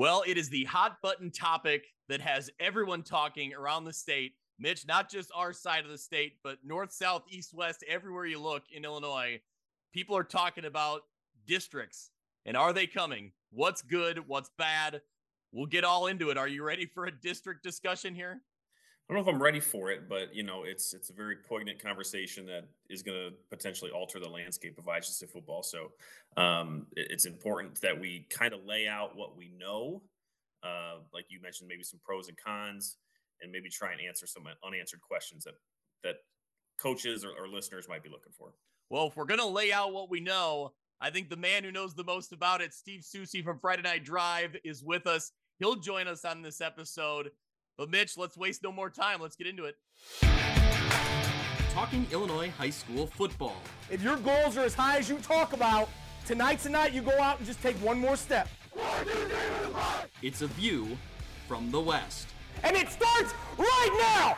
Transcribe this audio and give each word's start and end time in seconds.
Well, 0.00 0.24
it 0.26 0.38
is 0.38 0.48
the 0.48 0.64
hot 0.64 1.02
button 1.02 1.30
topic 1.30 1.88
that 2.08 2.22
has 2.22 2.48
everyone 2.58 3.02
talking 3.02 3.52
around 3.52 3.84
the 3.84 3.92
state. 3.92 4.32
Mitch, 4.58 4.86
not 4.86 5.10
just 5.10 5.30
our 5.34 5.52
side 5.52 5.84
of 5.84 5.90
the 5.90 5.98
state, 5.98 6.38
but 6.42 6.56
north, 6.64 6.90
south, 6.90 7.24
east, 7.28 7.52
west, 7.52 7.84
everywhere 7.86 8.24
you 8.24 8.40
look 8.40 8.62
in 8.74 8.86
Illinois, 8.86 9.42
people 9.92 10.16
are 10.16 10.24
talking 10.24 10.64
about 10.64 11.02
districts 11.46 12.12
and 12.46 12.56
are 12.56 12.72
they 12.72 12.86
coming? 12.86 13.32
What's 13.50 13.82
good? 13.82 14.26
What's 14.26 14.48
bad? 14.56 15.02
We'll 15.52 15.66
get 15.66 15.84
all 15.84 16.06
into 16.06 16.30
it. 16.30 16.38
Are 16.38 16.48
you 16.48 16.64
ready 16.64 16.86
for 16.86 17.04
a 17.04 17.12
district 17.12 17.62
discussion 17.62 18.14
here? 18.14 18.40
I 19.10 19.12
don't 19.12 19.24
know 19.24 19.28
if 19.28 19.34
I'm 19.34 19.42
ready 19.42 19.58
for 19.58 19.90
it, 19.90 20.08
but 20.08 20.32
you 20.32 20.44
know, 20.44 20.62
it's 20.62 20.94
it's 20.94 21.10
a 21.10 21.12
very 21.12 21.34
poignant 21.34 21.82
conversation 21.82 22.46
that 22.46 22.68
is 22.88 23.02
going 23.02 23.18
to 23.18 23.36
potentially 23.50 23.90
alter 23.90 24.20
the 24.20 24.28
landscape 24.28 24.78
of 24.78 24.84
IHSA 24.84 25.28
football. 25.28 25.64
So 25.64 25.90
um, 26.36 26.86
it, 26.94 27.08
it's 27.10 27.26
important 27.26 27.80
that 27.80 27.98
we 27.98 28.28
kind 28.30 28.54
of 28.54 28.64
lay 28.64 28.86
out 28.86 29.16
what 29.16 29.36
we 29.36 29.50
know, 29.58 30.02
uh, 30.62 30.98
like 31.12 31.24
you 31.28 31.40
mentioned, 31.42 31.68
maybe 31.68 31.82
some 31.82 31.98
pros 32.04 32.28
and 32.28 32.36
cons, 32.38 32.98
and 33.42 33.50
maybe 33.50 33.68
try 33.68 33.90
and 33.90 34.00
answer 34.00 34.28
some 34.28 34.44
unanswered 34.64 35.00
questions 35.00 35.42
that 35.42 35.54
that 36.04 36.16
coaches 36.80 37.24
or, 37.24 37.30
or 37.30 37.48
listeners 37.48 37.88
might 37.88 38.04
be 38.04 38.10
looking 38.10 38.32
for. 38.38 38.52
Well, 38.90 39.08
if 39.08 39.16
we're 39.16 39.24
going 39.24 39.40
to 39.40 39.46
lay 39.46 39.72
out 39.72 39.92
what 39.92 40.08
we 40.08 40.20
know, 40.20 40.72
I 41.00 41.10
think 41.10 41.30
the 41.30 41.36
man 41.36 41.64
who 41.64 41.72
knows 41.72 41.94
the 41.94 42.04
most 42.04 42.32
about 42.32 42.60
it, 42.60 42.72
Steve 42.72 43.00
Soucie 43.00 43.42
from 43.42 43.58
Friday 43.58 43.82
Night 43.82 44.04
Drive, 44.04 44.54
is 44.62 44.84
with 44.84 45.08
us. 45.08 45.32
He'll 45.58 45.76
join 45.76 46.06
us 46.06 46.24
on 46.24 46.42
this 46.42 46.60
episode. 46.60 47.30
But 47.80 47.88
Mitch, 47.88 48.18
let's 48.18 48.36
waste 48.36 48.62
no 48.62 48.70
more 48.70 48.90
time. 48.90 49.22
Let's 49.22 49.36
get 49.36 49.46
into 49.46 49.64
it. 49.64 49.74
Talking 51.72 52.06
Illinois 52.12 52.50
high 52.58 52.68
school 52.68 53.06
football. 53.06 53.56
If 53.90 54.02
your 54.02 54.18
goals 54.18 54.58
are 54.58 54.64
as 54.66 54.74
high 54.74 54.98
as 54.98 55.08
you 55.08 55.16
talk 55.16 55.54
about, 55.54 55.88
tonight's 56.26 56.64
the 56.64 56.68
night 56.68 56.92
you 56.92 57.00
go 57.00 57.18
out 57.18 57.38
and 57.38 57.46
just 57.46 57.62
take 57.62 57.76
one 57.76 57.98
more 57.98 58.16
step. 58.16 58.50
It's 60.20 60.42
a 60.42 60.46
view 60.48 60.98
from 61.48 61.70
the 61.70 61.80
West. 61.80 62.28
And 62.64 62.76
it 62.76 62.90
starts 62.90 63.32
right 63.56 63.96
now! 63.98 64.36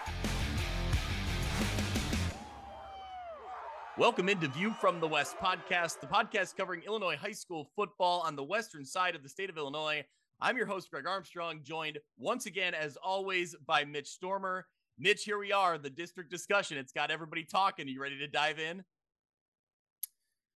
Welcome 3.99 4.29
into 4.29 4.47
View 4.47 4.73
from 4.81 5.01
the 5.01 5.09
West 5.09 5.37
podcast, 5.43 5.99
the 5.99 6.07
podcast 6.07 6.55
covering 6.57 6.83
Illinois 6.87 7.17
high 7.17 7.33
school 7.33 7.69
football 7.75 8.21
on 8.21 8.37
the 8.37 8.45
western 8.45 8.85
side 8.85 9.17
of 9.17 9.25
the 9.25 9.29
state 9.29 9.51
of 9.51 9.57
Illinois. 9.57 10.05
I'm 10.43 10.57
your 10.57 10.67
host, 10.67 10.91
Greg 10.91 11.07
Armstrong, 11.07 11.61
joined 11.63 11.99
once 12.19 12.47
again, 12.47 12.75
as 12.75 12.97
always, 12.97 13.55
by 13.65 13.85
Mitch 13.85 14.09
Stormer. 14.09 14.67
Mitch, 14.99 15.23
here 15.23 15.39
we 15.39 15.53
are, 15.53 15.79
the 15.79 15.89
district 15.89 16.33
discussion. 16.33 16.77
It's 16.77 16.93
got 16.93 17.13
everybody 17.13 17.45
talking. 17.45 17.87
Are 17.87 17.91
you 17.91 18.03
ready 18.03 18.19
to 18.19 18.27
dive 18.27 18.59
in? 18.59 18.83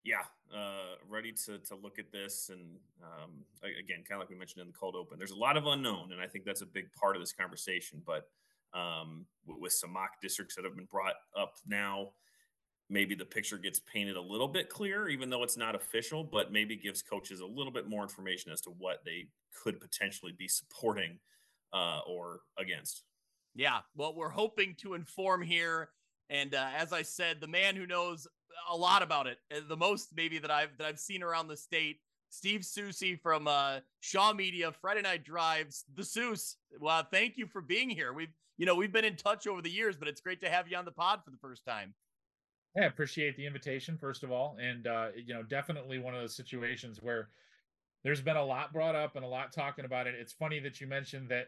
Yeah, 0.03 0.23
uh, 0.53 0.95
ready 1.07 1.31
to 1.45 1.59
to 1.59 1.75
look 1.75 1.99
at 1.99 2.11
this, 2.11 2.49
and 2.51 2.75
um, 3.01 3.45
again, 3.63 4.03
kind 4.07 4.13
of 4.13 4.19
like 4.19 4.29
we 4.29 4.35
mentioned 4.35 4.61
in 4.61 4.67
the 4.67 4.73
cold 4.73 4.95
open, 4.95 5.17
there's 5.17 5.31
a 5.31 5.37
lot 5.37 5.55
of 5.55 5.65
unknown, 5.65 6.11
and 6.11 6.19
I 6.19 6.27
think 6.27 6.43
that's 6.43 6.61
a 6.61 6.65
big 6.65 6.91
part 6.91 7.15
of 7.15 7.21
this 7.21 7.31
conversation. 7.31 8.01
But 8.05 8.27
um, 8.73 9.25
with 9.45 9.71
some 9.71 9.93
mock 9.93 10.21
districts 10.21 10.55
that 10.55 10.65
have 10.65 10.75
been 10.75 10.85
brought 10.91 11.15
up 11.37 11.53
now, 11.65 12.09
maybe 12.89 13.15
the 13.15 13.25
picture 13.25 13.57
gets 13.57 13.79
painted 13.79 14.15
a 14.15 14.21
little 14.21 14.47
bit 14.47 14.69
clearer, 14.69 15.09
even 15.09 15.29
though 15.29 15.43
it's 15.43 15.57
not 15.57 15.75
official, 15.75 16.23
but 16.23 16.51
maybe 16.51 16.75
gives 16.75 17.01
coaches 17.01 17.41
a 17.41 17.45
little 17.45 17.71
bit 17.71 17.89
more 17.89 18.03
information 18.03 18.51
as 18.51 18.61
to 18.61 18.69
what 18.69 19.03
they 19.05 19.27
could 19.63 19.79
potentially 19.79 20.31
be 20.31 20.47
supporting 20.47 21.19
uh, 21.73 21.99
or 22.07 22.41
against. 22.57 23.03
Yeah, 23.55 23.79
well, 23.95 24.13
we're 24.15 24.29
hoping 24.29 24.75
to 24.81 24.93
inform 24.93 25.41
here, 25.41 25.89
and 26.29 26.53
uh, 26.53 26.69
as 26.75 26.93
I 26.93 27.01
said, 27.01 27.41
the 27.41 27.47
man 27.47 27.75
who 27.75 27.87
knows 27.87 28.27
a 28.69 28.75
lot 28.75 29.01
about 29.01 29.27
it, 29.27 29.39
uh, 29.55 29.61
the 29.67 29.77
most 29.77 30.09
maybe 30.15 30.37
that 30.39 30.51
I've 30.51 30.77
that 30.77 30.87
I've 30.87 30.99
seen 30.99 31.23
around 31.23 31.47
the 31.47 31.57
state, 31.57 31.99
Steve 32.29 32.61
Soucie 32.61 33.19
from 33.19 33.47
uh, 33.47 33.79
Shaw 33.99 34.33
Media, 34.33 34.71
Friday 34.71 35.01
Night 35.01 35.23
Drives, 35.23 35.85
the 35.95 36.03
Seuss. 36.03 36.55
Well, 36.79 37.05
thank 37.11 37.37
you 37.37 37.47
for 37.47 37.61
being 37.61 37.89
here. 37.89 38.13
We've 38.13 38.33
you 38.57 38.65
know 38.65 38.75
we've 38.75 38.93
been 38.93 39.05
in 39.05 39.15
touch 39.15 39.47
over 39.47 39.61
the 39.61 39.71
years, 39.71 39.95
but 39.97 40.07
it's 40.07 40.21
great 40.21 40.41
to 40.41 40.49
have 40.49 40.67
you 40.67 40.77
on 40.77 40.85
the 40.85 40.91
pod 40.91 41.21
for 41.25 41.31
the 41.31 41.37
first 41.37 41.65
time. 41.65 41.93
Yeah, 42.77 42.85
appreciate 42.85 43.35
the 43.35 43.47
invitation 43.47 43.97
first 43.97 44.23
of 44.23 44.31
all, 44.31 44.55
and 44.61 44.85
uh, 44.85 45.07
you 45.15 45.33
know 45.33 45.41
definitely 45.41 45.97
one 45.97 46.13
of 46.13 46.21
those 46.21 46.35
situations 46.35 47.01
where 47.01 47.29
there's 48.03 48.21
been 48.21 48.37
a 48.37 48.45
lot 48.45 48.71
brought 48.71 48.95
up 48.95 49.15
and 49.15 49.25
a 49.25 49.27
lot 49.27 49.51
talking 49.51 49.83
about 49.83 50.05
it. 50.05 50.15
It's 50.15 50.33
funny 50.33 50.59
that 50.59 50.79
you 50.79 50.85
mentioned 50.85 51.29
that 51.29 51.47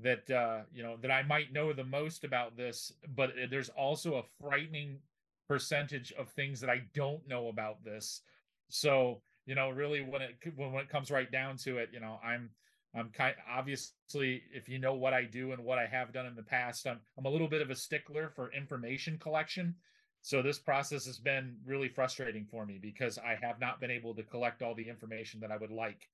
that 0.00 0.30
uh, 0.30 0.60
you 0.72 0.82
know 0.82 0.96
that 1.02 1.10
I 1.10 1.22
might 1.22 1.52
know 1.52 1.74
the 1.74 1.84
most 1.84 2.24
about 2.24 2.56
this, 2.56 2.92
but 3.14 3.32
there's 3.50 3.68
also 3.68 4.14
a 4.14 4.22
frightening 4.40 5.00
percentage 5.48 6.12
of 6.12 6.30
things 6.30 6.60
that 6.60 6.70
I 6.70 6.82
don't 6.94 7.28
know 7.28 7.48
about 7.48 7.84
this. 7.84 8.22
So 8.70 9.20
you 9.44 9.54
know, 9.54 9.68
really, 9.68 10.00
when 10.00 10.22
it 10.22 10.36
when, 10.56 10.72
when 10.72 10.82
it 10.82 10.88
comes 10.88 11.10
right 11.10 11.30
down 11.30 11.58
to 11.58 11.76
it, 11.76 11.90
you 11.92 12.00
know, 12.00 12.18
I'm 12.24 12.48
I'm 12.94 13.10
kind 13.10 13.34
obviously 13.50 14.44
if 14.54 14.66
you 14.66 14.78
know 14.78 14.94
what 14.94 15.12
I 15.12 15.24
do 15.24 15.52
and 15.52 15.62
what 15.62 15.78
I 15.78 15.84
have 15.86 16.14
done 16.14 16.24
in 16.24 16.36
the 16.36 16.42
past, 16.42 16.86
I'm 16.86 17.00
I'm 17.18 17.26
a 17.26 17.30
little 17.30 17.48
bit 17.48 17.60
of 17.60 17.68
a 17.68 17.76
stickler 17.76 18.30
for 18.34 18.50
information 18.52 19.18
collection. 19.18 19.74
So 20.22 20.42
this 20.42 20.58
process 20.58 21.06
has 21.06 21.18
been 21.18 21.56
really 21.64 21.88
frustrating 21.88 22.46
for 22.50 22.66
me 22.66 22.78
because 22.80 23.18
I 23.18 23.38
have 23.40 23.58
not 23.58 23.80
been 23.80 23.90
able 23.90 24.14
to 24.14 24.22
collect 24.22 24.62
all 24.62 24.74
the 24.74 24.88
information 24.88 25.40
that 25.40 25.50
I 25.50 25.56
would 25.56 25.70
like 25.70 26.08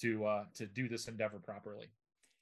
to 0.00 0.24
uh, 0.24 0.44
to 0.54 0.66
do 0.66 0.88
this 0.88 1.08
endeavor 1.08 1.38
properly. 1.38 1.90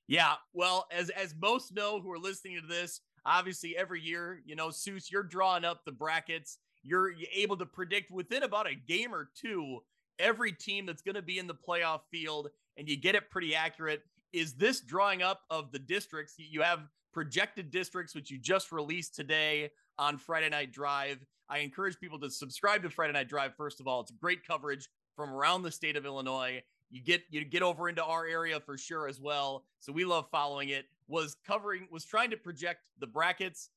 Yeah, 0.06 0.34
well, 0.54 0.86
as 0.90 1.10
as 1.10 1.34
most 1.40 1.74
know 1.74 2.00
who 2.00 2.10
are 2.12 2.18
listening 2.18 2.60
to 2.60 2.66
this, 2.66 3.00
obviously 3.26 3.76
every 3.76 4.00
year, 4.00 4.40
you 4.46 4.54
know, 4.54 4.68
Seuss, 4.68 5.10
you're 5.10 5.22
drawing 5.22 5.64
up 5.64 5.84
the 5.84 5.92
brackets. 5.92 6.58
You're 6.82 7.12
able 7.34 7.56
to 7.56 7.66
predict 7.66 8.10
within 8.10 8.44
about 8.44 8.70
a 8.70 8.74
game 8.74 9.12
or 9.12 9.30
two 9.34 9.80
every 10.18 10.52
team 10.52 10.86
that's 10.86 11.02
going 11.02 11.14
to 11.14 11.22
be 11.22 11.38
in 11.38 11.46
the 11.46 11.54
playoff 11.54 12.00
field, 12.10 12.48
and 12.76 12.88
you 12.88 12.96
get 12.96 13.14
it 13.14 13.30
pretty 13.30 13.54
accurate. 13.54 14.02
Is 14.32 14.54
this 14.54 14.80
drawing 14.80 15.22
up 15.22 15.42
of 15.50 15.72
the 15.72 15.78
districts? 15.78 16.34
You 16.38 16.62
have 16.62 16.80
projected 17.12 17.70
districts, 17.70 18.14
which 18.14 18.30
you 18.30 18.38
just 18.38 18.72
released 18.72 19.14
today 19.14 19.70
on 19.98 20.18
Friday 20.18 20.48
Night 20.48 20.72
Drive. 20.72 21.24
I 21.48 21.58
encourage 21.58 21.98
people 21.98 22.18
to 22.20 22.30
subscribe 22.30 22.82
to 22.82 22.90
Friday 22.90 23.12
Night 23.12 23.28
Drive. 23.28 23.54
First 23.56 23.80
of 23.80 23.86
all, 23.86 24.00
it's 24.00 24.10
great 24.10 24.46
coverage 24.46 24.88
from 25.16 25.30
around 25.30 25.62
the 25.62 25.70
state 25.70 25.96
of 25.96 26.04
Illinois. 26.04 26.62
You 26.90 27.02
get 27.02 27.22
you 27.30 27.44
get 27.44 27.62
over 27.62 27.88
into 27.88 28.02
our 28.04 28.26
area 28.26 28.60
for 28.60 28.78
sure 28.78 29.08
as 29.08 29.20
well. 29.20 29.64
So 29.80 29.92
we 29.92 30.04
love 30.04 30.26
following 30.30 30.70
it. 30.70 30.86
Was 31.06 31.36
covering 31.46 31.88
was 31.90 32.04
trying 32.04 32.30
to 32.30 32.36
project 32.36 32.86
the 32.98 33.06
brackets 33.06 33.70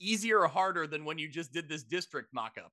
easier 0.00 0.40
or 0.40 0.48
harder 0.48 0.86
than 0.86 1.04
when 1.04 1.18
you 1.18 1.28
just 1.28 1.52
did 1.52 1.68
this 1.68 1.82
district 1.82 2.28
mock-up. 2.32 2.72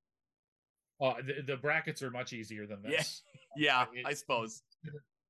Oh, 1.02 1.16
the, 1.22 1.41
the 1.41 1.57
brackets 1.57 2.02
are 2.03 2.12
much 2.12 2.31
easier 2.31 2.66
than 2.66 2.81
this. 2.84 3.23
Yeah, 3.57 3.85
yeah, 3.94 4.00
it, 4.00 4.06
I 4.06 4.13
suppose 4.13 4.63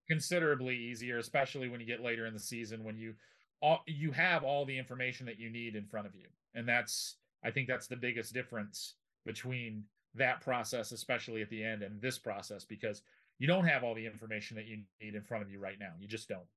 considerably 0.07 0.75
easier, 0.75 1.17
especially 1.17 1.69
when 1.69 1.79
you 1.79 1.85
get 1.85 2.01
later 2.01 2.25
in 2.27 2.33
the 2.33 2.39
season 2.39 2.83
when 2.83 2.97
you 2.97 3.16
all 3.61 3.81
you 3.87 4.11
have 4.11 4.43
all 4.43 4.66
the 4.66 4.77
information 4.77 5.25
that 5.25 5.39
you 5.39 5.49
need 5.49 5.75
in 5.75 5.85
front 5.85 6.05
of 6.05 6.16
you, 6.16 6.27
and 6.53 6.67
that's 6.67 7.16
I 7.45 7.51
think 7.51 7.67
that's 7.67 7.88
the 7.88 7.95
biggest 7.95 8.33
difference 8.33 8.95
between 9.25 9.83
that 10.16 10.41
process, 10.41 10.91
especially 10.91 11.41
at 11.41 11.50
the 11.50 11.63
end, 11.63 11.83
and 11.83 12.01
this 12.01 12.17
process, 12.17 12.66
because 12.66 13.01
you 13.38 13.47
don't 13.47 13.66
have 13.66 13.83
all 13.83 13.94
the 13.94 14.06
information 14.06 14.57
that 14.57 14.66
you 14.66 14.79
need 15.01 15.16
in 15.16 15.22
front 15.22 15.44
of 15.44 15.51
you 15.51 15.59
right 15.59 15.78
now. 15.79 15.91
You 16.00 16.07
just 16.07 16.28
don't. 16.28 16.47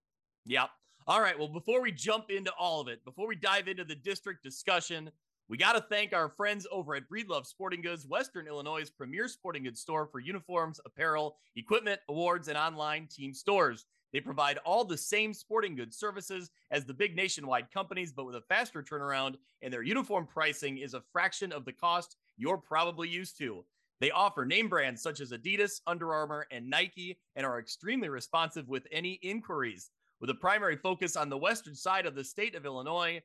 Yep. 0.46 0.70
All 1.06 1.20
right. 1.20 1.38
Well, 1.38 1.48
before 1.48 1.82
we 1.82 1.92
jump 1.92 2.30
into 2.30 2.52
all 2.58 2.80
of 2.80 2.88
it, 2.88 3.04
before 3.04 3.26
we 3.26 3.36
dive 3.36 3.68
into 3.68 3.84
the 3.84 3.94
district 3.94 4.42
discussion, 4.42 5.10
we 5.48 5.56
got 5.56 5.72
to 5.72 5.80
thank 5.80 6.12
our 6.12 6.28
friends 6.28 6.66
over 6.70 6.94
at 6.94 7.08
Breedlove 7.08 7.46
Sporting 7.46 7.80
Goods, 7.80 8.06
Western 8.06 8.46
Illinois' 8.46 8.90
premier 8.90 9.28
sporting 9.28 9.64
goods 9.64 9.80
store 9.80 10.06
for 10.06 10.20
uniforms, 10.20 10.80
apparel, 10.84 11.36
equipment, 11.56 12.00
awards, 12.08 12.48
and 12.48 12.58
online 12.58 13.06
team 13.06 13.32
stores. 13.32 13.86
They 14.12 14.20
provide 14.20 14.58
all 14.64 14.84
the 14.84 14.96
same 14.96 15.34
sporting 15.34 15.76
goods 15.76 15.96
services 15.96 16.50
as 16.70 16.84
the 16.84 16.94
big 16.94 17.14
nationwide 17.14 17.70
companies, 17.70 18.12
but 18.12 18.24
with 18.24 18.36
a 18.36 18.42
faster 18.42 18.82
turnaround, 18.82 19.34
and 19.62 19.72
their 19.72 19.82
uniform 19.82 20.26
pricing 20.26 20.78
is 20.78 20.94
a 20.94 21.02
fraction 21.12 21.52
of 21.52 21.64
the 21.64 21.72
cost 21.72 22.16
you're 22.36 22.56
probably 22.56 23.08
used 23.08 23.36
to. 23.38 23.64
They 24.00 24.10
offer 24.10 24.46
name 24.46 24.68
brands 24.68 25.02
such 25.02 25.20
as 25.20 25.32
Adidas, 25.32 25.80
Under 25.86 26.14
Armour, 26.14 26.46
and 26.50 26.70
Nike, 26.70 27.18
and 27.36 27.44
are 27.44 27.58
extremely 27.58 28.08
responsive 28.08 28.68
with 28.68 28.86
any 28.92 29.18
inquiries. 29.22 29.90
With 30.20 30.30
a 30.30 30.34
primary 30.34 30.76
focus 30.76 31.16
on 31.16 31.28
the 31.28 31.36
western 31.36 31.74
side 31.74 32.06
of 32.06 32.14
the 32.14 32.24
state 32.24 32.54
of 32.54 32.64
Illinois, 32.64 33.22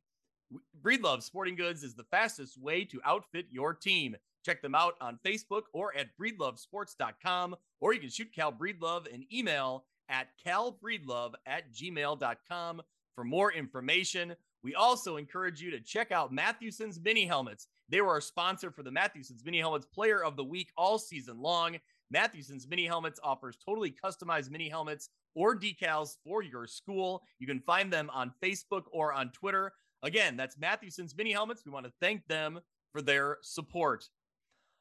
Breedlove 0.82 1.24
Sporting 1.24 1.56
Goods 1.56 1.84
is 1.84 1.96
the 1.96 2.04
fastest 2.06 2.60
way 2.60 2.86
to 2.86 3.02
outfit 3.06 3.48
your 3.50 3.74
team. 3.74 4.16
Check 4.46 4.62
them 4.62 4.76
out 4.76 4.96
on 5.00 5.20
Facebook 5.26 5.64
or 5.74 5.96
at 5.96 6.16
breedlovesports.com, 6.20 7.56
or 7.80 7.94
you 7.94 8.00
can 8.00 8.10
shoot 8.10 8.34
Cal 8.36 8.52
Breedlove 8.52 9.12
an 9.14 9.26
email 9.34 9.86
at 10.10 10.28
calbreedlove 10.46 11.34
at 11.46 11.74
gmail.com 11.74 12.82
for 13.16 13.24
more 13.24 13.52
information. 13.52 14.36
We 14.64 14.76
also 14.76 15.18
encourage 15.18 15.62
you 15.62 15.72
to 15.72 15.80
check 15.80 16.12
out 16.12 16.34
Mathewson's 16.34 17.00
Mini 17.04 17.26
Helmets. 17.26 17.68
They 17.90 18.02
were 18.02 18.12
our 18.12 18.22
sponsor 18.22 18.72
for 18.72 18.84
the 18.84 18.92
Mathewson's 18.92 19.44
Mini 19.44 19.60
Helmets 19.60 19.86
Player 19.86 20.24
of 20.24 20.36
the 20.38 20.44
Week 20.44 20.70
all 20.78 20.98
season 20.98 21.42
long. 21.42 21.78
Mathewson's 22.12 22.68
Mini 22.68 22.86
Helmets 22.86 23.20
offers 23.24 23.58
totally 23.58 23.94
customized 24.04 24.52
mini 24.52 24.70
helmets 24.70 25.10
or 25.36 25.58
decals 25.58 26.18
for 26.24 26.44
your 26.44 26.68
school. 26.68 27.24
You 27.40 27.48
can 27.48 27.60
find 27.60 27.92
them 27.92 28.10
on 28.14 28.34
Facebook 28.42 28.84
or 28.92 29.12
on 29.12 29.32
Twitter. 29.32 29.74
Again, 30.04 30.38
that's 30.38 30.58
Mathewson's 30.58 31.16
Mini 31.16 31.32
Helmets. 31.32 31.64
We 31.66 31.72
want 31.72 31.86
to 31.86 31.94
thank 32.00 32.26
them 32.28 32.60
for 32.92 33.02
their 33.02 33.38
support. 33.42 34.06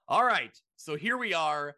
All 0.08 0.24
right, 0.24 0.56
so 0.76 0.96
here 0.96 1.16
we 1.16 1.32
are, 1.32 1.76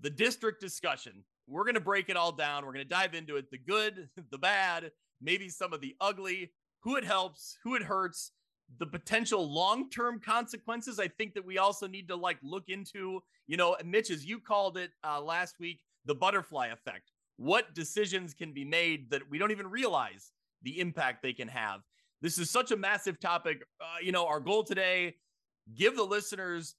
the 0.00 0.10
district 0.10 0.60
discussion 0.60 1.24
we're 1.52 1.64
going 1.64 1.74
to 1.74 1.80
break 1.80 2.08
it 2.08 2.16
all 2.16 2.32
down. 2.32 2.64
We're 2.64 2.72
going 2.72 2.84
to 2.84 2.88
dive 2.88 3.14
into 3.14 3.36
it 3.36 3.50
the 3.50 3.58
good, 3.58 4.08
the 4.30 4.38
bad, 4.38 4.90
maybe 5.20 5.48
some 5.48 5.72
of 5.72 5.80
the 5.80 5.94
ugly, 6.00 6.52
who 6.80 6.96
it 6.96 7.04
helps, 7.04 7.58
who 7.62 7.74
it 7.74 7.82
hurts, 7.82 8.32
the 8.78 8.86
potential 8.86 9.52
long-term 9.52 10.20
consequences. 10.20 10.98
I 10.98 11.08
think 11.08 11.34
that 11.34 11.44
we 11.44 11.58
also 11.58 11.86
need 11.86 12.08
to 12.08 12.16
like 12.16 12.38
look 12.42 12.64
into 12.68 13.20
you 13.46 13.56
know 13.56 13.76
mitch 13.84 14.10
as 14.10 14.24
you 14.24 14.38
called 14.40 14.78
it 14.78 14.90
uh, 15.04 15.20
last 15.20 15.56
week 15.60 15.80
the 16.06 16.14
butterfly 16.14 16.68
effect. 16.68 17.12
What 17.36 17.74
decisions 17.74 18.34
can 18.34 18.52
be 18.52 18.64
made 18.64 19.10
that 19.10 19.22
we 19.30 19.38
don't 19.38 19.50
even 19.50 19.68
realize 19.68 20.32
the 20.62 20.80
impact 20.80 21.22
they 21.22 21.32
can 21.32 21.48
have? 21.48 21.80
This 22.20 22.38
is 22.38 22.50
such 22.50 22.70
a 22.70 22.76
massive 22.76 23.20
topic. 23.20 23.62
Uh, 23.80 23.96
you 24.02 24.12
know 24.12 24.26
our 24.26 24.40
goal 24.40 24.64
today 24.64 25.16
give 25.74 25.96
the 25.96 26.02
listeners 26.02 26.74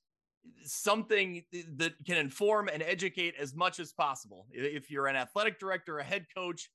something 0.66 1.44
that 1.78 1.94
can 2.06 2.18
inform 2.18 2.68
and 2.68 2.84
educate 2.84 3.34
as 3.40 3.56
much 3.56 3.80
as 3.80 3.94
possible 3.94 4.48
if 4.52 4.90
you're 4.90 5.08
an 5.08 5.16
athletic 5.16 5.60
director 5.60 6.00
a 6.00 6.04
head 6.04 6.26
coach 6.36 6.70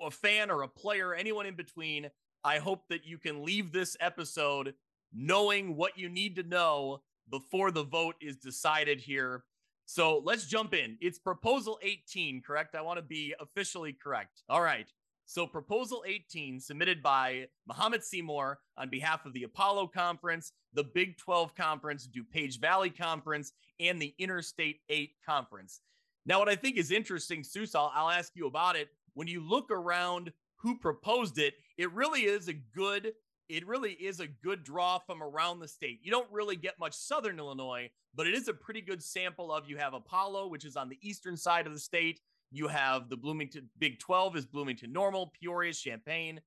a 0.00 0.10
fan 0.10 0.50
or 0.50 0.62
a 0.62 0.68
player 0.68 1.14
anyone 1.14 1.46
in 1.46 1.54
between 1.54 2.10
I 2.44 2.58
hope 2.58 2.88
that 2.88 3.06
you 3.06 3.18
can 3.18 3.44
leave 3.44 3.72
this 3.72 3.96
episode 4.00 4.74
knowing 5.12 5.76
what 5.76 5.98
you 5.98 6.08
need 6.08 6.36
to 6.36 6.42
know 6.42 7.02
before 7.30 7.70
the 7.70 7.84
vote 7.84 8.16
is 8.20 8.36
decided 8.36 9.00
here. 9.00 9.44
So 9.86 10.22
let's 10.24 10.46
jump 10.46 10.74
in. 10.74 10.96
It's 11.00 11.18
proposal 11.18 11.78
18, 11.82 12.42
correct? 12.44 12.74
I 12.74 12.82
want 12.82 12.98
to 12.98 13.02
be 13.02 13.34
officially 13.40 13.92
correct. 13.92 14.42
All 14.48 14.62
right. 14.62 14.86
So, 15.24 15.46
proposal 15.46 16.04
18, 16.06 16.60
submitted 16.60 17.02
by 17.02 17.46
Muhammad 17.66 18.04
Seymour 18.04 18.58
on 18.76 18.90
behalf 18.90 19.24
of 19.24 19.32
the 19.32 19.44
Apollo 19.44 19.88
Conference, 19.88 20.52
the 20.74 20.84
Big 20.84 21.16
12 21.18 21.54
Conference, 21.54 22.08
DuPage 22.08 22.60
Valley 22.60 22.90
Conference, 22.90 23.52
and 23.80 24.00
the 24.00 24.14
Interstate 24.18 24.80
8 24.88 25.10
Conference. 25.24 25.80
Now, 26.26 26.38
what 26.38 26.48
I 26.48 26.56
think 26.56 26.76
is 26.76 26.90
interesting, 26.90 27.42
Seuss, 27.42 27.74
I'll, 27.74 27.92
I'll 27.94 28.10
ask 28.10 28.32
you 28.34 28.46
about 28.46 28.76
it. 28.76 28.88
When 29.14 29.28
you 29.28 29.40
look 29.40 29.70
around 29.70 30.32
who 30.56 30.78
proposed 30.78 31.38
it, 31.38 31.54
it 31.76 31.92
really 31.92 32.22
is 32.22 32.48
a 32.48 32.54
good 32.54 33.12
it 33.48 33.66
really 33.66 33.92
is 33.92 34.20
a 34.20 34.26
good 34.26 34.64
draw 34.64 34.98
from 34.98 35.22
around 35.22 35.58
the 35.58 35.68
state. 35.68 36.00
You 36.02 36.10
don't 36.10 36.30
really 36.30 36.56
get 36.56 36.78
much 36.78 36.94
southern 36.94 37.38
Illinois, 37.38 37.90
but 38.14 38.26
it 38.26 38.32
is 38.32 38.48
a 38.48 38.54
pretty 38.54 38.80
good 38.80 39.02
sample 39.02 39.52
of 39.52 39.68
you 39.68 39.76
have 39.76 39.92
Apollo, 39.92 40.48
which 40.48 40.64
is 40.64 40.74
on 40.74 40.88
the 40.88 40.98
eastern 41.02 41.36
side 41.36 41.66
of 41.66 41.74
the 41.74 41.78
state. 41.78 42.20
You 42.52 42.68
have 42.68 43.08
the 43.08 43.16
Bloomington 43.16 43.70
Big 43.78 43.98
12 43.98 44.36
is 44.36 44.46
Bloomington 44.46 44.92
Normal, 44.92 45.32
Peoria, 45.40 45.72
Champaign. 45.72 46.40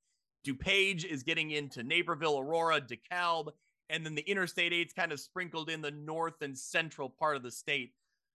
DuPage 0.46 1.04
is 1.04 1.24
getting 1.24 1.50
into 1.50 1.82
Naperville, 1.82 2.40
Aurora, 2.40 2.80
DeKalb, 2.80 3.50
and 3.90 4.06
then 4.06 4.14
the 4.14 4.22
Interstate 4.22 4.72
8's 4.72 4.94
kind 4.94 5.12
of 5.12 5.20
sprinkled 5.20 5.70
in 5.70 5.82
the 5.82 5.90
north 5.90 6.42
and 6.42 6.56
central 6.56 7.10
part 7.10 7.36
of 7.36 7.42
the 7.42 7.50
state. 7.50 7.94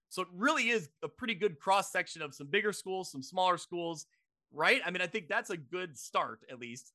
So 0.08 0.22
it 0.22 0.28
really 0.34 0.70
is 0.70 0.88
a 1.05 1.08
pretty 1.08 1.34
good 1.34 1.61
cross 1.61 1.93
section 1.93 2.20
of 2.22 2.34
some 2.34 2.49
bigger 2.49 2.72
schools, 2.72 3.12
some 3.12 3.22
smaller 3.22 3.56
schools, 3.56 4.06
right? 4.52 4.81
I 4.84 4.90
mean, 4.90 5.02
I 5.02 5.06
think 5.06 5.28
that's 5.28 5.50
a 5.50 5.56
good 5.56 5.96
start, 5.96 6.40
at 6.50 6.58
least. 6.58 6.93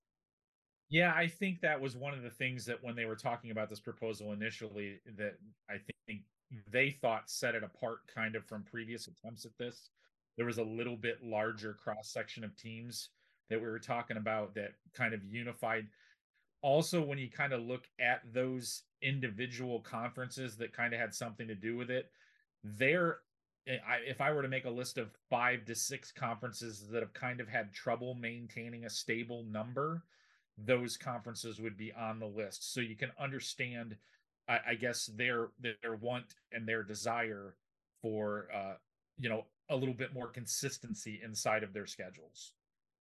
Yeah, 0.89 1.13
I 1.15 1.27
think 1.27 1.61
that 1.61 1.79
was 1.79 1.95
one 1.95 2.13
of 2.13 2.21
the 2.21 2.29
things 2.29 2.65
that 2.65 2.83
when 2.83 2.95
they 2.95 3.05
were 3.05 3.15
talking 3.15 3.51
about 3.51 3.69
this 3.69 3.79
proposal 3.79 4.33
initially, 4.33 4.99
that 5.17 5.37
I 5.69 5.77
think 6.05 6.23
they 6.69 6.91
thought 7.01 7.29
set 7.29 7.55
it 7.55 7.63
apart 7.63 7.99
kind 8.13 8.35
of 8.35 8.45
from 8.45 8.63
previous 8.63 9.07
attempts 9.07 9.45
at 9.45 9.57
this. 9.57 9.89
There 10.37 10.45
was 10.45 10.57
a 10.57 10.63
little 10.63 10.97
bit 10.97 11.23
larger 11.23 11.73
cross 11.73 12.09
section 12.09 12.43
of 12.43 12.55
teams 12.55 13.09
that 13.49 13.59
we 13.59 13.67
were 13.67 13.79
talking 13.79 14.17
about 14.17 14.55
that 14.55 14.73
kind 14.93 15.13
of 15.13 15.23
unified. 15.23 15.87
Also, 16.61 17.01
when 17.01 17.17
you 17.17 17.29
kind 17.29 17.53
of 17.53 17.61
look 17.61 17.87
at 17.99 18.21
those 18.33 18.83
individual 19.01 19.79
conferences 19.81 20.57
that 20.57 20.73
kind 20.73 20.93
of 20.93 20.99
had 20.99 21.13
something 21.13 21.47
to 21.47 21.55
do 21.55 21.77
with 21.77 21.89
it, 21.91 22.09
they're 22.63 23.19
if 23.67 24.21
I 24.21 24.31
were 24.31 24.43
to 24.43 24.47
make 24.47 24.65
a 24.65 24.69
list 24.69 24.97
of 24.97 25.09
five 25.29 25.65
to 25.65 25.75
six 25.75 26.11
conferences 26.11 26.87
that 26.91 27.01
have 27.01 27.13
kind 27.13 27.41
of 27.41 27.47
had 27.47 27.73
trouble 27.73 28.13
maintaining 28.13 28.85
a 28.85 28.89
stable 28.89 29.43
number, 29.43 30.03
those 30.57 30.97
conferences 30.97 31.59
would 31.59 31.75
be 31.77 31.91
on 31.93 32.19
the 32.19 32.27
list. 32.27 32.73
So 32.73 32.79
you 32.79 32.95
can 32.95 33.11
understand, 33.19 33.95
I, 34.47 34.59
I 34.69 34.75
guess, 34.75 35.07
their 35.07 35.49
their 35.59 35.95
want 35.99 36.35
and 36.51 36.67
their 36.67 36.83
desire 36.83 37.55
for, 38.01 38.47
uh, 38.53 38.75
you 39.17 39.29
know, 39.29 39.45
a 39.69 39.75
little 39.75 39.93
bit 39.93 40.13
more 40.13 40.27
consistency 40.27 41.21
inside 41.23 41.63
of 41.63 41.73
their 41.73 41.87
schedules. 41.87 42.51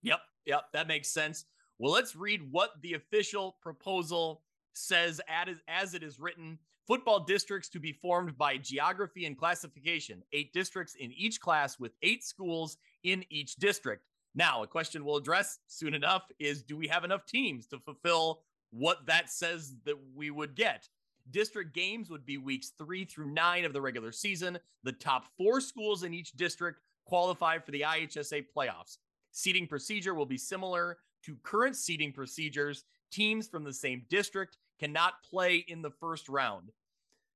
Yep, 0.02 0.20
yep, 0.46 0.64
that 0.74 0.88
makes 0.88 1.10
sense. 1.10 1.46
Well, 1.80 1.92
let's 1.92 2.16
read 2.16 2.42
what 2.52 2.72
the 2.82 2.94
official 2.94 3.58
proposal 3.62 4.44
says 4.74 5.22
as, 5.28 5.58
as 5.68 5.94
it 5.94 6.04
is 6.04 6.20
written 6.20 6.58
Football 6.86 7.22
districts 7.22 7.70
to 7.70 7.80
be 7.80 7.94
formed 7.94 8.38
by 8.38 8.58
geography 8.58 9.26
and 9.26 9.38
classification, 9.38 10.22
eight 10.34 10.52
districts 10.52 10.96
in 10.96 11.14
each 11.14 11.40
class 11.40 11.80
with 11.80 11.94
eight 12.02 12.26
schools 12.26 12.78
in 13.04 13.24
each 13.30 13.56
district. 13.56 14.06
Now, 14.36 14.64
a 14.64 14.68
question 14.68 15.06
we'll 15.06 15.16
address 15.16 15.60
soon 15.68 15.94
enough 15.94 16.24
is 16.40 16.62
do 16.62 16.76
we 16.76 16.88
have 16.90 17.06
enough 17.06 17.26
teams 17.26 17.68
to 17.68 17.80
fulfill 17.80 18.42
what 18.72 19.06
that 19.06 19.30
says 19.30 19.76
that 19.86 19.96
we 20.14 20.30
would 20.30 20.56
get? 20.56 20.90
District 21.32 21.74
games 21.74 22.10
would 22.10 22.26
be 22.26 22.38
weeks 22.38 22.74
three 22.78 23.06
through 23.06 23.32
nine 23.32 23.66
of 23.66 23.74
the 23.74 23.82
regular 23.82 24.12
season. 24.12 24.58
The 24.84 24.92
top 24.92 25.26
four 25.38 25.62
schools 25.62 26.04
in 26.04 26.14
each 26.14 26.34
district 26.34 26.80
qualify 27.06 27.60
for 27.60 27.72
the 27.72 27.82
IHSA 27.82 28.46
playoffs. 28.56 28.98
Seeding 29.32 29.68
procedure 29.68 30.14
will 30.14 30.26
be 30.26 30.38
similar 30.38 30.98
to 31.26 31.38
current 31.44 31.76
seeding 31.76 32.12
procedures. 32.12 32.84
Teams 33.12 33.48
from 33.48 33.64
the 33.64 33.74
same 33.74 34.06
district 34.10 34.58
cannot 34.80 35.24
play 35.24 35.58
in 35.68 35.82
the 35.82 35.92
first 35.92 36.28
round. 36.28 36.72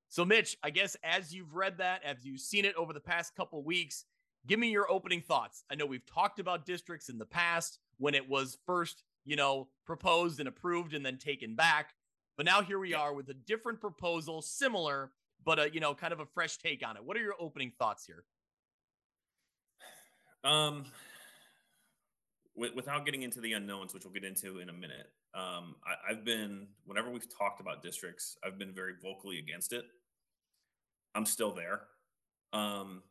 So, 0.09 0.23
Mitch, 0.23 0.57
I 0.63 0.69
guess 0.69 0.95
as 1.03 1.33
you've 1.33 1.53
read 1.53 1.77
that, 1.79 2.03
as 2.03 2.23
you've 2.23 2.41
seen 2.41 2.65
it 2.65 2.75
over 2.75 2.93
the 2.93 2.99
past 2.99 3.35
couple 3.35 3.61
weeks, 3.63 4.05
give 4.47 4.59
me 4.59 4.69
your 4.69 4.89
opening 4.89 5.21
thoughts. 5.21 5.63
I 5.69 5.75
know 5.75 5.85
we've 5.85 6.05
talked 6.05 6.39
about 6.39 6.65
districts 6.65 7.09
in 7.09 7.17
the 7.17 7.25
past 7.25 7.79
when 7.97 8.15
it 8.15 8.27
was 8.27 8.57
first, 8.65 9.03
you 9.25 9.35
know, 9.35 9.67
proposed 9.85 10.39
and 10.39 10.47
approved 10.47 10.93
and 10.93 11.05
then 11.05 11.17
taken 11.17 11.55
back. 11.55 11.93
But 12.37 12.45
now 12.45 12.61
here 12.61 12.77
we 12.77 12.93
are 12.93 13.13
with 13.13 13.29
a 13.29 13.33
different 13.33 13.81
proposal, 13.81 14.43
similar, 14.43 15.11
but 15.43 15.57
a, 15.57 15.73
you 15.73 15.79
know, 15.79 15.95
kind 15.95 16.13
of 16.13 16.19
a 16.19 16.25
fresh 16.25 16.57
take 16.57 16.87
on 16.87 16.95
it. 16.95 17.03
What 17.03 17.17
are 17.17 17.21
your 17.21 17.33
opening 17.39 17.71
thoughts 17.79 18.05
here? 18.05 18.23
Um, 20.43 20.85
without 22.55 23.05
getting 23.05 23.23
into 23.23 23.41
the 23.41 23.53
unknowns, 23.53 23.93
which 23.93 24.05
we'll 24.05 24.13
get 24.13 24.23
into 24.23 24.59
in 24.59 24.69
a 24.69 24.73
minute, 24.73 25.09
um, 25.33 25.75
I, 25.85 26.13
have 26.13 26.23
been, 26.23 26.67
whenever 26.85 27.09
we've 27.09 27.27
talked 27.27 27.59
about 27.59 27.81
districts, 27.81 28.37
I've 28.43 28.59
been 28.59 28.73
very 28.73 28.93
vocally 29.01 29.39
against 29.39 29.73
it. 29.73 29.85
I'm 31.15 31.25
still 31.25 31.51
there. 31.51 31.81
Um, 32.53 33.01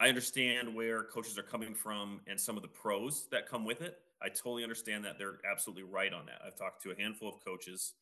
I 0.00 0.08
understand 0.08 0.74
where 0.74 1.04
coaches 1.04 1.38
are 1.38 1.42
coming 1.42 1.74
from 1.74 2.20
and 2.26 2.38
some 2.38 2.56
of 2.56 2.62
the 2.62 2.68
pros 2.68 3.28
that 3.30 3.48
come 3.48 3.64
with 3.64 3.80
it. 3.80 3.98
I 4.22 4.28
totally 4.28 4.64
understand 4.64 5.04
that 5.04 5.18
they're 5.18 5.38
absolutely 5.50 5.84
right 5.84 6.12
on 6.12 6.26
that. 6.26 6.40
I've 6.44 6.56
talked 6.56 6.82
to 6.82 6.90
a 6.90 6.96
handful 6.96 7.28
of 7.28 7.44
coaches 7.44 7.94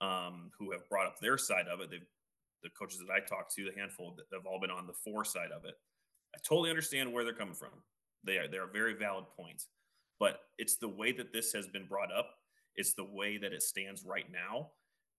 um, 0.00 0.50
who 0.58 0.72
have 0.72 0.88
brought 0.88 1.06
up 1.06 1.18
their 1.20 1.38
side 1.38 1.66
of 1.68 1.80
it. 1.80 1.90
They've, 1.90 2.06
the 2.62 2.70
coaches 2.70 2.98
that 2.98 3.12
I 3.12 3.20
talked 3.20 3.54
to, 3.56 3.64
the 3.64 3.78
handful 3.78 4.16
that 4.16 4.34
have 4.34 4.46
all 4.46 4.60
been 4.60 4.70
on 4.70 4.86
the 4.86 4.92
four 4.92 5.24
side 5.24 5.52
of 5.54 5.64
it. 5.64 5.74
I 6.34 6.38
totally 6.46 6.70
understand 6.70 7.12
where 7.12 7.24
they're 7.24 7.34
coming 7.34 7.54
from. 7.54 7.70
They 8.24 8.38
are 8.38 8.48
they're 8.48 8.66
very 8.66 8.94
valid 8.94 9.26
points, 9.36 9.68
but 10.18 10.40
it's 10.58 10.76
the 10.76 10.88
way 10.88 11.12
that 11.12 11.32
this 11.32 11.52
has 11.52 11.68
been 11.68 11.86
brought 11.86 12.12
up 12.12 12.30
it's 12.76 12.94
the 12.94 13.04
way 13.04 13.38
that 13.38 13.52
it 13.52 13.62
stands 13.62 14.04
right 14.04 14.26
now 14.30 14.70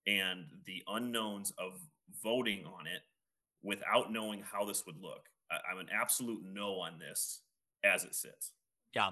and 0.08 0.46
the 0.66 0.84
unknowns 0.88 1.54
of 1.58 1.80
voting 2.24 2.66
on 2.66 2.88
it 2.88 3.02
without 3.64 4.12
knowing 4.12 4.44
how 4.44 4.66
this 4.66 4.86
would 4.86 5.02
look. 5.02 5.26
I'm 5.52 5.80
an 5.80 5.88
absolute 5.94 6.44
no 6.44 6.80
on 6.80 7.00
this 7.00 7.42
as 7.84 8.04
it 8.04 8.16
sits. 8.16 8.52
Yeah. 8.94 9.12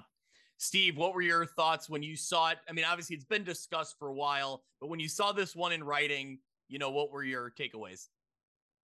Steve, 0.58 0.96
what 0.96 1.14
were 1.14 1.22
your 1.22 1.46
thoughts 1.46 1.88
when 1.88 2.02
you 2.02 2.16
saw 2.16 2.50
it? 2.50 2.58
I 2.68 2.72
mean, 2.72 2.84
obviously 2.84 3.16
it's 3.16 3.24
been 3.24 3.44
discussed 3.44 3.98
for 3.98 4.08
a 4.08 4.14
while, 4.14 4.62
but 4.80 4.88
when 4.88 5.00
you 5.00 5.08
saw 5.08 5.32
this 5.32 5.54
one 5.54 5.72
in 5.72 5.82
writing, 5.82 6.38
you 6.68 6.78
know, 6.78 6.90
what 6.90 7.10
were 7.10 7.24
your 7.24 7.50
takeaways? 7.50 8.08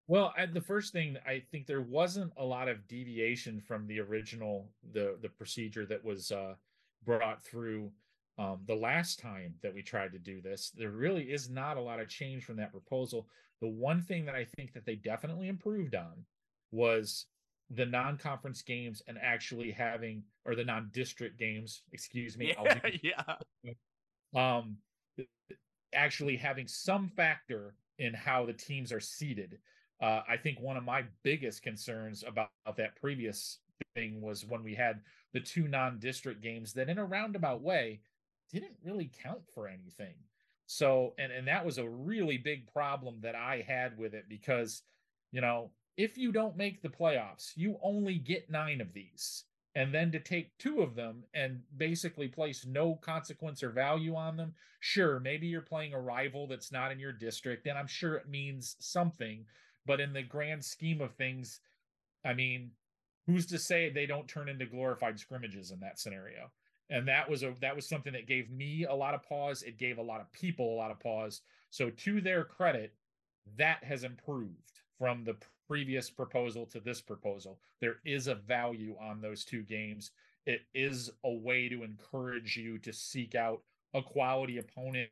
Well, 0.08 0.34
the 0.52 0.60
first 0.60 0.92
thing 0.92 1.16
I 1.24 1.40
think 1.52 1.66
there 1.66 1.82
wasn't 1.82 2.32
a 2.36 2.44
lot 2.44 2.68
of 2.68 2.88
deviation 2.88 3.60
from 3.60 3.86
the 3.86 4.00
original 4.00 4.68
the 4.92 5.16
the 5.22 5.28
procedure 5.28 5.86
that 5.86 6.04
was 6.04 6.32
uh, 6.32 6.54
brought 7.04 7.44
through 7.44 7.92
um, 8.36 8.58
the 8.66 8.74
last 8.74 9.20
time 9.20 9.54
that 9.62 9.72
we 9.72 9.82
tried 9.82 10.12
to 10.12 10.18
do 10.18 10.40
this, 10.40 10.72
there 10.76 10.90
really 10.90 11.30
is 11.30 11.48
not 11.48 11.76
a 11.76 11.80
lot 11.80 12.00
of 12.00 12.08
change 12.08 12.44
from 12.44 12.56
that 12.56 12.72
proposal. 12.72 13.28
The 13.60 13.68
one 13.68 14.00
thing 14.00 14.24
that 14.24 14.34
I 14.34 14.44
think 14.44 14.72
that 14.72 14.84
they 14.84 14.96
definitely 14.96 15.48
improved 15.48 15.94
on 15.94 16.24
was 16.72 17.26
the 17.70 17.86
non-conference 17.86 18.62
games 18.62 19.02
and 19.06 19.16
actually 19.22 19.70
having 19.70 20.22
or 20.44 20.54
the 20.54 20.64
non-district 20.64 21.38
games, 21.38 21.82
excuse 21.92 22.36
me. 22.36 22.54
Yeah, 22.62 22.80
yeah. 24.34 24.54
Um, 24.58 24.76
actually 25.94 26.36
having 26.36 26.66
some 26.66 27.08
factor 27.08 27.74
in 27.98 28.14
how 28.14 28.46
the 28.46 28.52
teams 28.52 28.92
are 28.92 29.00
seated. 29.00 29.58
Uh, 30.00 30.22
I 30.28 30.36
think 30.36 30.60
one 30.60 30.76
of 30.76 30.84
my 30.84 31.04
biggest 31.22 31.62
concerns 31.62 32.24
about, 32.26 32.48
about 32.64 32.76
that 32.78 32.96
previous 32.96 33.58
thing 33.94 34.20
was 34.20 34.46
when 34.46 34.62
we 34.62 34.74
had 34.74 35.00
the 35.32 35.40
two 35.40 35.68
non-district 35.68 36.42
games 36.42 36.72
that 36.72 36.88
in 36.88 36.98
a 36.98 37.04
roundabout 37.04 37.60
way 37.60 38.00
didn't 38.52 38.74
really 38.82 39.10
count 39.22 39.42
for 39.54 39.68
anything. 39.68 40.14
So, 40.66 41.14
and 41.18 41.32
and 41.32 41.48
that 41.48 41.66
was 41.66 41.78
a 41.78 41.88
really 41.88 42.38
big 42.38 42.72
problem 42.72 43.16
that 43.22 43.34
I 43.34 43.64
had 43.66 43.98
with 43.98 44.14
it 44.14 44.26
because, 44.28 44.82
you 45.32 45.40
know, 45.40 45.70
if 46.00 46.16
you 46.16 46.32
don't 46.32 46.56
make 46.56 46.80
the 46.80 46.88
playoffs, 46.88 47.52
you 47.56 47.78
only 47.82 48.14
get 48.14 48.50
nine 48.50 48.80
of 48.80 48.94
these. 48.94 49.44
And 49.74 49.94
then 49.94 50.10
to 50.12 50.18
take 50.18 50.56
two 50.56 50.80
of 50.80 50.94
them 50.94 51.24
and 51.34 51.60
basically 51.76 52.26
place 52.26 52.64
no 52.66 52.94
consequence 52.94 53.62
or 53.62 53.68
value 53.68 54.16
on 54.16 54.38
them, 54.38 54.54
sure, 54.80 55.20
maybe 55.20 55.46
you're 55.46 55.60
playing 55.60 55.92
a 55.92 56.00
rival 56.00 56.46
that's 56.46 56.72
not 56.72 56.90
in 56.90 56.98
your 56.98 57.12
district, 57.12 57.66
and 57.66 57.78
I'm 57.78 57.86
sure 57.86 58.14
it 58.14 58.28
means 58.28 58.76
something. 58.80 59.44
But 59.86 60.00
in 60.00 60.14
the 60.14 60.22
grand 60.22 60.64
scheme 60.64 61.02
of 61.02 61.14
things, 61.14 61.60
I 62.24 62.32
mean, 62.32 62.70
who's 63.26 63.44
to 63.46 63.58
say 63.58 63.90
they 63.90 64.06
don't 64.06 64.26
turn 64.26 64.48
into 64.48 64.64
glorified 64.64 65.20
scrimmages 65.20 65.70
in 65.70 65.80
that 65.80 66.00
scenario? 66.00 66.50
And 66.88 67.06
that 67.08 67.28
was 67.28 67.42
a 67.42 67.54
that 67.60 67.76
was 67.76 67.86
something 67.86 68.14
that 68.14 68.26
gave 68.26 68.50
me 68.50 68.86
a 68.88 68.94
lot 68.94 69.14
of 69.14 69.22
pause. 69.22 69.62
It 69.62 69.78
gave 69.78 69.98
a 69.98 70.02
lot 70.02 70.20
of 70.20 70.32
people 70.32 70.74
a 70.74 70.80
lot 70.80 70.90
of 70.90 70.98
pause. 70.98 71.42
So 71.68 71.90
to 71.90 72.20
their 72.22 72.44
credit, 72.44 72.94
that 73.56 73.84
has 73.84 74.02
improved 74.02 74.80
from 74.98 75.24
the 75.24 75.36
previous 75.70 76.10
proposal 76.10 76.66
to 76.66 76.80
this 76.80 77.00
proposal. 77.00 77.60
There 77.80 77.98
is 78.04 78.26
a 78.26 78.34
value 78.34 78.96
on 79.00 79.20
those 79.20 79.44
two 79.44 79.62
games. 79.62 80.10
It 80.44 80.62
is 80.74 81.12
a 81.24 81.32
way 81.32 81.68
to 81.68 81.84
encourage 81.84 82.56
you 82.56 82.76
to 82.78 82.92
seek 82.92 83.36
out 83.36 83.62
a 83.94 84.02
quality 84.02 84.58
opponent. 84.58 85.10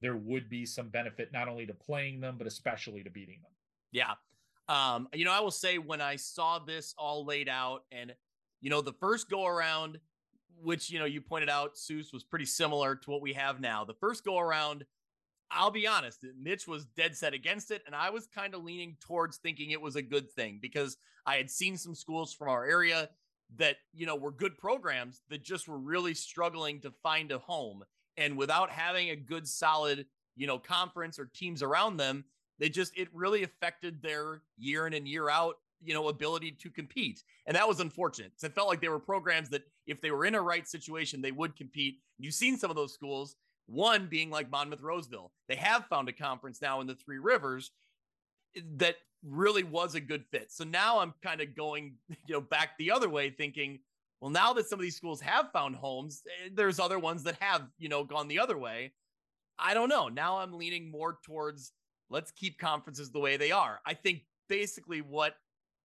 There 0.00 0.16
would 0.16 0.48
be 0.48 0.64
some 0.64 0.88
benefit 0.88 1.30
not 1.30 1.46
only 1.46 1.66
to 1.66 1.74
playing 1.74 2.20
them, 2.20 2.36
but 2.38 2.46
especially 2.46 3.02
to 3.02 3.10
beating 3.10 3.40
them. 3.42 3.52
Yeah. 3.92 4.14
Um, 4.70 5.08
you 5.12 5.26
know, 5.26 5.32
I 5.32 5.40
will 5.40 5.50
say 5.50 5.76
when 5.76 6.00
I 6.00 6.16
saw 6.16 6.58
this 6.58 6.94
all 6.96 7.26
laid 7.26 7.50
out 7.50 7.84
and, 7.92 8.14
you 8.62 8.70
know, 8.70 8.80
the 8.80 8.94
first 8.94 9.28
go 9.28 9.44
around, 9.44 9.98
which, 10.62 10.88
you 10.88 10.98
know, 10.98 11.04
you 11.04 11.20
pointed 11.20 11.50
out, 11.50 11.74
Seuss 11.74 12.14
was 12.14 12.24
pretty 12.24 12.46
similar 12.46 12.96
to 12.96 13.10
what 13.10 13.20
we 13.20 13.34
have 13.34 13.60
now. 13.60 13.84
The 13.84 13.92
first 13.92 14.24
go 14.24 14.38
around, 14.38 14.86
I'll 15.50 15.70
be 15.70 15.86
honest, 15.86 16.24
Mitch 16.40 16.66
was 16.66 16.84
dead 16.96 17.16
set 17.16 17.34
against 17.34 17.70
it. 17.70 17.82
And 17.86 17.94
I 17.94 18.10
was 18.10 18.26
kind 18.26 18.54
of 18.54 18.62
leaning 18.62 18.96
towards 19.00 19.38
thinking 19.38 19.70
it 19.70 19.80
was 19.80 19.96
a 19.96 20.02
good 20.02 20.30
thing 20.30 20.58
because 20.60 20.96
I 21.26 21.36
had 21.36 21.50
seen 21.50 21.76
some 21.76 21.94
schools 21.94 22.32
from 22.32 22.48
our 22.48 22.64
area 22.64 23.08
that, 23.56 23.76
you 23.94 24.06
know, 24.06 24.16
were 24.16 24.30
good 24.30 24.58
programs 24.58 25.22
that 25.30 25.42
just 25.42 25.68
were 25.68 25.78
really 25.78 26.14
struggling 26.14 26.80
to 26.80 26.90
find 27.02 27.32
a 27.32 27.38
home. 27.38 27.82
And 28.16 28.36
without 28.36 28.70
having 28.70 29.10
a 29.10 29.16
good, 29.16 29.48
solid, 29.48 30.06
you 30.36 30.46
know, 30.46 30.58
conference 30.58 31.18
or 31.18 31.30
teams 31.34 31.62
around 31.62 31.96
them, 31.96 32.24
they 32.58 32.68
just, 32.68 32.96
it 32.96 33.08
really 33.12 33.44
affected 33.44 34.02
their 34.02 34.42
year 34.58 34.86
in 34.86 34.92
and 34.92 35.08
year 35.08 35.30
out, 35.30 35.54
you 35.82 35.94
know, 35.94 36.08
ability 36.08 36.52
to 36.60 36.70
compete. 36.70 37.22
And 37.46 37.56
that 37.56 37.68
was 37.68 37.80
unfortunate. 37.80 38.32
So 38.36 38.48
it 38.48 38.54
felt 38.54 38.68
like 38.68 38.80
they 38.80 38.88
were 38.88 38.98
programs 38.98 39.48
that 39.50 39.62
if 39.86 40.00
they 40.00 40.10
were 40.10 40.26
in 40.26 40.34
a 40.34 40.42
right 40.42 40.66
situation, 40.66 41.22
they 41.22 41.32
would 41.32 41.56
compete. 41.56 42.00
You've 42.18 42.34
seen 42.34 42.58
some 42.58 42.70
of 42.70 42.76
those 42.76 42.92
schools 42.92 43.36
one 43.68 44.06
being 44.08 44.30
like 44.30 44.50
Monmouth 44.50 44.80
Roseville. 44.80 45.30
They 45.48 45.56
have 45.56 45.86
found 45.86 46.08
a 46.08 46.12
conference 46.12 46.60
now 46.60 46.80
in 46.80 46.86
the 46.86 46.94
Three 46.94 47.18
Rivers 47.18 47.70
that 48.76 48.96
really 49.22 49.62
was 49.62 49.94
a 49.94 50.00
good 50.00 50.24
fit. 50.30 50.50
So 50.50 50.64
now 50.64 50.98
I'm 51.00 51.14
kind 51.22 51.40
of 51.40 51.54
going, 51.54 51.94
you 52.08 52.34
know, 52.34 52.40
back 52.40 52.70
the 52.78 52.90
other 52.90 53.08
way 53.08 53.30
thinking, 53.30 53.80
well, 54.20 54.30
now 54.30 54.52
that 54.54 54.66
some 54.66 54.78
of 54.78 54.82
these 54.82 54.96
schools 54.96 55.20
have 55.20 55.52
found 55.52 55.76
homes, 55.76 56.22
eh, 56.26 56.48
there's 56.52 56.80
other 56.80 56.98
ones 56.98 57.22
that 57.24 57.36
have, 57.40 57.68
you 57.78 57.88
know, 57.88 58.04
gone 58.04 58.26
the 58.26 58.40
other 58.40 58.58
way. 58.58 58.92
I 59.58 59.74
don't 59.74 59.88
know. 59.88 60.08
Now 60.08 60.38
I'm 60.38 60.52
leaning 60.52 60.90
more 60.90 61.18
towards 61.24 61.72
let's 62.10 62.30
keep 62.30 62.58
conferences 62.58 63.10
the 63.10 63.20
way 63.20 63.36
they 63.36 63.52
are. 63.52 63.80
I 63.84 63.94
think 63.94 64.22
basically 64.48 65.02
what 65.02 65.34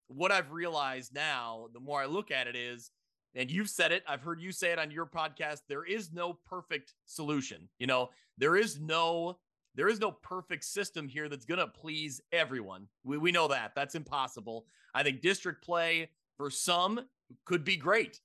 what 0.08 0.32
I've 0.32 0.52
realized 0.52 1.14
now, 1.14 1.68
the 1.74 1.80
more 1.80 2.02
I 2.02 2.06
look 2.06 2.30
at 2.32 2.48
it 2.48 2.56
is 2.56 2.92
and 3.36 3.52
you've 3.52 3.70
said 3.70 3.92
it 3.92 4.04
i've 4.08 4.22
heard 4.22 4.42
you 4.42 4.52
say 4.52 4.72
it 4.72 4.80
on 4.80 4.92
your 4.92 5.06
podcast 5.06 5.62
there 5.68 5.86
is 5.86 6.12
no 6.14 6.34
perfect 6.46 6.94
solution 7.06 7.68
you 7.80 7.88
know? 7.88 8.10
There 8.38 8.56
is 8.56 8.80
no 8.80 9.38
there 9.76 9.90
is 9.90 10.00
no 10.00 10.12
perfect 10.12 10.66
system 10.66 11.08
here 11.08 11.28
that's 11.28 11.46
going 11.46 11.60
to 11.60 11.66
please 11.68 12.22
everyone. 12.32 12.88
We, 13.04 13.18
we 13.18 13.32
know 13.32 13.48
that 13.48 13.74
that's 13.76 13.96
impossible. 13.96 14.68
I 14.94 15.02
think 15.02 15.22
district 15.22 15.64
play 15.64 16.12
for 16.38 16.52
some 16.52 17.02
could 17.46 17.64
be 17.64 17.76
great 17.76 18.20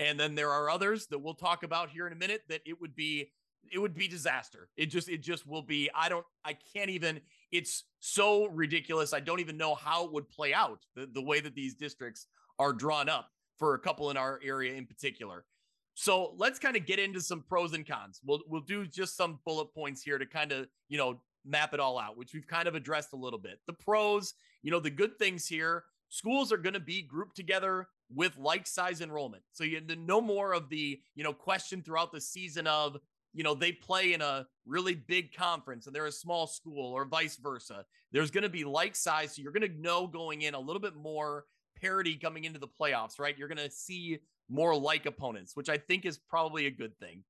and 0.00 0.18
then 0.18 0.34
there 0.34 0.50
are 0.50 0.70
others 0.70 1.06
that 1.06 1.18
we'll 1.18 1.34
talk 1.34 1.62
about 1.62 1.90
here 1.90 2.06
in 2.06 2.12
a 2.12 2.16
minute 2.16 2.42
that 2.48 2.60
it 2.66 2.80
would 2.80 2.94
be 2.94 3.30
it 3.70 3.78
would 3.78 3.94
be 3.94 4.08
disaster. 4.08 4.68
It 4.76 4.86
just 4.86 5.08
it 5.08 5.22
just 5.22 5.46
will 5.46 5.62
be 5.62 5.90
i 5.94 6.08
don't 6.08 6.26
i 6.44 6.56
can't 6.74 6.90
even 6.90 7.20
it's 7.50 7.84
so 8.00 8.46
ridiculous 8.46 9.12
i 9.12 9.20
don't 9.20 9.40
even 9.40 9.56
know 9.56 9.74
how 9.74 10.04
it 10.04 10.12
would 10.12 10.28
play 10.28 10.52
out 10.52 10.84
the, 10.94 11.06
the 11.06 11.22
way 11.22 11.40
that 11.40 11.54
these 11.54 11.74
districts 11.74 12.26
are 12.58 12.72
drawn 12.72 13.08
up 13.08 13.30
for 13.58 13.74
a 13.74 13.78
couple 13.78 14.10
in 14.10 14.16
our 14.16 14.40
area 14.42 14.74
in 14.74 14.86
particular. 14.86 15.44
So 15.94 16.34
let's 16.36 16.58
kind 16.60 16.76
of 16.76 16.86
get 16.86 16.98
into 16.98 17.20
some 17.20 17.42
pros 17.42 17.72
and 17.72 17.86
cons. 17.86 18.20
We'll 18.24 18.42
we'll 18.48 18.60
do 18.60 18.86
just 18.86 19.16
some 19.16 19.40
bullet 19.44 19.74
points 19.74 20.00
here 20.02 20.18
to 20.18 20.26
kind 20.26 20.52
of, 20.52 20.68
you 20.88 20.96
know, 20.96 21.20
map 21.44 21.74
it 21.74 21.80
all 21.80 21.98
out, 21.98 22.16
which 22.16 22.32
we've 22.32 22.46
kind 22.46 22.68
of 22.68 22.74
addressed 22.74 23.12
a 23.12 23.16
little 23.16 23.38
bit. 23.38 23.58
The 23.66 23.72
pros, 23.72 24.34
you 24.62 24.70
know, 24.70 24.80
the 24.80 24.90
good 24.90 25.18
things 25.18 25.46
here, 25.46 25.84
schools 26.08 26.52
are 26.52 26.56
going 26.56 26.74
to 26.74 26.80
be 26.80 27.02
grouped 27.02 27.36
together 27.36 27.88
with 28.14 28.36
like 28.38 28.66
size 28.66 29.00
enrollment. 29.00 29.42
So 29.52 29.64
you 29.64 29.80
no 29.98 30.20
more 30.20 30.52
of 30.52 30.68
the, 30.68 31.00
you 31.14 31.24
know, 31.24 31.32
question 31.32 31.82
throughout 31.82 32.12
the 32.12 32.20
season 32.20 32.66
of, 32.66 32.96
you 33.34 33.42
know, 33.42 33.54
they 33.54 33.72
play 33.72 34.14
in 34.14 34.22
a 34.22 34.46
really 34.66 34.94
big 34.94 35.34
conference 35.34 35.86
and 35.86 35.94
they're 35.94 36.06
a 36.06 36.12
small 36.12 36.46
school 36.46 36.92
or 36.92 37.04
vice 37.04 37.36
versa. 37.36 37.84
There's 38.12 38.30
going 38.30 38.42
to 38.42 38.48
be 38.48 38.64
like 38.64 38.96
size. 38.96 39.34
So 39.34 39.42
you're 39.42 39.52
going 39.52 39.70
to 39.70 39.80
know 39.80 40.06
going 40.06 40.42
in 40.42 40.54
a 40.54 40.60
little 40.60 40.80
bit 40.80 40.96
more 40.96 41.44
parity 41.80 42.16
coming 42.16 42.44
into 42.44 42.58
the 42.58 42.68
playoffs, 42.68 43.18
right? 43.18 43.36
You're 43.36 43.48
going 43.48 43.58
to 43.58 43.70
see 43.70 44.18
more 44.48 44.74
like 44.74 45.06
opponents, 45.06 45.54
which 45.54 45.68
I 45.68 45.76
think 45.76 46.06
is 46.06 46.18
probably 46.18 46.66
a 46.66 46.70
good 46.70 46.98
thing. 46.98 47.24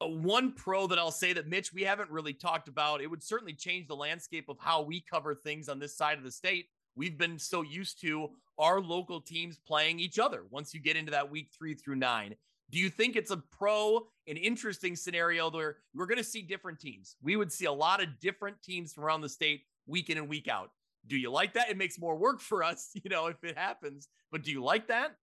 Uh, 0.00 0.08
one 0.08 0.52
pro 0.52 0.86
that 0.86 0.98
I'll 0.98 1.10
say 1.10 1.32
that 1.32 1.48
Mitch, 1.48 1.72
we 1.72 1.82
haven't 1.82 2.10
really 2.10 2.32
talked 2.32 2.68
about, 2.68 3.00
it 3.00 3.08
would 3.08 3.22
certainly 3.22 3.54
change 3.54 3.86
the 3.86 3.96
landscape 3.96 4.48
of 4.48 4.56
how 4.58 4.82
we 4.82 5.00
cover 5.00 5.34
things 5.34 5.68
on 5.68 5.78
this 5.78 5.96
side 5.96 6.18
of 6.18 6.24
the 6.24 6.30
state. 6.30 6.66
We've 6.96 7.18
been 7.18 7.38
so 7.38 7.62
used 7.62 8.00
to 8.02 8.30
our 8.58 8.80
local 8.80 9.20
teams 9.20 9.58
playing 9.66 10.00
each 10.00 10.18
other 10.18 10.44
once 10.50 10.74
you 10.74 10.80
get 10.80 10.96
into 10.96 11.12
that 11.12 11.30
week 11.30 11.50
three 11.56 11.74
through 11.74 11.96
nine. 11.96 12.34
Do 12.70 12.78
you 12.78 12.90
think 12.90 13.16
it's 13.16 13.30
a 13.30 13.36
pro, 13.36 14.08
an 14.26 14.36
interesting 14.36 14.94
scenario 14.94 15.50
where 15.50 15.78
we're 15.94 16.06
going 16.06 16.18
to 16.18 16.24
see 16.24 16.42
different 16.42 16.80
teams? 16.80 17.16
We 17.22 17.36
would 17.36 17.52
see 17.52 17.64
a 17.64 17.72
lot 17.72 18.02
of 18.02 18.20
different 18.20 18.60
teams 18.62 18.92
from 18.92 19.04
around 19.04 19.22
the 19.22 19.28
state 19.28 19.62
week 19.86 20.10
in 20.10 20.18
and 20.18 20.28
week 20.28 20.48
out. 20.48 20.70
Do 21.08 21.16
you 21.16 21.30
like 21.30 21.54
that? 21.54 21.70
It 21.70 21.76
makes 21.76 21.98
more 21.98 22.16
work 22.16 22.40
for 22.40 22.62
us, 22.62 22.90
you 22.94 23.10
know, 23.10 23.26
if 23.26 23.42
it 23.42 23.56
happens. 23.58 24.08
But 24.30 24.42
do 24.42 24.50
you 24.50 24.62
like 24.62 24.88
that? 24.88 25.16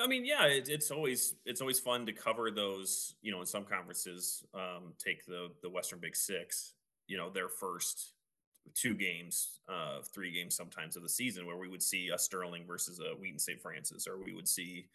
I 0.00 0.06
mean, 0.06 0.24
yeah, 0.24 0.46
it, 0.46 0.68
it's 0.68 0.90
always 0.90 1.34
it's 1.44 1.60
always 1.60 1.80
fun 1.80 2.06
to 2.06 2.12
cover 2.12 2.50
those. 2.50 3.16
You 3.22 3.32
know, 3.32 3.40
in 3.40 3.46
some 3.46 3.64
conferences, 3.64 4.44
um, 4.54 4.92
take 5.04 5.26
the 5.26 5.48
the 5.62 5.70
Western 5.70 5.98
Big 5.98 6.14
Six. 6.14 6.74
You 7.08 7.16
know, 7.16 7.28
their 7.28 7.48
first 7.48 8.12
two 8.74 8.94
games, 8.94 9.60
uh, 9.68 9.98
three 10.14 10.30
games 10.30 10.54
sometimes 10.54 10.94
of 10.94 11.02
the 11.02 11.08
season, 11.08 11.44
where 11.44 11.56
we 11.56 11.68
would 11.68 11.82
see 11.82 12.10
a 12.14 12.18
Sterling 12.18 12.64
versus 12.66 13.00
a 13.00 13.16
Wheaton 13.18 13.38
St. 13.38 13.60
Francis, 13.60 14.06
or 14.06 14.22
we 14.22 14.32
would 14.32 14.46
see 14.46 14.86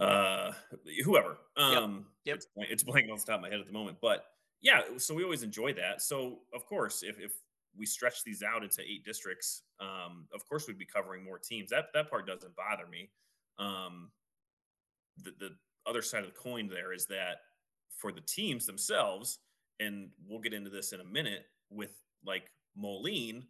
uh, 0.00 0.52
whoever. 1.04 1.36
Um, 1.58 2.06
yep. 2.24 2.36
yep. 2.36 2.36
It's, 2.36 2.46
it's 2.70 2.84
blanking 2.84 3.12
off 3.12 3.26
the 3.26 3.32
top 3.32 3.40
of 3.40 3.42
my 3.42 3.50
head 3.50 3.60
at 3.60 3.66
the 3.66 3.72
moment, 3.72 3.98
but 4.00 4.24
yeah, 4.62 4.80
so 4.96 5.14
we 5.14 5.22
always 5.22 5.42
enjoy 5.42 5.72
that. 5.74 6.02
So 6.02 6.38
of 6.54 6.66
course, 6.66 7.02
if 7.02 7.18
if 7.20 7.32
we 7.78 7.86
stretch 7.86 8.24
these 8.24 8.42
out 8.42 8.62
into 8.62 8.82
eight 8.82 9.04
districts, 9.04 9.62
um, 9.80 10.26
of 10.34 10.46
course 10.48 10.66
we'd 10.66 10.78
be 10.78 10.86
covering 10.86 11.24
more 11.24 11.38
teams. 11.38 11.70
That 11.70 11.86
that 11.94 12.10
part 12.10 12.26
doesn't 12.26 12.54
bother 12.56 12.86
me. 12.86 13.10
Um, 13.58 14.10
the 15.22 15.32
the 15.38 15.50
other 15.86 16.02
side 16.02 16.24
of 16.24 16.26
the 16.26 16.38
coin 16.38 16.68
there 16.68 16.92
is 16.92 17.06
that 17.06 17.38
for 17.96 18.12
the 18.12 18.20
teams 18.20 18.66
themselves, 18.66 19.38
and 19.80 20.08
we'll 20.26 20.40
get 20.40 20.52
into 20.52 20.70
this 20.70 20.92
in 20.92 21.00
a 21.00 21.04
minute 21.04 21.46
with 21.70 21.92
like 22.24 22.50
Moline, 22.76 23.44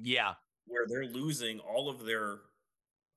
yeah, 0.00 0.34
where 0.66 0.86
they're 0.88 1.06
losing 1.06 1.58
all 1.60 1.88
of 1.88 2.04
their 2.04 2.38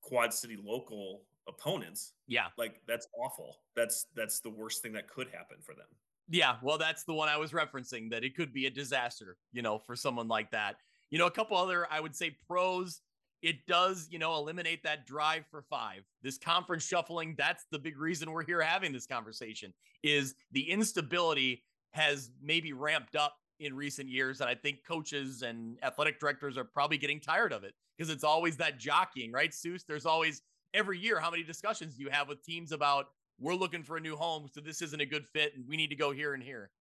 Quad 0.02 0.34
City 0.34 0.58
local 0.62 1.22
opponents. 1.48 2.14
Yeah, 2.28 2.48
like 2.58 2.82
that's 2.88 3.08
awful. 3.18 3.58
That's 3.76 4.08
that's 4.16 4.40
the 4.40 4.50
worst 4.50 4.82
thing 4.82 4.94
that 4.94 5.08
could 5.08 5.28
happen 5.28 5.58
for 5.62 5.74
them. 5.74 5.88
Yeah, 6.30 6.56
well, 6.64 6.78
that's 6.78 7.04
the 7.04 7.14
one 7.14 7.30
I 7.30 7.38
was 7.38 7.52
referencing 7.52 8.10
that 8.12 8.24
it 8.24 8.36
could 8.36 8.54
be 8.54 8.66
a 8.66 8.70
disaster, 8.70 9.38
you 9.52 9.62
know, 9.62 9.78
for 9.78 9.96
someone 9.96 10.28
like 10.28 10.52
that. 10.52 10.76
You 11.10 11.20
know, 11.20 11.28
a 11.28 11.32
couple 11.32 11.58
other, 11.58 11.86
I 11.92 12.00
would 12.00 12.16
say, 12.16 12.36
pros. 12.48 13.02
It 13.42 13.66
does, 13.68 14.08
you 14.10 14.20
know, 14.20 14.36
eliminate 14.36 14.84
that 14.84 15.06
drive 15.06 15.44
for 15.52 15.62
five. 15.62 16.04
This 16.22 16.38
conference 16.38 16.88
shuffling, 16.88 17.36
that's 17.38 17.66
the 17.72 17.78
big 17.78 18.00
reason 18.00 18.32
we're 18.32 18.46
here 18.46 18.62
having 18.62 18.94
this 18.94 19.06
conversation, 19.06 19.74
is 20.02 20.34
the 20.54 20.70
instability 20.70 21.62
has 21.92 22.32
maybe 22.42 22.72
ramped 22.72 23.18
up 23.18 23.36
in 23.60 23.76
recent 23.76 24.08
years. 24.08 24.40
And 24.40 24.50
I 24.50 24.56
think 24.56 24.78
coaches 24.88 25.42
and 25.42 25.78
athletic 25.84 26.22
directors 26.22 26.58
are 26.58 26.64
probably 26.64 26.98
getting 26.98 27.20
tired 27.20 27.52
of 27.52 27.66
it 27.66 27.74
because 27.98 28.10
it's 28.10 28.24
always 28.24 28.56
that 28.58 28.80
jockeying, 28.80 29.34
right, 29.34 29.52
Seuss? 29.52 29.84
There's 29.86 30.06
always 30.06 30.42
every 30.74 30.98
year, 30.98 31.20
how 31.20 31.30
many 31.30 31.44
discussions 31.44 31.96
do 31.96 32.04
you 32.04 32.10
have 32.10 32.30
with 32.30 32.42
teams 32.44 32.72
about 32.72 33.08
we're 33.40 33.56
looking 33.56 33.84
for 33.84 33.98
a 33.98 34.02
new 34.02 34.16
home, 34.16 34.48
so 34.54 34.62
this 34.62 34.82
isn't 34.82 35.02
a 35.02 35.06
good 35.06 35.28
fit, 35.28 35.56
and 35.56 35.68
we 35.68 35.78
need 35.78 35.90
to 35.90 35.96
go 35.96 36.12
here 36.12 36.34
and 36.34 36.44
here. 36.44 36.72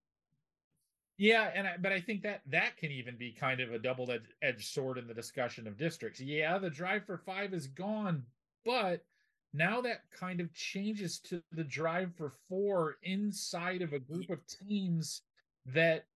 Yeah, 1.18 1.50
and 1.54 1.66
I, 1.66 1.76
but 1.78 1.92
I 1.92 2.00
think 2.00 2.22
that 2.22 2.40
that 2.50 2.76
can 2.76 2.90
even 2.90 3.16
be 3.16 3.32
kind 3.32 3.60
of 3.60 3.72
a 3.72 3.78
double-edged 3.78 4.66
sword 4.66 4.98
in 4.98 5.06
the 5.06 5.14
discussion 5.14 5.66
of 5.66 5.76
districts. 5.76 6.20
Yeah, 6.20 6.58
the 6.58 6.70
drive 6.70 7.04
for 7.04 7.18
five 7.18 7.52
is 7.54 7.66
gone, 7.66 8.24
but 8.64 9.04
now 9.52 9.80
that 9.82 10.02
kind 10.10 10.40
of 10.40 10.52
changes 10.54 11.18
to 11.20 11.42
the 11.52 11.64
drive 11.64 12.12
for 12.16 12.32
four 12.48 12.96
inside 13.02 13.82
of 13.82 13.92
a 13.92 13.98
group 13.98 14.30
of 14.30 14.40
teams 14.46 15.22
that 15.66 16.06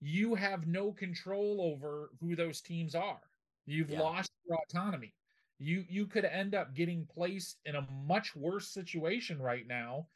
you 0.00 0.34
have 0.34 0.66
no 0.66 0.92
control 0.92 1.60
over 1.60 2.10
who 2.20 2.34
those 2.34 2.60
teams 2.60 2.94
are. 2.94 3.20
You've 3.66 3.90
yeah. 3.90 4.00
lost 4.00 4.32
your 4.48 4.58
autonomy. 4.58 5.14
You 5.60 5.84
you 5.88 6.06
could 6.06 6.24
end 6.24 6.54
up 6.54 6.74
getting 6.74 7.06
placed 7.14 7.58
in 7.66 7.76
a 7.76 7.86
much 8.06 8.34
worse 8.34 8.66
situation 8.66 9.40
right 9.40 9.66
now, 9.66 10.06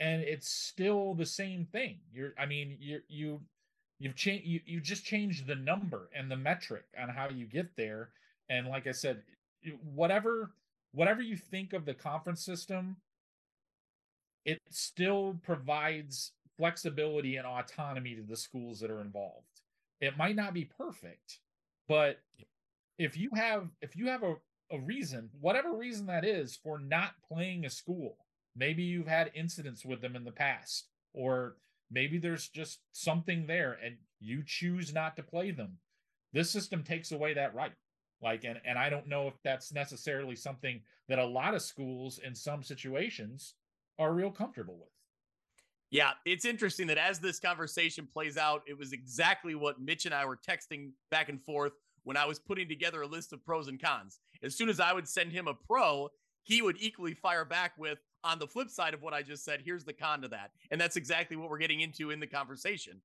and 0.00 0.22
it's 0.22 0.48
still 0.48 1.14
the 1.14 1.26
same 1.26 1.66
thing. 1.66 1.98
You're 2.12 2.32
I 2.38 2.46
mean 2.46 2.78
you 2.80 3.00
you 3.08 3.40
you've 3.98 4.16
changed 4.16 4.46
you, 4.46 4.60
you 4.64 4.80
just 4.80 5.04
changed 5.04 5.46
the 5.46 5.54
number 5.54 6.08
and 6.16 6.30
the 6.30 6.36
metric 6.36 6.84
on 7.00 7.10
how 7.10 7.28
you 7.28 7.44
get 7.44 7.76
there. 7.76 8.08
And 8.48 8.68
like 8.68 8.86
I 8.86 8.92
said, 8.92 9.22
whatever 9.94 10.50
whatever 10.92 11.20
you 11.20 11.36
think 11.36 11.74
of 11.74 11.84
the 11.84 11.94
conference 11.94 12.42
system, 12.42 12.96
it 14.46 14.60
still 14.70 15.38
provides 15.42 16.32
flexibility 16.56 17.36
and 17.36 17.46
autonomy 17.46 18.14
to 18.14 18.22
the 18.22 18.36
schools 18.36 18.80
that 18.80 18.90
are 18.90 19.02
involved. 19.02 19.60
It 20.00 20.16
might 20.16 20.36
not 20.36 20.54
be 20.54 20.64
perfect, 20.64 21.40
but 21.86 22.20
if 22.98 23.16
you 23.16 23.30
have 23.34 23.68
if 23.82 23.94
you 23.94 24.06
have 24.06 24.22
a, 24.22 24.36
a 24.70 24.78
reason, 24.80 25.30
whatever 25.40 25.76
reason 25.76 26.06
that 26.06 26.24
is 26.24 26.56
for 26.56 26.78
not 26.78 27.12
playing 27.26 27.64
a 27.64 27.70
school, 27.70 28.16
maybe 28.56 28.82
you've 28.82 29.06
had 29.06 29.30
incidents 29.34 29.84
with 29.84 30.00
them 30.00 30.16
in 30.16 30.24
the 30.24 30.32
past, 30.32 30.88
or 31.12 31.56
maybe 31.90 32.18
there's 32.18 32.48
just 32.48 32.80
something 32.92 33.46
there 33.46 33.78
and 33.84 33.96
you 34.20 34.42
choose 34.44 34.92
not 34.92 35.16
to 35.16 35.22
play 35.22 35.50
them. 35.50 35.78
This 36.32 36.50
system 36.50 36.82
takes 36.82 37.12
away 37.12 37.34
that 37.34 37.54
right. 37.54 37.72
Like 38.22 38.44
and 38.44 38.58
and 38.64 38.78
I 38.78 38.88
don't 38.88 39.08
know 39.08 39.28
if 39.28 39.34
that's 39.44 39.72
necessarily 39.72 40.36
something 40.36 40.80
that 41.08 41.18
a 41.18 41.24
lot 41.24 41.54
of 41.54 41.62
schools 41.62 42.18
in 42.24 42.34
some 42.34 42.62
situations 42.62 43.54
are 43.98 44.14
real 44.14 44.30
comfortable 44.30 44.76
with. 44.78 44.88
Yeah, 45.90 46.12
it's 46.24 46.44
interesting 46.44 46.86
that 46.88 46.98
as 46.98 47.20
this 47.20 47.38
conversation 47.38 48.08
plays 48.10 48.36
out, 48.36 48.62
it 48.66 48.76
was 48.76 48.92
exactly 48.92 49.54
what 49.54 49.80
Mitch 49.80 50.06
and 50.06 50.14
I 50.14 50.24
were 50.24 50.38
texting 50.38 50.90
back 51.10 51.28
and 51.28 51.40
forth 51.40 51.72
when 52.06 52.16
I 52.16 52.24
was 52.24 52.38
putting 52.38 52.68
together 52.68 53.02
a 53.02 53.06
list 53.06 53.32
of 53.32 53.44
pros 53.44 53.66
and 53.66 53.82
cons. 53.82 54.20
As 54.40 54.54
soon 54.54 54.68
as 54.68 54.78
I 54.78 54.92
would 54.92 55.08
send 55.08 55.32
him 55.32 55.48
a 55.48 55.54
pro, 55.54 56.08
he 56.44 56.62
would 56.62 56.76
equally 56.78 57.14
fire 57.14 57.44
back 57.44 57.72
with, 57.76 57.98
on 58.22 58.38
the 58.38 58.46
flip 58.46 58.70
side 58.70 58.94
of 58.94 59.02
what 59.02 59.12
I 59.12 59.22
just 59.22 59.44
said, 59.44 59.60
here's 59.64 59.84
the 59.84 59.92
con 59.92 60.22
to 60.22 60.28
that. 60.28 60.52
And 60.70 60.80
that's 60.80 60.94
exactly 60.94 61.36
what 61.36 61.50
we're 61.50 61.58
getting 61.58 61.80
into 61.80 62.12
in 62.12 62.20
the 62.20 62.26
conversation. 62.28 63.00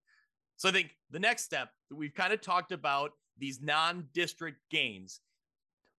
So 0.56 0.70
I 0.70 0.72
think 0.72 0.92
the 1.10 1.20
next 1.20 1.46
step 1.46 1.70
that 1.90 1.96
we've 1.96 2.14
kind 2.14 2.32
of 2.32 2.42
talked 2.42 2.72
about 2.72 3.14
these 3.40 3.60
non 3.60 4.08
district 4.14 4.60
games. 4.70 5.22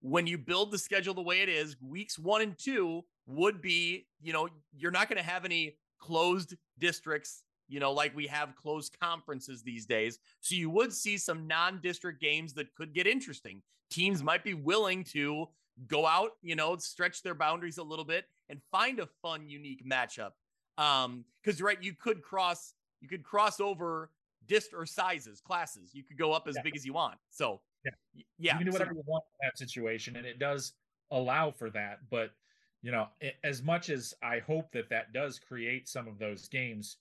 When 0.01 0.29
you 0.29 0.39
build 0.39 0.71
the 0.71 0.79
schedule 0.79 1.13
the 1.13 1.23
way 1.23 1.41
it 1.41 1.49
is, 1.49 1.77
weeks 1.83 2.21
one 2.21 2.41
and 2.41 2.57
two 2.57 3.03
would 3.27 3.61
be, 3.61 4.07
you 4.21 4.33
know, 4.33 4.49
you're 4.77 4.93
not 4.93 5.09
going 5.09 5.21
to 5.21 5.29
have 5.29 5.45
any 5.45 5.77
closed 5.99 6.55
districts, 6.79 7.43
you 7.73 7.81
know, 7.81 7.91
like 7.91 8.15
we 8.15 8.27
have 8.27 8.55
closed 8.55 8.95
conferences 9.01 9.63
these 9.63 9.87
days. 9.87 10.19
So 10.43 10.55
you 10.55 10.69
would 10.69 10.93
see 10.93 11.17
some 11.17 11.47
non 11.47 11.81
district 11.83 12.21
games 12.21 12.53
that 12.55 12.75
could 12.75 12.93
get 12.93 13.07
interesting. 13.07 13.63
Teams 13.91 14.23
might 14.23 14.45
be 14.45 14.53
willing 14.53 15.05
to 15.05 15.49
go 15.89 16.07
out, 16.07 16.33
you 16.43 16.55
know, 16.55 16.77
stretch 16.77 17.23
their 17.23 17.35
boundaries 17.35 17.79
a 17.79 17.83
little 17.83 18.05
bit 18.05 18.27
and 18.51 18.61
find 18.71 19.01
a 19.01 19.09
fun, 19.23 19.49
unique 19.49 19.89
matchup. 19.89 20.33
Um, 20.77 21.25
because 21.43 21.63
right, 21.63 21.83
you 21.83 21.95
could 21.95 22.23
cross, 22.23 22.75
you 23.01 23.09
could 23.09 23.25
cross 23.25 23.59
over 23.59 24.11
dist 24.47 24.75
or 24.75 24.85
sizes, 24.85 25.41
classes. 25.41 25.95
You 25.95 26.05
could 26.05 26.19
go 26.19 26.33
up 26.33 26.47
as 26.47 26.57
yeah. 26.57 26.63
big 26.63 26.77
as 26.77 26.85
you 26.85 26.93
want. 26.93 27.17
So 27.31 27.63
yeah, 27.87 28.23
yeah, 28.39 28.53
you 28.53 28.59
can 28.59 28.67
do 28.67 28.73
whatever 28.73 28.91
so, 28.91 28.97
you 28.97 29.03
want 29.07 29.25
in 29.41 29.47
that 29.47 29.57
situation, 29.57 30.17
and 30.17 30.27
it 30.27 30.39
does 30.39 30.75
allow 31.11 31.51
for 31.51 31.71
that. 31.71 32.01
But 32.11 32.33
you 32.83 32.93
know, 32.93 33.09
as 33.45 33.63
much 33.63 33.89
as 33.89 34.13
I 34.23 34.41
hope 34.41 34.73
that 34.73 34.91
that 34.91 35.15
does 35.15 35.39
create 35.39 35.89
some 35.89 36.07
of 36.07 36.19
those 36.19 36.49
games, 36.49 36.97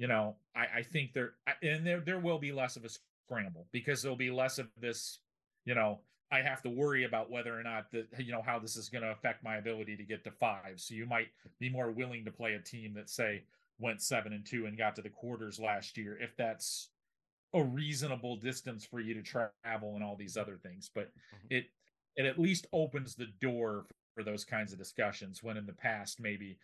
you 0.00 0.06
know, 0.06 0.34
I, 0.56 0.78
I 0.78 0.82
think 0.82 1.12
there 1.12 1.34
and 1.62 1.86
there 1.86 2.00
there 2.00 2.18
will 2.18 2.38
be 2.38 2.52
less 2.52 2.76
of 2.76 2.86
a 2.86 2.88
scramble 2.88 3.66
because 3.70 4.00
there'll 4.00 4.16
be 4.16 4.30
less 4.30 4.58
of 4.58 4.68
this, 4.80 5.18
you 5.66 5.74
know, 5.74 6.00
I 6.32 6.40
have 6.40 6.62
to 6.62 6.70
worry 6.70 7.04
about 7.04 7.30
whether 7.30 7.58
or 7.58 7.62
not 7.62 7.90
that 7.92 8.06
you 8.18 8.32
know 8.32 8.40
how 8.40 8.58
this 8.58 8.76
is 8.76 8.88
going 8.88 9.04
to 9.04 9.10
affect 9.10 9.44
my 9.44 9.58
ability 9.58 9.98
to 9.98 10.02
get 10.02 10.24
to 10.24 10.30
five. 10.30 10.76
So 10.76 10.94
you 10.94 11.04
might 11.04 11.28
be 11.58 11.68
more 11.68 11.90
willing 11.90 12.24
to 12.24 12.30
play 12.30 12.54
a 12.54 12.60
team 12.60 12.94
that 12.94 13.10
say 13.10 13.42
went 13.78 14.00
seven 14.00 14.32
and 14.32 14.44
two 14.44 14.64
and 14.64 14.78
got 14.78 14.96
to 14.96 15.02
the 15.02 15.10
quarters 15.10 15.60
last 15.60 15.98
year 15.98 16.16
if 16.18 16.34
that's 16.34 16.88
a 17.52 17.62
reasonable 17.62 18.36
distance 18.36 18.86
for 18.86 19.00
you 19.00 19.12
to 19.12 19.22
travel 19.22 19.96
and 19.96 20.02
all 20.02 20.16
these 20.16 20.38
other 20.38 20.56
things. 20.56 20.90
But 20.94 21.08
mm-hmm. 21.08 21.56
it 21.56 21.66
it 22.16 22.24
at 22.24 22.38
least 22.38 22.68
opens 22.72 23.16
the 23.16 23.28
door 23.42 23.84
for 24.14 24.24
those 24.24 24.46
kinds 24.46 24.72
of 24.72 24.78
discussions 24.78 25.42
when 25.42 25.58
in 25.58 25.66
the 25.66 25.74
past 25.74 26.20
maybe 26.20 26.56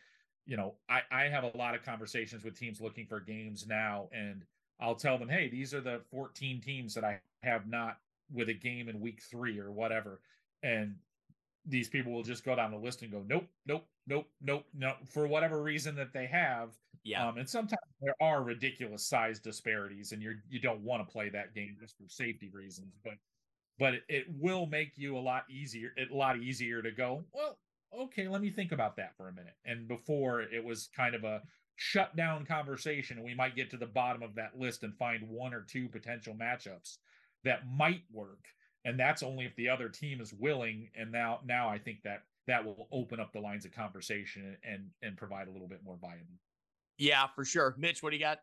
you 0.47 0.57
know 0.57 0.75
I, 0.89 1.03
I 1.11 1.25
have 1.25 1.45
a 1.45 1.57
lot 1.57 1.75
of 1.75 1.85
conversations 1.85 2.45
with 2.45 2.59
teams 2.59 2.81
looking 2.81 3.07
for 3.07 3.21
games 3.21 3.67
now 3.67 4.09
and 4.13 4.43
i'll 4.81 4.95
tell 4.95 5.19
them 5.19 5.29
hey 5.29 5.49
these 5.49 5.75
are 5.75 5.81
the 5.81 6.01
14 6.11 6.61
teams 6.61 6.95
that 6.95 7.05
i 7.05 7.21
have 7.43 7.69
not 7.69 7.99
with 8.33 8.49
a 8.49 8.55
game 8.55 8.89
in 8.89 9.01
week 9.01 9.21
three 9.23 9.59
or 9.59 9.71
whatever 9.71 10.21
and 10.63 10.95
these 11.67 11.89
people 11.89 12.13
will 12.13 12.23
just 12.23 12.45
go 12.45 12.55
down 12.55 12.71
the 12.71 12.77
list 12.77 13.03
and 13.03 13.11
go 13.11 13.23
nope 13.29 13.47
nope 13.67 13.87
nope 14.07 14.27
nope 14.41 14.65
no 14.75 14.95
for 15.05 15.27
whatever 15.27 15.63
reason 15.63 15.95
that 15.95 16.13
they 16.13 16.27
have 16.27 16.71
yeah. 17.05 17.27
um, 17.27 17.39
and 17.39 17.49
sometimes 17.49 17.79
there 18.01 18.15
are 18.21 18.43
ridiculous 18.43 19.05
size 19.05 19.39
disparities 19.39 20.13
and 20.13 20.23
you're 20.23 20.37
you 20.49 20.61
don't 20.61 20.81
want 20.81 21.07
to 21.07 21.13
play 21.13 21.29
that 21.29 21.55
game 21.55 21.77
just 21.81 21.97
for 21.97 22.09
safety 22.09 22.51
reasons 22.53 22.95
but 23.05 23.15
but 23.79 23.95
it, 23.95 24.03
it 24.09 24.27
will 24.41 24.67
make 24.67 24.93
you 24.97 25.17
a 25.17 25.21
lot 25.21 25.45
easier 25.51 25.93
a 25.99 26.15
lot 26.15 26.39
easier 26.39 26.83
to 26.83 26.91
go 26.91 27.25
well 27.33 27.59
okay 27.95 28.29
let 28.29 28.41
me 28.41 28.51
think 28.51 28.73
about 28.73 28.97
that 28.97 29.17
for 29.17 29.29
a 29.29 29.33
minute. 29.33 29.57
And 29.65 29.89
before 29.89 30.43
it 30.43 30.65
was 30.65 30.89
kind 30.95 31.15
of 31.15 31.25
a 31.25 31.43
shut 31.77 32.17
down 32.17 32.47
conversation 32.47 33.19
and 33.19 33.27
we 33.27 33.35
might 33.35 33.57
get 33.57 33.71
to 33.71 33.77
the 33.77 33.87
bottom 33.87 34.23
of 34.23 34.35
that 34.35 34.59
list 34.59 34.83
and 34.83 34.97
find 34.97 35.29
one 35.29 35.53
or 35.53 35.63
two 35.63 35.89
potential 35.89 36.35
matchups 36.35 36.99
that 37.45 37.61
might 37.71 38.03
work. 38.13 38.47
And 38.85 38.99
that's 38.99 39.23
only 39.23 39.45
if 39.45 39.55
the 39.57 39.69
other 39.69 39.89
team 39.89 40.21
is 40.21 40.33
willing. 40.33 40.89
And 40.97 41.13
now 41.13 41.41
now 41.45 41.69
i 41.69 41.79
think 41.79 42.03
that 42.05 42.23
that 42.47 42.65
will 42.65 42.89
open 42.93 43.19
up 43.19 43.33
the 43.33 43.41
lines 43.41 43.65
of 43.65 43.73
conversation 43.73 44.57
and 44.63 44.91
and 45.03 45.17
provide 45.17 45.49
a 45.49 45.51
little 45.51 45.69
bit 45.69 45.81
more 45.85 45.97
buy-in. 45.97 46.27
Yeah 46.99 47.27
for 47.35 47.45
sure. 47.45 47.75
Mitch 47.79 48.03
what 48.03 48.11
do 48.11 48.17
you 48.17 48.23
got? 48.23 48.41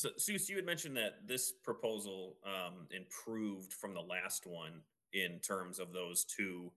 So, 0.00 0.08
Seuss, 0.18 0.48
you 0.48 0.56
had 0.56 0.64
mentioned 0.64 0.96
that 0.96 1.26
this 1.26 1.52
proposal 1.62 2.38
um, 2.46 2.86
improved 2.90 3.74
from 3.74 3.92
the 3.92 4.00
last 4.00 4.46
one 4.46 4.80
in 5.12 5.40
terms 5.40 5.78
of 5.78 5.92
those 5.92 6.24
two 6.24 6.72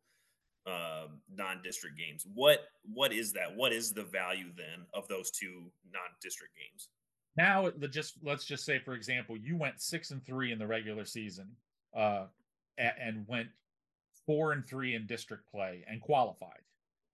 uh, 0.65 1.07
non-district 1.35 1.97
games. 1.97 2.25
What 2.33 2.59
what 2.93 3.11
is 3.11 3.33
that? 3.33 3.55
What 3.55 3.73
is 3.73 3.91
the 3.93 4.03
value 4.03 4.51
then 4.55 4.85
of 4.93 5.07
those 5.07 5.31
two 5.31 5.71
non-district 5.91 6.53
games? 6.55 6.89
Now, 7.35 7.69
the 7.75 7.87
just 7.87 8.15
let's 8.23 8.45
just 8.45 8.65
say, 8.65 8.79
for 8.79 8.93
example, 8.93 9.35
you 9.37 9.57
went 9.57 9.81
six 9.81 10.11
and 10.11 10.25
three 10.25 10.51
in 10.51 10.59
the 10.59 10.67
regular 10.67 11.05
season, 11.05 11.49
uh, 11.95 12.25
and 12.77 13.27
went 13.27 13.47
four 14.25 14.53
and 14.53 14.65
three 14.65 14.95
in 14.95 15.05
district 15.05 15.49
play 15.51 15.83
and 15.87 16.01
qualified. 16.01 16.61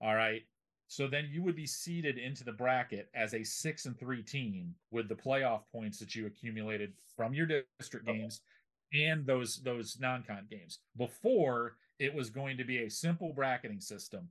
All 0.02 0.16
right. 0.16 0.44
So 0.88 1.08
then 1.08 1.30
you 1.32 1.44
would 1.44 1.56
be 1.56 1.68
seeded 1.68 2.18
into 2.18 2.44
the 2.44 2.52
bracket 2.52 3.10
as 3.14 3.36
a 3.36 3.44
six 3.44 3.86
and 3.86 3.98
three 4.00 4.24
team 4.24 4.74
with 4.90 5.08
the 5.08 5.16
playoff 5.16 5.62
points 5.72 6.00
that 6.00 6.16
you 6.16 6.26
accumulated 6.26 6.94
from 7.16 7.34
your 7.34 7.48
district 7.80 8.08
games 8.08 8.42
and 8.94 9.26
those 9.26 9.62
those 9.62 9.98
non-con 10.00 10.48
games. 10.50 10.80
Before 10.98 11.76
it 12.00 12.14
was 12.14 12.30
going 12.30 12.58
to 12.58 12.64
be 12.64 12.80
a 12.80 12.90
simple 12.90 13.34
bracketing 13.34 13.82
system. 13.82 14.28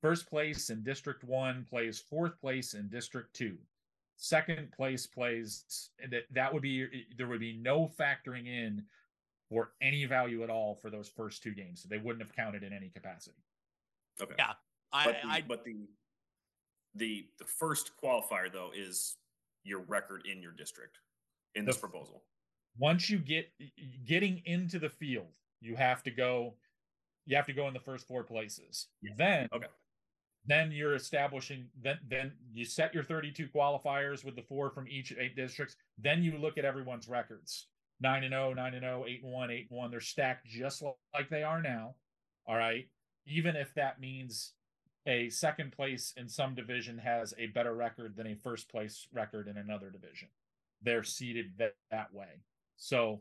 First 0.00 0.28
place 0.28 0.70
in 0.70 0.82
District 0.82 1.22
One 1.24 1.66
plays 1.68 1.98
fourth 1.98 2.40
place 2.40 2.74
in 2.74 2.88
District 2.88 3.34
Two. 3.34 3.58
Second 4.16 4.70
place 4.72 5.06
plays 5.06 5.90
that 6.10 6.24
that 6.32 6.52
would 6.52 6.62
be 6.62 7.06
there 7.16 7.26
would 7.26 7.40
be 7.40 7.58
no 7.60 7.90
factoring 7.98 8.46
in 8.46 8.84
for 9.48 9.72
any 9.82 10.04
value 10.04 10.42
at 10.42 10.50
all 10.50 10.74
for 10.74 10.90
those 10.90 11.08
first 11.08 11.42
two 11.42 11.52
games. 11.52 11.82
So 11.82 11.88
they 11.90 11.98
wouldn't 11.98 12.22
have 12.22 12.34
counted 12.34 12.62
in 12.62 12.72
any 12.72 12.88
capacity. 12.88 13.42
Okay. 14.22 14.34
Yeah. 14.38 14.52
I, 14.92 15.04
but, 15.04 15.16
the, 15.22 15.28
I, 15.28 15.44
but 15.46 15.64
the 15.64 15.88
the 16.94 17.26
the 17.38 17.44
first 17.44 17.92
qualifier 18.02 18.52
though 18.52 18.70
is 18.76 19.16
your 19.64 19.80
record 19.80 20.26
in 20.30 20.42
your 20.42 20.52
district 20.52 20.98
in 21.54 21.64
this 21.64 21.76
proposal. 21.76 22.22
Once 22.78 23.10
you 23.10 23.18
get 23.18 23.50
getting 24.06 24.42
into 24.46 24.78
the 24.78 24.88
field, 24.88 25.36
you 25.60 25.76
have 25.76 26.02
to 26.04 26.10
go. 26.10 26.54
You 27.26 27.36
have 27.36 27.46
to 27.46 27.52
go 27.52 27.68
in 27.68 27.74
the 27.74 27.80
first 27.80 28.06
four 28.06 28.24
places. 28.24 28.88
Yeah. 29.02 29.12
Then 29.16 29.48
okay. 29.54 29.66
Then 30.46 30.72
you're 30.72 30.94
establishing. 30.94 31.66
Then 31.80 31.98
then 32.08 32.32
you 32.52 32.64
set 32.64 32.94
your 32.94 33.04
32 33.04 33.48
qualifiers 33.54 34.24
with 34.24 34.36
the 34.36 34.42
four 34.42 34.70
from 34.70 34.88
each 34.88 35.12
eight 35.18 35.36
districts. 35.36 35.76
Then 35.98 36.22
you 36.22 36.38
look 36.38 36.58
at 36.58 36.64
everyone's 36.64 37.08
records. 37.08 37.66
9 38.02 38.24
and 38.24 38.32
0, 38.32 38.54
9 38.54 38.74
and 38.74 38.82
0, 38.82 39.04
8 39.06 39.22
and 39.22 39.32
1, 39.32 39.50
8 39.50 39.66
and 39.70 39.78
1. 39.78 39.90
They're 39.90 40.00
stacked 40.00 40.46
just 40.46 40.82
like 41.12 41.28
they 41.28 41.42
are 41.42 41.60
now. 41.60 41.94
All 42.46 42.56
right. 42.56 42.88
Even 43.26 43.56
if 43.56 43.74
that 43.74 44.00
means 44.00 44.54
a 45.06 45.28
second 45.28 45.72
place 45.72 46.12
in 46.16 46.28
some 46.28 46.54
division 46.54 46.98
has 46.98 47.34
a 47.38 47.46
better 47.48 47.74
record 47.74 48.16
than 48.16 48.26
a 48.26 48.34
first 48.34 48.70
place 48.70 49.06
record 49.12 49.48
in 49.48 49.56
another 49.56 49.90
division. 49.90 50.28
They're 50.82 51.04
seated 51.04 51.52
that, 51.58 51.74
that 51.90 52.12
way. 52.12 52.42
So 52.76 53.20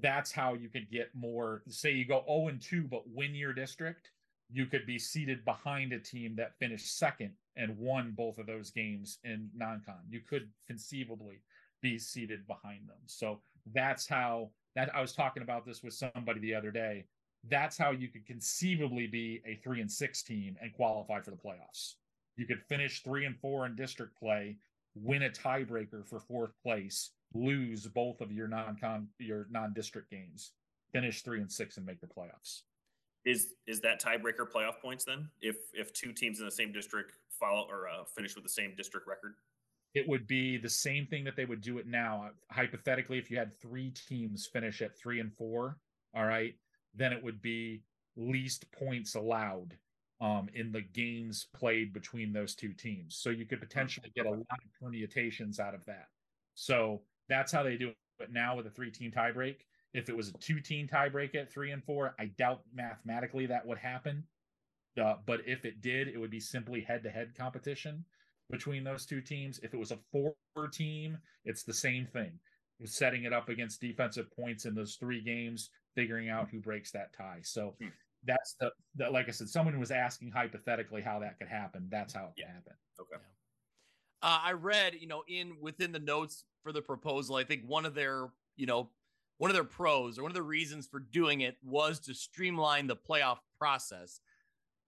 that's 0.00 0.32
how 0.32 0.54
you 0.54 0.68
could 0.68 0.90
get 0.90 1.10
more. 1.14 1.62
Say 1.68 1.92
you 1.92 2.04
go 2.04 2.24
0 2.26 2.48
and 2.48 2.60
2, 2.60 2.82
but 2.84 3.08
win 3.08 3.34
your 3.34 3.52
district, 3.52 4.10
you 4.50 4.66
could 4.66 4.86
be 4.86 4.98
seated 4.98 5.44
behind 5.44 5.92
a 5.92 5.98
team 5.98 6.36
that 6.36 6.58
finished 6.58 6.98
second 6.98 7.32
and 7.56 7.76
won 7.76 8.12
both 8.16 8.38
of 8.38 8.46
those 8.46 8.70
games 8.70 9.18
in 9.24 9.50
non 9.54 9.82
con. 9.84 9.98
You 10.08 10.20
could 10.20 10.48
conceivably 10.66 11.42
be 11.82 11.98
seated 11.98 12.46
behind 12.46 12.88
them. 12.88 12.98
So 13.06 13.40
that's 13.72 14.06
how 14.06 14.50
that 14.74 14.94
I 14.94 15.00
was 15.00 15.12
talking 15.12 15.42
about 15.42 15.66
this 15.66 15.82
with 15.82 15.94
somebody 15.94 16.40
the 16.40 16.54
other 16.54 16.70
day 16.70 17.04
that's 17.46 17.78
how 17.78 17.90
you 17.90 18.08
could 18.08 18.26
conceivably 18.26 19.06
be 19.06 19.40
a 19.46 19.56
three 19.62 19.80
and 19.80 19.90
six 19.90 20.22
team 20.22 20.56
and 20.60 20.72
qualify 20.72 21.20
for 21.20 21.30
the 21.30 21.36
playoffs. 21.36 21.94
You 22.36 22.46
could 22.46 22.62
finish 22.68 23.02
three 23.02 23.24
and 23.26 23.38
four 23.38 23.66
in 23.66 23.74
district 23.74 24.18
play, 24.18 24.56
win 24.94 25.22
a 25.22 25.30
tiebreaker 25.30 26.06
for 26.06 26.20
fourth 26.20 26.52
place, 26.62 27.10
lose 27.34 27.86
both 27.86 28.20
of 28.20 28.32
your 28.32 28.48
non-con 28.48 29.08
your 29.18 29.46
non-district 29.50 30.10
games, 30.10 30.52
finish 30.92 31.22
three 31.22 31.40
and 31.40 31.50
six 31.50 31.76
and 31.76 31.86
make 31.86 32.00
the 32.00 32.06
playoffs. 32.06 32.62
Is 33.24 33.54
is 33.66 33.80
that 33.80 34.00
tiebreaker 34.00 34.50
playoff 34.50 34.80
points 34.80 35.04
then? 35.04 35.28
If 35.40 35.56
if 35.74 35.92
two 35.92 36.12
teams 36.12 36.40
in 36.40 36.46
the 36.46 36.50
same 36.50 36.72
district 36.72 37.12
follow 37.38 37.66
or 37.68 37.88
uh, 37.88 38.04
finish 38.04 38.34
with 38.34 38.44
the 38.44 38.50
same 38.50 38.74
district 38.76 39.06
record? 39.06 39.34
It 39.94 40.08
would 40.08 40.26
be 40.26 40.58
the 40.58 40.68
same 40.68 41.06
thing 41.06 41.24
that 41.24 41.34
they 41.34 41.44
would 41.44 41.60
do 41.60 41.78
it 41.78 41.86
now. 41.86 42.30
Hypothetically, 42.50 43.18
if 43.18 43.30
you 43.30 43.38
had 43.38 43.58
three 43.58 43.90
teams 43.90 44.46
finish 44.46 44.82
at 44.82 44.98
three 44.98 45.20
and 45.20 45.32
four, 45.32 45.78
all 46.14 46.26
right, 46.26 46.54
then 46.94 47.12
it 47.12 47.22
would 47.22 47.40
be 47.40 47.82
least 48.16 48.70
points 48.72 49.14
allowed 49.14 49.76
um, 50.20 50.48
in 50.54 50.72
the 50.72 50.82
games 50.82 51.46
played 51.54 51.92
between 51.92 52.32
those 52.32 52.54
two 52.54 52.72
teams. 52.72 53.16
So 53.16 53.30
you 53.30 53.46
could 53.46 53.60
potentially 53.60 54.12
get 54.14 54.26
a 54.26 54.30
lot 54.30 54.40
of 54.40 54.72
permutations 54.80 55.58
out 55.58 55.74
of 55.74 55.84
that. 55.86 56.08
So 56.54 57.02
that's 57.28 57.52
how 57.52 57.62
they 57.62 57.76
do 57.76 57.92
it 58.20 58.32
now 58.32 58.56
with 58.56 58.66
a 58.66 58.70
three 58.70 58.90
team 58.90 59.10
tiebreak. 59.10 59.56
If 59.94 60.08
it 60.08 60.16
was 60.16 60.28
a 60.28 60.32
two 60.38 60.60
team 60.60 60.86
tiebreak 60.86 61.34
at 61.34 61.50
three 61.50 61.70
and 61.70 61.82
four, 61.82 62.14
I 62.18 62.26
doubt 62.26 62.62
mathematically 62.74 63.46
that 63.46 63.66
would 63.66 63.78
happen. 63.78 64.24
Uh, 65.00 65.14
but 65.26 65.40
if 65.46 65.64
it 65.64 65.80
did, 65.80 66.08
it 66.08 66.18
would 66.18 66.30
be 66.30 66.40
simply 66.40 66.80
head 66.80 67.02
to 67.04 67.10
head 67.10 67.34
competition 67.36 68.04
between 68.50 68.84
those 68.84 69.06
two 69.06 69.20
teams. 69.20 69.60
If 69.62 69.74
it 69.74 69.78
was 69.78 69.92
a 69.92 69.98
four 70.12 70.34
team, 70.72 71.18
it's 71.44 71.62
the 71.62 71.72
same 71.72 72.06
thing. 72.06 72.32
Setting 72.84 73.24
it 73.24 73.32
up 73.32 73.48
against 73.48 73.80
defensive 73.80 74.30
points 74.30 74.64
in 74.64 74.74
those 74.74 74.94
three 74.96 75.22
games, 75.22 75.70
figuring 75.94 76.28
out 76.28 76.48
who 76.50 76.60
breaks 76.60 76.90
that 76.92 77.12
tie. 77.12 77.40
So 77.42 77.74
hmm. 77.80 77.88
that's 78.24 78.54
the, 78.60 78.70
the, 78.96 79.10
like 79.10 79.28
I 79.28 79.32
said, 79.32 79.48
someone 79.48 79.78
was 79.80 79.90
asking 79.90 80.30
hypothetically 80.30 81.02
how 81.02 81.18
that 81.20 81.38
could 81.38 81.48
happen. 81.48 81.88
That's 81.90 82.14
how 82.14 82.26
it 82.26 82.32
yeah. 82.36 82.46
could 82.46 82.54
happen. 82.54 82.72
Okay. 83.00 83.10
Yeah. 83.12 83.37
Uh, 84.22 84.40
I 84.42 84.52
read, 84.52 84.96
you 85.00 85.06
know, 85.06 85.22
in 85.28 85.56
within 85.60 85.92
the 85.92 85.98
notes 85.98 86.44
for 86.62 86.72
the 86.72 86.82
proposal, 86.82 87.36
I 87.36 87.44
think 87.44 87.62
one 87.66 87.86
of 87.86 87.94
their, 87.94 88.28
you 88.56 88.66
know, 88.66 88.90
one 89.38 89.50
of 89.50 89.54
their 89.54 89.64
pros 89.64 90.18
or 90.18 90.22
one 90.22 90.30
of 90.30 90.36
the 90.36 90.42
reasons 90.42 90.86
for 90.86 90.98
doing 90.98 91.40
it 91.42 91.56
was 91.62 92.00
to 92.00 92.14
streamline 92.14 92.88
the 92.88 92.96
playoff 92.96 93.38
process. 93.58 94.20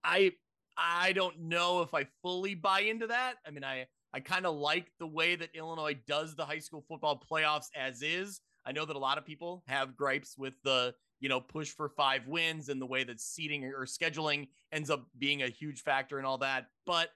I 0.03 0.33
I 0.77 1.13
don't 1.13 1.39
know 1.41 1.81
if 1.81 1.93
I 1.93 2.07
fully 2.21 2.55
buy 2.55 2.81
into 2.81 3.07
that. 3.07 3.35
I 3.45 3.51
mean, 3.51 3.63
I 3.63 3.87
I 4.13 4.19
kind 4.19 4.45
of 4.45 4.55
like 4.55 4.91
the 4.99 5.07
way 5.07 5.35
that 5.35 5.55
Illinois 5.55 5.97
does 6.07 6.35
the 6.35 6.45
high 6.45 6.59
school 6.59 6.83
football 6.87 7.23
playoffs 7.31 7.67
as 7.75 8.01
is. 8.01 8.41
I 8.65 8.73
know 8.73 8.85
that 8.85 8.95
a 8.95 8.99
lot 8.99 9.17
of 9.17 9.25
people 9.25 9.63
have 9.67 9.95
gripes 9.95 10.37
with 10.37 10.53
the, 10.63 10.93
you 11.19 11.29
know, 11.29 11.39
push 11.39 11.69
for 11.69 11.89
five 11.89 12.27
wins 12.27 12.69
and 12.69 12.81
the 12.81 12.85
way 12.85 13.03
that 13.03 13.19
seating 13.19 13.63
or 13.63 13.85
scheduling 13.85 14.49
ends 14.71 14.89
up 14.89 15.07
being 15.17 15.41
a 15.41 15.47
huge 15.49 15.81
factor 15.81 16.17
and 16.17 16.27
all 16.27 16.37
that. 16.39 16.67
But 16.85 17.09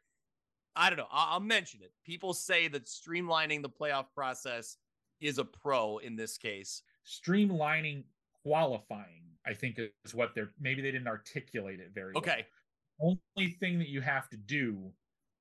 I 0.75 0.89
don't 0.89 0.97
know. 0.97 1.07
I'll, 1.11 1.33
I'll 1.33 1.39
mention 1.39 1.81
it. 1.81 1.91
People 2.05 2.33
say 2.33 2.67
that 2.69 2.85
streamlining 2.85 3.61
the 3.61 3.69
playoff 3.69 4.05
process 4.13 4.77
is 5.21 5.37
a 5.37 5.45
pro 5.45 5.97
in 5.99 6.15
this 6.15 6.37
case. 6.37 6.81
Streamlining 7.05 8.03
qualifying, 8.43 9.23
I 9.45 9.53
think, 9.53 9.79
is 10.03 10.13
what 10.13 10.35
they're 10.35 10.51
maybe 10.59 10.81
they 10.81 10.91
didn't 10.91 11.07
articulate 11.07 11.79
it 11.79 11.91
very 11.93 12.13
okay. 12.15 12.45
well. 12.99 13.17
Only 13.37 13.51
thing 13.51 13.79
that 13.79 13.89
you 13.89 14.01
have 14.01 14.29
to 14.29 14.37
do 14.37 14.91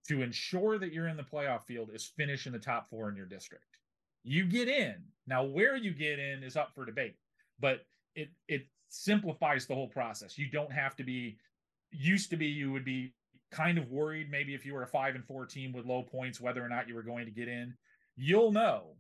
to 0.09 0.23
ensure 0.23 0.79
that 0.79 0.93
you're 0.93 1.09
in 1.09 1.17
the 1.17 1.23
playoff 1.23 1.65
field 1.65 1.91
is 1.93 2.05
finish 2.05 2.47
in 2.47 2.53
the 2.53 2.59
top 2.59 2.91
four 2.91 3.09
in 3.09 3.17
your 3.17 3.27
district. 3.27 3.79
You 4.23 4.45
get 4.45 4.69
in. 4.69 4.97
Now, 5.27 5.45
where 5.45 5.77
you 5.77 5.93
get 5.93 6.19
in 6.19 6.43
is 6.43 6.57
up 6.57 6.75
for 6.75 6.85
debate, 6.85 7.17
but 7.61 7.87
it 8.15 8.31
it 8.49 8.67
simplifies 8.89 9.67
the 9.67 9.75
whole 9.75 9.89
process. 9.89 10.39
You 10.39 10.49
don't 10.51 10.73
have 10.73 10.95
to 10.97 11.05
be 11.05 11.39
used 11.91 12.31
to 12.31 12.37
be 12.37 12.47
you 12.47 12.73
would 12.73 12.85
be 12.85 13.13
kind 13.55 13.79
of 13.79 13.91
worried 13.91 14.31
maybe 14.31 14.55
if 14.55 14.67
you 14.67 14.75
were 14.75 14.83
a 14.83 14.87
five 14.87 15.15
and 15.15 15.25
four 15.25 15.47
team 15.47 15.73
with 15.73 15.87
low 15.87 16.03
points 16.03 16.41
whether 16.41 16.65
or 16.65 16.69
not 16.69 16.89
you 16.89 16.95
were 16.95 17.03
going 17.03 17.25
to 17.25 17.31
get 17.31 17.49
in. 17.49 17.75
You'll 18.17 18.53
know 18.53 18.97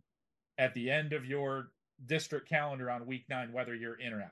at 0.58 0.74
the 0.74 0.90
end 0.90 1.12
of 1.12 1.24
your 1.24 1.70
district 2.06 2.48
calendar 2.48 2.90
on 2.90 3.06
week 3.06 3.24
nine 3.28 3.52
whether 3.52 3.74
you're 3.74 4.00
in 4.00 4.12
or 4.12 4.22
out. 4.22 4.30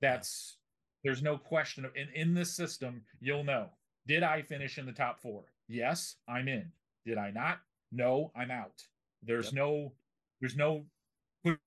That's 0.00 0.56
there's 1.04 1.22
no 1.22 1.38
question 1.38 1.84
of 1.84 1.92
in, 1.94 2.08
in 2.14 2.34
this 2.34 2.54
system 2.54 3.02
you'll 3.20 3.44
know. 3.44 3.68
Did 4.06 4.22
i 4.22 4.42
finish 4.42 4.78
in 4.78 4.86
the 4.86 4.92
top 4.92 5.20
four? 5.20 5.44
Yes 5.68 6.16
i'm 6.28 6.48
in. 6.48 6.70
Did 7.06 7.18
i 7.18 7.30
not? 7.30 7.60
No 7.92 8.32
i'm 8.34 8.50
out. 8.50 8.82
There's 9.22 9.46
yep. 9.46 9.54
no 9.54 9.92
there's 10.40 10.56
no 10.56 10.84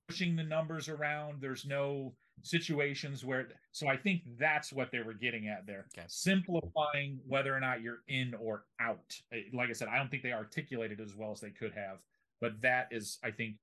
pushing 0.07 0.35
the 0.35 0.43
numbers 0.43 0.89
around. 0.89 1.41
There's 1.41 1.65
no 1.65 2.13
situations 2.43 3.25
where 3.25 3.47
so 3.71 3.87
i 3.87 3.97
think 3.97 4.21
that's 4.39 4.71
what 4.71 4.91
they 4.91 4.99
were 4.99 5.13
getting 5.13 5.47
at 5.47 5.65
there. 5.65 5.85
Okay. 5.97 6.05
simplifying 6.07 7.19
whether 7.27 7.55
or 7.55 7.59
not 7.59 7.81
you're 7.81 8.03
in 8.07 8.33
or 8.35 8.65
out. 8.79 9.15
Eh, 9.33 9.41
like 9.53 9.69
i 9.69 9.73
said 9.73 9.87
i 9.87 9.97
don't 9.97 10.09
think 10.09 10.23
they 10.23 10.33
articulated 10.33 10.99
as 10.99 11.15
well 11.15 11.31
as 11.31 11.39
they 11.39 11.49
could 11.49 11.73
have 11.73 11.97
but 12.39 12.61
that 12.61 12.87
is 12.91 13.17
i 13.23 13.31
think 13.31 13.55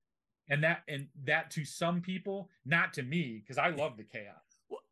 and 0.51 0.63
that 0.63 0.83
and 0.89 1.07
that 1.25 1.51
to 1.51 1.65
some 1.65 2.01
people 2.01 2.51
not 2.67 2.93
to 2.93 3.03
me 3.03 3.43
because 3.43 3.59
i 3.59 3.69
love 3.69 3.97
the 3.97 4.03
chaos 4.03 4.45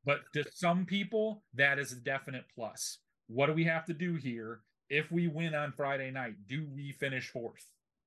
but 0.05 0.21
to 0.35 0.45
some 0.53 0.85
people 0.85 1.43
that 1.55 1.79
is 1.79 1.93
a 1.93 1.97
definite 1.97 2.45
plus. 2.55 2.99
What 3.29 3.47
do 3.47 3.53
we 3.53 3.65
have 3.65 3.85
to 3.87 3.95
do 3.95 4.15
here? 4.15 4.61
If 4.91 5.11
we 5.11 5.29
win 5.29 5.55
on 5.55 5.73
friday 5.73 6.11
night 6.11 6.35
do 6.47 6.67
we 6.75 6.93
finish 6.93 7.29
fourth? 7.29 7.67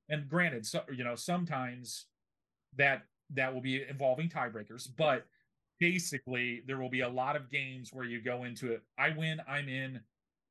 And 0.09 0.29
granted 0.29 0.65
so 0.65 0.83
you 0.93 1.03
know 1.03 1.15
sometimes 1.15 2.05
that 2.77 3.03
that 3.31 3.53
will 3.53 3.61
be 3.61 3.83
involving 3.89 4.29
tiebreakers 4.29 4.87
but 4.95 5.25
basically 5.79 6.63
there 6.67 6.77
will 6.77 6.89
be 6.89 7.01
a 7.01 7.09
lot 7.09 7.35
of 7.35 7.49
games 7.49 7.89
where 7.91 8.05
you 8.05 8.21
go 8.21 8.43
into 8.43 8.71
it 8.71 8.81
i 8.97 9.09
win 9.09 9.41
i'm 9.47 9.67
in 9.67 9.99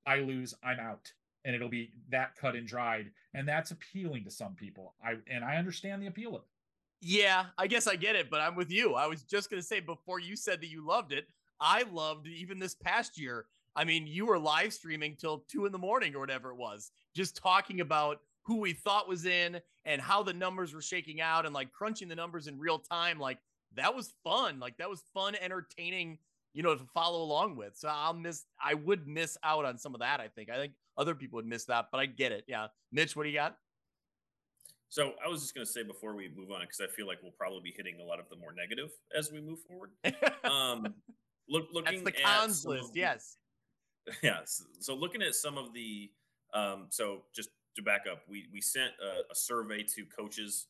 i 0.07 0.19
lose 0.19 0.55
i'm 0.63 0.79
out 0.79 1.11
and 1.45 1.55
it'll 1.55 1.69
be 1.69 1.93
that 2.11 2.37
cut 2.37 2.57
and 2.57 2.67
dried 2.67 3.11
and 3.35 3.47
that's 3.47 3.71
appealing 3.71 4.25
to 4.25 4.31
some 4.31 4.55
people. 4.55 4.95
I 5.05 5.17
and 5.31 5.45
i 5.45 5.57
understand 5.57 6.03
the 6.03 6.07
appeal 6.07 6.35
of 6.37 6.43
it. 6.43 6.49
Yeah 7.01 7.47
i 7.59 7.67
guess 7.67 7.87
i 7.87 7.97
get 7.97 8.17
it 8.17 8.31
but 8.31 8.41
i'm 8.41 8.55
with 8.55 8.71
you. 8.71 8.95
I 8.95 9.07
was 9.07 9.23
just 9.23 9.51
going 9.51 9.61
to 9.61 9.67
say 9.67 9.81
before 9.81 10.19
you 10.19 10.37
said 10.37 10.61
that 10.61 10.69
you 10.69 10.87
loved 10.87 11.13
it 11.13 11.27
i 11.61 11.85
loved 11.93 12.27
even 12.27 12.59
this 12.59 12.75
past 12.75 13.19
year 13.19 13.47
i 13.77 13.85
mean 13.85 14.07
you 14.07 14.27
were 14.27 14.39
live 14.39 14.73
streaming 14.73 15.17
till 15.17 15.45
two 15.49 15.67
in 15.67 15.73
the 15.73 15.79
morning 15.79 16.15
or 16.15 16.21
whatever 16.21 16.51
it 16.51 16.57
was 16.57 16.91
just 17.15 17.37
talking 17.37 17.81
about 17.81 18.19
who 18.43 18.57
we 18.57 18.73
thought 18.73 19.09
was 19.09 19.25
in 19.25 19.61
and 19.85 20.01
how 20.01 20.23
the 20.23 20.33
numbers 20.33 20.75
were 20.75 20.83
shaking 20.83 21.21
out 21.21 21.47
and 21.47 21.55
like 21.55 21.71
crunching 21.73 22.09
the 22.09 22.15
numbers 22.15 22.47
in 22.47 22.59
real 22.59 22.79
time 22.79 23.19
like 23.19 23.39
that 23.77 23.95
was 23.95 24.13
fun. 24.23 24.61
Like 24.61 24.77
that 24.79 24.91
was 24.91 25.03
fun, 25.13 25.35
entertaining, 25.41 26.19
you 26.53 26.63
know, 26.63 26.75
to 26.75 26.85
follow 26.93 27.23
along 27.23 27.57
with. 27.57 27.77
So 27.77 27.89
I'll 27.89 28.15
miss, 28.15 28.45
I 28.63 28.75
would 28.75 29.07
miss 29.07 29.37
out 29.43 29.65
on 29.65 29.79
some 29.79 29.95
of 29.95 30.01
that. 30.01 30.21
I 30.21 30.29
think, 30.29 30.51
I 30.51 30.57
think 30.57 30.73
other 30.97 31.15
people 31.15 31.37
would 31.37 31.47
miss 31.47 31.65
that, 31.67 31.87
but 31.91 31.99
I 31.99 32.07
get 32.07 32.33
it. 32.33 32.45
Yeah. 32.47 32.69
Mitch, 32.93 33.17
what 33.17 33.25
do 33.25 33.29
you 33.29 33.37
got? 33.37 33.57
So 34.89 35.13
I 35.25 35.29
was 35.29 35.41
just 35.41 35.55
going 35.55 35.67
to 35.67 35.73
say 35.73 35.83
before 35.83 36.15
we 36.15 36.31
move 36.37 36.53
on, 36.53 36.61
because 36.61 36.81
I 36.81 36.87
feel 36.87 37.07
like 37.07 37.19
we'll 37.23 37.33
probably 37.33 37.61
be 37.65 37.75
hitting 37.77 37.97
a 38.01 38.05
lot 38.05 38.21
of 38.21 38.29
the 38.31 38.37
more 38.37 38.53
negative 38.53 38.91
as 39.17 39.33
we 39.33 39.41
move 39.41 39.59
forward. 39.69 39.91
Um, 40.45 40.95
look, 41.49 41.69
looking 41.73 42.05
That's 42.05 42.17
the 42.17 42.23
cons 42.23 42.67
list. 42.67 42.91
Of, 42.91 42.97
yes. 42.97 43.37
Yes. 44.23 44.63
So 44.81 44.95
looking 44.95 45.23
at 45.23 45.35
some 45.35 45.57
of 45.57 45.73
the, 45.73 46.11
um, 46.53 46.87
so 46.91 47.23
just 47.35 47.49
to 47.77 47.83
back 47.83 48.03
up, 48.11 48.21
we 48.29 48.47
we 48.53 48.61
sent 48.61 48.93
a, 49.03 49.33
a 49.33 49.35
survey 49.35 49.83
to 49.83 50.05
coaches 50.05 50.67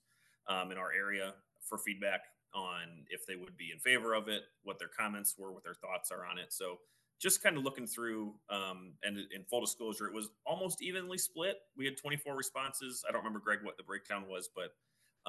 um, 0.49 0.71
in 0.71 0.79
our 0.79 0.93
area 0.93 1.35
for 1.69 1.79
feedback 1.79 2.21
on 2.55 3.05
if 3.11 3.27
they 3.27 3.37
would 3.37 3.57
be 3.57 3.71
in 3.73 3.79
favor 3.79 4.15
of 4.15 4.29
it, 4.29 4.43
what 4.63 4.79
their 4.79 4.89
comments 4.89 5.35
were, 5.39 5.53
what 5.53 5.65
their 5.65 5.75
thoughts 5.75 6.11
are 6.11 6.25
on 6.25 6.39
it. 6.39 6.53
So 6.53 6.79
just 7.21 7.43
kind 7.43 7.57
of 7.57 7.65
looking 7.65 7.87
through, 7.87 8.35
um, 8.51 8.95
and 9.03 9.19
in 9.35 9.45
full 9.49 9.61
disclosure, 9.61 10.07
it 10.07 10.15
was 10.15 10.31
almost 10.47 10.83
evenly 10.83 11.19
split. 11.19 11.57
We 11.77 11.85
had 11.85 11.97
24 11.97 12.37
responses. 12.37 13.05
I 13.09 13.13
don't 13.13 13.21
remember 13.21 13.41
Greg 13.41 13.61
what 13.63 13.77
the 13.77 13.83
breakdown 13.83 14.25
was, 14.29 14.49
but 14.55 14.71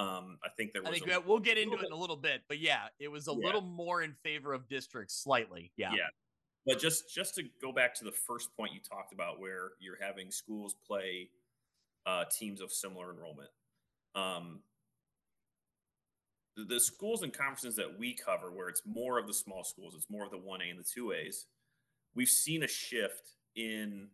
um, 0.01 0.37
I 0.43 0.49
think 0.57 0.73
there 0.73 0.81
was. 0.81 0.89
I 0.89 0.99
think 0.99 1.11
a, 1.11 1.21
we'll 1.25 1.39
get 1.39 1.57
into 1.57 1.77
it 1.77 1.85
in 1.85 1.91
a 1.91 1.97
little 1.97 2.17
bit, 2.17 2.41
but 2.47 2.59
yeah, 2.59 2.87
it 2.99 3.07
was 3.07 3.27
a 3.27 3.31
yeah. 3.31 3.45
little 3.45 3.61
more 3.61 4.01
in 4.01 4.13
favor 4.23 4.53
of 4.53 4.67
districts, 4.67 5.21
slightly. 5.21 5.71
Yeah. 5.77 5.91
Yeah. 5.93 6.07
But 6.65 6.79
just 6.79 7.13
just 7.13 7.35
to 7.35 7.43
go 7.61 7.71
back 7.71 7.93
to 7.95 8.03
the 8.03 8.11
first 8.11 8.49
point 8.57 8.73
you 8.73 8.79
talked 8.79 9.13
about, 9.13 9.39
where 9.39 9.71
you're 9.79 9.97
having 10.01 10.31
schools 10.31 10.75
play 10.85 11.29
uh, 12.05 12.25
teams 12.25 12.59
of 12.59 12.71
similar 12.71 13.11
enrollment. 13.11 13.49
Um, 14.15 14.61
the, 16.55 16.79
schools 16.79 17.21
and 17.21 17.33
conferences 17.33 17.75
that 17.75 17.97
we 17.97 18.13
cover, 18.13 18.51
where 18.51 18.69
it's 18.69 18.81
more 18.85 19.19
of 19.19 19.27
the 19.27 19.33
small 19.33 19.63
schools, 19.63 19.93
it's 19.95 20.09
more 20.09 20.25
of 20.25 20.31
the 20.31 20.37
one 20.37 20.61
A 20.61 20.69
and 20.69 20.79
the 20.79 20.83
two 20.83 21.11
A's. 21.11 21.47
We've 22.15 22.29
seen 22.29 22.63
a 22.63 22.67
shift 22.67 23.31
in 23.55 24.07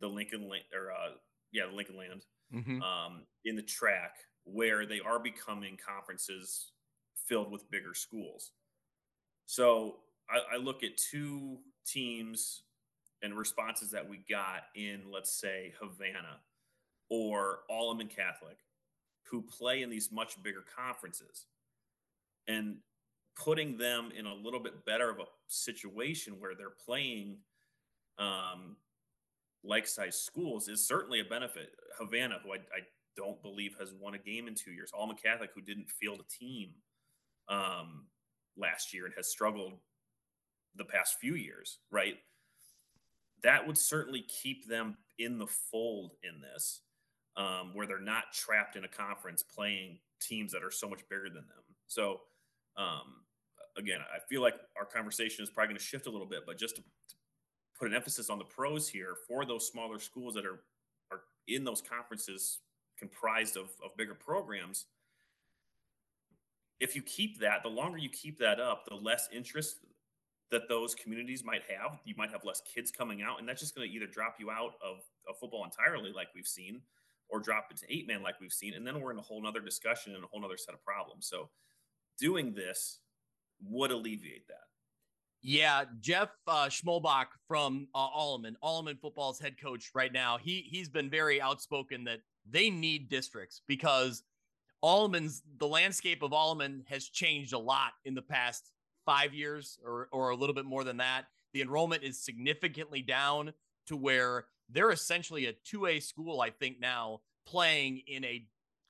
the 0.00 0.08
Lincoln 0.08 0.48
land, 0.48 0.64
or 0.74 0.92
uh, 0.92 1.14
yeah, 1.52 1.66
the 1.70 1.76
Lincoln 1.76 1.96
land 1.96 2.24
mm-hmm. 2.54 2.82
um, 2.82 3.22
in 3.44 3.56
the 3.56 3.62
track 3.62 4.16
where 4.44 4.86
they 4.86 5.00
are 5.00 5.18
becoming 5.18 5.78
conferences 5.84 6.72
filled 7.28 7.50
with 7.50 7.70
bigger 7.70 7.94
schools. 7.94 8.52
So 9.46 9.96
I, 10.28 10.56
I 10.56 10.58
look 10.58 10.82
at 10.82 10.96
two 10.96 11.58
teams 11.86 12.62
and 13.22 13.36
responses 13.36 13.90
that 13.92 14.08
we 14.08 14.24
got 14.28 14.62
in, 14.74 15.02
let's 15.12 15.32
say, 15.32 15.72
Havana 15.80 16.40
or 17.08 17.60
Alleman 17.70 18.08
Catholic, 18.08 18.58
who 19.30 19.42
play 19.42 19.82
in 19.82 19.90
these 19.90 20.10
much 20.10 20.42
bigger 20.42 20.64
conferences. 20.76 21.46
And 22.48 22.76
putting 23.36 23.76
them 23.76 24.10
in 24.16 24.26
a 24.26 24.34
little 24.34 24.60
bit 24.60 24.84
better 24.84 25.10
of 25.10 25.18
a 25.18 25.24
situation 25.48 26.34
where 26.38 26.54
they're 26.54 26.74
playing 26.84 27.36
um, 28.18 28.76
like 29.64 29.86
size 29.86 30.18
schools 30.18 30.68
is 30.68 30.86
certainly 30.86 31.20
a 31.20 31.24
benefit. 31.24 31.70
Havana, 31.98 32.38
who 32.42 32.52
I, 32.52 32.56
I, 32.56 32.80
don't 33.14 33.42
believe 33.42 33.76
has 33.78 33.92
won 34.00 34.14
a 34.14 34.18
game 34.18 34.48
in 34.48 34.54
two 34.54 34.70
years, 34.70 34.90
Alleman 34.98 35.22
Catholic, 35.22 35.50
who 35.54 35.60
didn't 35.60 35.90
field 35.90 36.18
a 36.18 36.44
team 36.44 36.70
um, 37.46 38.06
last 38.56 38.94
year 38.94 39.04
and 39.04 39.12
has 39.14 39.28
struggled 39.28 39.74
the 40.76 40.84
past 40.86 41.16
few 41.20 41.34
years, 41.34 41.80
right? 41.90 42.14
That 43.42 43.66
would 43.66 43.76
certainly 43.76 44.22
keep 44.22 44.66
them 44.66 44.96
in 45.18 45.36
the 45.36 45.46
fold 45.46 46.12
in 46.22 46.40
this, 46.40 46.80
um, 47.36 47.72
where 47.74 47.86
they're 47.86 48.00
not 48.00 48.32
trapped 48.32 48.76
in 48.76 48.84
a 48.84 48.88
conference 48.88 49.42
playing 49.42 49.98
teams 50.18 50.50
that 50.52 50.64
are 50.64 50.70
so 50.70 50.88
much 50.88 51.06
bigger 51.10 51.28
than 51.28 51.34
them. 51.34 51.64
So, 51.86 52.20
um, 52.76 53.22
again, 53.76 54.00
I 54.00 54.18
feel 54.28 54.42
like 54.42 54.54
our 54.78 54.84
conversation 54.84 55.42
is 55.42 55.50
probably 55.50 55.68
going 55.68 55.78
to 55.78 55.84
shift 55.84 56.06
a 56.06 56.10
little 56.10 56.26
bit, 56.26 56.40
but 56.46 56.58
just 56.58 56.76
to, 56.76 56.82
to 56.82 57.14
put 57.78 57.88
an 57.88 57.94
emphasis 57.94 58.30
on 58.30 58.38
the 58.38 58.44
pros 58.44 58.88
here 58.88 59.16
for 59.28 59.44
those 59.44 59.66
smaller 59.66 59.98
schools 59.98 60.34
that 60.34 60.46
are 60.46 60.60
are 61.10 61.22
in 61.48 61.64
those 61.64 61.82
conferences 61.82 62.60
comprised 62.98 63.56
of, 63.56 63.64
of 63.84 63.96
bigger 63.96 64.14
programs 64.14 64.86
if 66.80 66.96
you 66.96 67.02
keep 67.02 67.38
that 67.40 67.62
the 67.62 67.68
longer 67.68 67.98
you 67.98 68.08
keep 68.08 68.38
that 68.38 68.58
up 68.60 68.86
the 68.88 68.94
less 68.94 69.28
interest 69.32 69.78
that 70.52 70.68
those 70.68 70.94
communities 70.94 71.42
might 71.42 71.62
have. 71.62 71.98
You 72.04 72.14
might 72.16 72.30
have 72.30 72.44
less 72.44 72.62
kids 72.72 72.92
coming 72.92 73.22
out 73.22 73.40
and 73.40 73.48
that's 73.48 73.60
just 73.60 73.74
going 73.74 73.88
to 73.88 73.94
either 73.94 74.06
drop 74.06 74.36
you 74.38 74.50
out 74.50 74.74
of, 74.84 74.98
of 75.28 75.38
football 75.40 75.64
entirely 75.64 76.12
like 76.12 76.28
we've 76.34 76.46
seen 76.46 76.82
or 77.28 77.40
drop 77.40 77.68
it 77.70 77.78
to 77.78 77.86
eight 77.92 78.06
man 78.06 78.22
like 78.22 78.38
we've 78.40 78.52
seen 78.52 78.74
and 78.74 78.86
then 78.86 79.00
we're 79.00 79.10
in 79.10 79.18
a 79.18 79.22
whole 79.22 79.42
nother 79.42 79.60
discussion 79.60 80.14
and 80.14 80.22
a 80.22 80.26
whole 80.26 80.40
nother 80.40 80.58
set 80.58 80.74
of 80.74 80.84
problems. 80.84 81.26
So 81.26 81.48
doing 82.18 82.54
this 82.54 83.00
would 83.62 83.90
alleviate 83.90 84.46
that 84.48 84.62
yeah, 85.42 85.84
Jeff 86.00 86.28
uh, 86.46 86.66
Schmolbach 86.66 87.26
from 87.48 87.88
uh, 87.94 88.08
Alleman, 88.10 88.54
Alleman 88.62 89.00
football's 89.00 89.40
head 89.40 89.60
coach 89.60 89.90
right 89.92 90.12
now. 90.12 90.38
He 90.38 90.64
he's 90.70 90.88
been 90.88 91.10
very 91.10 91.40
outspoken 91.40 92.04
that 92.04 92.20
they 92.48 92.70
need 92.70 93.08
districts 93.08 93.60
because 93.66 94.22
Alleman's 94.84 95.42
the 95.58 95.66
landscape 95.66 96.22
of 96.22 96.30
Alleman 96.30 96.86
has 96.86 97.08
changed 97.08 97.52
a 97.52 97.58
lot 97.58 97.92
in 98.04 98.14
the 98.14 98.22
past 98.22 98.70
five 99.04 99.34
years 99.34 99.78
or 99.84 100.08
or 100.12 100.30
a 100.30 100.36
little 100.36 100.54
bit 100.54 100.64
more 100.64 100.84
than 100.84 100.98
that. 100.98 101.24
The 101.54 101.62
enrollment 101.62 102.04
is 102.04 102.24
significantly 102.24 103.02
down 103.02 103.52
to 103.88 103.96
where 103.96 104.46
they're 104.70 104.92
essentially 104.92 105.46
a 105.46 105.54
two 105.64 105.86
A 105.86 105.98
school. 105.98 106.40
I 106.40 106.50
think 106.50 106.78
now 106.80 107.20
playing 107.46 108.02
in 108.06 108.24
a 108.24 108.46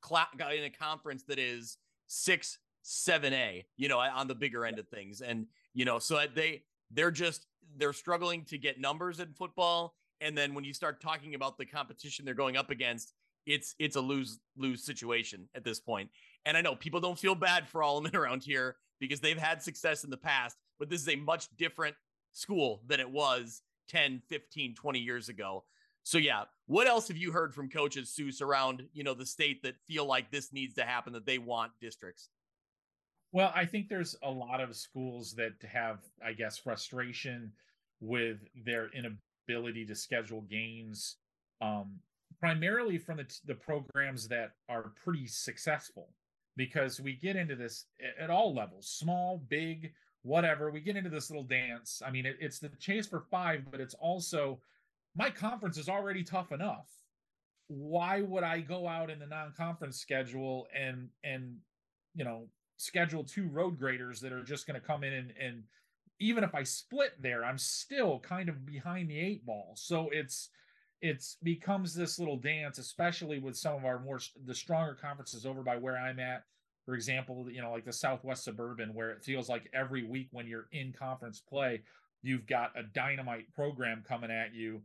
cl- 0.07 0.29
in 0.55 0.65
a 0.65 0.71
conference 0.71 1.23
that 1.29 1.39
is 1.39 1.79
six 2.09 2.59
seven 2.83 3.33
A. 3.33 3.65
You 3.77 3.89
know, 3.89 3.99
on 3.99 4.29
the 4.29 4.35
bigger 4.35 4.65
end 4.65 4.79
of 4.79 4.89
things 4.89 5.21
and 5.21 5.47
you 5.75 5.85
know, 5.85 5.99
so 5.99 6.23
they 6.35 6.63
they're 6.91 7.11
just 7.11 7.47
they're 7.77 7.93
struggling 7.93 8.45
to 8.45 8.59
get 8.59 8.81
numbers 8.81 9.21
in 9.21 9.33
football. 9.33 9.95
And 10.21 10.37
then 10.37 10.55
when 10.55 10.65
you 10.65 10.75
start 10.75 11.01
talking 11.01 11.35
about 11.35 11.59
the 11.59 11.67
competition 11.67 12.25
they're 12.25 12.35
going 12.35 12.57
up 12.57 12.71
against, 12.71 13.15
it's 13.47 13.75
it's 13.79 13.97
a 13.97 14.01
lose 14.01 14.39
lose 14.57 14.85
situation 14.85 15.49
at 15.55 15.65
this 15.65 15.81
point. 15.81 16.11
And 16.45 16.57
I 16.57 16.61
know 16.61 16.75
people 16.75 17.01
don't 17.01 17.19
feel 17.19 17.35
bad 17.35 17.69
for 17.69 17.81
Alleman 17.81 18.15
around 18.15 18.43
here 18.43 18.77
because 19.01 19.21
they've 19.21 19.39
had 19.39 19.63
success 19.63 20.05
in 20.05 20.11
the 20.11 20.17
past, 20.17 20.57
but 20.79 20.89
this 20.89 21.01
is 21.01 21.09
a 21.09 21.17
much 21.17 21.49
different 21.57 21.97
school 22.33 22.83
than 22.87 23.01
it 23.01 23.11
was 23.11 23.63
10, 23.89 24.23
15, 24.29 24.75
20 24.75 24.99
years 24.99 25.29
ago. 25.29 25.65
So 26.05 26.19
yeah, 26.19 26.45
what 26.67 26.87
else 26.87 27.09
have 27.09 27.17
you 27.17 27.33
heard 27.33 27.55
from 27.55 27.69
coaches 27.69 28.15
Seuss 28.17 28.43
around, 28.43 28.83
you 28.93 29.05
know, 29.05 29.15
the 29.15 29.27
state 29.27 29.63
that 29.63 29.75
feel 29.87 30.05
like 30.05 30.31
this 30.31 30.53
needs 30.53 30.75
to 30.75 30.85
happen 30.85 31.13
that 31.13 31.27
they 31.27 31.39
want 31.39 31.73
districts? 31.81 32.29
Well, 33.33 33.51
I 33.55 33.65
think 33.65 33.89
there's 33.89 34.15
a 34.23 34.31
lot 34.31 34.61
of 34.61 34.77
schools 34.77 35.35
that 35.35 35.55
have, 35.67 36.01
I 36.25 36.35
guess, 36.35 36.59
frustration 36.59 37.51
with 38.01 38.39
their 38.65 38.91
inability 38.95 39.87
to 39.87 39.95
schedule 39.95 40.43
games, 40.43 41.17
um, 41.63 41.99
primarily 42.39 42.99
from 42.99 43.17
the, 43.17 43.39
the 43.47 43.55
programs 43.55 44.29
that 44.29 44.53
are 44.69 44.93
pretty 45.03 45.27
successful. 45.27 46.11
Because 46.55 47.01
we 47.01 47.15
get 47.15 47.35
into 47.35 47.57
this 47.57 47.87
at 48.21 48.29
all 48.29 48.55
levels, 48.55 48.87
small, 48.87 49.43
big, 49.49 49.95
whatever. 50.21 50.71
We 50.71 50.81
get 50.81 50.97
into 50.97 51.09
this 51.09 51.31
little 51.31 51.45
dance. 51.45 52.03
I 52.05 52.11
mean, 52.11 52.27
it, 52.27 52.37
it's 52.41 52.59
the 52.59 52.69
chase 52.79 53.07
for 53.07 53.21
five, 53.31 53.63
but 53.71 53.81
it's 53.81 53.95
also 53.95 54.61
my 55.17 55.31
conference 55.31 55.79
is 55.79 55.89
already 55.89 56.23
tough 56.23 56.53
enough. 56.53 56.89
Why 57.69 58.21
would 58.21 58.45
I 58.45 58.61
go 58.61 58.87
out 58.87 59.09
in 59.09 59.19
the 59.19 59.27
non-conference 59.27 59.97
schedule 59.97 60.67
and 60.79 61.09
and 61.25 61.57
you 62.15 62.25
know 62.25 62.49
schedule 62.83 63.23
two 63.23 63.49
road 63.49 63.79
graders 63.79 64.21
that 64.21 64.33
are 64.33 64.43
just 64.43 64.67
going 64.67 64.81
to 64.81 64.87
come 64.87 65.05
in 65.05 65.13
and, 65.13 65.33
and 65.41 65.63
even 66.19 66.45
if 66.45 66.55
I 66.55 66.63
split 66.63 67.21
there, 67.21 67.45
I'm 67.45 67.59
still 67.59 68.21
kind 68.21 68.49
of 68.49 68.65
behind 68.65 69.11
the 69.11 69.19
eight 69.19 69.45
ball. 69.45 69.73
So 69.75 70.09
it's 70.13 70.51
it's 71.01 71.37
becomes 71.43 71.95
this 71.95 72.19
little 72.19 72.37
dance, 72.37 72.79
especially 72.79 73.41
with 73.41 73.57
some 73.57 73.75
of 73.75 73.85
our 73.85 73.99
more 73.99 74.21
the 74.47 74.55
stronger 74.55 74.95
conferences 74.95 75.45
over 75.45 75.63
by 75.63 75.77
where 75.77 75.99
I'm 75.99 76.21
at. 76.21 76.45
For 76.85 76.95
example, 76.95 77.47
you 77.51 77.61
know, 77.61 77.73
like 77.73 77.85
the 77.85 77.93
Southwest 77.93 78.45
Suburban, 78.45 78.95
where 78.95 79.11
it 79.11 79.25
feels 79.25 79.49
like 79.49 79.69
every 79.73 80.05
week 80.05 80.29
when 80.31 80.47
you're 80.47 80.69
in 80.73 80.93
conference 80.93 81.41
play, 81.41 81.83
you've 82.23 82.47
got 82.47 82.71
a 82.77 82.83
dynamite 82.83 83.53
program 83.53 84.05
coming 84.07 84.31
at 84.31 84.55
you. 84.55 84.81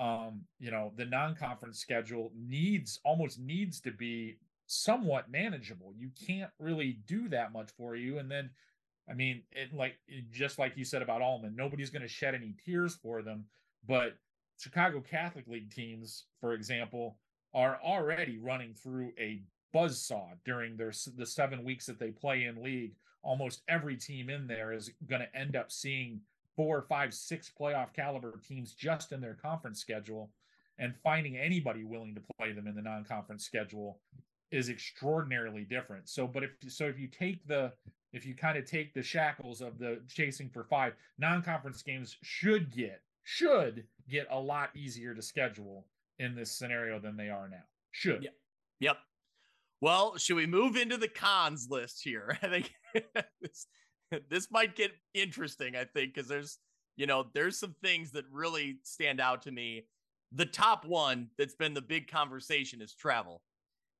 Um, 0.00 0.42
you 0.58 0.70
know, 0.70 0.92
the 0.96 1.04
non-conference 1.04 1.78
schedule 1.78 2.32
needs 2.36 3.00
almost 3.04 3.38
needs 3.38 3.80
to 3.82 3.90
be 3.90 4.36
somewhat 4.66 5.30
manageable. 5.30 5.92
You 5.96 6.10
can't 6.26 6.50
really 6.58 6.98
do 7.06 7.28
that 7.28 7.52
much 7.52 7.70
for 7.76 7.96
you. 7.96 8.18
And 8.18 8.30
then, 8.30 8.50
I 9.08 9.14
mean, 9.14 9.42
it 9.52 9.74
like 9.74 9.96
just 10.30 10.58
like 10.58 10.76
you 10.76 10.84
said 10.84 11.02
about 11.02 11.20
Alleman, 11.20 11.54
nobody's 11.54 11.90
going 11.90 12.02
to 12.02 12.08
shed 12.08 12.34
any 12.34 12.54
tears 12.64 12.94
for 12.94 13.22
them. 13.22 13.44
But 13.86 14.16
Chicago 14.58 15.00
Catholic 15.00 15.46
League 15.46 15.74
teams, 15.74 16.24
for 16.40 16.54
example, 16.54 17.18
are 17.54 17.78
already 17.84 18.38
running 18.38 18.74
through 18.74 19.12
a 19.18 19.42
buzz 19.72 20.00
saw 20.00 20.28
during 20.44 20.76
their 20.76 20.92
the 21.16 21.26
seven 21.26 21.64
weeks 21.64 21.86
that 21.86 21.98
they 21.98 22.10
play 22.10 22.44
in 22.44 22.62
league. 22.62 22.94
Almost 23.22 23.62
every 23.68 23.96
team 23.96 24.28
in 24.28 24.46
there 24.46 24.72
is 24.72 24.90
going 25.08 25.22
to 25.22 25.36
end 25.36 25.56
up 25.56 25.72
seeing 25.72 26.20
four, 26.56 26.82
five, 26.82 27.12
six 27.12 27.50
playoff 27.58 27.92
caliber 27.92 28.38
teams 28.46 28.72
just 28.72 29.12
in 29.12 29.20
their 29.20 29.34
conference 29.34 29.80
schedule 29.80 30.30
and 30.78 30.94
finding 31.02 31.36
anybody 31.36 31.84
willing 31.84 32.14
to 32.14 32.22
play 32.36 32.52
them 32.52 32.66
in 32.66 32.74
the 32.74 32.82
non-conference 32.82 33.44
schedule 33.44 33.98
is 34.54 34.68
extraordinarily 34.68 35.64
different. 35.64 36.08
So, 36.08 36.26
but 36.26 36.44
if 36.44 36.50
so, 36.68 36.86
if 36.86 36.98
you 36.98 37.08
take 37.08 37.46
the 37.46 37.72
if 38.12 38.24
you 38.24 38.34
kind 38.34 38.56
of 38.56 38.64
take 38.64 38.94
the 38.94 39.02
shackles 39.02 39.60
of 39.60 39.78
the 39.78 40.00
chasing 40.08 40.48
for 40.48 40.62
five, 40.64 40.94
non-conference 41.18 41.82
games 41.82 42.16
should 42.22 42.74
get 42.74 43.02
should 43.24 43.84
get 44.08 44.28
a 44.30 44.38
lot 44.38 44.70
easier 44.76 45.14
to 45.14 45.20
schedule 45.20 45.86
in 46.20 46.36
this 46.36 46.52
scenario 46.52 47.00
than 47.00 47.16
they 47.16 47.30
are 47.30 47.48
now. 47.48 47.64
Should. 47.90 48.22
Yep. 48.22 48.34
Yep. 48.80 48.96
Well, 49.80 50.16
should 50.16 50.36
we 50.36 50.46
move 50.46 50.76
into 50.76 50.96
the 50.96 51.08
cons 51.08 51.66
list 51.68 52.02
here? 52.04 52.38
I 52.42 52.48
think 52.48 52.72
this, 53.40 53.66
this 54.30 54.50
might 54.50 54.76
get 54.76 54.92
interesting, 55.14 55.74
I 55.74 55.84
think, 55.84 56.14
because 56.14 56.28
there's, 56.28 56.58
you 56.96 57.06
know, 57.06 57.26
there's 57.34 57.58
some 57.58 57.74
things 57.82 58.12
that 58.12 58.24
really 58.30 58.78
stand 58.84 59.20
out 59.20 59.42
to 59.42 59.50
me. 59.50 59.86
The 60.32 60.46
top 60.46 60.84
one 60.84 61.28
that's 61.36 61.54
been 61.54 61.74
the 61.74 61.82
big 61.82 62.08
conversation 62.08 62.80
is 62.80 62.94
travel 62.94 63.42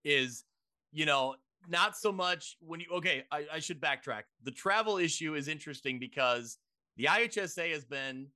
is, 0.04 0.44
you 0.92 1.06
know, 1.06 1.34
not 1.68 1.96
so 1.96 2.12
much 2.12 2.56
when 2.60 2.80
you, 2.80 2.86
okay, 2.94 3.24
I, 3.30 3.46
I 3.54 3.58
should 3.58 3.80
backtrack. 3.80 4.22
The 4.42 4.50
travel 4.50 4.98
issue 4.98 5.34
is 5.34 5.48
interesting 5.48 5.98
because 5.98 6.58
the 6.96 7.04
IHSA 7.04 7.72
has 7.72 7.84
been 7.84 8.28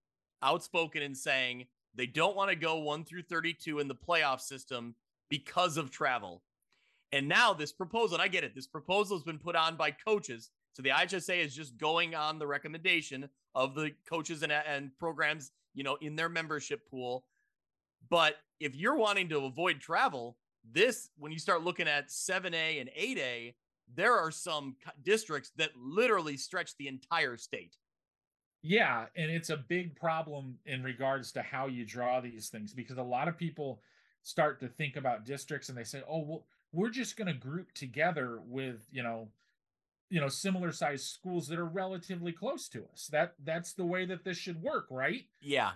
outspoken 0.43 1.03
in 1.03 1.15
saying 1.15 1.67
they 1.95 2.07
don't 2.07 2.37
want 2.37 2.51
to 2.51 2.57
go 2.57 2.79
1 2.79 3.05
through 3.05 3.23
32 3.23 3.81
in 3.81 3.89
the 3.89 3.95
playoff 3.95 4.41
system 4.41 4.95
because 5.29 5.77
of 5.77 5.91
travel. 5.91 6.43
And 7.13 7.29
now 7.29 7.53
this 7.53 7.73
proposal, 7.73 8.15
and 8.15 8.23
I 8.23 8.29
get 8.29 8.45
it, 8.45 8.55
this 8.55 8.67
proposal 8.67 9.17
has 9.17 9.25
been 9.25 9.39
put 9.39 9.57
on 9.57 9.77
by 9.77 9.91
coaches. 9.91 10.51
So 10.75 10.83
the 10.83 10.91
IHSA 10.91 11.45
is 11.45 11.55
just 11.55 11.77
going 11.77 12.15
on 12.15 12.39
the 12.39 12.47
recommendation 12.47 13.29
of 13.55 13.75
the 13.75 13.93
coaches 14.09 14.43
and, 14.43 14.53
and 14.53 14.91
programs, 14.99 15.51
you 15.75 15.83
know, 15.83 15.97
in 16.01 16.17
their 16.17 16.29
membership 16.29 16.89
pool. 16.89 17.25
But 18.11 18.37
if 18.61 18.77
you're 18.77 18.97
wanting 18.97 19.29
to 19.31 19.41
avoid 19.41 19.81
travel, 19.81 20.37
this, 20.73 21.11
when 21.19 21.33
you 21.33 21.39
start 21.39 21.63
looking 21.63 21.89
at 21.89 22.09
7A 22.09 22.81
and 22.81 22.91
8A, 22.99 23.55
there 23.95 24.15
are 24.15 24.31
some 24.31 24.77
districts 25.03 25.51
that 25.57 25.71
literally 25.77 26.37
stretch 26.37 26.77
the 26.77 26.89
entire 26.89 27.37
state. 27.37 27.77
Yeah, 28.63 29.07
and 29.17 29.31
it's 29.31 29.51
a 29.51 29.57
big 29.57 29.95
problem 29.97 30.59
in 30.67 30.83
regards 30.83 31.33
to 31.33 31.43
how 31.43 31.67
you 31.67 31.85
draw 31.85 32.21
these 32.21 32.49
things 32.49 32.75
because 32.75 32.99
a 32.99 33.03
lot 33.03 33.29
of 33.29 33.39
people 33.39 33.81
start 34.23 34.61
to 34.61 34.69
think 34.69 34.97
about 34.97 35.25
districts 35.25 35.69
and 35.69 35.79
they 35.79 35.85
say, 35.85 36.03
"Oh, 36.09 36.21
well, 36.21 36.47
we're 36.73 36.91
just 36.91 37.17
going 37.17 37.29
to 37.29 37.39
group 37.39 37.73
together 37.73 38.41
with, 38.45 38.87
you 38.91 39.03
know, 39.03 39.29
you 40.11 40.21
know, 40.21 40.29
similar 40.29 40.73
sized 40.73 41.07
schools 41.07 41.47
that 41.49 41.59
are 41.59 41.67
relatively 41.67 42.33
close 42.33 42.69
to 42.71 42.85
us. 42.93 43.07
That 43.13 43.35
that's 43.45 43.75
the 43.75 43.87
way 43.87 44.05
that 44.07 44.25
this 44.25 44.37
should 44.37 44.61
work, 44.61 44.87
right?" 44.91 45.25
Yeah. 45.41 45.73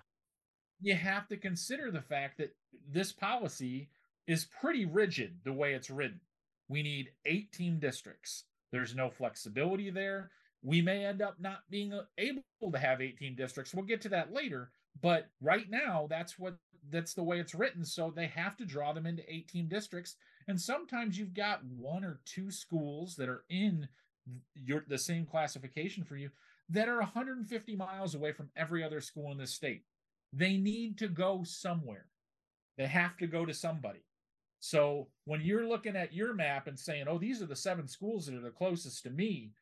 You 0.80 0.96
have 0.96 1.28
to 1.28 1.36
consider 1.36 1.92
the 1.92 2.02
fact 2.02 2.38
that 2.38 2.56
this 2.88 3.12
policy 3.12 3.90
is 4.26 4.46
pretty 4.60 4.84
rigid 4.84 5.40
the 5.44 5.52
way 5.52 5.74
it's 5.74 5.90
written. 5.90 6.20
We 6.68 6.82
need 6.82 7.10
18 7.26 7.80
districts. 7.80 8.44
There's 8.70 8.94
no 8.94 9.10
flexibility 9.10 9.90
there. 9.90 10.30
we 10.62 10.80
may 10.80 11.04
end 11.04 11.20
up 11.20 11.40
not 11.40 11.62
being 11.70 11.92
uh, 11.92 12.02
able 12.18 12.42
to 12.72 12.78
have 12.78 13.00
18 13.00 13.34
districts. 13.34 13.74
We'll 13.74 13.84
get 13.84 14.00
to 14.02 14.08
that 14.10 14.32
later, 14.32 14.70
but 15.00 15.28
right 15.40 15.68
now 15.68 16.06
that's 16.08 16.38
what 16.38 16.56
that's 16.90 17.14
the 17.14 17.22
way 17.22 17.38
it's 17.40 17.54
written. 17.54 17.84
So 17.84 18.10
they 18.10 18.26
have 18.28 18.56
to 18.56 18.64
draw 18.64 18.92
them 18.92 19.06
into 19.06 19.22
18 19.32 19.68
districts. 19.68 20.16
And 20.48 20.60
sometimes 20.60 21.18
you've 21.18 21.34
got 21.34 21.64
one 21.64 22.04
or 22.04 22.20
two 22.24 22.50
schools 22.50 23.16
that 23.16 23.28
are 23.28 23.44
in 23.48 23.88
your 24.54 24.84
the 24.88 24.98
same 24.98 25.26
classification 25.26 26.04
for 26.04 26.16
you 26.16 26.30
that 26.68 26.88
are 26.88 26.98
150 26.98 27.76
miles 27.76 28.14
away 28.14 28.32
from 28.32 28.50
every 28.56 28.82
other 28.82 29.00
school 29.00 29.30
in 29.30 29.38
the 29.38 29.46
state. 29.46 29.82
They 30.32 30.56
need 30.56 30.98
to 30.98 31.08
go 31.08 31.42
somewhere. 31.44 32.06
They 32.78 32.86
have 32.86 33.16
to 33.18 33.26
go 33.26 33.44
to 33.44 33.52
somebody. 33.52 34.04
So 34.62 35.08
when 35.24 35.40
you're 35.40 35.66
looking 35.66 35.96
at 35.96 36.12
your 36.12 36.34
map 36.34 36.68
and 36.68 36.78
saying, 36.78 37.08
"Oh, 37.08 37.18
these 37.18 37.42
are 37.42 37.46
the 37.46 37.56
seven 37.56 37.88
schools 37.88 38.26
that 38.26 38.36
are 38.36 38.40
the 38.40 38.50
closest 38.50 39.02
to 39.02 39.10
me," 39.10 39.52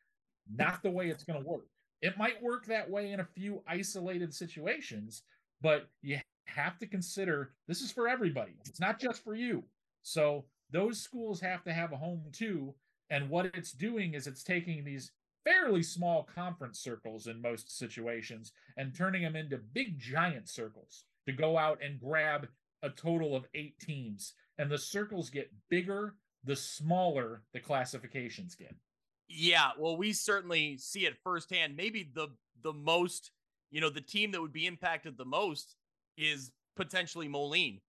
not 0.46 0.82
the 0.82 0.90
way 0.90 1.08
it's 1.08 1.24
going 1.24 1.42
to 1.42 1.48
work. 1.48 1.68
It 2.02 2.18
might 2.18 2.42
work 2.42 2.66
that 2.66 2.88
way 2.88 3.12
in 3.12 3.20
a 3.20 3.24
few 3.24 3.64
isolated 3.66 4.34
situations, 4.34 5.22
but 5.62 5.88
you 6.02 6.20
have 6.44 6.78
to 6.80 6.86
consider 6.86 7.54
this 7.66 7.80
is 7.80 7.90
for 7.90 8.08
everybody. 8.08 8.52
It's 8.66 8.78
not 8.78 9.00
just 9.00 9.24
for 9.24 9.34
you. 9.34 9.64
So 10.02 10.46
those 10.68 11.00
schools 11.00 11.40
have 11.40 11.64
to 11.64 11.72
have 11.72 11.92
a 11.92 11.96
home 11.96 12.30
too. 12.30 12.74
And 13.08 13.30
what 13.30 13.46
it's 13.46 13.72
doing 13.72 14.12
is 14.12 14.26
it's 14.26 14.44
taking 14.44 14.84
these 14.84 15.12
fairly 15.44 15.82
small 15.82 16.24
conference 16.24 16.78
circles 16.78 17.26
in 17.26 17.40
most 17.40 17.74
situations 17.74 18.52
and 18.76 18.94
turning 18.94 19.22
them 19.22 19.34
into 19.34 19.56
big 19.56 19.98
giant 19.98 20.50
circles 20.50 21.06
to 21.26 21.32
go 21.32 21.56
out 21.56 21.82
and 21.82 21.98
grab 21.98 22.48
a 22.82 22.90
total 22.90 23.34
of 23.34 23.46
eight 23.54 23.78
teams. 23.78 24.34
And 24.60 24.70
the 24.70 24.76
circles 24.76 25.30
get 25.30 25.50
bigger 25.70 26.16
the 26.44 26.54
smaller 26.54 27.42
the 27.54 27.60
classifications 27.60 28.54
get. 28.54 28.74
Yeah, 29.26 29.70
well, 29.78 29.96
we 29.96 30.12
certainly 30.12 30.76
see 30.76 31.06
it 31.06 31.16
firsthand. 31.24 31.76
Maybe 31.76 32.10
the 32.14 32.28
the 32.62 32.74
most, 32.74 33.30
you 33.70 33.80
know, 33.80 33.88
the 33.88 34.02
team 34.02 34.32
that 34.32 34.40
would 34.40 34.52
be 34.52 34.66
impacted 34.66 35.16
the 35.16 35.24
most 35.24 35.76
is 36.18 36.52
potentially 36.76 37.26
Moline. 37.26 37.80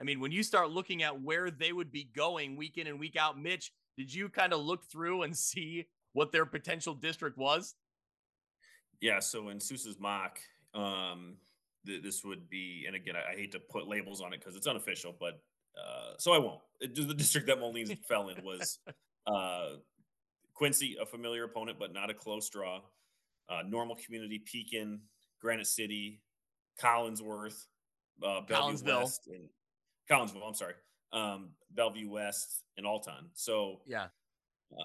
I 0.00 0.04
mean, 0.04 0.20
when 0.20 0.30
you 0.30 0.44
start 0.44 0.70
looking 0.70 1.02
at 1.02 1.20
where 1.20 1.50
they 1.50 1.72
would 1.72 1.90
be 1.90 2.08
going 2.14 2.56
week 2.56 2.78
in 2.78 2.86
and 2.86 3.00
week 3.00 3.16
out, 3.16 3.36
Mitch, 3.36 3.72
did 3.96 4.14
you 4.14 4.28
kind 4.28 4.52
of 4.52 4.60
look 4.60 4.84
through 4.84 5.22
and 5.22 5.36
see 5.36 5.88
what 6.12 6.30
their 6.30 6.46
potential 6.46 6.94
district 6.94 7.36
was? 7.36 7.74
Yeah, 9.00 9.18
so 9.18 9.48
in 9.48 9.58
Seuss's 9.58 9.98
mock, 9.98 10.38
um, 10.74 11.38
th- 11.84 12.04
this 12.04 12.22
would 12.22 12.48
be, 12.48 12.84
and 12.86 12.94
again, 12.94 13.16
I, 13.16 13.32
I 13.32 13.36
hate 13.36 13.50
to 13.52 13.58
put 13.58 13.88
labels 13.88 14.20
on 14.20 14.32
it 14.32 14.38
because 14.38 14.54
it's 14.54 14.68
unofficial, 14.68 15.14
but 15.18 15.40
uh, 15.78 16.14
so 16.18 16.32
I 16.32 16.38
won't. 16.38 16.60
It, 16.80 16.94
the 16.94 17.14
district 17.14 17.46
that 17.48 17.58
Moline 17.60 17.96
fell 18.08 18.28
in 18.28 18.42
was 18.44 18.78
uh, 19.26 19.76
Quincy, 20.54 20.96
a 21.00 21.06
familiar 21.06 21.44
opponent, 21.44 21.78
but 21.78 21.92
not 21.92 22.10
a 22.10 22.14
close 22.14 22.48
draw. 22.48 22.80
Uh, 23.48 23.62
Normal 23.66 23.96
Community, 24.04 24.38
Pekin, 24.50 25.00
Granite 25.40 25.66
City, 25.66 26.22
Collinsworth, 26.82 27.66
uh, 28.22 28.40
Collinsville. 28.48 29.02
West, 29.02 29.28
and 29.28 29.48
Collinsville. 30.10 30.46
I'm 30.46 30.54
sorry, 30.54 30.74
um, 31.12 31.50
Belleville 31.70 32.10
West, 32.10 32.62
and 32.76 32.86
Alton. 32.86 33.30
So 33.34 33.80
Yeah. 33.86 34.06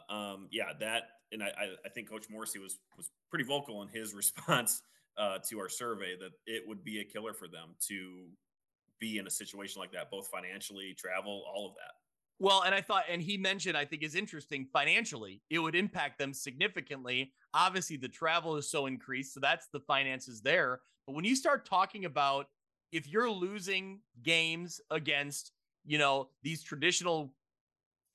uh, 0.09 0.13
um, 0.13 0.47
yeah, 0.51 0.73
that, 0.79 1.03
and 1.31 1.41
I, 1.43 1.47
I, 1.47 1.65
I 1.85 1.89
think 1.89 2.09
Coach 2.09 2.25
Morrissey 2.29 2.59
was 2.59 2.79
was 2.97 3.09
pretty 3.29 3.45
vocal 3.45 3.81
in 3.83 3.87
his 3.89 4.13
response 4.15 4.81
uh, 5.17 5.37
to 5.49 5.59
our 5.59 5.69
survey 5.69 6.15
that 6.19 6.31
it 6.45 6.63
would 6.67 6.83
be 6.83 6.99
a 6.99 7.03
killer 7.05 7.33
for 7.33 7.47
them 7.47 7.75
to 7.87 8.27
be 8.99 9.17
in 9.17 9.27
a 9.27 9.29
situation 9.29 9.79
like 9.79 9.91
that, 9.93 10.11
both 10.11 10.27
financially, 10.27 10.95
travel, 10.97 11.43
all 11.53 11.67
of 11.67 11.75
that. 11.75 11.93
Well, 12.41 12.63
and 12.65 12.73
I 12.73 12.79
thought, 12.79 13.03
and 13.09 13.21
he 13.21 13.37
mentioned, 13.37 13.75
I 13.75 13.83
think 13.83 14.01
is 14.01 14.15
interesting 14.15 14.65
financially, 14.71 15.41
it 15.49 15.59
would 15.59 15.75
impact 15.75 16.19
them 16.19 16.33
significantly. 16.33 17.33
Obviously, 17.53 17.97
the 17.97 18.07
travel 18.07 18.55
is 18.55 18.71
so 18.71 18.85
increased, 18.85 19.33
so 19.33 19.41
that's 19.41 19.67
the 19.73 19.81
finances 19.81 20.41
there. 20.41 20.79
But 21.05 21.15
when 21.15 21.25
you 21.25 21.35
start 21.35 21.65
talking 21.65 22.05
about 22.05 22.47
if 22.91 23.07
you're 23.07 23.29
losing 23.29 23.99
games 24.23 24.79
against, 24.89 25.51
you 25.85 25.97
know, 25.97 26.29
these 26.43 26.63
traditional, 26.63 27.33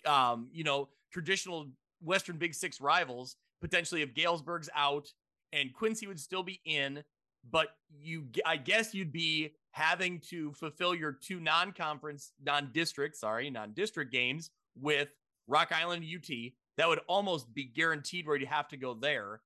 um, 0.06 0.48
you 0.52 0.64
know, 0.64 0.88
traditional 1.12 1.68
Western 2.00 2.38
Big 2.38 2.54
Six 2.54 2.80
rivals, 2.80 3.36
potentially 3.60 4.02
if 4.02 4.14
Galesburg's 4.14 4.70
out 4.74 5.12
and 5.52 5.72
Quincy 5.72 6.06
would 6.06 6.18
still 6.18 6.42
be 6.42 6.60
in, 6.64 7.04
but 7.50 7.68
you, 7.90 8.24
I 8.46 8.56
guess 8.56 8.94
you'd 8.94 9.12
be 9.12 9.52
having 9.74 10.20
to 10.20 10.52
fulfill 10.52 10.94
your 10.94 11.10
two 11.10 11.40
non-conference, 11.40 12.30
non-district, 12.44 13.16
sorry, 13.16 13.50
non-district 13.50 14.12
games 14.12 14.52
with 14.80 15.08
Rock 15.48 15.72
Island 15.72 16.04
UT. 16.04 16.30
That 16.76 16.88
would 16.88 17.00
almost 17.08 17.52
be 17.52 17.64
guaranteed 17.64 18.24
where 18.24 18.36
you'd 18.36 18.48
have 18.48 18.68
to 18.68 18.76
go 18.76 18.94
there. 18.94 19.40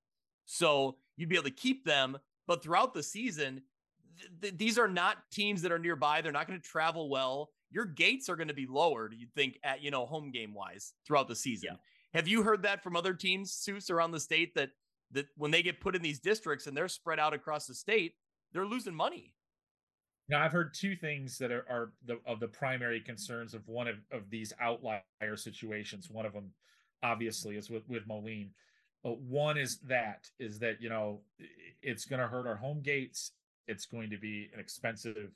So 0.44 0.98
you'd 1.16 1.30
be 1.30 1.36
able 1.36 1.44
to 1.44 1.50
keep 1.50 1.86
them, 1.86 2.18
but 2.46 2.62
throughout 2.62 2.92
the 2.92 3.02
season, 3.02 3.62
th- 4.18 4.30
th- 4.42 4.58
these 4.58 4.78
are 4.78 4.86
not 4.86 5.16
teams 5.32 5.62
that 5.62 5.72
are 5.72 5.78
nearby. 5.78 6.20
They're 6.20 6.30
not 6.30 6.46
going 6.46 6.60
to 6.60 6.68
travel 6.68 7.08
well. 7.08 7.48
Your 7.70 7.86
gates 7.86 8.28
are 8.28 8.36
going 8.36 8.48
to 8.48 8.54
be 8.54 8.66
lowered, 8.66 9.14
you'd 9.16 9.32
think, 9.34 9.58
at 9.64 9.82
you 9.82 9.90
know, 9.90 10.04
home 10.04 10.30
game 10.30 10.52
wise 10.52 10.92
throughout 11.06 11.28
the 11.28 11.36
season. 11.36 11.78
Have 12.12 12.28
you 12.28 12.42
heard 12.42 12.64
that 12.64 12.82
from 12.82 12.96
other 12.96 13.14
teams, 13.14 13.50
Seuss, 13.50 13.90
around 13.90 14.10
the 14.10 14.20
state 14.20 14.54
that 14.56 14.70
that 15.12 15.26
when 15.38 15.50
they 15.50 15.62
get 15.62 15.80
put 15.80 15.96
in 15.96 16.02
these 16.02 16.20
districts 16.20 16.66
and 16.66 16.76
they're 16.76 16.86
spread 16.86 17.18
out 17.18 17.32
across 17.32 17.66
the 17.66 17.74
state, 17.74 18.12
they're 18.52 18.66
losing 18.66 18.94
money? 18.94 19.32
Now, 20.28 20.42
I've 20.42 20.52
heard 20.52 20.74
two 20.74 20.94
things 20.94 21.38
that 21.38 21.50
are, 21.50 21.64
are 21.70 21.92
the, 22.04 22.18
of 22.26 22.38
the 22.38 22.48
primary 22.48 23.00
concerns 23.00 23.54
of 23.54 23.66
one 23.66 23.88
of, 23.88 23.96
of 24.12 24.28
these 24.28 24.52
outlier 24.60 25.02
situations. 25.36 26.10
One 26.10 26.26
of 26.26 26.34
them, 26.34 26.52
obviously, 27.02 27.56
is 27.56 27.70
with 27.70 27.88
with 27.88 28.06
Moline. 28.06 28.50
Uh, 29.04 29.10
one 29.10 29.56
is 29.56 29.78
that 29.88 30.28
is 30.38 30.58
that 30.58 30.82
you 30.82 30.90
know 30.90 31.20
it's 31.82 32.04
going 32.04 32.20
to 32.20 32.28
hurt 32.28 32.46
our 32.46 32.56
home 32.56 32.80
gates. 32.82 33.32
It's 33.66 33.86
going 33.86 34.10
to 34.10 34.18
be 34.18 34.50
an 34.52 34.60
expensive 34.60 35.32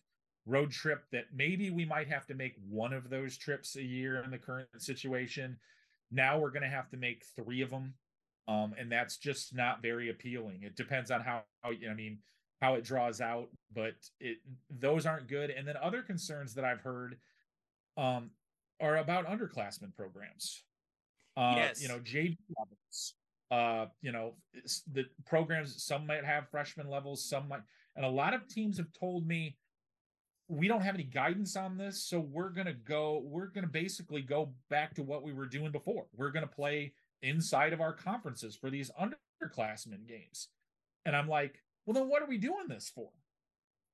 road 0.46 0.70
trip 0.70 1.04
that 1.12 1.26
maybe 1.34 1.70
we 1.70 1.84
might 1.84 2.08
have 2.08 2.26
to 2.26 2.34
make 2.34 2.54
one 2.68 2.92
of 2.92 3.08
those 3.08 3.36
trips 3.36 3.76
a 3.76 3.82
year 3.82 4.22
in 4.22 4.30
the 4.30 4.38
current 4.38 4.68
situation. 4.78 5.56
Now 6.10 6.38
we're 6.38 6.50
going 6.50 6.62
to 6.62 6.68
have 6.68 6.90
to 6.90 6.96
make 6.96 7.24
three 7.36 7.62
of 7.62 7.70
them, 7.70 7.94
um, 8.48 8.74
and 8.78 8.90
that's 8.90 9.16
just 9.16 9.54
not 9.54 9.80
very 9.80 10.10
appealing. 10.10 10.62
It 10.62 10.76
depends 10.76 11.10
on 11.10 11.20
how, 11.20 11.44
how 11.62 11.70
I 11.70 11.94
mean 11.94 12.18
how 12.62 12.74
it 12.74 12.84
draws 12.84 13.20
out, 13.20 13.48
but 13.74 13.94
it 14.20 14.38
those 14.70 15.04
aren't 15.04 15.26
good. 15.26 15.50
And 15.50 15.66
then 15.66 15.74
other 15.82 16.00
concerns 16.00 16.54
that 16.54 16.64
I've 16.64 16.80
heard 16.80 17.18
um, 17.96 18.30
are 18.80 18.98
about 18.98 19.26
underclassmen 19.26 19.94
programs. 19.96 20.62
Uh, 21.36 21.54
Yes. 21.56 21.82
You 21.82 21.88
know, 21.88 21.98
JV 21.98 22.38
levels. 22.56 23.14
Uh, 23.50 23.86
you 24.00 24.12
know, 24.12 24.34
the 24.92 25.04
programs. 25.26 25.82
Some 25.84 26.06
might 26.06 26.24
have 26.24 26.48
freshman 26.50 26.88
levels. 26.88 27.28
Some 27.28 27.48
might, 27.48 27.62
and 27.96 28.06
a 28.06 28.08
lot 28.08 28.32
of 28.32 28.46
teams 28.46 28.78
have 28.78 28.86
told 28.98 29.26
me 29.26 29.56
we 30.48 30.68
don't 30.68 30.82
have 30.82 30.94
any 30.94 31.04
guidance 31.04 31.56
on 31.56 31.76
this, 31.76 32.06
so 32.06 32.20
we're 32.20 32.50
gonna 32.50 32.72
go. 32.72 33.22
We're 33.24 33.48
gonna 33.48 33.66
basically 33.66 34.22
go 34.22 34.54
back 34.70 34.94
to 34.94 35.02
what 35.02 35.24
we 35.24 35.32
were 35.32 35.46
doing 35.46 35.72
before. 35.72 36.06
We're 36.16 36.30
gonna 36.30 36.46
play 36.46 36.94
inside 37.22 37.72
of 37.72 37.80
our 37.80 37.92
conferences 37.92 38.56
for 38.56 38.70
these 38.70 38.90
underclassmen 39.00 40.06
games. 40.06 40.48
And 41.04 41.16
I'm 41.16 41.28
like, 41.28 41.60
well, 41.86 41.94
then 41.94 42.08
what 42.08 42.22
are 42.22 42.28
we 42.28 42.38
doing 42.38 42.68
this 42.68 42.90
for? 42.94 43.08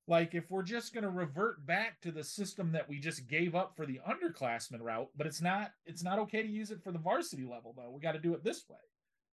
Like, 0.07 0.35
if 0.35 0.51
we're 0.51 0.63
just 0.63 0.95
going 0.95 1.05
to 1.05 1.11
revert 1.11 1.67
back 1.67 2.01
to 2.01 2.11
the 2.11 2.25
system 2.25 2.73
that 2.73 2.89
we 2.89 2.99
just 2.99 3.29
gave 3.29 3.55
up 3.55 3.77
for 3.77 3.85
the 3.85 4.01
underclassmen 4.09 4.81
route, 4.81 5.11
but 5.17 5.27
it's 5.27 5.43
not, 5.43 5.73
it's 5.85 6.03
not 6.03 6.19
okay 6.21 6.43
to 6.43 6.49
use 6.49 6.71
it 6.71 6.83
for 6.83 6.93
the 6.93 6.99
varsity 6.99 7.45
level, 7.45 7.75
though. 7.77 7.91
We 7.91 8.01
got 8.01 8.13
to 8.13 8.19
do 8.19 8.33
it 8.33 8.43
this 8.43 8.65
way 8.71 8.79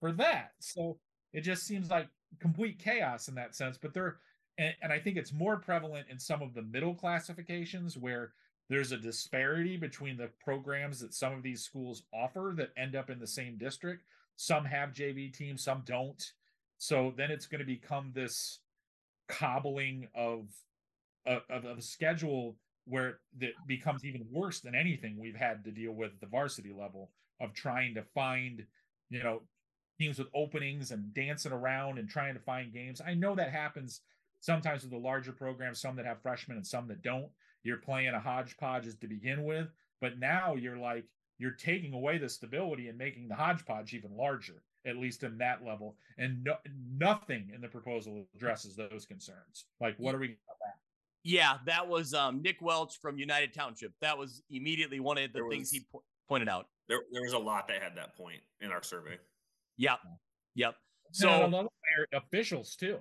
for 0.02 0.12
that. 0.14 0.52
So 0.60 0.98
it 1.32 1.42
just 1.42 1.66
seems 1.66 1.90
like 1.90 2.10
complete 2.40 2.78
chaos 2.78 3.30
in 3.30 3.36
that 3.36 3.56
sense. 3.56 3.78
But 3.78 3.94
there, 3.94 4.18
and, 4.58 4.76
and 4.82 4.92
I 4.92 5.00
think 5.00 5.16
it's 5.16 5.32
more 5.32 5.58
prevalent 5.58 6.08
in 6.10 6.20
some 6.20 6.42
of 6.42 6.54
the 6.54 6.62
middle 6.62 6.94
classifications 6.94 7.98
where 7.98 8.34
there's 8.70 8.92
a 8.92 8.98
disparity 8.98 9.78
between 9.78 10.18
the 10.18 10.30
programs 10.44 11.00
that 11.00 11.14
some 11.14 11.34
of 11.34 11.44
these 11.44 11.64
schools 11.64 12.04
offer 12.14 12.54
that 12.58 12.72
end 12.76 12.96
up 12.96 13.10
in 13.10 13.20
the 13.20 13.28
same 13.28 13.58
district. 13.58 14.04
Some 14.36 14.66
have 14.66 14.92
JV 14.92 15.32
teams, 15.34 15.64
some 15.64 15.84
don't. 15.86 16.32
So 16.78 17.14
then 17.16 17.32
it's 17.32 17.48
going 17.48 17.60
to 17.60 17.66
become 17.66 18.12
this 18.14 18.60
cobbling 19.28 20.08
of 20.14 20.48
of, 21.26 21.42
of 21.50 21.66
a 21.66 21.82
schedule 21.82 22.56
where 22.86 23.20
that 23.40 23.54
becomes 23.68 24.06
even 24.06 24.28
worse 24.32 24.60
than 24.60 24.76
anything 24.76 25.18
we've 25.18 25.36
had 25.36 25.64
to 25.64 25.72
deal 25.72 25.92
with 25.92 26.12
at 26.12 26.20
the 26.22 26.28
varsity 26.28 26.72
level 26.72 27.10
of 27.42 27.54
trying 27.54 27.96
to 27.96 28.04
find, 28.14 28.64
you 29.10 29.24
know, 29.24 29.42
teams 30.00 30.20
with 30.20 30.28
openings 30.36 30.92
and 30.92 31.14
dancing 31.14 31.52
around 31.52 31.98
and 31.98 32.08
trying 32.08 32.36
to 32.36 32.40
find 32.40 32.72
games. 32.72 33.02
I 33.06 33.16
know 33.16 33.34
that 33.36 33.52
happens 33.52 34.02
sometimes 34.40 34.84
with 34.84 34.92
the 34.92 34.98
larger 34.98 35.32
programs, 35.32 35.82
some 35.82 35.96
that 35.96 36.06
have 36.06 36.22
freshmen 36.22 36.58
and 36.58 36.68
some 36.68 36.88
that 36.90 37.02
don't. 37.02 37.30
You're 37.64 37.78
playing 37.78 38.14
a 38.14 38.20
hodgepodge 38.20 38.86
to 39.00 39.08
begin 39.08 39.44
with, 39.44 39.68
but 40.00 40.20
now 40.20 40.54
you're 40.56 40.78
like 40.78 41.06
you're 41.38 41.52
taking 41.52 41.94
away 41.94 42.18
the 42.18 42.30
stability 42.30 42.88
and 42.88 42.98
making 42.98 43.28
the 43.28 43.36
hodgepodge 43.36 43.94
even 43.94 44.16
larger, 44.16 44.62
at 44.86 44.98
least 44.98 45.24
in 45.24 45.38
that 45.40 45.64
level. 45.66 45.96
And 46.18 46.44
no, 46.44 46.56
nothing 46.98 47.52
in 47.54 47.62
the 47.62 47.68
proposal 47.68 48.28
addresses 48.36 48.76
those 48.76 49.06
concerns. 49.06 49.66
Like, 49.82 49.96
what 49.98 50.14
are 50.16 50.20
we 50.20 50.26
about 50.28 50.58
that? 50.62 50.76
Yeah, 51.24 51.58
that 51.66 51.88
was 51.88 52.14
um, 52.14 52.42
Nick 52.42 52.58
Welch 52.62 53.00
from 53.02 53.18
United 53.18 53.54
Township. 53.54 53.94
That 54.02 54.18
was 54.18 54.44
immediately 54.50 55.00
one 55.00 55.18
of 55.18 55.34
the 55.34 55.40
There 55.40 55.50
things 55.50 55.62
was- 55.68 55.72
he 55.72 55.80
po- 55.92 56.04
pointed 56.30 56.50
out. 56.50 56.68
There, 56.88 57.00
there 57.12 57.24
was 57.24 57.34
a 57.34 57.40
lot 57.40 57.68
that 57.70 57.82
had 57.82 57.98
that 57.98 58.16
point 58.16 58.42
in 58.62 58.72
our 58.72 58.84
survey. 58.84 59.18
Yep. 59.78 60.00
Yep. 60.54 60.76
So 61.12 61.68
officials 62.14 62.76
too. 62.76 63.00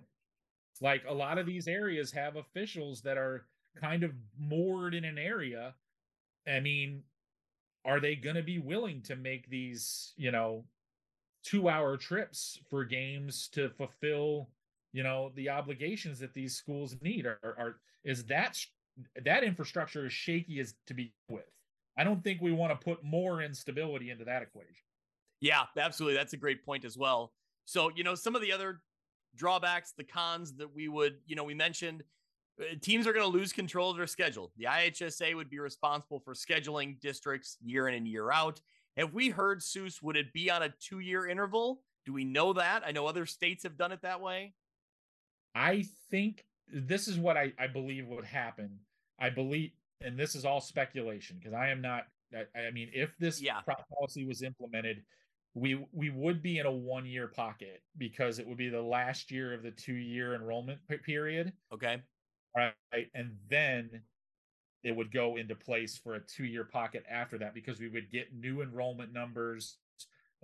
Like 0.81 1.03
a 1.09 1.13
lot 1.15 1.37
of 1.39 1.47
these 1.47 1.69
areas 1.69 2.11
have 2.13 2.37
officials 2.37 3.03
that 3.03 3.19
are 3.19 3.47
kind 3.79 4.03
of 4.03 4.13
moored 4.39 4.95
in 4.95 5.05
an 5.05 5.19
area. 5.19 5.75
I 6.49 6.61
mean, 6.61 7.03
are 7.85 8.01
they 8.01 8.15
going 8.17 8.37
to 8.37 8.43
be 8.43 8.59
willing 8.59 9.03
to 9.03 9.17
make 9.17 9.49
these, 9.51 10.15
you 10.17 10.31
know, 10.31 10.65
two 11.45 11.69
hour 11.69 11.97
trips 11.97 12.59
for 12.69 12.85
games 12.85 13.49
to 13.53 13.69
fulfill, 13.71 14.49
you 14.93 15.03
know, 15.03 15.31
the 15.37 15.51
obligations 15.51 16.19
that 16.19 16.35
these 16.35 16.57
schools 16.57 16.97
need? 17.03 17.27
Are, 17.27 17.39
are 17.43 17.77
is 18.05 18.25
that 18.25 18.59
that 19.25 19.45
infrastructure 19.45 20.07
as 20.07 20.13
shaky 20.13 20.59
as 20.61 20.75
to 20.87 20.95
be 20.95 21.13
with? 21.29 21.45
I 21.97 22.05
don't 22.05 22.25
think 22.25 22.41
we 22.41 22.53
want 22.53 22.79
to 22.79 22.85
put 22.85 23.05
more 23.05 23.43
instability 23.43 24.11
into 24.11 24.25
that 24.25 24.43
equation. 24.43 24.75
Yeah, 25.41 25.63
absolutely. 25.77 26.17
That's 26.17 26.33
a 26.33 26.39
great 26.39 26.65
point 26.65 26.85
as 26.85 26.97
well. 26.97 27.33
So, 27.67 27.91
you 27.95 28.03
know, 28.03 28.15
some 28.15 28.35
of 28.35 28.43
the 28.43 28.53
other 28.53 28.81
drawbacks, 29.37 29.93
the 29.97 30.05
cons 30.05 30.55
that 30.57 30.75
we 30.75 30.89
would, 30.89 31.19
you 31.27 31.37
know, 31.37 31.45
we 31.45 31.55
mentioned 31.55 32.03
uh, 32.61 32.65
teams 32.81 33.07
are 33.07 33.13
going 33.13 33.25
to 33.25 33.39
lose 33.39 33.53
control 33.53 33.91
of 33.91 33.97
their 33.97 34.07
schedule. 34.07 34.53
The 34.57 34.65
IHSA 34.65 35.35
would 35.35 35.51
be 35.51 35.59
responsible 35.59 36.21
for 36.21 36.35
scheduling 36.35 37.01
districts 37.01 37.59
year 37.65 37.89
in 37.89 37.95
and 37.95 38.07
year 38.07 38.31
out. 38.31 38.61
Have 38.97 39.13
we 39.13 39.31
heard, 39.31 39.61
Seuss, 39.61 40.03
would 40.03 40.17
it 40.17 40.33
be 40.33 40.51
on 40.51 40.63
a 40.63 40.73
two 40.81 41.01
year 41.01 41.27
interval? 41.27 41.83
Do 42.07 42.13
we 42.13 42.25
know 42.25 42.53
that? 42.53 42.83
I 42.87 42.93
know 42.93 43.07
other 43.07 43.27
states 43.27 43.63
have 43.63 43.77
done 43.77 43.93
it 43.93 44.03
that 44.03 44.21
way. 44.21 44.55
I 45.55 45.85
think 46.11 46.45
this 46.73 47.09
is 47.09 47.19
what 47.19 47.37
I, 47.37 47.53
I 47.59 47.67
believe 47.67 48.07
would 48.09 48.25
happen. 48.25 48.79
I 49.19 49.31
believe, 49.31 49.71
and 50.01 50.19
this 50.19 50.35
is 50.35 50.45
all 50.45 50.61
speculation 50.61 51.37
because 51.39 51.55
I 51.55 51.69
am 51.69 51.81
not, 51.81 52.05
I, 52.35 52.67
I 52.67 52.71
mean, 52.71 52.91
if 52.93 53.17
this 53.19 53.41
yeah. 53.41 53.61
policy 53.99 54.27
was 54.27 54.43
implemented, 54.43 55.03
we 55.55 55.87
we 55.93 56.11
would 56.11 56.43
be 56.43 56.59
in 56.59 56.67
a 56.67 56.73
one 56.73 57.07
year 57.07 57.29
pocket 57.29 57.81
because 57.97 58.41
it 58.41 58.47
would 58.47 58.59
be 58.59 58.69
the 58.69 58.83
last 58.83 59.31
year 59.31 59.55
of 59.55 59.63
the 59.63 59.71
two 59.71 59.95
year 59.95 60.35
enrollment 60.35 60.81
period. 61.05 61.53
Okay. 61.73 62.03
Right. 62.57 62.75
And 63.15 63.37
then 63.49 64.03
it 64.85 64.95
would 64.95 65.13
go 65.13 65.37
into 65.37 65.55
place 65.55 65.97
for 65.97 66.15
a 66.15 66.21
two 66.21 66.45
year 66.45 66.65
pocket 66.65 67.05
after 67.11 67.39
that 67.39 67.55
because 67.55 67.81
we 67.81 67.89
would 67.89 68.13
get 68.13 68.35
new 68.35 68.63
enrollment 68.63 69.13
numbers. 69.13 69.79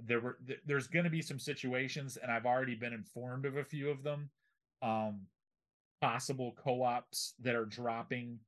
There 0.03 0.21
were 0.21 0.39
there's 0.67 0.87
going 0.87 1.05
to 1.05 1.11
be 1.11 1.23
some 1.23 1.39
situations, 1.39 2.17
and 2.17 2.33
I've 2.33 2.47
already 2.47 2.75
been 2.75 2.95
informed 2.95 3.45
of 3.45 3.57
a 3.59 3.65
few 3.65 3.91
of 3.91 4.03
them. 4.03 4.31
Um, 4.83 5.27
possible 6.01 6.55
co-ops 6.57 7.35
that 7.43 7.55
are 7.55 7.67
dropping. 7.67 8.39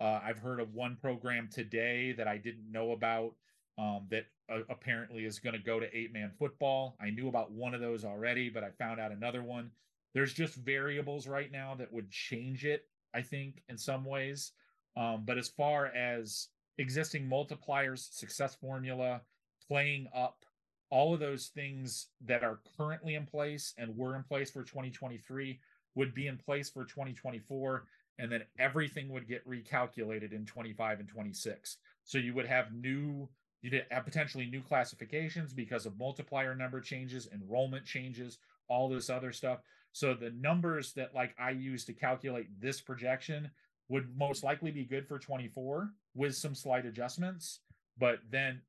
Uh, 0.00 0.20
I've 0.24 0.38
heard 0.38 0.58
of 0.58 0.72
one 0.72 0.96
program 0.96 1.48
today 1.52 2.12
that 2.12 2.26
I 2.26 2.38
didn't 2.38 2.72
know 2.72 2.92
about 2.92 3.34
um, 3.78 4.06
that 4.10 4.24
uh, 4.50 4.60
apparently 4.70 5.26
is 5.26 5.38
going 5.38 5.54
to 5.54 5.62
go 5.62 5.78
to 5.78 5.96
eight 5.96 6.14
man 6.14 6.32
football. 6.38 6.96
I 7.00 7.10
knew 7.10 7.28
about 7.28 7.52
one 7.52 7.74
of 7.74 7.82
those 7.82 8.04
already, 8.06 8.48
but 8.48 8.64
I 8.64 8.70
found 8.78 8.98
out 8.98 9.12
another 9.12 9.42
one. 9.42 9.70
There's 10.14 10.32
just 10.32 10.54
variables 10.54 11.26
right 11.26 11.52
now 11.52 11.74
that 11.74 11.92
would 11.92 12.10
change 12.10 12.64
it, 12.64 12.86
I 13.14 13.20
think, 13.20 13.62
in 13.68 13.76
some 13.76 14.04
ways. 14.04 14.52
Um, 14.96 15.22
but 15.24 15.38
as 15.38 15.48
far 15.48 15.86
as 15.86 16.48
existing 16.78 17.28
multipliers, 17.28 18.12
success 18.12 18.54
formula, 18.54 19.22
playing 19.68 20.08
up, 20.14 20.44
all 20.90 21.14
of 21.14 21.20
those 21.20 21.48
things 21.48 22.08
that 22.26 22.44
are 22.44 22.60
currently 22.76 23.14
in 23.14 23.24
place 23.24 23.72
and 23.78 23.96
were 23.96 24.14
in 24.14 24.22
place 24.22 24.50
for 24.50 24.62
2023 24.62 25.58
would 25.94 26.14
be 26.14 26.26
in 26.26 26.36
place 26.36 26.68
for 26.70 26.84
2024 26.84 27.84
and 28.18 28.30
then 28.30 28.42
everything 28.58 29.08
would 29.08 29.26
get 29.26 29.46
recalculated 29.48 30.32
in 30.32 30.44
25 30.44 31.00
and 31.00 31.08
26 31.08 31.78
so 32.04 32.18
you 32.18 32.34
would 32.34 32.46
have 32.46 32.74
new 32.74 33.28
you 33.62 33.80
have 33.90 34.04
potentially 34.04 34.46
new 34.46 34.60
classifications 34.60 35.52
because 35.52 35.86
of 35.86 35.96
multiplier 35.96 36.54
number 36.54 36.80
changes, 36.80 37.28
enrollment 37.32 37.86
changes, 37.86 38.38
all 38.68 38.88
this 38.88 39.08
other 39.08 39.32
stuff. 39.32 39.60
So 39.92 40.14
the 40.14 40.30
numbers 40.30 40.92
that 40.94 41.14
like 41.14 41.34
I 41.38 41.50
use 41.50 41.84
to 41.84 41.92
calculate 41.92 42.48
this 42.60 42.80
projection 42.80 43.50
would 43.92 44.08
most 44.16 44.42
likely 44.42 44.70
be 44.70 44.84
good 44.84 45.06
for 45.06 45.18
24 45.18 45.90
with 46.14 46.34
some 46.34 46.54
slight 46.54 46.86
adjustments, 46.86 47.60
but 47.98 48.20
then 48.30 48.62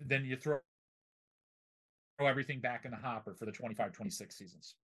then 0.00 0.24
you 0.24 0.36
throw 0.36 0.58
throw 2.18 2.26
everything 2.26 2.60
back 2.60 2.84
in 2.84 2.90
the 2.90 2.96
hopper 2.96 3.32
for 3.32 3.46
the 3.46 3.52
25 3.52 3.92
26 3.92 4.36
seasons. 4.36 4.74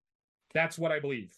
That's 0.54 0.78
what 0.78 0.92
I 0.92 1.00
believe. 1.00 1.36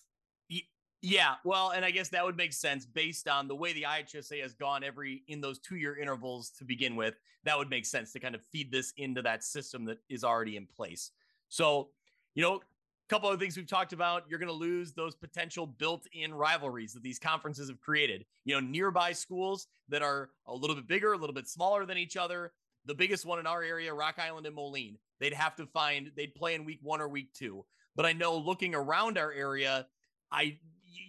Yeah, 1.00 1.34
well, 1.44 1.70
and 1.70 1.84
I 1.84 1.90
guess 1.90 2.08
that 2.10 2.24
would 2.24 2.36
make 2.36 2.52
sense 2.54 2.86
based 2.86 3.28
on 3.28 3.48
the 3.48 3.54
way 3.54 3.74
the 3.74 3.82
IHSA 3.82 4.40
has 4.42 4.54
gone 4.54 4.82
every 4.82 5.22
in 5.28 5.40
those 5.40 5.58
two 5.58 5.76
year 5.76 5.96
intervals 5.96 6.50
to 6.58 6.64
begin 6.64 6.96
with. 6.96 7.14
That 7.44 7.58
would 7.58 7.68
make 7.68 7.86
sense 7.86 8.12
to 8.12 8.20
kind 8.20 8.34
of 8.34 8.42
feed 8.42 8.70
this 8.70 8.92
into 8.96 9.20
that 9.22 9.42
system 9.42 9.84
that 9.86 9.98
is 10.08 10.24
already 10.24 10.56
in 10.56 10.66
place. 10.66 11.10
So, 11.48 11.90
you 12.34 12.42
know, 12.42 12.60
couple 13.08 13.28
of 13.28 13.38
things 13.38 13.56
we've 13.56 13.66
talked 13.66 13.92
about. 13.92 14.24
You're 14.28 14.38
going 14.38 14.48
to 14.48 14.52
lose 14.52 14.92
those 14.92 15.14
potential 15.14 15.66
built 15.66 16.06
in 16.12 16.32
rivalries 16.32 16.92
that 16.94 17.02
these 17.02 17.18
conferences 17.18 17.68
have 17.68 17.80
created. 17.80 18.24
You 18.44 18.54
know, 18.54 18.60
nearby 18.60 19.12
schools 19.12 19.66
that 19.88 20.02
are 20.02 20.30
a 20.46 20.54
little 20.54 20.76
bit 20.76 20.88
bigger, 20.88 21.12
a 21.12 21.18
little 21.18 21.34
bit 21.34 21.48
smaller 21.48 21.84
than 21.86 21.98
each 21.98 22.16
other. 22.16 22.52
The 22.86 22.94
biggest 22.94 23.24
one 23.24 23.38
in 23.38 23.46
our 23.46 23.62
area, 23.62 23.94
Rock 23.94 24.16
Island 24.18 24.46
and 24.46 24.54
Moline, 24.54 24.98
they'd 25.20 25.32
have 25.32 25.56
to 25.56 25.66
find, 25.66 26.10
they'd 26.16 26.34
play 26.34 26.54
in 26.54 26.64
week 26.64 26.80
one 26.82 27.00
or 27.00 27.08
week 27.08 27.32
two. 27.32 27.64
But 27.96 28.06
I 28.06 28.12
know 28.12 28.36
looking 28.36 28.74
around 28.74 29.18
our 29.18 29.32
area, 29.32 29.86
I 30.30 30.58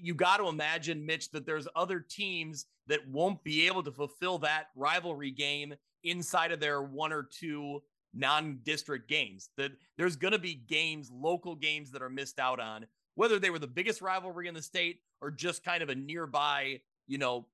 you 0.01 0.13
got 0.13 0.37
to 0.37 0.47
imagine, 0.47 1.05
Mitch, 1.05 1.31
that 1.31 1.45
there's 1.45 1.67
other 1.75 1.99
teams 1.99 2.65
that 2.87 3.07
won't 3.07 3.43
be 3.43 3.67
able 3.67 3.83
to 3.83 3.91
fulfill 3.91 4.39
that 4.39 4.67
rivalry 4.75 5.31
game 5.31 5.73
inside 6.03 6.51
of 6.51 6.59
their 6.59 6.81
one 6.81 7.11
or 7.11 7.23
two 7.23 7.81
non-district 8.15 9.07
games. 9.07 9.49
That 9.57 9.71
there's 9.97 10.15
going 10.15 10.33
to 10.33 10.39
be 10.39 10.55
games, 10.55 11.11
local 11.11 11.55
games 11.55 11.91
that 11.91 12.01
are 12.01 12.09
missed 12.09 12.39
out 12.39 12.59
on, 12.59 12.87
whether 13.15 13.37
they 13.39 13.49
were 13.49 13.59
the 13.59 13.67
biggest 13.67 14.01
rivalry 14.01 14.47
in 14.47 14.53
the 14.53 14.61
state 14.61 14.99
or 15.21 15.31
just 15.31 15.63
kind 15.63 15.83
of 15.83 15.89
a 15.89 15.95
nearby, 15.95 16.79
you 17.07 17.17
know, 17.17 17.45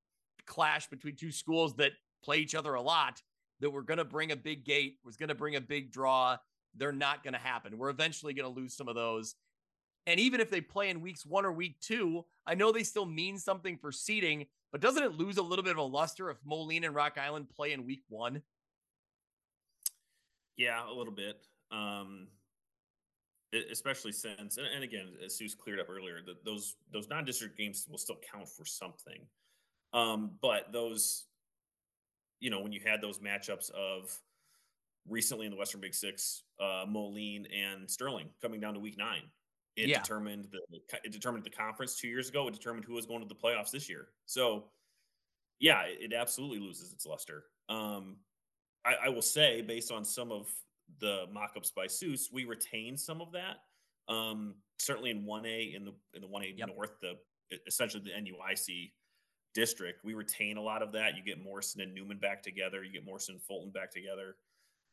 clash 0.46 0.88
between 0.88 1.16
two 1.16 1.32
schools 1.32 1.76
that 1.76 1.92
play 2.24 2.38
each 2.38 2.56
other 2.56 2.76
a 2.76 2.82
lot. 2.82 3.22
That 3.60 3.70
we're 3.70 3.82
going 3.82 4.00
to 4.00 4.06
bring 4.06 4.32
a 4.32 4.36
big 4.36 4.66
gate, 4.66 4.98
was 5.06 5.18
going 5.18 5.30
to 5.30 5.36
bring 5.36 5.56
a 5.56 5.62
big 5.62 5.92
draw. 5.92 6.38
They're 6.76 6.92
not 6.92 7.24
going 7.24 7.34
to 7.34 7.40
happen. 7.40 7.78
We're 7.78 7.90
eventually 7.90 8.34
going 8.34 8.52
to 8.52 8.60
lose 8.60 8.76
some 8.76 8.88
of 8.88 8.96
those. 8.96 9.36
And 10.08 10.20
even 10.20 10.42
if 10.42 10.50
they 10.50 10.62
play 10.62 10.90
in 10.90 11.02
weeks 11.02 11.26
one 11.26 11.46
or 11.46 11.52
week 11.52 11.80
two, 11.80 12.26
I 12.48 12.56
know 12.56 12.72
they 12.72 12.82
still 12.82 13.06
mean 13.06 13.38
something 13.38 13.78
for 13.78 13.92
seeding, 13.92 14.48
but 14.72 14.82
doesn't 14.82 15.04
it 15.04 15.18
lose 15.18 15.38
a 15.38 15.44
little 15.44 15.64
bit 15.64 15.74
of 15.74 15.78
a 15.78 15.84
luster 15.84 16.32
if 16.32 16.38
Moline 16.44 16.86
and 16.86 16.96
Rock 16.96 17.20
Island 17.20 17.50
play 17.50 17.72
in 17.72 17.86
week 17.86 18.02
one? 18.10 18.42
Yeah, 20.58 20.88
a 20.88 20.94
little 20.94 21.14
bit. 21.14 21.46
Um, 21.72 22.28
especially 23.70 24.12
since, 24.12 24.58
and, 24.58 24.68
and 24.68 24.84
again, 24.84 25.08
as 25.24 25.38
Seuss 25.38 25.58
cleared 25.58 25.80
up 25.80 25.90
earlier, 25.90 26.20
that 26.26 26.44
those 26.46 26.76
those 26.92 27.10
non-district 27.10 27.58
games 27.58 27.88
will 27.90 27.98
still 27.98 28.18
count 28.32 28.48
for 28.48 28.66
something. 28.66 29.26
Um, 29.94 30.32
but 30.42 30.72
those, 30.72 31.26
you 32.40 32.50
know, 32.50 32.62
when 32.62 32.72
you 32.72 32.80
had 32.86 33.02
those 33.02 33.20
matchups 33.20 33.70
of 33.72 34.18
recently 35.08 35.46
in 35.46 35.52
the 35.52 35.58
Western 35.58 35.82
Big 35.82 35.94
Six, 35.94 36.44
uh, 36.60 36.86
Moline 36.88 37.48
and 37.48 37.90
Sterling 37.90 38.30
coming 38.42 38.60
down 38.60 38.74
to 38.74 38.80
week 38.80 38.98
nine, 38.98 39.24
it 39.76 39.90
yeah. 39.90 40.02
determined 40.02 40.48
the 40.52 40.80
it 41.04 41.12
determined 41.12 41.44
the 41.44 41.50
conference 41.50 41.96
two 41.96 42.08
years 42.08 42.30
ago. 42.30 42.48
It 42.48 42.54
determined 42.54 42.86
who 42.86 42.94
was 42.94 43.06
going 43.06 43.22
to 43.22 43.28
the 43.28 43.36
playoffs 43.36 43.72
this 43.72 43.90
year. 43.90 44.08
So, 44.26 44.66
yeah, 45.60 45.82
it, 45.84 46.12
it 46.12 46.14
absolutely 46.14 46.60
loses 46.60 46.94
its 46.94 47.06
luster. 47.06 47.46
Um, 47.68 48.18
I, 48.86 49.06
I, 49.06 49.10
will 49.10 49.22
say, 49.22 49.62
based 49.62 49.92
on 49.92 50.04
some 50.04 50.32
of 50.32 50.50
the 51.00 51.26
mock-ups 51.32 51.72
by 51.72 51.88
Seuss, 51.88 52.32
we 52.32 52.46
retain 52.46 52.98
some 52.98 53.22
of 53.22 53.32
that. 53.34 53.58
Um, 54.12 54.56
certainly 54.80 55.12
in 55.12 55.26
one 55.26 55.46
A 55.46 55.74
in 55.76 55.86
the 55.86 55.94
in 56.14 56.22
the 56.22 56.28
one 56.28 56.44
A 56.44 56.54
yep. 56.56 56.70
North, 56.76 57.00
the 57.02 57.14
essentially 57.68 58.04
the 58.04 58.12
NUIC 58.12 58.92
district, 59.54 60.04
we 60.04 60.14
retain 60.14 60.58
a 60.58 60.62
lot 60.62 60.82
of 60.82 60.92
that. 60.94 61.16
You 61.16 61.24
get 61.24 61.44
Morrison 61.44 61.82
and 61.82 61.94
Newman 61.94 62.18
back 62.18 62.42
together. 62.42 62.84
You 62.84 62.92
get 62.92 63.06
Morrison 63.06 63.36
and 63.36 63.44
Fulton 63.44 63.72
back 63.72 63.92
together. 63.92 64.36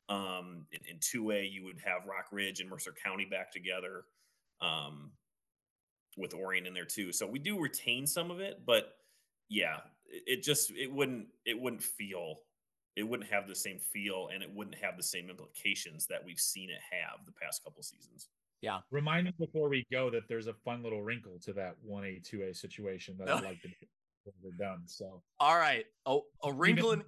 Um, 0.09 0.67
in 0.73 0.99
two 1.01 1.31
A, 1.33 1.45
you 1.45 1.65
would 1.65 1.81
have 1.85 2.03
Rockridge 2.03 2.61
and 2.61 2.69
Mercer 2.69 2.95
County 3.05 3.27
back 3.27 3.53
together 3.53 4.05
um, 4.61 5.11
with 6.17 6.35
Orion 6.35 6.67
in 6.67 6.75
there 6.75 6.87
too. 6.87 7.13
So 7.13 7.27
we 7.27 7.39
do 7.39 7.61
retain 7.61 8.07
some 8.07 8.31
of 8.31 8.41
it, 8.41 8.63
but 8.67 8.95
yeah, 9.49 9.77
it, 10.07 10.43
just 10.43 10.71
it 10.73 10.93
wouldn't 10.93 11.27
it 11.45 11.61
wouldn't 11.61 11.83
feel 11.83 12.41
it 12.99 13.09
wouldn't 13.09 13.31
have 13.31 13.47
the 13.47 13.55
same 13.55 13.79
feel 13.79 14.29
and 14.35 14.43
it 14.43 14.51
wouldn't 14.53 14.77
have 14.77 14.97
the 14.97 15.03
same 15.03 15.31
implications 15.31 16.07
that 16.09 16.25
we've 16.25 16.41
seen 16.41 16.69
it 16.69 16.81
have 16.91 17.25
the 17.25 17.33
past 17.41 17.63
couple 17.63 17.81
seasons. 17.81 18.29
Yeah. 18.61 18.81
Remind 18.91 19.27
me 19.27 19.35
before 19.39 19.69
we 19.69 19.87
go 19.93 20.11
that 20.11 20.23
there's 20.29 20.49
a 20.49 20.55
fun 20.65 20.83
little 20.83 21.01
wrinkle 21.03 21.39
to 21.45 21.53
that 21.53 21.77
1A, 21.89 22.29
2A 22.29 22.57
situation 22.57 23.15
that 23.19 23.29
I'd 23.29 23.45
like 23.45 23.63
to 23.63 23.69
when 24.25 24.35
we're 24.43 24.67
done. 24.67 24.83
So, 24.87 25.23
all 25.39 25.57
right. 25.57 25.85
Oh, 26.07 26.25
a 26.43 26.53
wrinkle 26.53 26.89
even, 26.89 27.01
in. 27.01 27.07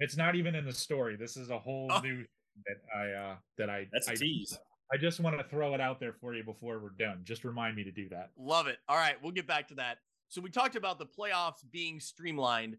It's 0.00 0.16
not 0.18 0.34
even 0.34 0.54
in 0.54 0.66
the 0.66 0.74
story. 0.74 1.16
This 1.16 1.38
is 1.38 1.48
a 1.48 1.58
whole 1.58 1.88
oh. 1.90 2.00
new 2.00 2.24
that 2.66 2.76
I, 2.94 3.10
uh, 3.12 3.36
that 3.56 3.70
I, 3.70 3.86
that's 3.92 4.08
a 4.08 4.12
I, 4.12 4.16
tease. 4.16 4.58
I 4.92 4.98
just 4.98 5.20
want 5.20 5.38
to 5.38 5.44
throw 5.44 5.72
it 5.72 5.80
out 5.80 6.00
there 6.00 6.12
for 6.12 6.34
you 6.34 6.44
before 6.44 6.78
we're 6.78 6.90
done. 6.90 7.22
Just 7.24 7.44
remind 7.44 7.76
me 7.76 7.84
to 7.84 7.90
do 7.90 8.10
that. 8.10 8.30
Love 8.38 8.66
it. 8.66 8.76
All 8.90 8.96
right, 8.96 9.14
we'll 9.22 9.32
get 9.32 9.46
back 9.46 9.68
to 9.68 9.74
that. 9.76 9.98
So 10.28 10.42
we 10.42 10.50
talked 10.50 10.76
about 10.76 10.98
the 10.98 11.06
playoffs 11.06 11.64
being 11.72 11.98
streamlined, 11.98 12.76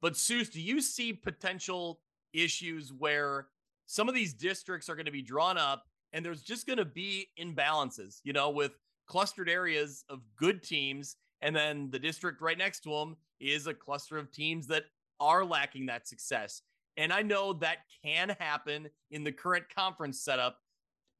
but 0.00 0.14
Seuss, 0.14 0.50
do 0.50 0.60
you 0.60 0.80
see 0.80 1.12
potential 1.12 2.00
issues 2.32 2.92
where 2.92 3.48
some 3.86 4.08
of 4.08 4.14
these 4.14 4.34
districts 4.34 4.88
are 4.88 4.94
going 4.94 5.06
to 5.06 5.12
be 5.12 5.22
drawn 5.22 5.56
up 5.56 5.84
and 6.12 6.24
there's 6.24 6.42
just 6.42 6.66
going 6.66 6.78
to 6.78 6.84
be 6.84 7.28
imbalances, 7.40 8.20
you 8.22 8.32
know, 8.32 8.50
with 8.50 8.72
clustered 9.06 9.48
areas 9.48 10.04
of 10.08 10.20
good 10.36 10.62
teams. 10.62 11.16
And 11.40 11.54
then 11.54 11.90
the 11.90 11.98
district 11.98 12.40
right 12.40 12.58
next 12.58 12.80
to 12.80 12.90
them 12.90 13.16
is 13.40 13.66
a 13.66 13.74
cluster 13.74 14.18
of 14.18 14.30
teams 14.30 14.66
that 14.68 14.84
are 15.20 15.44
lacking 15.44 15.86
that 15.86 16.06
success. 16.06 16.62
And 16.96 17.12
I 17.12 17.22
know 17.22 17.52
that 17.54 17.78
can 18.04 18.36
happen 18.38 18.88
in 19.10 19.24
the 19.24 19.32
current 19.32 19.64
conference 19.74 20.20
setup, 20.20 20.58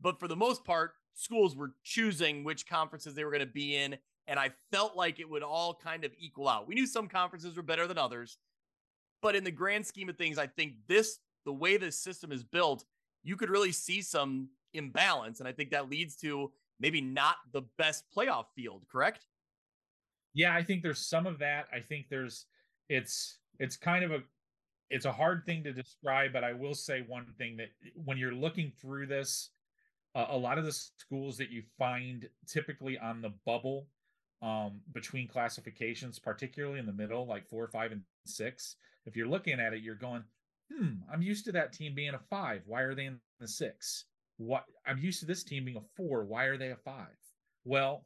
but 0.00 0.18
for 0.18 0.28
the 0.28 0.36
most 0.36 0.64
part, 0.64 0.92
schools 1.14 1.56
were 1.56 1.72
choosing 1.84 2.44
which 2.44 2.66
conferences 2.66 3.14
they 3.14 3.24
were 3.24 3.30
going 3.30 3.40
to 3.40 3.46
be 3.46 3.76
in. 3.76 3.96
And 4.26 4.38
I 4.38 4.50
felt 4.70 4.96
like 4.96 5.20
it 5.20 5.28
would 5.28 5.42
all 5.42 5.74
kind 5.74 6.04
of 6.04 6.12
equal 6.18 6.48
out. 6.48 6.68
We 6.68 6.74
knew 6.74 6.86
some 6.86 7.08
conferences 7.08 7.56
were 7.56 7.62
better 7.62 7.86
than 7.86 7.96
others, 7.96 8.38
but 9.22 9.36
in 9.36 9.44
the 9.44 9.50
grand 9.50 9.86
scheme 9.86 10.08
of 10.08 10.16
things, 10.16 10.38
I 10.38 10.46
think 10.46 10.74
this, 10.86 11.18
the 11.44 11.52
way 11.52 11.76
this 11.76 11.98
system 11.98 12.32
is 12.32 12.44
built, 12.44 12.84
you 13.22 13.36
could 13.36 13.50
really 13.50 13.72
see 13.72 14.02
some 14.02 14.48
imbalance. 14.74 15.40
And 15.40 15.48
I 15.48 15.52
think 15.52 15.70
that 15.70 15.90
leads 15.90 16.16
to 16.16 16.52
maybe 16.80 17.00
not 17.00 17.36
the 17.52 17.62
best 17.76 18.04
playoff 18.14 18.46
field, 18.54 18.84
correct? 18.90 19.26
Yeah, 20.34 20.54
I 20.54 20.62
think 20.62 20.82
there's 20.82 21.00
some 21.00 21.26
of 21.26 21.38
that. 21.40 21.66
I 21.72 21.80
think 21.80 22.06
there's 22.08 22.46
it's 22.88 23.38
it's 23.58 23.76
kind 23.76 24.04
of 24.04 24.12
a 24.12 24.22
it's 24.90 25.04
a 25.04 25.12
hard 25.12 25.44
thing 25.44 25.64
to 25.64 25.72
describe, 25.72 26.32
but 26.32 26.44
I 26.44 26.52
will 26.52 26.74
say 26.74 27.04
one 27.06 27.26
thing 27.36 27.56
that 27.58 27.68
when 27.94 28.16
you're 28.16 28.34
looking 28.34 28.72
through 28.80 29.06
this, 29.06 29.50
uh, 30.14 30.26
a 30.30 30.36
lot 30.36 30.58
of 30.58 30.64
the 30.64 30.72
schools 30.72 31.36
that 31.38 31.50
you 31.50 31.62
find 31.78 32.28
typically 32.46 32.98
on 32.98 33.20
the 33.20 33.32
bubble 33.44 33.86
um, 34.40 34.80
between 34.92 35.28
classifications, 35.28 36.18
particularly 36.18 36.78
in 36.78 36.86
the 36.86 36.92
middle, 36.92 37.26
like 37.26 37.46
four, 37.46 37.66
five, 37.68 37.92
and 37.92 38.02
six, 38.24 38.76
if 39.08 39.16
you're 39.16 39.28
looking 39.28 39.58
at 39.58 39.72
it, 39.72 39.82
you're 39.82 39.94
going, 39.94 40.22
hmm, 40.72 40.94
I'm 41.12 41.22
used 41.22 41.44
to 41.46 41.52
that 41.52 41.72
team 41.72 41.94
being 41.94 42.14
a 42.14 42.20
five. 42.30 42.62
Why 42.66 42.82
are 42.82 42.94
they 42.94 43.06
in 43.06 43.18
the 43.40 43.48
six? 43.48 44.04
What 44.36 44.64
I'm 44.86 44.98
used 44.98 45.20
to 45.20 45.26
this 45.26 45.42
team 45.42 45.64
being 45.64 45.78
a 45.78 45.96
four. 45.96 46.24
Why 46.24 46.44
are 46.44 46.58
they 46.58 46.70
a 46.70 46.76
five? 46.76 47.16
Well, 47.64 48.04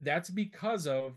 that's 0.00 0.30
because 0.30 0.86
of 0.86 1.14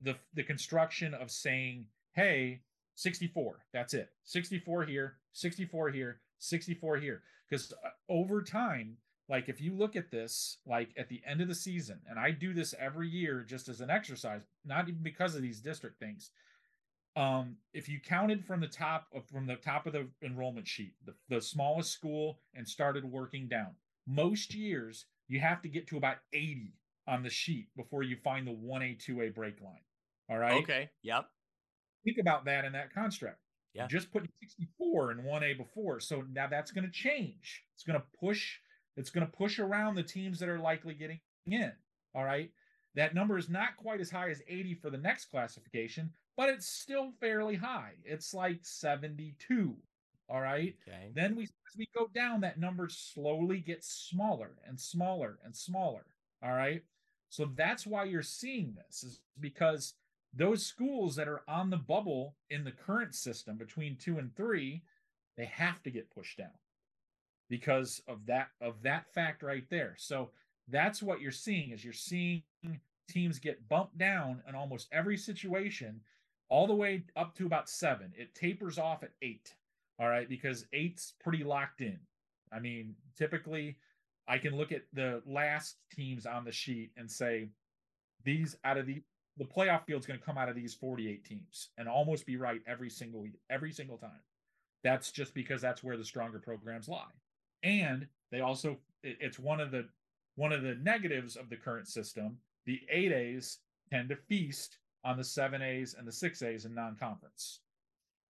the 0.00 0.16
the 0.34 0.42
construction 0.42 1.12
of 1.12 1.30
saying, 1.30 1.86
hey, 2.14 2.60
64, 2.94 3.58
that's 3.72 3.92
it. 3.92 4.10
64 4.24 4.84
here, 4.84 5.18
64 5.32 5.90
here, 5.90 6.20
64 6.38 6.96
here. 6.96 7.22
Because 7.48 7.72
uh, 7.84 7.88
over 8.08 8.42
time, 8.42 8.96
like 9.28 9.48
if 9.48 9.60
you 9.60 9.74
look 9.74 9.96
at 9.96 10.10
this, 10.10 10.58
like 10.66 10.90
at 10.96 11.08
the 11.08 11.20
end 11.26 11.40
of 11.40 11.48
the 11.48 11.54
season, 11.54 12.00
and 12.08 12.18
I 12.18 12.30
do 12.30 12.54
this 12.54 12.74
every 12.78 13.08
year 13.08 13.44
just 13.46 13.68
as 13.68 13.80
an 13.80 13.90
exercise, 13.90 14.42
not 14.64 14.88
even 14.88 15.02
because 15.02 15.34
of 15.34 15.42
these 15.42 15.60
district 15.60 15.98
things. 15.98 16.30
Um, 17.16 17.56
if 17.72 17.88
you 17.88 17.98
counted 17.98 18.44
from 18.44 18.60
the 18.60 18.68
top 18.68 19.06
of 19.14 19.26
from 19.26 19.46
the 19.46 19.56
top 19.56 19.86
of 19.86 19.94
the 19.94 20.06
enrollment 20.22 20.68
sheet, 20.68 20.92
the, 21.04 21.14
the 21.28 21.40
smallest 21.40 21.92
school, 21.92 22.40
and 22.54 22.68
started 22.68 23.04
working 23.04 23.48
down, 23.48 23.74
most 24.06 24.54
years 24.54 25.06
you 25.28 25.40
have 25.40 25.62
to 25.62 25.68
get 25.68 25.86
to 25.88 25.96
about 25.96 26.18
80 26.32 26.74
on 27.08 27.22
the 27.22 27.30
sheet 27.30 27.68
before 27.76 28.02
you 28.02 28.16
find 28.16 28.46
the 28.46 28.52
1A, 28.52 29.04
2A 29.04 29.34
break 29.34 29.60
line. 29.60 29.80
All 30.28 30.38
right. 30.38 30.62
Okay. 30.62 30.90
Yep. 31.02 31.26
Think 32.04 32.18
about 32.18 32.44
that 32.44 32.64
in 32.64 32.72
that 32.72 32.92
construct. 32.92 33.38
Yeah. 33.74 33.86
Just 33.86 34.10
putting 34.10 34.28
64 34.40 35.12
in 35.12 35.18
1A 35.18 35.56
before. 35.56 36.00
So 36.00 36.24
now 36.32 36.46
that's 36.46 36.70
going 36.70 36.84
to 36.84 36.90
change. 36.90 37.64
It's 37.74 37.84
going 37.84 37.98
to 37.98 38.06
push, 38.18 38.58
it's 38.96 39.10
going 39.10 39.26
to 39.26 39.32
push 39.32 39.58
around 39.58 39.94
the 39.94 40.02
teams 40.02 40.38
that 40.40 40.48
are 40.48 40.58
likely 40.58 40.94
getting 40.94 41.20
in. 41.46 41.72
All 42.14 42.24
right. 42.24 42.50
That 42.94 43.14
number 43.14 43.36
is 43.36 43.50
not 43.50 43.76
quite 43.76 44.00
as 44.00 44.10
high 44.10 44.30
as 44.30 44.40
80 44.48 44.74
for 44.74 44.88
the 44.88 44.96
next 44.96 45.26
classification, 45.26 46.10
but 46.36 46.48
it's 46.48 46.66
still 46.66 47.12
fairly 47.20 47.56
high. 47.56 47.92
It's 48.04 48.34
like 48.34 48.60
72. 48.62 49.74
All 50.28 50.40
right. 50.40 50.74
Okay. 50.86 51.12
Then 51.14 51.36
we 51.36 51.44
as 51.44 51.76
we 51.78 51.88
go 51.96 52.08
down, 52.14 52.40
that 52.40 52.58
number 52.58 52.88
slowly 52.88 53.60
gets 53.60 53.88
smaller 53.88 54.50
and 54.66 54.78
smaller 54.78 55.38
and 55.44 55.54
smaller. 55.56 56.04
All 56.42 56.52
right. 56.54 56.82
So 57.28 57.50
that's 57.54 57.86
why 57.86 58.04
you're 58.04 58.22
seeing 58.22 58.74
this, 58.74 59.02
is 59.02 59.20
because 59.40 59.94
those 60.34 60.64
schools 60.64 61.16
that 61.16 61.28
are 61.28 61.42
on 61.48 61.70
the 61.70 61.76
bubble 61.76 62.34
in 62.50 62.64
the 62.64 62.72
current 62.72 63.14
system 63.14 63.56
between 63.56 63.96
two 63.96 64.18
and 64.18 64.34
three, 64.36 64.82
they 65.36 65.46
have 65.46 65.82
to 65.82 65.90
get 65.90 66.10
pushed 66.10 66.38
down 66.38 66.50
because 67.48 68.02
of 68.08 68.26
that 68.26 68.48
of 68.60 68.82
that 68.82 69.06
fact 69.12 69.42
right 69.42 69.64
there. 69.70 69.94
So 69.98 70.30
that's 70.68 71.02
what 71.02 71.20
you're 71.20 71.30
seeing 71.30 71.70
is 71.70 71.84
you're 71.84 71.92
seeing 71.92 72.42
teams 73.08 73.38
get 73.38 73.68
bumped 73.68 73.98
down 73.98 74.42
in 74.48 74.54
almost 74.54 74.88
every 74.92 75.16
situation, 75.16 76.00
all 76.48 76.66
the 76.66 76.74
way 76.74 77.04
up 77.16 77.34
to 77.36 77.46
about 77.46 77.68
seven. 77.68 78.12
It 78.16 78.34
tapers 78.34 78.78
off 78.78 79.02
at 79.02 79.12
eight. 79.22 79.54
All 79.98 80.08
right, 80.08 80.28
because 80.28 80.66
eight's 80.72 81.14
pretty 81.20 81.42
locked 81.42 81.80
in. 81.80 81.98
I 82.52 82.60
mean, 82.60 82.94
typically 83.16 83.76
I 84.28 84.38
can 84.38 84.56
look 84.56 84.72
at 84.72 84.82
the 84.92 85.22
last 85.26 85.76
teams 85.94 86.26
on 86.26 86.44
the 86.44 86.52
sheet 86.52 86.90
and 86.96 87.10
say 87.10 87.48
these 88.24 88.56
out 88.64 88.78
of 88.78 88.86
the 88.86 89.02
the 89.38 89.44
playoff 89.44 89.84
field's 89.84 90.06
going 90.06 90.18
to 90.18 90.24
come 90.24 90.38
out 90.38 90.48
of 90.48 90.56
these 90.56 90.72
48 90.72 91.22
teams 91.22 91.68
and 91.76 91.88
almost 91.88 92.24
be 92.24 92.38
right 92.38 92.62
every 92.66 92.88
single 92.88 93.26
every 93.50 93.72
single 93.72 93.98
time. 93.98 94.22
That's 94.82 95.10
just 95.10 95.34
because 95.34 95.60
that's 95.60 95.84
where 95.84 95.96
the 95.96 96.04
stronger 96.04 96.38
programs 96.38 96.88
lie. 96.88 97.04
And 97.62 98.06
they 98.30 98.40
also 98.40 98.78
it's 99.02 99.38
one 99.38 99.60
of 99.60 99.70
the 99.70 99.88
one 100.36 100.52
of 100.52 100.62
the 100.62 100.74
negatives 100.76 101.36
of 101.36 101.48
the 101.48 101.56
current 101.56 101.88
system. 101.88 102.38
The 102.66 102.80
8As 102.92 103.58
tend 103.90 104.08
to 104.08 104.16
feast 104.16 104.78
on 105.06 105.16
the 105.16 105.22
7As 105.22 105.96
and 105.96 106.06
the 106.06 106.10
6As 106.10 106.66
in 106.66 106.74
non-conference. 106.74 107.60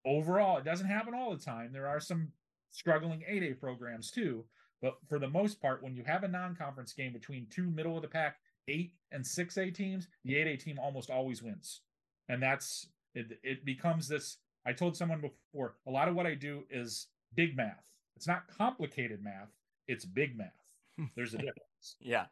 Overall, 0.04 0.58
it 0.58 0.64
doesn't 0.64 0.86
happen 0.86 1.14
all 1.14 1.34
the 1.34 1.42
time. 1.42 1.72
There 1.72 1.88
are 1.88 1.98
some 1.98 2.28
struggling 2.70 3.24
8A 3.28 3.58
programs 3.58 4.10
too, 4.10 4.44
but 4.82 4.98
for 5.08 5.18
the 5.18 5.28
most 5.28 5.60
part, 5.60 5.82
when 5.82 5.96
you 5.96 6.04
have 6.04 6.22
a 6.22 6.28
non-conference 6.28 6.92
game 6.92 7.12
between 7.14 7.46
two 7.50 7.70
middle 7.70 7.96
of 7.96 8.02
the 8.02 8.08
pack 8.08 8.36
eight 8.68 8.92
and 9.10 9.26
six 9.26 9.56
A 9.56 9.70
teams, 9.70 10.06
the 10.24 10.36
eight 10.36 10.46
A 10.46 10.56
team 10.56 10.78
almost 10.78 11.08
always 11.10 11.42
wins. 11.42 11.80
And 12.28 12.42
that's 12.42 12.88
it, 13.14 13.38
it 13.42 13.64
becomes 13.64 14.06
this. 14.06 14.36
I 14.66 14.72
told 14.72 14.96
someone 14.96 15.20
before, 15.20 15.76
a 15.86 15.90
lot 15.90 16.08
of 16.08 16.14
what 16.14 16.26
I 16.26 16.34
do 16.34 16.64
is 16.70 17.06
big 17.34 17.56
math. 17.56 17.84
It's 18.16 18.26
not 18.26 18.42
complicated 18.48 19.22
math, 19.22 19.48
it's 19.88 20.04
big 20.04 20.36
math. 20.36 20.52
There's 21.16 21.34
a 21.34 21.38
difference. 21.38 21.96
yeah. 22.00 22.26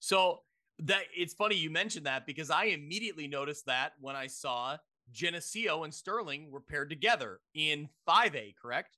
So 0.00 0.40
that 0.82 1.02
it's 1.16 1.34
funny 1.34 1.56
you 1.56 1.70
mentioned 1.70 2.06
that 2.06 2.26
because 2.26 2.50
I 2.50 2.66
immediately 2.66 3.26
noticed 3.26 3.66
that 3.66 3.92
when 4.00 4.16
I 4.16 4.26
saw 4.26 4.76
Geneseo 5.12 5.84
and 5.84 5.92
Sterling 5.92 6.50
were 6.50 6.60
paired 6.60 6.90
together 6.90 7.40
in 7.54 7.88
5A, 8.08 8.54
correct? 8.56 8.96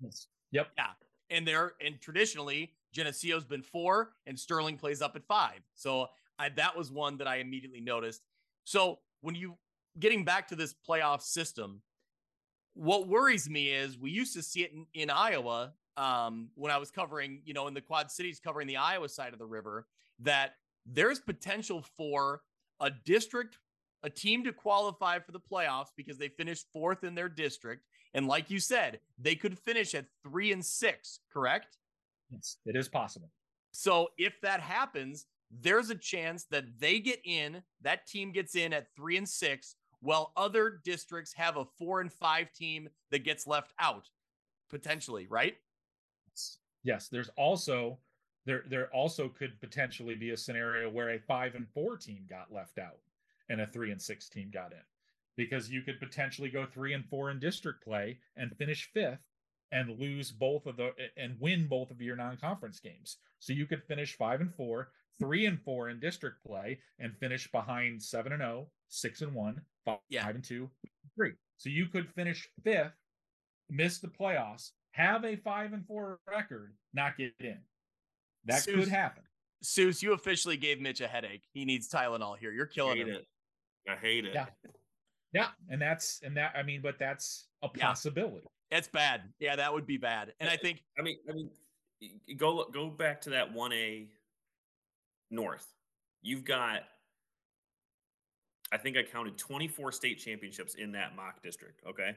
Yes. 0.00 0.28
Yep. 0.52 0.68
Yeah. 0.76 0.86
And 1.30 1.46
they're 1.46 1.72
and 1.84 2.00
traditionally 2.00 2.72
Geneseo's 2.92 3.44
been 3.44 3.62
four, 3.62 4.12
and 4.26 4.38
Sterling 4.38 4.78
plays 4.78 5.02
up 5.02 5.14
at 5.16 5.24
five. 5.26 5.60
So 5.74 6.08
I, 6.38 6.48
that 6.50 6.76
was 6.76 6.90
one 6.90 7.18
that 7.18 7.26
I 7.26 7.36
immediately 7.36 7.80
noticed. 7.80 8.22
So 8.64 9.00
when 9.20 9.34
you 9.34 9.56
getting 9.98 10.24
back 10.24 10.48
to 10.48 10.56
this 10.56 10.74
playoff 10.88 11.22
system, 11.22 11.82
what 12.74 13.08
worries 13.08 13.48
me 13.50 13.70
is 13.70 13.98
we 13.98 14.10
used 14.10 14.34
to 14.34 14.42
see 14.42 14.62
it 14.62 14.72
in, 14.72 14.86
in 14.94 15.10
Iowa 15.10 15.72
um, 15.96 16.48
when 16.54 16.70
I 16.70 16.78
was 16.78 16.90
covering, 16.90 17.42
you 17.44 17.52
know, 17.52 17.66
in 17.66 17.74
the 17.74 17.80
Quad 17.80 18.10
Cities, 18.10 18.40
covering 18.40 18.68
the 18.68 18.76
Iowa 18.76 19.08
side 19.08 19.32
of 19.32 19.38
the 19.38 19.46
river, 19.46 19.86
that 20.20 20.54
there's 20.92 21.20
potential 21.20 21.84
for 21.96 22.42
a 22.80 22.90
district, 23.04 23.58
a 24.02 24.10
team 24.10 24.44
to 24.44 24.52
qualify 24.52 25.18
for 25.18 25.32
the 25.32 25.40
playoffs 25.40 25.88
because 25.96 26.18
they 26.18 26.28
finished 26.28 26.66
fourth 26.72 27.04
in 27.04 27.14
their 27.14 27.28
district. 27.28 27.84
And 28.14 28.26
like 28.26 28.50
you 28.50 28.60
said, 28.60 29.00
they 29.18 29.34
could 29.34 29.58
finish 29.58 29.94
at 29.94 30.06
three 30.22 30.52
and 30.52 30.64
six, 30.64 31.20
correct? 31.32 31.76
Yes, 32.30 32.56
it 32.64 32.76
is 32.76 32.88
possible. 32.88 33.30
So 33.72 34.08
if 34.16 34.40
that 34.42 34.60
happens, 34.60 35.26
there's 35.50 35.90
a 35.90 35.94
chance 35.94 36.46
that 36.50 36.64
they 36.78 37.00
get 37.00 37.20
in, 37.24 37.62
that 37.82 38.06
team 38.06 38.32
gets 38.32 38.54
in 38.54 38.72
at 38.72 38.86
three 38.96 39.16
and 39.16 39.28
six, 39.28 39.76
while 40.00 40.32
other 40.36 40.80
districts 40.84 41.32
have 41.34 41.56
a 41.56 41.64
four 41.78 42.00
and 42.00 42.12
five 42.12 42.52
team 42.52 42.88
that 43.10 43.24
gets 43.24 43.46
left 43.46 43.72
out, 43.78 44.08
potentially, 44.70 45.26
right? 45.28 45.56
Yes. 46.84 47.08
There's 47.08 47.30
also 47.36 47.98
there 48.48 48.64
there 48.66 48.88
also 48.94 49.28
could 49.28 49.60
potentially 49.60 50.14
be 50.14 50.30
a 50.30 50.36
scenario 50.36 50.88
where 50.88 51.10
a 51.10 51.18
five 51.18 51.54
and 51.54 51.68
four 51.74 51.98
team 51.98 52.24
got 52.28 52.50
left 52.50 52.78
out 52.78 52.98
and 53.50 53.60
a 53.60 53.66
three 53.66 53.92
and 53.92 54.00
six 54.00 54.28
team 54.28 54.50
got 54.52 54.72
in. 54.72 54.78
Because 55.36 55.70
you 55.70 55.82
could 55.82 56.00
potentially 56.00 56.48
go 56.48 56.64
three 56.64 56.94
and 56.94 57.04
four 57.04 57.30
in 57.30 57.38
district 57.38 57.84
play 57.84 58.18
and 58.36 58.56
finish 58.56 58.90
fifth 58.92 59.20
and 59.70 60.00
lose 60.00 60.32
both 60.32 60.64
of 60.66 60.78
the 60.78 60.92
and 61.18 61.36
win 61.38 61.66
both 61.68 61.90
of 61.90 62.00
your 62.00 62.16
non-conference 62.16 62.80
games. 62.80 63.18
So 63.38 63.52
you 63.52 63.66
could 63.66 63.84
finish 63.84 64.16
5 64.16 64.40
and 64.40 64.54
4, 64.54 64.88
3 65.20 65.46
and 65.46 65.60
4 65.60 65.90
in 65.90 66.00
district 66.00 66.42
play 66.44 66.78
and 66.98 67.14
finish 67.18 67.52
behind 67.52 68.02
7 68.02 68.32
and 68.32 68.42
oh 68.42 68.68
six 68.88 69.20
and 69.20 69.34
1, 69.34 69.60
5 69.84 69.98
yeah. 70.08 70.26
and 70.26 70.42
2, 70.42 70.70
3. 71.16 71.32
So 71.58 71.68
you 71.68 71.86
could 71.86 72.08
finish 72.14 72.48
5th, 72.64 72.92
miss 73.68 73.98
the 73.98 74.08
playoffs, 74.08 74.70
have 74.92 75.24
a 75.26 75.36
5 75.36 75.74
and 75.74 75.86
4 75.86 76.18
record, 76.26 76.72
not 76.94 77.18
get 77.18 77.34
in. 77.40 77.58
That 78.44 78.62
Seuss, 78.62 78.74
could 78.74 78.88
happen. 78.88 79.22
Seuss, 79.62 80.02
you 80.02 80.12
officially 80.12 80.56
gave 80.56 80.80
Mitch 80.80 81.00
a 81.00 81.08
headache. 81.08 81.42
He 81.52 81.64
needs 81.64 81.88
Tylenol 81.88 82.38
here. 82.38 82.52
You're 82.52 82.66
killing 82.66 82.98
him. 82.98 83.08
It. 83.08 83.26
I 83.88 83.96
hate 83.96 84.24
it. 84.24 84.34
Yeah. 84.34 84.46
Yeah, 85.32 85.48
and 85.68 85.80
that's 85.80 86.20
and 86.22 86.36
that 86.36 86.54
I 86.56 86.62
mean, 86.62 86.80
but 86.80 86.98
that's 86.98 87.48
a 87.62 87.68
possibility. 87.68 88.46
It's 88.70 88.88
bad. 88.88 89.22
Yeah, 89.38 89.56
that 89.56 89.72
would 89.72 89.86
be 89.86 89.96
bad. 89.96 90.32
And 90.40 90.48
I 90.48 90.56
think 90.56 90.82
I 90.98 91.02
mean, 91.02 91.18
I 91.28 91.32
mean, 91.32 91.50
go 92.36 92.64
go 92.72 92.88
back 92.88 93.20
to 93.22 93.30
that 93.30 93.52
1A 93.54 94.08
North. 95.30 95.66
You've 96.22 96.44
got 96.44 96.80
I 98.72 98.76
think 98.76 98.96
I 98.96 99.02
counted 99.02 99.38
24 99.38 99.92
state 99.92 100.18
championships 100.18 100.74
in 100.74 100.92
that 100.92 101.16
mock 101.16 101.42
district, 101.42 101.80
okay? 101.88 102.16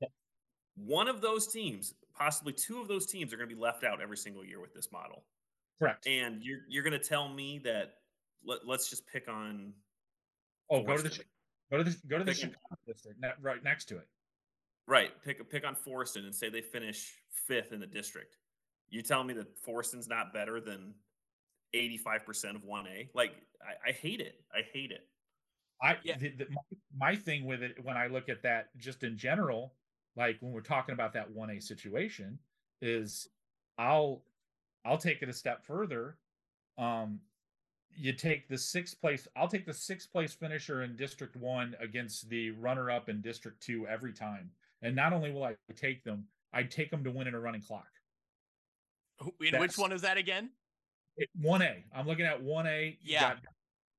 Yep. 0.00 0.10
One 0.76 1.08
of 1.08 1.20
those 1.20 1.46
teams, 1.46 1.94
possibly 2.16 2.52
two 2.52 2.80
of 2.80 2.88
those 2.88 3.06
teams 3.06 3.32
are 3.32 3.36
going 3.36 3.48
to 3.48 3.54
be 3.54 3.60
left 3.60 3.84
out 3.84 4.00
every 4.00 4.16
single 4.16 4.44
year 4.44 4.60
with 4.60 4.74
this 4.74 4.90
model. 4.90 5.24
Correct. 5.78 6.06
And 6.06 6.42
you're 6.42 6.60
you're 6.68 6.82
going 6.82 6.98
to 6.98 6.98
tell 6.98 7.28
me 7.28 7.58
that 7.64 7.94
let, 8.44 8.60
us 8.68 8.88
just 8.88 9.06
pick 9.06 9.28
on 9.28 9.72
Oh, 10.70 10.82
go 10.82 10.96
to 10.96 11.02
the 11.02 11.20
go 11.70 11.78
to 11.78 11.84
the 11.84 11.96
go 12.08 12.18
to 12.18 12.24
the 12.24 12.32
Pick 12.32 12.38
a- 12.38 12.40
Chicago 12.46 12.76
district 12.86 13.20
ne- 13.20 13.32
right 13.40 13.62
next 13.62 13.84
to 13.86 13.96
it. 13.98 14.08
Right. 14.88 15.10
Pick 15.24 15.48
pick 15.50 15.66
on 15.66 15.74
Forreston 15.76 16.24
and 16.24 16.34
say 16.34 16.48
they 16.48 16.60
finish 16.60 17.12
fifth 17.46 17.72
in 17.72 17.80
the 17.80 17.86
district. 17.86 18.36
You 18.88 19.02
tell 19.02 19.22
me 19.24 19.34
that 19.34 19.46
Forreston's 19.64 20.08
not 20.08 20.32
better 20.32 20.60
than 20.60 20.94
85% 21.74 22.54
of 22.54 22.62
1A? 22.62 23.08
Like, 23.14 23.32
I, 23.60 23.90
I 23.90 23.92
hate 23.92 24.20
it. 24.20 24.40
I 24.54 24.60
hate 24.72 24.92
it. 24.92 25.08
I 25.82 25.96
Yeah. 26.04 26.16
the, 26.16 26.30
the, 26.30 26.46
my, 26.50 27.08
my 27.10 27.16
thing 27.16 27.44
with 27.44 27.62
it 27.64 27.76
when 27.82 27.96
I 27.96 28.06
look 28.06 28.28
at 28.28 28.42
that 28.44 28.68
just 28.78 29.02
in 29.02 29.16
general, 29.18 29.74
like 30.16 30.36
when 30.40 30.52
we're 30.52 30.60
talking 30.60 30.92
about 30.92 31.12
that 31.14 31.28
one 31.30 31.50
A 31.50 31.60
situation, 31.60 32.38
is 32.80 33.28
I'll 33.76 34.22
I'll 34.86 34.98
take 34.98 35.22
it 35.22 35.28
a 35.28 35.32
step 35.32 35.64
further. 35.64 36.16
Um, 36.78 37.20
you 37.94 38.12
take 38.12 38.48
the 38.48 38.58
sixth 38.58 39.00
place. 39.00 39.26
I'll 39.36 39.48
take 39.48 39.66
the 39.66 39.74
sixth 39.74 40.12
place 40.12 40.32
finisher 40.32 40.82
in 40.82 40.96
District 40.96 41.34
One 41.34 41.74
against 41.80 42.28
the 42.28 42.50
runner 42.52 42.90
up 42.90 43.08
in 43.08 43.20
District 43.20 43.60
Two 43.60 43.86
every 43.86 44.12
time. 44.12 44.50
And 44.82 44.94
not 44.94 45.12
only 45.12 45.32
will 45.32 45.44
I 45.44 45.54
take 45.74 46.04
them, 46.04 46.26
I'd 46.52 46.70
take 46.70 46.90
them 46.90 47.02
to 47.04 47.10
win 47.10 47.26
in 47.26 47.34
a 47.34 47.40
running 47.40 47.62
clock. 47.62 47.88
In 49.40 49.58
which 49.58 49.78
one 49.78 49.92
is 49.92 50.02
that 50.02 50.18
again? 50.18 50.50
One 51.40 51.62
A. 51.62 51.84
I'm 51.94 52.06
looking 52.06 52.26
at 52.26 52.42
one 52.42 52.66
A. 52.66 52.98
Yeah. 53.02 53.34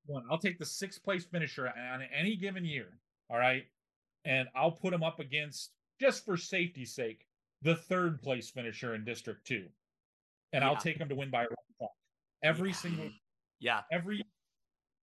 One. 0.05 0.23
I'll 0.29 0.37
take 0.37 0.59
the 0.59 0.65
sixth 0.65 1.03
place 1.03 1.25
finisher 1.25 1.67
on 1.67 2.03
any 2.15 2.35
given 2.35 2.63
year. 2.63 2.99
All 3.29 3.39
right. 3.39 3.65
And 4.23 4.47
I'll 4.55 4.71
put 4.71 4.93
him 4.93 5.03
up 5.03 5.19
against, 5.19 5.71
just 5.99 6.23
for 6.23 6.37
safety's 6.37 6.93
sake, 6.93 7.25
the 7.63 7.75
third 7.75 8.21
place 8.21 8.49
finisher 8.49 8.93
in 8.93 9.03
District 9.03 9.45
Two. 9.45 9.65
And 10.53 10.63
I'll 10.63 10.77
take 10.77 10.97
them 10.97 11.09
to 11.09 11.15
win 11.15 11.29
by 11.29 11.43
a 11.43 11.47
run. 11.47 11.89
Every 12.43 12.69
Yeah. 12.69 12.75
single 12.75 13.11
Yeah. 13.59 13.83
every 13.91 14.23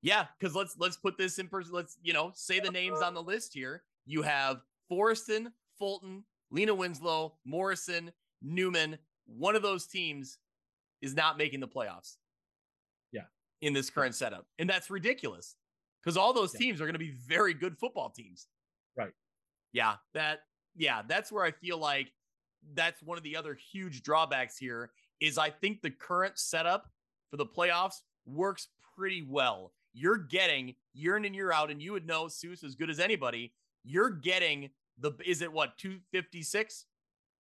Yeah, 0.03 0.27
because 0.39 0.55
let's 0.55 0.77
let's 0.77 0.97
put 0.97 1.17
this 1.17 1.39
in 1.39 1.49
person. 1.49 1.73
Let's 1.73 1.99
you 2.03 2.13
know 2.13 2.31
say 2.35 2.61
the 2.61 2.71
names 2.71 3.01
on 3.01 3.15
the 3.15 3.23
list 3.23 3.53
here. 3.55 3.85
You 4.07 4.23
have 4.23 4.63
Forreston, 4.91 5.53
Fulton, 5.79 6.25
Lena 6.51 6.75
Winslow, 6.75 7.39
Morrison, 7.45 8.13
Newman. 8.43 8.99
One 9.27 9.57
of 9.57 9.63
those 9.63 9.87
teams 9.87 10.39
is 11.01 11.15
not 11.15 11.39
making 11.39 11.61
the 11.61 11.69
playoffs. 11.69 12.17
Yeah. 13.13 13.25
in 13.63 13.73
this 13.73 13.89
current 13.89 14.15
setup, 14.15 14.47
and 14.59 14.69
that's 14.69 14.91
ridiculous 14.91 15.57
because 16.03 16.17
all 16.19 16.33
those 16.35 16.53
Yeah. 16.55 16.59
teams 16.61 16.81
are 16.81 16.85
going 16.85 16.93
to 16.95 16.99
be 16.99 17.13
very 17.13 17.55
good 17.55 17.79
football 17.79 18.11
teams. 18.11 18.49
Right. 18.97 19.15
Yeah. 19.73 19.97
That. 20.13 20.47
Yeah. 20.77 21.03
That's 21.03 21.33
where 21.33 21.45
I 21.45 21.51
feel 21.53 21.79
like 21.79 22.13
that's 22.75 23.03
one 23.03 23.17
of 23.17 23.25
the 23.25 23.37
other 23.37 23.55
huge 23.55 24.03
drawbacks 24.03 24.59
here 24.59 24.93
is 25.21 25.39
I 25.39 25.51
think 25.51 25.83
the 25.83 25.91
current 25.91 26.39
setup 26.39 26.91
for 27.31 27.37
the 27.37 27.47
playoffs 27.47 28.01
works 28.27 28.69
pretty 28.97 29.23
well. 29.29 29.73
You're 29.93 30.19
getting 30.19 30.75
year 30.93 31.17
in 31.17 31.25
and 31.25 31.35
year 31.35 31.53
out, 31.53 31.71
and 31.71 31.81
you 31.81 31.93
would 31.93 32.07
know 32.07 32.25
Seuss 32.25 32.65
as 32.65 32.75
good 32.75 32.91
as 32.91 32.99
anybody. 32.99 33.53
You're 33.85 34.11
getting 34.11 34.71
the 34.99 35.13
is 35.25 35.43
it 35.43 35.53
what 35.53 35.77
256? 35.79 36.87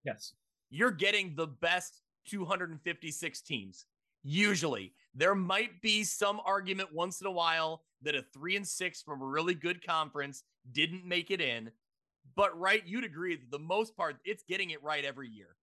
yes. 0.05 0.35
You're 0.71 0.91
getting 0.91 1.35
the 1.37 1.47
best 1.47 2.01
256 2.29 3.41
teams. 3.43 3.85
Usually, 4.23 4.95
there 5.15 5.35
might 5.35 5.83
be 5.83 6.03
some 6.03 6.41
argument 6.47 6.95
once 6.95 7.21
in 7.21 7.27
a 7.27 7.31
while 7.31 7.83
that 8.03 8.15
a 8.15 8.25
three 8.33 8.57
and 8.57 8.67
six 8.67 9.03
from 9.03 9.21
a 9.21 9.27
really 9.27 9.55
good 9.55 9.85
conference 9.85 10.45
didn't 10.73 11.05
make 11.05 11.31
it 11.31 11.41
in. 11.41 11.71
But 12.35 12.59
right, 12.59 12.83
you'd 12.87 13.05
agree 13.05 13.37
that 13.37 13.51
the 13.51 13.59
most 13.59 13.97
part, 13.97 14.17
it's 14.25 14.45
getting 14.49 14.71
it 14.71 14.83
right 14.83 15.05
every 15.05 15.29
year. 15.29 15.57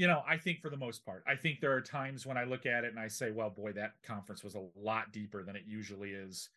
You 0.00 0.06
know, 0.06 0.22
I 0.26 0.38
think 0.38 0.62
for 0.62 0.70
the 0.70 0.78
most 0.78 1.04
part, 1.04 1.22
I 1.26 1.34
think 1.36 1.60
there 1.60 1.74
are 1.74 1.82
times 1.82 2.24
when 2.24 2.38
I 2.38 2.44
look 2.44 2.64
at 2.64 2.84
it 2.84 2.90
and 2.90 2.98
I 2.98 3.06
say, 3.06 3.32
well, 3.32 3.50
boy, 3.50 3.72
that 3.72 3.96
conference 4.02 4.42
was 4.42 4.54
a 4.54 4.64
lot 4.74 5.12
deeper 5.12 5.42
than 5.42 5.56
it 5.56 5.64
usually 5.66 6.12
is. 6.12 6.48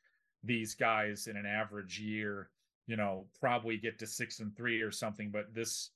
These 0.46 0.76
guys 0.76 1.28
in 1.28 1.36
an 1.36 1.46
average 1.46 2.00
year, 2.00 2.52
you 2.88 2.96
know, 2.96 3.26
probably 3.42 3.76
get 3.76 4.00
to 4.00 4.08
six 4.08 4.40
and 4.40 4.56
three 4.56 4.82
or 4.82 4.92
something, 4.92 5.30
but 5.30 5.54
this 5.54 5.90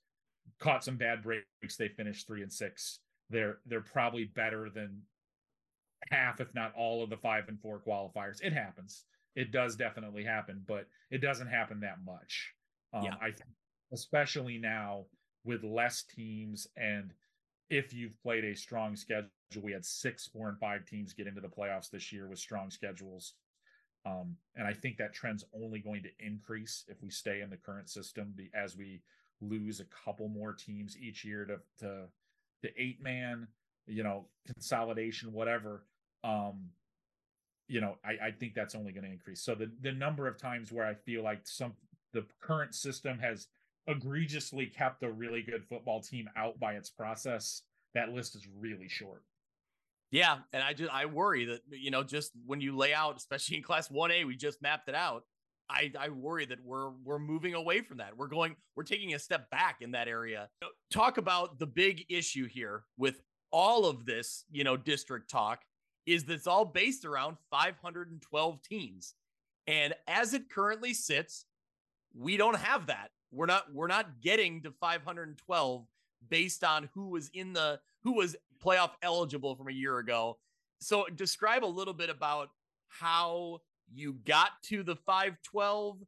caught 0.59 0.83
some 0.83 0.97
bad 0.97 1.23
breaks. 1.23 1.77
They 1.77 1.87
finished 1.87 2.27
three 2.27 2.41
and 2.41 2.51
six. 2.51 2.99
They're 3.29 3.59
they're 3.65 3.79
probably 3.79 4.25
better 4.25 4.69
than 4.69 5.03
half, 6.11 6.41
if 6.41 6.53
not 6.53 6.73
all, 6.75 7.01
of 7.01 7.09
the 7.09 7.15
five 7.15 7.47
and 7.47 7.61
four 7.61 7.79
qualifiers. 7.79 8.43
It 8.43 8.51
happens. 8.51 9.05
It 9.37 9.53
does 9.53 9.77
definitely 9.77 10.25
happen, 10.25 10.65
but 10.67 10.87
it 11.11 11.21
doesn't 11.21 11.47
happen 11.47 11.79
that 11.79 11.99
much. 12.05 12.53
Um, 12.91 13.03
Yeah. 13.05 13.15
I 13.21 13.27
think, 13.27 13.51
especially 13.93 14.57
now 14.57 15.05
with 15.45 15.63
less 15.63 16.03
teams 16.03 16.67
and 16.75 17.13
if 17.69 17.93
you've 17.93 18.21
played 18.21 18.45
a 18.45 18.55
strong 18.55 18.95
schedule, 18.95 19.29
we 19.61 19.71
had 19.71 19.85
six, 19.85 20.27
four, 20.27 20.49
and 20.49 20.57
five 20.59 20.85
teams 20.85 21.13
get 21.13 21.27
into 21.27 21.41
the 21.41 21.47
playoffs 21.47 21.89
this 21.89 22.11
year 22.11 22.27
with 22.27 22.39
strong 22.39 22.69
schedules. 22.69 23.33
Um, 24.05 24.37
and 24.55 24.67
I 24.67 24.73
think 24.73 24.97
that 24.97 25.13
trend's 25.13 25.43
only 25.53 25.79
going 25.79 26.03
to 26.03 26.09
increase 26.25 26.85
if 26.87 27.01
we 27.01 27.09
stay 27.09 27.41
in 27.41 27.49
the 27.49 27.57
current 27.57 27.89
system 27.89 28.33
as 28.53 28.77
we 28.77 29.01
lose 29.41 29.79
a 29.79 29.85
couple 30.05 30.29
more 30.29 30.53
teams 30.53 30.97
each 30.97 31.25
year 31.25 31.45
to 31.45 31.57
to, 31.79 32.03
to 32.63 32.81
eight 32.81 33.01
man, 33.01 33.47
you 33.85 34.03
know, 34.03 34.25
consolidation, 34.53 35.33
whatever. 35.33 35.83
Um, 36.23 36.69
you 37.67 37.81
know, 37.81 37.97
I, 38.03 38.27
I 38.27 38.31
think 38.31 38.53
that's 38.53 38.75
only 38.75 38.93
going 38.93 39.03
to 39.03 39.11
increase. 39.11 39.41
So 39.41 39.55
the 39.55 39.69
the 39.81 39.91
number 39.91 40.27
of 40.27 40.37
times 40.37 40.71
where 40.71 40.85
I 40.85 40.93
feel 40.93 41.23
like 41.23 41.41
some 41.43 41.73
the 42.13 42.25
current 42.39 42.73
system 42.73 43.19
has 43.19 43.47
egregiously 43.87 44.65
kept 44.65 45.03
a 45.03 45.11
really 45.11 45.41
good 45.41 45.63
football 45.67 46.01
team 46.01 46.29
out 46.35 46.59
by 46.59 46.73
its 46.73 46.89
process, 46.89 47.63
that 47.93 48.09
list 48.09 48.35
is 48.35 48.47
really 48.59 48.87
short. 48.87 49.23
Yeah, 50.11 50.37
and 50.53 50.63
I 50.63 50.73
just 50.73 50.93
I 50.93 51.05
worry 51.05 51.45
that 51.45 51.61
you 51.69 51.91
know 51.91 52.03
just 52.03 52.31
when 52.45 52.61
you 52.61 52.75
lay 52.75 52.93
out, 52.93 53.17
especially 53.17 53.57
in 53.57 53.63
Class 53.63 53.91
One 53.91 54.11
A, 54.11 54.23
we 54.23 54.35
just 54.35 54.61
mapped 54.61 54.87
it 54.87 54.95
out. 54.95 55.23
I 55.69 55.91
I 55.99 56.09
worry 56.09 56.45
that 56.45 56.63
we're 56.63 56.91
we're 57.03 57.19
moving 57.19 57.53
away 57.53 57.81
from 57.81 57.97
that. 57.97 58.15
We're 58.15 58.27
going 58.27 58.55
we're 58.75 58.83
taking 58.83 59.13
a 59.13 59.19
step 59.19 59.49
back 59.49 59.77
in 59.81 59.91
that 59.91 60.07
area. 60.07 60.49
Talk 60.91 61.17
about 61.17 61.59
the 61.59 61.67
big 61.67 62.05
issue 62.09 62.47
here 62.47 62.83
with 62.97 63.21
all 63.51 63.85
of 63.85 64.05
this, 64.05 64.45
you 64.51 64.63
know, 64.63 64.77
district 64.77 65.29
talk 65.29 65.61
is 66.05 66.23
that 66.25 66.33
it's 66.33 66.47
all 66.47 66.65
based 66.65 67.05
around 67.05 67.37
512 67.51 68.61
teams. 68.61 69.13
And 69.67 69.93
as 70.07 70.33
it 70.33 70.49
currently 70.49 70.93
sits, 70.93 71.45
we 72.15 72.37
don't 72.37 72.55
have 72.55 72.87
that. 72.87 73.09
We're 73.31 73.45
not 73.45 73.73
we're 73.73 73.87
not 73.87 74.21
getting 74.21 74.61
to 74.63 74.71
512 74.71 75.85
based 76.29 76.63
on 76.63 76.89
who 76.93 77.09
was 77.09 77.29
in 77.33 77.53
the 77.53 77.79
who 78.03 78.13
was 78.13 78.35
playoff 78.63 78.91
eligible 79.01 79.55
from 79.55 79.67
a 79.67 79.73
year 79.73 79.99
ago. 79.99 80.37
So 80.79 81.05
describe 81.15 81.63
a 81.63 81.67
little 81.67 81.93
bit 81.93 82.09
about 82.09 82.49
how 82.87 83.59
you 83.93 84.13
got 84.25 84.51
to 84.63 84.83
the 84.83 84.95
512 84.95 85.99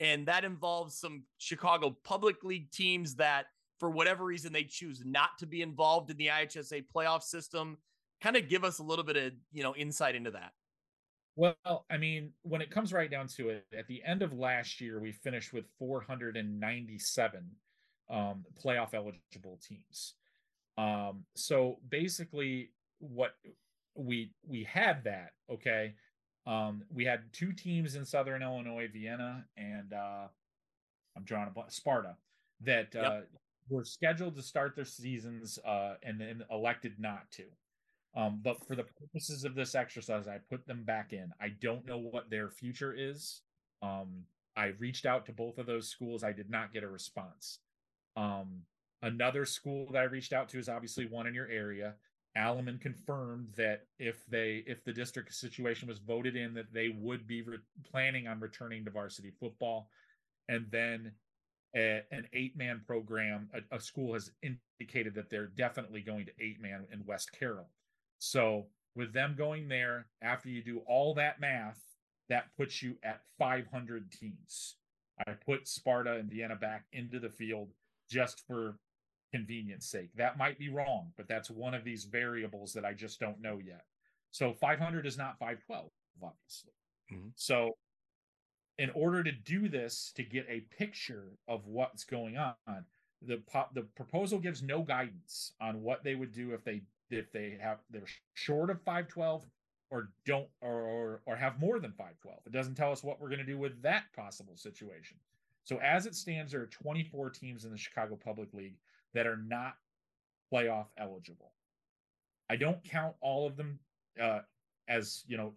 and 0.00 0.26
that 0.26 0.44
involves 0.44 0.96
some 0.96 1.24
Chicago 1.38 1.96
Public 2.04 2.44
League 2.44 2.70
teams 2.70 3.16
that 3.16 3.46
for 3.78 3.90
whatever 3.90 4.24
reason 4.24 4.52
they 4.52 4.64
choose 4.64 5.02
not 5.04 5.30
to 5.38 5.46
be 5.46 5.62
involved 5.62 6.10
in 6.10 6.16
the 6.16 6.26
IHSA 6.26 6.84
playoff 6.94 7.22
system. 7.22 7.78
Kind 8.20 8.36
of 8.36 8.48
give 8.48 8.64
us 8.64 8.78
a 8.78 8.82
little 8.82 9.04
bit 9.04 9.16
of, 9.16 9.32
you 9.52 9.62
know, 9.62 9.74
insight 9.76 10.14
into 10.14 10.32
that. 10.32 10.52
Well, 11.38 11.84
I 11.88 11.98
mean, 11.98 12.32
when 12.42 12.60
it 12.60 12.68
comes 12.68 12.92
right 12.92 13.08
down 13.08 13.28
to 13.36 13.50
it, 13.50 13.64
at 13.72 13.86
the 13.86 14.02
end 14.04 14.22
of 14.22 14.32
last 14.32 14.80
year, 14.80 14.98
we 14.98 15.12
finished 15.12 15.52
with 15.52 15.66
497 15.78 17.50
um, 18.10 18.44
playoff 18.60 18.92
eligible 18.92 19.60
teams. 19.62 20.14
Um, 20.76 21.22
so 21.36 21.78
basically, 21.88 22.72
what 22.98 23.36
we 23.94 24.32
we 24.48 24.64
had 24.64 25.04
that 25.04 25.30
okay. 25.48 25.94
Um, 26.44 26.82
we 26.92 27.04
had 27.04 27.32
two 27.32 27.52
teams 27.52 27.94
in 27.94 28.04
Southern 28.04 28.42
Illinois, 28.42 28.88
Vienna, 28.92 29.44
and 29.56 29.92
uh, 29.92 30.26
I'm 31.16 31.22
drawing 31.22 31.46
a 31.46 31.50
blank, 31.50 31.70
Sparta, 31.70 32.16
that 32.62 32.96
uh, 32.96 33.00
Yep. 33.00 33.28
were 33.68 33.84
scheduled 33.84 34.34
to 34.34 34.42
start 34.42 34.74
their 34.74 34.86
seasons 34.86 35.60
uh, 35.64 35.94
and 36.02 36.20
then 36.20 36.42
elected 36.50 36.98
not 36.98 37.30
to. 37.32 37.44
Um, 38.16 38.40
but 38.42 38.66
for 38.66 38.74
the 38.74 38.84
purposes 38.84 39.44
of 39.44 39.54
this 39.54 39.74
exercise, 39.74 40.26
I 40.26 40.38
put 40.50 40.66
them 40.66 40.84
back 40.84 41.12
in. 41.12 41.30
I 41.40 41.50
don't 41.60 41.86
know 41.86 41.98
what 41.98 42.30
their 42.30 42.50
future 42.50 42.94
is. 42.96 43.42
Um, 43.82 44.24
I 44.56 44.72
reached 44.78 45.06
out 45.06 45.26
to 45.26 45.32
both 45.32 45.58
of 45.58 45.66
those 45.66 45.88
schools. 45.88 46.24
I 46.24 46.32
did 46.32 46.50
not 46.50 46.72
get 46.72 46.82
a 46.82 46.88
response. 46.88 47.60
Um, 48.16 48.62
another 49.02 49.44
school 49.44 49.92
that 49.92 50.00
I 50.00 50.04
reached 50.04 50.32
out 50.32 50.48
to 50.50 50.58
is 50.58 50.68
obviously 50.68 51.06
one 51.06 51.26
in 51.26 51.34
your 51.34 51.48
area. 51.48 51.94
Alleman 52.36 52.80
confirmed 52.80 53.48
that 53.56 53.86
if 53.98 54.24
they 54.26 54.62
if 54.66 54.84
the 54.84 54.92
district 54.92 55.34
situation 55.34 55.88
was 55.88 55.98
voted 55.98 56.36
in, 56.36 56.54
that 56.54 56.72
they 56.72 56.88
would 56.88 57.26
be 57.26 57.42
re- 57.42 57.58
planning 57.90 58.26
on 58.26 58.40
returning 58.40 58.84
to 58.84 58.90
varsity 58.90 59.32
football. 59.40 59.90
And 60.48 60.66
then 60.70 61.12
a, 61.76 62.02
an 62.10 62.26
eight 62.32 62.56
man 62.56 62.82
program. 62.86 63.48
A, 63.54 63.76
a, 63.76 63.80
school 63.80 64.14
has 64.14 64.30
indicated 64.42 65.14
that 65.14 65.30
they're 65.30 65.46
definitely 65.46 66.00
going 66.00 66.26
to 66.26 66.32
eight 66.40 66.60
man 66.60 66.86
in 66.92 67.04
West 67.06 67.30
Carroll. 67.38 67.68
So 68.18 68.66
with 68.94 69.12
them 69.12 69.34
going 69.36 69.68
there, 69.68 70.06
after 70.22 70.48
you 70.48 70.62
do 70.62 70.82
all 70.86 71.14
that 71.14 71.40
math, 71.40 71.80
that 72.28 72.54
puts 72.56 72.82
you 72.82 72.96
at 73.02 73.22
500 73.38 74.10
teams. 74.12 74.76
I 75.26 75.32
put 75.32 75.66
Sparta 75.66 76.14
and 76.14 76.30
Vienna 76.30 76.56
back 76.56 76.84
into 76.92 77.18
the 77.18 77.30
field 77.30 77.70
just 78.10 78.46
for 78.46 78.78
convenience 79.32 79.86
sake. 79.86 80.10
That 80.16 80.38
might 80.38 80.58
be 80.58 80.68
wrong, 80.68 81.12
but 81.16 81.28
that's 81.28 81.50
one 81.50 81.74
of 81.74 81.84
these 81.84 82.04
variables 82.04 82.72
that 82.74 82.84
I 82.84 82.92
just 82.92 83.20
don't 83.20 83.40
know 83.40 83.58
yet. 83.64 83.84
So 84.30 84.52
500 84.52 85.06
is 85.06 85.18
not 85.18 85.38
512, 85.38 85.90
obviously. 86.22 86.72
Mm-hmm. 87.12 87.28
So 87.34 87.76
in 88.78 88.90
order 88.90 89.22
to 89.24 89.32
do 89.32 89.68
this 89.68 90.12
to 90.16 90.22
get 90.22 90.46
a 90.48 90.60
picture 90.76 91.32
of 91.48 91.66
what's 91.66 92.04
going 92.04 92.36
on 92.36 92.54
the 93.26 93.38
pop, 93.50 93.74
the 93.74 93.82
proposal 93.96 94.38
gives 94.38 94.62
no 94.62 94.82
guidance 94.82 95.52
on 95.60 95.82
what 95.82 96.04
they 96.04 96.14
would 96.14 96.32
do 96.32 96.52
if 96.52 96.64
they 96.64 96.82
if 97.10 97.32
they 97.32 97.58
have 97.60 97.78
they're 97.90 98.02
short 98.34 98.70
of 98.70 98.80
512 98.82 99.44
or 99.90 100.10
don't 100.26 100.48
or 100.60 100.82
or, 100.82 101.20
or 101.26 101.36
have 101.36 101.58
more 101.60 101.78
than 101.78 101.92
512 101.92 102.38
it 102.46 102.52
doesn't 102.52 102.74
tell 102.74 102.92
us 102.92 103.02
what 103.02 103.20
we're 103.20 103.28
going 103.28 103.38
to 103.38 103.44
do 103.44 103.58
with 103.58 103.80
that 103.82 104.04
possible 104.14 104.56
situation. 104.56 105.16
So 105.64 105.78
as 105.78 106.06
it 106.06 106.14
stands 106.14 106.52
there 106.52 106.62
are 106.62 106.66
24 106.66 107.30
teams 107.30 107.64
in 107.64 107.70
the 107.70 107.78
chicago 107.78 108.18
public 108.22 108.52
league 108.54 108.76
that 109.14 109.26
are 109.26 109.36
not 109.36 109.74
playoff 110.52 110.86
eligible. 110.98 111.52
I 112.50 112.56
don't 112.56 112.82
count 112.84 113.14
all 113.20 113.46
of 113.46 113.56
them 113.56 113.78
uh, 114.20 114.40
as 114.88 115.24
you 115.26 115.36
know 115.36 115.54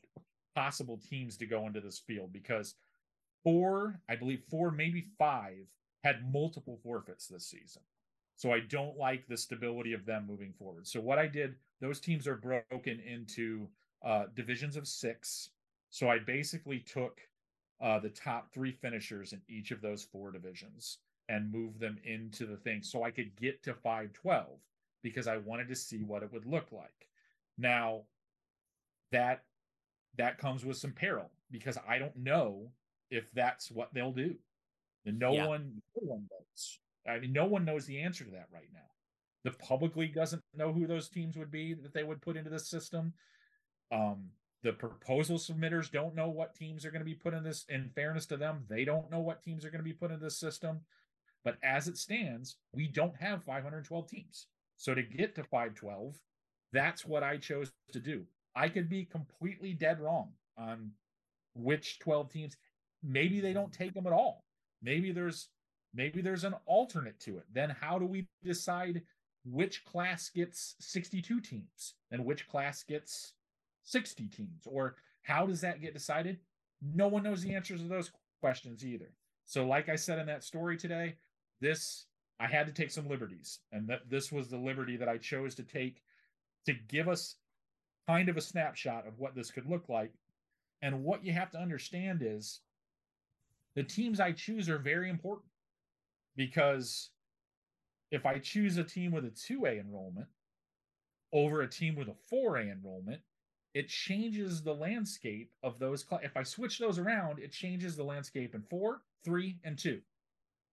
possible 0.56 1.00
teams 1.10 1.38
to 1.38 1.46
go 1.46 1.66
into 1.68 1.80
this 1.80 2.00
field 2.00 2.34
because 2.34 2.76
four, 3.44 4.00
I 4.10 4.16
believe 4.16 4.42
four, 4.50 4.72
maybe 4.72 5.06
five 5.18 5.68
had 6.04 6.32
multiple 6.32 6.80
forfeits 6.84 7.28
this 7.28 7.46
season. 7.46 7.82
So 8.42 8.52
I 8.52 8.62
don't 8.62 8.98
like 8.98 9.28
the 9.28 9.38
stability 9.38 9.94
of 9.94 10.04
them 10.04 10.26
moving 10.28 10.52
forward. 10.52 10.88
So 10.88 11.00
what 11.00 11.20
I 11.20 11.28
did, 11.28 11.54
those 11.80 12.00
teams 12.00 12.26
are 12.26 12.38
broken 12.38 13.00
into 13.00 13.68
uh, 14.04 14.24
divisions 14.36 14.76
of 14.76 14.88
six. 14.88 15.52
So 15.92 16.10
I 16.10 16.18
basically 16.18 16.80
took 16.80 17.22
uh, 17.80 18.00
the 18.00 18.10
top 18.10 18.52
three 18.52 18.72
finishers 18.72 19.34
in 19.34 19.42
each 19.48 19.70
of 19.70 19.80
those 19.80 20.02
four 20.02 20.32
divisions 20.32 20.98
and 21.30 21.52
moved 21.52 21.80
them 21.80 22.00
into 22.04 22.48
the 22.48 22.58
thing 22.58 22.82
so 22.82 23.04
I 23.04 23.12
could 23.12 23.30
get 23.40 23.62
to 23.62 23.76
512 23.76 24.48
because 25.04 25.28
I 25.28 25.38
wanted 25.38 25.68
to 25.68 25.76
see 25.76 26.02
what 26.02 26.24
it 26.24 26.34
would 26.34 26.48
look 26.48 26.72
like. 26.72 27.10
Now 27.60 28.02
that 29.12 29.44
that 30.18 30.40
comes 30.40 30.66
with 30.66 30.78
some 30.78 30.94
peril 30.94 31.30
because 31.52 31.78
I 31.88 32.00
don't 32.00 32.18
know 32.18 32.72
if 33.12 33.32
that's 33.34 33.70
what 33.70 33.94
they'll 33.94 34.12
do. 34.12 34.34
And 35.06 35.20
no 35.20 35.32
yeah. 35.32 35.46
one, 35.46 35.80
no 36.02 36.08
one 36.08 36.28
knows. 36.32 36.80
I 37.08 37.20
mean, 37.20 37.34
no 37.34 37.46
one 37.46 37.66
knows 37.66 37.86
the 37.86 38.00
answer 38.00 38.24
to 38.24 38.32
that 38.32 38.48
right 38.54 38.70
now. 38.74 38.80
The 39.44 39.52
public 39.52 39.96
league 39.96 40.14
doesn't 40.14 40.42
know 40.56 40.72
who 40.72 40.86
those 40.86 41.10
teams 41.10 41.38
would 41.38 41.52
be 41.52 41.74
that 41.74 41.94
they 41.94 42.04
would 42.04 42.22
put 42.22 42.38
into 42.38 42.50
the 42.50 42.60
system. 42.60 43.14
Um, 43.92 44.30
the 44.64 44.74
proposal 44.74 45.38
submitters 45.38 45.92
don't 45.92 46.16
know 46.16 46.30
what 46.30 46.54
teams 46.54 46.86
are 46.86 46.92
going 46.92 47.02
to 47.02 47.06
be 47.06 47.16
put 47.16 47.34
in 47.34 47.44
this. 47.44 47.66
In 47.68 47.90
fairness 47.96 48.28
to 48.28 48.38
them, 48.38 48.66
they 48.70 48.86
don't 48.86 49.10
know 49.10 49.20
what 49.20 49.42
teams 49.42 49.66
are 49.66 49.72
going 49.72 49.80
to 49.80 49.90
be 49.90 49.94
put 49.94 50.12
in 50.12 50.20
this 50.20 50.38
system. 50.38 50.82
But 51.44 51.58
as 51.64 51.88
it 51.88 51.98
stands, 51.98 52.58
we 52.72 52.88
don't 52.88 53.16
have 53.20 53.44
512 53.44 54.08
teams. 54.08 54.46
So 54.78 54.94
to 54.94 55.02
get 55.02 55.34
to 55.36 55.44
512, 55.44 56.16
that's 56.72 57.04
what 57.04 57.24
I 57.24 57.38
chose 57.38 57.72
to 57.94 58.00
do. 58.00 58.26
I 58.56 58.70
could 58.70 58.90
be 58.90 59.06
completely 59.06 59.74
dead 59.74 60.00
wrong 60.00 60.30
on 60.58 60.92
which 61.56 62.00
12 62.00 62.30
teams 62.32 62.58
maybe 63.04 63.42
they 63.42 63.54
don't 63.54 63.74
take 63.74 63.94
them 63.94 64.08
at 64.08 64.14
all 64.14 64.44
maybe 64.82 65.12
there's 65.12 65.50
maybe 65.94 66.22
there's 66.22 66.44
an 66.44 66.56
alternate 66.66 67.20
to 67.22 67.38
it. 67.38 67.46
Then 67.54 67.76
how 67.80 68.00
do 68.00 68.06
we 68.06 68.28
decide 68.44 69.02
which 69.46 69.84
class 69.86 70.30
gets 70.30 70.76
62 70.80 71.42
teams 71.42 71.96
and 72.12 72.26
which 72.26 72.48
class 72.48 72.84
gets 72.84 73.34
60 73.84 74.28
teams? 74.28 74.64
Or 74.66 74.96
how 75.24 75.46
does 75.46 75.62
that 75.62 75.82
get 75.82 75.94
decided? 75.94 76.40
No 76.82 77.08
one 77.08 77.24
knows 77.24 77.42
the 77.42 77.54
answers 77.54 77.82
to 77.82 77.88
those 77.88 78.12
questions 78.40 78.86
either. 78.86 79.12
So 79.46 79.66
like 79.66 79.90
i 79.90 79.96
said 79.96 80.20
in 80.20 80.26
that 80.28 80.44
story 80.44 80.78
today 80.78 81.16
this 81.60 82.06
i 82.40 82.48
had 82.48 82.66
to 82.68 82.74
take 82.74 82.92
some 82.92 83.08
liberties. 83.08 83.60
And 83.72 83.88
that 83.88 84.10
this 84.10 84.32
was 84.32 84.50
the 84.50 84.58
liberty 84.58 84.98
that 84.98 85.10
i 85.10 85.18
chose 85.18 85.56
to 85.56 85.64
take 85.64 86.02
to 86.66 86.74
give 86.74 87.08
us 87.08 87.36
kind 88.08 88.30
of 88.30 88.38
a 88.38 88.42
snapshot 88.42 89.08
of 89.08 89.20
what 89.20 89.36
this 89.36 89.52
could 89.52 89.66
look 89.66 89.90
like. 89.90 90.14
And 90.82 91.04
what 91.04 91.24
you 91.24 91.32
have 91.34 91.52
to 91.52 91.60
understand 91.60 92.22
is 92.24 92.62
the 93.76 93.84
teams 93.84 94.20
I 94.20 94.32
choose 94.32 94.70
are 94.70 94.78
very 94.78 95.10
important 95.10 95.51
because 96.36 97.10
if 98.12 98.26
I 98.26 98.40
choose 98.40 98.78
a 98.78 98.84
team 98.84 99.12
with 99.12 99.26
a 99.26 99.30
2A 99.30 99.80
enrollment 99.80 100.28
over 101.34 101.62
a 101.62 101.70
team 101.70 101.96
with 101.96 102.10
a 102.10 102.16
4A 102.34 102.72
enrollment, 102.72 103.22
it 103.74 103.88
changes 103.88 104.62
the 104.62 104.74
landscape 104.74 105.52
of 105.64 105.80
those. 105.80 106.06
Cl- 106.08 106.22
if 106.24 106.36
I 106.36 106.44
switch 106.44 106.78
those 106.78 107.00
around, 107.00 107.40
it 107.40 107.54
changes 107.54 107.96
the 107.96 108.04
landscape 108.04 108.54
in 108.54 108.62
four, 108.64 109.02
three, 109.24 109.60
and 109.64 109.78
two 109.78 110.02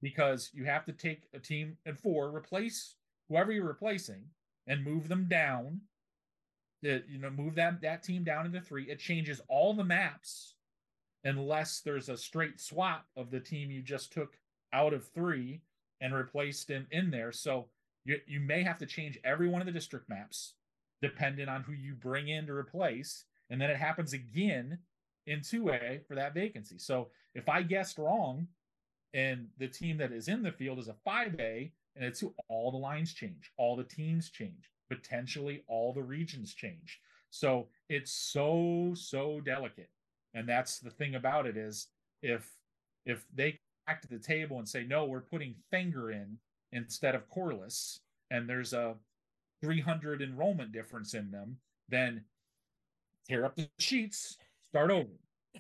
because 0.03 0.51
you 0.53 0.65
have 0.65 0.85
to 0.87 0.93
take 0.93 1.29
a 1.35 1.39
team 1.39 1.77
in 1.87 1.95
four, 1.95 2.35
replace 2.35 2.97
whoever 3.29 3.53
you're 3.53 3.67
replacing, 3.67 4.23
and 4.67 4.85
move 4.85 5.09
them 5.09 5.27
down. 5.29 5.81
To, 6.85 7.03
you 7.09 7.19
know, 7.19 7.31
move 7.31 7.57
that 7.57 7.81
that 7.83 8.05
team 8.05 8.23
down 8.23 8.47
into 8.47 8.61
three. 8.61 8.85
It 8.85 9.01
changes 9.01 9.41
all 9.49 9.75
the 9.75 9.85
maps 9.85 10.55
unless 11.25 11.81
there's 11.81 12.09
a 12.09 12.17
straight 12.17 12.61
swap 12.61 13.07
of 13.17 13.31
the 13.31 13.41
team 13.41 13.71
you 13.71 13.83
just 13.83 14.13
took 14.13 14.39
out 14.73 14.93
of 14.93 15.07
three 15.09 15.61
and 16.01 16.15
replaced 16.15 16.71
in, 16.71 16.87
in 16.91 17.11
there. 17.11 17.33
So 17.33 17.67
you, 18.05 18.19
you 18.27 18.41
may 18.41 18.63
have 18.63 18.79
to 18.79 18.87
change 18.87 19.19
every 19.25 19.49
one 19.49 19.61
of 19.61 19.67
the 19.67 19.73
district 19.73 20.09
maps 20.09 20.55
depending 21.01 21.49
on 21.49 21.63
who 21.63 21.73
you 21.73 21.95
bring 21.95 22.29
in 22.29 22.47
to 22.47 22.53
replace. 22.53 23.25
And 23.51 23.61
then 23.61 23.71
it 23.71 23.77
happens 23.77 24.13
again 24.13 24.79
in 25.27 25.41
2A 25.41 26.07
for 26.07 26.15
that 26.15 26.35
vacancy. 26.35 26.79
So 26.79 27.09
if 27.35 27.49
I 27.49 27.63
guessed 27.63 27.99
wrong 27.99 28.49
and 29.15 29.47
the 29.59 29.69
team 29.69 29.97
that 29.99 30.13
is 30.13 30.29
in 30.29 30.43
the 30.43 30.53
field 30.53 30.79
is 30.79 30.89
a 30.89 30.97
5A 31.07 31.71
and 31.97 32.05
it's 32.05 32.25
all 32.49 32.71
the 32.71 32.79
lines 32.79 33.13
change, 33.13 33.53
all 33.57 33.77
the 33.77 33.85
teams 33.85 34.31
change, 34.31 34.71
potentially 34.91 35.63
all 35.69 35.93
the 35.93 36.03
regions 36.03 36.55
change. 36.55 37.01
So 37.31 37.69
it's 37.89 38.13
so, 38.13 38.93
so 38.95 39.41
delicate. 39.41 39.91
And 40.35 40.49
that's 40.49 40.79
the 40.79 40.91
thing 40.91 41.15
about 41.15 41.47
it 41.47 41.57
is 41.57 41.89
if 42.23 42.51
if 43.07 43.25
they 43.35 43.59
back 43.89 44.03
to 44.03 44.09
the 44.09 44.19
table 44.19 44.59
and 44.59 44.69
say 44.69 44.85
no, 44.85 45.07
we're 45.07 45.21
putting 45.21 45.55
Fenger 45.71 46.11
in 46.11 46.37
instead 46.73 47.15
of 47.15 47.29
Corliss, 47.31 48.01
and 48.31 48.49
there's 48.49 48.75
a 48.75 48.95
300 49.63 50.21
enrollment 50.21 50.73
difference 50.73 51.15
in 51.15 51.31
them, 51.31 51.57
then 51.89 52.23
tear 53.27 53.47
up 53.47 53.57
the 53.57 53.69
sheets, 53.79 54.37
start 54.71 54.91
over. 54.91 55.09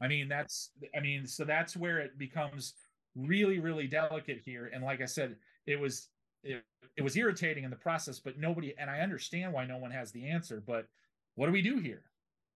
I 0.02 0.08
mean, 0.08 0.28
that's 0.28 0.70
I 0.94 1.00
mean, 1.00 1.26
so 1.26 1.44
that's 1.44 1.74
where 1.74 1.98
it 1.98 2.18
becomes 2.18 2.74
really, 3.16 3.58
really 3.58 3.86
delicate 3.86 4.42
here. 4.44 4.70
And 4.72 4.84
like 4.84 5.00
I 5.00 5.06
said, 5.06 5.36
it 5.66 5.80
was 5.80 6.08
it, 6.44 6.62
it 6.96 7.02
was 7.02 7.16
irritating 7.16 7.64
in 7.64 7.70
the 7.70 7.76
process, 7.76 8.20
but 8.20 8.38
nobody 8.38 8.74
and 8.78 8.90
I 8.90 9.00
understand 9.00 9.54
why 9.54 9.64
no 9.64 9.78
one 9.78 9.90
has 9.90 10.12
the 10.12 10.28
answer, 10.28 10.62
but 10.64 10.86
what 11.34 11.46
do 11.46 11.52
we 11.52 11.62
do 11.62 11.78
here? 11.78 12.02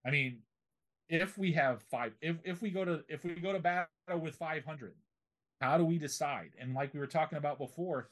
I 0.07 0.11
mean, 0.11 0.39
if 1.09 1.39
we 1.39 1.51
have 1.53 1.83
five 1.91 2.13
if, 2.21 2.37
if 2.45 2.61
we 2.61 2.71
go 2.71 2.85
to 2.85 3.03
if 3.09 3.25
we 3.25 3.35
go 3.35 3.55
to 3.55 3.59
battle 3.59 3.89
with 4.21 4.35
500 4.37 4.93
how 5.63 5.79
do 5.79 5.85
we 5.85 5.99
decide? 5.99 6.51
And 6.61 6.75
like 6.75 6.93
we 6.93 7.01
were 7.01 7.07
talking 7.07 7.39
about 7.39 7.59
before 7.59 8.09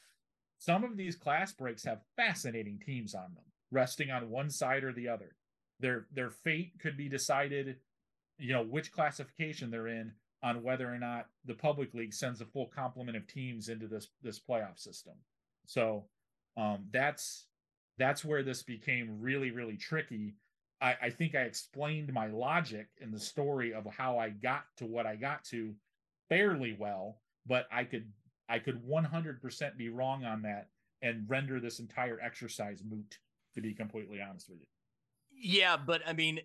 some 0.59 0.85
of 0.85 0.97
these 0.97 1.17
class 1.17 1.53
breaks 1.53 1.85
have 1.85 2.03
fascinating 2.17 2.79
teams 2.85 3.15
on 3.15 3.35
them 3.35 3.45
resting 3.73 4.11
on 4.11 4.31
one 4.31 4.51
side 4.51 4.85
or 4.85 4.93
the 4.93 5.09
other. 5.09 5.37
Their 5.81 6.07
their 6.13 6.31
fate 6.31 6.73
could 6.81 6.97
be 6.97 7.09
decided 7.09 7.77
you 8.39 8.53
know 8.53 8.63
which 8.63 8.93
classification 8.93 9.71
they're 9.71 9.89
in 9.89 10.13
on 10.43 10.63
whether 10.63 10.93
or 10.93 10.99
not 10.99 11.27
the 11.45 11.55
public 11.55 11.93
league 11.93 12.15
sends 12.15 12.41
a 12.41 12.47
full 12.47 12.67
complement 12.67 13.17
of 13.17 13.27
teams 13.27 13.69
into 13.69 13.87
this 13.87 14.09
this 14.23 14.39
playoff 14.39 14.79
system. 14.79 15.15
So 15.67 16.05
um 16.57 16.87
that's 16.93 17.47
that's 17.99 18.25
where 18.25 18.43
this 18.43 18.63
became 18.63 19.21
really 19.21 19.51
really 19.51 19.77
tricky. 19.77 20.37
I, 20.83 20.97
I 21.03 21.11
think 21.11 21.35
I 21.35 21.43
explained 21.43 22.13
my 22.13 22.29
logic 22.29 22.89
in 23.01 23.11
the 23.11 23.21
story 23.21 23.75
of 23.75 23.87
how 23.87 24.19
I 24.19 24.31
got 24.31 24.65
to 24.79 24.87
what 24.87 25.07
I 25.07 25.17
got 25.17 25.45
to 25.47 25.75
fairly 26.31 26.75
well, 26.79 27.20
but 27.47 27.67
I 27.73 27.85
could 27.85 28.11
I 28.49 28.59
could 28.59 28.83
100% 28.85 29.77
be 29.77 29.89
wrong 29.91 30.25
on 30.25 30.43
that 30.43 30.69
and 31.03 31.25
render 31.29 31.61
this 31.61 31.79
entire 31.79 32.19
exercise 32.21 32.83
moot 32.89 33.19
to 33.55 33.61
be 33.61 33.75
completely 33.75 34.21
honest 34.21 34.49
with 34.49 34.59
you. 34.59 34.67
Yeah, 35.33 35.77
but 35.77 36.03
I 36.07 36.13
mean 36.13 36.41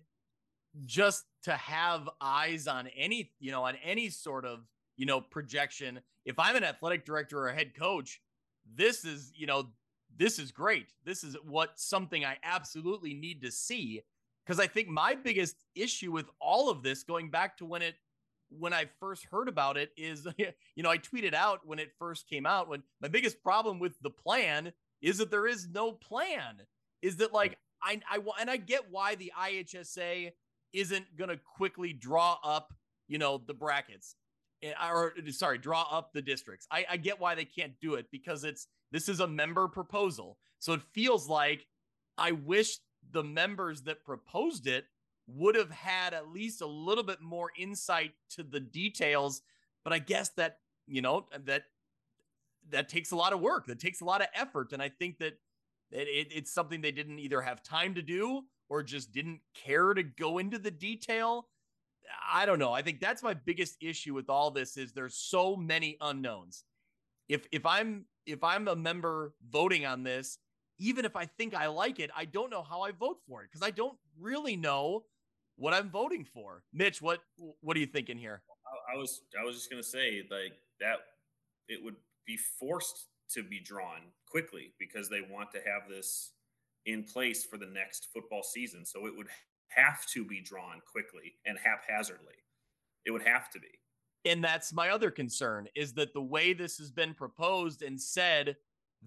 just 0.84 1.24
to 1.44 1.52
have 1.52 2.08
eyes 2.20 2.66
on 2.66 2.88
any, 2.88 3.32
you 3.38 3.50
know, 3.50 3.64
on 3.64 3.76
any 3.82 4.10
sort 4.10 4.44
of, 4.44 4.60
you 4.96 5.06
know, 5.06 5.20
projection, 5.20 6.00
if 6.24 6.38
I'm 6.38 6.56
an 6.56 6.64
athletic 6.64 7.04
director 7.04 7.38
or 7.38 7.48
a 7.48 7.54
head 7.54 7.74
coach, 7.74 8.20
this 8.74 9.04
is, 9.04 9.32
you 9.34 9.46
know, 9.46 9.68
this 10.16 10.38
is 10.38 10.50
great. 10.50 10.92
This 11.04 11.24
is 11.24 11.36
what 11.44 11.78
something 11.78 12.24
I 12.24 12.36
absolutely 12.42 13.14
need 13.14 13.42
to 13.42 13.50
see 13.50 14.02
because 14.44 14.60
I 14.60 14.66
think 14.66 14.88
my 14.88 15.14
biggest 15.14 15.64
issue 15.74 16.12
with 16.12 16.26
all 16.40 16.70
of 16.70 16.82
this, 16.82 17.02
going 17.02 17.30
back 17.30 17.56
to 17.58 17.64
when 17.64 17.82
it 17.82 17.96
when 18.50 18.72
I 18.72 18.86
first 19.00 19.26
heard 19.30 19.48
about 19.48 19.76
it 19.76 19.90
is, 19.96 20.26
you 20.38 20.82
know, 20.82 20.90
I 20.90 20.98
tweeted 20.98 21.34
out 21.34 21.60
when 21.66 21.78
it 21.78 21.92
first 21.98 22.28
came 22.28 22.46
out 22.46 22.68
when 22.68 22.82
my 23.00 23.08
biggest 23.08 23.42
problem 23.42 23.78
with 23.78 23.98
the 24.02 24.10
plan 24.10 24.72
is 25.02 25.18
that 25.18 25.30
there 25.30 25.46
is 25.46 25.68
no 25.68 25.92
plan. 25.92 26.62
Is 27.02 27.16
that 27.16 27.32
like 27.32 27.58
I 27.82 28.00
I 28.10 28.18
and 28.40 28.50
I 28.50 28.56
get 28.56 28.90
why 28.90 29.14
the 29.14 29.32
IHSA 29.38 30.32
isn't 30.72 31.16
going 31.16 31.30
to 31.30 31.38
quickly 31.56 31.92
draw 31.92 32.38
up, 32.42 32.72
you 33.08 33.18
know, 33.18 33.40
the 33.46 33.54
brackets 33.54 34.16
eh, 34.62 34.72
or 34.90 35.14
sorry, 35.30 35.58
draw 35.58 35.86
up 35.90 36.12
the 36.12 36.22
districts. 36.22 36.66
I, 36.70 36.86
I 36.90 36.96
get 36.96 37.20
why 37.20 37.34
they 37.34 37.44
can't 37.44 37.72
do 37.80 37.94
it 37.94 38.06
because 38.10 38.44
it's 38.44 38.66
this 38.92 39.08
is 39.08 39.20
a 39.20 39.26
member 39.26 39.68
proposal. 39.68 40.38
So 40.58 40.72
it 40.72 40.82
feels 40.92 41.28
like 41.28 41.66
I 42.18 42.32
wish 42.32 42.78
the 43.12 43.22
members 43.22 43.82
that 43.82 44.04
proposed 44.04 44.66
it 44.66 44.86
would 45.26 45.54
have 45.54 45.70
had 45.70 46.14
at 46.14 46.28
least 46.28 46.60
a 46.60 46.66
little 46.66 47.04
bit 47.04 47.20
more 47.20 47.50
insight 47.56 48.12
to 48.30 48.42
the 48.42 48.60
details. 48.60 49.42
But 49.84 49.92
I 49.92 49.98
guess 49.98 50.30
that, 50.30 50.58
you 50.86 51.02
know, 51.02 51.26
that 51.44 51.64
that 52.70 52.88
takes 52.88 53.12
a 53.12 53.16
lot 53.16 53.32
of 53.32 53.40
work, 53.40 53.66
that 53.66 53.80
takes 53.80 54.00
a 54.00 54.04
lot 54.04 54.20
of 54.20 54.28
effort. 54.34 54.72
And 54.72 54.82
I 54.82 54.88
think 54.88 55.18
that 55.18 55.38
it, 55.90 56.28
it's 56.30 56.52
something 56.52 56.80
they 56.80 56.92
didn't 56.92 57.18
either 57.18 57.40
have 57.40 57.62
time 57.62 57.94
to 57.94 58.02
do 58.02 58.42
or 58.68 58.82
just 58.82 59.12
didn't 59.12 59.40
care 59.54 59.94
to 59.94 60.02
go 60.02 60.38
into 60.38 60.58
the 60.58 60.70
detail. 60.70 61.48
I 62.32 62.46
don't 62.46 62.58
know. 62.58 62.72
I 62.72 62.82
think 62.82 63.00
that's 63.00 63.22
my 63.22 63.34
biggest 63.34 63.76
issue 63.80 64.14
with 64.14 64.28
all 64.28 64.50
this 64.50 64.76
is 64.76 64.92
there's 64.92 65.16
so 65.16 65.56
many 65.56 65.96
unknowns. 66.00 66.64
If 67.28 67.46
if 67.52 67.66
I'm 67.66 68.06
if 68.26 68.42
I'm 68.42 68.68
a 68.68 68.76
member 68.76 69.34
voting 69.48 69.86
on 69.86 70.02
this, 70.02 70.38
even 70.78 71.04
if 71.04 71.16
I 71.16 71.26
think 71.26 71.54
I 71.54 71.66
like 71.66 71.98
it, 71.98 72.10
I 72.16 72.24
don't 72.24 72.50
know 72.50 72.62
how 72.62 72.82
I 72.82 72.92
vote 72.92 73.18
for 73.26 73.42
it 73.42 73.48
because 73.50 73.66
I 73.66 73.70
don't 73.70 73.96
really 74.18 74.56
know 74.56 75.04
what 75.56 75.74
I'm 75.74 75.90
voting 75.90 76.24
for. 76.24 76.62
Mitch, 76.72 77.02
what 77.02 77.20
what 77.60 77.76
are 77.76 77.80
you 77.80 77.86
thinking 77.86 78.18
here? 78.18 78.42
I, 78.66 78.94
I 78.94 78.98
was 78.98 79.22
I 79.40 79.44
was 79.44 79.56
just 79.56 79.70
gonna 79.70 79.82
say 79.82 80.22
like 80.30 80.52
that 80.80 80.98
it 81.68 81.82
would 81.82 81.96
be 82.26 82.36
forced 82.36 83.08
to 83.32 83.42
be 83.42 83.60
drawn 83.60 84.00
quickly 84.30 84.72
because 84.78 85.08
they 85.08 85.20
want 85.20 85.50
to 85.52 85.58
have 85.58 85.88
this 85.88 86.32
in 86.86 87.02
place 87.02 87.44
for 87.44 87.56
the 87.56 87.66
next 87.66 88.08
football 88.12 88.42
season. 88.42 88.84
So 88.84 89.06
it 89.06 89.16
would 89.16 89.28
have 89.68 90.06
to 90.14 90.24
be 90.24 90.40
drawn 90.40 90.80
quickly 90.90 91.34
and 91.44 91.58
haphazardly. 91.58 92.34
It 93.04 93.10
would 93.10 93.26
have 93.26 93.50
to 93.50 93.60
be. 93.60 93.68
And 94.24 94.42
that's 94.42 94.72
my 94.72 94.90
other 94.90 95.10
concern 95.10 95.68
is 95.74 95.92
that 95.94 96.12
the 96.12 96.22
way 96.22 96.52
this 96.52 96.78
has 96.78 96.90
been 96.90 97.14
proposed 97.14 97.82
and 97.82 98.00
said 98.00 98.56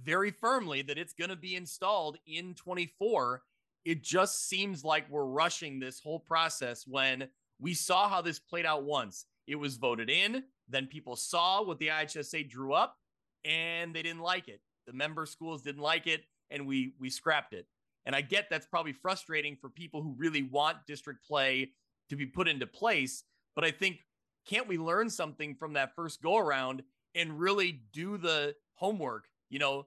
very 0.01 0.31
firmly 0.31 0.81
that 0.83 0.97
it's 0.97 1.13
going 1.13 1.29
to 1.29 1.35
be 1.35 1.55
installed 1.55 2.17
in 2.25 2.53
24, 2.53 3.41
it 3.85 4.03
just 4.03 4.47
seems 4.47 4.83
like 4.83 5.09
we're 5.09 5.25
rushing 5.25 5.79
this 5.79 5.99
whole 5.99 6.19
process 6.19 6.85
when 6.87 7.27
we 7.59 7.73
saw 7.73 8.09
how 8.09 8.21
this 8.21 8.39
played 8.39 8.65
out 8.65 8.83
once. 8.83 9.25
It 9.47 9.55
was 9.55 9.77
voted 9.77 10.09
in, 10.09 10.43
then 10.67 10.85
people 10.85 11.15
saw 11.15 11.63
what 11.63 11.79
the 11.79 11.87
IHSA 11.87 12.49
drew 12.49 12.73
up 12.73 12.97
and 13.43 13.95
they 13.95 14.03
didn't 14.03 14.21
like 14.21 14.47
it. 14.47 14.61
The 14.85 14.93
member 14.93 15.25
schools 15.25 15.61
didn't 15.61 15.81
like 15.81 16.07
it 16.07 16.23
and 16.49 16.67
we 16.67 16.93
we 16.99 17.09
scrapped 17.09 17.53
it. 17.53 17.67
And 18.05 18.15
I 18.15 18.21
get 18.21 18.49
that's 18.49 18.65
probably 18.65 18.93
frustrating 18.93 19.55
for 19.55 19.69
people 19.69 20.01
who 20.01 20.15
really 20.17 20.43
want 20.43 20.77
district 20.87 21.25
play 21.25 21.71
to 22.09 22.15
be 22.15 22.25
put 22.25 22.47
into 22.47 22.65
place, 22.65 23.23
but 23.55 23.63
I 23.63 23.71
think 23.71 23.99
can't 24.45 24.67
we 24.67 24.77
learn 24.77 25.09
something 25.09 25.55
from 25.55 25.73
that 25.73 25.95
first 25.95 26.21
go 26.21 26.37
around 26.37 26.83
and 27.13 27.39
really 27.39 27.83
do 27.93 28.17
the 28.17 28.55
homework? 28.75 29.25
You 29.49 29.59
know, 29.59 29.85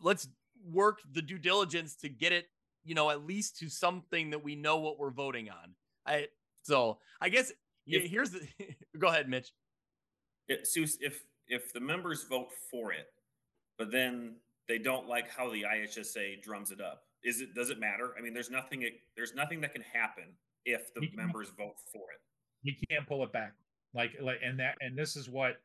let's 0.00 0.28
work 0.72 1.00
the 1.12 1.22
due 1.22 1.38
diligence 1.38 1.94
to 1.96 2.08
get 2.08 2.32
it, 2.32 2.46
you 2.84 2.94
know, 2.94 3.10
at 3.10 3.26
least 3.26 3.58
to 3.58 3.68
something 3.68 4.30
that 4.30 4.42
we 4.42 4.56
know 4.56 4.78
what 4.78 4.98
we're 4.98 5.10
voting 5.10 5.50
on. 5.50 5.74
I 6.06 6.28
so 6.62 6.98
I 7.20 7.28
guess 7.28 7.52
if, 7.86 8.10
here's 8.10 8.30
the 8.30 8.40
go 8.98 9.08
ahead, 9.08 9.28
Mitch. 9.28 9.52
It, 10.48 10.68
if 10.74 11.22
if 11.48 11.72
the 11.72 11.80
members 11.80 12.24
vote 12.24 12.48
for 12.70 12.92
it, 12.92 13.06
but 13.78 13.90
then 13.90 14.36
they 14.68 14.78
don't 14.78 15.08
like 15.08 15.30
how 15.30 15.50
the 15.50 15.62
IHSA 15.62 16.42
drums 16.42 16.70
it 16.70 16.80
up, 16.80 17.02
is 17.24 17.40
it 17.40 17.54
does 17.54 17.70
it 17.70 17.78
matter? 17.78 18.14
I 18.18 18.22
mean, 18.22 18.34
there's 18.34 18.50
nothing 18.50 18.84
there's 19.16 19.34
nothing 19.34 19.60
that 19.60 19.72
can 19.72 19.82
happen 19.82 20.24
if 20.64 20.92
the 20.94 21.08
members 21.14 21.48
vote 21.56 21.76
for 21.92 22.02
it. 22.12 22.20
You 22.62 22.74
can't 22.90 23.06
pull 23.06 23.22
it 23.24 23.32
back. 23.32 23.54
Like 23.94 24.12
like 24.20 24.38
and 24.44 24.58
that 24.60 24.76
and 24.80 24.96
this 24.96 25.16
is 25.16 25.28
what 25.28 25.60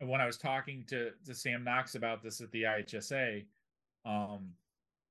when 0.00 0.20
I 0.20 0.26
was 0.26 0.38
talking 0.38 0.84
to 0.88 1.10
to 1.26 1.34
Sam 1.34 1.64
Knox 1.64 1.94
about 1.94 2.22
this 2.22 2.40
at 2.40 2.50
the 2.52 2.62
IHSA, 2.62 3.44
um, 4.04 4.50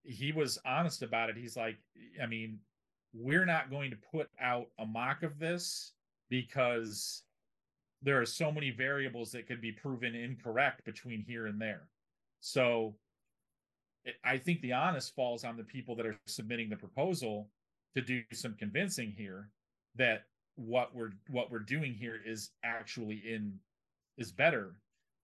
he 0.03 0.31
was 0.31 0.57
honest 0.65 1.01
about 1.01 1.29
it. 1.29 1.37
He's 1.37 1.57
like, 1.57 1.77
I 2.21 2.25
mean, 2.25 2.59
we're 3.13 3.45
not 3.45 3.69
going 3.69 3.91
to 3.91 3.97
put 4.11 4.29
out 4.41 4.67
a 4.79 4.85
mock 4.85 5.23
of 5.23 5.39
this 5.39 5.93
because 6.29 7.23
there 8.01 8.21
are 8.21 8.25
so 8.25 8.51
many 8.51 8.71
variables 8.71 9.31
that 9.31 9.47
could 9.47 9.61
be 9.61 9.71
proven 9.71 10.15
incorrect 10.15 10.85
between 10.85 11.21
here 11.21 11.47
and 11.47 11.59
there. 11.59 11.87
So 12.39 12.95
I 14.23 14.37
think 14.37 14.61
the 14.61 14.73
honest 14.73 15.15
falls 15.15 15.43
on 15.43 15.57
the 15.57 15.63
people 15.63 15.95
that 15.95 16.05
are 16.05 16.17
submitting 16.27 16.69
the 16.69 16.77
proposal 16.77 17.49
to 17.95 18.01
do 18.01 18.23
some 18.31 18.55
convincing 18.57 19.13
here 19.17 19.49
that 19.95 20.23
what 20.55 20.93
we're 20.93 21.11
what 21.29 21.51
we're 21.51 21.59
doing 21.59 21.93
here 21.93 22.19
is 22.25 22.51
actually 22.63 23.21
in 23.25 23.59
is 24.17 24.31
better. 24.31 24.75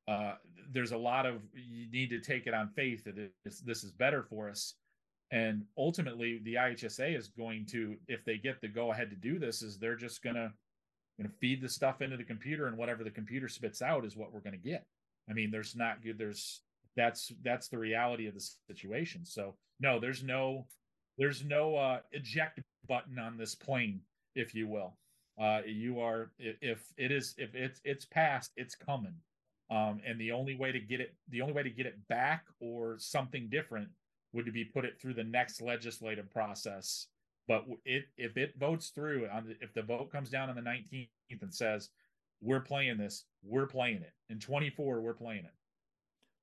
Uh, 0.08 0.34
there's 0.72 0.92
a 0.92 0.98
lot 0.98 1.26
of 1.26 1.42
you 1.54 1.90
need 1.92 2.10
to 2.10 2.20
take 2.20 2.48
it 2.48 2.54
on 2.54 2.70
faith 2.70 3.04
that 3.04 3.16
this, 3.44 3.60
this 3.62 3.84
is 3.84 3.92
better 3.92 4.24
for 4.24 4.50
us, 4.50 4.76
and 5.32 5.64
ultimately 5.78 6.40
the 6.44 6.56
IHSA 6.56 7.18
is 7.18 7.28
going 7.28 7.66
to, 7.68 7.96
if 8.08 8.24
they 8.26 8.38
get 8.38 8.62
the 8.62 8.68
go 8.68 8.92
ahead 8.92 9.10
to 9.10 9.16
do 9.16 9.40
this, 9.40 9.62
is 9.62 9.78
they're 9.78 9.96
just 9.96 10.24
gonna 10.24 10.52
gonna 11.20 11.34
feed 11.40 11.62
the 11.62 11.70
stuff 11.70 12.02
into 12.02 12.18
the 12.18 12.24
computer, 12.24 12.68
and 12.68 12.78
whatever 12.78 13.04
the 13.04 13.10
computer 13.10 13.48
spits 13.48 13.82
out 13.82 14.06
is 14.06 14.16
what 14.16 14.34
we're 14.34 14.42
gonna 14.42 14.58
get. 14.58 14.86
I 15.30 15.34
mean, 15.34 15.50
there's 15.52 15.76
not 15.76 16.04
good. 16.04 16.18
There's 16.18 16.62
that's 16.96 17.32
that's 17.44 17.68
the 17.68 17.78
reality 17.78 18.28
of 18.28 18.34
the 18.34 18.48
situation. 18.68 19.26
So 19.26 19.56
no, 19.80 20.00
there's 20.00 20.24
no 20.24 20.68
there's 21.18 21.44
no 21.44 21.76
uh, 21.76 22.00
eject 22.12 22.60
button 22.88 23.20
on 23.20 23.38
this 23.38 23.56
plane, 23.56 24.02
if 24.36 24.54
you 24.54 24.68
will. 24.68 24.98
Uh, 25.40 25.62
you 25.66 26.00
are 26.00 26.32
if 26.40 26.94
it 26.98 27.12
is 27.12 27.36
if 27.38 27.56
it's 27.56 27.82
it's 27.84 28.06
past, 28.06 28.52
it's 28.56 28.76
coming. 28.76 29.14
Um, 29.72 30.00
and 30.06 30.20
the 30.20 30.32
only 30.32 30.56
way 30.56 30.72
to 30.72 30.80
get 30.80 31.02
it 31.02 31.16
the 31.30 31.42
only 31.42 31.54
way 31.54 31.64
to 31.64 31.70
get 31.70 31.88
it 31.88 32.08
back 32.08 32.46
or 32.60 32.98
something 33.00 33.50
different 33.50 33.90
would 34.34 34.52
be 34.54 34.66
put 34.66 34.86
it 34.86 35.00
through 35.02 35.16
the 35.16 35.24
next 35.24 35.62
legislative 35.62 36.30
process. 36.32 37.08
But 37.48 37.66
it 37.84 38.06
if 38.18 38.38
it 38.38 38.54
votes 38.60 38.90
through 38.90 39.28
if 39.62 39.74
the 39.74 39.82
vote 39.82 40.12
comes 40.12 40.30
down 40.30 40.50
on 40.50 40.56
the 40.56 40.62
19th 40.62 41.08
and 41.42 41.54
says 41.54 41.90
we're 42.42 42.60
playing 42.60 42.98
this, 42.98 43.26
we're 43.44 43.66
playing 43.66 43.98
it. 43.98 44.14
In 44.30 44.40
24, 44.40 45.02
we're 45.02 45.14
playing 45.14 45.46
it. 45.46 45.54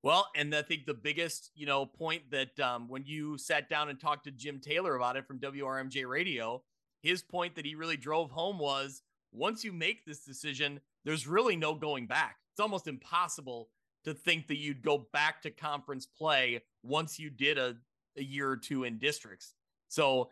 Well, 0.03 0.29
and 0.35 0.53
I 0.55 0.63
think 0.63 0.85
the 0.85 0.95
biggest, 0.95 1.51
you 1.55 1.65
know, 1.65 1.87
point 1.87 2.31
that 2.31 2.59
um, 2.59 2.89
when 2.89 3.05
you 3.05 3.39
sat 3.39 3.69
down 3.69 3.89
and 3.89 4.01
talked 4.01 4.25
to 4.25 4.33
Jim 4.33 4.59
Taylor 4.59 4.97
about 4.97 5.17
it 5.17 5.29
from 5.29 5.39
WRMJ 5.39 6.09
Radio, 6.09 6.63
his 7.03 7.23
point 7.23 7.55
that 7.55 7.65
he 7.65 7.77
really 7.77 7.97
drove 7.97 8.33
home 8.33 8.59
was 8.59 9.03
once 9.33 9.63
you 9.63 9.73
make 9.73 10.05
this 10.05 10.25
decision, 10.25 10.81
there's 11.05 11.27
really 11.27 11.55
no 11.55 11.75
going 11.75 12.07
back. 12.07 12.37
It's 12.53 12.61
almost 12.61 12.87
impossible 12.87 13.71
to 14.05 14.15
think 14.15 14.49
that 14.49 14.57
you'd 14.57 14.83
go 14.83 15.07
back 15.13 15.43
to 15.43 15.51
conference 15.51 16.07
play 16.07 16.61
once 16.83 17.19
you 17.19 17.31
did 17.31 17.59
a, 17.59 17.77
a 18.17 18.23
year 18.23 18.51
or 18.51 18.57
two 18.57 18.85
in 18.85 18.99
districts. 18.99 19.55
So 19.89 20.31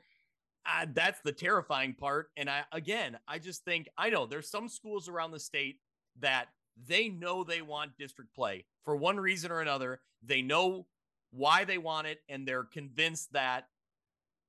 uh, 0.67 0.87
that's 0.93 1.21
the 1.23 1.33
terrifying 1.33 1.95
part. 1.95 2.31
And 2.37 2.51
I, 2.51 2.63
again, 2.73 3.19
I 3.27 3.39
just 3.39 3.65
think 3.65 3.89
I 3.97 4.11
know 4.11 4.27
there's 4.27 4.51
some 4.51 4.69
schools 4.69 5.09
around 5.09 5.31
the 5.31 5.41
state 5.41 5.79
that 6.19 6.49
they 6.87 7.09
know 7.09 7.45
they 7.45 7.63
want 7.63 7.97
district 7.99 8.35
play 8.35 8.65
for 8.85 8.97
one 8.97 9.19
reason 9.19 9.51
or 9.51 9.61
another. 9.61 10.01
They 10.23 10.43
know 10.43 10.87
why 11.31 11.65
they 11.65 11.79
want 11.79 12.07
it, 12.07 12.19
and 12.29 12.47
they're 12.47 12.65
convinced 12.65 13.33
that 13.33 13.67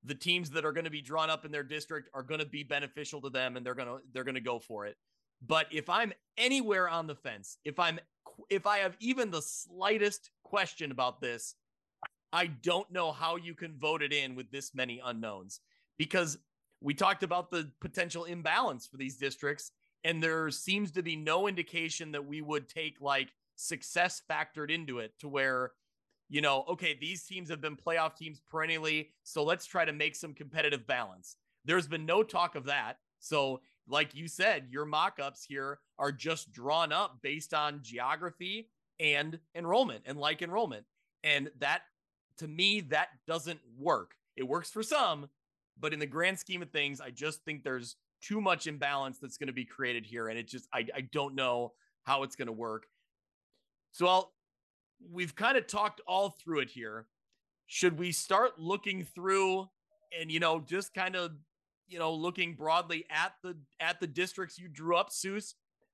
the 0.04 0.16
teams 0.16 0.50
that 0.52 0.66
are 0.66 0.72
going 0.72 0.86
to 0.86 0.92
be 0.92 1.02
drawn 1.02 1.30
up 1.30 1.46
in 1.46 1.52
their 1.52 1.64
district 1.64 2.10
are 2.14 2.24
going 2.24 2.40
to 2.40 2.46
be 2.46 2.64
beneficial 2.64 3.22
to 3.22 3.30
them, 3.30 3.56
and 3.56 3.66
they're 3.66 3.76
going 3.76 3.88
to 3.88 4.00
they're 4.14 4.24
going 4.24 4.36
to 4.36 4.42
go 4.42 4.60
for 4.60 4.86
it. 4.86 4.98
But 5.46 5.68
if 5.72 5.90
I'm 5.90 6.14
anywhere 6.38 6.88
on 6.90 7.08
the 7.08 7.16
fence, 7.16 7.58
if 7.66 7.80
I'm 7.80 8.00
if 8.50 8.66
I 8.66 8.80
have 8.80 8.96
even 9.00 9.32
the 9.32 9.42
slightest 9.42 10.32
question 10.44 10.92
about 10.92 11.22
this, 11.22 11.56
I 12.34 12.48
don't 12.48 12.92
know 12.92 13.12
how 13.12 13.36
you 13.36 13.56
can 13.56 13.78
vote 13.78 14.02
it 14.02 14.14
in 14.14 14.36
with 14.36 14.52
this 14.52 14.74
many 14.74 15.02
unknowns. 15.04 15.60
Because 15.98 16.38
we 16.82 16.94
talked 16.94 17.24
about 17.24 17.52
the 17.52 17.72
potential 17.80 18.26
imbalance 18.26 18.88
for 18.88 18.98
these 18.98 19.18
districts 19.18 19.72
and 20.04 20.22
there 20.22 20.50
seems 20.50 20.92
to 20.92 21.04
be 21.04 21.16
no 21.16 21.48
indication 21.48 22.12
that 22.12 22.26
we 22.26 22.42
would 22.42 22.68
take 22.68 23.00
like 23.00 23.30
success 23.56 24.22
factored 24.30 24.72
into 24.72 25.00
it 25.00 25.14
to 25.20 25.28
where 25.28 25.72
you 26.30 26.42
know 26.42 26.66
okay 26.68 26.98
these 27.00 27.24
teams 27.26 27.50
have 27.50 27.62
been 27.62 27.76
playoff 27.76 28.16
teams 28.16 28.42
perennially 28.50 29.12
so 29.24 29.44
let's 29.44 29.66
try 29.66 29.86
to 29.86 29.94
make 29.94 30.16
some 30.16 30.34
competitive 30.34 30.88
balance. 30.88 31.38
There's 31.64 31.88
been 31.88 32.06
no 32.06 32.24
talk 32.24 32.56
of 32.56 32.66
that. 32.66 32.98
So 33.20 33.62
like 33.88 34.16
you 34.16 34.28
said 34.28 34.68
your 34.70 34.86
mock-ups 34.86 35.44
here 35.44 35.80
are 36.00 36.12
just 36.12 36.52
drawn 36.52 36.92
up 36.92 37.20
based 37.22 37.54
on 37.54 37.80
geography 37.82 38.70
and 39.00 39.40
enrollment 39.56 40.04
and 40.06 40.18
like 40.18 40.42
enrollment 40.42 40.86
and 41.24 41.50
that 41.60 41.82
to 42.38 42.48
me 42.48 42.82
that 42.82 43.10
doesn't 43.28 43.60
work 43.78 44.12
it 44.36 44.48
works 44.48 44.70
for 44.70 44.84
some 44.84 45.28
but 45.80 45.94
in 45.94 46.00
the 46.00 46.06
grand 46.06 46.38
scheme 46.38 46.62
of 46.62 46.70
things 46.70 47.02
i 47.02 47.10
just 47.10 47.44
think 47.44 47.64
there's 47.64 47.96
too 48.22 48.40
much 48.40 48.68
imbalance 48.68 49.18
that's 49.18 49.38
going 49.38 49.48
to 49.48 49.54
be 49.54 49.66
created 49.66 50.06
here. 50.06 50.28
And 50.30 50.38
it 50.38 50.48
just, 50.48 50.68
I, 50.74 50.86
I 50.96 51.02
don't 51.12 51.36
know 51.36 51.74
how 52.04 52.24
it's 52.24 52.36
going 52.36 52.48
to 52.48 52.54
work. 52.54 52.86
So 53.92 54.08
I'll, 54.08 54.34
we've 55.12 55.36
kind 55.36 55.58
of 55.58 55.68
talked 55.68 56.02
all 56.08 56.30
through 56.30 56.60
it 56.60 56.70
here. 56.70 57.08
Should 57.68 57.98
we 57.98 58.12
start 58.12 58.60
looking 58.60 59.04
through 59.04 59.70
and, 60.18 60.32
you 60.32 60.40
know, 60.40 60.60
just 60.60 60.94
kind 60.94 61.16
of, 61.16 61.32
you 61.92 62.00
know, 62.00 62.14
looking 62.14 62.56
broadly 62.56 63.06
at 63.10 63.34
the, 63.44 63.58
at 63.80 64.00
the 64.00 64.08
districts 64.08 64.58
you 64.58 64.68
drew 64.68 64.96
up, 64.96 65.10
Seuss? 65.10 65.54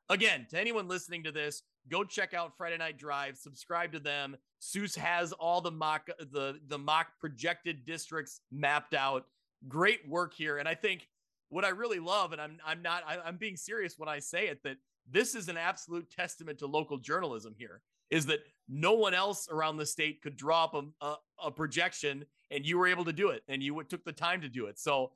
Again, 0.10 0.48
to 0.52 0.60
anyone 0.60 0.88
listening 0.88 1.24
to 1.24 1.32
this, 1.32 1.64
go 1.90 2.04
check 2.04 2.34
out 2.34 2.56
Friday 2.56 2.78
Night 2.78 2.98
Drive, 2.98 3.36
subscribe 3.38 3.92
to 3.92 4.00
them. 4.00 4.38
Seuss 4.62 4.96
has 4.98 5.34
all 5.34 5.60
the 5.60 5.72
mock 5.72 6.08
the 6.32 6.60
the 6.68 6.78
mock 6.78 7.08
projected 7.20 7.86
districts 7.86 8.42
mapped 8.52 8.94
out. 8.94 9.26
Great 9.68 10.08
work 10.08 10.34
here, 10.34 10.60
and 10.60 10.68
I 10.68 10.76
think 10.76 11.08
what 11.50 11.66
I 11.66 11.70
really 11.70 12.00
love, 12.00 12.32
and 12.32 12.42
I'm 12.42 12.58
I'm 12.66 12.82
not 12.82 13.04
I, 13.06 13.18
I'm 13.26 13.38
being 13.38 13.58
serious 13.58 13.96
when 13.98 14.10
I 14.10 14.20
say 14.20 14.48
it, 14.48 14.64
that 14.64 14.78
this 15.10 15.36
is 15.36 15.50
an 15.50 15.58
absolute 15.58 16.10
testament 16.10 16.60
to 16.60 16.68
local 16.68 16.98
journalism 16.98 17.54
here. 17.58 17.82
Is 18.10 18.26
that 18.28 18.40
no 18.70 18.94
one 18.94 19.14
else 19.14 19.50
around 19.52 19.76
the 19.76 19.86
state 19.86 20.22
could 20.22 20.38
draw 20.38 20.64
up 20.64 20.74
a, 20.74 21.06
a, 21.06 21.16
a 21.48 21.52
projection, 21.52 22.26
and 22.50 22.66
you 22.66 22.78
were 22.78 22.88
able 22.88 23.04
to 23.04 23.14
do 23.14 23.30
it, 23.30 23.44
and 23.50 23.62
you 23.62 23.84
took 23.84 24.06
the 24.06 24.14
time 24.14 24.40
to 24.42 24.50
do 24.50 24.68
it. 24.68 24.80
So 24.80 25.12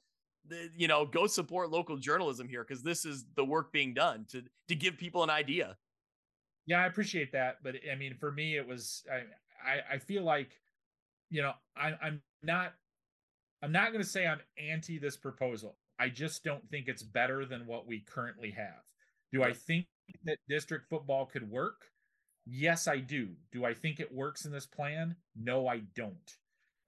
you 0.76 0.88
know, 0.88 1.06
go 1.06 1.28
support 1.28 1.70
local 1.70 1.98
journalism 1.98 2.48
here 2.48 2.64
because 2.68 2.84
this 2.84 3.06
is 3.06 3.26
the 3.36 3.46
work 3.46 3.72
being 3.72 3.94
done 3.94 4.26
to 4.32 4.44
to 4.68 4.76
give 4.76 4.98
people 4.98 5.24
an 5.24 5.30
idea. 5.30 5.78
Yeah, 6.66 6.82
I 6.82 6.86
appreciate 6.86 7.32
that, 7.34 7.58
but 7.64 7.76
I 7.92 7.96
mean, 7.96 8.16
for 8.20 8.32
me, 8.32 8.56
it 8.58 8.68
was 8.68 9.04
I 9.12 9.24
I, 9.64 9.96
I 9.96 9.98
feel 10.00 10.24
like, 10.24 10.60
you 11.30 11.42
know, 11.42 11.54
I, 11.76 11.94
I'm 12.02 12.22
not 12.44 12.74
I'm 13.62 13.72
not 13.72 13.92
going 13.92 14.04
to 14.04 14.10
say 14.10 14.26
I'm 14.26 14.42
anti 14.58 14.98
this 14.98 15.18
proposal. 15.18 15.78
I 16.00 16.10
just 16.10 16.44
don't 16.44 16.68
think 16.70 16.88
it's 16.88 17.04
better 17.04 17.46
than 17.46 17.68
what 17.68 17.88
we 17.88 18.00
currently 18.00 18.52
have. 18.52 18.82
Do 19.32 19.44
I 19.44 19.54
think 19.54 19.86
that 20.26 20.38
district 20.50 20.90
football 20.90 21.26
could 21.26 21.50
work? 21.50 21.86
Yes, 22.46 22.88
I 22.88 22.98
do. 22.98 23.30
Do 23.52 23.66
I 23.66 23.74
think 23.74 24.00
it 24.00 24.12
works 24.12 24.46
in 24.46 24.52
this 24.52 24.66
plan? 24.66 25.16
No, 25.36 25.68
I 25.68 25.84
don't. 25.96 26.38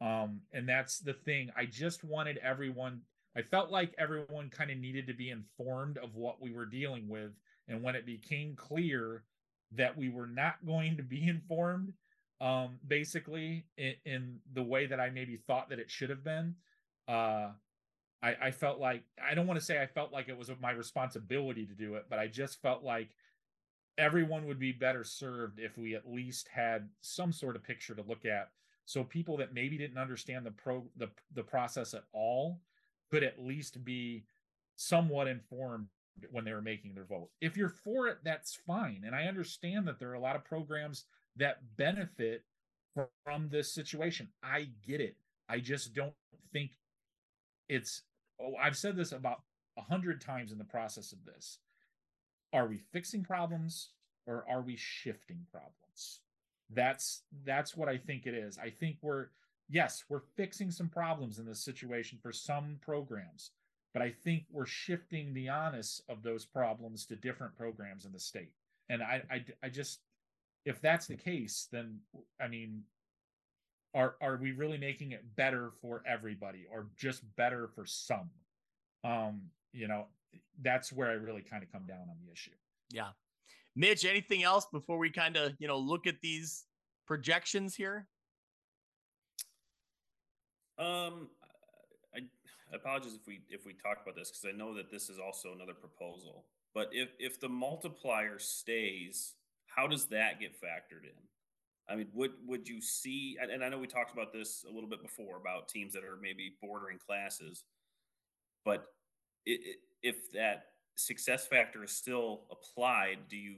Um, 0.01 0.41
and 0.51 0.67
that's 0.67 0.99
the 0.99 1.13
thing. 1.13 1.51
I 1.55 1.65
just 1.65 2.03
wanted 2.03 2.37
everyone, 2.37 3.01
I 3.35 3.41
felt 3.41 3.71
like 3.71 3.95
everyone 3.97 4.49
kind 4.49 4.71
of 4.71 4.77
needed 4.77 5.07
to 5.07 5.13
be 5.13 5.29
informed 5.29 5.97
of 5.97 6.15
what 6.15 6.41
we 6.41 6.53
were 6.53 6.65
dealing 6.65 7.07
with. 7.07 7.31
And 7.67 7.81
when 7.81 7.95
it 7.95 8.05
became 8.05 8.55
clear 8.55 9.23
that 9.75 9.97
we 9.97 10.09
were 10.09 10.27
not 10.27 10.55
going 10.65 10.97
to 10.97 11.03
be 11.03 11.27
informed 11.27 11.93
um 12.41 12.79
basically 12.87 13.65
in, 13.77 13.93
in 14.05 14.39
the 14.53 14.61
way 14.61 14.85
that 14.85 14.99
i 14.99 15.09
maybe 15.09 15.37
thought 15.47 15.69
that 15.69 15.79
it 15.79 15.89
should 15.89 16.09
have 16.09 16.23
been 16.23 16.55
uh 17.07 17.49
i 18.21 18.35
i 18.41 18.51
felt 18.51 18.79
like 18.79 19.03
i 19.23 19.33
don't 19.33 19.47
want 19.47 19.59
to 19.59 19.65
say 19.65 19.81
i 19.81 19.85
felt 19.85 20.11
like 20.11 20.29
it 20.29 20.37
was 20.37 20.49
my 20.59 20.71
responsibility 20.71 21.65
to 21.65 21.73
do 21.73 21.95
it 21.95 22.05
but 22.09 22.19
i 22.19 22.27
just 22.27 22.61
felt 22.61 22.83
like 22.83 23.09
everyone 23.97 24.47
would 24.47 24.59
be 24.59 24.71
better 24.71 25.03
served 25.03 25.59
if 25.59 25.77
we 25.77 25.95
at 25.95 26.11
least 26.11 26.49
had 26.51 26.89
some 27.01 27.31
sort 27.31 27.55
of 27.55 27.63
picture 27.63 27.93
to 27.93 28.03
look 28.07 28.25
at 28.25 28.49
so 28.85 29.03
people 29.03 29.37
that 29.37 29.53
maybe 29.53 29.77
didn't 29.77 29.99
understand 29.99 30.45
the 30.45 30.51
pro 30.51 30.83
the, 30.97 31.09
the 31.35 31.43
process 31.43 31.93
at 31.93 32.03
all 32.13 32.59
could 33.13 33.23
at 33.23 33.37
least 33.37 33.85
be 33.85 34.23
somewhat 34.75 35.27
informed 35.27 35.85
when 36.31 36.43
they 36.43 36.51
were 36.51 36.63
making 36.63 36.95
their 36.95 37.03
vote. 37.03 37.29
If 37.41 37.55
you're 37.55 37.69
for 37.69 38.07
it, 38.07 38.17
that's 38.23 38.55
fine. 38.65 39.03
And 39.05 39.13
I 39.15 39.25
understand 39.25 39.87
that 39.87 39.99
there 39.99 40.09
are 40.09 40.15
a 40.15 40.19
lot 40.19 40.35
of 40.35 40.43
programs 40.43 41.05
that 41.35 41.59
benefit 41.77 42.43
from 43.23 43.49
this 43.49 43.71
situation. 43.71 44.29
I 44.41 44.69
get 44.83 44.99
it. 44.99 45.15
I 45.47 45.59
just 45.59 45.93
don't 45.93 46.15
think 46.51 46.71
it's 47.69 48.01
oh, 48.41 48.53
I've 48.59 48.77
said 48.77 48.95
this 48.95 49.11
about 49.11 49.43
a 49.77 49.81
hundred 49.81 50.19
times 50.19 50.51
in 50.51 50.57
the 50.57 50.63
process 50.63 51.11
of 51.11 51.23
this. 51.23 51.59
Are 52.51 52.67
we 52.67 52.79
fixing 52.91 53.23
problems 53.23 53.89
or 54.25 54.43
are 54.49 54.61
we 54.63 54.75
shifting 54.75 55.45
problems? 55.51 56.21
That's 56.71 57.21
that's 57.45 57.77
what 57.77 57.89
I 57.89 57.97
think 57.97 58.25
it 58.25 58.33
is. 58.33 58.57
I 58.57 58.71
think 58.71 58.97
we're 59.03 59.27
yes, 59.73 60.05
we're 60.07 60.21
fixing 60.35 60.71
some 60.71 60.87
problems 60.87 61.39
in 61.39 61.45
this 61.45 61.59
situation 61.59 62.19
for 62.21 62.31
some 62.31 62.77
programs 62.81 63.51
but 63.93 64.01
I 64.01 64.09
think 64.09 64.45
we're 64.51 64.65
shifting 64.65 65.33
the 65.33 65.49
onus 65.49 66.01
of 66.09 66.23
those 66.23 66.45
problems 66.45 67.05
to 67.05 67.15
different 67.15 67.55
programs 67.55 68.05
in 68.05 68.11
the 68.11 68.19
state. 68.19 68.51
And 68.89 69.03
I, 69.03 69.21
I, 69.29 69.45
I 69.63 69.69
just, 69.69 69.99
if 70.65 70.81
that's 70.81 71.05
the 71.05 71.15
case, 71.15 71.67
then 71.71 71.99
I 72.41 72.47
mean, 72.47 72.81
are 73.93 74.15
are 74.21 74.37
we 74.37 74.51
really 74.51 74.79
making 74.79 75.11
it 75.11 75.23
better 75.35 75.71
for 75.79 76.01
everybody, 76.07 76.65
or 76.71 76.87
just 76.97 77.23
better 77.35 77.67
for 77.67 77.85
some? 77.85 78.29
Um, 79.03 79.41
you 79.71 79.87
know, 79.87 80.07
that's 80.63 80.91
where 80.91 81.09
I 81.09 81.13
really 81.13 81.41
kind 81.41 81.61
of 81.61 81.71
come 81.71 81.85
down 81.85 81.99
on 81.99 82.15
the 82.25 82.31
issue. 82.31 82.51
Yeah, 82.89 83.09
Mitch. 83.75 84.03
Anything 84.03 84.41
else 84.41 84.65
before 84.71 84.97
we 84.97 85.11
kind 85.11 85.37
of 85.37 85.51
you 85.59 85.67
know 85.67 85.77
look 85.77 86.07
at 86.07 86.21
these 86.21 86.63
projections 87.05 87.75
here? 87.75 88.07
Um, 90.79 91.29
I 92.15 92.75
apologize 92.75 93.13
if 93.13 93.27
we 93.27 93.41
if 93.49 93.65
we 93.65 93.73
talk 93.73 93.99
about 94.01 94.15
this 94.15 94.31
because 94.31 94.45
I 94.53 94.57
know 94.57 94.75
that 94.75 94.91
this 94.91 95.09
is 95.09 95.19
also 95.19 95.53
another 95.53 95.73
proposal. 95.73 96.45
But 96.73 96.89
if 96.91 97.09
if 97.19 97.39
the 97.39 97.49
multiplier 97.49 98.39
stays, 98.39 99.35
how 99.67 99.87
does 99.87 100.05
that 100.05 100.39
get 100.39 100.53
factored 100.53 101.03
in? 101.03 101.21
I 101.89 101.95
mean, 101.95 102.07
would 102.13 102.31
would 102.47 102.67
you 102.67 102.81
see? 102.81 103.37
And 103.41 103.63
I 103.63 103.69
know 103.69 103.77
we 103.77 103.87
talked 103.87 104.13
about 104.13 104.31
this 104.33 104.65
a 104.69 104.73
little 104.73 104.89
bit 104.89 105.01
before 105.01 105.37
about 105.37 105.67
teams 105.67 105.93
that 105.93 106.03
are 106.03 106.17
maybe 106.21 106.55
bordering 106.61 106.97
classes, 106.97 107.65
but 108.65 108.85
it, 109.45 109.77
if 110.01 110.31
that 110.31 110.65
success 110.95 111.47
factor 111.47 111.83
is 111.83 111.91
still 111.91 112.41
applied, 112.51 113.17
do 113.29 113.37
you 113.37 113.55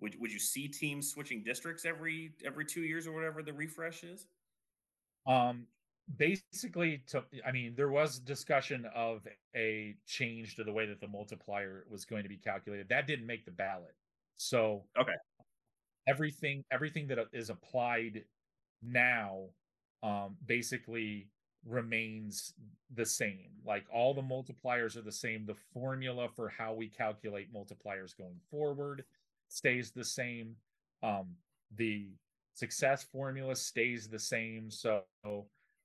would 0.00 0.20
would 0.20 0.32
you 0.32 0.38
see 0.38 0.68
teams 0.68 1.10
switching 1.10 1.42
districts 1.42 1.84
every 1.84 2.32
every 2.44 2.64
two 2.64 2.82
years 2.82 3.06
or 3.06 3.12
whatever 3.12 3.42
the 3.42 3.52
refresh 3.52 4.02
is? 4.02 4.26
Um, 5.26 5.66
basically 6.16 7.02
to 7.06 7.22
i 7.46 7.52
mean 7.52 7.74
there 7.76 7.90
was 7.90 8.18
discussion 8.18 8.86
of 8.94 9.26
a 9.56 9.94
change 10.06 10.56
to 10.56 10.64
the 10.64 10.72
way 10.72 10.86
that 10.86 11.00
the 11.00 11.08
multiplier 11.08 11.84
was 11.90 12.04
going 12.04 12.22
to 12.22 12.28
be 12.28 12.36
calculated. 12.36 12.88
That 12.88 13.06
didn't 13.06 13.26
make 13.26 13.44
the 13.44 13.50
ballot. 13.50 13.94
So 14.36 14.84
okay. 14.98 15.12
everything 16.08 16.64
everything 16.70 17.06
that 17.08 17.18
is 17.32 17.50
applied 17.50 18.24
now 18.82 19.46
um 20.02 20.36
basically 20.46 21.28
remains 21.66 22.54
the 22.94 23.04
same. 23.04 23.50
Like 23.66 23.84
all 23.92 24.14
the 24.14 24.22
multipliers 24.22 24.96
are 24.96 25.02
the 25.02 25.12
same. 25.12 25.44
The 25.44 25.56
formula 25.74 26.28
for 26.34 26.48
how 26.48 26.72
we 26.72 26.88
calculate 26.88 27.52
multipliers 27.52 28.16
going 28.16 28.40
forward 28.50 29.04
stays 29.48 29.90
the 29.90 30.04
same. 30.04 30.56
Um 31.02 31.36
the 31.76 32.08
success 32.54 33.04
formula 33.04 33.54
stays 33.54 34.08
the 34.08 34.18
same. 34.18 34.70
So 34.70 35.02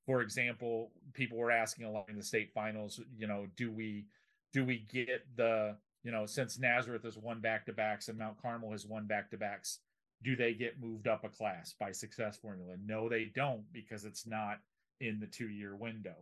for 0.06 0.22
example, 0.22 0.92
people 1.14 1.38
were 1.38 1.52
asking 1.52 1.86
a 1.86 1.92
lot 1.92 2.10
in 2.10 2.16
the 2.16 2.24
state 2.24 2.52
finals, 2.54 3.00
you 3.18 3.28
know, 3.28 3.48
do 3.56 3.72
we 3.72 4.06
do 4.54 4.64
we 4.64 4.86
get 4.92 5.26
the, 5.36 5.76
you 6.04 6.12
know, 6.12 6.26
since 6.26 6.60
Nazareth 6.60 7.04
has 7.04 7.18
won 7.18 7.42
back 7.42 7.66
to 7.66 7.74
backs 7.74 8.08
and 8.08 8.18
Mount 8.18 8.42
Carmel 8.42 8.72
has 8.72 8.86
won 8.86 9.06
back 9.06 9.30
to 9.32 9.38
backs, 9.38 9.80
do 10.24 10.36
they 10.36 10.54
get 10.54 10.80
moved 10.80 11.08
up 11.08 11.24
a 11.24 11.30
class 11.30 11.74
by 11.78 11.92
success 11.92 12.38
formula? 12.38 12.76
No, 12.86 13.10
they 13.10 13.32
don't 13.36 13.64
because 13.74 14.06
it's 14.06 14.26
not 14.26 14.60
in 15.02 15.20
the 15.20 15.28
two 15.28 15.50
year 15.50 15.76
window. 15.76 16.16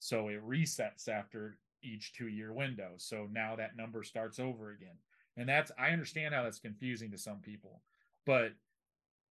So 0.00 0.28
it 0.28 0.46
resets 0.46 1.08
after 1.08 1.58
each 1.82 2.12
two 2.12 2.28
year 2.28 2.52
window. 2.52 2.90
So 2.96 3.28
now 3.32 3.56
that 3.56 3.76
number 3.76 4.02
starts 4.02 4.38
over 4.38 4.70
again. 4.72 4.96
And 5.36 5.48
that's, 5.48 5.70
I 5.78 5.90
understand 5.90 6.34
how 6.34 6.42
that's 6.42 6.58
confusing 6.58 7.10
to 7.12 7.18
some 7.18 7.38
people, 7.38 7.80
but 8.26 8.52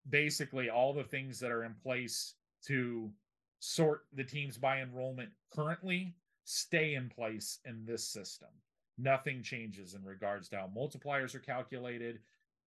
basically 0.10 0.70
all 0.70 0.93
the 0.93 1.03
things 1.03 1.39
that 1.41 1.51
are 1.51 1.66
in 1.66 1.76
place 1.84 2.36
to 2.66 3.12
sort 3.60 4.05
the 4.14 4.24
teams 4.24 4.58
by 4.58 4.82
enrollment 4.82 5.30
currently 5.53 6.16
stay 6.43 6.93
in 6.93 7.10
place 7.10 7.60
in 7.66 7.84
this 7.86 8.08
system. 8.08 8.49
Nothing 8.97 9.43
changes 9.43 9.93
in 9.93 10.03
regards 10.03 10.49
to 10.49 10.58
how 10.58 10.70
multipliers 10.76 11.36
are 11.36 11.39
calculated. 11.39 12.20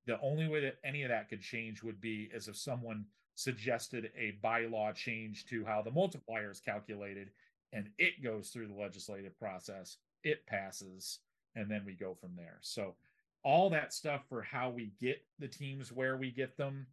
The 0.07 0.21
only 0.21 0.49
way 0.49 0.61
that 0.61 0.79
any 0.85 1.03
of 1.03 1.09
that 1.09 1.29
could 1.29 1.43
change 1.43 1.83
would 1.83 2.01
be 2.01 2.31
as 2.35 2.49
if 2.49 2.57
someone 2.57 3.05
suggested 3.35 4.11
a 4.17 4.37
bylaw 4.45 4.95
change 4.95 5.47
to 5.47 5.65
how 5.65 5.83
the 5.83 5.91
multiplier 5.91 6.51
is 6.51 6.61
calculated 6.61 7.31
and 7.73 7.89
it 7.99 8.23
goes 8.23 8.51
through 8.51 8.67
the 8.67 8.75
legislative 8.75 9.39
process, 9.39 9.97
it 10.25 10.47
passes, 10.47 11.21
and 11.55 11.71
then 11.71 11.83
we 11.87 11.95
go 11.95 12.15
from 12.15 12.35
there. 12.37 12.59
So, 12.61 12.95
all 13.43 13.71
that 13.71 13.95
stuff 13.95 14.23
for 14.29 14.43
how 14.43 14.69
we 14.69 14.93
get 15.01 15.23
the 15.39 15.49
teams 15.49 15.91
where 15.91 16.17
we 16.17 16.31
get 16.31 16.59
them 16.59 16.87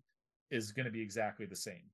is 0.49 0.71
going 0.71 0.85
to 0.85 0.91
be 0.91 1.01
exactly 1.01 1.45
the 1.45 1.55
same. 1.55 1.89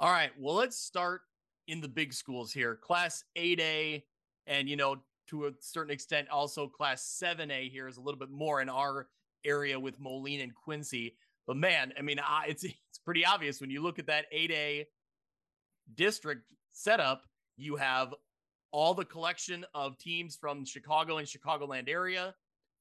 All 0.00 0.10
right. 0.10 0.30
Well, 0.38 0.56
let's 0.56 0.76
start 0.76 1.22
in 1.68 1.80
the 1.80 1.88
big 1.88 2.12
schools 2.12 2.52
here. 2.52 2.76
Class 2.76 3.24
8A, 3.38 4.02
and, 4.46 4.68
you 4.68 4.76
know, 4.76 4.96
to 5.28 5.46
a 5.46 5.52
certain 5.60 5.92
extent, 5.92 6.28
also 6.28 6.68
class 6.68 7.20
7A 7.22 7.70
here 7.70 7.88
is 7.88 7.96
a 7.96 8.00
little 8.00 8.18
bit 8.18 8.30
more 8.30 8.60
in 8.60 8.68
our 8.68 9.08
area 9.44 9.78
with 9.78 10.00
Moline 10.00 10.40
and 10.40 10.54
Quincy. 10.54 11.16
But 11.46 11.56
man, 11.56 11.92
I 11.98 12.02
mean, 12.02 12.18
I, 12.18 12.46
it's 12.48 12.64
it's 12.64 12.98
pretty 13.04 13.24
obvious 13.24 13.60
when 13.60 13.70
you 13.70 13.82
look 13.82 13.98
at 13.98 14.06
that 14.06 14.26
8A 14.34 14.86
district 15.94 16.42
setup, 16.72 17.24
you 17.56 17.76
have 17.76 18.14
all 18.72 18.94
the 18.94 19.04
collection 19.04 19.64
of 19.74 19.96
teams 19.98 20.36
from 20.36 20.64
Chicago 20.64 21.18
and 21.18 21.28
Chicagoland 21.28 21.88
area, 21.88 22.34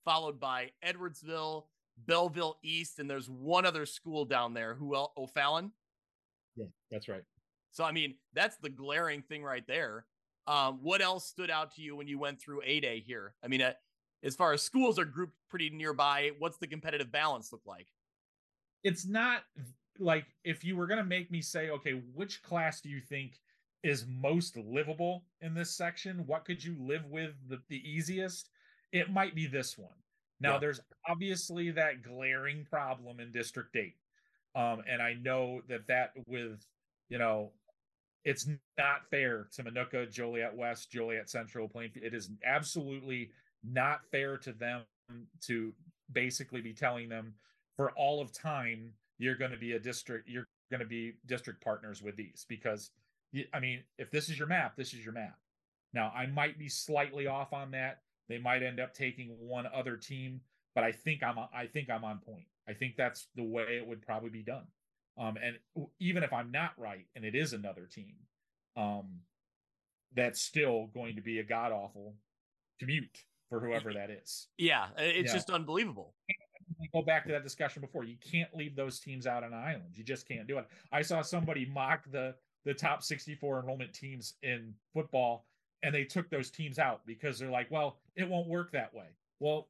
followed 0.03 0.39
by 0.39 0.71
Edwardsville, 0.83 1.65
Belleville 2.07 2.57
East, 2.63 2.97
and 2.97 3.09
there's 3.09 3.29
one 3.29 3.65
other 3.65 3.85
school 3.85 4.25
down 4.25 4.53
there. 4.53 4.73
Who 4.73 4.95
else? 4.95 5.11
O'Fallon. 5.15 5.71
Yeah, 6.55 6.65
that's 6.91 7.07
right. 7.07 7.23
So 7.71 7.83
I 7.83 7.91
mean, 7.91 8.15
that's 8.33 8.57
the 8.57 8.69
glaring 8.69 9.21
thing 9.21 9.43
right 9.43 9.65
there. 9.67 10.05
Um, 10.45 10.79
what 10.81 11.01
else 11.01 11.25
stood 11.25 11.49
out 11.49 11.73
to 11.75 11.81
you 11.81 11.95
when 11.95 12.07
you 12.07 12.19
went 12.19 12.39
through 12.39 12.61
8A 12.67 13.03
here? 13.03 13.33
I 13.43 13.47
mean, 13.47 13.61
uh, 13.61 13.73
as 14.23 14.35
far 14.35 14.53
as 14.53 14.61
schools 14.61 14.99
are 14.99 15.05
grouped 15.05 15.37
pretty 15.49 15.69
nearby, 15.69 16.31
what's 16.39 16.57
the 16.57 16.67
competitive 16.67 17.11
balance 17.11 17.51
look 17.51 17.61
like? 17.65 17.87
It's 18.83 19.05
not 19.05 19.43
like 19.99 20.25
if 20.43 20.63
you 20.63 20.75
were 20.75 20.87
going 20.87 20.97
to 20.97 21.05
make 21.05 21.31
me 21.31 21.41
say, 21.41 21.69
okay, 21.69 22.01
which 22.13 22.41
class 22.43 22.81
do 22.81 22.89
you 22.89 22.99
think 22.99 23.39
is 23.83 24.05
most 24.07 24.57
livable 24.57 25.23
in 25.41 25.53
this 25.53 25.71
section? 25.71 26.25
What 26.25 26.45
could 26.45 26.63
you 26.63 26.75
live 26.79 27.05
with 27.09 27.31
the, 27.47 27.59
the 27.69 27.89
easiest? 27.89 28.49
It 28.91 29.11
might 29.11 29.35
be 29.35 29.47
this 29.47 29.77
one. 29.77 29.89
Now, 30.39 30.53
yeah. 30.53 30.59
there's 30.59 30.81
obviously 31.07 31.71
that 31.71 32.03
glaring 32.03 32.65
problem 32.69 33.19
in 33.19 33.31
District 33.31 33.75
8. 33.75 33.95
Um, 34.55 34.83
and 34.89 35.01
I 35.01 35.13
know 35.13 35.61
that 35.67 35.87
that 35.87 36.11
with, 36.27 36.65
you 37.09 37.17
know, 37.17 37.51
it's 38.23 38.47
not 38.77 39.09
fair 39.09 39.47
to 39.53 39.63
Minooka, 39.63 40.09
Joliet 40.09 40.55
West, 40.55 40.91
Joliet 40.91 41.29
Central, 41.29 41.67
Plainfield. 41.67 42.05
It 42.05 42.13
is 42.13 42.29
absolutely 42.45 43.31
not 43.63 44.01
fair 44.11 44.37
to 44.37 44.53
them 44.53 44.83
to 45.41 45.73
basically 46.11 46.61
be 46.61 46.73
telling 46.73 47.09
them 47.09 47.33
for 47.75 47.91
all 47.91 48.21
of 48.21 48.31
time 48.31 48.91
you're 49.17 49.35
going 49.35 49.51
to 49.51 49.57
be 49.57 49.73
a 49.73 49.79
district 49.79 50.27
you're 50.27 50.47
going 50.69 50.79
to 50.79 50.85
be 50.85 51.13
district 51.25 51.63
partners 51.63 52.01
with 52.01 52.15
these 52.15 52.45
because 52.47 52.91
I 53.53 53.59
mean 53.59 53.83
if 53.97 54.11
this 54.11 54.29
is 54.29 54.37
your 54.37 54.47
map 54.47 54.75
this 54.75 54.93
is 54.93 55.03
your 55.03 55.13
map. 55.13 55.37
Now 55.93 56.11
I 56.15 56.25
might 56.27 56.57
be 56.57 56.69
slightly 56.69 57.27
off 57.27 57.53
on 57.53 57.71
that. 57.71 58.01
They 58.29 58.37
might 58.37 58.63
end 58.63 58.79
up 58.79 58.93
taking 58.93 59.29
one 59.39 59.65
other 59.73 59.97
team, 59.97 60.41
but 60.75 60.83
I 60.83 60.91
think 60.91 61.23
I'm 61.23 61.37
I 61.53 61.67
think 61.67 61.89
I'm 61.89 62.03
on 62.03 62.19
point. 62.19 62.45
I 62.67 62.73
think 62.73 62.95
that's 62.97 63.27
the 63.35 63.43
way 63.43 63.77
it 63.77 63.87
would 63.87 64.01
probably 64.01 64.29
be 64.29 64.43
done. 64.43 64.65
Um, 65.17 65.37
and 65.43 65.57
even 65.99 66.23
if 66.23 66.33
I'm 66.33 66.51
not 66.51 66.71
right 66.77 67.05
and 67.15 67.23
it 67.23 67.35
is 67.35 67.53
another 67.53 67.85
team, 67.85 68.15
um, 68.75 69.19
that's 70.15 70.41
still 70.41 70.89
going 70.93 71.15
to 71.15 71.21
be 71.21 71.39
a 71.39 71.43
god 71.43 71.71
awful 71.71 72.15
commute 72.79 73.23
for 73.49 73.59
whoever 73.59 73.93
that 73.93 74.09
is. 74.09 74.47
Yeah, 74.57 74.87
it's 74.97 75.27
yeah. 75.27 75.33
just 75.33 75.49
unbelievable. 75.49 76.13
Go 76.93 77.01
back 77.01 77.25
to 77.25 77.31
that 77.31 77.43
discussion 77.43 77.81
before. 77.81 78.03
You 78.03 78.17
can't 78.31 78.53
leave 78.55 78.75
those 78.75 78.99
teams 78.99 79.27
out 79.27 79.43
on 79.43 79.53
islands. 79.53 79.97
You 79.97 80.03
just 80.03 80.27
can't 80.27 80.47
do 80.47 80.57
it. 80.57 80.67
I 80.91 81.01
saw 81.01 81.21
somebody 81.21 81.65
mock 81.65 82.09
the 82.11 82.35
the 82.65 82.73
top 82.73 83.03
64 83.03 83.59
enrollment 83.59 83.93
teams 83.93 84.35
in 84.41 84.73
football, 84.93 85.45
and 85.83 85.93
they 85.93 86.05
took 86.05 86.29
those 86.29 86.49
teams 86.49 86.79
out 86.79 87.01
because 87.05 87.37
they're 87.37 87.51
like, 87.51 87.69
well, 87.69 87.97
it 88.15 88.27
won't 88.27 88.47
work 88.47 88.71
that 88.71 88.93
way. 88.93 89.07
Well, 89.39 89.67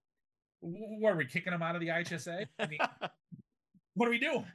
what 0.63 1.13
are 1.13 1.17
we 1.17 1.25
kicking 1.25 1.51
them 1.51 1.61
out 1.61 1.75
of 1.75 1.81
the 1.81 1.89
IHSA? 1.89 2.47
I 2.59 2.67
mean, 2.67 2.79
what 3.95 4.07
are 4.07 4.11
we 4.11 4.19
doing? 4.19 4.45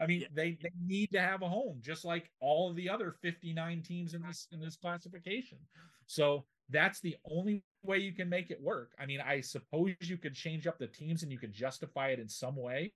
I 0.00 0.06
mean, 0.06 0.22
yeah. 0.22 0.28
they, 0.34 0.58
they 0.62 0.72
need 0.84 1.12
to 1.12 1.20
have 1.20 1.42
a 1.42 1.48
home, 1.48 1.78
just 1.80 2.04
like 2.04 2.30
all 2.40 2.70
of 2.70 2.76
the 2.76 2.88
other 2.88 3.14
59 3.22 3.82
teams 3.82 4.14
in 4.14 4.22
this 4.22 4.48
in 4.52 4.60
this 4.60 4.76
classification. 4.76 5.58
So 6.06 6.44
that's 6.70 7.00
the 7.00 7.16
only 7.30 7.62
way 7.82 7.98
you 7.98 8.12
can 8.12 8.28
make 8.28 8.50
it 8.50 8.62
work. 8.62 8.92
I 8.98 9.06
mean, 9.06 9.20
I 9.20 9.40
suppose 9.40 9.94
you 10.00 10.16
could 10.16 10.34
change 10.34 10.66
up 10.66 10.78
the 10.78 10.86
teams 10.86 11.22
and 11.22 11.32
you 11.32 11.38
could 11.38 11.52
justify 11.52 12.08
it 12.08 12.18
in 12.18 12.28
some 12.28 12.56
way, 12.56 12.92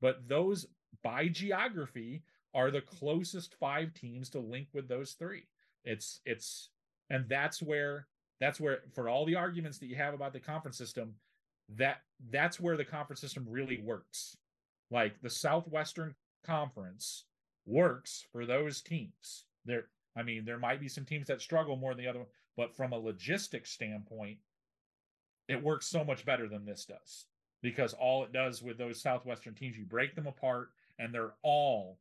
but 0.00 0.28
those 0.28 0.66
by 1.02 1.28
geography 1.28 2.22
are 2.54 2.70
the 2.70 2.80
closest 2.80 3.56
five 3.58 3.92
teams 3.94 4.30
to 4.30 4.38
link 4.38 4.68
with 4.72 4.88
those 4.88 5.12
three. 5.12 5.44
It's 5.84 6.20
it's 6.24 6.70
and 7.10 7.28
that's 7.28 7.60
where 7.60 8.06
that's 8.40 8.60
where 8.60 8.80
for 8.94 9.08
all 9.08 9.26
the 9.26 9.36
arguments 9.36 9.78
that 9.78 9.86
you 9.86 9.96
have 9.96 10.14
about 10.14 10.32
the 10.32 10.40
conference 10.40 10.78
system, 10.78 11.14
that 11.76 12.02
that's 12.30 12.60
where 12.60 12.76
the 12.76 12.84
conference 12.84 13.20
system 13.20 13.46
really 13.48 13.80
works. 13.82 14.36
Like 14.90 15.20
the 15.20 15.30
Southwestern 15.30 16.14
Conference 16.44 17.24
works 17.66 18.26
for 18.32 18.46
those 18.46 18.80
teams. 18.80 19.44
There 19.64 19.86
I 20.16 20.22
mean, 20.22 20.44
there 20.44 20.58
might 20.58 20.80
be 20.80 20.88
some 20.88 21.04
teams 21.04 21.26
that 21.26 21.40
struggle 21.40 21.76
more 21.76 21.94
than 21.94 22.04
the 22.04 22.10
other 22.10 22.20
one, 22.20 22.28
but 22.56 22.76
from 22.76 22.92
a 22.92 22.98
logistics 22.98 23.70
standpoint, 23.70 24.38
it 25.48 25.62
works 25.62 25.86
so 25.86 26.04
much 26.04 26.24
better 26.24 26.48
than 26.48 26.64
this 26.64 26.84
does 26.84 27.26
because 27.62 27.94
all 27.94 28.24
it 28.24 28.32
does 28.32 28.62
with 28.62 28.78
those 28.78 29.00
Southwestern 29.00 29.54
teams, 29.54 29.76
you 29.76 29.84
break 29.84 30.14
them 30.14 30.26
apart 30.26 30.70
and 30.98 31.12
they're 31.12 31.34
all 31.42 31.98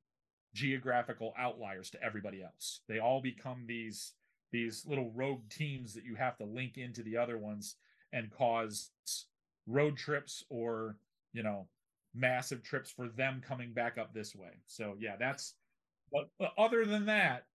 geographical 0.53 1.34
outliers 1.38 1.89
to 1.89 2.03
everybody 2.03 2.43
else. 2.43 2.82
They 2.88 2.99
all 2.99 3.22
become 3.22 3.66
these 3.66 4.14
these 4.51 4.86
little 4.86 5.11
rogue 5.16 5.49
teams 5.49 5.95
that 5.95 6.05
you 6.05 6.14
have 6.14 6.38
to 6.38 6.43
link 6.43 6.78
into 6.78 7.01
the 7.01 7.18
other 7.18 7.39
ones 7.39 7.76
and 8.11 8.30
cause 8.30 8.91
road 9.68 9.97
trips 9.97 10.43
or, 10.49 10.97
you 11.34 11.43
know, 11.43 11.68
massive 12.14 12.64
trips 12.64 12.91
for 12.91 13.09
them 13.09 13.41
coming 13.45 13.74
back 13.74 13.97
up 13.97 14.14
this 14.14 14.36
way. 14.36 14.51
So 14.66 14.95
yeah, 14.99 15.16
that's 15.18 15.55
but, 16.11 16.30
but 16.38 16.53
other 16.57 16.86
than 16.86 17.05
that, 17.07 17.47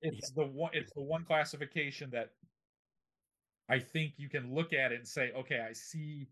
it's 0.00 0.30
the 0.32 0.46
one 0.46 0.70
it's 0.74 0.92
the 0.94 1.02
one 1.02 1.24
classification 1.24 2.10
that 2.10 2.30
I 3.68 3.78
think 3.78 4.14
you 4.16 4.28
can 4.28 4.52
look 4.52 4.72
at 4.72 4.92
it 4.92 4.96
and 4.96 5.06
say, 5.06 5.32
okay, 5.32 5.60
I 5.60 5.72
see 5.72 6.28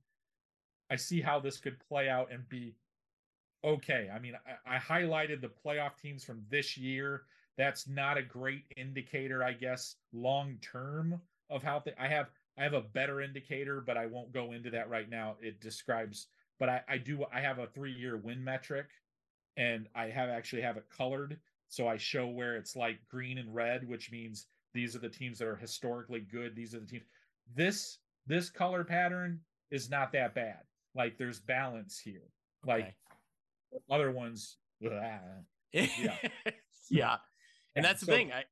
I 0.91 0.97
see 0.97 1.21
how 1.21 1.39
this 1.39 1.59
could 1.59 1.79
play 1.79 2.09
out 2.09 2.33
and 2.33 2.49
be 2.49 2.75
okay. 3.63 4.11
I 4.13 4.19
mean, 4.19 4.35
I, 4.67 4.77
I 4.77 4.79
highlighted 4.79 5.41
the 5.41 5.49
playoff 5.65 5.97
teams 5.97 6.25
from 6.25 6.45
this 6.51 6.77
year. 6.77 7.23
That's 7.57 7.87
not 7.87 8.17
a 8.19 8.23
great 8.23 8.65
indicator, 8.77 9.45
I 9.45 9.53
guess, 9.53 9.97
long 10.13 10.59
term 10.63 11.21
of 11.49 11.63
how 11.63 11.81
th- 11.81 11.97
I 11.99 12.09
have 12.09 12.31
I 12.61 12.65
have 12.65 12.75
a 12.75 12.83
better 12.83 13.21
indicator, 13.23 13.83
but 13.85 13.97
I 13.97 14.07
won't 14.07 14.33
go 14.33 14.53
into 14.53 14.71
that 14.71 14.91
right 14.91 15.09
now. 15.09 15.37
It 15.41 15.61
describes, 15.61 16.27
but 16.59 16.69
I, 16.69 16.83
I 16.89 16.99
do 16.99 17.25
I 17.33 17.41
have 17.41 17.59
a 17.59 17.67
three 17.67 17.93
year 17.93 18.19
win 18.19 18.45
metric, 18.45 18.87
and 19.57 19.89
I 19.95 20.07
have 20.07 20.29
actually 20.29 20.63
have 20.63 20.77
it 20.77 20.85
colored 20.95 21.39
so 21.71 21.87
I 21.87 21.97
show 21.97 22.27
where 22.27 22.57
it's 22.57 22.75
like 22.75 22.99
green 23.09 23.39
and 23.39 23.55
red, 23.55 23.89
which 23.89 24.11
means 24.11 24.47
these 24.75 24.97
are 24.97 24.99
the 24.99 25.09
teams 25.09 25.39
that 25.39 25.47
are 25.47 25.57
historically 25.57 26.21
good. 26.21 26.55
These 26.57 26.75
are 26.75 26.81
the 26.81 26.87
teams. 26.87 27.05
This 27.55 27.99
this 28.27 28.51
color 28.51 28.85
pattern 28.85 29.41
is 29.71 29.89
not 29.89 30.13
that 30.13 30.35
bad. 30.35 30.59
Like 30.97 31.17
there's 31.17 31.39
balance 31.39 31.99
here. 31.99 32.29
Like 32.67 32.83
okay. 33.73 33.83
other 33.89 34.11
ones, 34.11 34.57
yeah. 35.73 36.17
yeah. 36.91 37.17
And 37.77 37.85
that's 37.85 38.01
the 38.01 38.07
thing. 38.07 38.33
I 38.33 38.45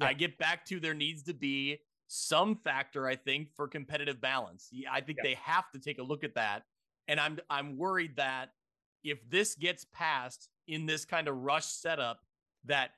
yeah. 0.00 0.06
I 0.08 0.12
get 0.12 0.36
back 0.36 0.66
to 0.66 0.80
there 0.80 0.94
needs 0.94 1.22
to 1.24 1.32
be 1.32 1.78
some 2.06 2.56
factor, 2.56 3.06
I 3.06 3.16
think, 3.16 3.48
for 3.54 3.68
competitive 3.68 4.20
balance. 4.20 4.70
I 4.90 5.00
think 5.00 5.18
they 5.22 5.38
have 5.42 5.70
to 5.72 5.78
take 5.78 5.98
a 5.98 6.02
look 6.02 6.24
at 6.24 6.34
that. 6.34 6.64
And 7.08 7.20
I'm 7.20 7.38
I'm 7.50 7.76
worried 7.76 8.16
that 8.16 8.50
if 9.02 9.18
this 9.28 9.54
gets 9.54 9.86
passed 9.92 10.48
in 10.66 10.86
this 10.86 11.04
kind 11.04 11.28
of 11.28 11.36
rush 11.36 11.66
setup, 11.66 12.20
that 12.64 12.90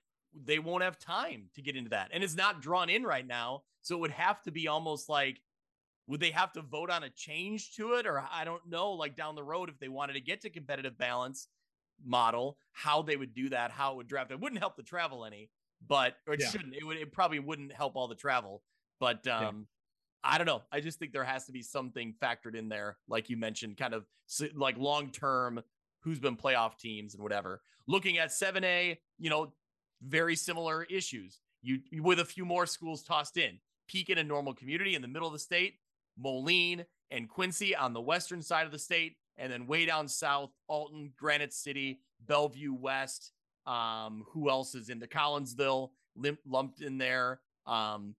they 0.44 0.58
won't 0.58 0.82
have 0.82 0.98
time 0.98 1.44
to 1.54 1.62
get 1.62 1.76
into 1.76 1.90
that. 1.90 2.10
And 2.12 2.22
it's 2.22 2.36
not 2.36 2.62
drawn 2.62 2.88
in 2.88 3.02
right 3.02 3.26
now. 3.26 3.62
So 3.82 3.96
it 3.96 4.00
would 4.00 4.10
have 4.12 4.42
to 4.42 4.50
be 4.50 4.68
almost 4.68 5.08
like, 5.08 5.40
would 6.06 6.20
they 6.20 6.30
have 6.30 6.52
to 6.52 6.62
vote 6.62 6.90
on 6.90 7.02
a 7.02 7.10
change 7.10 7.74
to 7.76 7.94
it? 7.94 8.06
Or 8.06 8.24
I 8.30 8.44
don't 8.44 8.66
know, 8.68 8.92
like 8.92 9.16
down 9.16 9.34
the 9.34 9.42
road, 9.42 9.68
if 9.68 9.78
they 9.78 9.88
wanted 9.88 10.12
to 10.14 10.20
get 10.20 10.42
to 10.42 10.50
competitive 10.50 10.98
balance 10.98 11.48
model, 12.04 12.58
how 12.72 13.02
they 13.02 13.16
would 13.16 13.34
do 13.34 13.48
that, 13.48 13.70
how 13.70 13.92
it 13.92 13.96
would 13.96 14.08
draft. 14.08 14.30
It 14.30 14.40
wouldn't 14.40 14.60
help 14.60 14.76
the 14.76 14.82
travel 14.82 15.24
any, 15.24 15.50
but 15.86 16.16
or 16.26 16.34
it 16.34 16.40
yeah. 16.40 16.50
shouldn't. 16.50 16.74
It 16.74 16.84
would 16.84 16.96
it 16.96 17.12
probably 17.12 17.38
wouldn't 17.38 17.72
help 17.72 17.96
all 17.96 18.08
the 18.08 18.14
travel. 18.14 18.62
But 19.00 19.26
um 19.28 19.42
yeah. 19.42 20.32
I 20.32 20.38
don't 20.38 20.46
know. 20.46 20.62
I 20.72 20.80
just 20.80 20.98
think 20.98 21.12
there 21.12 21.24
has 21.24 21.46
to 21.46 21.52
be 21.52 21.62
something 21.62 22.12
factored 22.20 22.56
in 22.56 22.68
there, 22.68 22.96
like 23.08 23.30
you 23.30 23.36
mentioned, 23.36 23.76
kind 23.76 23.94
of 23.94 24.04
like 24.56 24.76
long 24.76 25.10
term 25.10 25.62
who's 26.00 26.18
been 26.18 26.36
playoff 26.36 26.78
teams 26.78 27.14
and 27.14 27.22
whatever. 27.22 27.62
Looking 27.86 28.18
at 28.18 28.30
7A, 28.30 28.96
you 29.18 29.30
know, 29.30 29.52
very 30.02 30.34
similar 30.34 30.84
issues. 30.84 31.40
You 31.62 31.80
with 32.02 32.20
a 32.20 32.24
few 32.24 32.44
more 32.44 32.66
schools 32.66 33.02
tossed 33.02 33.36
in. 33.36 33.58
Pekin 33.88 34.18
and 34.18 34.28
Normal 34.28 34.54
Community 34.54 34.94
in 34.96 35.02
the 35.02 35.08
middle 35.08 35.28
of 35.28 35.32
the 35.32 35.38
state, 35.38 35.74
Moline 36.18 36.84
and 37.10 37.28
Quincy 37.28 37.74
on 37.74 37.92
the 37.92 38.00
western 38.00 38.42
side 38.42 38.66
of 38.66 38.72
the 38.72 38.78
state, 38.78 39.16
and 39.36 39.52
then 39.52 39.66
way 39.66 39.86
down 39.86 40.08
south, 40.08 40.50
Alton, 40.68 41.12
Granite 41.16 41.52
City, 41.52 42.00
Belleville 42.26 42.78
West. 42.78 43.32
Um, 43.66 44.24
who 44.30 44.48
else 44.48 44.76
is 44.76 44.90
in 44.90 45.00
the 45.00 45.08
Collinsville 45.08 45.90
lumped 46.46 46.82
in 46.82 46.98
there? 46.98 47.40
Um, 47.66 48.14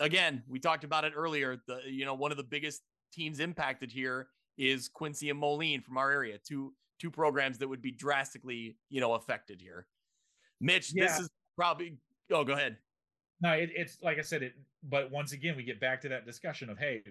again, 0.00 0.42
we 0.48 0.58
talked 0.58 0.84
about 0.84 1.04
it 1.04 1.12
earlier. 1.14 1.60
The 1.66 1.80
you 1.86 2.04
know 2.04 2.14
one 2.14 2.30
of 2.30 2.36
the 2.36 2.44
biggest 2.44 2.82
teams 3.12 3.40
impacted 3.40 3.92
here 3.92 4.28
is 4.58 4.88
Quincy 4.88 5.30
and 5.30 5.38
Moline 5.38 5.82
from 5.82 5.96
our 5.96 6.10
area, 6.10 6.38
two 6.38 6.72
two 6.98 7.10
programs 7.10 7.58
that 7.58 7.68
would 7.68 7.82
be 7.82 7.90
drastically, 7.90 8.76
you 8.88 9.00
know, 9.00 9.14
affected 9.14 9.60
here. 9.60 9.86
Mitch, 10.60 10.92
yeah. 10.94 11.06
this 11.06 11.20
is 11.20 11.30
probably 11.56 11.96
oh, 12.32 12.44
go 12.44 12.54
ahead. 12.54 12.76
No, 13.40 13.52
it, 13.52 13.70
it's 13.74 13.98
like 14.02 14.18
I 14.18 14.22
said, 14.22 14.42
it 14.42 14.54
but 14.82 15.10
once 15.10 15.32
again 15.32 15.56
we 15.56 15.62
get 15.62 15.80
back 15.80 16.00
to 16.02 16.08
that 16.08 16.26
discussion 16.26 16.68
of 16.70 16.78
hey, 16.78 17.02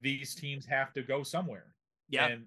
these 0.00 0.34
teams 0.34 0.66
have 0.66 0.92
to 0.94 1.02
go 1.02 1.22
somewhere. 1.22 1.74
Yeah. 2.08 2.26
And 2.26 2.44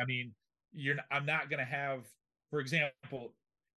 I 0.00 0.04
mean, 0.04 0.32
you're 0.72 0.96
I'm 1.10 1.26
not 1.26 1.50
gonna 1.50 1.64
have, 1.64 2.04
for 2.50 2.60
example, 2.60 3.32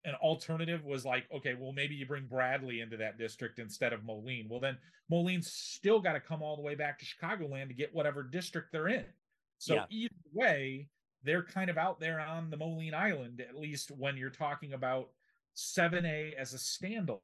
an 0.07 0.15
alternative 0.23 0.85
was 0.85 1.05
like, 1.05 1.25
okay, 1.35 1.55
well, 1.59 1.73
maybe 1.73 1.97
you 1.97 2.07
bring 2.07 2.27
Bradley 2.27 2.81
into 2.81 2.97
that 2.97 3.19
district 3.19 3.59
instead 3.59 3.93
of 3.93 4.05
Moline. 4.05 4.47
Well, 4.49 4.61
then 4.61 4.79
Moline's 5.11 5.51
still 5.51 6.01
got 6.01 6.13
to 6.13 6.21
come 6.21 6.43
all 6.43 6.55
the 6.55 6.63
way 6.63 6.77
back 6.77 6.99
to 7.01 7.05
Chicagoland 7.05 7.69
to 7.69 7.75
get 7.75 7.93
whatever 7.93 8.23
district 8.23 8.71
they're 8.71 8.89
in. 8.89 9.05
So 9.59 9.75
yeah. 9.75 9.85
either 9.91 10.15
way, 10.33 10.89
they're 11.25 11.43
kind 11.43 11.69
of 11.69 11.77
out 11.77 11.99
there 11.99 12.21
on 12.21 12.51
the 12.51 12.57
Moline 12.57 12.95
Island, 12.95 13.45
at 13.47 13.59
least 13.59 13.91
when 13.91 14.17
you're 14.17 14.31
talking 14.31 14.75
about 14.75 15.11
7A 15.57 16.35
as 16.35 16.55
a 16.55 16.57
standalone. 16.57 17.21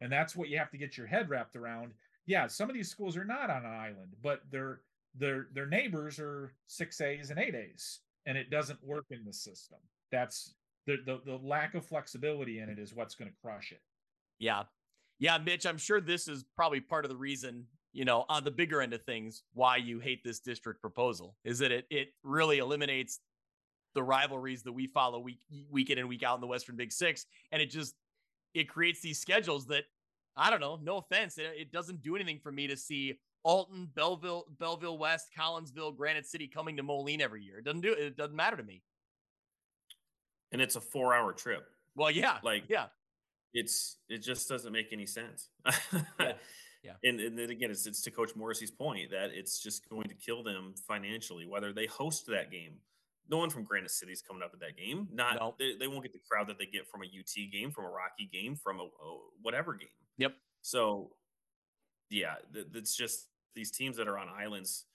And 0.00 0.12
that's 0.12 0.36
what 0.36 0.48
you 0.48 0.58
have 0.58 0.70
to 0.70 0.78
get 0.78 0.96
your 0.96 1.08
head 1.08 1.28
wrapped 1.28 1.56
around. 1.56 1.92
Yeah, 2.26 2.46
some 2.46 2.70
of 2.70 2.74
these 2.74 2.88
schools 2.88 3.16
are 3.16 3.24
not 3.24 3.50
on 3.50 3.64
an 3.64 3.72
island, 3.72 4.14
but 4.22 4.42
their 4.52 4.82
their 5.16 5.48
their 5.52 5.66
neighbors 5.66 6.20
are 6.20 6.52
6As 6.68 7.30
and 7.30 7.40
8As, 7.40 7.98
and 8.26 8.38
it 8.38 8.50
doesn't 8.50 8.84
work 8.84 9.06
in 9.10 9.24
the 9.24 9.32
system. 9.32 9.78
That's 10.12 10.54
the, 10.88 10.96
the 11.04 11.20
the 11.24 11.38
lack 11.46 11.74
of 11.74 11.84
flexibility 11.84 12.60
in 12.60 12.68
it 12.70 12.78
is 12.78 12.94
what's 12.94 13.14
going 13.14 13.30
to 13.30 13.36
crush 13.42 13.72
it. 13.72 13.82
Yeah. 14.38 14.64
Yeah, 15.18 15.36
Mitch, 15.38 15.66
I'm 15.66 15.78
sure 15.78 16.00
this 16.00 16.28
is 16.28 16.44
probably 16.54 16.80
part 16.80 17.04
of 17.04 17.10
the 17.10 17.16
reason, 17.16 17.66
you 17.92 18.04
know, 18.04 18.24
on 18.28 18.44
the 18.44 18.52
bigger 18.52 18.80
end 18.80 18.94
of 18.94 19.02
things, 19.02 19.42
why 19.52 19.76
you 19.76 19.98
hate 19.98 20.22
this 20.24 20.38
district 20.38 20.80
proposal 20.80 21.36
is 21.44 21.58
that 21.58 21.72
it 21.72 21.86
it 21.90 22.08
really 22.22 22.58
eliminates 22.58 23.20
the 23.94 24.02
rivalries 24.02 24.62
that 24.62 24.72
we 24.72 24.86
follow 24.86 25.18
week 25.18 25.40
week 25.70 25.90
in 25.90 25.98
and 25.98 26.08
week 26.08 26.22
out 26.22 26.36
in 26.36 26.40
the 26.40 26.46
Western 26.46 26.76
Big 26.76 26.92
Six, 26.92 27.26
and 27.52 27.60
it 27.60 27.66
just 27.66 27.94
it 28.54 28.68
creates 28.68 29.00
these 29.00 29.20
schedules 29.20 29.66
that 29.66 29.84
I 30.36 30.50
don't 30.50 30.60
know. 30.60 30.78
No 30.82 30.98
offense, 30.98 31.36
it, 31.36 31.52
it 31.58 31.72
doesn't 31.72 32.02
do 32.02 32.14
anything 32.14 32.38
for 32.38 32.52
me 32.52 32.68
to 32.68 32.76
see 32.76 33.18
Alton, 33.42 33.88
Belleville, 33.94 34.44
Belleville 34.58 34.98
West, 34.98 35.28
Collinsville, 35.36 35.96
Granite 35.96 36.26
City 36.26 36.46
coming 36.46 36.76
to 36.76 36.82
Moline 36.82 37.20
every 37.20 37.42
year. 37.42 37.58
It 37.58 37.64
doesn't 37.64 37.80
do 37.80 37.92
it. 37.92 38.16
Doesn't 38.16 38.36
matter 38.36 38.56
to 38.56 38.62
me 38.62 38.82
and 40.52 40.60
it's 40.60 40.76
a 40.76 40.80
four 40.80 41.14
hour 41.14 41.32
trip. 41.32 41.66
Well, 41.94 42.10
yeah, 42.10 42.38
like 42.42 42.64
yeah, 42.68 42.86
it's 43.54 43.96
it 44.08 44.18
just 44.18 44.48
doesn't 44.48 44.72
make 44.72 44.92
any 44.92 45.06
sense. 45.06 45.48
yeah. 45.92 46.32
yeah. 46.82 46.92
And, 47.04 47.20
and 47.20 47.38
then 47.38 47.50
again, 47.50 47.70
it's, 47.70 47.86
it's 47.86 48.02
to 48.02 48.10
Coach 48.10 48.34
Morrissey's 48.36 48.70
point 48.70 49.10
that 49.10 49.30
it's 49.32 49.60
just 49.60 49.88
going 49.88 50.08
to 50.08 50.14
kill 50.14 50.42
them 50.42 50.74
financially, 50.86 51.46
whether 51.46 51.72
they 51.72 51.86
host 51.86 52.26
that 52.26 52.50
game. 52.50 52.74
No 53.30 53.36
one 53.36 53.50
from 53.50 53.64
Granite 53.64 53.90
City 53.90 54.12
is 54.12 54.22
coming 54.22 54.42
up 54.42 54.52
at 54.54 54.60
that 54.60 54.76
game. 54.76 55.06
Not 55.12 55.34
no. 55.34 55.54
they, 55.58 55.74
they 55.78 55.86
won't 55.86 56.02
get 56.02 56.14
the 56.14 56.20
crowd 56.30 56.48
that 56.48 56.58
they 56.58 56.64
get 56.64 56.88
from 56.88 57.02
a 57.02 57.06
UT 57.06 57.52
game, 57.52 57.70
from 57.70 57.84
a 57.84 57.90
Rocky 57.90 58.28
game, 58.32 58.56
from 58.56 58.80
a, 58.80 58.84
a 58.84 59.18
whatever 59.42 59.74
game. 59.74 59.88
Yep. 60.16 60.32
So, 60.62 61.10
yeah, 62.08 62.36
it's 62.74 62.96
just 62.96 63.26
these 63.54 63.70
teams 63.70 63.98
that 63.98 64.08
are 64.08 64.18
on 64.18 64.28
islands. 64.28 64.86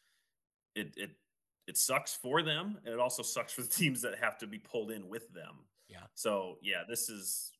It 0.75 0.93
it 0.97 1.11
it 1.67 1.77
sucks 1.77 2.13
for 2.13 2.41
them 2.41 2.77
and 2.85 2.93
it 2.93 2.99
also 2.99 3.23
sucks 3.23 3.53
for 3.53 3.61
the 3.61 3.67
teams 3.67 4.01
that 4.01 4.15
have 4.19 4.37
to 4.39 4.47
be 4.47 4.59
pulled 4.59 4.91
in 4.91 5.07
with 5.07 5.31
them. 5.33 5.55
Yeah. 5.89 5.99
So 6.13 6.57
yeah 6.61 6.83
this 6.87 7.09
is 7.09 7.51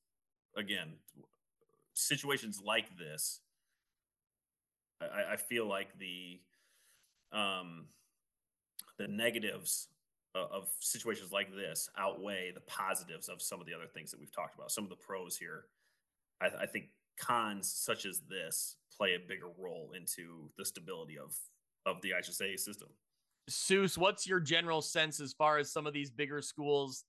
again 0.55 0.93
situations 1.95 2.61
like 2.63 2.95
this 2.97 3.39
i, 5.01 5.33
I 5.33 5.35
feel 5.35 5.67
like 5.67 5.97
the 5.99 6.39
um 7.31 7.85
the 8.97 9.07
negatives 9.07 9.87
of 10.35 10.67
situations 10.79 11.31
like 11.31 11.53
this 11.53 11.89
outweigh 11.97 12.51
the 12.53 12.61
positives 12.61 13.29
of 13.29 13.41
some 13.41 13.59
of 13.59 13.67
the 13.67 13.73
other 13.73 13.85
things 13.85 14.09
that 14.11 14.19
we've 14.19 14.31
talked 14.31 14.55
about 14.55 14.71
some 14.71 14.83
of 14.83 14.89
the 14.89 14.95
pros 14.95 15.37
here. 15.37 15.65
I, 16.41 16.47
I 16.61 16.65
think 16.65 16.85
cons 17.19 17.71
such 17.71 18.05
as 18.05 18.21
this 18.29 18.77
play 18.95 19.13
a 19.13 19.19
bigger 19.19 19.49
role 19.59 19.91
into 19.95 20.49
the 20.57 20.65
stability 20.65 21.17
of 21.17 21.35
of 21.85 22.01
the 22.01 22.11
IHSA 22.11 22.59
system 22.59 22.89
Seuss, 23.49 23.97
what's 23.97 24.27
your 24.27 24.39
general 24.39 24.81
sense 24.81 25.19
as 25.19 25.33
far 25.33 25.57
as 25.57 25.71
some 25.71 25.85
of 25.85 25.93
these 25.93 26.09
bigger 26.09 26.41
schools? 26.41 27.03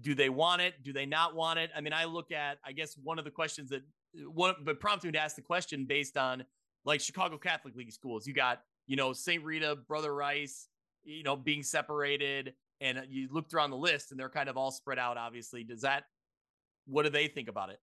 Do 0.00 0.14
they 0.14 0.28
want 0.28 0.62
it? 0.62 0.82
Do 0.82 0.92
they 0.92 1.06
not 1.06 1.34
want 1.34 1.58
it? 1.58 1.70
I 1.76 1.80
mean, 1.80 1.92
I 1.92 2.04
look 2.04 2.32
at, 2.32 2.58
I 2.64 2.72
guess, 2.72 2.96
one 3.02 3.18
of 3.18 3.24
the 3.24 3.30
questions 3.30 3.70
that 3.70 3.82
one, 4.26 4.54
but 4.64 4.80
prompted 4.80 5.08
me 5.08 5.12
to 5.12 5.18
ask 5.18 5.36
the 5.36 5.42
question 5.42 5.84
based 5.84 6.16
on 6.16 6.44
like 6.84 7.00
Chicago 7.00 7.36
Catholic 7.36 7.74
League 7.76 7.92
schools. 7.92 8.26
You 8.26 8.34
got, 8.34 8.60
you 8.86 8.96
know, 8.96 9.12
St. 9.12 9.42
Rita, 9.42 9.76
Brother 9.88 10.14
Rice, 10.14 10.68
you 11.02 11.22
know, 11.22 11.36
being 11.36 11.62
separated, 11.62 12.54
and 12.80 13.02
you 13.08 13.28
look 13.30 13.46
around 13.52 13.70
the 13.70 13.76
list, 13.76 14.10
and 14.10 14.18
they're 14.18 14.28
kind 14.28 14.48
of 14.48 14.56
all 14.56 14.70
spread 14.70 14.98
out. 14.98 15.16
Obviously, 15.16 15.64
does 15.64 15.82
that? 15.82 16.04
What 16.86 17.04
do 17.04 17.10
they 17.10 17.28
think 17.28 17.48
about 17.48 17.70
it? 17.70 17.80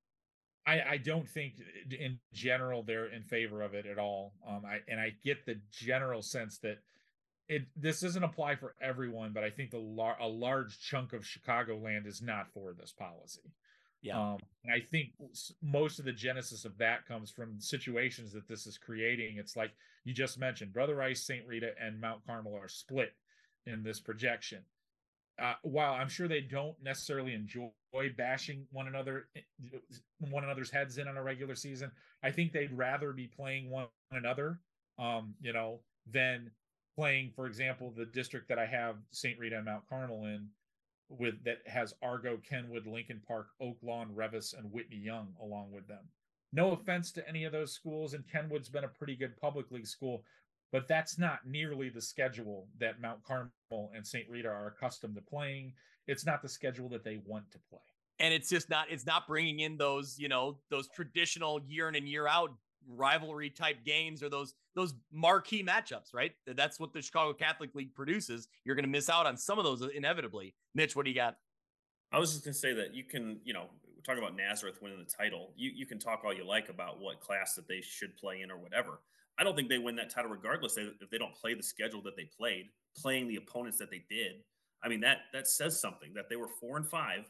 I, 0.66 0.82
I 0.92 0.98
don't 0.98 1.28
think 1.28 1.56
in 1.90 2.20
general 2.34 2.84
they're 2.84 3.08
in 3.08 3.24
favor 3.24 3.64
of 3.64 3.74
it 3.74 3.86
at 3.86 3.98
all. 3.98 4.34
Um, 4.48 4.62
I 4.66 4.80
and 4.88 5.00
I 5.00 5.14
get 5.24 5.46
the 5.46 5.60
general 5.72 6.22
sense 6.22 6.60
that 6.60 6.78
it 7.48 7.64
this 7.76 8.00
doesn't 8.00 8.24
apply 8.24 8.56
for 8.56 8.76
everyone, 8.82 9.32
but 9.34 9.44
I 9.44 9.50
think 9.50 9.72
the 9.72 9.80
lar- 9.80 10.18
a 10.20 10.28
large 10.28 10.80
chunk 10.80 11.14
of 11.14 11.24
Chicagoland 11.24 12.08
is 12.08 12.22
not 12.22 12.48
for 12.54 12.74
this 12.74 12.92
policy. 12.92 13.54
Yeah, 14.02 14.20
um, 14.20 14.40
and 14.64 14.74
I 14.74 14.80
think 14.80 15.10
most 15.62 16.00
of 16.00 16.06
the 16.06 16.12
genesis 16.12 16.66
of 16.66 16.78
that 16.80 17.06
comes 17.06 17.30
from 17.30 17.60
situations 17.60 18.34
that 18.34 18.48
this 18.48 18.66
is 18.66 18.78
creating. 18.78 19.38
It's 19.38 19.56
like 19.56 19.72
you 20.06 20.14
just 20.14 20.40
mentioned, 20.40 20.74
Brother 20.74 20.96
Rice, 20.96 21.24
Saint 21.24 21.46
Rita, 21.46 21.72
and 21.80 22.02
Mount 22.02 22.26
Carmel 22.26 22.56
are 22.56 22.68
split 22.68 23.14
in 23.66 23.84
this 23.84 24.00
projection. 24.00 24.64
Uh, 25.42 25.54
while 25.64 25.94
I'm 25.94 26.10
sure 26.10 26.28
they 26.28 26.42
don't 26.42 26.76
necessarily 26.84 27.34
enjoy 27.34 27.70
bashing 28.18 28.66
one 28.72 28.88
another, 28.88 29.28
eh, 29.36 29.78
one 30.20 30.44
another's 30.44 30.70
heads 30.70 30.98
in 30.98 31.08
on 31.08 31.18
a 31.18 31.24
regular 31.24 31.56
season, 31.56 31.92
I 32.24 32.32
think 32.32 32.52
they'd 32.52 32.74
rather 32.74 33.12
be 33.14 33.28
playing 33.28 33.70
one 33.70 33.88
another, 34.12 34.60
um, 35.00 35.34
you 35.42 35.54
know, 35.54 35.80
than 36.06 36.52
playing, 36.96 37.32
for 37.36 37.48
example, 37.48 37.94
the 37.96 38.06
district 38.06 38.48
that 38.50 38.60
I 38.60 38.66
have 38.66 38.96
St. 39.12 39.40
Rita 39.40 39.58
and 39.58 39.66
Mount 39.66 39.88
Carmel 39.90 40.26
in, 40.26 40.48
with 41.10 41.44
that 41.44 41.60
has 41.66 41.94
Argo, 42.02 42.38
Kenwood, 42.48 42.88
Lincoln 42.88 43.22
Park, 43.28 43.48
Oak 43.60 43.78
Lawn, 43.82 44.10
Reavis, 44.16 44.58
and 44.58 44.72
Whitney 44.72 44.98
Young 44.98 45.34
along 45.42 45.72
with 45.72 45.88
them. 45.88 46.06
No 46.54 46.72
offense 46.72 47.12
to 47.14 47.28
any 47.28 47.46
of 47.46 47.52
those 47.52 47.74
schools, 47.74 48.14
and 48.14 48.24
Kenwood's 48.28 48.70
been 48.70 48.84
a 48.84 48.90
pretty 48.90 49.16
good 49.16 49.38
public 49.38 49.72
league 49.72 49.88
school, 49.88 50.24
but 50.72 50.88
that's 50.88 51.18
not 51.18 51.40
nearly 51.46 51.90
the 51.90 52.02
schedule 52.02 52.68
that 52.80 53.02
Mount 53.02 53.24
Carmel 53.24 53.92
and 53.96 54.06
St. 54.06 54.30
Rita 54.30 54.48
are 54.48 54.68
accustomed 54.68 55.16
to 55.16 55.22
playing. 55.22 55.74
It's 56.08 56.26
not 56.26 56.42
the 56.42 56.50
schedule 56.50 56.90
that 56.90 57.04
they 57.04 57.20
want 57.26 57.50
to 57.52 57.60
play. 57.70 57.80
And 58.20 58.34
it's 58.34 58.50
just 58.50 58.70
not, 58.70 58.88
it's 58.90 59.06
not 59.06 59.28
bringing 59.28 59.62
in 59.62 59.78
those, 59.78 60.18
you 60.20 60.28
know, 60.28 60.58
those 60.70 60.88
traditional 60.90 61.62
year 61.68 61.90
in 61.90 61.96
and 61.96 62.08
year 62.08 62.28
out 62.28 62.52
rivalry 62.88 63.50
type 63.50 63.84
games 63.86 64.24
or 64.24 64.30
those 64.30 64.54
those 64.76 64.94
marquee 65.12 65.64
matchups, 65.64 66.14
right? 66.14 66.32
That's 66.48 66.80
what 66.80 66.94
the 66.94 67.02
Chicago 67.02 67.34
Catholic 67.34 67.76
League 67.76 67.94
produces. 67.94 68.48
You're 68.64 68.76
going 68.76 68.86
to 68.86 68.92
miss 68.92 69.10
out 69.10 69.26
on 69.26 69.38
some 69.38 69.60
of 69.60 69.66
those 69.66 69.82
inevitably. 69.94 70.56
Mitch, 70.74 70.96
what 70.96 71.06
do 71.06 71.12
you 71.12 71.16
got? 71.16 71.38
I 72.12 72.20
was 72.20 72.32
just 72.32 72.44
going 72.44 72.54
to 72.54 72.60
say 72.60 72.74
that 72.74 72.94
you 72.94 73.04
can, 73.04 73.40
you 73.44 73.54
know, 73.54 73.70
talking 74.04 74.22
about 74.22 74.36
Nazareth 74.36 74.80
winning 74.82 75.00
the 75.00 75.12
title. 75.12 75.52
You 75.56 75.72
you 75.74 75.86
can 75.86 76.00
talk 76.00 76.22
all 76.26 76.34
you 76.34 76.46
like 76.46 76.70
about 76.70 77.00
what 77.00 77.20
class 77.20 77.56
that 77.56 77.68
they 77.68 77.82
should 77.82 78.16
play 78.18 78.42
in 78.42 78.52
or 78.52 78.58
whatever. 78.58 79.00
I 79.40 79.44
don't 79.44 79.56
think 79.56 79.70
they 79.70 79.78
win 79.78 79.96
that 79.96 80.10
title 80.10 80.30
regardless 80.30 80.78
if 80.78 81.10
they 81.10 81.18
don't 81.18 81.36
play 81.36 81.54
the 81.54 81.64
schedule 81.64 82.02
that 82.04 82.16
they 82.16 82.26
played, 82.38 82.68
playing 82.98 83.28
the 83.28 83.38
opponents 83.38 83.78
that 83.80 83.90
they 83.90 84.04
did. 84.10 84.44
I 84.84 84.90
mean 84.90 85.02
that 85.02 85.20
that 85.34 85.48
says 85.48 85.80
something 85.80 86.14
that 86.16 86.30
they 86.30 86.36
were 86.36 86.48
four 86.48 86.78
and 86.78 86.88
five, 86.88 87.30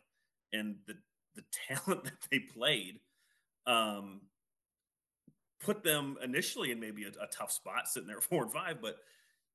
and 0.54 0.76
the 0.88 0.96
the 1.36 1.44
talent 1.68 2.06
that 2.06 2.28
they 2.30 2.40
played 2.40 3.00
um, 3.68 4.22
put 5.64 5.84
them 5.84 6.18
initially 6.24 6.72
in 6.72 6.80
maybe 6.80 7.04
a, 7.04 7.10
a 7.24 7.28
tough 7.28 7.52
spot 7.52 7.88
sitting 7.88 8.08
there 8.08 8.22
four 8.22 8.44
and 8.44 8.52
five, 8.52 8.82
but 8.82 8.98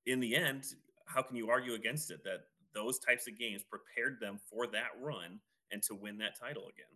in 0.06 0.20
the 0.20 0.36
end, 0.36 0.64
how 1.06 1.22
can 1.22 1.36
you 1.36 1.50
argue 1.50 1.74
against 1.74 2.10
it 2.10 2.22
that 2.24 2.44
those 2.74 2.98
types 2.98 3.26
of 3.26 3.38
games 3.38 3.62
prepared 3.62 4.18
them 4.20 4.38
for 4.50 4.66
that 4.66 4.88
run 5.00 5.40
and 5.72 5.82
to 5.82 5.94
win 5.94 6.18
that 6.18 6.38
title 6.38 6.64
again? 6.64 6.86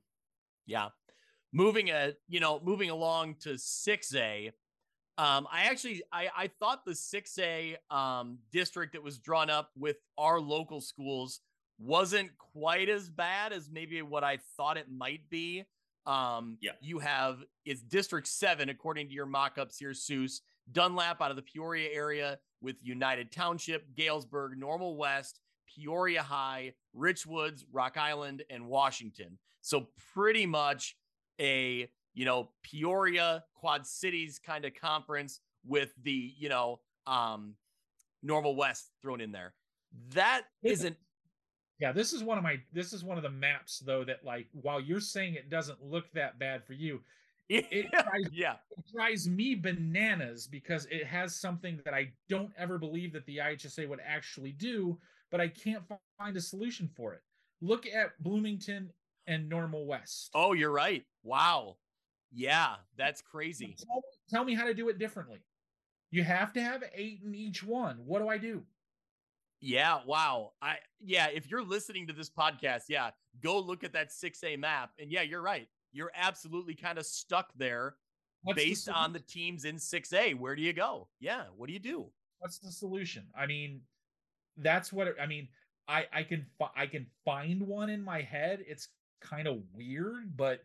Yeah. 0.67 0.89
Moving 1.53 1.89
a, 1.89 2.13
you 2.29 2.39
know, 2.39 2.61
moving 2.63 2.91
along 2.91 3.37
to 3.41 3.51
6A, 3.51 4.53
um, 5.19 5.47
I 5.53 5.65
actually 5.65 6.03
I, 6.13 6.29
I 6.37 6.47
thought 6.47 6.85
the 6.85 6.93
6A 6.93 7.77
um, 7.91 8.39
district 8.53 8.93
that 8.95 9.03
was 9.03 9.19
drawn 9.19 9.51
up 9.51 9.71
with 9.77 9.97
our 10.17 10.41
local 10.41 10.81
schools 10.81 11.41
wasn't 11.79 12.31
quite 12.39 12.89
as 12.89 13.09
bad 13.09 13.53
as 13.53 13.69
maybe 13.71 14.01
what 14.03 14.23
I 14.23 14.39
thought 14.57 14.77
it 14.77 14.87
might 14.91 15.29
be. 15.29 15.65
Um, 16.07 16.59
yeah. 16.61 16.73
You 16.81 16.99
have 16.99 17.39
it's 17.65 17.83
District 17.83 18.27
7, 18.27 18.69
according 18.69 19.09
to 19.09 19.15
your 19.15 19.27
mock 19.27 19.59
ups 19.59 19.79
here, 19.79 19.91
Seuss. 19.91 20.41
Dunlap 20.73 21.21
out 21.21 21.31
of 21.31 21.37
the 21.37 21.43
Peoria 21.43 21.89
area 21.93 22.39
with 22.61 22.77
United 22.83 23.33
Township, 23.33 23.95
Galesburg, 23.97 24.57
Normal 24.57 24.97
West, 24.97 25.41
Peoria 25.67 26.23
High, 26.23 26.75
Richwoods, 26.97 27.65
Rock 27.73 27.97
Island, 27.97 28.45
and 28.51 28.67
Washington. 28.67 29.39
So 29.63 29.89
pretty 30.15 30.47
much 30.47 30.97
a, 31.41 31.91
you 32.15 32.25
know, 32.25 32.51
Peoria 32.63 33.45
Quad 33.55 33.87
Cities 33.87 34.39
kind 34.39 34.65
of 34.65 34.75
conference 34.75 35.41
with 35.67 35.93
the, 36.03 36.33
you 36.39 36.49
know, 36.49 36.81
um, 37.07 37.55
Normal 38.23 38.57
West 38.57 38.91
thrown 39.03 39.21
in 39.21 39.33
there. 39.33 39.55
That 40.15 40.43
isn't 40.63 40.97
yeah, 41.81 41.93
this 41.93 42.13
is 42.13 42.23
one 42.23 42.37
of 42.37 42.45
my 42.45 42.61
this 42.73 42.93
is 42.93 43.03
one 43.03 43.17
of 43.17 43.23
the 43.23 43.31
maps 43.31 43.81
though 43.81 44.05
that 44.05 44.25
like 44.25 44.47
while 44.53 44.81
you're 44.81 45.01
saying 45.01 45.35
it 45.35 45.49
doesn't 45.51 45.83
look 45.83 46.13
that 46.13 46.39
bad 46.39 46.65
for 46.65 46.75
you, 46.75 47.01
it, 47.49 47.67
it 47.71 47.91
drives, 47.91 48.29
yeah 48.33 48.57
it 48.77 48.85
drives 48.95 49.29
me 49.29 49.55
bananas 49.55 50.47
because 50.47 50.87
it 50.91 51.07
has 51.07 51.35
something 51.35 51.81
that 51.85 51.95
I 51.95 52.13
don't 52.29 52.53
ever 52.59 52.79
believe 52.79 53.13
that 53.15 53.25
the 53.27 53.39
IHSA 53.39 53.89
would 53.89 54.01
actually 54.07 54.53
do, 54.53 54.99
but 55.31 55.41
I 55.41 55.49
can't 55.49 55.83
find 56.19 56.37
a 56.37 56.41
solution 56.41 56.89
for 56.95 57.15
it. 57.15 57.23
Look 57.63 57.87
at 57.87 58.23
Bloomington 58.23 58.91
and 59.27 59.49
Normal 59.49 59.87
West. 59.87 60.31
Oh, 60.35 60.53
you're 60.53 60.71
right. 60.71 61.05
Wow. 61.23 61.77
Yeah, 62.33 62.77
that's 62.97 63.23
crazy. 63.23 63.77
Tell, 63.79 64.03
tell 64.29 64.45
me 64.45 64.55
how 64.55 64.65
to 64.65 64.75
do 64.75 64.89
it 64.89 64.99
differently. 64.99 65.41
You 66.11 66.25
have 66.25 66.53
to 66.55 66.63
have 66.63 66.83
eight 66.95 67.21
in 67.25 67.35
each 67.35 67.63
one. 67.63 67.99
What 68.05 68.21
do 68.21 68.29
I 68.29 68.39
do? 68.39 68.63
Yeah, 69.61 69.99
wow. 70.07 70.53
I 70.63 70.77
yeah, 71.01 71.29
if 71.33 71.51
you're 71.51 71.65
listening 71.65 72.07
to 72.07 72.13
this 72.13 72.31
podcast, 72.31 72.85
yeah, 72.89 73.11
go 73.43 73.59
look 73.59 73.85
at 73.85 73.93
that 73.93 74.11
6A 74.11 74.59
map. 74.59 74.91
And 74.99 75.11
yeah, 75.13 75.23
you're 75.23 75.43
right. 75.43 75.69
You're 75.93 76.13
absolutely 76.15 76.75
kind 76.75 76.99
of 76.99 77.07
stuck 77.07 77.53
there 77.57 77.97
What's 78.43 78.59
the 78.59 78.69
based 78.71 78.89
on 78.89 79.13
the 79.13 79.21
teams 79.21 79.65
in 79.65 79.77
6A. 79.77 80.39
Where 80.39 80.57
do 80.57 80.63
you 80.63 80.73
go? 80.73 81.09
Yeah, 81.21 81.43
what 81.57 81.67
do 81.67 81.73
you 81.73 81.79
do? 81.79 82.11
what's 82.41 82.59
the 82.59 82.73
solution 82.73 83.23
i 83.39 83.47
mean 83.47 83.81
that's 84.57 84.93
what 84.93 85.07
it, 85.07 85.17
i 85.23 85.27
mean 85.27 85.47
i 85.87 86.07
i 86.13 86.23
can 86.23 86.45
i 86.75 86.87
can 86.87 87.07
find 87.25 87.63
one 87.63 87.89
in 87.89 88.03
my 88.03 88.21
head 88.21 88.65
it's 88.67 88.89
kind 89.21 89.47
of 89.47 89.59
weird 89.73 90.37
but 90.37 90.65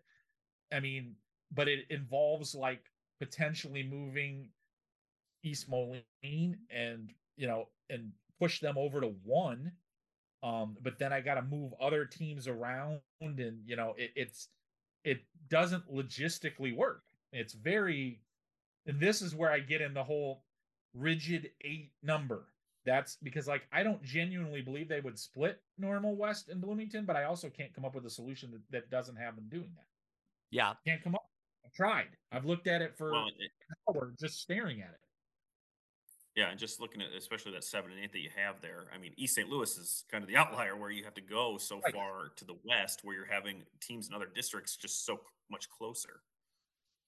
i 0.73 0.79
mean 0.79 1.13
but 1.53 1.67
it 1.67 1.85
involves 1.89 2.55
like 2.55 2.85
potentially 3.19 3.83
moving 3.83 4.49
east 5.43 5.69
moline 5.69 6.57
and 6.69 7.11
you 7.37 7.45
know 7.45 7.67
and 7.89 8.11
push 8.39 8.59
them 8.59 8.77
over 8.77 9.01
to 9.01 9.13
one 9.23 9.71
um 10.43 10.75
but 10.81 10.99
then 10.99 11.13
i 11.13 11.21
got 11.21 11.35
to 11.35 11.41
move 11.41 11.73
other 11.79 12.05
teams 12.05 12.47
around 12.47 12.99
and 13.21 13.59
you 13.65 13.75
know 13.75 13.93
it, 13.97 14.11
it's 14.15 14.49
it 15.03 15.19
doesn't 15.49 15.87
logistically 15.91 16.75
work 16.75 17.03
it's 17.31 17.53
very 17.53 18.19
and 18.85 18.99
this 18.99 19.21
is 19.21 19.35
where 19.35 19.51
i 19.51 19.59
get 19.59 19.81
in 19.81 19.93
the 19.93 20.03
whole 20.03 20.43
rigid 20.95 21.51
eight 21.61 21.91
number. 22.01 22.45
That's 22.85 23.17
because 23.21 23.47
like 23.47 23.67
I 23.71 23.83
don't 23.83 24.01
genuinely 24.03 24.61
believe 24.61 24.87
they 24.87 25.01
would 25.01 25.17
split 25.17 25.59
normal 25.77 26.15
West 26.15 26.49
and 26.49 26.61
Bloomington, 26.61 27.05
but 27.05 27.15
I 27.15 27.23
also 27.23 27.49
can't 27.49 27.73
come 27.73 27.83
up 27.83 27.95
with 27.95 28.05
a 28.05 28.09
solution 28.09 28.51
that, 28.51 28.61
that 28.71 28.89
doesn't 28.91 29.15
have 29.15 29.35
them 29.35 29.47
doing 29.49 29.71
that. 29.75 29.85
Yeah. 30.51 30.73
Can't 30.85 31.03
come 31.03 31.15
up. 31.15 31.25
I've 31.65 31.73
tried. 31.73 32.09
I've 32.31 32.45
looked 32.45 32.67
at 32.67 32.81
it 32.81 32.95
for 32.95 33.11
Well, 33.11 33.25
an 33.25 33.95
hour 33.95 34.13
just 34.19 34.39
staring 34.39 34.81
at 34.81 34.89
it. 34.89 34.99
Yeah, 36.35 36.49
and 36.49 36.59
just 36.59 36.79
looking 36.81 37.01
at 37.01 37.13
especially 37.13 37.53
that 37.53 37.63
seven 37.63 37.91
and 37.91 37.99
eight 37.99 38.11
that 38.11 38.19
you 38.19 38.29
have 38.35 38.61
there. 38.61 38.87
I 38.93 38.97
mean, 38.97 39.13
East 39.17 39.35
St. 39.35 39.49
Louis 39.49 39.77
is 39.77 40.03
kind 40.09 40.23
of 40.23 40.27
the 40.27 40.35
outlier 40.35 40.75
where 40.75 40.89
you 40.91 41.03
have 41.05 41.13
to 41.15 41.21
go 41.21 41.57
so 41.57 41.81
Right. 41.83 41.93
far 41.93 42.29
to 42.35 42.45
the 42.45 42.55
west, 42.63 43.01
where 43.03 43.15
you're 43.15 43.25
having 43.25 43.65
teams 43.81 44.09
in 44.09 44.13
other 44.13 44.27
districts 44.27 44.75
just 44.75 45.05
so 45.05 45.21
much 45.49 45.69
closer. 45.69 46.21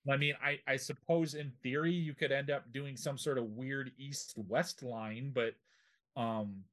I 0.09 0.17
mean, 0.17 0.35
I 0.41 0.59
I 0.67 0.77
suppose 0.77 1.33
in 1.35 1.51
theory 1.63 1.91
you 1.93 2.13
could 2.13 2.31
end 2.31 2.49
up 2.49 2.71
doing 2.71 2.95
some 2.95 3.17
sort 3.17 3.37
of 3.37 3.45
weird 3.51 3.91
east 3.97 4.33
west 4.37 4.81
line, 4.83 5.31
but 5.33 5.55
um 6.15 6.65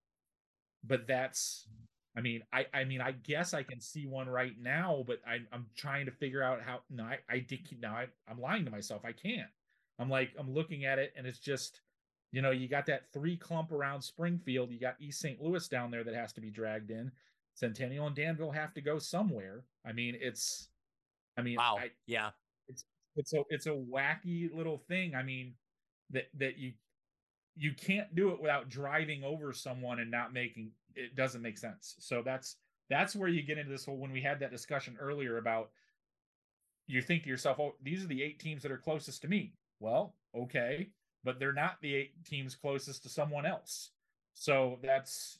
but 0.85 1.06
that's 1.06 1.68
I 2.16 2.22
mean, 2.22 2.44
I 2.52 2.66
I 2.74 2.85
mean, 2.85 3.01
I 3.02 3.12
guess 3.12 3.55
I 3.55 3.62
can 3.64 3.81
see 3.81 4.06
one 4.06 4.28
right 4.28 4.59
now, 4.59 5.05
but 5.06 5.20
I 5.26 5.40
I'm 5.52 5.70
trying 5.76 6.06
to 6.06 6.12
figure 6.12 6.43
out 6.43 6.62
how 6.62 6.82
no, 6.90 7.05
I 7.05 7.20
I 7.28 7.40
did 7.40 7.81
now 7.81 7.97
I, 7.97 8.09
I'm 8.28 8.40
lying 8.40 8.64
to 8.66 8.72
myself. 8.72 9.05
I 9.05 9.12
can't. 9.12 9.51
I'm 9.98 10.10
like 10.10 10.35
I'm 10.39 10.51
looking 10.52 10.85
at 10.86 10.98
it 11.01 11.14
and 11.16 11.26
it's 11.26 11.40
just 11.40 11.82
you 12.35 12.43
know, 12.43 12.51
you 12.51 12.66
got 12.69 12.86
that 12.86 13.12
three 13.12 13.36
clump 13.36 13.70
around 13.70 14.02
Springfield, 14.02 14.73
you 14.73 14.81
got 14.81 14.97
East 14.98 15.20
St. 15.20 15.40
Louis 15.40 15.69
down 15.69 15.93
there 15.93 16.02
that 16.02 16.15
has 16.15 16.32
to 16.32 16.40
be 16.40 16.51
dragged 16.51 16.90
in. 16.90 17.12
Centennial 17.55 18.09
and 18.09 18.16
Danville 18.16 18.51
have 18.51 18.74
to 18.74 18.81
go 18.81 18.98
somewhere. 18.98 19.62
I 19.86 19.93
mean, 19.93 20.16
it's 20.20 20.69
I 21.36 21.43
mean, 21.43 21.56
Wow. 21.56 21.77
I, 21.78 21.90
yeah. 22.06 22.31
it's 23.16 23.32
a 23.32 23.43
it's 23.51 23.66
a 23.66 23.70
wacky 23.70 24.52
little 24.55 24.78
thing. 24.78 25.15
I 25.15 25.23
mean, 25.23 25.55
that 26.11 26.24
that 26.39 26.59
you 26.59 26.73
you 27.56 27.73
can't 27.74 28.15
do 28.16 28.31
it 28.31 28.40
without 28.40 28.69
driving 28.69 29.23
over 29.23 29.52
someone 29.52 30.01
and 30.01 30.11
not 30.11 30.32
making 30.32 30.73
it 30.97 31.15
doesn't 31.15 31.43
make 31.43 31.59
sense. 31.59 31.97
So 32.01 32.23
that's 32.23 32.56
that's 32.90 33.15
where 33.16 33.28
you 33.28 33.43
get 33.43 33.59
into 33.59 33.70
this 33.70 33.85
whole 33.85 33.97
when 33.98 34.12
we 34.12 34.23
had 34.23 34.40
that 34.40 34.51
discussion 34.51 34.97
earlier 35.01 35.39
about 35.39 35.70
you 36.86 37.01
think 37.02 37.23
to 37.23 37.28
yourself, 37.28 37.59
oh, 37.61 37.74
these 37.82 38.05
are 38.05 38.09
the 38.09 38.23
eight 38.23 38.39
teams 38.39 38.62
that 38.62 38.73
are 38.73 38.78
closest 38.78 39.23
to 39.23 39.28
me. 39.28 39.55
Well, 39.81 40.15
okay, 40.35 40.90
but 41.24 41.38
they're 41.38 41.52
not 41.52 41.76
the 41.80 41.94
eight 41.94 42.24
teams 42.24 42.55
closest 42.55 43.02
to 43.02 43.09
someone 43.09 43.46
else. 43.46 43.90
So 44.34 44.78
that's 44.82 45.38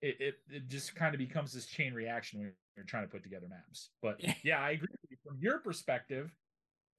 it 0.00 0.16
it, 0.20 0.34
it 0.50 0.68
just 0.68 0.94
kind 0.94 1.14
of 1.14 1.18
becomes 1.18 1.52
this 1.52 1.66
chain 1.66 1.92
reaction 1.92 2.38
when 2.38 2.52
you're 2.76 2.84
trying 2.84 3.04
to 3.04 3.08
put 3.08 3.22
together 3.22 3.46
maps. 3.48 3.90
But 4.02 4.20
yeah, 4.44 4.60
I 4.60 4.70
agree 4.70 4.88
with 4.90 5.10
you. 5.10 5.16
From 5.26 5.38
your 5.40 5.58
perspective, 5.58 6.34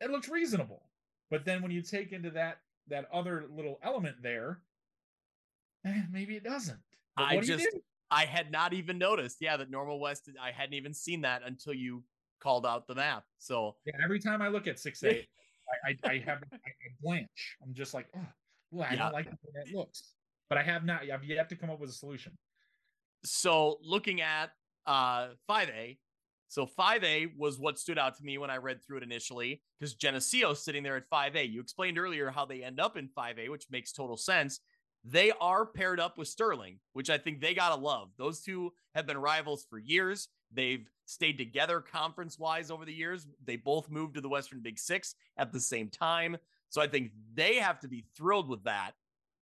it 0.01 0.11
looks 0.11 0.29
reasonable. 0.29 0.83
But 1.29 1.45
then 1.45 1.61
when 1.61 1.71
you 1.71 1.81
take 1.81 2.11
into 2.11 2.31
that 2.31 2.59
that 2.89 3.07
other 3.11 3.45
little 3.53 3.79
element 3.83 4.17
there, 4.21 4.59
eh, 5.85 6.03
maybe 6.11 6.35
it 6.35 6.43
doesn't. 6.43 6.79
But 7.15 7.23
I 7.23 7.35
what 7.35 7.41
do 7.41 7.47
just 7.57 7.69
do? 7.71 7.79
I 8.09 8.25
had 8.25 8.51
not 8.51 8.73
even 8.73 8.97
noticed. 8.97 9.37
Yeah, 9.41 9.57
that 9.57 9.69
normal 9.69 9.99
west 9.99 10.29
I 10.41 10.51
hadn't 10.51 10.75
even 10.75 10.93
seen 10.93 11.21
that 11.21 11.41
until 11.45 11.73
you 11.73 12.03
called 12.39 12.65
out 12.65 12.87
the 12.87 12.95
map. 12.95 13.23
So 13.39 13.75
Yeah, 13.85 13.93
every 14.03 14.19
time 14.19 14.41
I 14.41 14.47
look 14.47 14.67
at 14.67 14.79
six 14.79 15.03
eight, 15.03 15.27
I, 15.85 15.89
I 15.89 16.11
I 16.11 16.17
have 16.25 16.43
I, 16.51 16.55
I 16.55 16.71
blanch. 17.01 17.57
I'm 17.63 17.73
just 17.73 17.93
like, 17.93 18.07
oh, 18.15 18.19
well, 18.71 18.87
I 18.89 18.93
Yeah. 18.93 19.03
don't 19.03 19.13
like 19.13 19.25
the 19.25 19.31
way 19.43 19.51
that 19.63 19.75
looks. 19.75 20.13
But 20.49 20.57
I 20.57 20.63
have 20.63 20.85
not. 20.85 21.01
I've 21.09 21.23
yet 21.23 21.49
to 21.49 21.55
come 21.55 21.69
up 21.69 21.79
with 21.79 21.89
a 21.89 21.93
solution. 21.93 22.37
so 23.25 23.77
looking 23.81 24.21
at 24.21 24.51
uh 24.85 25.29
5A, 25.49 25.97
so 26.47 26.65
5A 26.65 27.35
was 27.37 27.59
what 27.59 27.77
stood 27.77 27.97
out 27.97 28.15
to 28.17 28.23
me 28.23 28.37
when 28.37 28.49
I 28.49 28.57
read 28.57 28.79
through 28.85 28.97
it 28.97 29.03
initially 29.03 29.61
because 29.79 29.95
Geneseo's 29.95 30.63
sitting 30.63 30.83
there 30.83 30.95
at 30.95 31.09
5A. 31.09 31.49
You 31.51 31.59
explained 31.59 31.97
earlier 31.99 32.29
how 32.31 32.45
they 32.45 32.63
end 32.63 32.79
up 32.79 32.95
in 32.95 33.09
5A, 33.09 33.49
which 33.49 33.65
makes 33.69 33.91
total 33.91 34.15
sense. 34.17 34.61
They 35.03 35.31
are 35.39 35.65
paired 35.65 35.99
up 35.99 36.17
with 36.17 36.27
Sterling, 36.27 36.79
which 36.93 37.09
I 37.09 37.17
think 37.17 37.39
they 37.41 37.53
got 37.53 37.69
to 37.69 37.81
love. 37.81 38.09
Those 38.17 38.41
two 38.41 38.71
have 38.95 39.05
been 39.05 39.17
rivals 39.17 39.65
for 39.69 39.77
years. 39.77 40.29
They've 40.51 40.87
stayed 41.05 41.37
together 41.37 41.81
conference 41.81 42.37
wise 42.37 42.69
over 42.71 42.85
the 42.85 42.93
years. 42.93 43.27
They 43.45 43.55
both 43.55 43.89
moved 43.89 44.15
to 44.15 44.21
the 44.21 44.29
Western 44.29 44.61
Big 44.61 44.79
Six 44.79 45.15
at 45.37 45.51
the 45.51 45.59
same 45.59 45.89
time. 45.89 46.37
So 46.69 46.81
I 46.81 46.87
think 46.87 47.11
they 47.33 47.55
have 47.55 47.79
to 47.81 47.87
be 47.87 48.05
thrilled 48.15 48.49
with 48.49 48.63
that, 48.65 48.91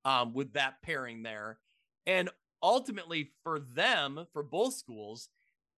um, 0.03 0.33
with 0.33 0.53
that 0.53 0.81
pairing 0.83 1.23
there. 1.23 1.57
And 2.05 2.29
ultimately, 2.61 3.31
for 3.43 3.59
them, 3.59 4.27
for 4.31 4.43
both 4.43 4.75
schools, 4.75 5.29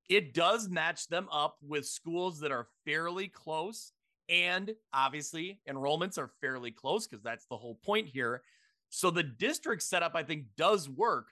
it 0.09 0.33
does 0.33 0.69
match 0.69 1.07
them 1.07 1.27
up 1.31 1.57
with 1.61 1.85
schools 1.85 2.39
that 2.39 2.51
are 2.51 2.67
fairly 2.85 3.27
close. 3.27 3.93
And 4.29 4.75
obviously, 4.93 5.61
enrollments 5.69 6.17
are 6.17 6.31
fairly 6.41 6.71
close 6.71 7.07
because 7.07 7.23
that's 7.23 7.45
the 7.45 7.57
whole 7.57 7.75
point 7.75 8.07
here. 8.07 8.41
So 8.89 9.09
the 9.09 9.23
district 9.23 9.83
setup, 9.83 10.15
I 10.15 10.23
think, 10.23 10.45
does 10.57 10.89
work 10.89 11.27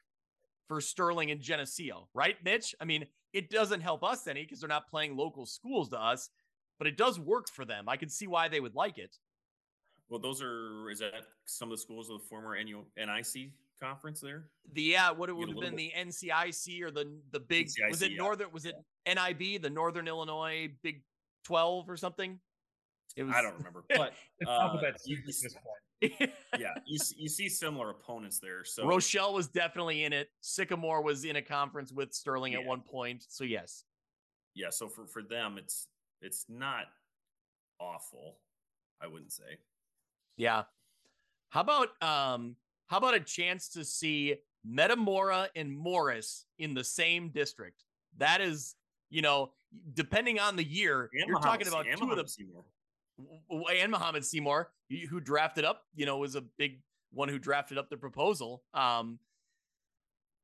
for 0.67 0.81
Sterling 0.81 1.31
and 1.31 1.41
Geneseo, 1.41 2.07
right, 2.13 2.35
Mitch? 2.43 2.73
I 2.81 2.85
mean, 2.85 3.05
it 3.36 3.49
doesn't 3.49 3.82
help 3.82 4.02
us 4.02 4.28
any 4.28 4.44
because 4.44 4.62
they're 4.62 4.70
not 4.70 4.90
playing 4.90 5.18
local 5.18 5.45
schools 5.45 5.90
to 5.90 6.02
us, 6.02 6.30
but 6.80 6.88
it 6.88 6.95
does 6.95 7.20
work 7.20 7.49
for 7.49 7.66
them. 7.66 7.90
I 7.90 7.98
can 7.98 8.07
see 8.07 8.28
why 8.28 8.48
they 8.48 8.62
would 8.62 8.76
like 8.76 8.98
it. 8.98 9.18
Well, 10.07 10.22
those 10.22 10.41
are 10.41 10.90
is 10.90 10.99
that 10.99 11.12
some 11.45 11.70
of 11.70 11.78
the 11.78 11.82
schools 11.82 12.10
of 12.10 12.22
the 12.22 12.26
former 12.28 12.56
NU, 12.64 12.86
NIC 12.95 13.52
conference 13.82 14.22
there? 14.22 14.45
The 14.72 14.84
yeah, 14.84 15.12
what 15.12 15.28
it 15.28 15.34
would 15.34 15.49
have 15.49 15.57
little 15.57 15.70
been 15.70 15.76
the 15.76 15.91
NCIC 15.98 16.82
or 16.82 16.91
the 16.91 17.12
the 17.32 17.41
big 17.41 17.70
was 17.90 18.02
it 18.02 18.12
yeah. 18.12 18.18
Northern 18.18 18.52
was 18.53 18.66
it 18.66 18.76
NIB, 19.06 19.62
the 19.62 19.70
Northern 19.70 20.07
Illinois 20.07 20.70
Big 20.82 21.02
12 21.44 21.90
or 21.90 21.98
something? 21.98 22.40
It 23.18 23.24
was 23.24 23.36
I 23.36 23.41
don't 23.41 23.57
remember, 23.57 23.84
but 23.90 24.14
It's 24.40 24.49
Uh, 24.49 24.53
alphabet 24.53 25.02
you- 25.06 25.22
soup 26.01 26.11
you 26.19 26.26
at 26.26 26.30
this 26.30 26.30
s- 26.30 26.35
point. 26.51 26.61
yeah, 26.61 26.73
you 26.85 26.99
you 27.17 27.30
see 27.30 27.49
similar 27.49 27.89
opponents 27.89 28.39
there. 28.39 28.63
So 28.63 28.88
Rochelle 28.88 29.34
was 29.34 29.47
definitely 29.47 30.03
in 30.03 30.13
it. 30.13 30.30
Sycamore 30.41 31.01
was 31.01 31.26
in 31.26 31.35
a 31.35 31.41
conference 31.41 31.91
with 31.91 32.13
Sterling 32.13 32.53
at 32.53 32.63
one 32.63 32.81
point. 32.81 33.26
So 33.27 33.43
yes. 33.43 33.84
yeah, 34.53 34.69
so 34.69 34.88
for 34.88 35.05
for 35.07 35.22
them, 35.22 35.57
it's 35.57 35.88
it's 36.22 36.45
not 36.49 36.85
awful. 37.80 38.38
I 39.01 39.07
wouldn't 39.07 39.31
say. 39.31 39.57
Yeah. 40.38 40.63
How 41.49 41.61
about 41.61 41.89
um 42.01 42.55
how 42.88 42.97
about 42.97 43.15
a 43.15 43.19
chance 43.19 43.69
to 43.69 43.84
see 43.84 44.35
Metamora 44.63 45.49
and 45.55 45.72
Morris 45.72 46.45
in 46.59 46.73
the 46.73 46.84
same 46.84 47.30
district? 47.30 47.84
That 48.17 48.41
is, 48.41 48.76
you 49.09 49.22
know, 49.22 49.51
depending 49.93 50.39
on 50.39 50.55
the 50.55 50.63
year, 50.63 51.09
And 51.13 51.27
you're 51.27 51.39
talking 51.39 51.67
about 51.67 51.85
two 51.85 52.09
of 52.11 52.17
the 52.17 52.27
and 53.50 53.92
Muhammad 53.92 54.26
Seymour, 54.26 54.72
who 55.10 55.20
drafted 55.20 55.66
up, 55.66 55.84
you 55.96 56.06
know, 56.06 56.18
was 56.18 56.36
a 56.36 56.42
big 56.42 56.82
one 57.12 57.30
who 57.30 57.40
drafted 57.40 57.78
up 57.78 57.90
the 57.90 57.98
proposal. 57.98 58.64
Um, 58.74 59.20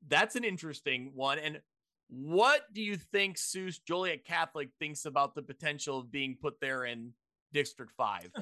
that's 0.08 0.36
an 0.36 0.44
interesting 0.44 1.12
one. 1.16 1.38
And 1.40 1.62
what 2.10 2.62
do 2.74 2.82
you 2.82 2.96
think 2.98 3.38
Seuss 3.38 3.80
Joliet 3.86 4.26
Catholic 4.26 4.70
thinks 4.80 5.06
about 5.06 5.36
the 5.36 5.42
potential 5.42 6.00
of 6.00 6.12
being 6.12 6.38
put 6.42 6.60
there 6.60 6.86
in 6.86 7.14
District 7.54 7.92
Five? 7.92 8.32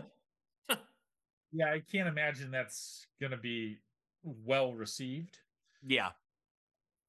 Yeah, 1.51 1.71
I 1.73 1.79
can't 1.91 2.07
imagine 2.07 2.51
that's 2.51 3.07
going 3.19 3.31
to 3.31 3.37
be 3.37 3.79
well 4.23 4.73
received. 4.75 5.39
yeah, 5.83 6.09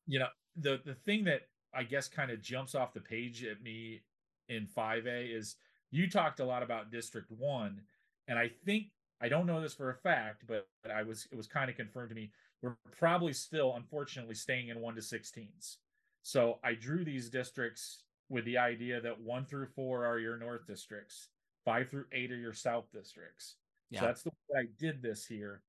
you 0.07 0.19
know 0.19 0.29
the 0.57 0.81
the 0.85 0.95
thing 0.95 1.25
that 1.25 1.43
i 1.75 1.83
guess 1.85 2.09
kind 2.09 2.31
of 2.31 2.41
jumps 2.41 2.75
off 2.75 2.95
the 2.95 3.01
page 3.01 3.45
at 3.45 3.63
me 3.63 4.01
in 4.49 4.67
5a 4.67 5.37
is 5.37 5.57
you 5.91 6.09
talked 6.09 6.41
a 6.41 6.45
lot 6.45 6.63
about 6.63 6.91
district 6.91 7.31
1 7.31 7.81
and 8.29 8.39
i 8.39 8.51
think 8.65 8.87
i 9.21 9.29
don't 9.29 9.47
know 9.47 9.61
this 9.61 9.75
for 9.75 9.91
a 9.91 9.95
fact 9.95 10.45
but 10.47 10.67
i 10.95 11.03
was 11.03 11.29
it 11.31 11.37
was 11.37 11.47
kind 11.47 11.71
of 11.71 11.77
confirmed 11.77 12.09
to 12.09 12.15
me 12.15 12.31
we're 12.63 12.77
probably 12.99 13.33
still 13.33 13.75
unfortunately 13.77 14.35
staying 14.35 14.69
in 14.69 14.81
1 14.81 14.95
to 14.95 15.01
16s 15.01 15.77
so 16.23 16.59
i 16.63 16.75
drew 16.75 17.05
these 17.05 17.29
districts 17.29 18.05
with 18.31 18.45
the 18.45 18.57
idea 18.57 19.01
that 19.01 19.21
one 19.21 19.45
through 19.45 19.67
four 19.67 20.07
are 20.07 20.19
your 20.19 20.39
North 20.39 20.67
districts, 20.67 21.29
five 21.65 21.91
through 21.91 22.07
eight 22.13 22.33
are 22.33 22.37
your 22.37 22.55
South 22.55 22.87
districts. 22.93 23.57
Yeah. 23.91 24.01
So 24.01 24.07
that's 24.07 24.23
the 24.23 24.31
way 24.31 24.61
I 24.61 24.67
did 24.79 25.03
this 25.03 25.27
here. 25.27 25.63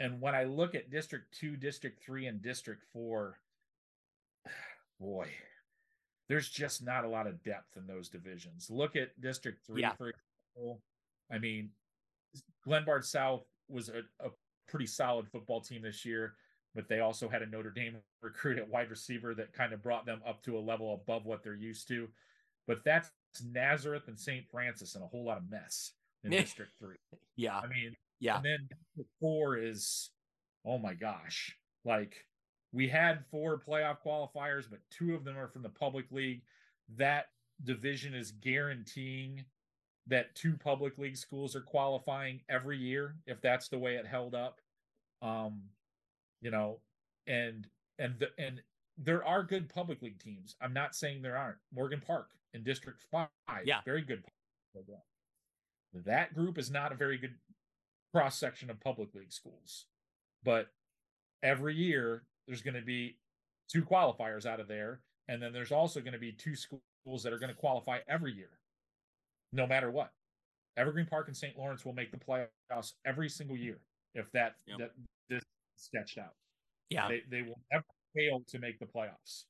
And 0.00 0.20
when 0.20 0.34
I 0.34 0.44
look 0.44 0.74
at 0.74 0.90
District 0.90 1.32
Two, 1.38 1.56
District 1.56 2.02
Three, 2.02 2.26
and 2.26 2.42
District 2.42 2.82
Four, 2.92 3.38
boy, 5.00 5.28
there's 6.28 6.48
just 6.48 6.84
not 6.84 7.04
a 7.04 7.08
lot 7.08 7.26
of 7.26 7.42
depth 7.42 7.76
in 7.76 7.86
those 7.86 8.08
divisions. 8.08 8.68
Look 8.70 8.96
at 8.96 9.18
District 9.20 9.64
Three, 9.66 9.82
Yeah. 9.82 9.92
for 9.94 10.10
example. 10.10 10.82
I 11.30 11.38
mean, 11.38 11.70
Glenbard 12.66 13.04
South 13.04 13.44
was 13.68 13.88
a, 13.88 14.00
a 14.24 14.30
pretty 14.68 14.86
solid 14.86 15.28
football 15.28 15.60
team 15.60 15.82
this 15.82 16.04
year, 16.04 16.34
but 16.74 16.88
they 16.88 17.00
also 17.00 17.28
had 17.28 17.42
a 17.42 17.46
Notre 17.46 17.70
Dame 17.70 17.96
recruit 18.22 18.58
at 18.58 18.68
wide 18.68 18.90
receiver 18.90 19.34
that 19.34 19.52
kind 19.52 19.72
of 19.72 19.82
brought 19.82 20.06
them 20.06 20.20
up 20.26 20.42
to 20.44 20.58
a 20.58 20.60
level 20.60 20.94
above 20.94 21.24
what 21.26 21.42
they're 21.42 21.54
used 21.54 21.88
to. 21.88 22.08
But 22.66 22.82
that's 22.84 23.10
Nazareth 23.52 24.08
and 24.08 24.18
St. 24.18 24.44
Francis 24.50 24.94
and 24.94 25.04
a 25.04 25.06
whole 25.06 25.24
lot 25.24 25.38
of 25.38 25.48
mess 25.50 25.92
in 26.24 26.30
District 26.32 26.72
Three. 26.78 26.96
Yeah. 27.36 27.56
I 27.58 27.66
mean, 27.68 27.94
Yeah. 28.18 28.36
and 28.36 28.44
then 28.44 28.68
four 29.20 29.56
is, 29.58 30.10
oh 30.64 30.78
my 30.78 30.94
gosh, 30.94 31.56
like 31.84 32.16
we 32.76 32.86
had 32.86 33.24
four 33.30 33.58
playoff 33.58 33.96
qualifiers, 34.04 34.68
but 34.68 34.80
two 34.90 35.14
of 35.14 35.24
them 35.24 35.38
are 35.38 35.48
from 35.48 35.62
the 35.62 35.68
public 35.70 36.12
league. 36.12 36.42
That 36.98 37.30
division 37.64 38.12
is 38.14 38.32
guaranteeing 38.32 39.42
that 40.06 40.34
two 40.34 40.58
public 40.62 40.98
league 40.98 41.16
schools 41.16 41.56
are 41.56 41.62
qualifying 41.62 42.42
every 42.50 42.76
year 42.76 43.16
if 43.26 43.40
that's 43.40 43.68
the 43.68 43.78
way 43.78 43.94
it 43.94 44.06
held 44.06 44.34
up. 44.34 44.60
Um, 45.22 45.62
you 46.42 46.50
know, 46.50 46.80
and 47.26 47.66
and 47.98 48.18
the, 48.18 48.28
and 48.38 48.60
there 48.98 49.24
are 49.24 49.42
good 49.42 49.70
public 49.70 50.02
league 50.02 50.18
teams. 50.18 50.54
I'm 50.60 50.74
not 50.74 50.94
saying 50.94 51.22
there 51.22 51.38
aren't. 51.38 51.56
Morgan 51.74 52.02
Park 52.06 52.28
in 52.52 52.62
District 52.62 53.02
Five, 53.10 53.28
Yeah. 53.64 53.80
very 53.86 54.02
good. 54.02 54.22
That 55.94 56.34
group 56.34 56.58
is 56.58 56.70
not 56.70 56.92
a 56.92 56.94
very 56.94 57.16
good 57.16 57.36
cross 58.12 58.38
section 58.38 58.68
of 58.68 58.80
public 58.80 59.14
league 59.14 59.32
schools, 59.32 59.86
but 60.44 60.68
every 61.42 61.74
year 61.74 62.24
there's 62.46 62.62
going 62.62 62.74
to 62.74 62.82
be 62.82 63.16
two 63.68 63.82
qualifiers 63.84 64.46
out 64.46 64.60
of 64.60 64.68
there, 64.68 65.00
and 65.28 65.42
then 65.42 65.52
there's 65.52 65.72
also 65.72 66.00
going 66.00 66.12
to 66.12 66.18
be 66.18 66.32
two 66.32 66.54
schools 66.54 67.22
that 67.22 67.32
are 67.32 67.38
going 67.38 67.52
to 67.52 67.58
qualify 67.58 67.98
every 68.08 68.32
year, 68.32 68.50
no 69.52 69.66
matter 69.66 69.90
what. 69.90 70.12
Evergreen 70.76 71.06
Park 71.06 71.28
and 71.28 71.36
St. 71.36 71.56
Lawrence 71.58 71.84
will 71.84 71.94
make 71.94 72.10
the 72.10 72.18
playoffs 72.18 72.92
every 73.04 73.28
single 73.28 73.56
year 73.56 73.78
if 74.14 74.30
that 74.32 74.56
Yep. 74.66 74.78
that 74.78 74.90
this 75.28 75.42
sketched 75.76 76.18
out. 76.18 76.34
Yeah. 76.90 77.08
They 77.08 77.22
they 77.30 77.42
will 77.42 77.58
never 77.72 77.84
fail 78.14 78.42
to 78.48 78.58
make 78.58 78.78
the 78.78 78.86
playoffs. 78.86 79.44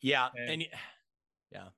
Yeah, 0.00 0.28
And- 0.36 0.50
and, 0.62 0.66
yeah, 1.52 1.68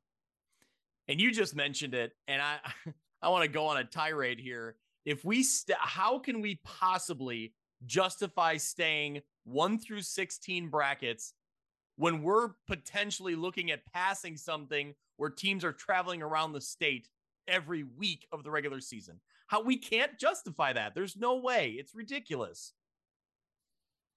and 1.09 1.21
you 1.21 1.31
just 1.33 1.55
mentioned 1.55 1.95
it, 1.95 2.17
and 2.29 2.41
I 2.41 2.59
I 3.23 3.29
want 3.29 3.43
to 3.43 3.49
go 3.49 3.67
on 3.67 3.77
a 3.79 3.85
tirade 3.85 4.39
here. 4.39 4.77
If 5.05 5.25
we 5.25 5.43
st- 5.43 5.79
how 5.81 6.19
can 6.19 6.41
we 6.41 6.61
possibly 6.65 7.53
justify 7.85 8.57
staying 8.57 9.23
one 9.47 9.79
through 9.79 10.03
sixteen 10.03 10.69
brackets 10.69 11.33
when 11.97 12.23
we're 12.23 12.51
potentially 12.67 13.35
looking 13.35 13.71
at 13.71 13.91
passing 13.93 14.37
something 14.37 14.95
where 15.17 15.31
teams 15.31 15.65
are 15.65 15.73
traveling 15.73 16.23
around 16.23 16.53
the 16.53 16.61
state 16.61 17.09
every 17.49 17.85
week 17.85 18.27
of 18.33 18.45
the 18.45 18.51
regular 18.51 18.81
season? 18.81 19.21
How 19.47 19.63
we 19.63 19.79
can't 19.79 20.19
justify 20.19 20.73
that? 20.73 20.95
There's 20.95 21.17
no 21.17 21.37
way. 21.37 21.77
It's 21.79 21.95
ridiculous. 21.95 22.75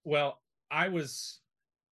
Well, 0.03 0.39
I 0.71 0.89
was 0.89 1.39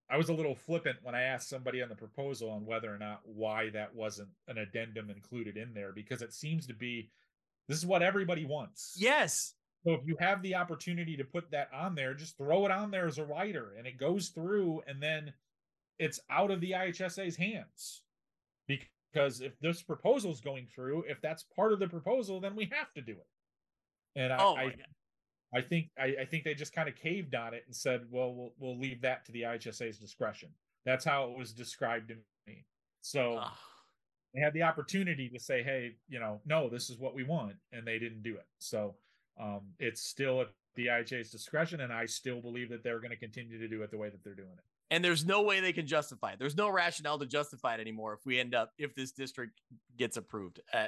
I 0.10 0.18
was 0.18 0.30
a 0.30 0.34
little 0.34 0.56
flippant 0.56 0.98
when 1.02 1.16
I 1.16 1.24
asked 1.24 1.50
somebody 1.50 1.82
on 1.82 1.90
the 1.90 1.96
proposal 1.96 2.50
on 2.50 2.66
whether 2.66 2.94
or 2.94 2.98
not 2.98 3.22
why 3.24 3.70
that 3.72 3.94
wasn't 3.96 4.30
an 4.48 4.58
addendum 4.58 5.10
included 5.10 5.58
in 5.58 5.74
there 5.74 5.92
because 5.92 6.22
it 6.22 6.34
seems 6.34 6.68
to 6.68 6.74
be 6.74 7.10
this 7.68 7.78
is 7.78 7.86
what 7.86 8.04
everybody 8.04 8.46
wants. 8.46 8.96
Yes. 8.98 9.54
So 9.86 9.94
if 9.94 10.02
you 10.06 10.16
have 10.20 10.42
the 10.42 10.56
opportunity 10.56 11.16
to 11.16 11.24
put 11.24 11.52
that 11.52 11.70
on 11.74 11.94
there, 11.94 12.14
just 12.14 12.38
throw 12.38 12.66
it 12.66 12.72
on 12.72 12.90
there 12.90 13.06
as 13.06 13.20
a 13.20 13.26
writer 13.26 13.74
and 13.78 13.86
it 13.86 14.00
goes 14.00 14.30
through 14.30 14.82
and 14.88 15.02
then 15.02 15.32
it's 16.00 16.20
out 16.30 16.50
of 16.50 16.60
the 16.60 16.72
IHSA's 16.72 17.36
hands. 17.36 18.02
Because 18.68 19.42
if 19.42 19.60
this 19.60 19.84
proposal 19.84 20.32
is 20.32 20.42
going 20.42 20.68
through, 20.74 21.04
if 21.08 21.22
that's 21.22 21.44
part 21.56 21.72
of 21.72 21.80
the 21.80 21.88
proposal, 21.88 22.40
then 22.40 22.56
we 22.56 22.70
have 22.74 22.92
to 22.96 23.02
do 23.02 23.14
it. 23.14 24.20
And 24.20 24.34
I, 24.34 24.38
Oh 24.40 24.56
I. 24.56 24.74
I 25.54 25.62
think 25.62 25.90
I, 25.98 26.16
I 26.22 26.26
think 26.26 26.44
they 26.44 26.54
just 26.54 26.74
kind 26.74 26.90
of 26.90 26.96
caved 26.96 27.34
on 27.34 27.54
it 27.54 27.64
and 27.66 27.74
said, 27.74 28.02
"Well, 28.10 28.34
we'll 28.34 28.54
we'll 28.60 28.78
leave 28.78 29.02
that 29.02 29.24
to 29.26 29.32
the 29.32 29.44
IHSA's 29.44 30.00
discretion." 30.00 30.50
That's 30.86 31.06
how 31.06 31.30
it 31.32 31.38
was 31.38 31.54
described 31.54 32.10
to 32.10 32.16
me. 32.46 32.66
So 33.02 33.36
they 34.34 34.42
had 34.42 34.54
the 34.54 34.64
opportunity 34.64 35.30
to 35.30 35.40
say, 35.40 35.64
"Hey, 35.64 35.96
you 36.10 36.20
know, 36.20 36.42
no, 36.46 36.68
this 36.68 36.90
is 36.90 36.98
what 36.98 37.16
we 37.16 37.24
want," 37.24 37.56
and 37.72 37.88
they 37.88 38.00
didn't 38.00 38.24
do 38.24 38.36
it. 38.36 38.46
So 38.60 38.96
um, 39.40 39.62
it's 39.80 40.02
still 40.02 40.42
at 40.42 40.48
the 40.76 40.88
IHA's 40.88 41.30
discretion, 41.32 41.82
and 41.82 41.92
I 41.94 42.06
still 42.06 42.42
believe 42.42 42.70
that 42.70 42.84
they're 42.84 43.00
going 43.00 43.12
to 43.12 43.18
continue 43.18 43.58
to 43.60 43.68
do 43.68 43.82
it 43.84 43.92
the 43.92 43.98
way 43.98 44.10
that 44.10 44.24
they're 44.24 44.36
doing 44.36 44.50
it. 44.58 44.64
and 44.92 45.04
there's 45.04 45.26
no 45.26 45.42
way 45.42 45.60
they 45.62 45.74
can 45.74 45.88
justify 45.88 46.32
it. 46.34 46.40
There's 46.40 46.56
no 46.58 46.70
rationale 46.70 47.18
to 47.20 47.26
justify 47.26 47.76
it 47.76 47.80
anymore 47.80 48.14
if 48.14 48.26
we 48.26 48.40
end 48.40 48.54
up 48.54 48.72
if 48.78 48.94
this 48.96 49.12
district 49.12 49.60
gets 49.98 50.18
approved. 50.18 50.60
Uh, 50.74 50.88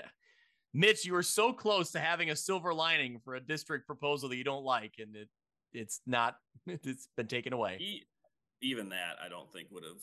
Mitch, 0.74 1.06
you 1.06 1.14
were 1.14 1.24
so 1.24 1.52
close 1.54 1.92
to 1.92 2.00
having 2.00 2.30
a 2.30 2.36
silver 2.36 2.74
lining 2.74 3.20
for 3.24 3.36
a 3.36 3.40
district 3.40 3.88
proposal 3.88 4.30
that 4.30 4.36
you 4.36 4.44
don't 4.44 4.64
like, 4.66 4.96
and 5.00 5.16
it 5.16 5.30
it's 5.74 6.02
not. 6.06 6.36
It's 6.68 7.08
been 7.16 7.28
taken 7.28 7.54
away. 7.54 7.78
Even 8.62 8.90
that, 8.90 9.16
I 9.24 9.30
don't 9.30 9.52
think 9.54 9.70
would 9.72 9.84
have. 9.84 10.02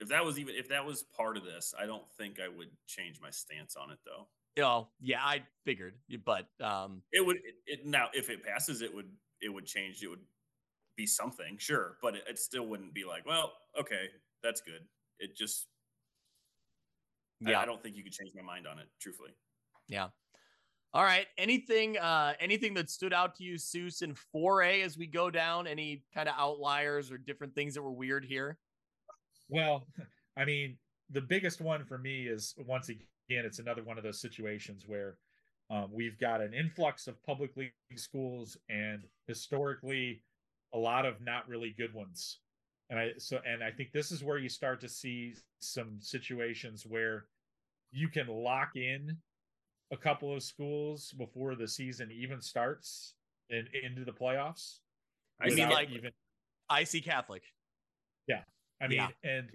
If 0.00 0.08
that 0.08 0.24
was 0.24 0.38
even 0.38 0.54
if 0.56 0.68
that 0.68 0.84
was 0.84 1.04
part 1.16 1.36
of 1.36 1.44
this, 1.44 1.72
I 1.80 1.86
don't 1.86 2.04
think 2.18 2.38
I 2.38 2.48
would 2.48 2.68
change 2.86 3.18
my 3.22 3.30
stance 3.30 3.76
on 3.76 3.90
it 3.90 3.98
though. 4.04 4.28
Oh, 4.60 4.88
yeah, 5.00 5.20
I 5.22 5.42
figured, 5.64 5.94
but 6.24 6.46
um, 6.60 7.02
It 7.12 7.24
would 7.26 7.36
it, 7.36 7.54
it 7.66 7.86
now 7.86 8.08
if 8.12 8.30
it 8.30 8.44
passes, 8.44 8.82
it 8.82 8.94
would 8.94 9.08
it 9.40 9.48
would 9.48 9.66
change. 9.66 10.02
It 10.02 10.08
would 10.08 10.24
be 10.96 11.06
something, 11.06 11.56
sure, 11.58 11.96
but 12.00 12.14
it, 12.14 12.22
it 12.28 12.38
still 12.38 12.66
wouldn't 12.66 12.94
be 12.94 13.04
like, 13.04 13.26
well, 13.26 13.52
okay, 13.78 14.08
that's 14.42 14.60
good. 14.60 14.86
It 15.18 15.36
just 15.36 15.66
I- 17.44 17.50
yeah, 17.50 17.60
I, 17.60 17.64
don't 17.66 17.82
think 17.82 17.96
you 17.96 18.02
could 18.04 18.12
change 18.12 18.30
my 18.34 18.42
mind 18.42 18.66
on 18.66 18.78
it, 18.78 18.86
truthfully. 19.00 19.30
yeah. 19.88 20.08
All 20.94 21.02
right. 21.02 21.26
Anything, 21.36 21.98
uh, 21.98 22.34
anything 22.38 22.74
that 22.74 22.88
stood 22.88 23.12
out 23.12 23.34
to 23.36 23.42
you, 23.44 23.56
Seuss, 23.56 24.00
in 24.02 24.14
4A 24.32 24.84
as 24.84 24.96
we 24.96 25.08
go 25.08 25.28
down? 25.28 25.66
Any 25.66 26.04
kind 26.14 26.28
of 26.28 26.36
outliers 26.38 27.10
or 27.10 27.18
different 27.18 27.52
things 27.56 27.74
that 27.74 27.82
were 27.82 27.90
weird 27.92 28.24
here? 28.24 28.58
Well, 29.48 29.88
I 30.36 30.44
mean, 30.44 30.78
the 31.10 31.20
biggest 31.20 31.60
one 31.60 31.84
for 31.84 31.98
me 31.98 32.28
is 32.28 32.54
once 32.64 32.88
again, 32.90 33.08
it's 33.28 33.58
another 33.58 33.82
one 33.82 33.98
of 33.98 34.04
those 34.04 34.20
situations 34.20 34.84
where 34.86 35.16
um, 35.70 35.88
we've 35.92 36.18
got 36.18 36.40
an 36.40 36.52
influx 36.52 37.06
of 37.06 37.22
public 37.24 37.56
league 37.56 37.72
schools 37.96 38.56
and 38.68 39.04
historically 39.26 40.22
a 40.74 40.78
lot 40.78 41.06
of 41.06 41.20
not 41.20 41.48
really 41.48 41.74
good 41.76 41.94
ones. 41.94 42.40
And 42.90 42.98
I 42.98 43.12
so 43.16 43.38
and 43.46 43.64
I 43.64 43.70
think 43.70 43.92
this 43.92 44.12
is 44.12 44.22
where 44.22 44.38
you 44.38 44.48
start 44.48 44.80
to 44.82 44.88
see 44.88 45.34
some 45.60 45.96
situations 46.00 46.84
where 46.86 47.26
you 47.92 48.08
can 48.08 48.26
lock 48.26 48.76
in 48.76 49.16
a 49.90 49.96
couple 49.96 50.34
of 50.34 50.42
schools 50.42 51.12
before 51.16 51.54
the 51.54 51.66
season 51.66 52.10
even 52.12 52.40
starts 52.42 53.14
and 53.50 53.68
into 53.84 54.04
the 54.04 54.12
playoffs. 54.12 54.80
I 55.40 55.48
mean 55.48 55.70
like- 55.70 55.90
even 55.90 56.10
IC 56.70 57.04
Catholic. 57.04 57.42
Yeah, 58.26 58.42
I 58.80 58.88
mean, 58.88 58.98
Yeah. 58.98 59.08
and 59.22 59.50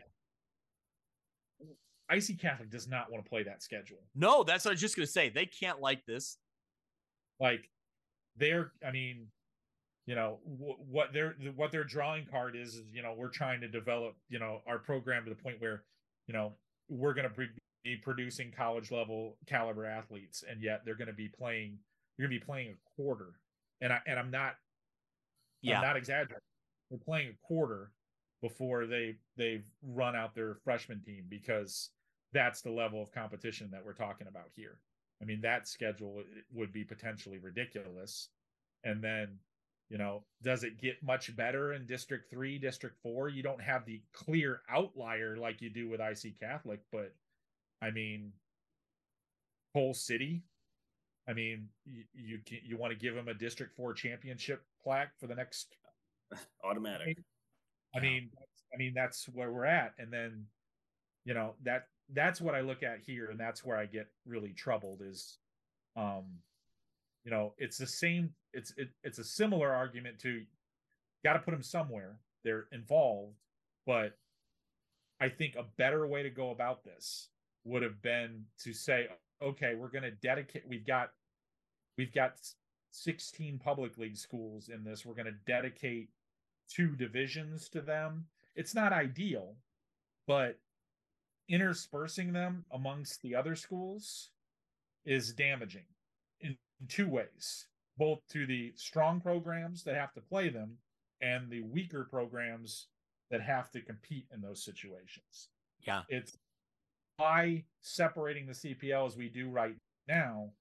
IC 2.11 2.40
Catholic 2.40 2.69
does 2.69 2.88
not 2.88 3.11
want 3.11 3.23
to 3.23 3.30
play 3.30 3.44
that 3.44 3.61
schedule. 3.61 3.99
No, 4.15 4.44
that's 4.44 4.65
what 4.65 4.72
I 4.72 4.73
was 4.73 4.81
just 4.81 4.95
gonna 4.95 5.06
say. 5.07 5.30
They 5.30 5.45
can't 5.45 5.80
like 5.80 6.06
this. 6.06 6.38
Like, 7.40 7.69
they're, 8.36 8.72
I 8.86 8.91
mean, 8.91 9.27
you 10.06 10.15
know, 10.15 10.40
wh- 10.44 10.80
what 10.90 11.14
their 11.14 11.36
what 11.56 11.72
their 11.72 11.84
drawing 11.84 12.26
card 12.26 12.56
is 12.56 12.76
is, 12.76 12.84
you 12.91 13.02
know, 13.03 13.14
we're 13.18 13.30
trying 13.30 13.61
to 13.61 13.68
develop, 13.68 14.15
you 14.27 14.40
know, 14.40 14.61
our 14.68 14.80
program 14.80 15.23
to 15.26 15.30
the 15.30 15.36
point 15.36 15.61
where, 15.61 15.84
you 16.27 16.34
know, 16.34 16.53
we're 16.90 17.14
going 17.14 17.27
to 17.27 17.34
pre- 17.34 17.49
be 17.84 17.95
producing 17.95 18.52
college 18.52 18.91
level 18.91 19.38
caliber 19.45 19.86
athletes, 19.86 20.44
and 20.49 20.61
yet 20.61 20.81
they're 20.84 20.95
going 20.95 21.07
to 21.07 21.14
be 21.14 21.27
playing, 21.30 21.77
you're 22.18 22.27
going 22.27 22.38
to 22.38 22.44
be 22.44 22.45
playing 22.45 22.69
a 22.72 23.02
quarter, 23.02 23.40
and 23.81 23.94
I 23.94 23.99
and 24.07 24.18
I'm 24.19 24.31
not, 24.31 24.56
Yeah. 25.61 25.77
I'm 25.77 25.84
not 25.86 25.95
exaggerating. 25.98 26.41
They're 26.90 26.99
playing 26.99 27.30
a 27.30 27.48
quarter 27.48 27.91
before 28.41 28.86
they 28.88 29.15
they've 29.38 29.65
run 29.84 30.15
out 30.15 30.34
their 30.34 30.56
freshman 30.64 31.02
team 31.02 31.26
because 31.30 31.91
that's 32.34 32.61
the 32.61 32.72
level 32.72 33.01
of 33.01 33.11
competition 33.11 33.69
that 33.72 33.85
we're 33.85 33.93
talking 33.93 34.27
about 34.27 34.49
here. 34.56 34.77
I 35.22 35.26
mean, 35.26 35.41
that 35.41 35.68
schedule 35.68 36.23
would 36.53 36.72
be 36.72 36.84
potentially 36.84 37.39
ridiculous. 37.39 38.30
And 38.84 39.03
then, 39.03 39.38
you 39.89 39.97
know, 39.97 40.23
does 40.43 40.64
it 40.64 40.80
get 40.80 41.03
much 41.03 41.35
better 41.35 41.73
in 41.73 41.85
District 41.85 42.30
3, 42.30 42.57
District 42.60 42.95
4? 43.03 43.30
You 43.30 43.43
don't 43.43 43.61
have 43.61 43.85
the 43.85 44.01
clear 44.14 44.61
outlier 44.69 45.35
like 45.38 45.61
you 45.61 45.69
do 45.69 45.89
with 45.89 45.99
IC 45.99 46.39
Catholic, 46.39 46.80
but 46.91 47.14
I 47.81 47.91
mean, 47.91 48.31
Whole 49.73 49.93
City. 49.93 50.43
I 51.27 51.34
mean, 51.34 51.68
you 51.85 52.03
you, 52.14 52.39
you 52.64 52.77
want 52.77 52.91
to 52.93 52.99
give 52.99 53.15
them 53.15 53.27
a 53.27 53.34
District 53.34 53.76
4 53.76 53.93
championship 53.93 54.64
plaque 54.81 55.11
for 55.19 55.27
the 55.27 55.35
next 55.35 55.76
Automatic. 56.64 57.18
I 57.95 57.99
mean, 57.99 58.30
I 58.73 58.77
mean 58.77 58.93
that's 58.95 59.26
where 59.30 59.51
we're 59.51 59.65
at, 59.65 59.93
and 59.97 60.11
then, 60.14 60.45
you 61.26 61.34
know 61.34 61.56
that 61.64 61.88
that's 62.14 62.41
what 62.41 62.56
I 62.56 62.61
look 62.61 62.84
at 62.84 62.99
here, 63.06 63.30
and 63.30 63.40
that's 63.40 63.64
where 63.64 63.77
I 63.77 63.86
get 63.86 64.07
really 64.26 64.53
troubled. 64.53 65.02
Is, 65.02 65.38
um, 65.95 66.26
you 67.23 67.31
know, 67.31 67.53
it's 67.57 67.77
the 67.77 67.88
same. 67.88 68.31
It's 68.53 68.73
it, 68.77 68.90
it's 69.03 69.19
a 69.19 69.23
similar 69.23 69.72
argument 69.73 70.19
to, 70.19 70.44
got 71.23 71.34
to 71.34 71.40
put 71.40 71.52
them 71.52 71.64
somewhere. 71.64 72.18
They're 72.44 72.68
involved, 72.72 73.36
but 73.86 74.18
I 75.19 75.30
think 75.30 75.56
a 75.56 75.65
better 75.77 76.07
way 76.07 76.23
to 76.23 76.30
go 76.30 76.52
about 76.52 76.84
this 76.84 77.27
would 77.65 77.84
have 77.84 78.02
been 78.02 78.45
to 78.64 78.73
say, 78.73 79.07
okay, 79.41 79.76
we're 79.76 79.90
going 79.90 80.03
to 80.03 80.11
dedicate. 80.11 80.64
We've 80.68 80.86
got, 80.86 81.11
we've 81.98 82.14
got 82.14 82.40
16 82.91 83.60
public 83.60 83.98
league 83.98 84.18
schools 84.18 84.69
in 84.69 84.84
this. 84.84 85.06
We're 85.06 85.15
going 85.15 85.26
to 85.26 85.52
dedicate 85.52 86.10
two 86.69 86.95
divisions 86.95 87.69
to 87.69 87.81
them. 87.81 88.26
It's 88.56 88.73
not 88.73 88.94
ideal, 88.94 89.56
but 90.26 90.57
interspersing 91.49 92.31
them 92.31 92.63
amongst 92.71 93.21
the 93.21 93.35
other 93.35 93.55
schools 93.55 94.30
is 95.05 95.34
damaging 95.34 95.85
in 96.41 96.55
two 96.88 97.09
ways 97.09 97.67
both 97.97 98.19
to 98.30 98.47
the 98.47 98.71
strong 98.76 99.19
programs 99.19 99.84
that 99.84 99.95
have 99.95 100.13
to 100.13 100.21
play 100.21 100.47
them 100.47 100.77
and 101.21 101.49
the 101.49 101.61
weaker 101.61 102.07
programs 102.09 102.88
that 103.30 103.41
have 103.41 103.69
to 103.71 103.81
compete 103.81 104.26
in 104.34 104.41
those 104.41 104.63
situations. 104.63 105.49
Yeah. 105.85 106.03
It's 106.07 106.38
why 107.17 107.65
separating 107.81 108.47
the 108.47 108.53
CPL 108.53 109.05
as 109.05 109.17
we 109.17 109.27
do 109.27 109.49
right 109.49 109.76
now 110.07 110.51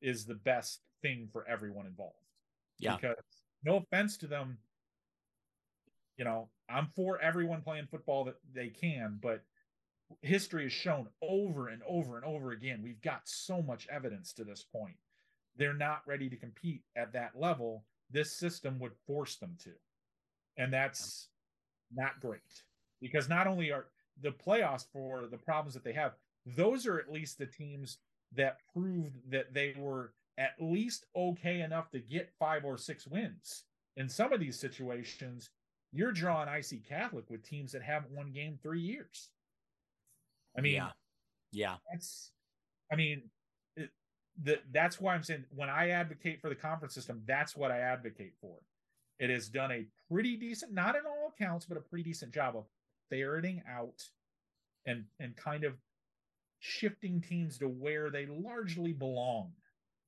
is 0.00 0.24
the 0.24 0.34
best 0.34 0.80
thing 1.02 1.28
for 1.30 1.46
everyone 1.46 1.86
involved. 1.86 2.14
Yeah. 2.78 2.96
Because 2.96 3.16
no 3.62 3.76
offense 3.76 4.16
to 4.18 4.26
them, 4.26 4.56
you 6.16 6.24
know, 6.24 6.48
I'm 6.70 6.88
for 6.96 7.20
everyone 7.20 7.60
playing 7.60 7.86
football 7.90 8.24
that 8.24 8.36
they 8.54 8.68
can, 8.68 9.18
but 9.22 9.42
history 10.22 10.64
has 10.64 10.72
shown 10.72 11.08
over 11.22 11.68
and 11.68 11.82
over 11.86 12.16
and 12.16 12.24
over 12.24 12.52
again, 12.52 12.80
we've 12.82 13.00
got 13.02 13.22
so 13.24 13.62
much 13.62 13.86
evidence 13.90 14.32
to 14.34 14.44
this 14.44 14.64
point. 14.64 14.96
They're 15.56 15.74
not 15.74 16.02
ready 16.06 16.28
to 16.28 16.36
compete 16.36 16.82
at 16.96 17.12
that 17.12 17.32
level. 17.34 17.84
This 18.10 18.38
system 18.38 18.78
would 18.78 18.94
force 19.06 19.36
them 19.36 19.56
to. 19.64 19.72
And 20.56 20.72
that's 20.72 21.28
not 21.92 22.20
great 22.20 22.40
because 23.00 23.28
not 23.28 23.46
only 23.46 23.70
are 23.70 23.86
the 24.20 24.30
playoffs 24.30 24.86
for 24.92 25.26
the 25.30 25.38
problems 25.38 25.74
that 25.74 25.84
they 25.84 25.92
have, 25.92 26.14
those 26.46 26.86
are 26.86 26.98
at 26.98 27.12
least 27.12 27.38
the 27.38 27.46
teams 27.46 27.98
that 28.34 28.58
proved 28.72 29.16
that 29.30 29.52
they 29.54 29.74
were 29.76 30.12
at 30.38 30.54
least 30.60 31.06
okay 31.16 31.60
enough 31.60 31.90
to 31.90 31.98
get 31.98 32.32
five 32.38 32.64
or 32.64 32.76
six 32.76 33.06
wins. 33.06 33.64
In 33.96 34.08
some 34.08 34.32
of 34.32 34.40
these 34.40 34.58
situations, 34.58 35.50
you're 35.92 36.12
drawing 36.12 36.48
IC 36.48 36.88
Catholic 36.88 37.28
with 37.30 37.42
teams 37.42 37.72
that 37.72 37.82
haven't 37.82 38.12
won 38.12 38.30
game 38.30 38.58
three 38.62 38.80
years. 38.80 39.30
I 40.58 40.60
mean, 40.60 40.74
yeah, 40.74 40.90
yeah, 41.52 41.76
that's, 41.90 42.32
I 42.92 42.96
mean, 42.96 43.22
it, 43.76 43.90
the, 44.42 44.58
that's 44.72 45.00
why 45.00 45.14
I'm 45.14 45.22
saying 45.22 45.44
when 45.54 45.70
I 45.70 45.90
advocate 45.90 46.40
for 46.40 46.48
the 46.48 46.54
conference 46.54 46.94
system, 46.94 47.22
that's 47.26 47.56
what 47.56 47.70
I 47.70 47.78
advocate 47.78 48.34
for. 48.40 48.56
It 49.18 49.30
has 49.30 49.48
done 49.48 49.72
a 49.72 49.86
pretty 50.10 50.36
decent, 50.36 50.72
not 50.72 50.94
in 50.94 51.02
all 51.06 51.32
accounts, 51.36 51.66
but 51.66 51.76
a 51.76 51.80
pretty 51.80 52.04
decent 52.04 52.32
job 52.32 52.56
of 52.56 52.64
ferreting 53.10 53.62
out 53.68 54.02
and 54.86 55.04
and 55.20 55.36
kind 55.36 55.64
of 55.64 55.74
shifting 56.60 57.20
teams 57.20 57.58
to 57.58 57.68
where 57.68 58.10
they 58.10 58.26
largely 58.26 58.92
belong. 58.92 59.52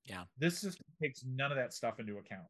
Yeah. 0.05 0.23
This 0.37 0.57
system 0.59 0.85
takes 1.01 1.23
none 1.25 1.51
of 1.51 1.57
that 1.57 1.73
stuff 1.73 1.99
into 1.99 2.17
account. 2.17 2.47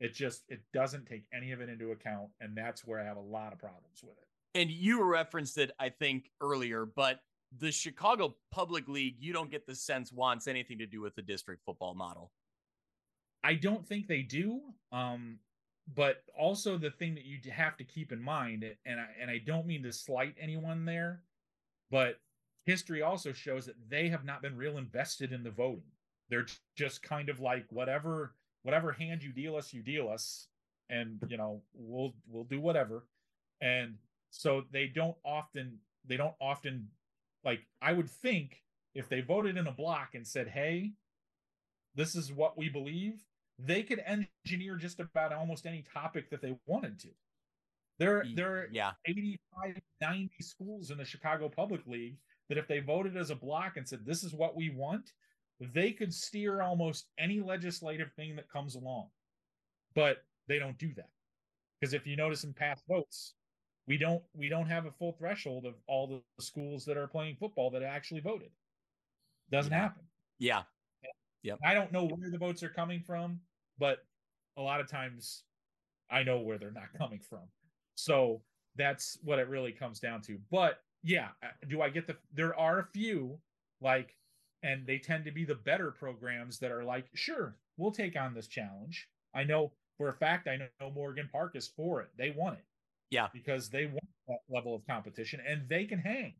It 0.00 0.14
just 0.14 0.42
it 0.48 0.60
doesn't 0.72 1.06
take 1.06 1.24
any 1.32 1.52
of 1.52 1.60
it 1.60 1.68
into 1.68 1.92
account, 1.92 2.30
and 2.40 2.56
that's 2.56 2.84
where 2.84 3.00
I 3.00 3.04
have 3.04 3.16
a 3.16 3.20
lot 3.20 3.52
of 3.52 3.58
problems 3.58 4.02
with 4.02 4.16
it. 4.16 4.60
And 4.60 4.70
you 4.70 5.02
referenced 5.02 5.58
it, 5.58 5.72
I 5.78 5.88
think, 5.88 6.30
earlier, 6.40 6.86
but 6.86 7.20
the 7.58 7.72
Chicago 7.72 8.36
Public 8.50 8.88
League, 8.88 9.16
you 9.18 9.32
don't 9.32 9.50
get 9.50 9.66
the 9.66 9.74
sense 9.74 10.12
wants 10.12 10.46
anything 10.46 10.78
to 10.78 10.86
do 10.86 11.00
with 11.00 11.14
the 11.14 11.22
district 11.22 11.62
football 11.64 11.94
model. 11.94 12.32
I 13.42 13.54
don't 13.54 13.86
think 13.86 14.06
they 14.06 14.22
do. 14.22 14.60
Um, 14.92 15.38
but 15.94 16.22
also 16.38 16.78
the 16.78 16.90
thing 16.90 17.14
that 17.14 17.24
you 17.24 17.38
have 17.50 17.76
to 17.76 17.84
keep 17.84 18.10
in 18.10 18.22
mind, 18.22 18.64
and 18.86 19.00
I, 19.00 19.06
and 19.20 19.30
I 19.30 19.38
don't 19.38 19.66
mean 19.66 19.82
to 19.82 19.92
slight 19.92 20.34
anyone 20.40 20.84
there, 20.84 21.22
but 21.90 22.20
history 22.64 23.02
also 23.02 23.32
shows 23.32 23.66
that 23.66 23.76
they 23.88 24.08
have 24.08 24.24
not 24.24 24.40
been 24.40 24.56
real 24.56 24.78
invested 24.78 25.32
in 25.32 25.42
the 25.42 25.50
voting. 25.50 25.82
They're 26.30 26.46
just 26.74 27.02
kind 27.02 27.28
of 27.28 27.40
like 27.40 27.66
whatever 27.70 28.34
whatever 28.62 28.92
hand 28.92 29.22
you 29.22 29.30
deal 29.30 29.56
us, 29.56 29.74
you 29.74 29.82
deal 29.82 30.08
us, 30.08 30.48
and 30.88 31.18
you 31.28 31.36
know 31.36 31.60
we'll 31.74 32.14
we'll 32.28 32.44
do 32.44 32.60
whatever. 32.60 33.04
And 33.60 33.96
so 34.30 34.64
they 34.72 34.86
don't 34.86 35.16
often 35.22 35.78
they 36.06 36.16
don't 36.16 36.34
often 36.40 36.88
like 37.44 37.66
I 37.82 37.92
would 37.92 38.10
think 38.10 38.62
if 38.94 39.08
they 39.08 39.20
voted 39.20 39.56
in 39.56 39.66
a 39.66 39.72
block 39.72 40.14
and 40.14 40.26
said, 40.26 40.48
"Hey, 40.48 40.92
this 41.94 42.14
is 42.14 42.32
what 42.32 42.56
we 42.56 42.68
believe," 42.68 43.24
they 43.58 43.82
could 43.82 44.00
engineer 44.00 44.76
just 44.76 45.00
about 45.00 45.32
almost 45.32 45.66
any 45.66 45.82
topic 45.82 46.30
that 46.30 46.42
they 46.42 46.56
wanted 46.66 46.98
to. 47.00 47.08
There, 47.98 48.24
there 48.34 48.56
are 48.56 48.68
yeah. 48.72 48.92
85, 49.06 49.80
90 50.00 50.30
schools 50.40 50.90
in 50.90 50.98
the 50.98 51.04
Chicago 51.04 51.48
Public 51.48 51.86
League 51.86 52.18
that 52.48 52.58
if 52.58 52.66
they 52.66 52.80
voted 52.80 53.16
as 53.16 53.30
a 53.30 53.36
block 53.36 53.76
and 53.76 53.88
said, 53.88 54.04
this 54.04 54.24
is 54.24 54.34
what 54.34 54.56
we 54.56 54.70
want, 54.70 55.12
they 55.60 55.92
could 55.92 56.12
steer 56.12 56.60
almost 56.60 57.06
any 57.18 57.40
legislative 57.40 58.12
thing 58.14 58.36
that 58.36 58.50
comes 58.50 58.74
along. 58.74 59.08
But 59.94 60.24
they 60.48 60.58
don't 60.58 60.78
do 60.78 60.92
that. 60.94 61.10
Because 61.80 61.94
if 61.94 62.06
you 62.06 62.16
notice 62.16 62.44
in 62.44 62.52
past 62.52 62.82
votes, 62.88 63.34
we 63.86 63.98
don't 63.98 64.22
we 64.34 64.48
don't 64.48 64.66
have 64.66 64.86
a 64.86 64.90
full 64.90 65.12
threshold 65.12 65.66
of 65.66 65.74
all 65.86 66.06
the 66.06 66.42
schools 66.42 66.84
that 66.86 66.96
are 66.96 67.06
playing 67.06 67.36
football 67.36 67.70
that 67.70 67.82
actually 67.82 68.20
voted. 68.20 68.50
Doesn't 69.50 69.72
happen. 69.72 70.02
Yeah. 70.38 70.62
Yep. 71.42 71.58
I 71.62 71.74
don't 71.74 71.92
know 71.92 72.06
where 72.06 72.30
the 72.30 72.38
votes 72.38 72.62
are 72.62 72.70
coming 72.70 73.00
from, 73.00 73.38
but 73.78 73.98
a 74.56 74.62
lot 74.62 74.80
of 74.80 74.90
times 74.90 75.42
I 76.10 76.22
know 76.22 76.40
where 76.40 76.56
they're 76.56 76.70
not 76.70 76.88
coming 76.98 77.20
from. 77.20 77.42
So 77.96 78.40
that's 78.76 79.18
what 79.22 79.38
it 79.38 79.48
really 79.48 79.72
comes 79.72 80.00
down 80.00 80.22
to. 80.22 80.38
But 80.50 80.80
yeah, 81.02 81.28
uh, 81.42 81.48
do 81.68 81.82
I 81.82 81.90
get 81.90 82.06
the 82.06 82.16
there 82.32 82.58
are 82.58 82.78
a 82.78 82.86
few 82.86 83.38
like 83.80 84.16
and 84.62 84.86
they 84.86 84.98
tend 84.98 85.26
to 85.26 85.30
be 85.30 85.44
the 85.44 85.54
better 85.54 85.90
programs 85.90 86.58
that 86.58 86.72
are 86.72 86.84
like, 86.84 87.06
sure, 87.14 87.56
we'll 87.76 87.92
take 87.92 88.16
on 88.16 88.32
this 88.32 88.46
challenge. 88.46 89.08
I 89.34 89.44
know 89.44 89.72
for 89.98 90.08
a 90.08 90.14
fact 90.14 90.48
I 90.48 90.56
know 90.56 90.90
Morgan 90.90 91.28
Park 91.30 91.54
is 91.54 91.68
for 91.68 92.00
it. 92.00 92.08
They 92.16 92.30
want 92.30 92.58
it. 92.58 92.64
Yeah. 93.14 93.28
Because 93.32 93.68
they 93.68 93.86
want 93.86 94.08
that 94.26 94.40
level 94.48 94.74
of 94.74 94.84
competition 94.86 95.40
and 95.46 95.68
they 95.68 95.84
can 95.84 96.00
hang. 96.00 96.34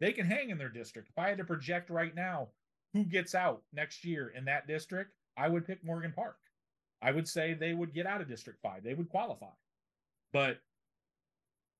They 0.00 0.12
can 0.12 0.26
hang 0.26 0.50
in 0.50 0.58
their 0.58 0.68
district. 0.68 1.08
If 1.10 1.18
I 1.18 1.28
had 1.28 1.38
to 1.38 1.44
project 1.44 1.90
right 1.90 2.14
now 2.14 2.48
who 2.94 3.04
gets 3.04 3.34
out 3.34 3.62
next 3.72 4.04
year 4.04 4.32
in 4.36 4.44
that 4.44 4.68
district, 4.68 5.10
I 5.36 5.48
would 5.48 5.66
pick 5.66 5.84
Morgan 5.84 6.12
Park. 6.14 6.36
I 7.02 7.10
would 7.10 7.26
say 7.26 7.54
they 7.54 7.74
would 7.74 7.92
get 7.92 8.06
out 8.06 8.20
of 8.20 8.28
District 8.28 8.60
5. 8.62 8.84
They 8.84 8.94
would 8.94 9.08
qualify. 9.08 9.50
But 10.32 10.58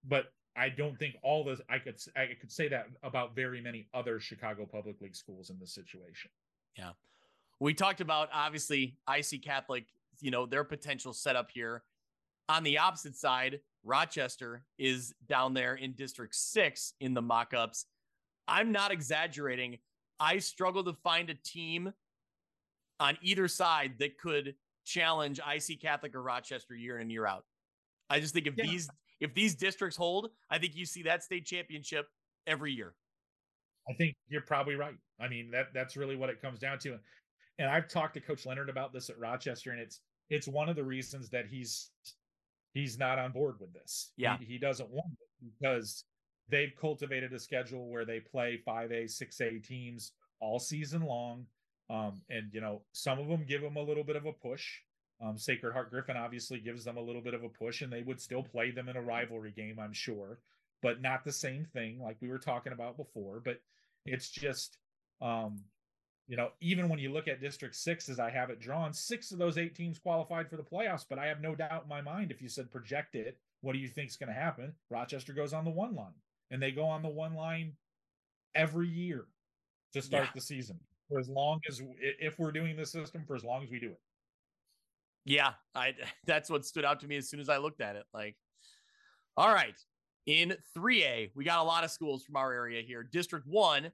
but 0.05 0.33
I 0.57 0.71
don't 0.71 0.99
think 0.99 1.17
all 1.23 1.45
this 1.45 1.61
I 1.69 1.79
could 1.79 1.97
I 2.17 2.31
could 2.41 2.51
say 2.51 2.69
that 2.69 2.87
about 3.03 3.37
very 3.37 3.61
many 3.61 3.87
other 3.95 4.19
Chicago 4.19 4.67
Public 4.67 5.01
League 5.01 5.15
schools 5.15 5.51
in 5.51 5.59
this 5.61 5.75
situation. 5.75 6.31
Yeah. 6.77 6.93
We 7.61 7.75
talked 7.75 8.01
about 8.01 8.31
obviously 8.33 8.97
IC 9.09 9.43
Catholic, 9.43 9.85
you 10.21 10.31
know, 10.31 10.47
their 10.47 10.65
potential 10.65 11.13
setup 11.13 11.51
here. 11.53 11.83
On 12.51 12.65
the 12.65 12.79
opposite 12.79 13.15
side, 13.15 13.61
Rochester 13.85 14.65
is 14.77 15.15
down 15.29 15.55
there 15.55 15.77
in 15.77 15.93
District 15.93 16.35
6 16.35 16.95
in 16.99 17.15
the 17.15 17.23
mock-ups. 17.23 17.87
I'm 18.49 18.73
not 18.73 18.91
exaggerating. 18.91 19.79
I 20.19 20.39
struggle 20.39 20.83
to 20.83 20.93
find 21.05 21.31
a 21.31 21.35
team 21.35 21.93
on 22.99 23.17
either 23.23 23.47
side 23.47 23.93
that 24.01 24.19
could 24.19 24.57
challenge 24.85 25.39
IC 25.39 25.81
Catholic 25.81 26.13
or 26.17 26.23
Rochester 26.23 26.75
year 26.75 26.97
in 26.97 27.03
and 27.03 27.13
year 27.13 27.25
out. 27.25 27.45
I 28.11 28.19
just 28.19 28.35
think 28.35 28.49
if 28.49 28.55
yeah. 28.59 28.67
these 28.67 28.89
if 29.21 29.33
these 29.33 29.55
districts 29.55 29.97
hold, 29.97 30.31
I 30.51 30.59
think 30.59 30.75
you 30.75 30.87
see 30.87 31.05
that 31.05 31.23
state 31.23 31.47
championship 31.47 32.09
every 32.49 32.73
year. 32.73 32.95
I 33.89 33.93
think 33.93 34.17
you're 34.29 34.41
probably 34.41 34.75
right. 34.75 34.95
I 35.21 35.29
mean 35.29 35.53
that 35.53 35.69
that's 35.73 35.97
really 35.97 36.17
what 36.17 36.31
it 36.31 36.43
comes 36.43 36.59
down 36.59 36.81
to. 36.81 36.99
And 37.61 37.71
I've 37.71 37.87
talked 37.87 38.15
to 38.15 38.21
Coach 38.21 38.45
Leonard 38.45 38.71
about 38.71 38.93
this 38.93 39.09
at 39.09 39.21
Rochester, 39.21 39.71
and 39.71 39.81
it's 39.81 40.01
it's 40.31 40.49
one 40.49 40.69
of 40.69 40.75
the 40.75 40.85
reasons 40.85 41.31
that 41.31 41.47
he's 41.47 41.91
he's 42.73 42.99
not 42.99 43.19
on 43.19 43.33
board 43.33 43.57
with 43.61 43.73
this. 43.73 44.13
Yeah, 44.17 44.39
he, 44.39 44.45
he 44.45 44.59
doesn't 44.59 44.91
want 44.91 45.13
it 45.13 45.53
because 45.59 46.05
they've 46.49 46.73
cultivated 46.81 47.33
a 47.33 47.39
schedule 47.39 47.89
where 47.89 48.05
they 48.05 48.21
play 48.21 48.61
5A, 48.67 49.05
6A 49.05 49.65
teams 49.67 50.13
all 50.41 50.59
season 50.59 51.03
long. 51.03 51.47
Um, 51.89 52.23
and, 52.29 52.53
you 52.53 52.61
know, 52.61 52.83
some 52.93 53.19
of 53.19 53.29
them 53.29 53.45
give 53.49 53.63
them 53.63 53.77
a 53.77 53.83
little 53.83 54.05
bit 54.05 54.17
of 54.17 54.27
a 54.27 54.33
push. 54.33 54.65
Um, 55.21 55.37
Sacred 55.37 55.73
Heart 55.73 55.91
Griffin 55.91 56.17
obviously 56.17 56.61
gives 56.61 56.85
them 56.85 56.97
a 56.97 57.03
little 57.03 57.21
bit 57.21 57.35
of 57.35 57.45
a 57.45 57.49
push, 57.49 57.83
and 57.83 57.93
they 57.93 58.03
would 58.03 58.21
still 58.21 58.43
play 58.43 58.71
them 58.71 58.89
in 58.89 58.97
a 58.97 59.03
rivalry 59.03 59.51
game, 59.51 59.79
I'm 59.79 59.93
sure, 59.93 60.39
but 60.83 61.03
not 61.03 61.25
the 61.25 61.33
same 61.33 61.67
thing 61.73 62.01
like 62.01 62.17
we 62.21 62.29
were 62.29 62.39
talking 62.39 62.73
about 62.73 62.97
before. 62.97 63.43
But 63.45 63.61
it's 64.07 64.31
just, 64.31 64.79
um, 65.21 65.65
you 66.31 66.37
know, 66.37 66.51
even 66.61 66.89
when 66.89 67.01
you 67.01 67.13
look 67.13 67.27
at 67.27 67.41
District 67.41 67.75
Six 67.75 68.09
as 68.09 68.21
I 68.21 68.31
have 68.31 68.51
it 68.51 68.61
drawn, 68.61 68.93
six 68.93 69.33
of 69.33 69.39
those 69.39 69.59
eight 69.59 69.75
teams 69.75 69.99
qualified 69.99 70.49
for 70.49 70.57
the 70.57 70.63
playoffs. 70.63 71.05
But 71.09 71.19
I 71.19 71.27
have 71.27 71.41
no 71.41 71.57
doubt 71.57 71.83
in 71.83 71.89
my 71.89 72.01
mind 72.01 72.31
if 72.31 72.41
you 72.41 72.49
said 72.49 72.71
project 72.71 73.17
it, 73.17 73.37
what 73.63 73.73
do 73.73 73.81
you 73.81 73.89
think 73.89 74.11
is 74.11 74.17
going 74.17 74.29
to 74.29 74.33
happen? 74.41 74.73
Rochester 74.91 75.33
goes 75.33 75.53
on 75.53 75.65
the 75.65 75.73
one 75.73 75.93
line 75.97 76.15
and 76.53 76.63
they 76.63 76.71
go 76.71 76.85
on 76.85 77.03
the 77.03 77.09
one 77.09 77.35
line 77.35 77.73
every 78.55 78.87
year 78.87 79.25
to 79.93 80.01
start 80.01 80.27
Yeah. 80.27 80.31
the 80.37 80.41
season 80.41 80.79
for 81.09 81.19
as 81.19 81.29
long 81.29 81.59
as 81.69 81.83
if 82.01 82.39
we're 82.39 82.53
doing 82.53 82.77
this 82.77 82.93
system 82.93 83.25
for 83.27 83.35
as 83.35 83.43
long 83.43 83.65
as 83.65 83.71
we 83.71 83.81
do 83.81 83.89
it. 83.89 84.01
Yeah, 85.25 85.55
I 85.75 85.95
that's 86.27 86.49
what 86.49 86.65
stood 86.65 86.85
out 86.85 87.01
to 87.01 87.09
me 87.09 87.17
as 87.17 87.29
soon 87.29 87.41
as 87.41 87.49
I 87.49 87.57
looked 87.57 87.81
at 87.81 87.97
it. 87.97 88.05
Like, 88.15 88.37
all 89.37 89.53
right, 89.53 89.75
in 90.27 90.55
3A, 90.79 91.33
we 91.35 91.43
got 91.45 91.59
a 91.59 91.65
lot 91.65 91.83
of 91.83 91.91
schools 91.91 92.23
from 92.23 92.37
our 92.37 92.53
area 92.53 92.83
here. 92.83 93.03
District 93.03 93.49
one, 93.49 93.91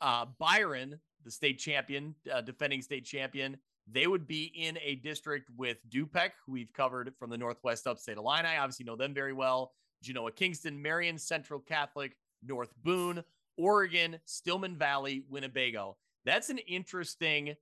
uh, 0.00 0.24
Byron, 0.38 0.98
the 1.26 1.30
state 1.32 1.58
champion, 1.58 2.14
uh, 2.32 2.40
defending 2.40 2.80
state 2.80 3.04
champion, 3.04 3.58
they 3.90 4.06
would 4.06 4.26
be 4.26 4.44
in 4.54 4.78
a 4.82 4.94
district 4.94 5.50
with 5.56 5.78
Dupec, 5.90 6.30
who 6.44 6.52
we've 6.52 6.72
covered 6.72 7.12
from 7.18 7.30
the 7.30 7.36
Northwest 7.36 7.86
Upstate 7.86 8.16
Illini. 8.16 8.56
Obviously, 8.56 8.86
know 8.86 8.96
them 8.96 9.12
very 9.12 9.32
well. 9.32 9.72
Genoa 10.02 10.30
Kingston, 10.32 10.80
Marian 10.80 11.18
Central 11.18 11.60
Catholic, 11.60 12.16
North 12.42 12.72
Boone, 12.82 13.22
Oregon, 13.58 14.18
Stillman 14.24 14.76
Valley, 14.76 15.24
Winnebago. 15.28 15.96
That's 16.24 16.48
an 16.48 16.58
interesting 16.58 17.54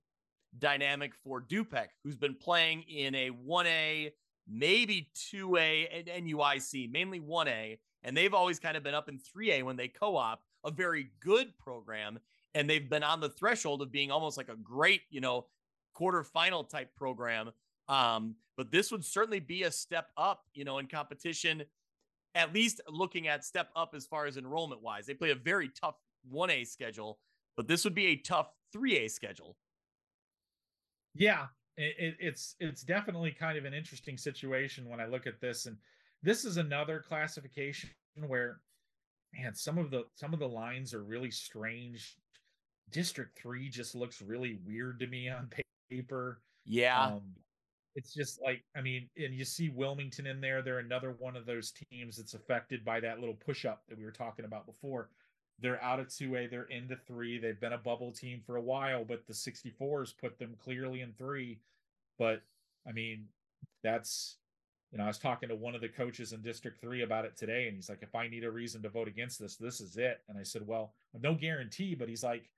dynamic 0.59 1.13
for 1.15 1.41
Dupec, 1.41 1.87
who's 2.03 2.15
been 2.15 2.35
playing 2.35 2.83
in 2.83 3.15
a 3.15 3.31
1A, 3.31 4.11
maybe 4.47 5.09
2A 5.15 5.87
and 5.91 6.27
NUIC, 6.27 6.91
mainly 6.91 7.19
1A. 7.19 7.79
And 8.03 8.15
they've 8.15 8.33
always 8.33 8.59
kind 8.59 8.77
of 8.77 8.83
been 8.83 8.93
up 8.93 9.09
in 9.09 9.17
3A 9.17 9.63
when 9.63 9.75
they 9.75 9.87
co 9.87 10.15
op 10.15 10.43
a 10.63 10.71
very 10.71 11.09
good 11.19 11.57
program. 11.57 12.19
And 12.55 12.67
they've 12.67 12.89
been 12.89 13.03
on 13.03 13.19
the 13.19 13.29
threshold 13.29 13.83
of 13.83 13.91
being 13.91 14.09
almost 14.09 14.37
like 14.37 14.49
a 14.49 14.55
great, 14.55 15.01
you 15.11 15.21
know, 15.21 15.45
quarterfinal 15.95 16.67
type 16.67 16.95
program. 16.95 17.51
Um, 17.87 18.35
but 18.57 18.71
this 18.71 18.91
would 18.91 19.05
certainly 19.05 19.39
be 19.39 19.63
a 19.63 19.71
step 19.71 20.09
up, 20.17 20.45
you 20.53 20.63
know, 20.63 20.79
in 20.79 20.87
competition, 20.87 21.63
at 22.33 22.53
least 22.53 22.81
looking 22.89 23.27
at 23.27 23.45
step 23.45 23.69
up 23.75 23.93
as 23.93 24.07
far 24.07 24.25
as 24.25 24.37
enrollment 24.37 24.81
wise. 24.81 25.05
They 25.05 25.13
play 25.13 25.31
a 25.31 25.35
very 25.35 25.69
tough 25.69 25.95
1A 26.33 26.65
schedule, 26.67 27.19
but 27.55 27.67
this 27.67 27.83
would 27.83 27.93
be 27.93 28.07
a 28.07 28.15
tough 28.15 28.51
3A 28.75 29.11
schedule. 29.11 29.57
Yeah, 31.13 31.47
it, 31.77 31.95
it, 31.97 32.15
it's 32.19 32.55
it's 32.59 32.81
definitely 32.83 33.31
kind 33.31 33.57
of 33.57 33.65
an 33.65 33.73
interesting 33.73 34.17
situation 34.17 34.89
when 34.89 34.99
I 34.99 35.05
look 35.05 35.27
at 35.27 35.39
this, 35.39 35.65
and 35.65 35.77
this 36.23 36.43
is 36.43 36.57
another 36.57 37.03
classification 37.07 37.89
where, 38.27 38.59
man, 39.33 39.55
some 39.55 39.77
of 39.77 39.91
the 39.91 40.03
some 40.15 40.33
of 40.33 40.39
the 40.39 40.47
lines 40.47 40.93
are 40.93 41.03
really 41.03 41.31
strange. 41.31 42.17
District 42.91 43.37
three 43.37 43.69
just 43.69 43.95
looks 43.95 44.21
really 44.21 44.59
weird 44.65 44.99
to 44.99 45.07
me 45.07 45.29
on 45.29 45.49
paper. 45.89 46.41
Yeah. 46.65 47.05
Um, 47.07 47.21
it's 47.95 48.13
just 48.13 48.41
like 48.41 48.63
I 48.75 48.81
mean, 48.81 49.09
and 49.17 49.33
you 49.33 49.45
see 49.45 49.69
Wilmington 49.69 50.27
in 50.27 50.41
there. 50.41 50.61
They're 50.61 50.79
another 50.79 51.15
one 51.17 51.35
of 51.35 51.45
those 51.45 51.71
teams 51.71 52.17
that's 52.17 52.33
affected 52.33 52.83
by 52.83 52.99
that 52.99 53.19
little 53.19 53.35
push 53.35 53.65
up 53.65 53.83
that 53.87 53.97
we 53.97 54.03
were 54.03 54.11
talking 54.11 54.45
about 54.45 54.65
before. 54.65 55.09
They're 55.59 55.81
out 55.81 56.01
of 56.01 56.07
2A, 56.07 56.49
they're 56.49 56.63
into 56.63 56.97
three. 57.07 57.37
They've 57.37 57.59
been 57.59 57.71
a 57.71 57.77
bubble 57.77 58.11
team 58.11 58.41
for 58.45 58.57
a 58.57 58.61
while, 58.61 59.05
but 59.05 59.25
the 59.25 59.33
64s 59.33 60.13
put 60.17 60.37
them 60.37 60.53
clearly 60.61 60.99
in 60.99 61.13
three. 61.13 61.61
But 62.19 62.41
I 62.87 62.91
mean, 62.91 63.25
that's 63.81 64.37
you 64.91 64.97
know, 64.97 65.05
I 65.05 65.07
was 65.07 65.19
talking 65.19 65.49
to 65.49 65.55
one 65.55 65.75
of 65.75 65.81
the 65.81 65.89
coaches 65.89 66.31
in 66.31 66.41
District 66.41 66.79
Three 66.79 67.03
about 67.03 67.25
it 67.25 67.35
today, 67.35 67.67
and 67.67 67.75
he's 67.75 67.89
like, 67.89 68.01
if 68.01 68.15
I 68.15 68.27
need 68.27 68.43
a 68.43 68.51
reason 68.51 68.81
to 68.83 68.89
vote 68.89 69.07
against 69.07 69.39
this, 69.39 69.55
this 69.55 69.81
is 69.81 69.97
it. 69.97 70.21
And 70.29 70.37
I 70.37 70.43
said, 70.43 70.65
Well, 70.65 70.93
no 71.21 71.33
guarantee, 71.33 71.95
but 71.95 72.07
he's 72.07 72.23
like, 72.23 72.49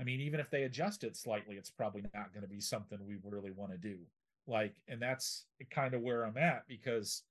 I 0.00 0.04
mean, 0.04 0.20
even 0.20 0.40
if 0.40 0.48
they 0.48 0.62
adjust 0.62 1.04
it 1.04 1.14
slightly, 1.14 1.56
it's 1.56 1.70
probably 1.70 2.02
not 2.14 2.32
going 2.32 2.42
to 2.42 2.48
be 2.48 2.60
something 2.60 2.98
we 3.06 3.16
really 3.22 3.50
want 3.50 3.72
to 3.72 3.78
do. 3.78 3.98
Like, 4.46 4.74
and 4.88 5.00
that's 5.00 5.44
kind 5.70 5.92
of 5.92 6.00
where 6.00 6.24
I'm 6.24 6.38
at 6.38 6.66
because 6.66 7.24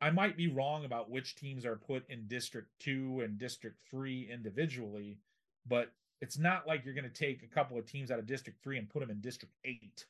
I 0.00 0.10
might 0.10 0.36
be 0.36 0.48
wrong 0.48 0.86
about 0.86 1.10
which 1.10 1.36
teams 1.36 1.66
are 1.66 1.76
put 1.76 2.08
in 2.08 2.26
District 2.26 2.68
2 2.80 3.20
and 3.20 3.38
District 3.38 3.76
3 3.90 4.30
individually, 4.32 5.18
but 5.66 5.92
it's 6.22 6.38
not 6.38 6.66
like 6.66 6.84
you're 6.84 6.94
going 6.94 7.04
to 7.04 7.10
take 7.10 7.42
a 7.42 7.54
couple 7.54 7.78
of 7.78 7.84
teams 7.84 8.10
out 8.10 8.18
of 8.18 8.26
District 8.26 8.62
3 8.62 8.78
and 8.78 8.88
put 8.88 9.00
them 9.00 9.10
in 9.10 9.20
District 9.20 9.54
8. 9.64 10.06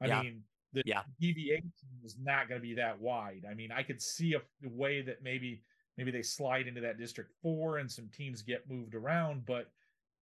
I 0.00 0.06
Yeah. 0.06 0.22
mean, 0.22 0.44
the 0.72 0.82
Yeah. 0.84 1.04
deviation 1.20 1.72
is 2.04 2.18
not 2.18 2.48
going 2.48 2.60
to 2.60 2.66
be 2.66 2.74
that 2.74 3.00
wide. 3.00 3.46
I 3.48 3.54
mean, 3.54 3.70
I 3.70 3.84
could 3.84 4.02
see 4.02 4.34
a, 4.34 4.40
a 4.64 4.68
way 4.68 5.02
that 5.02 5.22
maybe 5.22 5.62
maybe 5.96 6.10
they 6.10 6.22
slide 6.22 6.66
into 6.66 6.80
that 6.80 6.98
District 6.98 7.32
4 7.42 7.78
and 7.78 7.90
some 7.90 8.08
teams 8.08 8.42
get 8.42 8.68
moved 8.68 8.94
around, 8.94 9.46
but 9.46 9.72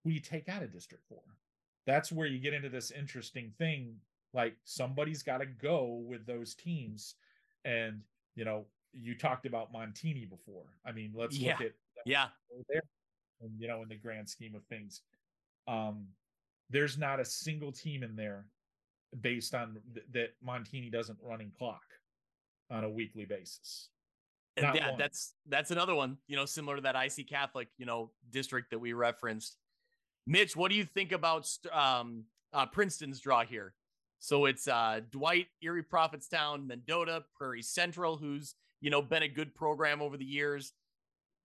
who 0.06 0.12
you 0.12 0.20
take 0.20 0.48
out 0.48 0.62
of 0.62 0.72
District 0.72 1.02
4? 1.08 1.18
That's 1.84 2.12
where 2.12 2.28
you 2.28 2.38
get 2.38 2.54
into 2.54 2.68
this 2.68 2.92
interesting 2.92 3.52
thing. 3.58 3.96
Like 4.32 4.54
somebody's 4.64 5.22
got 5.24 5.38
to 5.38 5.46
go 5.46 6.04
with 6.06 6.26
those 6.26 6.54
teams. 6.54 7.16
And, 7.64 8.02
you 8.36 8.44
know, 8.44 8.66
you 8.92 9.16
talked 9.16 9.46
about 9.46 9.72
Montini 9.72 10.28
before. 10.30 10.66
I 10.84 10.92
mean, 10.92 11.12
let's 11.12 11.36
Yeah. 11.36 11.52
look 11.52 11.60
at 11.62 11.72
Yeah. 12.06 12.28
there 12.68 12.82
and 13.40 13.50
you 13.60 13.66
know 13.68 13.82
in 13.82 13.88
the 13.88 13.96
grand 13.96 14.26
scheme 14.26 14.54
of 14.54 14.64
things 14.64 15.02
um 15.68 16.06
there's 16.70 16.96
not 16.96 17.20
a 17.20 17.24
single 17.24 17.70
team 17.70 18.02
in 18.02 18.16
there 18.16 18.46
based 19.20 19.54
on 19.54 19.78
th- 19.92 20.06
that 20.12 20.30
montini 20.42 20.90
doesn't 20.90 21.18
run 21.20 21.42
in 21.42 21.50
clock 21.50 21.84
on 22.70 22.84
a 22.84 22.88
weekly 22.88 23.26
basis 23.26 23.90
yeah, 24.58 24.96
that's 24.96 25.34
that's 25.48 25.70
another 25.70 25.94
one, 25.94 26.16
you 26.28 26.36
know, 26.36 26.46
similar 26.46 26.76
to 26.76 26.82
that 26.82 26.96
IC 26.96 27.28
Catholic, 27.28 27.68
you 27.76 27.84
know, 27.84 28.10
district 28.30 28.70
that 28.70 28.78
we 28.78 28.94
referenced. 28.94 29.58
Mitch, 30.26 30.56
what 30.56 30.70
do 30.70 30.76
you 30.76 30.84
think 30.84 31.12
about 31.12 31.48
um, 31.72 32.24
uh, 32.52 32.66
Princeton's 32.66 33.20
draw 33.20 33.44
here? 33.44 33.74
So 34.18 34.46
it's 34.46 34.66
uh, 34.66 35.00
Dwight, 35.10 35.46
Erie 35.62 35.82
Prophetstown, 35.82 36.66
Mendota, 36.66 37.24
Prairie 37.36 37.62
Central, 37.62 38.16
who's 38.16 38.54
you 38.80 38.90
know 38.90 39.02
been 39.02 39.22
a 39.22 39.28
good 39.28 39.54
program 39.54 40.02
over 40.02 40.16
the 40.16 40.24
years. 40.24 40.72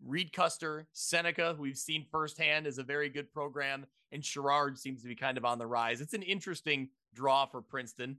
Reed 0.03 0.33
Custer, 0.33 0.87
Seneca, 0.93 1.53
who 1.53 1.61
we've 1.61 1.77
seen 1.77 2.05
firsthand, 2.11 2.65
is 2.65 2.79
a 2.79 2.83
very 2.83 3.09
good 3.09 3.31
program, 3.31 3.85
and 4.11 4.25
Sherrard 4.25 4.79
seems 4.79 5.03
to 5.03 5.07
be 5.07 5.15
kind 5.15 5.37
of 5.37 5.45
on 5.45 5.59
the 5.59 5.67
rise. 5.67 6.01
It's 6.01 6.15
an 6.15 6.23
interesting 6.23 6.89
draw 7.13 7.45
for 7.45 7.61
Princeton. 7.61 8.17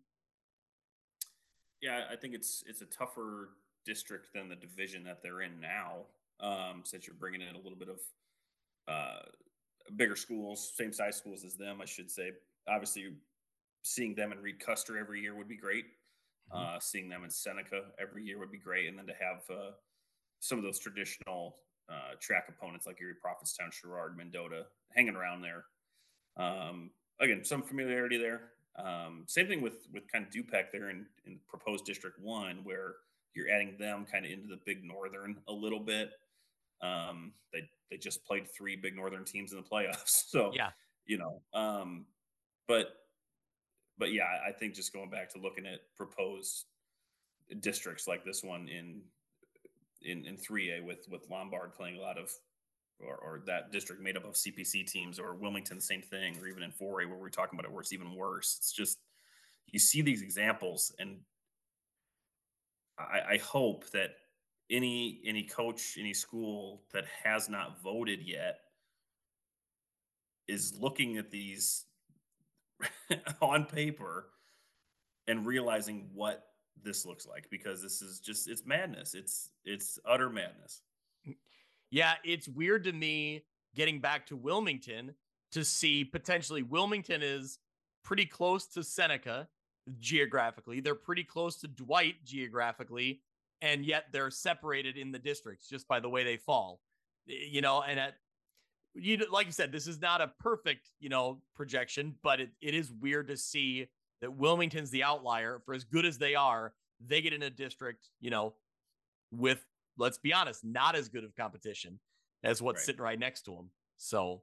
Yeah, 1.80 2.04
I 2.10 2.14
think 2.14 2.34
it's 2.34 2.62
it's 2.68 2.82
a 2.82 2.86
tougher 2.86 3.50
district 3.84 4.28
than 4.32 4.48
the 4.48 4.54
division 4.54 5.02
that 5.04 5.22
they're 5.22 5.40
in 5.40 5.60
now. 5.60 6.04
Um, 6.38 6.82
since 6.84 7.06
you're 7.06 7.16
bringing 7.18 7.40
in 7.40 7.54
a 7.54 7.58
little 7.58 7.78
bit 7.78 7.88
of 7.88 8.00
uh, 8.88 9.22
bigger 9.96 10.16
schools, 10.16 10.72
same 10.76 10.92
size 10.92 11.16
schools 11.16 11.44
as 11.44 11.54
them, 11.54 11.80
I 11.80 11.84
should 11.84 12.10
say. 12.10 12.32
Obviously, 12.68 13.14
seeing 13.82 14.14
them 14.14 14.32
in 14.32 14.38
Reed 14.40 14.60
Custer 14.60 14.98
every 14.98 15.20
year 15.20 15.34
would 15.34 15.48
be 15.48 15.56
great. 15.56 15.84
Uh, 16.52 16.78
seeing 16.78 17.08
them 17.08 17.24
in 17.24 17.30
Seneca 17.30 17.84
every 17.98 18.24
year 18.24 18.38
would 18.38 18.52
be 18.52 18.58
great, 18.58 18.86
and 18.86 18.98
then 18.98 19.06
to 19.06 19.14
have 19.14 19.42
uh, 19.50 19.70
some 20.40 20.58
of 20.58 20.64
those 20.64 20.78
traditional 20.78 21.56
uh, 21.88 22.14
TRAC 22.20 22.48
opponents 22.48 22.86
like 22.86 23.00
Erie 23.00 23.14
Prophetstown, 23.24 23.72
Sherrard, 23.72 24.16
Mendota 24.18 24.66
hanging 24.94 25.16
around 25.16 25.40
there. 25.40 25.64
Um, 26.36 26.90
again, 27.20 27.42
some 27.44 27.62
familiarity 27.62 28.18
there. 28.18 28.50
Um, 28.76 29.24
same 29.26 29.46
thing 29.46 29.62
with 29.62 29.86
with 29.92 30.10
kind 30.10 30.26
of 30.26 30.30
Dupec 30.30 30.72
there 30.72 30.90
in, 30.90 31.06
in 31.26 31.38
proposed 31.48 31.84
District 31.84 32.18
One, 32.20 32.60
where 32.64 32.96
you're 33.34 33.50
adding 33.50 33.76
them 33.78 34.06
kind 34.10 34.26
of 34.26 34.30
into 34.30 34.48
the 34.48 34.60
Big 34.66 34.84
Northern 34.84 35.38
a 35.48 35.52
little 35.52 35.80
bit. 35.80 36.10
Um, 36.82 37.32
they 37.52 37.60
they 37.90 37.96
just 37.96 38.24
played 38.24 38.46
three 38.50 38.76
Big 38.76 38.96
Northern 38.96 39.24
teams 39.24 39.52
in 39.52 39.58
the 39.58 39.64
playoffs, 39.64 40.02
so 40.28 40.50
Yeah. 40.54 40.70
you 41.06 41.18
know. 41.18 41.42
Um, 41.54 42.06
but 42.66 42.96
but 43.98 44.12
yeah, 44.12 44.24
I 44.46 44.52
think 44.52 44.74
just 44.74 44.92
going 44.92 45.10
back 45.10 45.30
to 45.34 45.38
looking 45.38 45.66
at 45.66 45.80
proposed 45.96 46.64
districts 47.60 48.08
like 48.08 48.24
this 48.24 48.42
one 48.42 48.68
in 48.68 49.02
in 50.02 50.24
in 50.24 50.36
3A 50.36 50.82
with 50.84 51.06
with 51.10 51.28
Lombard 51.30 51.74
playing 51.74 51.96
a 51.96 52.00
lot 52.00 52.18
of 52.18 52.30
or, 52.98 53.16
or 53.16 53.42
that 53.46 53.72
district 53.72 54.00
made 54.00 54.16
up 54.16 54.24
of 54.24 54.34
CPC 54.34 54.86
teams 54.86 55.18
or 55.18 55.34
Wilmington 55.34 55.80
same 55.80 56.02
thing 56.02 56.38
or 56.40 56.46
even 56.48 56.62
in 56.62 56.70
4A 56.70 57.08
where 57.08 57.18
we're 57.18 57.28
talking 57.30 57.58
about 57.58 57.66
it 57.68 57.72
where 57.72 57.80
it's 57.80 57.92
even 57.92 58.14
worse. 58.14 58.56
It's 58.58 58.72
just 58.72 58.98
you 59.66 59.78
see 59.78 60.02
these 60.02 60.22
examples 60.22 60.94
and 60.98 61.18
I, 62.98 63.34
I 63.34 63.36
hope 63.38 63.88
that 63.90 64.10
any 64.72 65.20
any 65.24 65.44
coach, 65.44 65.96
any 66.00 66.14
school 66.14 66.82
that 66.92 67.04
has 67.22 67.48
not 67.48 67.80
voted 67.82 68.20
yet 68.22 68.60
is 70.48 70.74
looking 70.80 71.18
at 71.18 71.30
these 71.30 71.84
on 73.40 73.64
paper 73.64 74.30
and 75.28 75.46
realizing 75.46 76.08
what 76.14 76.46
this 76.82 77.06
looks 77.06 77.26
like 77.26 77.48
because 77.50 77.82
this 77.82 78.02
is 78.02 78.18
just 78.18 78.48
it's 78.48 78.64
madness. 78.66 79.14
It's 79.14 79.50
it's 79.64 79.98
utter 80.04 80.30
madness. 80.30 80.80
Mm, 81.28 81.36
yeah, 81.90 82.14
it's 82.24 82.48
weird 82.48 82.84
to 82.84 82.92
me 82.92 83.44
getting 83.74 84.00
back 84.00 84.26
to 84.26 84.36
Wilmington 84.36 85.14
to 85.52 85.64
see 85.64 86.04
potentially 86.04 86.62
Wilmington 86.62 87.22
is 87.22 87.58
pretty 88.02 88.26
close 88.26 88.66
to 88.68 88.82
Seneca 88.82 89.48
geographically. 90.00 90.80
They're 90.80 90.94
pretty 90.94 91.24
close 91.24 91.56
to 91.58 91.68
Dwight 91.68 92.24
geographically, 92.24 93.20
and 93.62 93.86
yet 93.86 94.06
they're 94.12 94.30
separated 94.30 94.98
in 94.98 95.10
the 95.12 95.18
districts 95.18 95.68
just 95.68 95.88
by 95.88 96.00
the 96.00 96.08
way 96.10 96.24
they 96.24 96.36
fall. 96.36 96.80
You 97.24 97.62
know, 97.62 97.82
and 97.82 97.98
at 97.98 98.14
you 98.94 99.24
like 99.32 99.46
you 99.46 99.52
said, 99.52 99.72
this 99.72 99.86
is 99.86 100.00
not 100.00 100.20
a 100.20 100.32
perfect, 100.40 100.90
you 101.00 101.08
know, 101.08 101.40
projection, 101.54 102.14
but 102.22 102.40
it, 102.40 102.50
it 102.60 102.74
is 102.74 102.92
weird 102.92 103.28
to 103.28 103.36
see 103.38 103.86
that 104.20 104.34
Wilmington's 104.36 104.90
the 104.90 105.02
outlier. 105.04 105.62
For 105.64 105.72
as 105.72 105.84
good 105.84 106.04
as 106.04 106.18
they 106.18 106.34
are, 106.34 106.74
they 107.00 107.22
get 107.22 107.32
in 107.32 107.42
a 107.42 107.50
district, 107.50 108.08
you 108.20 108.28
know, 108.30 108.54
with 109.30 109.64
let's 109.96 110.18
be 110.18 110.32
honest, 110.34 110.64
not 110.64 110.94
as 110.94 111.08
good 111.08 111.24
of 111.24 111.34
competition 111.34 112.00
as 112.42 112.60
what's 112.60 112.80
Right. 112.80 112.86
sitting 112.86 113.00
right 113.02 113.18
next 113.18 113.42
to 113.42 113.52
them. 113.52 113.70
So, 113.96 114.42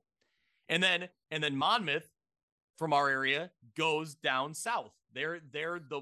And 0.70 0.82
then 0.82 1.10
and 1.30 1.44
then 1.44 1.56
Monmouth 1.56 2.10
from 2.78 2.94
our 2.94 3.10
area 3.10 3.52
goes 3.76 4.16
down 4.16 4.54
south. 4.54 4.94
They're 5.14 5.42
they're 5.52 5.80
the 5.80 6.02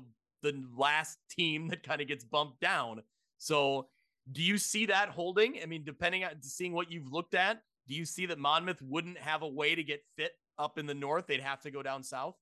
the 0.51 0.67
last 0.75 1.19
team 1.29 1.67
that 1.69 1.83
kind 1.83 2.01
of 2.01 2.07
gets 2.07 2.23
bumped 2.23 2.59
down. 2.59 3.01
So 3.37 3.89
do 4.31 4.41
you 4.41 4.57
see 4.57 4.85
that 4.87 5.09
holding? 5.09 5.61
I 5.61 5.65
mean, 5.65 5.83
depending 5.83 6.23
on 6.23 6.41
seeing 6.41 6.73
what 6.73 6.91
you've 6.91 7.11
looked 7.11 7.33
at, 7.33 7.61
do 7.87 7.95
you 7.95 8.05
see 8.05 8.25
that 8.25 8.39
Monmouth 8.39 8.81
wouldn't 8.81 9.17
have 9.17 9.41
a 9.41 9.47
way 9.47 9.75
to 9.75 9.83
get 9.83 10.03
fit 10.15 10.33
up 10.57 10.77
in 10.77 10.85
the 10.85 10.93
north? 10.93 11.27
They'd 11.27 11.39
have 11.39 11.61
to 11.61 11.71
go 11.71 11.81
down 11.81 12.03
south. 12.03 12.35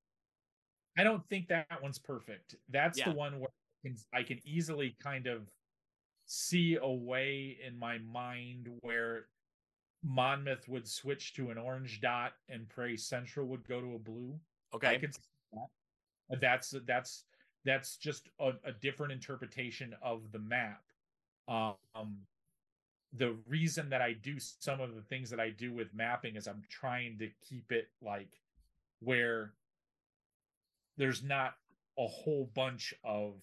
I 0.97 1.03
don't 1.03 1.27
think 1.29 1.47
that 1.49 1.81
one's 1.81 1.99
perfect. 1.99 2.55
That's 2.69 2.97
Yeah. 2.97 3.09
the 3.09 3.15
one 3.15 3.39
where 3.39 3.49
I 3.49 3.87
can, 3.87 3.97
I 4.13 4.23
can 4.23 4.39
easily 4.47 4.95
kind 4.99 5.27
of 5.27 5.51
see 6.25 6.75
a 6.81 6.89
way 6.89 7.59
in 7.63 7.77
my 7.77 7.99
mind 7.99 8.69
where 8.81 9.27
Monmouth 10.01 10.67
would 10.67 10.87
switch 10.87 11.33
to 11.33 11.51
an 11.51 11.57
orange 11.57 11.99
dot 12.01 12.33
and 12.49 12.67
Prairie 12.69 12.97
Central 12.97 13.47
would 13.47 13.67
go 13.67 13.81
to 13.81 13.95
a 13.95 13.99
blue. 13.99 14.39
I 14.73 14.75
Okay. 14.77 14.99
could 14.99 15.13
see 15.13 15.21
that. 15.53 16.41
That's 16.41 16.73
that's 16.85 17.25
that's 17.65 17.97
just 17.97 18.29
a, 18.39 18.51
a 18.63 18.71
different 18.71 19.11
interpretation 19.11 19.95
of 20.01 20.31
the 20.31 20.39
map. 20.39 20.83
Um, 21.47 21.75
the 23.13 23.35
reason 23.47 23.89
that 23.89 24.01
I 24.01 24.13
do 24.13 24.35
some 24.39 24.81
of 24.81 24.95
the 24.95 25.01
things 25.01 25.29
that 25.29 25.39
I 25.39 25.49
do 25.49 25.73
with 25.73 25.93
mapping 25.93 26.35
is 26.35 26.47
I'm 26.47 26.63
trying 26.69 27.17
to 27.19 27.29
keep 27.47 27.71
it 27.71 27.87
like 28.01 28.41
where 28.99 29.53
there's 30.97 31.23
not 31.23 31.55
a 31.97 32.07
whole 32.07 32.49
bunch 32.53 32.93
of 33.03 33.33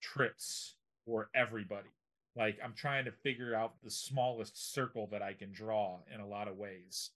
trips 0.00 0.74
for 1.06 1.28
everybody. 1.34 1.90
Like 2.36 2.58
I'm 2.64 2.74
trying 2.74 3.04
to 3.04 3.12
figure 3.12 3.54
out 3.54 3.74
the 3.82 3.90
smallest 3.90 4.72
circle 4.72 5.08
that 5.12 5.22
I 5.22 5.34
can 5.34 5.52
draw 5.52 5.98
in 6.12 6.20
a 6.20 6.26
lot 6.26 6.48
of 6.48 6.56
ways. 6.56 7.10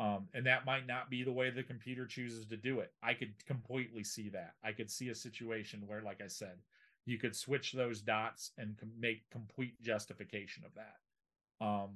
Um, 0.00 0.26
and 0.34 0.46
that 0.46 0.66
might 0.66 0.86
not 0.86 1.08
be 1.08 1.22
the 1.22 1.32
way 1.32 1.50
the 1.50 1.62
computer 1.62 2.06
chooses 2.06 2.46
to 2.46 2.56
do 2.56 2.80
it. 2.80 2.92
I 3.02 3.14
could 3.14 3.32
completely 3.46 4.02
see 4.02 4.28
that. 4.30 4.54
I 4.64 4.72
could 4.72 4.90
see 4.90 5.10
a 5.10 5.14
situation 5.14 5.84
where, 5.86 6.02
like 6.02 6.20
I 6.20 6.26
said, 6.26 6.58
you 7.06 7.18
could 7.18 7.36
switch 7.36 7.72
those 7.72 8.00
dots 8.00 8.50
and 8.58 8.76
com- 8.76 8.90
make 8.98 9.30
complete 9.30 9.80
justification 9.82 10.64
of 10.64 10.72
that. 10.74 11.64
Um, 11.64 11.90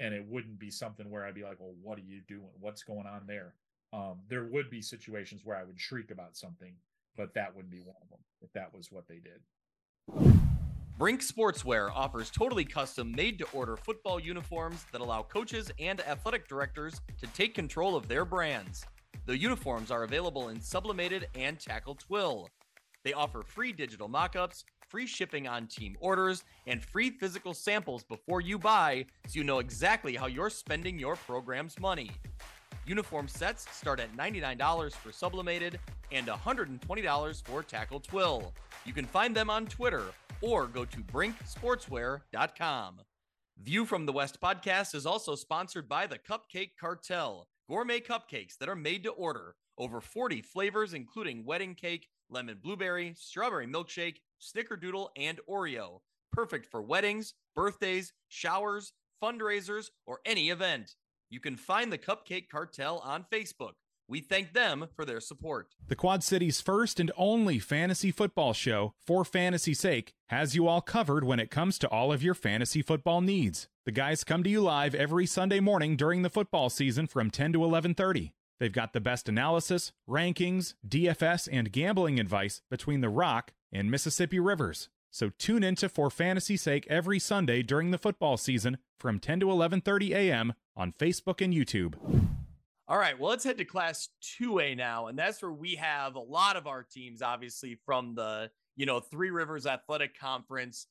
and 0.00 0.14
it 0.14 0.24
wouldn't 0.26 0.58
be 0.58 0.70
something 0.70 1.10
where 1.10 1.24
I'd 1.24 1.34
be 1.34 1.44
like, 1.44 1.60
well, 1.60 1.74
what 1.82 1.98
are 1.98 2.02
you 2.02 2.22
doing? 2.26 2.48
What's 2.58 2.82
going 2.82 3.06
on 3.06 3.22
there? 3.26 3.54
Um, 3.92 4.20
there 4.28 4.44
would 4.44 4.70
be 4.70 4.80
situations 4.80 5.42
where 5.44 5.56
I 5.56 5.64
would 5.64 5.78
shriek 5.78 6.10
about 6.10 6.36
something, 6.36 6.72
but 7.16 7.34
that 7.34 7.54
wouldn't 7.54 7.72
be 7.72 7.80
one 7.80 7.96
of 8.02 8.08
them 8.08 8.20
if 8.40 8.52
that 8.54 8.74
was 8.74 8.90
what 8.90 9.06
they 9.06 9.20
did. 9.20 10.42
Brink 11.02 11.20
Sportswear 11.20 11.90
offers 11.92 12.30
totally 12.30 12.64
custom 12.64 13.10
made 13.10 13.36
to 13.40 13.46
order 13.52 13.76
football 13.76 14.20
uniforms 14.20 14.86
that 14.92 15.00
allow 15.00 15.24
coaches 15.24 15.68
and 15.80 16.00
athletic 16.02 16.46
directors 16.46 17.00
to 17.20 17.26
take 17.32 17.56
control 17.56 17.96
of 17.96 18.06
their 18.06 18.24
brands. 18.24 18.84
The 19.26 19.36
uniforms 19.36 19.90
are 19.90 20.04
available 20.04 20.50
in 20.50 20.60
sublimated 20.60 21.26
and 21.34 21.58
tackle 21.58 21.96
twill. 21.96 22.48
They 23.02 23.14
offer 23.14 23.42
free 23.42 23.72
digital 23.72 24.06
mock-ups, 24.06 24.64
free 24.86 25.08
shipping 25.08 25.48
on 25.48 25.66
team 25.66 25.96
orders, 25.98 26.44
and 26.68 26.80
free 26.80 27.10
physical 27.10 27.52
samples 27.52 28.04
before 28.04 28.40
you 28.40 28.56
buy 28.56 29.04
so 29.26 29.40
you 29.40 29.42
know 29.42 29.58
exactly 29.58 30.14
how 30.14 30.26
you're 30.28 30.50
spending 30.50 31.00
your 31.00 31.16
program's 31.16 31.80
money. 31.80 32.12
Uniform 32.86 33.26
sets 33.26 33.66
start 33.76 33.98
at 33.98 34.16
$99 34.16 34.92
for 34.92 35.10
sublimated 35.10 35.80
and 36.12 36.28
$120 36.28 37.44
for 37.44 37.64
tackle 37.64 37.98
twill. 37.98 38.52
You 38.84 38.92
can 38.92 39.06
find 39.06 39.34
them 39.34 39.48
on 39.48 39.66
Twitter 39.66 40.06
or 40.40 40.66
go 40.66 40.84
to 40.84 40.98
brinksportswear.com. 40.98 43.00
View 43.62 43.84
from 43.84 44.06
the 44.06 44.12
West 44.12 44.40
podcast 44.40 44.94
is 44.94 45.06
also 45.06 45.36
sponsored 45.36 45.88
by 45.88 46.06
the 46.06 46.18
Cupcake 46.18 46.72
Cartel, 46.80 47.46
gourmet 47.68 48.00
cupcakes 48.00 48.56
that 48.58 48.68
are 48.68 48.74
made 48.74 49.04
to 49.04 49.10
order. 49.10 49.54
Over 49.78 50.00
40 50.00 50.42
flavors, 50.42 50.94
including 50.94 51.44
wedding 51.44 51.74
cake, 51.74 52.08
lemon 52.28 52.58
blueberry, 52.60 53.14
strawberry 53.16 53.66
milkshake, 53.66 54.16
snickerdoodle, 54.40 55.08
and 55.16 55.40
Oreo. 55.48 56.00
Perfect 56.32 56.66
for 56.66 56.82
weddings, 56.82 57.34
birthdays, 57.54 58.12
showers, 58.28 58.92
fundraisers, 59.22 59.86
or 60.06 60.20
any 60.26 60.50
event. 60.50 60.96
You 61.30 61.40
can 61.40 61.56
find 61.56 61.92
the 61.92 61.98
Cupcake 61.98 62.48
Cartel 62.50 62.98
on 62.98 63.24
Facebook. 63.32 63.72
We 64.08 64.20
thank 64.20 64.52
them 64.52 64.88
for 64.94 65.04
their 65.04 65.20
support. 65.20 65.68
The 65.86 65.96
Quad 65.96 66.22
City's 66.22 66.60
first 66.60 67.00
and 67.00 67.10
only 67.16 67.58
fantasy 67.58 68.10
football 68.10 68.52
show, 68.52 68.94
For 69.06 69.24
Fantasy's 69.24 69.80
Sake, 69.80 70.12
has 70.28 70.54
you 70.54 70.66
all 70.66 70.80
covered 70.80 71.24
when 71.24 71.40
it 71.40 71.50
comes 71.50 71.78
to 71.78 71.88
all 71.88 72.12
of 72.12 72.22
your 72.22 72.34
fantasy 72.34 72.82
football 72.82 73.20
needs. 73.20 73.68
The 73.84 73.92
guys 73.92 74.24
come 74.24 74.42
to 74.42 74.50
you 74.50 74.60
live 74.60 74.94
every 74.94 75.26
Sunday 75.26 75.60
morning 75.60 75.96
during 75.96 76.22
the 76.22 76.30
football 76.30 76.68
season 76.70 77.06
from 77.06 77.30
10 77.30 77.52
to 77.54 77.60
11:30. 77.60 78.32
They've 78.60 78.72
got 78.72 78.92
the 78.92 79.00
best 79.00 79.28
analysis, 79.28 79.92
rankings, 80.08 80.74
DFS, 80.86 81.48
and 81.50 81.72
gambling 81.72 82.20
advice 82.20 82.62
between 82.70 83.00
the 83.00 83.08
Rock 83.08 83.52
and 83.72 83.90
Mississippi 83.90 84.38
Rivers. 84.38 84.88
So 85.10 85.30
tune 85.30 85.64
into 85.64 85.88
For 85.88 86.10
Fantasy's 86.10 86.62
Sake 86.62 86.86
every 86.88 87.18
Sunday 87.18 87.62
during 87.62 87.90
the 87.90 87.98
football 87.98 88.36
season 88.36 88.78
from 88.98 89.18
10 89.18 89.40
to 89.40 89.46
11:30 89.46 90.12
a.m. 90.14 90.54
on 90.76 90.92
Facebook 90.92 91.40
and 91.40 91.52
YouTube. 91.52 91.94
All 92.92 92.98
right, 92.98 93.18
well, 93.18 93.30
let's 93.30 93.42
head 93.42 93.56
to 93.56 93.64
Class 93.64 94.10
2A 94.38 94.76
now, 94.76 95.06
and 95.06 95.18
that's 95.18 95.40
where 95.40 95.50
we 95.50 95.76
have 95.76 96.14
a 96.14 96.20
lot 96.20 96.56
of 96.56 96.66
our 96.66 96.82
teams, 96.82 97.22
obviously 97.22 97.78
from 97.86 98.14
the 98.14 98.50
you 98.76 98.84
know 98.84 99.00
Three 99.00 99.30
Rivers 99.30 99.64
Athletic 99.64 100.14
Conference, 100.18 100.88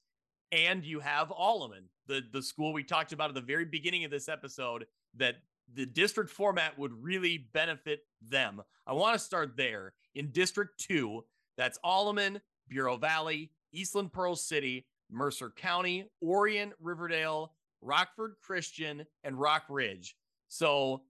and 0.51 0.83
you 0.83 0.99
have 0.99 1.29
Alleman, 1.29 1.83
the 2.07 2.23
the 2.33 2.41
school 2.41 2.73
we 2.73 2.83
talked 2.83 3.13
about 3.13 3.29
at 3.29 3.35
the 3.35 3.41
very 3.41 3.65
beginning 3.65 4.03
of 4.03 4.09
this 4.09 4.29
episode 4.29 4.87
that 5.17 5.35
the 5.75 5.85
district 5.85 6.31
format 6.31 6.75
would 6.79 6.91
really 7.03 7.47
benefit 7.53 7.99
them. 8.19 8.63
I 8.87 8.93
want 8.93 9.13
to 9.13 9.23
start 9.23 9.55
there 9.55 9.93
in 10.15 10.31
District 10.31 10.71
2. 10.79 11.23
That's 11.55 11.77
Alleman, 11.85 12.41
Bureau 12.67 12.97
Valley, 12.97 13.51
Eastland 13.73 14.11
Pearl 14.11 14.35
City, 14.35 14.87
Mercer 15.11 15.51
County, 15.55 16.09
Orion, 16.23 16.73
Riverdale, 16.79 17.53
Rockford 17.79 18.37
Christian, 18.41 19.05
and 19.23 19.35
Rockridge. 19.35 20.13
So 20.47 21.03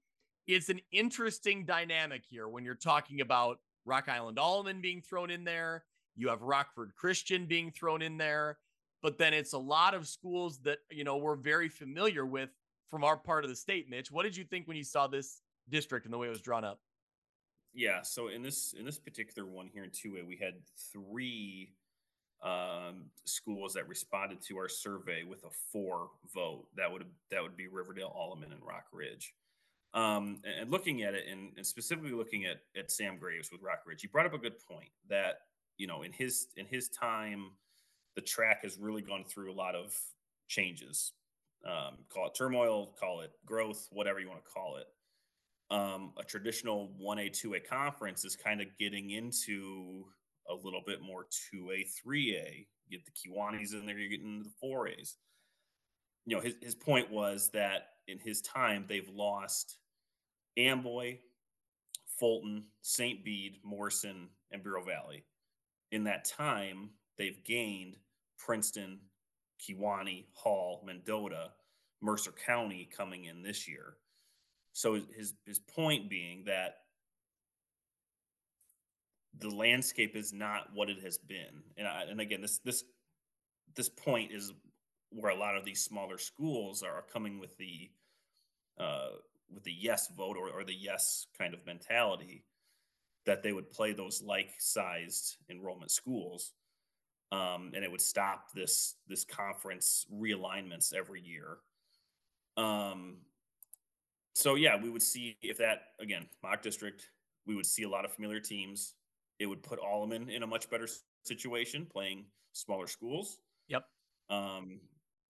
it's 0.47 0.69
an 0.69 0.81
interesting 0.91 1.65
dynamic 1.65 2.23
here 2.30 2.47
when 2.47 2.63
you're 2.63 2.76
talking 2.76 3.22
about 3.22 3.59
Rock 3.85 4.09
Island 4.09 4.38
Alleman 4.38 4.81
being 4.81 5.01
thrown 5.01 5.30
in 5.30 5.43
there. 5.43 5.84
You 6.15 6.30
have 6.30 6.41
Rockford 6.41 6.93
Christian 6.95 7.45
being 7.45 7.72
thrown 7.72 8.01
in 8.01 8.18
there, 8.18 8.57
but 9.01 9.18
then 9.18 9.34
it's 9.34 9.53
a 9.53 9.57
lot 9.57 9.93
of 9.93 10.07
schools 10.07 10.59
that 10.59 10.80
you 10.89 11.03
know 11.03 11.18
we're 11.18 11.35
very 11.35 11.69
familiar 11.69 12.26
with 12.26 12.49
from 12.89 13.03
our 13.03 13.18
part 13.18 13.43
of 13.43 13.49
the 13.49 13.55
state. 13.55 13.89
Mitch, 13.89 14.11
what 14.11 14.23
did 14.23 14.35
you 14.35 14.43
think 14.43 14.68
when 14.68 14.77
you 14.77 14.84
saw 14.84 15.07
this 15.07 15.41
district 15.69 16.05
and 16.05 16.13
the 16.13 16.18
way 16.18 16.27
it 16.27 16.31
was 16.31 16.41
drawn 16.41 16.65
up? 16.65 16.80
Yeah, 17.73 18.01
so 18.01 18.27
in 18.27 18.43
this 18.43 18.73
in 18.77 18.85
this 18.85 18.99
particular 18.99 19.47
one 19.47 19.68
here 19.68 19.84
in 19.84 19.91
2A, 19.91 20.27
we 20.27 20.35
had 20.35 20.55
three 20.91 21.73
um, 22.43 23.05
schools 23.23 23.73
that 23.73 23.88
responded 23.88 24.41
to 24.47 24.57
our 24.57 24.68
survey 24.68 25.23
with 25.23 25.43
a 25.45 25.49
four 25.72 26.09
vote. 26.34 26.65
That 26.76 26.91
would 26.91 27.05
that 27.30 27.41
would 27.41 27.55
be 27.55 27.68
Riverdale, 27.68 28.13
Alleman, 28.15 28.51
and 28.51 28.61
Rockridge. 28.61 29.27
Um, 29.93 30.41
and, 30.59 30.72
looking 30.72 31.03
at 31.03 31.13
it, 31.13 31.26
and, 31.30 31.51
and 31.57 31.65
specifically 31.65 32.13
looking 32.13 32.45
at 32.45 32.61
at 32.77 32.91
Sam 32.91 33.18
Graves 33.18 33.49
with 33.51 33.61
Rockridge, 33.61 34.01
he 34.01 34.07
brought 34.07 34.26
up 34.26 34.34
a 34.34 34.38
good 34.38 34.57
point 34.59 34.89
that 35.09 35.39
you 35.77 35.88
know 35.88 36.03
in 36.03 36.11
his 36.11 36.47
in 36.55 36.65
his 36.65 36.89
time, 36.89 37.51
the 38.15 38.22
TRAC 38.22 38.63
has 38.63 38.77
really 38.77 39.01
gone 39.01 39.26
through 39.26 39.51
a 39.51 39.55
lot 39.55 39.76
of 39.76 39.93
changes. 40.47 41.13
Um, 41.65 41.97
call 42.09 42.27
it 42.27 42.35
turmoil, 42.35 42.95
call 42.99 43.22
it 43.22 43.31
growth, 43.45 43.88
whatever 43.91 44.19
you 44.19 44.27
want 44.27 44.43
to 44.43 44.49
call 44.49 44.77
it 44.77 44.88
um, 45.72 46.11
a 46.19 46.23
traditional 46.23 46.91
1A, 47.01 47.31
2A 47.31 47.65
conference 47.65 48.26
is 48.26 48.35
kind 48.35 48.61
of 48.61 48.68
getting 48.77 49.11
into 49.11 50.03
a 50.49 50.53
little 50.53 50.81
bit 50.85 51.01
more 51.01 51.27
2A, 51.53 51.85
3A. 52.05 52.68
You 52.88 52.97
get 52.97 53.05
the 53.05 53.11
Kewanees 53.11 53.73
in 53.73 53.85
there, 53.85 53.97
you're 53.97 54.09
getting 54.09 54.38
into 54.38 54.49
the 54.49 54.68
4As. 54.68 55.15
You 56.26 56.35
know, 56.35 56.41
his, 56.41 56.55
his 56.61 56.76
point 56.76 57.09
was 57.09 57.49
that 57.53 57.88
in 58.07 58.19
his 58.19 58.41
time, 58.41 58.85
they've 58.88 59.09
lost 59.09 59.77
Amboy, 60.57 61.17
Fulton, 62.19 62.65
St. 62.81 63.23
Bede, 63.23 63.57
Morrison, 63.63 64.29
and 64.51 64.63
Bureau 64.63 64.83
Valley. 64.83 65.23
In 65.91 66.03
that 66.05 66.25
time, 66.25 66.91
they've 67.17 67.43
gained 67.43 67.97
Princeton, 68.37 68.99
Kewanee, 69.61 70.25
Hall, 70.33 70.83
Mendota, 70.85 71.51
Mercer 72.01 72.31
County 72.31 72.89
coming 72.95 73.25
in 73.25 73.43
this 73.43 73.67
year. 73.67 73.97
So 74.73 74.99
his 75.15 75.33
his 75.45 75.59
point 75.59 76.09
being 76.09 76.45
that 76.45 76.75
the 79.37 79.49
landscape 79.49 80.15
is 80.15 80.33
not 80.33 80.69
what 80.73 80.89
it 80.89 81.03
has 81.03 81.17
been, 81.17 81.63
and 81.77 81.87
I, 81.87 82.03
and 82.09 82.21
again 82.21 82.41
this 82.41 82.59
this 82.59 82.83
this 83.75 83.89
point 83.89 84.31
is 84.31 84.53
where 85.09 85.31
a 85.31 85.37
lot 85.37 85.57
of 85.57 85.65
these 85.65 85.83
smaller 85.83 86.17
schools 86.17 86.83
are 86.83 87.03
coming 87.11 87.39
with 87.39 87.57
the 87.57 87.91
uh, 88.79 89.09
with 89.53 89.63
the 89.63 89.73
yes 89.73 90.09
vote 90.15 90.37
or, 90.37 90.49
or 90.49 90.63
the 90.63 90.73
yes 90.73 91.27
kind 91.37 91.53
of 91.53 91.65
mentality 91.65 92.45
that 93.25 93.43
they 93.43 93.53
would 93.53 93.69
play 93.69 93.93
those 93.93 94.21
like 94.21 94.51
sized 94.59 95.37
enrollment 95.49 95.91
schools 95.91 96.53
um, 97.31 97.71
and 97.73 97.83
it 97.83 97.91
would 97.91 98.01
stop 98.01 98.51
this 98.53 98.95
this 99.07 99.23
conference 99.23 100.05
realignments 100.13 100.93
every 100.93 101.21
year 101.21 101.57
um, 102.57 103.17
so 104.33 104.55
yeah, 104.55 104.75
we 104.81 104.89
would 104.89 105.01
see 105.01 105.37
if 105.41 105.57
that 105.57 105.83
again 105.99 106.27
mock 106.43 106.61
district, 106.61 107.09
we 107.45 107.55
would 107.55 107.65
see 107.65 107.83
a 107.83 107.89
lot 107.89 108.05
of 108.05 108.13
familiar 108.13 108.39
teams. 108.39 108.95
It 109.39 109.45
would 109.45 109.63
put 109.63 109.79
Alleman 109.79 110.29
in 110.29 110.43
a 110.43 110.47
much 110.47 110.69
better 110.69 110.87
situation 111.23 111.87
playing 111.91 112.25
smaller 112.53 112.87
schools. 112.87 113.39
Yep. 113.67 113.83
Um, 114.29 114.79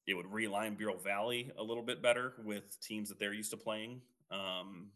it 0.08 0.14
would 0.14 0.26
realign 0.26 0.78
Bureau 0.78 0.98
Valley 0.98 1.52
a 1.58 1.64
little 1.64 1.84
bit 1.84 2.02
better 2.02 2.34
with 2.44 2.80
teams 2.82 3.10
that 3.10 3.20
they're 3.20 3.34
used 3.34 3.52
to 3.52 3.58
playing. 3.58 4.02
Um, 4.32 4.92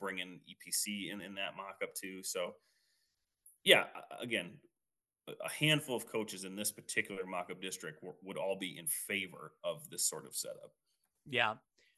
bring 0.00 0.18
in 0.20 0.40
EPC 0.48 1.12
in, 1.12 1.20
in 1.20 1.34
that 1.34 1.56
mock 1.56 1.78
up 1.82 1.94
too. 1.94 2.22
So, 2.22 2.54
yeah, 3.64 3.84
again, 4.20 4.52
a 5.26 5.48
handful 5.50 5.96
of 5.96 6.06
coaches 6.06 6.44
in 6.44 6.54
this 6.56 6.70
particular 6.70 7.26
mock 7.26 7.50
up 7.50 7.60
district 7.60 8.00
w- 8.00 8.16
would 8.22 8.38
all 8.38 8.56
be 8.56 8.78
in 8.78 8.86
favor 8.86 9.52
of 9.64 9.88
this 9.90 10.08
sort 10.08 10.24
of 10.26 10.34
setup. 10.36 10.72
Yeah. 11.26 11.54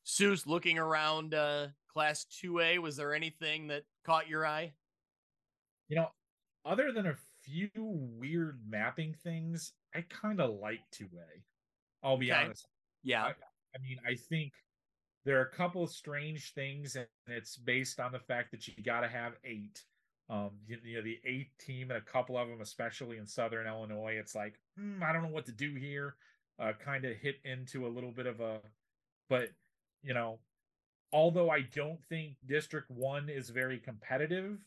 Seuss, 0.07 0.47
looking 0.47 0.79
around 0.79 1.35
uh, 1.35 1.69
Class 1.87 2.25
2A, 2.43 2.79
was 2.79 2.97
there 2.97 3.15
anything 3.15 3.67
that 3.69 3.85
caught 4.05 4.29
your 4.29 4.47
eye? 4.47 4.73
You 5.89 5.97
know, 5.97 6.09
other 6.65 6.91
than 6.93 7.07
a 7.07 7.17
few 7.45 7.71
weird 7.77 8.61
mapping 8.67 9.15
things, 9.23 9.73
I 9.95 10.03
kind 10.03 10.41
of 10.41 10.59
like 10.59 10.81
2A. 10.95 11.43
I'll 12.03 12.17
be 12.17 12.33
Okay. 12.33 12.45
honest. 12.45 12.67
Yeah. 13.03 13.25
I 13.27 13.79
mean, 13.83 13.99
I 14.07 14.15
think 14.15 14.53
there 15.25 15.39
are 15.39 15.45
a 15.45 15.57
couple 15.57 15.83
of 15.83 15.91
strange 15.91 16.55
things, 16.55 16.97
and 16.97 17.07
it's 17.27 17.57
based 17.57 18.01
on 18.01 18.13
the 18.13 18.19
fact 18.19 18.51
that 18.53 18.67
you 18.67 18.83
got 18.83 19.01
to 19.01 19.09
have 19.09 19.35
eight. 19.45 19.83
Um, 20.29 20.51
you, 20.67 20.77
you 20.85 20.97
know, 20.97 21.03
the 21.03 21.19
eighth 21.25 21.51
team 21.59 21.91
and 21.91 21.99
a 21.99 22.13
couple 22.13 22.39
of 22.39 22.49
them, 22.49 22.61
especially 22.61 23.19
in 23.19 23.27
Southern 23.27 23.67
Illinois, 23.67 24.17
it's 24.19 24.35
like 24.35 24.55
hmm, 24.79 25.03
I 25.03 25.13
don't 25.13 25.23
know 25.23 25.29
what 25.29 25.47
to 25.47 25.53
do 25.53 25.75
here. 25.75 26.15
Uh, 26.59 26.73
kind 26.85 27.05
of 27.05 27.17
hit 27.17 27.37
into 27.45 27.87
a 27.87 27.89
little 27.89 28.13
bit 28.13 28.27
of 28.27 28.41
a, 28.41 28.61
but 29.29 29.49
you 30.03 30.15
know, 30.15 30.39
although 31.13 31.51
I 31.51 31.63
don't 31.75 32.03
think 32.09 32.37
District 32.47 32.91
One 32.91 33.29
is 33.29 33.51
very 33.51 33.79
competitive, 33.79 34.59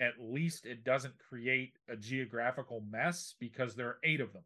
at 0.00 0.14
least 0.20 0.66
it 0.66 0.84
doesn't 0.84 1.14
create 1.18 1.72
a 1.88 1.96
geographical 1.96 2.82
mess 2.90 3.34
because 3.40 3.74
there 3.74 3.88
are 3.88 3.98
eight 4.04 4.20
of 4.20 4.32
them. 4.32 4.44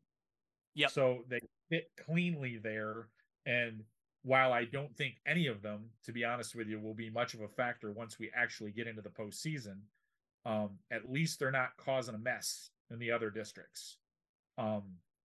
Yeah. 0.75 0.89
So 0.89 1.25
they 1.29 1.41
fit 1.69 1.91
cleanly 2.07 2.59
there. 2.63 3.09
And 3.47 3.83
while 4.23 4.53
I 4.53 4.65
don't 4.65 4.95
think 4.97 5.15
any 5.27 5.47
of 5.47 5.63
them, 5.63 5.91
to 6.05 6.13
be 6.13 6.25
honest 6.25 6.55
with 6.55 6.69
you, 6.69 6.79
will 6.81 6.95
be 6.95 7.11
much 7.11 7.35
of 7.35 7.41
a 7.41 7.49
factor 7.49 7.91
once 7.93 8.19
we 8.19 8.31
actually 8.35 8.71
get 8.71 8.87
into 8.87 9.03
the 9.03 9.09
postseason, 9.09 9.79
um, 10.45 10.79
at 10.91 11.11
least 11.11 11.39
they're 11.39 11.51
not 11.51 11.77
causing 11.77 12.15
a 12.15 12.19
mess 12.19 12.71
in 12.91 12.99
the 12.99 13.11
other 13.11 13.31
districts. 13.31 13.99
Um, 14.59 14.83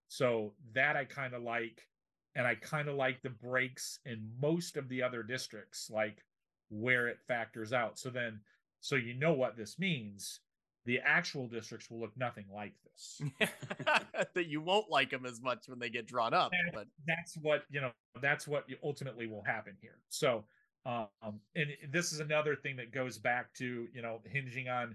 so 0.08 0.54
that 0.74 0.96
I 0.96 1.04
kind 1.04 1.34
of 1.34 1.42
like. 1.42 1.88
And 2.34 2.46
I 2.46 2.54
kind 2.54 2.86
of 2.86 2.96
like 2.96 3.22
the 3.22 3.30
breaks 3.30 3.98
in 4.04 4.28
most 4.38 4.76
of 4.76 4.90
the 4.90 5.02
other 5.02 5.22
districts, 5.22 5.88
like 5.88 6.22
where 6.68 7.08
it 7.08 7.16
factors 7.26 7.72
out. 7.72 7.98
So 7.98 8.10
then, 8.10 8.40
so 8.80 8.94
you 8.94 9.14
know 9.14 9.32
what 9.32 9.56
this 9.56 9.78
means. 9.78 10.40
The 10.86 11.00
actual 11.04 11.46
districts 11.46 11.90
will 11.90 12.00
look 12.00 12.16
nothing 12.16 12.46
like 12.52 12.72
this. 12.84 13.20
that 14.34 14.46
you 14.46 14.60
won't 14.60 14.88
like 14.88 15.10
them 15.10 15.26
as 15.26 15.42
much 15.42 15.68
when 15.68 15.78
they 15.78 15.90
get 15.90 16.06
drawn 16.06 16.32
up. 16.32 16.52
But 16.72 16.86
that's 17.06 17.36
what 17.36 17.64
you 17.70 17.80
know 17.80 17.90
that's 18.22 18.48
what 18.48 18.64
ultimately 18.82 19.26
will 19.26 19.42
happen 19.42 19.74
here 19.80 19.98
so 20.08 20.44
um 20.84 21.40
and 21.54 21.68
this 21.90 22.12
is 22.12 22.20
another 22.20 22.54
thing 22.54 22.76
that 22.76 22.92
goes 22.92 23.18
back 23.18 23.52
to 23.54 23.86
you 23.92 24.02
know 24.02 24.20
hinging 24.24 24.68
on 24.68 24.94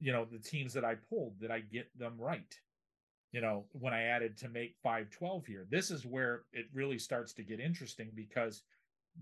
you 0.00 0.12
know 0.12 0.26
the 0.30 0.38
teams 0.38 0.72
that 0.72 0.84
i 0.84 0.94
pulled 0.94 1.38
did 1.40 1.50
i 1.50 1.60
get 1.60 1.88
them 1.98 2.14
right 2.18 2.54
you 3.32 3.40
know 3.40 3.64
when 3.72 3.92
i 3.92 4.02
added 4.02 4.36
to 4.36 4.48
make 4.48 4.76
512 4.82 5.46
here 5.46 5.66
this 5.70 5.90
is 5.90 6.06
where 6.06 6.42
it 6.52 6.66
really 6.72 6.98
starts 6.98 7.32
to 7.32 7.42
get 7.42 7.60
interesting 7.60 8.10
because 8.14 8.62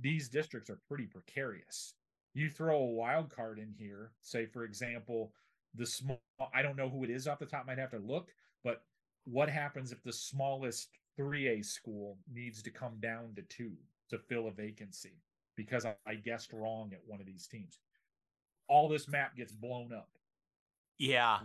these 0.00 0.28
districts 0.28 0.70
are 0.70 0.80
pretty 0.88 1.06
precarious 1.06 1.94
you 2.34 2.50
throw 2.50 2.78
a 2.78 2.84
wild 2.84 3.34
card 3.34 3.58
in 3.58 3.72
here 3.78 4.12
say 4.20 4.46
for 4.46 4.64
example 4.64 5.32
the 5.76 5.86
small 5.86 6.20
i 6.54 6.62
don't 6.62 6.76
know 6.76 6.88
who 6.88 7.04
it 7.04 7.10
is 7.10 7.26
off 7.26 7.38
the 7.38 7.46
top 7.46 7.66
might 7.66 7.78
have 7.78 7.90
to 7.90 7.98
look 7.98 8.30
but 8.64 8.82
what 9.24 9.48
happens 9.48 9.92
if 9.92 10.02
the 10.02 10.12
smallest 10.12 10.88
3A 11.18 11.64
school 11.64 12.18
needs 12.32 12.62
to 12.62 12.70
come 12.70 12.96
down 13.00 13.34
to 13.36 13.42
two 13.42 13.72
to 14.10 14.18
fill 14.18 14.48
a 14.48 14.52
vacancy 14.52 15.20
because 15.56 15.84
I, 15.84 15.94
I 16.06 16.14
guessed 16.14 16.52
wrong 16.52 16.90
at 16.92 17.00
one 17.06 17.20
of 17.20 17.26
these 17.26 17.46
teams? 17.46 17.80
All 18.68 18.88
this 18.88 19.08
map 19.08 19.36
gets 19.36 19.52
blown 19.52 19.92
up. 19.92 20.08
yeah, 20.98 21.38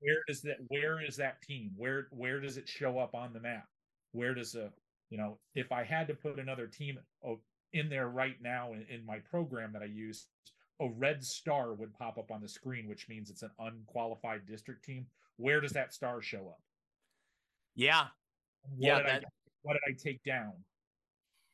Where 0.00 0.22
does 0.28 0.42
that 0.42 0.58
where 0.68 1.04
is 1.04 1.16
that 1.16 1.42
team? 1.42 1.72
Where 1.76 2.08
where 2.10 2.40
does 2.40 2.56
it 2.56 2.68
show 2.68 2.98
up 2.98 3.14
on 3.14 3.32
the 3.32 3.40
map? 3.40 3.66
Where 4.12 4.34
does 4.34 4.54
a 4.54 4.70
you 5.10 5.18
know, 5.18 5.38
if 5.54 5.70
I 5.70 5.84
had 5.84 6.08
to 6.08 6.14
put 6.14 6.40
another 6.40 6.66
team 6.66 6.98
oh, 7.24 7.38
in 7.72 7.88
there 7.88 8.08
right 8.08 8.36
now 8.42 8.72
in, 8.72 8.84
in 8.90 9.06
my 9.06 9.18
program 9.18 9.72
that 9.72 9.82
I 9.82 9.86
use, 9.86 10.26
a 10.80 10.88
red 10.96 11.24
star 11.24 11.74
would 11.74 11.94
pop 11.94 12.18
up 12.18 12.30
on 12.30 12.42
the 12.42 12.48
screen, 12.48 12.88
which 12.88 13.08
means 13.08 13.30
it's 13.30 13.42
an 13.42 13.50
unqualified 13.58 14.46
district 14.46 14.84
team. 14.84 15.06
Where 15.36 15.60
does 15.60 15.72
that 15.72 15.94
star 15.94 16.20
show 16.20 16.48
up? 16.48 16.60
yeah, 17.74 18.06
what 18.76 18.88
Yeah, 18.88 19.02
did 19.02 19.24
I, 19.24 19.28
what 19.62 19.74
did 19.74 19.82
I 19.88 19.96
take 20.02 20.22
down? 20.24 20.52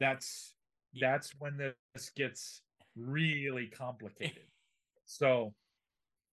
That's 0.01 0.55
that's 1.01 1.33
when 1.39 1.57
this 1.57 2.11
gets 2.17 2.63
really 2.97 3.67
complicated. 3.67 4.47
so 5.05 5.55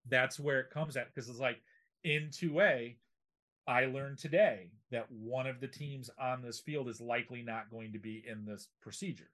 that's 0.07 0.39
where 0.39 0.59
it 0.59 0.69
comes 0.69 0.97
at 0.97 1.13
because 1.13 1.29
it's 1.29 1.39
like 1.39 1.61
in 2.03 2.29
2A, 2.29 2.95
I 3.67 3.85
learned 3.85 4.17
today 4.17 4.71
that 4.91 5.05
one 5.11 5.45
of 5.45 5.59
the 5.59 5.67
teams 5.67 6.09
on 6.19 6.41
this 6.41 6.59
field 6.59 6.89
is 6.89 6.99
likely 6.99 7.41
not 7.41 7.69
going 7.69 7.93
to 7.93 7.99
be 7.99 8.23
in 8.27 8.45
this 8.45 8.67
procedure 8.81 9.29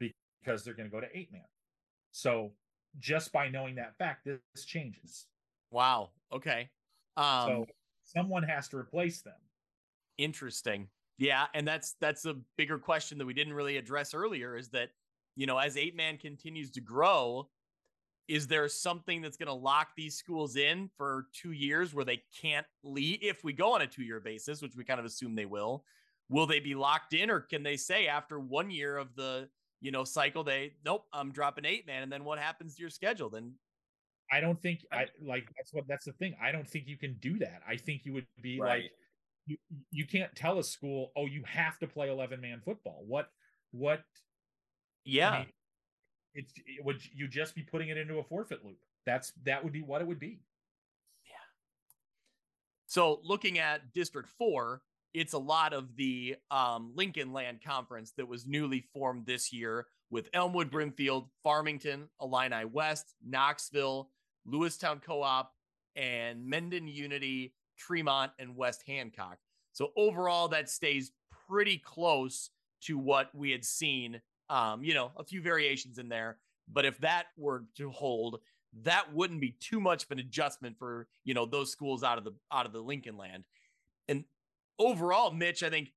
because 0.00 0.64
they're 0.64 0.74
going 0.74 0.88
to 0.88 0.94
go 0.94 1.00
to 1.00 1.16
eight 1.16 1.32
man. 1.32 1.42
So 2.16 2.52
just 2.98 3.30
by 3.30 3.50
knowing 3.50 3.74
that 3.74 3.94
fact, 3.98 4.24
this 4.24 4.64
changes. 4.64 5.26
wow, 5.70 6.12
okay. 6.32 6.70
Um, 7.18 7.46
so 7.46 7.66
someone 8.04 8.42
has 8.42 8.68
to 8.68 8.78
replace 8.78 9.20
them. 9.20 9.34
Interesting. 10.16 10.88
Yeah, 11.18 11.44
and 11.52 11.68
that's 11.68 11.94
that's 12.00 12.24
a 12.24 12.36
bigger 12.56 12.78
question 12.78 13.18
that 13.18 13.26
we 13.26 13.34
didn't 13.34 13.52
really 13.52 13.76
address 13.76 14.14
earlier 14.14 14.56
is 14.56 14.70
that, 14.70 14.88
you 15.34 15.46
know, 15.46 15.58
as 15.58 15.76
8-man 15.76 16.16
continues 16.16 16.70
to 16.70 16.80
grow, 16.80 17.50
is 18.28 18.46
there 18.46 18.66
something 18.66 19.20
that's 19.20 19.36
going 19.36 19.48
to 19.48 19.52
lock 19.52 19.88
these 19.94 20.16
schools 20.16 20.56
in 20.56 20.88
for 20.96 21.26
2 21.34 21.52
years 21.52 21.92
where 21.92 22.06
they 22.06 22.22
can't 22.40 22.66
leave 22.82 23.18
if 23.20 23.44
we 23.44 23.52
go 23.52 23.74
on 23.74 23.82
a 23.82 23.86
2-year 23.86 24.20
basis, 24.20 24.62
which 24.62 24.74
we 24.74 24.84
kind 24.84 25.00
of 25.00 25.04
assume 25.04 25.34
they 25.34 25.44
will? 25.44 25.84
Will 26.30 26.46
they 26.46 26.60
be 26.60 26.74
locked 26.74 27.12
in 27.12 27.30
or 27.30 27.40
can 27.40 27.62
they 27.62 27.76
say 27.76 28.06
after 28.06 28.40
1 28.40 28.70
year 28.70 28.96
of 28.96 29.14
the, 29.16 29.50
you 29.80 29.90
know, 29.90 30.04
cycle 30.04 30.44
they 30.44 30.74
nope, 30.84 31.06
I'm 31.12 31.32
dropping 31.32 31.64
8-man 31.64 32.02
and 32.02 32.12
then 32.12 32.24
what 32.24 32.38
happens 32.38 32.76
to 32.76 32.80
your 32.80 32.90
schedule? 32.90 33.30
Then 33.30 33.54
I 34.32 34.40
don't 34.40 34.60
think 34.60 34.80
I 34.92 35.06
like 35.22 35.48
that's 35.56 35.72
what 35.72 35.84
that's 35.88 36.04
the 36.06 36.12
thing. 36.12 36.34
I 36.42 36.50
don't 36.52 36.68
think 36.68 36.86
you 36.88 36.96
can 36.96 37.16
do 37.20 37.38
that. 37.38 37.62
I 37.68 37.76
think 37.76 38.04
you 38.04 38.12
would 38.14 38.26
be 38.42 38.58
Right. 38.60 38.82
like 38.84 38.92
you 39.46 39.56
you 39.90 40.06
can't 40.06 40.34
tell 40.34 40.58
a 40.58 40.64
school, 40.64 41.12
"Oh, 41.16 41.26
you 41.26 41.44
have 41.44 41.78
to 41.78 41.86
play 41.86 42.10
11 42.10 42.40
man 42.40 42.60
football." 42.64 43.04
What 43.06 43.30
what 43.70 44.02
yeah. 45.04 45.30
I 45.30 45.38
mean, 45.40 45.52
it's 46.34 46.52
it 46.56 46.84
would 46.84 47.00
you 47.14 47.28
just 47.28 47.54
be 47.54 47.62
putting 47.62 47.88
it 47.90 47.96
into 47.96 48.18
a 48.18 48.24
forfeit 48.24 48.64
loop. 48.64 48.78
That's 49.04 49.32
that 49.44 49.62
would 49.62 49.72
be 49.72 49.82
what 49.82 50.00
it 50.00 50.06
would 50.08 50.18
be. 50.18 50.40
Yeah. 51.24 51.36
So 52.86 53.20
looking 53.22 53.58
at 53.60 53.92
District 53.92 54.28
4, 54.36 54.82
it's 55.14 55.32
a 55.32 55.38
lot 55.38 55.72
of 55.72 55.96
the 55.96 56.36
um, 56.50 56.92
Lincoln 56.94 57.32
Land 57.32 57.60
Conference 57.64 58.12
that 58.16 58.28
was 58.28 58.46
newly 58.46 58.84
formed 58.92 59.26
this 59.26 59.52
year 59.52 59.86
with 60.10 60.28
Elmwood, 60.32 60.70
Brimfield, 60.70 61.28
Farmington, 61.42 62.08
Illini 62.20 62.64
West, 62.64 63.14
Knoxville, 63.26 64.10
Lewistown 64.46 65.02
Co-op, 65.02 65.52
and 65.96 66.46
Mendon 66.46 66.86
Unity, 66.86 67.54
Tremont, 67.76 68.32
and 68.38 68.56
West 68.56 68.82
Hancock. 68.86 69.38
So 69.72 69.92
overall, 69.96 70.48
that 70.48 70.68
stays 70.70 71.12
pretty 71.48 71.78
close 71.78 72.50
to 72.82 72.98
what 72.98 73.34
we 73.34 73.50
had 73.50 73.64
seen. 73.64 74.20
Um, 74.48 74.84
you 74.84 74.94
know, 74.94 75.10
a 75.16 75.24
few 75.24 75.42
variations 75.42 75.98
in 75.98 76.08
there, 76.08 76.38
but 76.72 76.84
if 76.84 76.98
that 76.98 77.26
were 77.36 77.64
to 77.76 77.90
hold, 77.90 78.40
that 78.82 79.12
wouldn't 79.12 79.40
be 79.40 79.56
too 79.58 79.80
much 79.80 80.04
of 80.04 80.10
an 80.12 80.18
adjustment 80.18 80.78
for 80.78 81.08
you 81.24 81.34
know 81.34 81.46
those 81.46 81.72
schools 81.72 82.04
out 82.04 82.18
of 82.18 82.24
the 82.24 82.32
out 82.52 82.66
of 82.66 82.72
the 82.72 82.80
Lincoln 82.80 83.16
Land. 83.16 83.44
And 84.08 84.24
overall, 84.78 85.30
Mitch, 85.30 85.62
I 85.62 85.70
think 85.70 85.92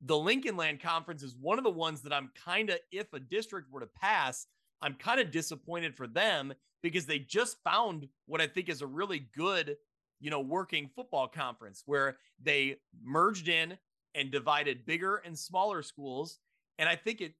the 0.00 0.18
Lincoln 0.18 0.56
Land 0.56 0.80
Conference 0.80 1.22
is 1.22 1.36
one 1.40 1.58
of 1.58 1.64
the 1.64 1.70
ones 1.70 2.02
that 2.02 2.12
I'm 2.12 2.30
kind 2.44 2.70
of, 2.70 2.78
if 2.90 3.12
a 3.12 3.20
district 3.20 3.70
were 3.70 3.80
to 3.80 3.88
pass, 4.00 4.46
I'm 4.82 4.94
kind 4.94 5.20
of 5.20 5.30
disappointed 5.30 5.94
for 5.94 6.06
them 6.06 6.52
because 6.82 7.06
they 7.06 7.20
just 7.20 7.56
found 7.62 8.08
what 8.26 8.40
I 8.40 8.48
think 8.48 8.68
is 8.68 8.82
a 8.82 8.86
really 8.86 9.28
good, 9.36 9.76
you 10.20 10.30
know, 10.30 10.40
working 10.40 10.90
football 10.94 11.28
conference 11.28 11.84
where 11.86 12.18
they 12.42 12.76
merged 13.02 13.48
in 13.48 13.78
and 14.14 14.30
divided 14.30 14.84
bigger 14.84 15.16
and 15.24 15.38
smaller 15.38 15.82
schools. 15.82 16.40
And 16.78 16.88
I 16.88 16.96
think 16.96 17.20
it, 17.20 17.34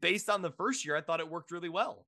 based 0.00 0.28
on 0.28 0.42
the 0.42 0.50
first 0.50 0.84
year, 0.84 0.96
I 0.96 1.00
thought 1.00 1.20
it 1.20 1.30
worked 1.30 1.52
really 1.52 1.68
well. 1.68 2.06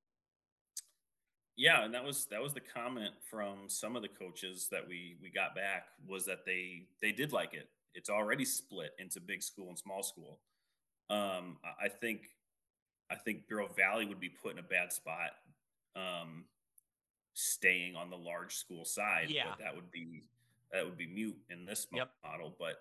Yeah, 1.57 1.85
and 1.85 1.93
that 1.95 2.03
was 2.03 2.27
that 2.31 2.43
was 2.43 2.55
the 2.55 2.61
comment 2.61 3.13
from 3.31 3.69
some 3.69 3.95
of 3.95 4.03
the 4.03 4.09
coaches 4.09 4.69
that 4.71 4.89
we 4.89 5.17
we 5.23 5.31
got 5.31 5.55
back 5.55 5.85
was 6.09 6.25
that 6.25 6.47
they 6.47 6.87
they 7.03 7.13
did 7.13 7.33
like 7.33 7.53
it. 7.53 7.69
It's 7.95 8.09
already 8.11 8.45
split 8.45 8.93
into 8.99 9.21
big 9.21 9.43
school 9.43 9.69
and 9.69 9.79
small 9.79 10.03
school. 10.03 10.41
Um, 11.11 11.59
I- 11.81 11.89
think 11.89 12.31
I 13.11 13.17
think 13.17 13.47
Bureau 13.47 13.69
Valley 13.69 14.07
would 14.07 14.21
be 14.21 14.31
put 14.31 14.53
in 14.53 14.59
a 14.59 14.63
bad 14.63 14.91
spot, 14.91 15.33
um, 15.95 16.47
staying 17.35 17.95
on 17.95 18.09
the 18.09 18.17
large 18.17 18.55
school 18.57 18.85
side. 18.87 19.29
Yeah. 19.29 19.51
But 19.51 19.59
that 19.59 19.75
would 19.75 19.91
be 19.91 20.23
that 20.73 20.85
would 20.87 20.97
be 20.97 21.07
mute 21.07 21.37
in 21.51 21.67
this 21.67 21.87
Yep. 21.93 22.11
model. 22.25 22.57
But 22.59 22.77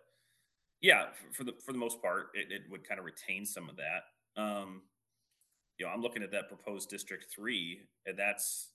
yeah, 0.80 1.12
for, 1.12 1.34
for 1.34 1.44
the 1.44 1.54
for 1.54 1.74
the 1.74 1.78
most 1.78 2.02
part, 2.02 2.32
it, 2.34 2.52
it 2.52 2.70
would 2.70 2.88
kind 2.88 3.00
of 3.00 3.06
retain 3.06 3.46
some 3.46 3.70
of 3.70 3.76
that. 3.78 4.06
Um, 4.42 4.82
you 5.78 5.86
know, 5.86 5.92
I'm 5.92 6.02
looking 6.02 6.24
at 6.24 6.32
that 6.32 6.48
proposed 6.48 6.90
District 6.90 7.26
Three, 7.30 7.82
and 8.06 8.18
that's 8.18 8.70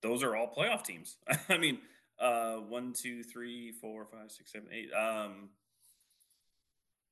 those 0.00 0.22
are 0.22 0.34
all 0.34 0.52
playoff 0.54 0.82
teams. 0.84 1.18
I 1.50 1.58
mean, 1.58 1.78
uh, 2.22 2.56
one, 2.56 2.92
two, 2.92 3.22
three, 3.24 3.72
four, 3.72 4.06
five, 4.06 4.30
six, 4.30 4.52
seven, 4.52 4.68
eight. 4.72 4.92
Um, 4.92 5.50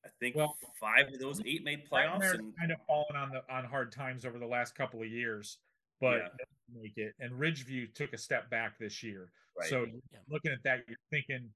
I 0.04 0.08
think 0.18 0.36
Well, 0.36 0.56
five 0.80 1.08
of 1.08 1.18
those 1.18 1.42
eight 1.44 1.62
made 1.64 1.88
playoffs, 1.90 2.32
and 2.32 2.56
kind 2.56 2.72
of 2.72 2.78
fallen 2.86 3.16
on 3.16 3.30
the 3.30 3.42
on 3.52 3.64
hard 3.64 3.92
times 3.92 4.24
over 4.24 4.38
the 4.38 4.46
last 4.46 4.74
couple 4.74 5.02
of 5.02 5.08
years, 5.08 5.58
but 6.00 6.18
Yeah. 6.18 6.28
didn't 6.68 6.82
make 6.82 6.96
it. 6.96 7.14
And 7.18 7.32
Ridgeview 7.32 7.92
took 7.94 8.12
a 8.14 8.18
step 8.18 8.48
back 8.48 8.78
this 8.78 9.02
year. 9.02 9.32
Right. 9.58 9.68
So 9.68 9.84
Yeah. 9.84 10.20
looking 10.28 10.52
at 10.52 10.62
that, 10.62 10.88
you're 10.88 10.96
thinking 11.10 11.52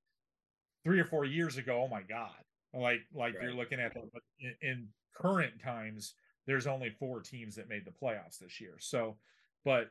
three 0.82 1.01
or 1.01 1.06
four 1.06 1.24
years 1.24 1.56
ago, 1.56 1.82
oh 1.82 1.89
my 1.89 2.02
god, 2.02 2.44
like 2.74 3.01
like 3.12 3.35
you're 3.35 3.55
looking 3.55 3.81
at 3.81 3.94
that. 3.94 4.12
But 4.12 4.22
in, 4.40 4.55
in 4.60 4.93
current 5.14 5.59
times, 5.62 6.14
there's 6.44 6.66
only 6.66 6.90
four 6.90 7.20
teams 7.22 7.55
that 7.55 7.68
made 7.68 7.86
the 7.86 7.93
playoffs 7.93 8.39
this 8.39 8.60
year. 8.60 8.78
So, 8.78 9.16
but 9.64 9.90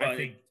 I 0.00 0.16
think 0.16 0.32
it, 0.34 0.38
it- 0.38 0.44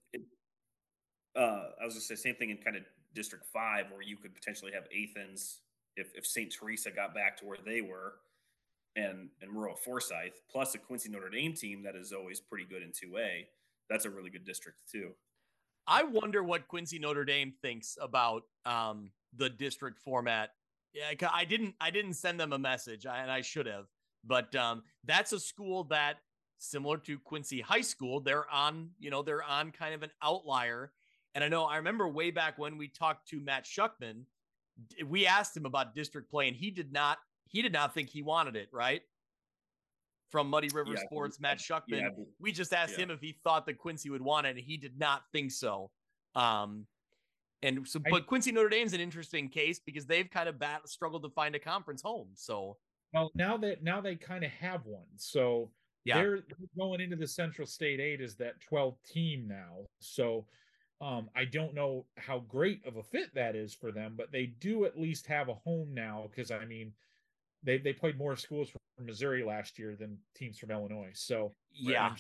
uh, 1.36 1.70
I 1.82 1.86
was 1.86 1.94
gonna 1.94 2.02
say 2.02 2.16
same 2.16 2.36
thing 2.36 2.50
in 2.50 2.58
kind 2.58 2.76
of 2.76 2.84
District 3.14 3.46
Five, 3.46 3.92
where 3.92 4.02
you 4.02 4.18
could 4.18 4.34
potentially 4.34 4.72
have 4.74 4.86
Athens 4.86 5.60
if 5.96 6.14
if 6.16 6.26
St. 6.26 6.52
Teresa 6.52 6.92
got 6.92 7.14
back 7.14 7.38
to 7.38 7.46
where 7.46 7.58
they 7.66 7.82
were, 7.82 8.16
and 8.96 9.30
and 9.42 9.52
Maroa 9.56 9.78
Forsyth, 9.78 10.42
plus 10.50 10.76
a 10.76 10.78
Quincy 10.78 11.10
Notre 11.10 11.30
Dame 11.30 11.54
team 11.54 11.84
that 11.84 11.96
is 11.96 12.12
always 12.14 12.40
pretty 12.40 12.66
good 12.66 12.82
in 12.82 12.92
two 12.92 13.18
A. 13.18 13.48
That's 13.90 14.06
a 14.06 14.10
really 14.10 14.30
good 14.30 14.46
district 14.46 14.80
too. 14.92 15.12
I 15.88 16.04
wonder 16.04 16.44
what 16.44 16.68
Quincy 16.68 17.00
Notre 17.00 17.26
Dame 17.26 17.54
thinks 17.62 17.98
about 18.02 18.44
um, 18.66 19.12
the 19.36 19.50
district 19.50 20.00
format. 20.00 20.52
Yeah, 20.94 21.30
I 21.32 21.46
didn't. 21.46 21.76
I 21.82 21.92
didn't 21.92 22.14
send 22.14 22.40
them 22.40 22.54
a 22.54 22.60
message, 22.60 23.06
and 23.06 23.30
I 23.30 23.42
should 23.42 23.66
have. 23.66 23.86
But 24.24 24.56
um, 24.56 24.84
that's 25.04 25.34
a 25.34 25.40
school 25.40 25.84
that, 25.86 26.18
similar 26.58 26.98
to 27.00 27.20
Quincy 27.20 27.62
High 27.62 27.82
School, 27.82 28.22
they're 28.22 28.50
on. 28.50 28.92
You 29.00 29.12
know, 29.12 29.22
they're 29.22 29.44
on 29.44 29.72
kind 29.72 29.94
of 29.94 30.04
an 30.04 30.12
outlier. 30.24 30.92
And 31.36 31.44
I 31.44 31.50
know 31.50 31.66
I 31.66 31.76
remember 31.76 32.08
way 32.08 32.32
back 32.32 32.58
when 32.58 32.78
we 32.78 32.88
talked 32.88 33.28
to 33.30 33.42
Matt 33.42 33.66
Shuckman, 33.66 34.24
we 35.06 35.28
asked 35.28 35.56
him 35.56 35.66
about 35.66 35.94
district 35.94 36.32
play, 36.32 36.48
and 36.48 36.56
he 36.56 36.72
did 36.72 36.92
not. 36.92 37.18
He 37.48 37.62
did 37.62 37.74
not 37.74 37.94
think 37.94 38.10
he 38.10 38.22
wanted 38.24 38.56
it. 38.56 38.70
Right. 38.72 39.02
From 40.32 40.50
Muddy 40.50 40.70
River 40.74 40.94
Yeah, 40.96 41.04
Sports, 41.06 41.36
think- 41.38 41.42
Matt 41.44 41.58
Shuckman. 41.60 42.02
Yeah, 42.02 42.08
I 42.08 42.26
We 42.40 42.52
just 42.52 42.74
asked 42.74 42.94
Yeah. 42.98 43.04
him 43.06 43.12
if 43.12 43.20
he 43.20 43.34
thought 43.44 43.66
that 43.68 43.78
Quincy 43.78 44.10
would 44.10 44.22
want 44.22 44.48
it, 44.48 44.52
and 44.52 44.60
he 44.60 44.78
did 44.78 44.98
not 44.98 45.24
think 45.32 45.52
so. 45.52 45.92
Um, 46.34 46.88
and 47.62 47.88
so, 47.88 48.02
I- 48.06 48.10
but 48.10 48.28
Quincy 48.28 48.52
Notre 48.52 48.70
Dame's 48.70 48.94
an 48.94 49.02
interesting 49.02 49.50
case 49.50 49.80
because 49.80 50.06
they've 50.08 50.30
kind 50.30 50.50
of 50.50 50.58
bat- 50.58 50.88
struggled 50.90 51.24
to 51.24 51.30
find 51.30 51.54
a 51.56 51.60
conference 51.60 52.02
home. 52.02 52.32
So, 52.36 52.78
well 53.14 53.32
now 53.36 53.56
that 53.58 53.82
now 53.84 54.02
they 54.02 54.16
kind 54.16 54.44
of 54.44 54.52
have 54.52 54.86
one. 54.86 55.08
So 55.18 55.72
yeah, 56.06 56.16
they're 56.18 56.42
they're 56.42 56.68
going 56.78 57.00
into 57.02 57.16
the 57.16 57.28
Central 57.28 57.66
State 57.68 58.00
Eight 58.02 58.20
as 58.20 58.36
that 58.38 58.60
12 58.62 59.02
team 59.04 59.48
now. 59.48 59.88
So 60.00 60.48
um, 61.02 61.30
I 61.36 61.46
don't 61.46 61.74
know 61.76 62.08
how 62.18 62.40
great 62.40 62.86
of 62.86 62.98
a 62.98 63.04
fit 63.04 63.34
that 63.36 63.56
is 63.56 63.74
for 63.74 63.92
them, 63.92 64.16
but 64.18 64.32
they 64.32 64.46
do 64.48 64.86
at 64.86 65.00
least 65.00 65.28
have 65.28 65.50
a 65.50 65.54
home 65.56 65.94
now 65.94 66.28
because 66.30 66.52
I 66.52 66.66
mean 66.66 66.94
they 67.64 67.78
they 67.80 67.94
played 67.94 68.18
more 68.18 68.36
schools 68.36 68.70
from 68.72 69.06
Missouri 69.06 69.44
last 69.44 69.80
year 69.80 69.96
than 69.96 70.20
teams 70.36 70.58
from 70.60 70.72
Illinois. 70.72 71.12
So 71.14 71.54
yeah, 71.72 72.04
I'm, 72.06 72.16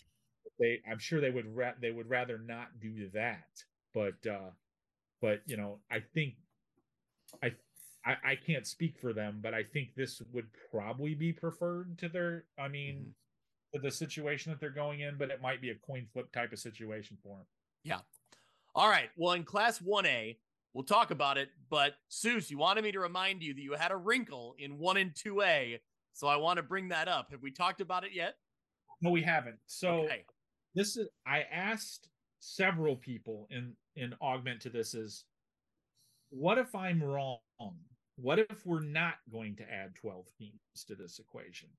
they 0.60 0.81
I'm 0.89 0.99
sure 0.99 1.22
they 1.22 1.31
would 1.31 1.56
ra- 1.56 1.76
they 1.80 1.91
would 1.91 2.10
rather 2.10 2.38
not 2.39 2.80
do 2.80 3.10
that. 3.11 3.47
But 3.93 4.26
uh 4.27 4.52
but 5.22 5.41
you 5.47 5.57
know, 5.57 5.81
I 5.91 6.02
think 6.02 6.35
I 7.41 7.56
I, 8.06 8.18
I 8.23 8.35
can't 8.35 8.68
speak 8.68 8.99
for 8.99 9.14
them, 9.14 9.39
but 9.41 9.53
I 9.53 9.64
think 9.64 9.95
this 9.95 10.22
would 10.31 10.49
probably 10.72 11.15
be 11.15 11.34
preferred 11.34 11.97
to 11.99 12.10
their 12.10 12.45
I 12.57 12.68
mean 12.68 12.95
Mhm. 12.97 13.14
to 13.73 13.80
the 13.81 13.91
situation 13.91 14.52
that 14.52 14.60
they're 14.60 14.69
going 14.72 15.02
in, 15.02 15.18
but 15.18 15.31
it 15.31 15.41
might 15.41 15.61
be 15.61 15.72
a 15.72 15.76
coin 15.76 16.07
flip 16.07 16.31
type 16.31 16.52
of 16.53 16.60
situation 16.60 17.18
for 17.23 17.38
them. 17.39 17.47
All 18.76 18.89
right. 18.89 19.10
Well, 19.15 19.34
in 19.34 19.43
Class 19.43 19.80
1A, 19.80 20.38
we'll 20.73 20.84
talk 20.84 21.11
about 21.11 21.38
it. 21.38 21.49
But 21.69 21.93
Seuss, 22.11 22.52
you 22.52 22.57
wanted 22.57 22.84
me 22.84 22.91
to 22.91 22.99
remind 22.99 23.41
you 23.41 23.53
that 23.53 23.61
you 23.61 23.73
had 23.73 23.91
a 23.91 23.97
wrinkle 23.97 24.56
in 24.60 24.77
1 24.77 24.97
and 24.97 25.14
2A. 25.14 25.80
So 26.14 26.27
I 26.27 26.35
want 26.35 26.57
to 26.57 26.64
bring 26.64 26.89
that 26.89 27.07
up. 27.07 27.27
Have 27.31 27.41
we 27.41 27.52
talked 27.52 27.81
about 27.81 28.03
it 28.03 28.11
yet? 28.14 28.35
No, 29.02 29.11
we 29.11 29.22
haven't. 29.22 29.57
So 29.65 30.03
okay. 30.06 30.26
this 30.76 30.97
is 30.97 31.07
I 31.26 31.43
asked 31.52 32.10
several 32.39 32.95
people 32.95 33.47
in 33.49 33.73
in 33.95 34.14
augment 34.22 34.61
to 34.61 34.69
this 34.69 34.93
is 34.93 35.26
what 36.30 36.57
if 36.57 36.73
I'm 36.76 37.03
wrong? 37.03 37.39
What 38.18 38.39
if 38.39 38.65
we're 38.65 38.84
not 38.84 39.15
going 39.31 39.56
to 39.57 39.64
add 39.64 39.95
12 39.95 40.26
teams 40.38 40.84
to 40.88 40.95
this 40.95 41.19
equation? 41.19 41.69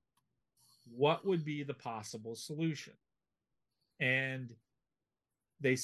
What 0.95 1.27
would 1.27 1.45
be 1.45 1.63
the 1.63 1.75
possible 1.75 2.35
solution? 2.37 2.93
And 4.01 4.55
they 5.61 5.77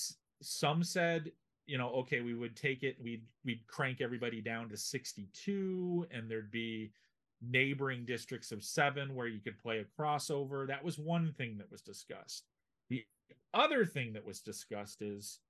some 0.42 0.82
said, 0.82 1.32
you 1.66 1.78
know, 1.78 1.90
okay, 1.90 2.20
we 2.20 2.34
would 2.34 2.56
take 2.56 2.82
it, 2.82 2.96
we'd 3.02 3.22
we'd 3.44 3.66
crank 3.66 4.00
everybody 4.00 4.40
down 4.40 4.68
to 4.68 4.76
62 4.76 6.06
and 6.10 6.30
there'd 6.30 6.50
be 6.50 6.92
neighboring 7.40 8.04
districts 8.04 8.52
of 8.52 8.62
7 8.62 9.14
where 9.14 9.26
you 9.26 9.40
could 9.40 9.58
play 9.58 9.78
a 9.78 10.00
crossover. 10.00 10.66
That 10.66 10.84
was 10.84 10.98
one 10.98 11.32
thing 11.32 11.58
that 11.58 11.70
was 11.70 11.82
discussed. 11.82 12.44
The 12.88 13.04
other 13.54 13.84
thing 13.84 14.12
that 14.12 14.24
was 14.24 14.40
discussed 14.40 15.02
is 15.02 15.40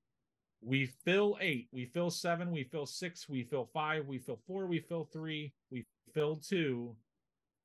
we 0.62 0.86
fill 0.86 1.36
eight, 1.40 1.68
we 1.72 1.86
fill 1.86 2.10
seven, 2.10 2.52
we 2.52 2.62
fill 2.62 2.86
six, 2.86 3.28
we 3.28 3.42
fill 3.42 3.68
five, 3.72 4.06
we 4.06 4.18
fill 4.18 4.40
four, 4.46 4.66
we 4.66 4.78
fill 4.78 5.08
three, 5.12 5.52
we 5.70 5.84
fill 6.14 6.36
two. 6.36 6.94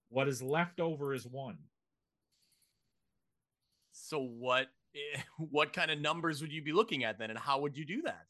What 0.09 0.27
is 0.27 0.41
left 0.41 0.79
over 0.79 1.13
is 1.13 1.25
one. 1.25 1.57
So 3.91 4.19
what 4.19 4.67
Eh, 4.95 5.19
what 5.37 5.73
kind 5.73 5.91
of 5.91 5.99
numbers 5.99 6.41
would 6.41 6.51
you 6.51 6.61
be 6.61 6.73
looking 6.73 7.03
at 7.03 7.17
then 7.17 7.29
and 7.29 7.39
how 7.39 7.59
would 7.59 7.77
you 7.77 7.85
do 7.85 8.01
that? 8.03 8.25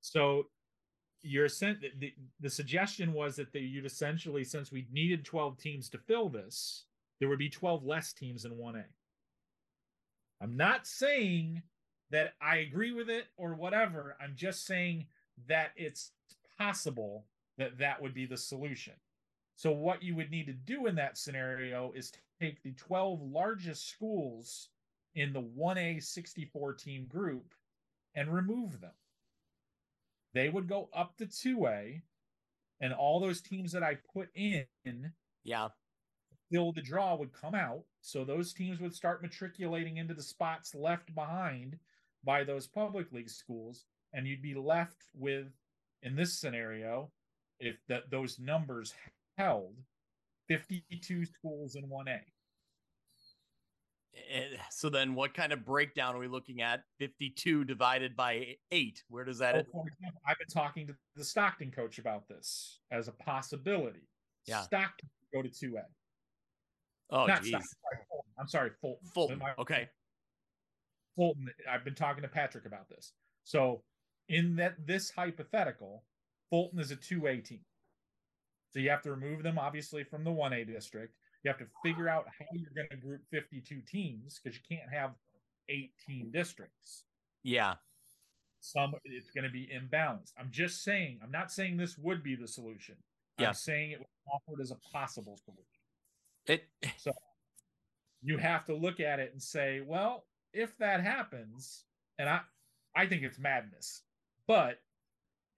So 0.00 0.46
you're 1.22 1.48
sent 1.48 1.80
the, 1.80 1.90
the, 1.98 2.14
the 2.40 2.50
suggestion 2.50 3.12
was 3.12 3.36
that 3.36 3.52
they, 3.52 3.60
you'd 3.60 3.86
essentially, 3.86 4.44
since 4.44 4.70
we 4.70 4.86
needed 4.92 5.24
12 5.24 5.58
teams 5.58 5.88
to 5.90 5.98
fill 5.98 6.28
this, 6.28 6.84
there 7.18 7.28
would 7.28 7.38
be 7.38 7.48
12 7.48 7.84
less 7.84 8.12
teams 8.12 8.44
in 8.44 8.52
1A. 8.52 8.84
I'm 10.40 10.56
not 10.56 10.86
saying 10.86 11.62
that 12.10 12.34
I 12.40 12.58
agree 12.58 12.92
with 12.92 13.10
it 13.10 13.26
or 13.36 13.54
whatever. 13.54 14.16
I'm 14.20 14.34
just 14.36 14.66
saying 14.66 15.06
that 15.48 15.72
it's 15.76 16.12
possible 16.56 17.26
that 17.58 17.78
that 17.78 18.00
would 18.00 18.14
be 18.14 18.26
the 18.26 18.36
solution. 18.36 18.94
So, 19.56 19.72
what 19.72 20.02
you 20.02 20.14
would 20.14 20.30
need 20.30 20.46
to 20.46 20.52
do 20.52 20.86
in 20.86 20.94
that 20.94 21.18
scenario 21.18 21.92
is 21.94 22.12
take 22.40 22.62
the 22.62 22.72
12 22.72 23.20
largest 23.22 23.88
schools 23.88 24.68
in 25.14 25.32
the 25.32 25.42
1A 25.42 26.02
64 26.02 26.74
team 26.74 27.06
group 27.06 27.54
and 28.14 28.32
remove 28.32 28.80
them. 28.80 28.94
They 30.34 30.48
would 30.48 30.68
go 30.68 30.88
up 30.92 31.16
to 31.16 31.26
2A, 31.26 32.02
and 32.80 32.92
all 32.92 33.18
those 33.18 33.40
teams 33.40 33.72
that 33.72 33.82
I 33.82 33.96
put 34.12 34.28
in 34.34 34.66
Yeah. 35.44 35.68
fill 36.50 36.72
the 36.72 36.82
draw 36.82 37.16
would 37.16 37.32
come 37.32 37.54
out. 37.54 37.84
So 38.00 38.24
those 38.24 38.52
teams 38.52 38.80
would 38.80 38.94
start 38.94 39.22
matriculating 39.22 39.96
into 39.96 40.14
the 40.14 40.22
spots 40.22 40.74
left 40.74 41.14
behind 41.14 41.78
by 42.24 42.44
those 42.44 42.66
public 42.66 43.12
league 43.12 43.30
schools, 43.30 43.84
and 44.12 44.26
you'd 44.26 44.42
be 44.42 44.54
left 44.54 45.04
with, 45.14 45.52
in 46.02 46.14
this 46.14 46.38
scenario, 46.38 47.10
if 47.58 47.76
that 47.88 48.10
those 48.10 48.38
numbers 48.38 48.94
held, 49.36 49.76
52 50.48 51.24
schools 51.26 51.74
in 51.74 51.88
1A. 51.88 52.20
Eh, 54.14 54.56
So 54.70 54.88
then 54.88 55.14
what 55.14 55.34
kind 55.34 55.52
of 55.52 55.64
breakdown 55.64 56.14
are 56.14 56.18
we 56.18 56.28
looking 56.28 56.60
at? 56.60 56.82
52 56.98 57.64
divided 57.64 58.16
by 58.16 58.56
8. 58.70 59.02
Where 59.08 59.24
does 59.24 59.38
that 59.38 59.52
for 59.52 59.86
example, 59.86 60.20
I've 60.26 60.38
been 60.38 60.48
talking 60.48 60.86
to 60.88 60.94
the 61.16 61.24
Stockton 61.24 61.70
coach 61.70 61.98
about 61.98 62.28
this 62.28 62.80
as 62.90 63.08
a 63.08 63.12
possibility. 63.12 64.08
Yeah. 64.46 64.62
Stockton 64.62 65.08
go 65.32 65.42
to 65.42 65.48
2A. 65.48 65.82
Oh 67.10 67.26
Not 67.26 67.42
geez. 67.42 67.50
Stockton, 67.50 67.68
sorry, 67.82 68.04
Fulton. 68.08 68.30
I'm 68.38 68.48
sorry, 68.48 68.70
Fulton. 68.80 69.08
Fulton. 69.14 69.42
Okay. 69.58 69.88
Fulton. 71.16 71.50
I've 71.70 71.84
been 71.84 71.94
talking 71.94 72.22
to 72.22 72.28
Patrick 72.28 72.66
about 72.66 72.88
this. 72.88 73.12
So, 73.44 73.82
in 74.28 74.56
that 74.56 74.74
this 74.86 75.10
hypothetical, 75.10 76.04
Fulton 76.50 76.78
is 76.78 76.90
a 76.90 76.96
2A 76.96 77.44
team. 77.44 77.60
So 78.70 78.78
you 78.78 78.90
have 78.90 79.02
to 79.02 79.10
remove 79.10 79.42
them 79.42 79.58
obviously 79.58 80.04
from 80.04 80.24
the 80.24 80.30
1A 80.30 80.66
district. 80.66 81.14
You 81.42 81.50
have 81.50 81.58
to 81.58 81.66
figure 81.84 82.08
out 82.08 82.26
how 82.38 82.46
you're 82.52 82.70
going 82.74 82.88
to 82.90 82.96
group 82.96 83.20
52 83.30 83.80
teams 83.90 84.40
because 84.42 84.58
you 84.58 84.76
can't 84.76 84.90
have 84.92 85.12
18 85.68 86.30
districts. 86.32 87.04
Yeah. 87.42 87.74
Some 88.60 88.94
it's 89.04 89.30
going 89.30 89.44
to 89.44 89.50
be 89.50 89.68
imbalanced. 89.72 90.32
I'm 90.38 90.50
just 90.50 90.82
saying, 90.82 91.20
I'm 91.22 91.30
not 91.30 91.52
saying 91.52 91.76
this 91.76 91.96
would 91.96 92.22
be 92.22 92.34
the 92.34 92.48
solution. 92.48 92.96
Yeah. 93.38 93.48
I'm 93.48 93.54
saying 93.54 93.92
it 93.92 94.00
was 94.00 94.08
offered 94.32 94.60
as 94.60 94.72
a 94.72 94.78
possible 94.92 95.38
solution. 95.44 95.64
It 96.46 96.64
So- 96.98 97.12
you 98.20 98.36
have 98.38 98.64
to 98.64 98.74
look 98.74 98.98
at 98.98 99.20
it 99.20 99.30
and 99.32 99.40
say, 99.40 99.80
well, 99.80 100.24
if 100.52 100.76
that 100.78 101.02
happens, 101.02 101.84
and 102.18 102.28
I 102.28 102.40
I 102.96 103.06
think 103.06 103.22
it's 103.22 103.38
madness, 103.38 104.02
but 104.48 104.80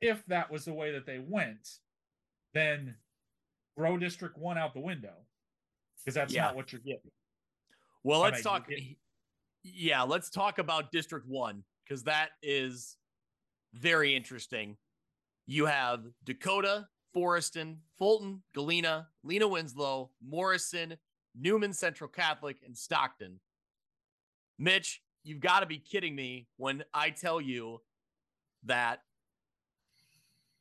if 0.02 0.24
that 0.26 0.50
was 0.50 0.66
the 0.66 0.74
way 0.74 0.92
that 0.92 1.06
they 1.06 1.20
went, 1.26 1.78
then 2.52 2.96
throw 3.76 3.96
District 3.96 4.36
One 4.36 4.58
out 4.58 4.74
the 4.74 4.80
window 4.80 5.14
because 6.04 6.14
that's 6.14 6.32
Yeah. 6.32 6.46
not 6.46 6.56
what 6.56 6.72
you're 6.72 6.80
getting. 6.80 7.10
Well, 8.02 8.20
let's 8.20 8.36
mean, 8.36 8.42
talk. 8.44 8.70
it- 8.70 8.96
Yeah, 9.62 10.02
let's 10.02 10.30
talk 10.30 10.58
about 10.58 10.90
District 10.90 11.26
One 11.26 11.64
because 11.84 12.04
that 12.04 12.30
is 12.42 12.96
very 13.74 14.14
interesting. 14.14 14.78
You 15.46 15.66
have 15.66 16.06
Dakota, 16.24 16.88
Forreston, 17.14 17.78
Fulton, 17.98 18.42
Galena, 18.54 19.10
Lena 19.22 19.46
Winslow, 19.48 20.10
Morrison, 20.22 20.96
Newman 21.34 21.72
Central 21.72 22.08
Catholic, 22.08 22.62
and 22.64 22.76
Stockton. 22.76 23.40
Mitch, 24.58 25.02
you've 25.24 25.40
got 25.40 25.60
to 25.60 25.66
be 25.66 25.78
kidding 25.78 26.14
me 26.14 26.48
when 26.56 26.84
I 26.94 27.10
tell 27.10 27.40
you 27.40 27.82
that 28.64 29.02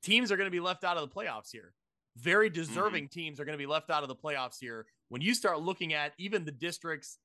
teams 0.04 0.32
are 0.32 0.38
going 0.38 0.48
to 0.48 0.52
be 0.52 0.60
left 0.60 0.84
out 0.84 0.98
of 0.98 1.08
the 1.08 1.16
playoffs 1.16 1.52
here. 1.52 1.74
Very 2.18 2.50
mm-hmm. 2.50 2.56
deserving 2.56 3.08
teams 3.10 3.40
are 3.40 3.46
going 3.46 3.58
to 3.58 3.62
be 3.62 3.68
left 3.68 3.90
out 3.90 4.04
of 4.04 4.10
the 4.10 4.16
playoffs 4.16 4.60
here. 4.60 4.86
When 5.10 5.22
you 5.22 5.34
start 5.34 5.60
looking 5.60 5.94
at 5.94 6.14
even 6.18 6.46
the 6.46 6.52
districts, 6.52 7.18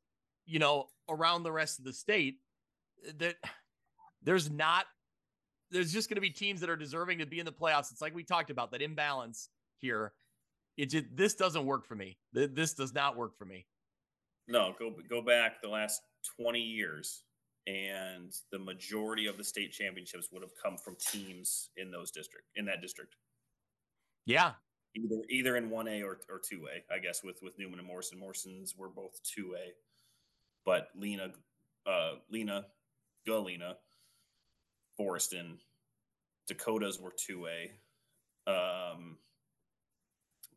you 0.47 0.59
know, 0.59 0.89
around 1.09 1.43
the 1.43 1.53
rest 1.53 1.79
of 1.79 1.85
the 1.85 1.93
state, 1.93 2.37
eh, 3.07 3.13
that 3.19 3.37
there's 4.23 4.51
not, 4.51 4.87
there's 5.71 5.93
just 5.93 6.09
going 6.09 6.17
to 6.17 6.21
be 6.21 6.31
teams 6.31 6.61
that 6.61 6.71
are 6.71 6.77
deserving 6.77 7.19
to 7.19 7.27
be 7.27 7.39
in 7.39 7.47
the 7.47 7.53
playoffs. 7.53 7.93
It's 7.93 8.01
like 8.01 8.15
we 8.15 8.25
talked 8.25 8.51
about 8.51 8.73
that 8.73 8.83
imbalance 8.83 9.49
here. 9.79 10.13
It 10.77 10.91
just, 10.91 11.05
this 11.15 11.35
doesn't 11.35 11.65
work 11.65 11.87
for 11.87 11.95
me. 11.95 12.17
This 12.33 12.75
does 12.75 12.95
not 12.95 13.17
work 13.17 13.37
for 13.37 13.45
me. 13.45 13.67
No, 14.49 14.75
go 14.79 14.93
go 15.09 15.23
back 15.23 15.63
the 15.63 15.69
last 15.69 16.03
20 16.39 16.61
years, 16.61 17.25
and 17.67 18.33
the 18.53 18.59
majority 18.59 19.27
of 19.27 19.39
the 19.39 19.45
state 19.45 19.73
championships 19.73 20.29
would 20.33 20.43
have 20.43 20.53
come 20.63 20.77
from 20.77 20.97
teams 20.97 21.71
in 21.77 21.91
those 21.91 22.11
district 22.11 22.47
in 22.57 22.67
that 22.67 22.83
district, 22.83 23.15
Yeah. 24.27 24.53
Either 24.97 25.23
either 25.29 25.57
in 25.57 25.71
one 25.71 25.89
A 25.89 26.03
or 26.03 26.21
or 26.29 26.39
two 26.39 26.67
A. 26.69 26.95
I 26.95 26.99
guess 26.99 27.23
with 27.23 27.43
with 27.43 27.59
Newman 27.59 27.79
and 27.79 27.89
Morrison. 27.89 28.19
Morrison's 28.19 28.77
were 28.77 28.89
both 28.89 29.21
two 29.23 29.55
A, 29.59 29.73
but 30.65 30.89
Lena, 30.97 31.33
uh, 31.87 32.13
Lena, 32.31 32.67
Galena, 33.27 33.77
Forreston, 34.99 35.59
Dakotas 36.47 37.01
were 37.01 37.13
two 37.17 37.47
A. 37.49 37.71
Um, 38.51 39.19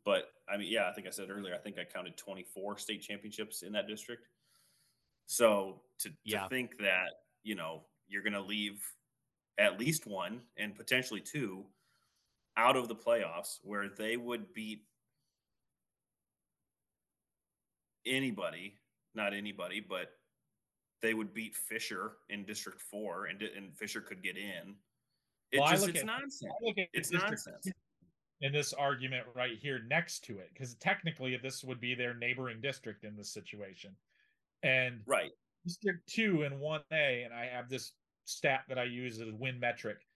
but 0.04 0.32
I 0.48 0.56
mean, 0.56 0.68
yeah, 0.70 0.88
I 0.88 0.92
think 0.92 1.06
I 1.06 1.10
said 1.10 1.30
earlier, 1.30 1.54
I 1.54 1.58
think 1.58 1.78
I 1.78 1.84
counted 1.84 2.16
24 2.16 2.78
state 2.78 3.02
championships 3.02 3.62
in 3.62 3.72
that 3.72 3.86
district. 3.86 4.28
So 5.26 5.82
to, 5.98 6.08
to 6.10 6.14
Yeah. 6.24 6.48
think 6.48 6.78
that, 6.78 7.10
you 7.42 7.54
know, 7.54 7.82
you're 8.06 8.22
going 8.22 8.32
to 8.32 8.40
leave 8.40 8.82
at 9.58 9.78
least 9.78 10.06
one 10.06 10.40
and 10.56 10.74
potentially 10.74 11.20
two 11.20 11.66
out 12.58 12.76
of 12.76 12.88
the 12.88 12.94
playoffs 12.94 13.58
where 13.62 13.88
they 13.88 14.16
would 14.16 14.52
beat 14.52 14.82
anybody, 18.04 18.74
not 19.14 19.32
anybody, 19.32 19.80
but 19.80 20.10
they 21.00 21.14
would 21.14 21.32
beat 21.32 21.54
Fisher 21.54 22.12
in 22.28 22.44
District 22.44 22.80
4 22.80 23.26
and, 23.26 23.42
and 23.42 23.76
Fisher 23.76 24.00
could 24.00 24.22
get 24.22 24.36
in. 24.36 24.74
It 25.52 25.60
Well, 25.60 25.68
I 25.68 25.70
just, 25.72 25.82
look 25.86 25.90
it's 25.90 26.00
at- 26.00 26.06
nonsense. 26.06 26.52
Look 26.60 26.78
at 26.78 26.88
It's 26.92 27.10
District 27.10 27.30
nonsense. 27.46 27.64
two 27.66 27.72
in 28.40 28.52
this 28.52 28.72
argument 28.72 29.26
right 29.34 29.58
here 29.60 29.80
next 29.88 30.20
to 30.24 30.38
it 30.38 30.50
because 30.52 30.74
technically 30.76 31.36
this 31.42 31.62
would 31.64 31.80
be 31.80 31.94
their 31.94 32.14
neighboring 32.14 32.60
district 32.60 33.02
in 33.04 33.16
this 33.16 33.32
situation 33.32 33.90
and 34.62 35.00
Right. 35.06 35.32
district 35.64 36.08
2 36.08 36.42
and 36.44 36.54
1a 36.60 37.24
and 37.24 37.34
i 37.34 37.46
have 37.46 37.68
this 37.68 37.94
stat 38.26 38.62
that 38.68 38.78
i 38.78 38.84
use 38.84 39.20
as 39.20 39.26
a 39.26 39.34
win 39.34 39.58
metric 39.58 40.06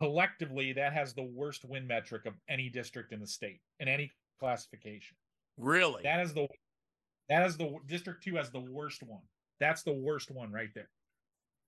collectively 0.00 0.72
that 0.72 0.92
has 0.92 1.12
the 1.12 1.22
worst 1.22 1.64
win 1.64 1.86
metric 1.86 2.26
of 2.26 2.34
any 2.48 2.68
district 2.68 3.12
in 3.12 3.20
the 3.20 3.26
state 3.26 3.60
in 3.80 3.88
any 3.88 4.10
classification 4.38 5.16
Really? 5.58 6.02
that 6.02 6.20
is 6.20 6.32
the 6.32 6.46
that 7.28 7.46
is 7.46 7.56
the 7.56 7.76
district 7.86 8.24
2 8.24 8.36
has 8.36 8.50
the 8.50 8.60
worst 8.60 9.02
one 9.02 9.22
that's 9.58 9.82
the 9.82 9.92
worst 9.92 10.30
one 10.30 10.50
right 10.50 10.70
there 10.74 10.88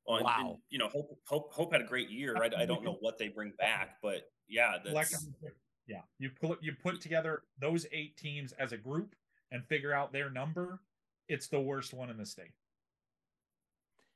Well, 0.06 0.18
and- 0.18 0.26
and, 0.26 0.46
Wow. 0.48 0.59
you 0.70 0.78
know, 0.78 0.88
Hope, 0.88 1.18
Hope 1.26 1.52
Hope 1.52 1.72
had 1.72 1.82
a 1.82 1.86
great 1.86 2.09
year. 2.10 2.34
I, 2.36 2.46
I 2.62 2.64
don't 2.66 2.82
know 2.82 2.96
what 3.00 3.18
they 3.18 3.28
bring 3.28 3.52
back, 3.59 3.98
but 4.02 4.22
yeah, 4.48 4.78
that's 4.84 5.26
yeah 5.86 6.00
you 6.18 6.30
put 6.40 6.62
you 6.62 6.72
put 6.82 7.00
together 7.00 7.42
those 7.60 7.86
eight 7.92 8.16
teams 8.16 8.52
as 8.52 8.72
a 8.72 8.76
group 8.76 9.14
and 9.50 9.64
figure 9.66 9.92
out 9.92 10.12
their 10.12 10.30
number 10.30 10.80
it's 11.28 11.48
the 11.48 11.60
worst 11.60 11.92
one 11.92 12.09
in 12.10 12.16
the 12.16 12.24
state 12.26 12.52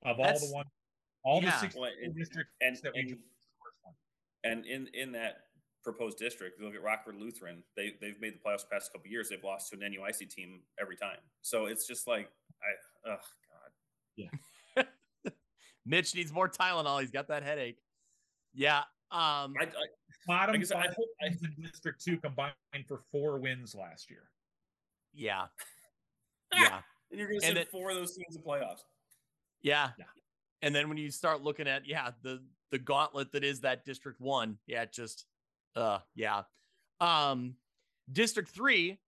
of 0.04 0.18
all 0.18 0.24
That's- 0.24 0.48
the 0.48 0.54
one 0.54 0.64
all 1.24 1.42
yeah. 1.42 1.50
the 1.50 1.58
six 1.58 1.74
Well, 1.74 1.90
and- 2.02 2.16
districts 2.16 2.52
and 2.60 2.76
that 2.82 2.94
we 2.94 3.16
and, 4.52 4.64
drew, 4.64 4.72
it's 4.72 4.90
the 4.90 4.90
worst 4.90 4.90
one. 4.90 4.90
and 4.90 4.90
in 4.94 5.00
in 5.08 5.12
that 5.12 5.36
proposed 5.84 6.18
district, 6.18 6.60
look 6.60 6.74
at 6.74 6.82
Rockford 6.82 7.16
Lutheran. 7.16 7.62
They 7.76 7.94
they've 8.00 8.20
made 8.20 8.34
the 8.34 8.38
playoffs 8.38 8.60
the 8.62 8.68
past 8.72 8.92
couple 8.92 9.08
years. 9.10 9.28
They've 9.28 9.42
lost 9.44 9.70
to 9.70 9.76
an 9.76 9.92
NUIC 9.92 10.28
team 10.30 10.60
every 10.80 10.96
time. 10.96 11.18
So 11.42 11.66
it's 11.66 11.86
just 11.86 12.06
like 12.06 12.28
I 12.62 13.10
oh 13.10 13.16
god. 13.16 13.70
Yeah. 14.16 14.82
Mitch 15.86 16.14
needs 16.14 16.32
more 16.32 16.48
Tylenol. 16.48 17.00
He's 17.00 17.10
got 17.12 17.28
that 17.28 17.42
headache. 17.44 17.78
Yeah. 18.54 18.78
Um, 19.12 19.54
I, 19.60 19.64
I 19.66 19.68
bottom 20.26 20.56
I 20.56 20.58
guess 20.58 20.72
I 20.72 20.88
hope- 20.88 21.06
I- 21.22 21.26
in 21.26 21.62
district 21.62 22.02
two 22.04 22.16
combined 22.18 22.54
for 22.88 23.02
four 23.12 23.38
wins 23.38 23.72
last 23.74 24.10
year 24.10 24.30
yeah. 25.14 25.46
Yeah. 26.52 26.80
and 27.12 27.18
you're 27.20 27.28
gonna 27.28 27.36
And 27.36 27.42
send 27.44 27.58
it- 27.58 27.70
four 27.70 27.90
of 27.90 27.96
those 27.96 28.16
teams 28.16 28.34
in 28.36 28.42
playoffs. 28.42 28.80
Yeah. 29.62 29.90
Yeah. 29.98 30.04
And 30.62 30.74
then 30.74 30.88
when 30.88 30.98
you 30.98 31.10
start 31.12 31.42
looking 31.42 31.68
at 31.68 31.86
yeah, 31.86 32.10
the 32.22 32.42
the 32.70 32.78
gauntlet 32.78 33.32
that 33.32 33.44
is 33.44 33.60
that 33.60 33.84
district 33.84 34.20
1, 34.20 34.58
yeah, 34.66 34.84
just 34.86 35.26
uh 35.74 35.98
yeah. 36.14 36.42
Um 37.00 37.54
district 38.12 38.50
3 38.50 38.98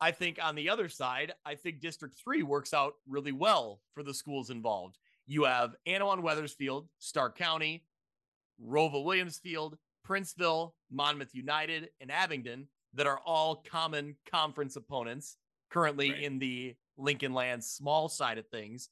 I 0.00 0.10
think 0.10 0.38
on 0.42 0.56
the 0.56 0.68
other 0.68 0.88
side, 0.88 1.32
I 1.46 1.54
think 1.54 1.80
district 1.80 2.16
3 2.24 2.42
works 2.42 2.74
out 2.74 2.94
really 3.06 3.30
well 3.32 3.80
for 3.94 4.02
the 4.02 4.12
schools 4.14 4.50
involved. 4.50 4.98
You 5.26 5.44
have 5.44 5.76
Annawan 5.86 6.22
Wethersfield, 6.22 6.88
Stark 6.98 7.38
County, 7.38 7.84
ROWVA 8.60 8.98
Williamsfield, 8.98 9.74
Princeville, 10.06 10.72
Monmouth 10.90 11.32
United, 11.34 11.90
and 12.00 12.10
Abingdon 12.10 12.66
that 12.94 13.06
are 13.06 13.20
all 13.24 13.56
common 13.70 14.16
conference 14.28 14.74
opponents 14.76 15.36
currently 15.70 16.10
Right. 16.10 16.22
in 16.24 16.38
the 16.40 16.74
Lincoln 16.96 17.32
Land 17.32 17.62
small 17.64 18.08
side 18.08 18.38
of 18.38 18.46
things. 18.48 18.88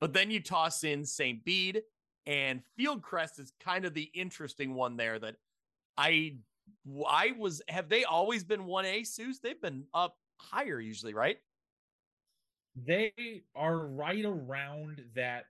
But 0.00 0.12
then 0.12 0.30
you 0.30 0.40
toss 0.42 0.82
in 0.82 1.04
St. 1.04 1.44
Bede 1.44 1.82
and 2.30 2.62
Fieldcrest 2.78 3.40
is 3.40 3.52
kind 3.58 3.84
of 3.84 3.92
the 3.92 4.08
interesting 4.14 4.74
one 4.74 4.96
there 4.96 5.18
that 5.18 5.34
I 5.98 6.36
I 7.06 7.32
was 7.36 7.60
have 7.68 7.88
they 7.88 8.04
always 8.04 8.44
been 8.44 8.60
1A 8.62 9.00
Seuss? 9.02 9.40
They've 9.42 9.60
been 9.60 9.84
up 9.92 10.16
higher 10.38 10.80
usually, 10.80 11.12
right? 11.12 11.38
they 12.86 13.12
are 13.56 13.86
right 13.88 14.24
around 14.24 15.02
that 15.16 15.46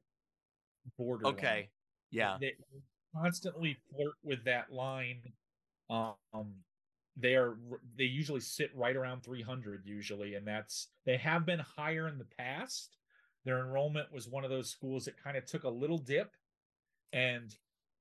border 0.97 1.27
Okay. 1.27 1.69
Yeah. 2.11 2.39
they 2.41 2.55
constantly 3.15 3.77
flirt 3.91 4.15
with 4.23 4.43
that 4.45 4.73
line 4.73 5.21
um 5.91 6.55
they 7.17 7.35
are 7.35 7.59
they 7.99 8.05
usually 8.05 8.41
sit 8.41 8.71
right 8.75 8.97
around 8.97 9.23
300 9.23 9.83
usually 9.85 10.35
and 10.35 10.47
that's 10.47 10.89
they 11.05 11.19
have 11.19 11.45
been 11.45 11.59
higher 11.59 12.09
in 12.09 12.17
the 12.17 12.27
past 12.39 12.97
their 13.45 13.59
enrollment 13.59 14.11
was 14.13 14.27
one 14.29 14.45
of 14.45 14.51
those 14.51 14.71
schools 14.71 15.05
that 15.05 15.23
kind 15.23 15.37
of 15.37 15.45
took 15.45 15.65
a 15.65 15.69
little 15.69 15.99
dip 15.99 16.35
and 17.13 17.57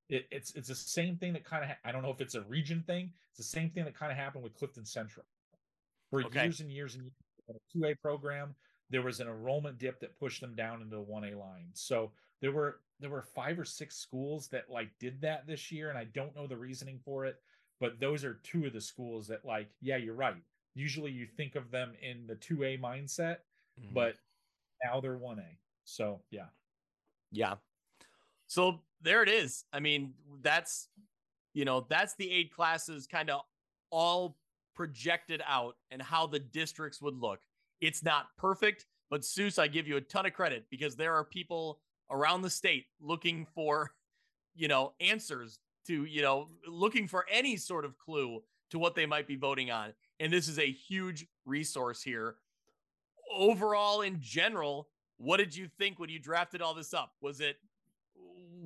it, 0.09 0.27
it's 0.31 0.53
it's 0.55 0.67
the 0.67 0.75
same 0.75 1.15
thing 1.17 1.33
that 1.33 1.43
kind 1.43 1.63
of 1.63 1.69
ha- 1.69 1.77
i 1.85 1.91
don't 1.91 2.01
know 2.03 2.09
if 2.11 2.21
it's 2.21 2.35
a 2.35 2.41
region 2.43 2.83
thing 2.87 3.11
it's 3.29 3.37
the 3.37 3.43
same 3.43 3.69
thing 3.69 3.85
that 3.85 3.93
kind 3.95 4.11
of 4.11 4.17
happened 4.17 4.43
with 4.43 4.53
clifton 4.55 4.85
central 4.85 5.25
for 6.09 6.23
Okay. 6.23 6.43
years 6.45 6.59
and 6.61 6.71
years 6.71 6.95
and 6.95 7.03
years 7.03 7.13
a 7.49 7.77
2a 7.77 7.99
program 8.01 8.55
there 8.89 9.01
was 9.03 9.19
an 9.19 9.27
enrollment 9.27 9.77
dip 9.77 9.99
that 9.99 10.17
pushed 10.19 10.41
them 10.41 10.55
down 10.55 10.81
into 10.81 10.95
the 10.95 11.03
1a 11.03 11.37
line 11.37 11.69
so 11.73 12.11
there 12.41 12.51
were 12.51 12.79
there 12.99 13.09
were 13.09 13.21
five 13.21 13.59
or 13.59 13.65
six 13.65 13.95
schools 13.97 14.47
that 14.49 14.69
like 14.69 14.89
did 14.99 15.19
that 15.21 15.45
this 15.47 15.71
year 15.71 15.89
and 15.89 15.97
i 15.97 16.03
don't 16.05 16.35
know 16.35 16.47
the 16.47 16.57
reasoning 16.57 16.99
for 17.03 17.25
it 17.25 17.41
but 17.79 17.99
those 17.99 18.23
are 18.25 18.35
two 18.43 18.65
of 18.65 18.73
the 18.73 18.81
schools 18.81 19.27
that 19.27 19.43
like 19.45 19.69
yeah 19.81 19.97
you're 19.97 20.13
right 20.15 20.35
usually 20.75 21.11
you 21.11 21.25
think 21.25 21.55
of 21.55 21.71
them 21.71 21.93
in 22.01 22.25
the 22.27 22.35
2a 22.35 22.79
mindset 22.79 23.37
Mhm. 23.79 23.93
but 23.93 24.15
now 24.83 24.99
they're 24.99 25.17
1a 25.17 25.57
so 25.85 26.21
yeah 26.31 26.47
Yeah. 27.31 27.55
So 28.47 28.81
there 29.01 29.23
it 29.23 29.29
is. 29.29 29.63
I 29.73 29.79
mean, 29.79 30.13
that's 30.41 30.89
you 31.53 31.65
know, 31.65 31.85
that's 31.89 32.15
the 32.15 32.31
eight 32.31 32.53
classes 32.53 33.07
kind 33.07 33.29
of 33.29 33.41
all 33.91 34.37
projected 34.75 35.41
out 35.47 35.75
and 35.91 36.01
how 36.01 36.27
the 36.27 36.39
districts 36.39 37.01
would 37.01 37.15
look. 37.15 37.39
It's 37.81 38.03
not 38.03 38.27
perfect, 38.37 38.85
but 39.09 39.21
Seuss, 39.21 39.59
I 39.59 39.67
give 39.67 39.87
you 39.87 39.97
a 39.97 40.01
ton 40.01 40.25
of 40.25 40.33
credit 40.33 40.65
because 40.69 40.95
there 40.95 41.13
are 41.15 41.23
people 41.25 41.79
around 42.11 42.43
the 42.43 42.49
state 42.49 42.85
looking 43.01 43.45
for, 43.55 43.93
you 44.55 44.67
know, 44.67 44.93
answers 45.01 45.59
to, 45.87 46.05
you 46.05 46.21
know, 46.21 46.47
looking 46.67 47.07
for 47.07 47.25
any 47.31 47.57
sort 47.57 47.83
of 47.83 47.97
clue 47.97 48.43
to 48.71 48.79
what 48.79 48.95
they 48.95 49.05
might 49.05 49.27
be 49.27 49.35
voting 49.35 49.71
on. 49.71 49.93
And 50.19 50.31
this 50.31 50.47
is 50.47 50.59
a 50.59 50.71
huge 50.71 51.25
resource 51.45 52.03
here. 52.03 52.35
overall 53.31 54.01
in 54.01 54.17
general, 54.21 54.87
what 55.17 55.37
did 55.37 55.55
you 55.55 55.67
think 55.77 55.99
when 55.99 56.09
you 56.09 56.19
drafted 56.19 56.61
all 56.61 56.73
this 56.73 56.93
up? 56.93 57.13
Was 57.21 57.41
it 57.41 57.57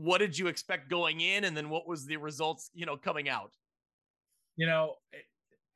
what 0.04 0.18
did 0.18 0.38
you 0.38 0.48
expect 0.48 0.90
going 0.90 1.22
in 1.22 1.46
and 1.46 1.56
then 1.56 1.70
what 1.70 1.88
was 1.88 2.06
the 2.06 2.18
results, 2.18 2.70
you 2.74 2.86
know, 2.86 2.98
coming 2.98 3.30
out? 3.30 3.54
You 4.58 4.68
know, 4.68 4.96
eh, 5.14 5.18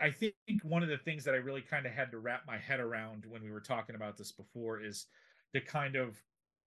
I 0.02 0.12
think 0.12 0.36
one 0.64 0.84
of 0.84 0.90
the 0.90 0.98
things 0.98 1.24
that 1.24 1.34
I 1.34 1.38
really 1.38 1.62
kind 1.62 1.86
of 1.86 1.94
had 1.94 2.12
to 2.12 2.20
wrap 2.20 2.42
my 2.46 2.58
head 2.58 2.82
around 2.82 3.24
when 3.26 3.42
we 3.42 3.50
were 3.52 3.62
talking 3.62 3.96
about 3.96 4.18
this 4.18 4.34
before 4.34 4.84
is 4.84 5.06
to 5.54 5.62
kind 5.62 5.96
of 5.96 6.22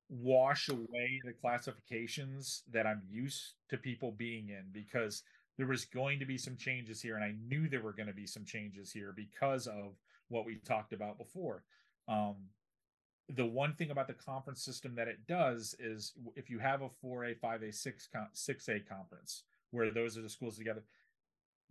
wash 0.08 0.70
away 0.70 1.20
the 1.22 1.34
classifications 1.38 2.62
that 2.72 2.86
I'm 2.86 3.02
used 3.10 3.56
to 3.68 3.76
people 3.76 4.12
being 4.12 4.48
in 4.48 4.64
because 4.72 5.22
there 5.58 5.66
was 5.66 5.84
going 5.84 6.18
to 6.18 6.24
be 6.24 6.38
some 6.38 6.56
changes 6.56 7.02
here 7.02 7.16
and 7.16 7.24
I 7.24 7.34
knew 7.46 7.68
there 7.68 7.82
were 7.82 7.92
going 7.92 8.08
to 8.08 8.14
be 8.14 8.26
some 8.26 8.46
changes 8.46 8.90
here 8.90 9.12
because 9.14 9.66
of 9.66 9.98
what 10.28 10.46
we 10.46 10.56
talked 10.64 10.94
about 10.94 11.18
before. 11.18 11.62
Um, 12.08 12.36
the 13.34 13.46
one 13.46 13.74
thing 13.74 13.90
about 13.90 14.06
the 14.06 14.14
conference 14.14 14.62
system 14.62 14.94
that 14.96 15.08
it 15.08 15.26
does 15.26 15.74
is 15.78 16.12
if 16.36 16.50
you 16.50 16.58
have 16.58 16.82
a 16.82 16.90
4A, 17.04 17.38
5A, 17.40 17.74
6 17.74 18.08
6A 18.34 18.88
conference 18.88 19.44
where 19.70 19.90
those 19.90 20.18
are 20.18 20.22
the 20.22 20.28
schools 20.28 20.56
together, 20.56 20.82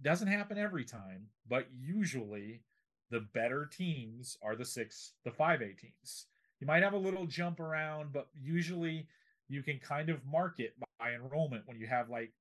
doesn't 0.01 0.27
happen 0.27 0.57
every 0.57 0.85
time, 0.85 1.27
but 1.47 1.67
usually 1.77 2.61
the 3.09 3.21
better 3.33 3.65
teams 3.65 4.37
are 4.41 4.55
the 4.55 4.65
6 4.65 5.13
the 5.23 5.31
5A 5.31 5.77
teams. 5.77 6.27
You 6.59 6.67
might 6.67 6.83
have 6.83 6.93
a 6.93 6.97
little 6.97 7.25
jump 7.25 7.59
around, 7.59 8.13
but 8.13 8.27
usually 8.33 9.07
you 9.47 9.63
can 9.63 9.79
kind 9.79 10.09
of 10.09 10.25
mark 10.25 10.59
it 10.59 10.75
by 10.99 11.13
enrollment 11.13 11.63
when 11.65 11.77
you 11.77 11.87
have 11.87 12.09
like 12.09 12.31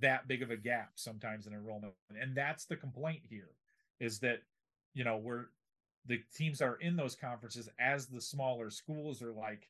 that 0.00 0.26
big 0.26 0.42
of 0.42 0.50
a 0.50 0.56
gap 0.56 0.92
sometimes 0.94 1.46
in 1.46 1.52
enrollment. 1.52 1.94
And 2.20 2.36
that's 2.36 2.64
the 2.64 2.76
complaint 2.76 3.22
here 3.28 3.50
is 4.00 4.18
that 4.20 4.40
you 4.94 5.04
know, 5.04 5.16
we're 5.16 5.46
the 6.06 6.20
teams 6.34 6.58
that 6.58 6.66
are 6.68 6.76
in 6.76 6.96
those 6.96 7.14
conferences 7.14 7.68
as 7.78 8.06
the 8.06 8.20
smaller 8.20 8.70
schools 8.70 9.22
are 9.22 9.32
like 9.32 9.68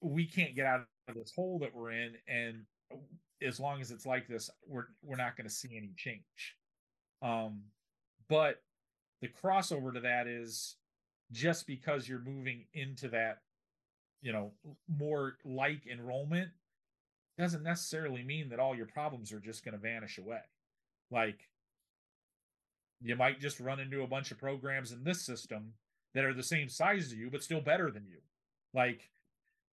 we 0.00 0.24
can't 0.24 0.54
get 0.54 0.66
out 0.66 0.86
of 1.08 1.14
this 1.14 1.32
hole 1.34 1.58
that 1.58 1.74
we're 1.74 1.90
in 1.90 2.14
and 2.28 2.62
as 3.42 3.58
long 3.58 3.80
as 3.80 3.90
it's 3.90 4.06
like 4.06 4.28
this 4.28 4.50
we're 4.66 4.86
we're 5.02 5.16
not 5.16 5.36
going 5.36 5.48
to 5.48 5.54
see 5.54 5.76
any 5.76 5.92
change. 5.96 6.56
Um 7.22 7.62
but 8.28 8.62
the 9.20 9.28
crossover 9.28 9.92
to 9.94 10.00
that 10.00 10.26
is 10.26 10.76
just 11.32 11.66
because 11.66 12.08
you're 12.08 12.20
moving 12.20 12.64
into 12.74 13.08
that 13.08 13.38
you 14.22 14.32
know 14.32 14.52
more 14.88 15.36
like 15.44 15.86
enrollment 15.90 16.50
doesn't 17.38 17.62
necessarily 17.62 18.22
mean 18.22 18.48
that 18.48 18.58
all 18.58 18.74
your 18.74 18.86
problems 18.86 19.32
are 19.32 19.40
just 19.40 19.64
going 19.64 19.74
to 19.74 19.78
vanish 19.78 20.18
away. 20.18 20.40
Like 21.10 21.48
you 23.02 23.16
might 23.16 23.40
just 23.40 23.60
run 23.60 23.80
into 23.80 24.02
a 24.02 24.06
bunch 24.06 24.30
of 24.30 24.38
programs 24.38 24.92
in 24.92 25.04
this 25.04 25.22
system 25.22 25.74
that 26.14 26.24
are 26.24 26.34
the 26.34 26.42
same 26.42 26.68
size 26.68 27.06
as 27.06 27.14
you, 27.14 27.30
but 27.30 27.42
still 27.42 27.60
better 27.60 27.90
than 27.90 28.06
you. 28.06 28.18
Like 28.72 29.10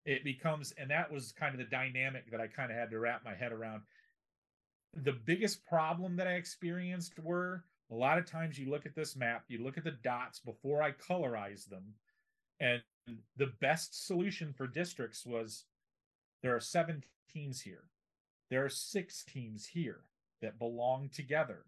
it 0.05 0.23
becomes, 0.23 0.73
and 0.77 0.89
that 0.91 1.11
was 1.11 1.31
kind 1.31 1.53
of 1.53 1.59
the 1.59 1.65
dynamic 1.65 2.29
that 2.31 2.41
I 2.41 2.47
kind 2.47 2.71
of 2.71 2.77
had 2.77 2.91
to 2.91 2.99
wrap 2.99 3.23
my 3.23 3.33
head 3.33 3.51
around. 3.51 3.83
The 4.95 5.13
biggest 5.13 5.65
problem 5.65 6.17
that 6.17 6.27
I 6.27 6.33
experienced 6.33 7.17
were 7.19 7.63
a 7.91 7.95
lot 7.95 8.17
of 8.17 8.29
times 8.29 8.59
you 8.59 8.69
look 8.69 8.85
at 8.85 8.95
this 8.95 9.15
map, 9.15 9.45
you 9.47 9.63
look 9.63 9.77
at 9.77 9.83
the 9.83 9.91
dots 9.91 10.39
before 10.39 10.81
I 10.81 10.91
colorize 10.91 11.65
them, 11.65 11.95
and 12.59 12.81
the 13.37 13.51
best 13.59 14.05
solution 14.05 14.53
for 14.53 14.67
districts 14.67 15.25
was 15.25 15.65
there 16.41 16.55
are 16.55 16.61
seven 16.61 17.03
teams 17.31 17.61
here, 17.61 17.85
there 18.49 18.63
are 18.63 18.69
six 18.69 19.23
teams 19.23 19.65
here 19.67 20.01
that 20.41 20.59
belong 20.59 21.09
together 21.09 21.63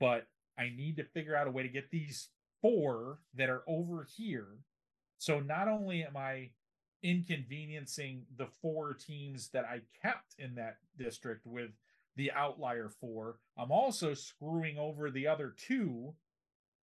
but 0.00 0.26
I 0.58 0.70
need 0.76 0.96
to 0.96 1.04
figure 1.04 1.36
out 1.36 1.48
a 1.48 1.50
way 1.50 1.62
to 1.62 1.68
get 1.68 1.90
these 1.90 2.28
four 2.62 3.18
that 3.34 3.50
are 3.50 3.62
over 3.66 4.06
here. 4.16 4.46
So 5.18 5.40
not 5.40 5.68
only 5.68 6.04
am 6.04 6.16
I 6.16 6.50
inconveniencing 7.02 8.22
the 8.36 8.46
four 8.62 8.94
teams 8.94 9.48
that 9.50 9.64
I 9.64 9.80
kept 10.02 10.34
in 10.38 10.54
that 10.54 10.78
district 10.98 11.46
with 11.46 11.70
the 12.16 12.32
outlier 12.32 12.88
four, 12.88 13.38
I'm 13.58 13.72
also 13.72 14.14
screwing 14.14 14.78
over 14.78 15.10
the 15.10 15.26
other 15.26 15.54
two 15.56 16.14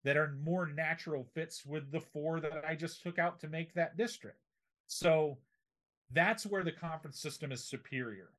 that 0.03 0.17
are 0.17 0.33
more 0.43 0.67
natural 0.67 1.25
fits 1.33 1.65
with 1.65 1.91
the 1.91 1.99
four 1.99 2.39
that 2.39 2.63
I 2.67 2.75
just 2.75 3.03
took 3.03 3.19
out 3.19 3.39
to 3.41 3.47
make 3.47 3.73
that 3.73 3.97
district. 3.97 4.39
So 4.87 5.37
that's 6.11 6.45
where 6.45 6.63
the 6.63 6.71
conference 6.71 7.19
system 7.19 7.51
is 7.51 7.63
superior 7.63 8.29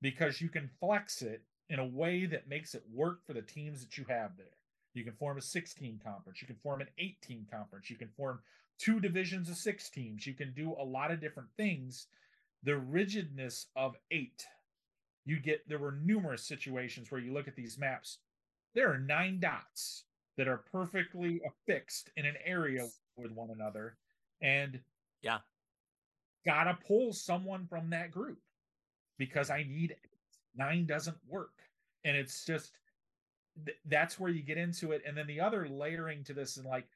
because 0.00 0.40
you 0.40 0.48
can 0.48 0.68
flex 0.80 1.22
it 1.22 1.42
in 1.70 1.78
a 1.78 1.86
way 1.86 2.26
that 2.26 2.48
makes 2.48 2.74
it 2.74 2.84
work 2.92 3.24
for 3.26 3.32
the 3.32 3.42
teams 3.42 3.80
that 3.80 3.96
you 3.96 4.04
have 4.08 4.36
there. 4.36 4.46
You 4.94 5.04
can 5.04 5.14
form 5.14 5.38
a 5.38 5.42
16 5.42 6.00
conference, 6.04 6.40
you 6.40 6.46
can 6.46 6.56
form 6.56 6.80
an 6.80 6.88
18 6.98 7.46
conference, 7.50 7.90
you 7.90 7.96
can 7.96 8.10
form 8.16 8.40
two 8.78 9.00
divisions 9.00 9.48
of 9.48 9.56
six 9.56 9.90
teams, 9.90 10.26
you 10.26 10.34
can 10.34 10.52
do 10.52 10.74
a 10.78 10.84
lot 10.84 11.10
of 11.10 11.20
different 11.20 11.48
things. 11.56 12.06
The 12.62 12.76
rigidness 12.76 13.66
of 13.76 13.96
eight, 14.10 14.44
you 15.24 15.40
get 15.40 15.68
there 15.68 15.78
were 15.78 15.98
numerous 16.04 16.44
situations 16.44 17.10
where 17.10 17.20
you 17.20 17.32
look 17.32 17.48
at 17.48 17.56
these 17.56 17.78
maps, 17.78 18.18
there 18.74 18.92
are 18.92 18.98
nine 18.98 19.40
dots 19.40 20.04
that 20.36 20.48
are 20.48 20.64
perfectly 20.70 21.40
affixed 21.46 22.10
in 22.16 22.26
an 22.26 22.36
area 22.44 22.86
with 23.16 23.32
one 23.32 23.50
another. 23.50 23.96
And 24.40 24.80
yeah, 25.22 25.38
gotta 26.44 26.78
pull 26.86 27.12
someone 27.12 27.66
from 27.66 27.90
that 27.90 28.10
group 28.10 28.38
because 29.18 29.50
I 29.50 29.64
need 29.64 29.94
nine 30.56 30.86
doesn't 30.86 31.16
work. 31.28 31.52
And 32.04 32.16
it's 32.16 32.44
just 32.44 32.78
th- 33.64 33.78
that's 33.86 34.18
where 34.18 34.30
you 34.30 34.42
get 34.42 34.58
into 34.58 34.92
it. 34.92 35.02
And 35.06 35.16
then 35.16 35.26
the 35.26 35.40
other 35.40 35.68
layering 35.68 36.24
to 36.24 36.34
this 36.34 36.56
and 36.56 36.66
like 36.66 36.86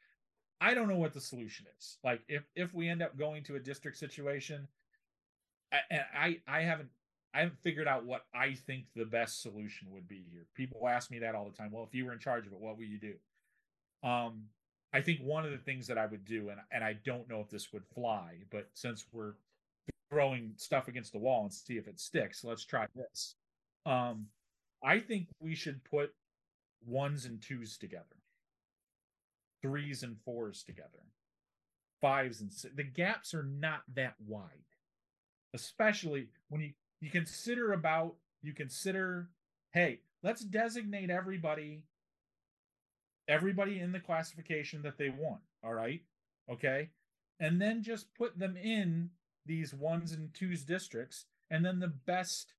i 0.60 0.74
don't 0.74 0.88
know 0.88 0.96
what 0.96 1.12
the 1.12 1.20
solution 1.20 1.66
is. 1.78 1.98
Like 2.04 2.22
if 2.28 2.44
if 2.54 2.74
we 2.74 2.88
end 2.88 3.02
up 3.02 3.16
going 3.18 3.44
to 3.44 3.56
a 3.56 3.60
district 3.60 3.98
situation 3.98 4.68
and 5.90 6.02
i 6.14 6.38
i 6.46 6.60
haven't 6.62 6.88
i 7.34 7.40
haven't 7.40 7.58
figured 7.62 7.86
out 7.88 8.06
what 8.06 8.24
i 8.34 8.54
think 8.54 8.86
the 8.94 9.04
best 9.04 9.42
solution 9.42 9.88
would 9.92 10.08
be 10.08 10.24
here. 10.30 10.46
People 10.54 10.88
ask 10.88 11.10
me 11.10 11.18
that 11.20 11.34
all 11.34 11.48
the 11.48 11.56
time. 11.56 11.70
Well 11.72 11.84
if 11.84 11.94
you 11.94 12.04
were 12.06 12.12
in 12.12 12.18
charge 12.18 12.46
of 12.46 12.52
it 12.52 12.60
what 12.60 12.78
would 12.78 12.88
you 12.88 12.98
do? 12.98 14.08
Um 14.08 14.44
i 14.92 15.00
think 15.00 15.20
one 15.20 15.44
of 15.44 15.50
the 15.50 15.58
things 15.58 15.86
that 15.86 15.98
i 15.98 16.06
would 16.06 16.24
do 16.24 16.48
and 16.50 16.60
and 16.72 16.82
i 16.84 16.94
don't 17.04 17.28
know 17.28 17.40
if 17.40 17.50
this 17.50 17.72
would 17.72 17.84
fly 17.94 18.34
but 18.50 18.68
since 18.74 19.06
we're 19.12 19.34
throwing 20.10 20.52
stuff 20.56 20.88
against 20.88 21.12
the 21.12 21.18
wall 21.18 21.42
and 21.42 21.52
see 21.52 21.76
if 21.76 21.86
it 21.86 22.00
sticks 22.00 22.44
let's 22.44 22.64
try 22.64 22.86
this 22.94 23.34
um, 23.88 24.26
I 24.82 25.00
think 25.00 25.28
we 25.40 25.54
should 25.54 25.82
put 25.84 26.12
ones 26.86 27.24
and 27.24 27.42
twos 27.42 27.78
together, 27.78 28.04
threes 29.62 30.02
and 30.02 30.16
fours 30.24 30.62
together, 30.62 31.06
fives 32.00 32.40
and 32.40 32.52
six. 32.52 32.74
The 32.74 32.84
gaps 32.84 33.34
are 33.34 33.42
not 33.42 33.82
that 33.94 34.14
wide, 34.24 34.76
especially 35.54 36.28
when 36.48 36.60
you 36.60 36.72
you 37.00 37.10
consider 37.10 37.72
about 37.72 38.16
you 38.42 38.52
consider 38.52 39.28
hey 39.72 40.00
let's 40.24 40.42
designate 40.42 41.10
everybody 41.10 41.84
everybody 43.28 43.78
in 43.78 43.92
the 43.92 44.00
classification 44.00 44.82
that 44.82 44.98
they 44.98 45.10
want 45.10 45.40
all 45.62 45.74
right? 45.74 46.02
Okay? 46.50 46.90
And 47.40 47.60
then 47.60 47.82
just 47.82 48.14
put 48.14 48.38
them 48.38 48.56
in 48.56 49.10
these 49.46 49.72
ones 49.72 50.12
and 50.12 50.32
twos 50.34 50.64
districts 50.64 51.26
and 51.50 51.64
then 51.64 51.78
the 51.78 51.88
best 51.88 52.52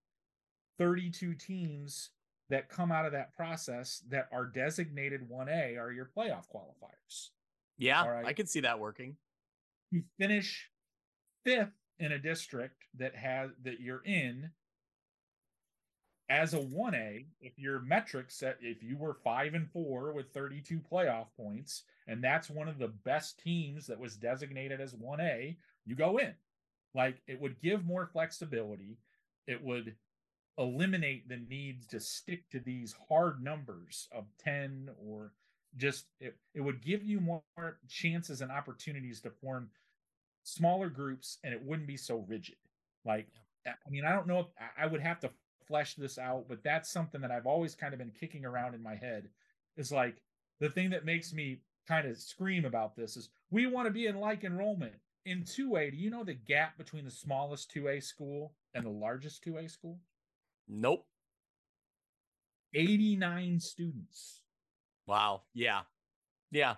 32 0.80 1.36
teams 1.36 2.10
that 2.50 2.70
come 2.70 2.92
out 2.92 3.06
of 3.06 3.12
that 3.12 3.34
process 3.34 4.02
that 4.10 4.28
are 4.32 4.46
designated 4.46 5.30
1A 5.30 5.78
are 5.80 5.92
your 5.92 6.10
playoff 6.18 6.46
qualifiers. 6.54 7.30
Yeah, 7.78 8.08
right? 8.08 8.26
I 8.26 8.34
can 8.34 8.48
see 8.48 8.62
that 8.62 8.80
working. 8.80 9.16
You 9.92 10.04
finish 10.20 10.70
fifth 11.46 11.74
in 12.00 12.14
a 12.14 12.18
district 12.18 12.86
that 12.98 13.16
has 13.16 13.52
that 13.64 13.80
you're 13.80 14.04
in 14.04 14.50
as 16.30 16.54
a 16.54 16.60
1A, 16.60 17.26
if 17.42 17.58
your 17.58 17.80
metrics 17.80 18.36
set 18.36 18.58
if 18.62 18.84
you 18.84 18.98
were 18.98 19.16
5 19.24 19.54
and 19.56 19.70
4 19.72 20.14
with 20.14 20.32
32 20.32 20.80
playoff 20.80 21.26
points 21.36 21.84
and 22.08 22.24
that's 22.24 22.50
one 22.50 22.68
of 22.68 22.78
the 22.78 22.90
best 23.04 23.40
teams 23.40 23.88
that 23.88 24.00
was 24.00 24.16
designated 24.16 24.80
as 24.80 24.94
1A, 24.94 25.58
you 25.86 25.96
go 25.96 26.18
in. 26.18 26.34
Like 26.94 27.22
it 27.28 27.40
would 27.42 27.60
give 27.62 27.86
more 27.86 28.06
flexibility. 28.06 28.98
It 29.48 29.64
would 29.64 29.96
eliminate 30.60 31.28
the 31.28 31.38
need 31.38 31.90
to 31.90 32.00
stick 32.00 32.50
to 32.52 32.60
these 32.60 32.96
hard 33.08 33.42
numbers 33.44 34.08
of 34.12 34.26
10 34.44 34.90
or 35.04 35.32
just 35.78 36.06
it, 36.20 36.36
it 36.54 36.62
would 36.62 36.84
give 36.84 37.04
you 37.04 37.20
more 37.20 37.42
chances 37.88 38.42
and 38.42 38.52
opportunities 38.52 39.22
to 39.22 39.30
form 39.30 39.70
smaller 40.44 40.90
groups 40.90 41.38
and 41.44 41.54
it 41.54 41.64
wouldn't 41.64 41.88
be 41.88 41.98
so 41.98 42.26
rigid. 42.28 42.56
Like 43.06 43.28
i 43.68 43.90
mean 43.90 44.06
i 44.06 44.12
don't 44.12 44.28
know 44.28 44.40
if 44.40 44.48
i 44.78 44.86
would 44.86 45.02
have 45.02 45.20
to 45.20 45.30
flesh 45.68 45.96
this 45.96 46.18
out 46.18 46.46
but 46.48 46.64
that's 46.64 46.90
something 46.90 47.22
that 47.22 47.32
i've 47.32 47.46
always 47.46 47.76
kind 47.76 47.94
of 47.94 48.00
been 48.00 48.12
kicking 48.12 48.46
around 48.46 48.74
in 48.74 48.82
my 48.82 48.96
head 48.96 49.30
is 49.78 49.92
like 49.92 50.22
the 50.60 50.70
thing 50.70 50.90
that 50.90 51.06
makes 51.06 51.34
me 51.34 51.60
kind 51.88 52.08
of 52.08 52.18
scream 52.18 52.66
about 52.66 52.96
this 52.96 53.18
is 53.18 53.30
we 53.52 53.66
want 53.66 53.88
to 53.88 53.92
be 53.92 54.08
in 54.08 54.20
like 54.20 54.44
enrollment 54.44 54.94
in 55.26 55.44
2a 55.44 55.92
do 55.92 55.98
you 55.98 56.10
know 56.10 56.24
the 56.24 56.34
gap 56.34 56.78
between 56.78 57.06
the 57.06 57.12
smallest 57.12 57.74
2a 57.74 58.02
school 58.02 58.54
and 58.74 58.86
the 58.86 58.90
largest 58.90 59.44
2a 59.46 59.70
school 59.70 60.00
Nope. 60.70 61.06
89 62.74 63.60
students. 63.60 64.44
Wow. 65.08 65.42
Yeah. 65.54 65.82
Yeah. 66.52 66.76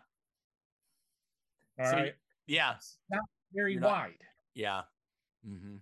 All 1.77 1.85
So, 1.85 1.91
right, 1.97 2.15
Yeah. 2.47 2.77
very 3.53 3.73
you're 3.73 3.81
not- 3.81 3.91
wide. 3.91 4.23
Yeah. 4.53 4.83
hmm 5.43 5.77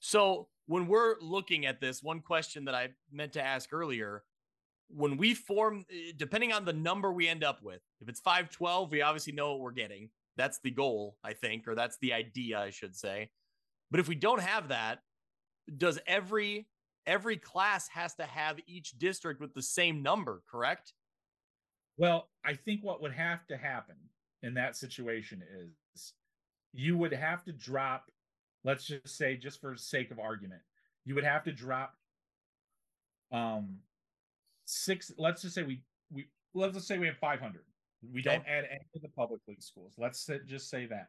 So 0.00 0.48
when 0.66 0.86
we're 0.86 1.18
looking 1.20 1.66
at 1.66 1.80
this, 1.80 2.02
one 2.02 2.20
question 2.20 2.64
that 2.66 2.74
I 2.74 2.94
meant 3.10 3.32
to 3.34 3.42
ask 3.42 3.72
earlier, 3.72 4.24
when 4.88 5.16
we 5.16 5.34
form, 5.34 5.84
eh, 5.90 6.12
depending 6.16 6.52
on 6.52 6.64
the 6.64 6.72
number 6.72 7.12
we 7.12 7.26
end 7.28 7.42
up 7.44 7.62
with, 7.62 7.82
if 8.00 8.08
it's 8.08 8.20
512, 8.20 8.90
we 8.90 9.02
obviously 9.02 9.32
know 9.32 9.52
what 9.52 9.60
we're 9.60 9.72
getting. 9.72 10.10
That's 10.36 10.58
the 10.60 10.70
goal, 10.70 11.18
I 11.24 11.32
think, 11.32 11.66
or 11.68 11.74
that's 11.74 11.96
the 11.98 12.12
idea, 12.12 12.58
I 12.60 12.70
should 12.70 12.94
say. 12.96 13.30
But 13.90 14.00
if 14.00 14.08
we 14.08 14.14
don't 14.14 14.40
have 14.40 14.68
that, 14.68 15.02
does 15.76 15.98
every 16.06 16.66
every 17.06 17.36
class 17.36 17.88
has 17.88 18.14
to 18.14 18.24
have 18.24 18.58
each 18.66 18.98
district 18.98 19.40
with 19.40 19.54
the 19.54 19.62
same 19.62 20.02
number, 20.02 20.42
correct? 20.50 20.94
Well, 21.96 22.28
I 22.44 22.54
think 22.54 22.82
what 22.82 23.02
would 23.02 23.12
have 23.12 23.46
to 23.48 23.56
happen 23.56 23.96
in 24.42 24.54
that 24.54 24.76
situation 24.76 25.42
is 25.96 26.12
you 26.72 26.96
would 26.98 27.12
have 27.12 27.44
to 27.44 27.52
drop, 27.52 28.10
let's 28.64 28.86
just 28.86 29.16
say, 29.16 29.36
just 29.36 29.60
for 29.60 29.76
sake 29.76 30.10
of 30.10 30.18
argument, 30.18 30.62
you 31.04 31.14
would 31.14 31.24
have 31.24 31.44
to 31.44 31.52
drop 31.52 31.94
um 33.32 33.78
six, 34.66 35.12
let's 35.18 35.42
just 35.42 35.54
say 35.54 35.62
we 35.62 35.82
we 36.10 36.26
let's 36.54 36.74
just 36.74 36.86
say 36.86 36.98
we 36.98 37.06
have 37.06 37.18
500. 37.18 37.62
We 38.12 38.22
don't 38.22 38.44
add 38.46 38.64
any 38.70 38.84
of 38.94 39.02
the 39.02 39.08
public 39.08 39.40
league 39.48 39.62
schools. 39.62 39.94
Let's 39.96 40.28
just 40.46 40.68
say 40.68 40.86
that. 40.86 41.08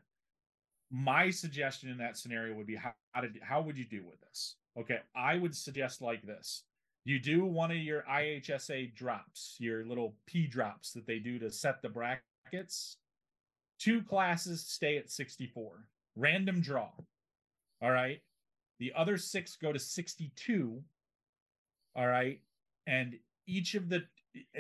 My 0.92 1.30
suggestion 1.30 1.90
in 1.90 1.98
that 1.98 2.18
scenario 2.18 2.56
would 2.56 2.68
be 2.68 2.76
how, 2.76 2.94
how 3.12 3.22
did 3.22 3.40
how 3.42 3.62
would 3.62 3.78
you 3.78 3.86
deal 3.86 4.04
with 4.10 4.20
this? 4.22 4.56
Okay, 4.78 5.00
I 5.16 5.38
would 5.38 5.56
suggest 5.56 6.02
like 6.02 6.22
this 6.22 6.64
you 7.06 7.20
do 7.20 7.46
one 7.46 7.70
of 7.70 7.78
your 7.78 8.04
IHSA 8.10 8.96
drops, 8.96 9.56
your 9.60 9.86
little 9.86 10.16
P 10.26 10.48
drops 10.48 10.92
that 10.94 11.06
they 11.06 11.20
do 11.20 11.38
to 11.40 11.52
set 11.52 11.82
the 11.82 11.90
brackets. 11.90 12.98
Two 13.80 14.02
classes 14.02 14.66
stay 14.66 14.98
at 14.98 15.12
64, 15.12 15.86
random 16.16 16.62
draw. 16.62 16.90
All 17.82 17.92
right. 17.92 18.22
The 18.80 18.92
other 18.96 19.18
six 19.18 19.56
go 19.56 19.72
to 19.72 19.80
62. 19.80 20.82
All 21.96 22.08
right. 22.08 22.42
And 22.88 23.16
each 23.46 23.76
of 23.76 23.88
the, 23.90 24.04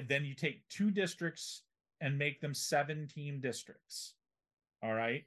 then 0.08 0.24
you 0.24 0.36
take 0.36 0.68
two 0.70 0.92
districts 0.92 1.64
and 2.00 2.18
make 2.18 2.42
them 2.42 2.54
17 2.54 3.42
districts. 3.42 4.14
All 4.84 4.94
right 4.94 5.26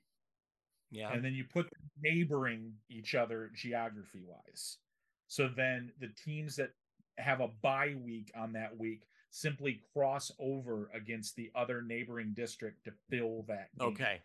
Yeah. 0.90 1.12
and 1.12 1.24
then 1.24 1.34
you 1.34 1.44
put 1.44 1.70
them 1.70 1.90
neighboring 2.02 2.72
each 2.88 3.14
other 3.14 3.50
geography 3.54 4.22
wise. 4.26 4.78
So 5.26 5.48
then 5.48 5.92
the 6.00 6.08
teams 6.24 6.56
that 6.56 6.70
have 7.18 7.40
a 7.40 7.48
bye 7.62 7.94
week 8.02 8.30
on 8.36 8.52
that 8.54 8.76
week 8.78 9.02
simply 9.30 9.82
cross 9.92 10.32
over 10.38 10.90
against 10.94 11.36
the 11.36 11.50
other 11.54 11.82
neighboring 11.82 12.32
district 12.34 12.84
to 12.84 12.92
fill 13.10 13.44
that. 13.48 13.68
game. 13.78 13.88
okay. 13.88 14.20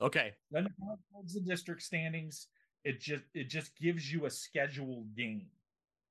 Okay. 0.00 0.32
Then 0.50 0.66
it 0.66 0.72
holds 1.12 1.34
the 1.34 1.40
district 1.40 1.82
standings. 1.82 2.48
It 2.84 3.00
just 3.00 3.22
it 3.34 3.48
just 3.48 3.76
gives 3.78 4.12
you 4.12 4.26
a 4.26 4.30
scheduled 4.30 5.14
game, 5.14 5.46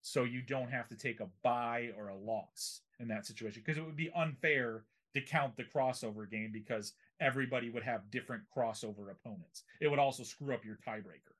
so 0.01 0.23
you 0.23 0.41
don't 0.41 0.71
have 0.71 0.87
to 0.87 0.95
take 0.95 1.19
a 1.19 1.27
bye 1.43 1.89
or 1.97 2.07
a 2.07 2.15
loss 2.15 2.81
in 3.01 3.09
that 3.09 3.25
situation 3.25 3.61
because 3.65 3.77
it 3.77 3.85
would 3.85 3.97
be 3.97 4.09
unfair 4.15 4.85
to 5.13 5.21
count 5.21 5.57
the 5.57 5.65
crossover 5.65 6.29
game 6.29 6.51
because 6.53 6.93
everybody 7.21 7.69
would 7.69 7.83
have 7.83 8.09
different 8.11 8.43
crossover 8.55 9.11
opponents. 9.11 9.63
It 9.79 9.87
would 9.87 9.99
also 9.99 10.23
screw 10.23 10.53
up 10.53 10.65
your 10.65 10.77
tiebreaker. 10.85 11.35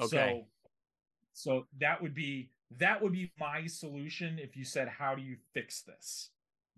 Okay. 0.00 0.06
So, 0.08 0.46
so 1.34 1.66
that 1.80 2.00
would 2.00 2.14
be 2.14 2.50
that 2.78 3.00
would 3.02 3.12
be 3.12 3.30
my 3.38 3.66
solution 3.66 4.38
if 4.38 4.56
you 4.56 4.64
said 4.64 4.88
how 4.88 5.14
do 5.14 5.22
you 5.22 5.36
fix 5.52 5.82
this? 5.82 6.30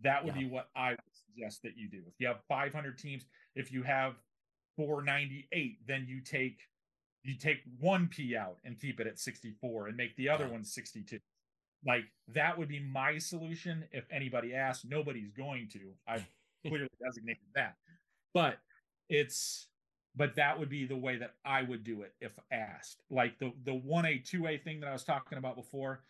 That 0.02 0.24
would 0.24 0.34
Yeah. 0.34 0.42
be 0.42 0.48
what 0.48 0.68
I 0.74 0.90
would 0.90 0.98
suggest 1.14 1.62
that 1.62 1.76
you 1.76 1.88
do. 1.88 2.02
If 2.06 2.14
you 2.18 2.26
have 2.26 2.42
500 2.48 2.98
teams, 2.98 3.24
if 3.54 3.70
you 3.72 3.82
have 3.84 4.16
498, 4.76 5.86
then 5.86 6.06
you 6.08 6.20
take 6.20 6.60
you 7.22 7.34
take 7.34 7.58
one 7.80 8.06
P 8.08 8.36
out 8.36 8.58
and 8.64 8.78
keep 8.78 9.00
it 9.00 9.06
at 9.08 9.18
64 9.18 9.88
and 9.88 9.96
make 9.96 10.14
the 10.16 10.28
other 10.28 10.44
Yeah. 10.46 10.52
one 10.52 10.64
62. 10.64 11.18
Like 11.84 12.04
that 12.28 12.56
would 12.56 12.68
be 12.68 12.78
my 12.80 13.18
solution. 13.18 13.88
If 13.92 14.06
anybody 14.12 14.54
asks, 14.54 14.84
nobody's 14.84 15.30
going 15.32 15.68
to. 15.70 15.92
I've 16.06 16.26
clearly 16.66 16.88
designated 17.02 17.42
that. 17.54 17.76
But 18.34 18.58
it's 19.08 19.68
but 20.16 20.34
that 20.36 20.58
would 20.58 20.70
be 20.70 20.86
the 20.86 20.96
way 20.96 21.18
that 21.18 21.34
I 21.44 21.62
would 21.62 21.84
do 21.84 22.02
it 22.02 22.14
if 22.20 22.32
asked. 22.50 23.02
Like 23.10 23.38
the 23.38 23.52
the 23.64 23.72
1A 23.72 24.24
2A 24.24 24.62
thing 24.62 24.80
that 24.80 24.88
I 24.88 24.92
was 24.92 25.04
talking 25.04 25.38
about 25.38 25.56
before, 25.56 26.02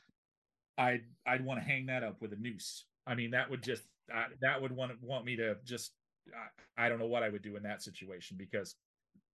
I'd 0.79 1.05
I'd 1.27 1.45
want 1.45 1.61
to 1.61 1.67
hang 1.67 1.87
that 1.87 2.05
up 2.05 2.21
with 2.21 2.33
a 2.33 2.37
noose. 2.37 2.85
I 3.07 3.15
mean, 3.15 3.33
that 3.33 3.51
would 3.51 3.63
just 3.63 3.83
uh, 4.15 4.25
that 4.41 4.61
would 4.61 4.73
want 4.73 4.93
want 5.03 5.25
me 5.25 5.37
to 5.37 5.57
just 5.65 5.93
I, 6.77 6.87
I 6.87 6.89
don't 6.89 6.99
know 6.99 7.07
what 7.07 7.23
I 7.23 7.29
would 7.29 7.43
do 7.43 7.57
in 7.57 7.63
that 7.65 7.83
situation 7.83 8.37
because 8.39 8.77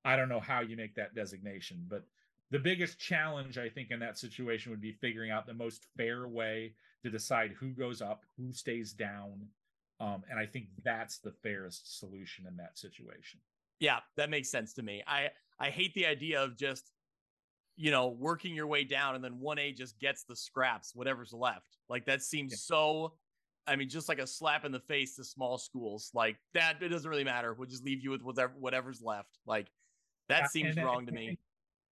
I 0.04 0.16
don't 0.16 0.28
know 0.28 0.40
how 0.40 0.60
you 0.60 0.76
make 0.76 0.94
that 0.96 1.14
designation, 1.14 1.86
but 1.88 2.04
the 2.50 2.58
biggest 2.58 2.98
challenge 2.98 3.56
I 3.56 3.68
think 3.68 3.90
in 3.90 4.00
that 4.00 4.18
situation 4.18 4.70
would 4.70 4.80
be 4.80 4.92
figuring 4.92 5.30
out 5.30 5.46
the 5.46 5.54
most 5.54 5.86
fair 5.96 6.28
way 6.28 6.74
to 7.02 7.10
decide 7.10 7.52
who 7.52 7.70
goes 7.70 8.02
up, 8.02 8.24
who 8.36 8.52
stays 8.52 8.92
down. 8.92 9.46
Um, 10.02 10.22
and 10.28 10.38
I 10.38 10.46
think 10.46 10.66
that's 10.82 11.18
the 11.18 11.30
fairest 11.44 11.98
solution 12.00 12.44
in 12.48 12.56
that 12.56 12.76
situation. 12.76 13.38
Yeah, 13.78 14.00
that 14.16 14.30
makes 14.30 14.50
sense 14.50 14.72
to 14.74 14.82
me. 14.82 15.02
I 15.06 15.28
I 15.60 15.70
hate 15.70 15.94
the 15.94 16.06
idea 16.06 16.42
of 16.42 16.56
just 16.56 16.90
you 17.76 17.90
know 17.92 18.08
working 18.08 18.54
your 18.54 18.66
way 18.66 18.82
down 18.84 19.14
and 19.14 19.22
then 19.24 19.38
1A 19.40 19.76
just 19.76 19.98
gets 20.00 20.24
the 20.24 20.34
scraps 20.36 20.94
whatever's 20.94 21.32
left. 21.32 21.78
Like 21.88 22.04
that 22.06 22.22
seems 22.22 22.52
Yeah. 22.52 22.56
so 22.76 23.14
I 23.66 23.76
mean 23.76 23.88
just 23.88 24.08
like 24.08 24.18
a 24.18 24.26
slap 24.26 24.64
in 24.64 24.72
the 24.72 24.80
face 24.80 25.14
to 25.16 25.24
small 25.24 25.56
schools. 25.56 26.10
Like 26.14 26.36
that 26.54 26.82
it 26.82 26.88
doesn't 26.88 27.08
really 27.08 27.24
matter. 27.24 27.54
We'll 27.54 27.68
just 27.68 27.84
leave 27.84 28.02
you 28.02 28.10
with 28.10 28.22
whatever 28.22 28.54
whatever's 28.58 29.02
left. 29.02 29.38
Like 29.46 29.66
Yeah, 30.28 30.40
that 30.40 30.50
seems 30.50 30.74
then- 30.74 30.84
wrong 30.84 31.06
to 31.06 31.12
me. 31.12 31.38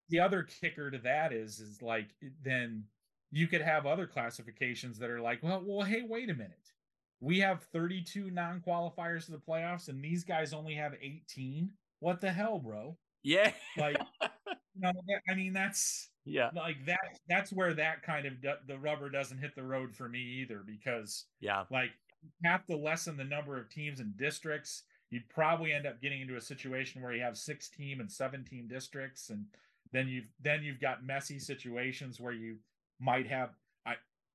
The 0.09 0.19
other 0.19 0.43
kicker 0.43 0.91
to 0.91 0.99
that 0.99 1.33
is 1.33 1.61
is 1.61 1.81
like 1.81 2.09
then 2.43 2.85
you 3.31 3.47
could 3.47 3.61
have 3.63 3.87
other 3.87 4.09
classifications 4.09 4.99
that 4.99 5.09
are 5.11 5.21
like, 5.21 5.41
well, 5.41 5.63
well, 5.65 5.87
hey, 5.87 6.03
wait 6.03 6.29
a 6.29 6.35
minute. 6.35 6.73
We 7.21 7.39
have 7.41 7.63
32 7.73 8.31
non-qualifiers 8.31 9.27
to 9.27 9.33
the 9.33 9.39
playoffs, 9.39 9.89
and 9.89 10.03
these 10.03 10.25
guys 10.25 10.53
only 10.53 10.75
have 10.75 10.95
18. 11.01 11.71
What 12.01 12.21
the 12.21 12.33
hell, 12.33 12.59
bro? 12.59 12.97
Yeah. 13.23 13.53
Like, 13.77 13.99
you 14.23 14.81
know, 14.81 14.93
I 15.29 15.35
mean, 15.35 15.53
that's 15.53 16.09
yeah. 16.25 16.51
like 16.55 16.87
that. 16.87 17.19
That's 17.29 17.53
where 17.53 17.75
that 17.75 18.03
kind 18.03 18.27
of 18.27 18.35
the 18.67 18.79
rubber 18.79 19.11
doesn't 19.11 19.39
hit 19.39 19.55
the 19.55 19.63
road 19.63 19.95
for 19.95 20.09
me 20.09 20.21
either, 20.43 20.63
because 20.67 21.27
Yeah. 21.41 21.65
like 21.71 21.91
you 22.23 22.51
have 22.51 22.65
to 22.67 22.77
lessen 22.77 23.17
the 23.17 23.25
number 23.25 23.59
of 23.59 23.69
teams 23.69 24.01
and 24.01 24.17
districts 24.17 24.85
you'd 25.11 25.29
probably 25.29 25.73
end 25.73 25.87
up 25.87 26.01
getting 26.01 26.21
into 26.21 26.37
a 26.37 26.41
situation 26.41 27.03
where 27.03 27.13
you 27.13 27.23
have 27.23 27.37
six 27.37 27.69
team 27.69 28.01
and 28.01 28.11
seven 28.11 28.45
team 28.45 28.67
districts 28.69 29.31
and 29.31 29.45
then 29.93 30.09
you've 30.09 30.29
then 30.41 30.63
you've 30.63 30.81
got 30.81 31.05
messy 31.05 31.39
situations 31.39 32.21
where 32.21 32.33
you 32.33 32.57
might 33.01 33.27
have 33.27 33.51
i 33.87 33.95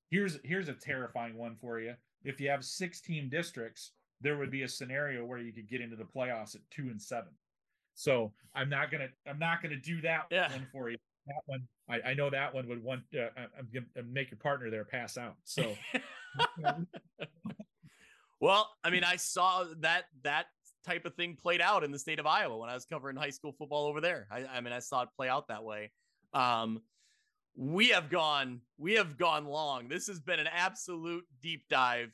here's 0.09 0.37
here's 0.43 0.67
a 0.67 0.73
terrifying 0.73 1.37
one 1.37 1.55
for 1.55 1.79
you 1.79 1.93
if 2.25 2.41
you 2.41 2.49
have 2.49 2.63
six 2.65 2.99
team 3.01 3.29
districts 3.29 3.91
there 4.21 4.37
would 4.37 4.51
be 4.51 4.63
a 4.63 4.67
scenario 4.67 5.23
where 5.25 5.39
you 5.39 5.51
could 5.53 5.67
get 5.69 5.81
into 5.81 5.95
the 5.95 6.03
playoffs 6.03 6.55
at 6.55 6.61
two 6.71 6.89
and 6.89 7.01
seven 7.01 7.31
so 7.93 8.33
i'm 8.53 8.69
not 8.69 8.91
gonna 8.91 9.07
i'm 9.27 9.39
not 9.39 9.61
gonna 9.61 9.75
do 9.77 10.01
that 10.01 10.25
Yeah. 10.31 10.51
one 10.51 10.67
for 10.71 10.89
you 10.89 10.97
that 11.27 11.41
one 11.45 11.67
i, 11.89 12.11
I 12.11 12.13
know 12.13 12.29
that 12.29 12.53
one 12.53 12.67
would 12.67 12.83
want 12.83 13.01
uh, 13.15 13.27
i'm 13.57 13.67
gonna 13.73 14.07
make 14.07 14.31
your 14.31 14.37
partner 14.39 14.69
there 14.69 14.85
pass 14.85 15.17
out 15.17 15.35
so 15.43 15.75
Well, 18.41 18.69
I 18.83 18.89
mean, 18.89 19.03
I 19.03 19.15
saw 19.15 19.65
that 19.79 20.05
that 20.23 20.47
type 20.85 21.05
of 21.05 21.15
thing 21.15 21.35
played 21.35 21.61
out 21.61 21.83
in 21.83 21.91
the 21.91 21.97
state 21.97 22.19
of 22.19 22.27
Iowa 22.27 22.57
when 22.57 22.69
I 22.69 22.73
was 22.73 22.85
covering 22.85 23.15
high 23.15 23.29
school 23.29 23.53
football 23.53 23.87
over 23.87 24.01
there. 24.01 24.27
I, 24.29 24.45
I 24.45 24.61
mean, 24.61 24.73
I 24.73 24.79
saw 24.79 25.03
it 25.03 25.09
play 25.15 25.29
out 25.29 25.47
that 25.47 25.63
way. 25.63 25.91
Um, 26.33 26.81
we 27.55 27.89
have 27.89 28.09
gone, 28.09 28.61
we 28.77 28.93
have 28.93 29.17
gone 29.17 29.45
long. 29.45 29.87
This 29.87 30.07
has 30.07 30.19
been 30.19 30.39
an 30.39 30.47
absolute 30.47 31.23
deep 31.41 31.63
dive. 31.69 32.11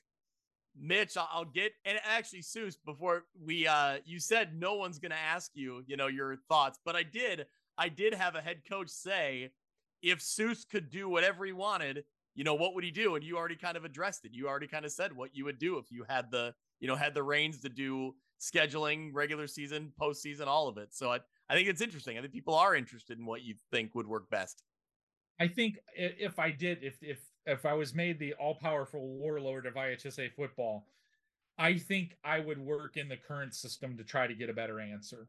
Mitch, 0.80 1.18
I'll, 1.18 1.46
get 1.46 1.74
and 1.84 2.00
actually, 2.06 2.42
Seuss, 2.42 2.76
before 2.86 3.26
we, 3.44 3.68
uh, 3.68 3.98
you 4.06 4.20
said 4.20 4.58
no 4.58 4.76
one's 4.76 5.00
going 5.00 5.12
to 5.12 5.18
ask 5.18 5.52
you, 5.54 5.84
you 5.86 5.98
know, 5.98 6.08
your 6.08 6.38
thoughts, 6.48 6.80
but 6.86 6.96
I 6.96 7.04
did. 7.04 7.46
I 7.78 7.90
did 7.90 8.14
have 8.14 8.36
a 8.36 8.42
head 8.42 8.62
coach 8.70 8.90
say, 8.90 9.52
if 10.02 10.20
Seuss 10.20 10.68
could 10.70 10.90
do 10.90 11.10
whatever 11.10 11.46
he 11.46 11.52
wanted, 11.52 12.04
you 12.36 12.44
know, 12.44 12.54
what 12.54 12.74
would 12.74 12.84
he 12.84 12.92
do? 12.92 13.16
And 13.16 13.24
you 13.24 13.38
already 13.38 13.56
kind 13.56 13.76
of 13.76 13.84
addressed 13.84 14.24
it. 14.24 14.32
You 14.34 14.48
already 14.48 14.68
kind 14.68 14.86
of 14.86 14.92
said 14.92 15.14
what 15.14 15.36
you 15.36 15.46
would 15.46 15.60
do 15.60 15.78
if 15.78 15.92
you 15.92 16.06
had 16.08 16.32
the, 16.32 16.54
you 16.80 16.88
know, 16.88 16.96
had 16.96 17.14
the 17.14 17.24
reins 17.24 17.60
to 17.62 17.70
do 17.70 18.16
scheduling, 18.40 19.10
regular 19.14 19.48
season, 19.48 19.92
postseason, 20.02 20.48
all 20.48 20.68
of 20.68 20.78
it. 20.78 20.94
So 20.94 21.12
I, 21.12 21.20
I 21.50 21.56
think 21.56 21.68
it's 21.68 21.82
interesting. 21.82 22.18
I 22.18 22.22
think 22.22 22.34
people 22.34 22.56
are 22.56 22.76
interested 22.76 23.20
in 23.20 23.26
what 23.26 23.42
you 23.42 23.56
think 23.72 23.94
would 23.96 24.08
work 24.08 24.30
best. 24.30 24.64
I 25.40 25.48
think 25.48 25.80
if 25.96 26.40
I 26.40 26.52
did, 26.52 26.84
if 26.84 27.02
if 27.02 27.20
if 27.46 27.66
I 27.66 27.74
was 27.74 27.96
made 27.96 28.20
the 28.20 28.34
all 28.34 28.56
powerful 28.56 29.08
warlord 29.08 29.66
of 29.66 29.74
IHSA 29.74 30.34
football, 30.34 30.86
I 31.58 31.78
think 31.78 32.18
I 32.24 32.40
would 32.40 32.60
work 32.60 32.98
in 32.98 33.10
the 33.10 33.18
current 33.18 33.56
system 33.56 33.98
to 33.98 34.04
try 34.04 34.28
to 34.28 34.34
get 34.34 34.50
a 34.50 34.54
better 34.54 34.80
answer. 34.80 35.28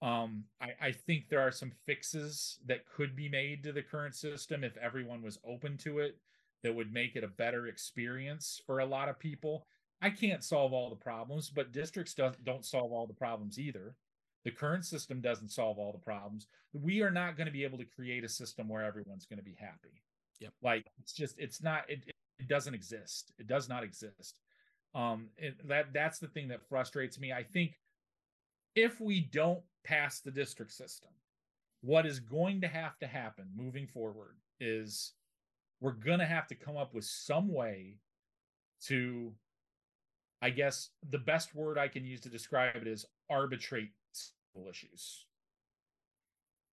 Um, 0.00 0.44
I, 0.60 0.72
I 0.80 0.92
think 0.92 1.28
there 1.28 1.40
are 1.40 1.50
some 1.50 1.72
fixes 1.84 2.58
that 2.66 2.86
could 2.86 3.16
be 3.16 3.28
made 3.28 3.64
to 3.64 3.72
the 3.72 3.82
current 3.82 4.14
system 4.14 4.62
if 4.62 4.76
everyone 4.76 5.22
was 5.22 5.38
open 5.44 5.76
to 5.78 5.98
it 5.98 6.18
that 6.62 6.74
would 6.74 6.92
make 6.92 7.16
it 7.16 7.24
a 7.24 7.28
better 7.28 7.66
experience 7.66 8.60
for 8.64 8.78
a 8.78 8.86
lot 8.86 9.08
of 9.08 9.18
people. 9.18 9.66
I 10.00 10.10
can't 10.10 10.44
solve 10.44 10.72
all 10.72 10.90
the 10.90 10.96
problems, 10.96 11.50
but 11.50 11.72
districts 11.72 12.14
don't 12.14 12.42
don't 12.44 12.64
solve 12.64 12.92
all 12.92 13.06
the 13.06 13.14
problems 13.14 13.58
either. 13.58 13.96
The 14.48 14.54
current 14.54 14.86
system 14.86 15.20
doesn't 15.20 15.50
solve 15.50 15.78
all 15.78 15.92
the 15.92 15.98
problems. 15.98 16.46
We 16.72 17.02
are 17.02 17.10
not 17.10 17.36
going 17.36 17.48
to 17.48 17.52
be 17.52 17.64
able 17.64 17.76
to 17.76 17.84
create 17.84 18.24
a 18.24 18.28
system 18.30 18.66
where 18.66 18.82
everyone's 18.82 19.26
going 19.26 19.38
to 19.38 19.44
be 19.44 19.54
happy. 19.60 20.02
Yep. 20.40 20.54
Like 20.62 20.86
it's 20.98 21.12
just 21.12 21.38
it's 21.38 21.62
not 21.62 21.82
it, 21.86 22.00
it 22.38 22.48
doesn't 22.48 22.72
exist. 22.72 23.30
It 23.38 23.46
does 23.46 23.68
not 23.68 23.84
exist. 23.84 24.38
Um 24.94 25.28
that 25.66 25.92
that's 25.92 26.18
the 26.18 26.28
thing 26.28 26.48
that 26.48 26.66
frustrates 26.66 27.20
me. 27.20 27.30
I 27.30 27.42
think 27.42 27.78
if 28.74 29.02
we 29.02 29.20
don't 29.20 29.60
pass 29.84 30.20
the 30.20 30.30
district 30.30 30.72
system, 30.72 31.10
what 31.82 32.06
is 32.06 32.18
going 32.18 32.62
to 32.62 32.68
have 32.68 32.98
to 33.00 33.06
happen 33.06 33.50
moving 33.54 33.86
forward 33.86 34.38
is 34.60 35.12
we're 35.82 35.92
going 35.92 36.20
to 36.20 36.24
have 36.24 36.46
to 36.46 36.54
come 36.54 36.78
up 36.78 36.94
with 36.94 37.04
some 37.04 37.52
way 37.52 37.98
to 38.84 39.30
I 40.40 40.48
guess 40.48 40.88
the 41.10 41.18
best 41.18 41.54
word 41.54 41.76
I 41.76 41.88
can 41.88 42.06
use 42.06 42.22
to 42.22 42.30
describe 42.30 42.76
it 42.76 42.86
is 42.86 43.04
arbitrate 43.28 43.90
issues. 44.68 45.26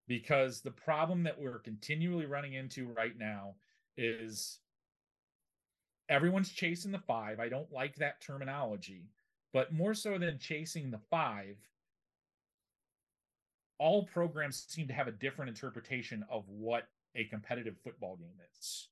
Because 0.06 0.60
the 0.60 0.70
problem 0.70 1.22
that 1.22 1.40
we're 1.40 1.58
continually 1.58 2.26
running 2.26 2.54
into 2.54 2.88
right 2.88 3.18
now 3.18 3.54
is 3.96 4.58
everyone's 6.08 6.50
chasing 6.50 6.92
the 6.92 6.98
five. 6.98 7.40
I 7.40 7.48
don't 7.48 7.72
like 7.72 7.96
that 7.96 8.20
terminology, 8.20 9.08
but 9.52 9.72
more 9.72 9.94
so 9.94 10.18
than 10.18 10.38
chasing 10.38 10.90
the 10.90 11.00
five, 11.10 11.56
all 13.78 14.04
programs 14.04 14.64
seem 14.68 14.88
to 14.88 14.94
have 14.94 15.08
a 15.08 15.12
different 15.12 15.48
interpretation 15.48 16.24
of 16.30 16.44
what 16.48 16.88
a 17.14 17.24
competitive 17.24 17.76
football 17.82 18.16
game 18.16 18.38
is. 18.58 18.88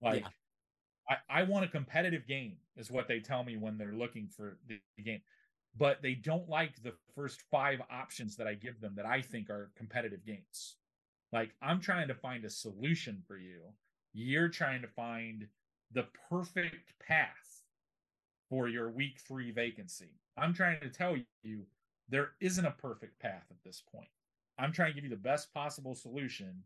Like, 0.00 0.22
yeah. 0.22 1.18
I, 1.30 1.40
I 1.40 1.42
want 1.44 1.64
a 1.64 1.68
competitive 1.68 2.26
game, 2.26 2.56
is 2.76 2.90
what 2.90 3.08
they 3.08 3.20
tell 3.20 3.42
me 3.44 3.56
when 3.56 3.78
they're 3.78 3.92
looking 3.92 4.28
for 4.28 4.58
the 4.68 4.78
game. 5.02 5.20
But 5.78 6.00
they 6.00 6.14
don't 6.14 6.48
like 6.48 6.82
the 6.82 6.94
first 7.14 7.42
five 7.50 7.80
options 7.90 8.36
that 8.36 8.46
I 8.46 8.54
give 8.54 8.80
them 8.80 8.94
that 8.96 9.06
I 9.06 9.20
think 9.20 9.50
are 9.50 9.70
competitive 9.76 10.24
games. 10.24 10.76
Like, 11.32 11.50
I'm 11.60 11.80
trying 11.80 12.08
to 12.08 12.14
find 12.14 12.44
a 12.44 12.50
solution 12.50 13.22
for 13.26 13.36
you. 13.36 13.60
You're 14.14 14.48
trying 14.48 14.80
to 14.82 14.88
find 14.88 15.48
the 15.92 16.06
perfect 16.30 16.98
path 17.06 17.62
for 18.48 18.68
your 18.68 18.90
week 18.90 19.18
three 19.26 19.50
vacancy. 19.50 20.12
I'm 20.38 20.54
trying 20.54 20.80
to 20.80 20.88
tell 20.88 21.16
you 21.42 21.66
there 22.08 22.30
isn't 22.40 22.64
a 22.64 22.70
perfect 22.70 23.18
path 23.20 23.44
at 23.50 23.62
this 23.64 23.82
point. 23.92 24.08
I'm 24.58 24.72
trying 24.72 24.90
to 24.90 24.94
give 24.94 25.04
you 25.04 25.10
the 25.10 25.16
best 25.16 25.52
possible 25.52 25.94
solution 25.94 26.62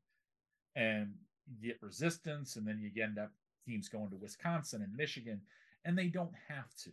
and 0.77 1.15
get 1.61 1.83
resistance, 1.83 2.57
and 2.57 2.67
then 2.67 2.79
you 2.79 3.03
end 3.03 3.19
up 3.19 3.33
teams 3.67 3.89
going 3.89 4.11
to 4.11 4.17
Wisconsin 4.17 4.83
and 4.83 4.95
Michigan, 4.95 5.41
and 5.85 5.99
they 5.99 6.07
don't 6.07 6.35
have 6.49 6.73
to. 6.85 6.91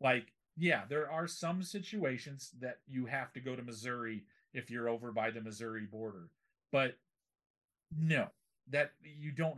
Like, 0.00 0.32
yeah, 0.56 0.82
there 0.88 1.10
are 1.10 1.26
some 1.26 1.62
situations 1.62 2.50
that 2.60 2.78
you 2.86 3.06
have 3.06 3.32
to 3.32 3.40
go 3.40 3.56
to 3.56 3.62
Missouri 3.62 4.24
if 4.52 4.70
you're 4.70 4.88
over 4.88 5.12
by 5.12 5.30
the 5.30 5.40
Missouri 5.40 5.86
border, 5.90 6.28
but 6.70 6.96
no, 7.98 8.26
that 8.70 8.92
you 9.02 9.32
don't. 9.32 9.56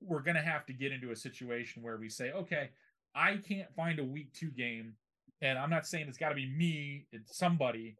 We're 0.00 0.22
going 0.22 0.36
to 0.36 0.42
have 0.42 0.64
to 0.66 0.72
get 0.72 0.92
into 0.92 1.10
a 1.10 1.16
situation 1.16 1.82
where 1.82 1.96
we 1.96 2.08
say, 2.08 2.30
okay, 2.30 2.70
I 3.14 3.36
can't 3.36 3.74
find 3.74 3.98
a 3.98 4.04
week 4.04 4.32
two 4.32 4.50
game 4.50 4.94
and 5.40 5.58
I'm 5.58 5.70
not 5.70 5.86
saying 5.86 6.06
it's 6.08 6.18
got 6.18 6.30
to 6.30 6.34
be 6.34 6.46
me, 6.46 7.06
it's 7.12 7.36
somebody. 7.36 7.96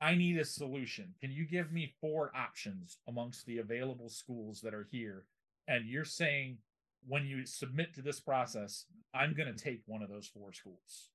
I 0.00 0.14
need 0.14 0.38
a 0.38 0.44
solution. 0.44 1.14
Can 1.20 1.30
you 1.30 1.46
give 1.46 1.72
me 1.72 1.94
four 2.00 2.30
options 2.34 2.98
amongst 3.08 3.46
the 3.46 3.58
available 3.58 4.08
schools 4.08 4.60
that 4.62 4.74
are 4.74 4.88
here? 4.90 5.24
And 5.68 5.86
you're 5.86 6.04
saying 6.04 6.58
when 7.06 7.26
you 7.26 7.46
submit 7.46 7.94
to 7.94 8.02
this 8.02 8.20
process, 8.20 8.86
I'm 9.14 9.34
going 9.34 9.52
to 9.52 9.64
take 9.64 9.82
one 9.86 10.02
of 10.02 10.10
those 10.10 10.26
four 10.26 10.52
schools. 10.52 11.10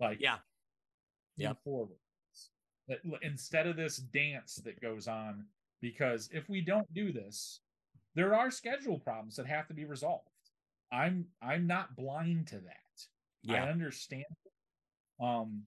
Like, 0.00 0.20
yeah, 0.20 0.38
yeah, 1.36 1.52
forward. 1.64 1.98
Instead 3.22 3.66
of 3.66 3.76
this 3.76 3.98
dance 3.98 4.56
that 4.64 4.80
goes 4.80 5.06
on, 5.06 5.44
because 5.80 6.28
if 6.32 6.48
we 6.48 6.60
don't 6.60 6.92
do 6.92 7.12
this, 7.12 7.60
there 8.14 8.34
are 8.34 8.50
schedule 8.50 8.98
problems 8.98 9.36
that 9.36 9.46
have 9.46 9.68
to 9.68 9.74
be 9.74 9.84
resolved. 9.84 10.26
I'm 10.92 11.26
I'm 11.40 11.66
not 11.66 11.94
blind 11.96 12.48
to 12.48 12.56
that. 12.56 13.06
Yeah. 13.42 13.64
I 13.64 13.70
understand. 13.70 14.24
Um, 15.20 15.62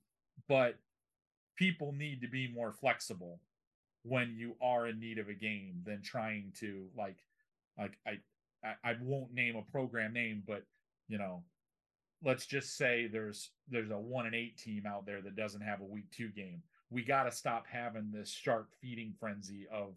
but 0.49 0.75
people 1.55 1.93
need 1.93 2.21
to 2.21 2.27
be 2.27 2.51
more 2.53 2.73
flexible 2.73 3.39
when 4.03 4.35
you 4.35 4.55
are 4.61 4.87
in 4.87 4.99
need 4.99 5.17
of 5.17 5.29
a 5.29 5.33
game 5.33 5.81
than 5.85 6.01
trying 6.01 6.51
to 6.59 6.87
like 6.97 7.17
like 7.77 7.97
I 8.05 8.17
I, 8.63 8.91
I 8.91 8.95
won't 9.01 9.33
name 9.33 9.55
a 9.55 9.71
program 9.71 10.13
name, 10.13 10.43
but 10.45 10.63
you 11.07 11.17
know, 11.17 11.43
let's 12.23 12.45
just 12.45 12.77
say 12.77 13.07
there's 13.11 13.51
there's 13.69 13.91
a 13.91 13.97
one 13.97 14.25
and 14.25 14.35
eight 14.35 14.57
team 14.57 14.83
out 14.87 15.05
there 15.05 15.21
that 15.21 15.35
doesn't 15.35 15.61
have 15.61 15.81
a 15.81 15.85
week 15.85 16.09
two 16.11 16.29
game. 16.29 16.61
We 16.89 17.03
got 17.03 17.23
to 17.23 17.31
stop 17.31 17.65
having 17.69 18.11
this 18.11 18.29
shark 18.29 18.69
feeding 18.81 19.13
frenzy 19.19 19.67
of 19.73 19.95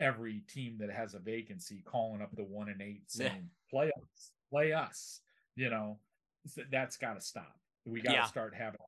every 0.00 0.42
team 0.48 0.76
that 0.78 0.90
has 0.90 1.14
a 1.14 1.18
vacancy 1.18 1.82
calling 1.84 2.22
up 2.22 2.34
the 2.36 2.44
one 2.44 2.68
and 2.68 2.80
eight 2.80 3.02
saying 3.08 3.50
play 3.70 3.86
us, 3.88 4.32
play 4.50 4.72
us. 4.72 5.20
You 5.56 5.70
know, 5.70 5.98
that's 6.70 6.96
got 6.96 7.14
to 7.14 7.20
stop. 7.20 7.58
We 7.84 8.00
got 8.00 8.10
to 8.10 8.16
yeah. 8.16 8.24
start 8.26 8.54
having 8.56 8.78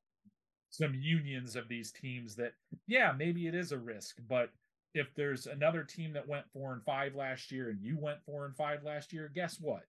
some 0.71 0.95
unions 0.95 1.57
of 1.57 1.69
these 1.69 1.91
teams 1.91 2.37
that, 2.37 2.53
yeah, 2.87 3.13
maybe 3.17 3.49
it 3.49 3.55
is 3.55 3.73
a 3.73 3.79
risk, 3.79 4.19
but 4.29 4.51
if 4.95 5.13
there's 5.15 5.47
another 5.47 5.83
team 5.83 6.13
that 6.13 6.29
went 6.29 6.51
four 6.53 6.73
and 6.73 6.85
five 6.85 7.15
last 7.15 7.51
year 7.51 7.71
and 7.71 7.81
you 7.81 7.99
went 7.99 8.23
four 8.25 8.47
and 8.47 8.57
five 8.57 8.85
last 8.85 9.13
year, 9.13 9.31
guess 9.35 9.59
what? 9.61 9.83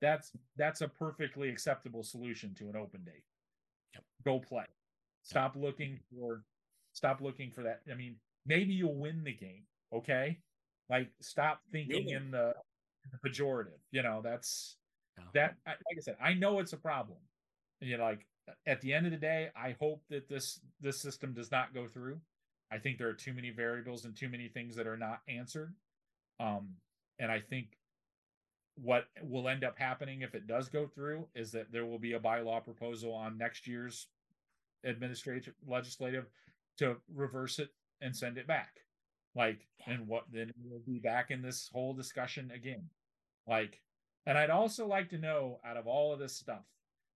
That's 0.00 0.32
that's 0.56 0.82
a 0.82 0.88
perfectly 0.88 1.48
acceptable 1.48 2.02
solution 2.02 2.54
to 2.56 2.68
an 2.68 2.76
open 2.76 3.02
date. 3.04 3.24
Yep. 3.94 4.04
Go 4.24 4.38
play. 4.40 4.66
Stop 5.22 5.54
yep. 5.54 5.64
looking 5.64 5.98
for 6.10 6.42
stop 6.92 7.20
looking 7.20 7.50
for 7.50 7.62
that. 7.62 7.80
I 7.90 7.94
mean, 7.94 8.16
maybe 8.46 8.72
you'll 8.72 8.94
win 8.94 9.24
the 9.24 9.32
game. 9.32 9.64
Okay. 9.94 10.38
Like 10.90 11.10
stop 11.20 11.60
thinking 11.72 12.10
in 12.10 12.30
the, 12.30 12.54
the 13.10 13.28
pejorative. 13.28 13.80
You 13.90 14.02
know, 14.02 14.20
that's 14.22 14.76
that 15.34 15.56
like 15.66 15.96
I 15.96 16.00
said, 16.00 16.16
I 16.22 16.34
know 16.34 16.58
it's 16.58 16.72
a 16.72 16.78
problem. 16.78 17.18
And 17.80 17.90
you 17.90 17.98
know, 17.98 18.04
like 18.04 18.26
at 18.66 18.80
the 18.80 18.92
end 18.92 19.06
of 19.06 19.12
the 19.12 19.18
day, 19.18 19.50
I 19.56 19.76
hope 19.80 20.02
that 20.10 20.28
this 20.28 20.60
this 20.80 21.00
system 21.00 21.32
does 21.32 21.50
not 21.50 21.74
go 21.74 21.86
through. 21.86 22.20
I 22.70 22.78
think 22.78 22.98
there 22.98 23.08
are 23.08 23.14
too 23.14 23.32
many 23.32 23.50
variables 23.50 24.04
and 24.04 24.16
too 24.16 24.28
many 24.28 24.48
things 24.48 24.76
that 24.76 24.86
are 24.86 24.96
not 24.96 25.20
answered. 25.28 25.74
Um, 26.40 26.74
and 27.18 27.30
I 27.30 27.40
think 27.40 27.75
what 28.76 29.06
will 29.22 29.48
end 29.48 29.64
up 29.64 29.78
happening 29.78 30.22
if 30.22 30.34
it 30.34 30.46
does 30.46 30.68
go 30.68 30.86
through 30.86 31.26
is 31.34 31.50
that 31.52 31.72
there 31.72 31.86
will 31.86 31.98
be 31.98 32.12
a 32.12 32.20
bylaw 32.20 32.62
proposal 32.62 33.12
on 33.12 33.38
next 33.38 33.66
year's 33.66 34.08
administrative 34.84 35.54
legislative 35.66 36.26
to 36.78 36.96
reverse 37.14 37.58
it 37.58 37.70
and 38.00 38.14
send 38.14 38.36
it 38.36 38.46
back. 38.46 38.80
Like, 39.34 39.66
and 39.86 40.06
what 40.06 40.24
then 40.32 40.52
we'll 40.62 40.80
be 40.80 40.98
back 40.98 41.30
in 41.30 41.42
this 41.42 41.70
whole 41.72 41.94
discussion 41.94 42.50
again. 42.54 42.88
Like, 43.46 43.80
and 44.26 44.36
I'd 44.36 44.50
also 44.50 44.86
like 44.86 45.08
to 45.10 45.18
know 45.18 45.60
out 45.64 45.76
of 45.76 45.86
all 45.86 46.12
of 46.12 46.18
this 46.18 46.34
stuff 46.34 46.64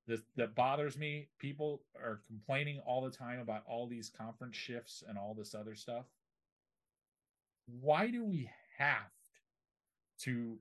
that, 0.07 0.21
that 0.37 0.55
bothers 0.55 0.97
me, 0.97 1.29
people 1.39 1.83
are 1.97 2.21
complaining 2.27 2.81
all 2.87 3.03
the 3.03 3.11
time 3.11 3.41
about 3.41 3.63
all 3.67 3.87
these 3.87 4.11
conference 4.11 4.57
shifts 4.57 5.03
and 5.07 5.19
all 5.19 5.35
this 5.35 5.55
other 5.55 5.75
stuff. 5.75 6.05
Why 7.81 8.09
do 8.09 8.25
we 8.25 8.51
have 8.79 9.13
to 10.21 10.59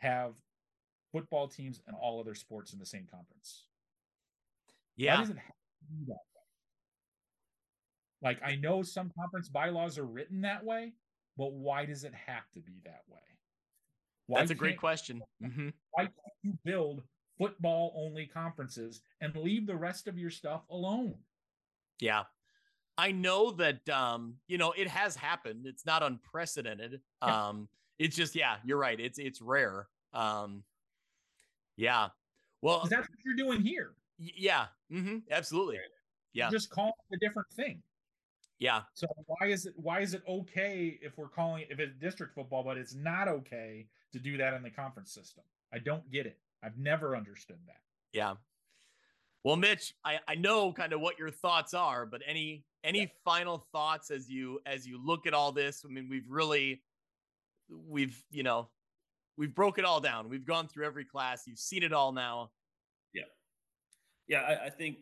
have 0.00 0.34
football 1.12 1.48
teams 1.48 1.80
and 1.86 1.96
all 1.96 2.20
other 2.20 2.34
sports 2.34 2.72
in 2.72 2.78
the 2.78 2.86
same 2.86 3.06
conference? 3.10 3.64
Yeah. 4.96 5.14
Why 5.14 5.20
does 5.20 5.30
it 5.30 5.38
have 5.38 5.46
to 5.46 5.84
be 5.90 6.04
that 6.06 6.12
way? 6.12 6.42
Like 8.22 8.40
I 8.44 8.56
know 8.56 8.82
some 8.82 9.10
conference 9.18 9.48
bylaws 9.48 9.98
are 9.98 10.04
written 10.04 10.42
that 10.42 10.64
way, 10.64 10.92
but 11.36 11.52
why 11.52 11.86
does 11.86 12.04
it 12.04 12.12
have 12.14 12.50
to 12.52 12.60
be 12.60 12.80
that 12.84 13.02
way? 13.08 13.20
Why 14.26 14.40
That's 14.40 14.50
a 14.50 14.54
great 14.54 14.78
question. 14.78 15.22
Mm-hmm. 15.42 15.70
Why 15.92 16.02
can't 16.04 16.14
you 16.42 16.52
build 16.64 17.02
football 17.38 17.92
only 17.96 18.26
conferences 18.26 19.00
and 19.20 19.34
leave 19.34 19.66
the 19.66 19.76
rest 19.76 20.06
of 20.06 20.18
your 20.18 20.30
stuff 20.30 20.62
alone? 20.70 21.14
Yeah. 21.98 22.24
I 22.98 23.12
know 23.12 23.52
that 23.52 23.88
um, 23.88 24.34
you 24.46 24.58
know, 24.58 24.72
it 24.72 24.88
has 24.88 25.16
happened. 25.16 25.66
It's 25.66 25.86
not 25.86 26.02
unprecedented. 26.02 27.00
Yeah. 27.26 27.48
Um, 27.48 27.68
it's 28.00 28.16
just 28.16 28.34
yeah, 28.34 28.56
you're 28.64 28.78
right. 28.78 28.98
It's 28.98 29.18
it's 29.18 29.42
rare. 29.42 29.86
Um, 30.12 30.64
yeah. 31.76 32.08
Well, 32.62 32.86
that's 32.90 33.08
what 33.08 33.18
you're 33.24 33.36
doing 33.36 33.60
here. 33.60 33.92
Y- 34.18 34.32
yeah. 34.36 34.66
Mm-hmm. 34.90 35.18
Absolutely. 35.30 35.78
Yeah. 36.32 36.46
You're 36.46 36.52
just 36.52 36.70
calling 36.70 36.92
it 37.10 37.16
a 37.16 37.18
different 37.18 37.48
thing. 37.52 37.82
Yeah. 38.58 38.82
So 38.94 39.06
why 39.26 39.48
is 39.48 39.66
it 39.66 39.74
why 39.76 40.00
is 40.00 40.14
it 40.14 40.22
okay 40.26 40.98
if 41.02 41.18
we're 41.18 41.28
calling 41.28 41.66
if 41.68 41.78
it's 41.78 41.94
district 42.00 42.34
football, 42.34 42.64
but 42.64 42.78
it's 42.78 42.94
not 42.94 43.28
okay 43.28 43.86
to 44.12 44.18
do 44.18 44.38
that 44.38 44.54
in 44.54 44.62
the 44.62 44.70
conference 44.70 45.12
system. 45.12 45.44
I 45.72 45.78
don't 45.78 46.10
get 46.10 46.26
it. 46.26 46.38
I've 46.62 46.78
never 46.78 47.14
understood 47.14 47.58
that. 47.66 47.82
Yeah. 48.12 48.34
Well, 49.44 49.56
Mitch, 49.56 49.94
I, 50.04 50.18
I 50.28 50.34
know 50.34 50.72
kind 50.72 50.92
of 50.92 51.00
what 51.00 51.18
your 51.18 51.30
thoughts 51.30 51.74
are, 51.74 52.06
but 52.06 52.22
any 52.26 52.64
any 52.82 53.00
yeah. 53.00 53.06
final 53.24 53.66
thoughts 53.72 54.10
as 54.10 54.30
you 54.30 54.60
as 54.64 54.86
you 54.86 54.98
look 55.04 55.26
at 55.26 55.34
all 55.34 55.52
this? 55.52 55.84
I 55.84 55.92
mean, 55.92 56.08
we've 56.08 56.28
really 56.28 56.82
we've, 57.88 58.22
you 58.30 58.42
know, 58.42 58.68
we've 59.36 59.54
broke 59.54 59.78
it 59.78 59.84
all 59.84 60.00
down. 60.00 60.28
We've 60.28 60.44
gone 60.44 60.68
through 60.68 60.86
every 60.86 61.04
class. 61.04 61.46
You've 61.46 61.58
seen 61.58 61.82
it 61.82 61.92
all 61.92 62.12
now. 62.12 62.50
Yeah. 63.14 63.22
Yeah, 64.28 64.40
I, 64.42 64.66
I 64.66 64.70
think 64.70 64.98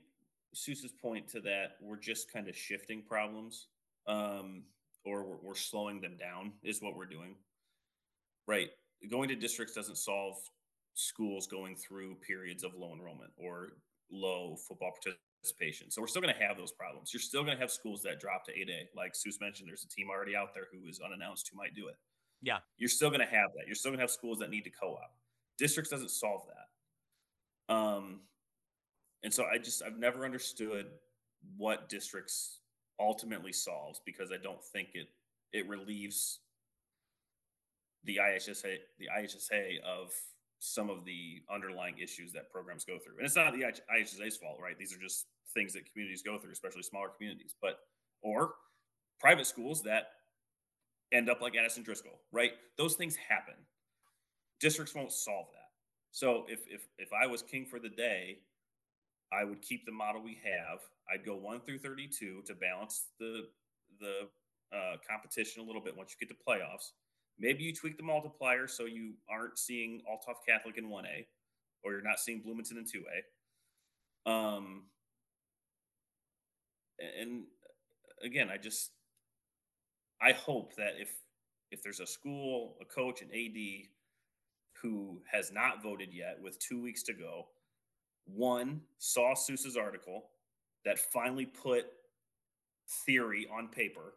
Seuss's 0.54 0.92
point 0.92 1.28
to 1.28 1.40
that, 1.40 1.76
we're 1.80 1.96
just 1.96 2.32
kind 2.32 2.48
of 2.48 2.56
shifting 2.56 3.02
problems, 3.02 3.68
um, 4.06 4.62
or 5.04 5.24
we're, 5.24 5.36
we're 5.42 5.54
slowing 5.54 6.00
them 6.00 6.16
down, 6.16 6.52
is 6.62 6.80
what 6.80 6.96
we're 6.96 7.06
doing. 7.06 7.34
Right. 8.46 8.70
Going 9.10 9.28
to 9.28 9.36
districts 9.36 9.74
doesn't 9.74 9.98
solve 9.98 10.36
schools 10.94 11.46
going 11.46 11.76
through 11.76 12.16
periods 12.16 12.64
of 12.64 12.74
low 12.74 12.92
enrollment 12.92 13.30
or 13.36 13.68
low 14.10 14.56
football 14.66 14.92
participation. 14.92 15.90
So 15.90 16.00
we're 16.00 16.08
still 16.08 16.22
going 16.22 16.34
to 16.34 16.44
have 16.44 16.56
those 16.56 16.72
problems. 16.72 17.12
You're 17.12 17.20
still 17.20 17.44
going 17.44 17.56
to 17.56 17.60
have 17.60 17.70
schools 17.70 18.02
that 18.02 18.20
drop 18.20 18.44
to 18.46 18.52
8A. 18.52 18.88
Like 18.96 19.12
Seuss 19.12 19.40
mentioned, 19.40 19.68
there's 19.68 19.84
a 19.84 19.88
team 19.88 20.08
already 20.10 20.34
out 20.34 20.54
there 20.54 20.64
who 20.72 20.88
is 20.88 21.00
unannounced 21.04 21.50
who 21.52 21.56
might 21.56 21.74
do 21.74 21.88
it. 21.88 21.94
Yeah. 22.42 22.58
You're 22.76 22.88
still 22.88 23.10
going 23.10 23.20
to 23.20 23.26
have 23.26 23.50
that. 23.56 23.66
You're 23.66 23.74
still 23.74 23.90
going 23.90 23.98
to 23.98 24.02
have 24.02 24.10
schools 24.10 24.38
that 24.38 24.50
need 24.50 24.62
to 24.64 24.70
co 24.70 24.92
op. 24.92 25.12
Districts 25.58 25.90
doesn't 25.90 26.10
solve 26.10 26.42
that. 26.46 27.74
Um, 27.74 28.20
and 29.22 29.32
so 29.34 29.44
I 29.44 29.58
just, 29.58 29.82
I've 29.82 29.98
never 29.98 30.24
understood 30.24 30.86
what 31.56 31.88
districts 31.88 32.60
ultimately 33.00 33.52
solves 33.52 34.00
because 34.04 34.30
I 34.32 34.36
don't 34.42 34.62
think 34.62 34.90
it, 34.94 35.08
it 35.52 35.68
relieves 35.68 36.40
the 38.04 38.18
IHSA, 38.22 38.76
the 38.98 39.08
IHSA 39.16 39.80
of 39.80 40.12
some 40.60 40.90
of 40.90 41.04
the 41.04 41.42
underlying 41.52 41.98
issues 41.98 42.32
that 42.32 42.50
programs 42.50 42.84
go 42.84 42.98
through. 42.98 43.16
And 43.18 43.26
it's 43.26 43.36
not 43.36 43.52
the 43.52 43.64
IHSA's 43.64 44.36
fault, 44.36 44.58
right? 44.62 44.78
These 44.78 44.94
are 44.94 45.00
just 45.00 45.26
things 45.54 45.72
that 45.74 45.90
communities 45.90 46.22
go 46.22 46.38
through, 46.38 46.52
especially 46.52 46.82
smaller 46.82 47.08
communities. 47.16 47.54
But 47.60 47.78
or 48.22 48.54
private 49.20 49.46
schools 49.46 49.82
that 49.82 50.10
end 51.12 51.30
up 51.30 51.40
like 51.40 51.54
Addison 51.56 51.82
Driscoll, 51.82 52.20
right? 52.32 52.52
Those 52.76 52.94
things 52.94 53.16
happen. 53.16 53.54
Districts 54.60 54.94
won't 54.94 55.12
solve 55.12 55.46
that. 55.52 55.70
So 56.10 56.44
if 56.48 56.60
if 56.68 56.86
if 56.98 57.10
I 57.12 57.26
was 57.26 57.42
king 57.42 57.66
for 57.66 57.78
the 57.78 57.88
day, 57.88 58.38
I 59.32 59.44
would 59.44 59.62
keep 59.62 59.86
the 59.86 59.92
model 59.92 60.22
we 60.22 60.38
have. 60.44 60.80
I'd 61.12 61.24
go 61.24 61.36
one 61.36 61.60
through 61.60 61.78
thirty-two 61.78 62.42
to 62.46 62.54
balance 62.54 63.06
the 63.18 63.48
the 64.00 64.28
uh, 64.72 64.96
competition 65.08 65.62
a 65.62 65.66
little 65.66 65.82
bit 65.82 65.96
once 65.96 66.14
you 66.14 66.26
get 66.26 66.34
to 66.34 66.44
playoffs. 66.46 66.92
Maybe 67.38 67.62
you 67.62 67.74
tweak 67.74 67.96
the 67.96 68.02
multiplier 68.02 68.66
so 68.66 68.84
you 68.84 69.14
aren't 69.30 69.58
seeing 69.58 70.02
Althoff 70.10 70.44
Catholic 70.46 70.76
in 70.76 70.88
1A 70.88 71.26
or 71.84 71.92
you're 71.92 72.02
not 72.02 72.18
seeing 72.18 72.40
Bloomington 72.40 72.78
in 72.78 72.84
2A. 72.84 74.30
Um, 74.30 74.84
and 76.98 77.44
again, 78.22 78.50
I 78.52 78.56
just 78.56 78.90
I 80.20 80.32
hope 80.32 80.74
that 80.76 80.94
if 80.98 81.10
if 81.70 81.82
there's 81.82 82.00
a 82.00 82.06
school, 82.06 82.76
a 82.80 82.84
coach, 82.84 83.20
an 83.20 83.28
AD 83.32 83.88
who 84.80 85.20
has 85.30 85.52
not 85.52 85.82
voted 85.82 86.14
yet 86.14 86.38
with 86.40 86.58
two 86.58 86.80
weeks 86.80 87.02
to 87.04 87.12
go, 87.12 87.48
one 88.24 88.80
saw 88.98 89.34
Seuss's 89.34 89.76
article 89.76 90.30
that 90.84 90.98
finally 90.98 91.44
put 91.44 91.86
theory 93.04 93.46
on 93.52 93.68
paper 93.68 94.14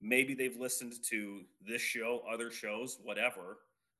maybe 0.00 0.34
they've 0.34 0.58
listened 0.58 0.94
to 1.10 1.42
this 1.66 1.82
show, 1.82 2.22
other 2.32 2.50
shows, 2.50 2.98
whatever, 3.02 3.58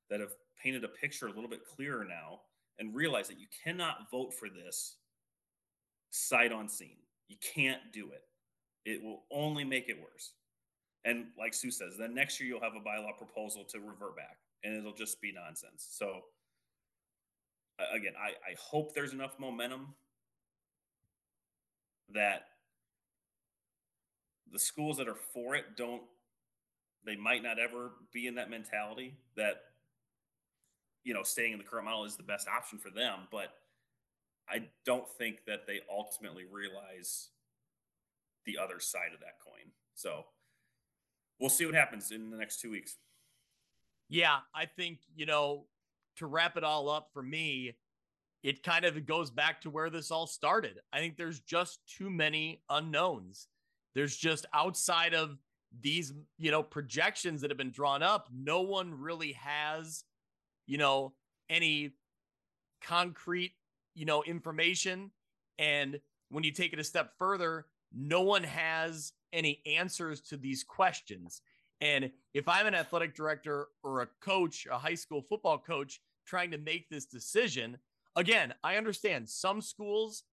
that 0.09 0.19
have 0.19 0.33
painted 0.61 0.83
a 0.83 0.87
picture 0.87 1.27
a 1.27 1.33
little 1.33 1.49
bit 1.49 1.65
clearer 1.65 2.05
now 2.05 2.41
and 2.79 2.95
realize 2.95 3.27
that 3.27 3.39
you 3.39 3.47
cannot 3.63 4.09
vote 4.11 4.33
for 4.33 4.49
this 4.49 4.95
sight 6.11 6.51
on 6.51 6.67
scene. 6.67 6.97
You 7.27 7.37
can't 7.53 7.81
do 7.93 8.11
it. 8.11 8.23
It 8.85 9.03
will 9.03 9.23
only 9.31 9.63
make 9.63 9.89
it 9.89 9.99
worse. 9.99 10.33
And 11.05 11.27
like 11.37 11.53
Seuss 11.53 11.73
says, 11.73 11.95
then 11.97 12.13
next 12.13 12.39
year 12.39 12.49
you'll 12.49 12.61
have 12.61 12.75
a 12.75 12.79
bylaw 12.79 13.17
proposal 13.17 13.63
to 13.69 13.79
revert 13.79 14.15
back 14.15 14.37
and 14.63 14.75
it'll 14.75 14.93
just 14.93 15.21
be 15.21 15.31
nonsense. 15.31 15.87
So 15.91 16.21
again, 17.93 18.13
I, 18.19 18.29
I 18.29 18.55
hope 18.59 18.93
there's 18.93 19.13
enough 19.13 19.39
momentum 19.39 19.95
that 22.13 22.43
the 24.51 24.59
schools 24.59 24.97
that 24.97 25.07
are 25.07 25.17
for 25.33 25.55
it 25.55 25.77
don't 25.77 26.01
they 27.05 27.15
might 27.15 27.43
not 27.43 27.59
ever 27.59 27.91
be 28.11 28.27
in 28.27 28.35
that 28.35 28.49
mentality 28.49 29.15
that 29.35 29.61
you 31.03 31.13
know 31.13 31.23
staying 31.23 31.53
in 31.53 31.57
the 31.57 31.63
current 31.63 31.85
model 31.85 32.03
is 32.03 32.15
the 32.15 32.23
best 32.23 32.47
option 32.47 32.79
for 32.79 32.89
them 32.89 33.19
but 33.31 33.53
i 34.49 34.61
don't 34.85 35.07
think 35.07 35.45
that 35.45 35.67
they 35.67 35.79
ultimately 35.89 36.45
realize 36.51 37.29
the 38.45 38.57
other 38.57 38.79
side 38.79 39.13
of 39.13 39.19
that 39.19 39.39
coin 39.43 39.71
so 39.93 40.25
we'll 41.39 41.49
see 41.49 41.65
what 41.65 41.75
happens 41.75 42.11
in 42.11 42.29
the 42.29 42.37
next 42.37 42.59
two 42.59 42.71
weeks. 42.71 42.97
Yeah 44.09 44.39
i 44.55 44.65
think 44.65 44.99
you 45.15 45.25
know 45.25 45.65
to 46.17 46.25
wrap 46.25 46.57
it 46.57 46.63
all 46.63 46.89
up 46.89 47.09
for 47.13 47.21
me 47.21 47.75
it 48.43 48.63
kind 48.63 48.85
of 48.85 49.05
goes 49.05 49.29
back 49.29 49.61
to 49.61 49.69
where 49.69 49.89
this 49.89 50.11
all 50.11 50.27
started. 50.27 50.79
I 50.93 50.99
think 50.99 51.17
there's 51.17 51.41
just 51.41 51.79
too 51.87 52.09
many 52.09 52.61
unknowns. 52.69 53.47
There's 53.95 54.15
just 54.15 54.45
outside 54.53 55.13
of 55.13 55.37
these, 55.81 56.13
you 56.37 56.51
know, 56.51 56.63
projections 56.63 57.41
that 57.41 57.51
have 57.51 57.57
been 57.57 57.71
drawn 57.71 58.01
up, 58.01 58.29
no 58.33 58.61
one 58.61 58.93
really 58.99 59.33
has, 59.33 60.03
you 60.67 60.77
know, 60.77 61.13
any 61.49 61.91
concrete, 62.81 63.53
you 63.93 64.05
know, 64.05 64.23
information. 64.23 65.11
And 65.57 65.99
when 66.29 66.43
you 66.43 66.51
take 66.51 66.73
it 66.73 66.79
a 66.79 66.83
step 66.83 67.11
further, 67.17 67.65
no 67.93 68.21
one 68.21 68.43
has 68.43 69.13
any 69.33 69.61
answers 69.65 70.21
to 70.21 70.37
these 70.37 70.63
questions. 70.63 71.41
And 71.81 72.11
if 72.33 72.47
I'm 72.47 72.67
an 72.67 72.75
athletic 72.75 73.15
director 73.15 73.67
or 73.83 74.01
a 74.01 74.07
coach, 74.21 74.67
a 74.69 74.77
high 74.77 74.95
school 74.95 75.21
football 75.21 75.57
coach 75.57 76.01
trying 76.25 76.51
to 76.51 76.57
make 76.57 76.89
this 76.89 77.05
decision, 77.05 77.77
again, 78.15 78.53
I 78.63 78.75
understand 78.75 79.29
some 79.29 79.61
schools, 79.61 80.23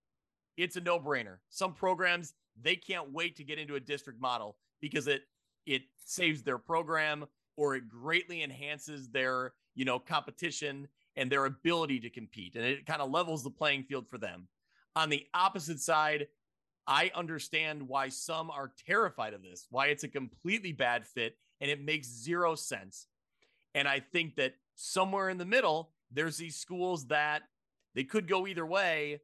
it's 0.56 0.76
a 0.76 0.80
no 0.80 0.98
brainer. 0.98 1.38
Some 1.50 1.72
programs, 1.72 2.34
they 2.60 2.76
can't 2.76 3.12
wait 3.12 3.36
to 3.36 3.44
get 3.44 3.58
into 3.58 3.76
a 3.76 3.80
district 3.80 4.20
model 4.20 4.56
because 4.80 5.06
it 5.06 5.22
it 5.66 5.82
saves 6.04 6.42
their 6.42 6.58
program 6.58 7.26
or 7.56 7.74
it 7.74 7.88
greatly 7.88 8.42
enhances 8.42 9.08
their 9.08 9.52
you 9.74 9.84
know 9.84 9.98
competition 9.98 10.88
and 11.16 11.30
their 11.30 11.46
ability 11.46 12.00
to 12.00 12.10
compete 12.10 12.54
and 12.56 12.64
it 12.64 12.86
kind 12.86 13.02
of 13.02 13.10
levels 13.10 13.42
the 13.42 13.50
playing 13.50 13.82
field 13.82 14.06
for 14.08 14.18
them 14.18 14.48
on 14.94 15.08
the 15.08 15.26
opposite 15.34 15.80
side 15.80 16.26
i 16.86 17.10
understand 17.14 17.86
why 17.86 18.08
some 18.08 18.50
are 18.50 18.72
terrified 18.86 19.34
of 19.34 19.42
this 19.42 19.66
why 19.70 19.86
it's 19.86 20.04
a 20.04 20.08
completely 20.08 20.72
bad 20.72 21.06
fit 21.06 21.36
and 21.60 21.70
it 21.70 21.82
makes 21.82 22.08
zero 22.08 22.54
sense 22.54 23.06
and 23.74 23.86
i 23.88 24.00
think 24.00 24.36
that 24.36 24.54
somewhere 24.74 25.28
in 25.28 25.38
the 25.38 25.44
middle 25.44 25.90
there's 26.12 26.36
these 26.36 26.56
schools 26.56 27.06
that 27.06 27.42
they 27.94 28.04
could 28.04 28.28
go 28.28 28.46
either 28.46 28.64
way 28.64 29.20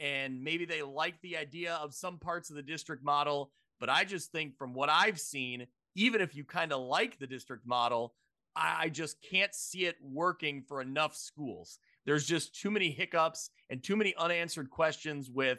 and 0.00 0.42
maybe 0.42 0.64
they 0.64 0.82
like 0.82 1.20
the 1.22 1.36
idea 1.36 1.74
of 1.74 1.94
some 1.94 2.18
parts 2.18 2.50
of 2.50 2.56
the 2.56 2.62
district 2.62 3.04
model. 3.04 3.50
But 3.80 3.88
I 3.88 4.04
just 4.04 4.32
think 4.32 4.56
from 4.56 4.74
what 4.74 4.90
I've 4.90 5.20
seen, 5.20 5.66
even 5.94 6.20
if 6.20 6.34
you 6.34 6.44
kind 6.44 6.72
of 6.72 6.80
like 6.80 7.18
the 7.18 7.26
district 7.26 7.66
model, 7.66 8.14
I 8.54 8.88
just 8.88 9.16
can't 9.22 9.54
see 9.54 9.84
it 9.84 9.96
working 10.02 10.62
for 10.66 10.80
enough 10.80 11.14
schools. 11.14 11.78
There's 12.06 12.26
just 12.26 12.58
too 12.58 12.70
many 12.70 12.90
hiccups 12.90 13.50
and 13.68 13.82
too 13.82 13.96
many 13.96 14.14
unanswered 14.16 14.70
questions 14.70 15.30
with, 15.30 15.58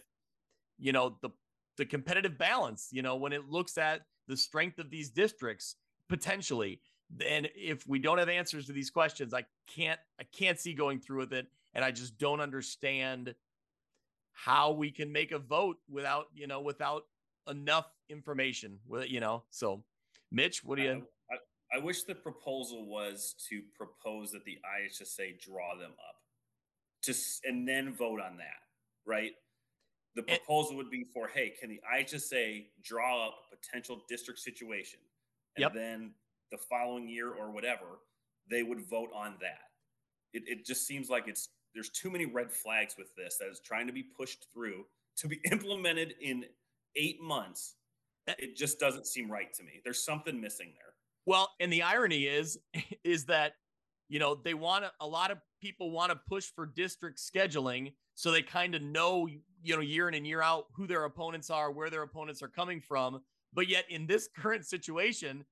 you 0.79 0.91
know, 0.93 1.17
the 1.21 1.29
the 1.77 1.85
competitive 1.85 2.37
balance. 2.37 2.89
You 2.91 3.01
know, 3.01 3.15
when 3.15 3.33
it 3.33 3.49
looks 3.49 3.77
at 3.77 4.01
the 4.27 4.37
strength 4.37 4.79
of 4.79 4.89
these 4.89 5.09
districts 5.09 5.75
potentially, 6.09 6.81
and 7.25 7.49
if 7.55 7.87
we 7.87 7.99
don't 7.99 8.17
have 8.17 8.29
answers 8.29 8.65
to 8.67 8.73
these 8.73 8.89
questions, 8.89 9.33
I 9.33 9.45
can't 9.67 9.99
I 10.19 10.23
can't 10.23 10.59
see 10.59 10.73
going 10.73 10.99
through 10.99 11.19
with 11.19 11.33
it, 11.33 11.47
and 11.73 11.83
I 11.85 11.91
just 11.91 12.17
don't 12.17 12.41
understand 12.41 13.33
how 14.33 14.71
we 14.71 14.91
can 14.91 15.11
make 15.11 15.31
a 15.31 15.39
vote 15.39 15.77
without 15.89 16.27
you 16.33 16.47
know 16.47 16.61
without 16.61 17.03
enough 17.49 17.87
information 18.09 18.79
With 18.87 19.09
you 19.09 19.19
know? 19.19 19.43
So 19.49 19.83
mitch 20.31 20.63
what 20.63 20.77
do 20.77 20.83
you 20.83 21.03
I, 21.31 21.77
I, 21.77 21.79
wish 21.79 22.03
the 22.03 22.15
proposal 22.15 22.85
was 22.85 23.35
to 23.49 23.61
propose 23.75 24.31
that 24.31 24.43
the 24.45 24.57
ihsa 24.81 25.39
draw 25.39 25.75
them 25.77 25.91
up. 25.91 26.15
Just 27.03 27.45
and 27.45 27.67
then 27.67 27.93
vote 27.93 28.19
on 28.19 28.37
that 28.37 28.61
right 29.05 29.31
the 30.18 30.30
eh. 30.30 30.38
proposal 30.38 30.73
it, 30.73 30.77
would 30.77 30.89
be 30.89 31.06
for 31.14 31.27
hey 31.27 31.53
can 31.60 31.69
the 31.69 31.80
ihsa 31.98 32.65
draw 32.84 33.27
up 33.27 33.35
a 33.52 33.56
potential 33.56 34.02
district 34.10 34.39
situation 34.39 34.99
and 35.56 35.64
yep. 35.64 35.73
then 35.73 36.11
the 36.52 36.57
following 36.57 37.07
year 37.07 37.31
or 37.31 37.52
whatever 37.52 37.99
they 38.49 38.64
would 38.64 38.81
vote 38.89 39.10
on 39.15 39.35
that 39.39 39.68
it, 40.34 40.44
it 40.45 40.65
just 40.65 40.85
seems 40.85 41.10
like 41.10 41.27
it's 41.27 41.49
there's 41.73 41.89
too 41.89 42.10
many 42.10 42.26
red 42.26 42.52
flags 42.52 42.95
with 42.98 43.15
this 43.15 43.38
that 43.38 43.49
is 43.49 43.60
trying 43.60 43.88
to 43.88 43.94
be 43.94 44.03
pushed 44.03 44.48
through 44.53 44.85
to 45.18 45.27
be 45.27 45.39
implemented 45.52 46.15
in 46.22 46.45
eight 46.95 47.22
months. 47.22 47.76
Eh. 48.27 48.34
It 48.39 48.56
just 48.56 48.80
doesn't 48.80 49.07
seem 49.07 49.31
right 49.31 49.53
to 49.53 49.64
me. 49.64 49.81
There's 49.84 50.03
something 50.03 50.39
missing 50.39 50.73
there. 50.73 50.94
Well, 51.26 51.52
and 51.60 51.72
the 51.72 51.84
irony 51.84 52.23
is, 52.26 52.57
is 53.03 53.26
that 53.26 53.53
you 54.10 54.19
know 54.19 54.35
they 54.35 54.53
want 54.53 54.85
to, 54.85 54.91
a 55.02 55.07
lot 55.07 55.31
of 55.31 55.38
people 55.61 55.91
want 55.91 56.11
to 56.11 56.19
push 56.27 56.45
for 56.56 56.65
district 56.65 57.19
scheduling 57.19 57.94
so 58.19 58.31
they 58.31 58.41
kind 58.41 58.73
of 58.73 58.81
know 58.81 59.27
you 59.27 59.76
know 59.76 59.80
year 59.80 60.07
in 60.07 60.15
and 60.15 60.26
year 60.26 60.41
out 60.41 60.65
who 60.73 60.88
their 60.88 61.03
opponents 61.06 61.52
are 61.52 61.72
where 61.72 61.89
their 61.91 62.02
opponents 62.02 62.41
are 62.41 62.48
coming 62.48 62.81
from 62.81 63.22
but 63.53 63.68
yet 63.69 63.85
in 63.89 64.07
this 64.07 64.27
current 64.38 64.65
situation 64.65 65.45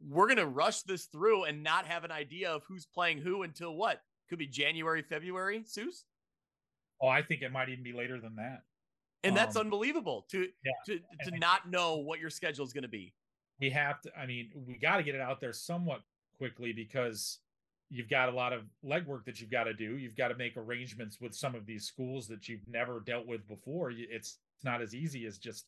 we're 0.00 0.26
going 0.26 0.36
to 0.36 0.46
rush 0.46 0.82
this 0.82 1.06
through 1.06 1.44
and 1.44 1.62
not 1.62 1.84
have 1.86 2.04
an 2.04 2.12
idea 2.12 2.50
of 2.50 2.62
who's 2.68 2.86
playing 2.86 3.18
who 3.18 3.42
until 3.42 3.74
what 3.74 4.02
could 4.28 4.38
be 4.38 4.46
January, 4.46 5.00
February, 5.02 5.60
Seuss? 5.60 6.02
Oh, 7.00 7.08
I 7.08 7.22
think 7.22 7.40
it 7.42 7.50
might 7.50 7.70
even 7.70 7.82
be 7.82 7.92
later 7.94 8.20
than 8.20 8.36
that. 8.36 8.62
And 9.24 9.34
that's 9.36 9.56
Um, 9.56 9.62
unbelievable 9.62 10.26
to 10.32 10.40
yeah. 10.64 10.72
to 10.86 10.98
to 10.98 11.04
And- 11.32 11.40
not 11.40 11.70
know 11.70 11.96
what 11.96 12.20
your 12.20 12.28
schedule 12.30 12.64
is 12.66 12.72
going 12.74 12.82
to 12.82 12.88
be. 12.88 13.14
we 13.58 13.70
have 13.70 14.02
to 14.02 14.10
i 14.18 14.26
mean 14.26 14.52
we 14.54 14.76
got 14.76 14.98
to 14.98 15.02
get 15.02 15.14
it 15.14 15.20
out 15.22 15.40
there 15.40 15.52
somewhat 15.54 16.02
quickly 16.36 16.74
because 16.74 17.38
you've 17.88 18.08
got 18.08 18.28
a 18.28 18.32
lot 18.32 18.52
of 18.52 18.62
legwork 18.84 19.24
that 19.24 19.40
you've 19.40 19.50
got 19.50 19.64
to 19.64 19.74
do 19.74 19.96
you've 19.96 20.16
got 20.16 20.28
to 20.28 20.34
make 20.36 20.56
arrangements 20.56 21.20
with 21.20 21.34
some 21.34 21.54
of 21.54 21.66
these 21.66 21.84
schools 21.84 22.26
that 22.26 22.48
you've 22.48 22.66
never 22.68 23.00
dealt 23.00 23.26
with 23.26 23.46
before 23.46 23.92
it's 23.94 24.38
not 24.64 24.82
as 24.82 24.94
easy 24.94 25.24
as 25.26 25.38
just 25.38 25.66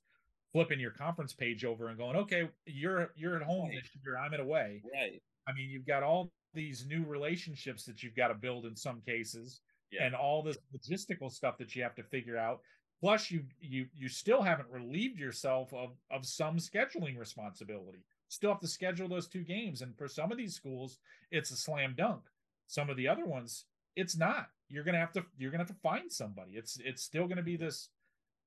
flipping 0.53 0.81
your 0.81 0.91
conference 0.91 1.33
page 1.33 1.65
over 1.65 1.89
and 1.89 1.99
going 1.99 2.17
okay 2.17 2.49
you're 2.67 3.13
you're 3.17 3.37
at 3.37 3.43
home 3.43 3.69
Right. 3.69 3.79
this 3.83 3.91
year 4.05 4.19
i'm 4.19 4.35
at 4.35 4.41
away 4.41 4.83
Right. 4.93 5.23
i 5.47 5.53
mean 5.53 5.71
you've 5.71 5.87
got 5.87 6.03
all 6.03 6.31
these 6.55 6.87
new 6.87 7.05
relationships 7.05 7.85
that 7.85 8.03
you've 8.03 8.17
got 8.17 8.29
to 8.29 8.35
build 8.35 8.67
in 8.67 8.75
some 8.75 9.01
cases 9.03 9.61
Yeah. 9.93 10.05
and 10.07 10.15
all 10.15 10.43
this 10.43 10.59
logistical 10.77 11.31
stuff 11.31 11.57
that 11.59 11.77
you 11.77 11.83
have 11.83 11.95
to 11.97 12.03
figure 12.03 12.37
out 12.39 12.61
plus 13.01 13.31
you 13.31 13.45
you 13.61 13.87
you 13.95 14.09
still 14.09 14.43
haven't 14.43 14.69
relieved 14.71 15.21
yourself 15.21 15.73
of 15.73 15.91
of 16.11 16.27
some 16.27 16.57
scheduling 16.57 17.17
responsibility 17.17 18.03
still 18.29 18.51
have 18.51 18.61
to 18.61 18.69
schedule 18.69 19.09
those 19.09 19.27
two 19.27 19.43
games. 19.43 19.83
And 19.83 19.97
for 19.97 20.09
some 20.09 20.31
of 20.33 20.39
these 20.39 20.55
schools 20.55 20.99
it's 21.31 21.51
a 21.51 21.57
slam 21.57 21.95
dunk. 21.97 22.23
Some 22.67 22.91
of 22.91 22.97
the 22.97 23.09
other 23.09 23.25
ones 23.27 23.65
it's 23.97 24.17
not. 24.17 24.49
You're 24.69 24.85
gonna 24.85 24.99
have 24.99 25.13
to 25.13 25.25
you're 25.39 25.51
gonna 25.51 25.65
have 25.65 25.75
to 25.75 25.83
find 25.83 26.11
somebody. 26.13 26.53
It's 26.53 26.79
it's 26.85 27.03
still 27.03 27.27
gonna 27.27 27.43
be 27.43 27.57
this 27.57 27.89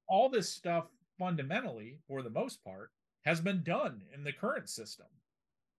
all 0.07 0.29
this 0.29 0.49
stuff 0.49 0.85
fundamentally 1.17 1.99
for 2.07 2.21
the 2.21 2.29
most 2.29 2.63
part 2.63 2.91
has 3.25 3.39
been 3.41 3.63
done 3.63 4.01
in 4.13 4.23
the 4.23 4.33
current 4.33 4.69
system. 4.69 5.07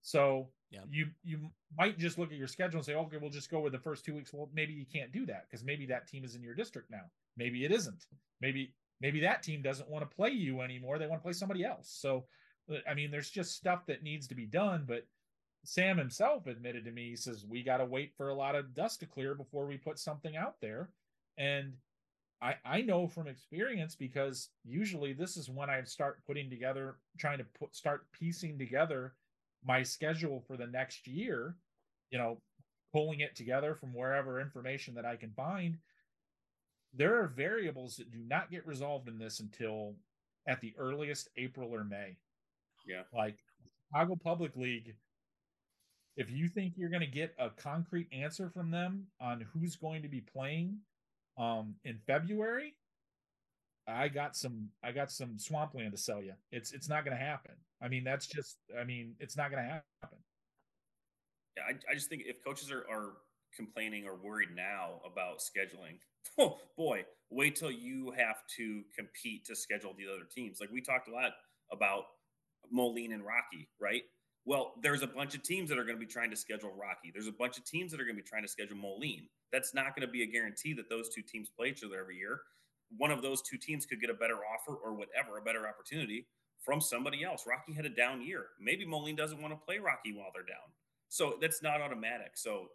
So 0.00 0.48
Yeah. 0.70 0.80
you 0.90 1.06
you 1.22 1.50
might 1.76 1.98
just 1.98 2.18
look 2.18 2.32
at 2.32 2.38
your 2.38 2.48
schedule 2.48 2.78
and 2.78 2.84
say 2.86 2.94
okay 2.94 3.16
we'll 3.18 3.30
just 3.30 3.50
go 3.50 3.60
with 3.60 3.72
the 3.72 3.78
first 3.78 4.04
two 4.04 4.14
weeks. 4.14 4.32
Well 4.32 4.50
maybe 4.52 4.72
you 4.72 4.86
can't 4.86 5.12
do 5.12 5.26
that 5.26 5.46
because 5.48 5.64
maybe 5.64 5.86
that 5.86 6.08
team 6.08 6.24
is 6.24 6.34
in 6.34 6.42
your 6.42 6.54
district 6.54 6.90
now. 6.90 7.04
Maybe 7.36 7.64
it 7.64 7.72
isn't. 7.72 8.06
Maybe 8.40 8.74
maybe 9.00 9.20
that 9.20 9.42
team 9.42 9.62
doesn't 9.62 9.88
want 9.88 10.08
to 10.08 10.16
play 10.16 10.30
you 10.30 10.60
anymore. 10.60 10.98
They 10.98 11.06
want 11.06 11.20
to 11.20 11.24
play 11.24 11.32
somebody 11.32 11.64
else. 11.64 11.88
So 11.90 12.26
i 12.88 12.94
mean 12.94 13.10
there's 13.10 13.30
just 13.30 13.56
stuff 13.56 13.86
that 13.86 14.02
needs 14.02 14.26
to 14.26 14.34
be 14.34 14.46
done 14.46 14.84
but 14.86 15.06
sam 15.64 15.98
himself 15.98 16.46
admitted 16.46 16.84
to 16.84 16.90
me 16.90 17.10
he 17.10 17.16
says 17.16 17.44
we 17.48 17.62
got 17.62 17.78
to 17.78 17.84
wait 17.84 18.12
for 18.16 18.28
a 18.28 18.34
lot 18.34 18.54
of 18.54 18.74
dust 18.74 19.00
to 19.00 19.06
clear 19.06 19.34
before 19.34 19.66
we 19.66 19.76
put 19.76 19.98
something 19.98 20.36
out 20.36 20.56
there 20.60 20.90
and 21.38 21.72
I, 22.42 22.56
I 22.64 22.80
know 22.80 23.06
from 23.06 23.28
experience 23.28 23.94
because 23.94 24.48
usually 24.64 25.12
this 25.12 25.36
is 25.36 25.48
when 25.48 25.70
I 25.70 25.80
start 25.84 26.26
putting 26.26 26.50
together, 26.50 26.96
trying 27.16 27.38
to 27.38 27.44
put 27.56 27.74
start 27.74 28.10
piecing 28.10 28.58
together 28.58 29.14
my 29.64 29.84
schedule 29.84 30.42
for 30.46 30.56
the 30.56 30.66
next 30.66 31.06
year, 31.06 31.54
you 32.10 32.18
know, 32.18 32.38
pulling 32.92 33.20
it 33.20 33.36
together 33.36 33.76
from 33.76 33.94
wherever 33.94 34.40
information 34.40 34.94
that 34.94 35.06
I 35.06 35.14
can 35.14 35.30
find. 35.30 35.78
There 36.92 37.22
are 37.22 37.28
variables 37.28 37.96
that 37.96 38.10
do 38.10 38.18
not 38.26 38.50
get 38.50 38.66
resolved 38.66 39.08
in 39.08 39.18
this 39.18 39.38
until 39.38 39.94
at 40.46 40.60
the 40.60 40.74
earliest 40.76 41.28
April 41.36 41.72
or 41.72 41.84
May. 41.84 42.16
Yeah. 42.86 43.02
Like 43.12 43.36
Chicago 43.88 44.16
Public 44.22 44.56
League, 44.56 44.94
if 46.16 46.30
you 46.30 46.48
think 46.48 46.74
you're 46.76 46.90
going 46.90 47.00
to 47.00 47.06
get 47.06 47.34
a 47.38 47.50
concrete 47.50 48.08
answer 48.12 48.50
from 48.50 48.70
them 48.70 49.06
on 49.20 49.46
who's 49.52 49.76
going 49.76 50.02
to 50.02 50.08
be 50.08 50.20
playing 50.20 50.78
um 51.38 51.74
in 51.84 51.98
February, 52.06 52.74
I 53.88 54.08
got 54.08 54.36
some 54.36 54.68
I 54.82 54.92
got 54.92 55.10
some 55.10 55.38
swampland 55.38 55.92
to 55.92 55.98
sell 55.98 56.22
you. 56.22 56.34
It's 56.50 56.72
it's 56.72 56.88
not 56.88 57.04
going 57.04 57.16
to 57.16 57.22
happen. 57.22 57.54
I 57.80 57.88
mean, 57.88 58.04
that's 58.04 58.26
just 58.26 58.58
I 58.78 58.84
mean, 58.84 59.14
it's 59.18 59.36
not 59.36 59.50
going 59.50 59.62
to 59.62 59.68
happen. 59.68 60.18
Yeah, 61.56 61.64
I, 61.68 61.92
I 61.92 61.94
just 61.94 62.08
think 62.08 62.22
if 62.26 62.42
coaches 62.44 62.70
are, 62.70 62.84
are 62.90 63.12
complaining 63.56 64.06
or 64.06 64.16
worried 64.16 64.50
now 64.54 65.00
about 65.10 65.38
scheduling, 65.38 65.98
oh 66.38 66.58
boy, 66.76 67.04
wait 67.30 67.56
till 67.56 67.70
you 67.70 68.12
have 68.16 68.36
to 68.56 68.82
compete 68.96 69.44
to 69.46 69.56
schedule 69.56 69.94
the 69.96 70.12
other 70.12 70.24
teams. 70.30 70.58
Like 70.60 70.70
we 70.70 70.80
talked 70.80 71.08
a 71.08 71.12
lot 71.12 71.32
about 71.72 72.04
Moline 72.70 73.12
and 73.12 73.24
Rocky, 73.24 73.68
right? 73.80 74.02
Well, 74.44 74.74
there's 74.82 75.02
a 75.02 75.06
bunch 75.06 75.34
of 75.34 75.42
teams 75.42 75.68
that 75.68 75.78
are 75.78 75.84
going 75.84 75.96
to 75.96 76.04
be 76.04 76.10
trying 76.10 76.30
to 76.30 76.36
schedule 76.36 76.72
Rocky. 76.76 77.12
There's 77.12 77.28
a 77.28 77.32
bunch 77.32 77.58
of 77.58 77.64
teams 77.64 77.92
that 77.92 78.00
are 78.00 78.04
going 78.04 78.16
to 78.16 78.22
be 78.22 78.28
trying 78.28 78.42
to 78.42 78.48
schedule 78.48 78.76
Moline. 78.76 79.28
That's 79.52 79.72
not 79.72 79.94
going 79.94 80.06
to 80.06 80.12
be 80.12 80.22
a 80.22 80.26
guarantee 80.26 80.72
that 80.74 80.88
those 80.88 81.08
two 81.08 81.22
teams 81.22 81.48
play 81.48 81.68
each 81.68 81.84
other 81.84 82.00
every 82.00 82.16
year. 82.16 82.40
One 82.96 83.10
of 83.10 83.22
those 83.22 83.40
two 83.40 83.56
teams 83.56 83.86
could 83.86 84.00
get 84.00 84.10
a 84.10 84.14
better 84.14 84.38
offer 84.38 84.74
or 84.74 84.94
whatever, 84.94 85.38
a 85.38 85.42
better 85.42 85.68
opportunity 85.68 86.26
from 86.60 86.80
somebody 86.80 87.24
else. 87.24 87.44
Rocky 87.46 87.72
had 87.72 87.84
a 87.84 87.90
down 87.90 88.20
year. 88.20 88.46
Maybe 88.60 88.84
Moline 88.84 89.16
doesn't 89.16 89.40
want 89.40 89.52
to 89.52 89.64
play 89.64 89.78
Rocky 89.78 90.12
while 90.12 90.30
they're 90.34 90.42
down. 90.42 90.72
So 91.08 91.38
that's 91.40 91.62
not 91.62 91.80
automatic. 91.80 92.32
So 92.34 92.68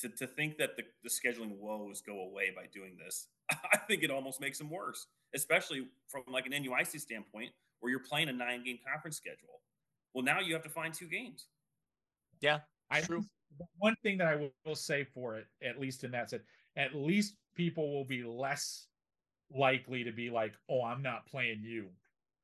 to, 0.00 0.08
to 0.08 0.26
think 0.26 0.58
that 0.58 0.76
the, 0.76 0.84
the 1.02 1.10
scheduling 1.10 1.58
woes 1.58 2.00
go 2.00 2.20
away 2.20 2.52
by 2.54 2.66
doing 2.72 2.96
this, 3.02 3.26
I 3.50 3.78
think 3.88 4.02
it 4.02 4.10
almost 4.10 4.40
makes 4.40 4.58
them 4.58 4.70
worse, 4.70 5.06
especially 5.34 5.88
from 6.08 6.22
like 6.30 6.46
an 6.46 6.52
NUIC 6.52 7.00
standpoint 7.00 7.50
where 7.82 7.90
you're 7.90 8.00
playing 8.00 8.28
a 8.28 8.32
nine 8.32 8.62
game 8.64 8.78
conference 8.86 9.16
schedule. 9.16 9.60
Well, 10.14 10.24
now 10.24 10.38
you 10.40 10.54
have 10.54 10.62
to 10.62 10.68
find 10.70 10.94
two 10.94 11.08
games. 11.08 11.48
Yeah, 12.40 12.60
I 12.90 13.00
True. 13.00 13.24
one 13.76 13.96
thing 14.02 14.18
that 14.18 14.28
I 14.28 14.36
will, 14.36 14.50
will 14.64 14.74
say 14.76 15.04
for 15.04 15.36
it, 15.36 15.46
at 15.62 15.80
least 15.80 16.04
in 16.04 16.12
that 16.12 16.30
sense, 16.30 16.44
at 16.76 16.94
least 16.94 17.36
people 17.56 17.92
will 17.92 18.04
be 18.04 18.22
less 18.22 18.86
likely 19.50 20.04
to 20.04 20.12
be 20.12 20.30
like, 20.30 20.54
"Oh, 20.68 20.82
I'm 20.84 21.02
not 21.02 21.26
playing 21.26 21.62
you," 21.62 21.90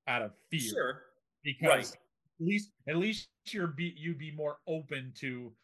out 0.09 0.23
of 0.23 0.33
fear, 0.51 0.61
Sure. 0.71 1.03
because 1.45 1.93
Right. 1.93 2.01
at 2.41 2.47
least 2.47 2.73
at 2.89 2.97
least 2.97 3.29
you're 3.47 3.69
be 3.69 3.95
you'd 3.97 4.19
be 4.19 4.33
more 4.33 4.59
open 4.67 5.13
to. 5.19 5.57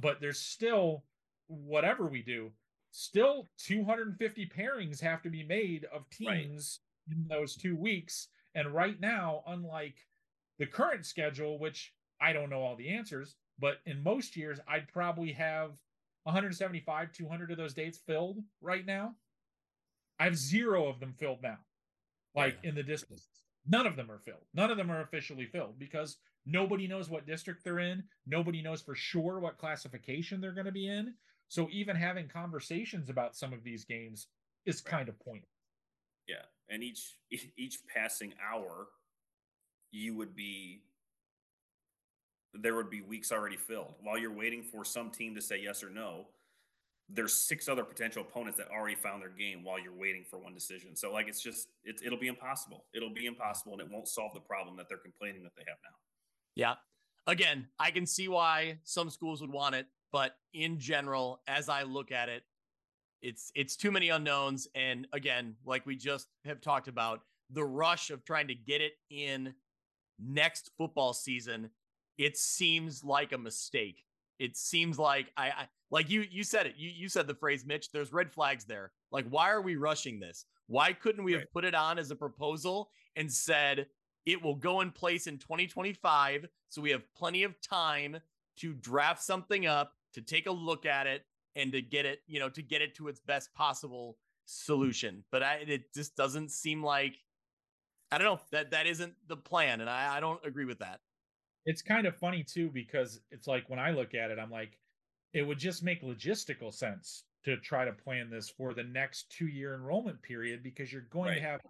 But 0.00 0.20
there's 0.20 0.40
still 0.40 1.06
whatever 1.46 2.06
we 2.06 2.22
do, 2.22 2.52
still 2.90 3.50
250 3.56 4.46
pairings 4.46 5.00
have 5.00 5.22
to 5.22 5.30
be 5.30 5.42
made 5.42 5.84
of 5.86 6.08
Right. 6.24 6.48
teams 6.48 6.80
in 7.10 7.26
those 7.28 7.56
two 7.56 7.76
weeks, 7.76 8.28
and 8.54 8.74
right 8.74 9.00
now, 9.00 9.42
unlike 9.46 9.96
the 10.58 10.66
current 10.66 11.06
schedule, 11.06 11.58
which 11.58 11.92
I 12.20 12.32
don't 12.32 12.50
know 12.50 12.62
all 12.62 12.76
the 12.76 12.90
answers, 12.90 13.36
but 13.58 13.78
in 13.86 14.02
most 14.02 14.36
years, 14.36 14.58
I'd 14.68 14.88
probably 14.92 15.32
have 15.32 15.70
175, 16.24 17.12
200 17.12 17.50
of 17.50 17.56
those 17.56 17.74
dates 17.74 17.98
filled 18.06 18.38
right 18.60 18.86
now. 18.86 19.14
I 20.18 20.24
have 20.24 20.36
zero 20.36 20.88
of 20.88 21.00
them 21.00 21.14
filled 21.18 21.42
now, 21.42 21.58
like 22.34 22.56
in 22.62 22.74
the 22.74 22.82
districts. 22.82 23.26
None 23.66 23.86
of 23.86 23.96
them 23.96 24.10
are 24.10 24.18
filled. 24.18 24.44
None 24.54 24.70
of 24.70 24.76
them 24.76 24.90
are 24.90 25.02
officially 25.02 25.46
filled 25.46 25.78
because 25.78 26.18
nobody 26.46 26.86
knows 26.86 27.08
what 27.08 27.26
district 27.26 27.64
they're 27.64 27.78
in. 27.78 28.04
Nobody 28.26 28.62
knows 28.62 28.82
for 28.82 28.94
sure 28.94 29.40
what 29.40 29.58
classification 29.58 30.40
they're 30.40 30.52
going 30.52 30.66
to 30.66 30.72
be 30.72 30.88
in. 30.88 31.14
So 31.48 31.68
even 31.70 31.96
having 31.96 32.28
conversations 32.28 33.08
about 33.08 33.36
some 33.36 33.52
of 33.52 33.62
these 33.62 33.84
games 33.84 34.28
is 34.64 34.80
kind 34.80 35.08
of 35.08 35.18
pointless. 35.20 35.50
Yeah, 36.28 36.44
and 36.72 36.82
each 36.82 37.16
each 37.56 37.78
passing 37.86 38.32
hour, 38.42 38.88
you 39.90 40.16
would 40.16 40.34
be 40.34 40.82
there 42.54 42.74
would 42.74 42.90
be 42.90 43.00
weeks 43.00 43.30
already 43.30 43.56
filled 43.56 43.94
while 44.02 44.18
you're 44.18 44.34
waiting 44.34 44.62
for 44.62 44.84
some 44.84 45.10
team 45.10 45.34
to 45.34 45.40
say 45.40 45.60
yes 45.62 45.82
or 45.84 45.90
no. 45.90 46.26
There's 47.08 47.34
six 47.34 47.68
other 47.68 47.84
potential 47.84 48.22
opponents 48.22 48.58
that 48.58 48.68
already 48.70 48.94
found 48.94 49.20
their 49.20 49.28
game 49.28 49.64
while 49.64 49.78
you're 49.78 49.94
waiting 49.94 50.24
for 50.28 50.38
one 50.38 50.54
decision. 50.54 50.96
So 50.96 51.12
like 51.12 51.28
it's 51.28 51.42
just 51.42 51.68
it, 51.84 52.00
it'll 52.04 52.18
be 52.18 52.28
impossible. 52.28 52.86
It'll 52.94 53.12
be 53.12 53.26
impossible, 53.26 53.72
and 53.72 53.82
it 53.82 53.88
won't 53.90 54.08
solve 54.08 54.32
the 54.32 54.40
problem 54.40 54.76
that 54.78 54.88
they're 54.88 54.98
complaining 54.98 55.42
that 55.42 55.52
they 55.56 55.64
have 55.68 55.78
now. 55.84 55.96
Yeah. 56.54 56.74
Again, 57.26 57.68
I 57.78 57.90
can 57.90 58.06
see 58.06 58.28
why 58.28 58.78
some 58.84 59.10
schools 59.10 59.40
would 59.42 59.52
want 59.52 59.74
it, 59.74 59.86
but 60.10 60.32
in 60.54 60.78
general, 60.78 61.40
as 61.46 61.68
I 61.68 61.82
look 61.82 62.10
at 62.10 62.28
it, 62.28 62.42
it's 63.22 63.52
it's 63.54 63.76
too 63.76 63.90
many 63.90 64.08
unknowns. 64.08 64.68
And 64.74 65.06
again, 65.12 65.54
like 65.64 65.86
we 65.86 65.96
just 65.96 66.28
have 66.44 66.60
talked 66.60 66.88
about, 66.88 67.20
the 67.50 67.64
rush 67.64 68.10
of 68.10 68.24
trying 68.24 68.48
to 68.48 68.54
get 68.54 68.80
it 68.80 68.92
in 69.10 69.54
next 70.18 70.70
football 70.76 71.12
season, 71.12 71.70
it 72.18 72.36
seems 72.36 73.04
like 73.04 73.32
a 73.32 73.38
mistake. 73.38 74.04
It 74.38 74.56
seems 74.56 74.98
like 74.98 75.30
I, 75.36 75.48
I 75.48 75.68
like 75.90 76.10
you 76.10 76.24
you 76.30 76.42
said 76.42 76.66
it. 76.66 76.74
You 76.76 76.90
you 76.90 77.08
said 77.08 77.26
the 77.26 77.34
phrase, 77.34 77.64
Mitch. 77.64 77.90
There's 77.92 78.12
red 78.12 78.32
flags 78.32 78.64
there. 78.64 78.92
Like, 79.10 79.26
why 79.28 79.50
are 79.50 79.62
we 79.62 79.76
rushing 79.76 80.18
this? 80.18 80.46
Why 80.66 80.92
couldn't 80.92 81.24
we 81.24 81.32
have 81.32 81.50
put 81.52 81.64
it 81.64 81.74
on 81.74 81.98
as 81.98 82.10
a 82.10 82.16
proposal 82.16 82.90
and 83.16 83.30
said 83.30 83.86
it 84.26 84.42
will 84.42 84.54
go 84.54 84.80
in 84.80 84.90
place 84.90 85.26
in 85.26 85.38
2025. 85.38 86.46
So 86.68 86.80
we 86.80 86.90
have 86.90 87.02
plenty 87.14 87.42
of 87.42 87.60
time 87.60 88.18
to 88.58 88.72
draft 88.74 89.22
something 89.22 89.66
up, 89.66 89.92
to 90.14 90.22
take 90.22 90.46
a 90.46 90.52
look 90.52 90.86
at 90.86 91.06
it, 91.06 91.24
and 91.56 91.72
to 91.72 91.82
get 91.82 92.06
it, 92.06 92.20
you 92.26 92.40
know, 92.40 92.48
to 92.50 92.62
get 92.62 92.82
it 92.82 92.94
to 92.96 93.08
its 93.08 93.20
best 93.20 93.52
possible 93.54 94.18
solution. 94.46 95.24
But 95.30 95.42
I, 95.42 95.54
it 95.66 95.94
just 95.94 96.16
doesn't 96.16 96.50
seem 96.50 96.82
like, 96.82 97.14
I 98.10 98.18
don't 98.18 98.26
know, 98.26 98.40
that 98.50 98.70
that 98.70 98.86
isn't 98.86 99.14
the 99.28 99.36
plan. 99.36 99.80
And 99.80 99.88
I, 99.90 100.16
I 100.16 100.20
don't 100.20 100.44
agree 100.44 100.64
with 100.64 100.78
that. 100.80 101.00
it's 101.64 101.82
kind 101.82 102.06
of 102.06 102.16
funny 102.16 102.42
too 102.42 102.70
because 102.70 103.20
it's 103.30 103.46
like 103.46 103.68
when 103.70 103.78
I 103.78 103.90
look 103.90 104.14
at 104.14 104.30
it, 104.30 104.38
I'm 104.38 104.50
like, 104.50 104.78
it 105.32 105.46
would 105.46 105.58
just 105.58 105.82
make 105.82 106.02
logistical 106.02 106.72
sense 106.74 107.24
to 107.44 107.56
try 107.56 107.84
to 107.84 107.92
plan 107.92 108.30
this 108.30 108.48
for 108.50 108.74
the 108.74 108.84
next 108.84 109.30
two 109.30 109.46
year 109.46 109.74
enrollment 109.74 110.20
period 110.22 110.62
because 110.62 110.92
you're 110.92 111.02
going 111.10 111.28
Right. 111.30 111.34
to 111.36 111.40
have 111.42 111.60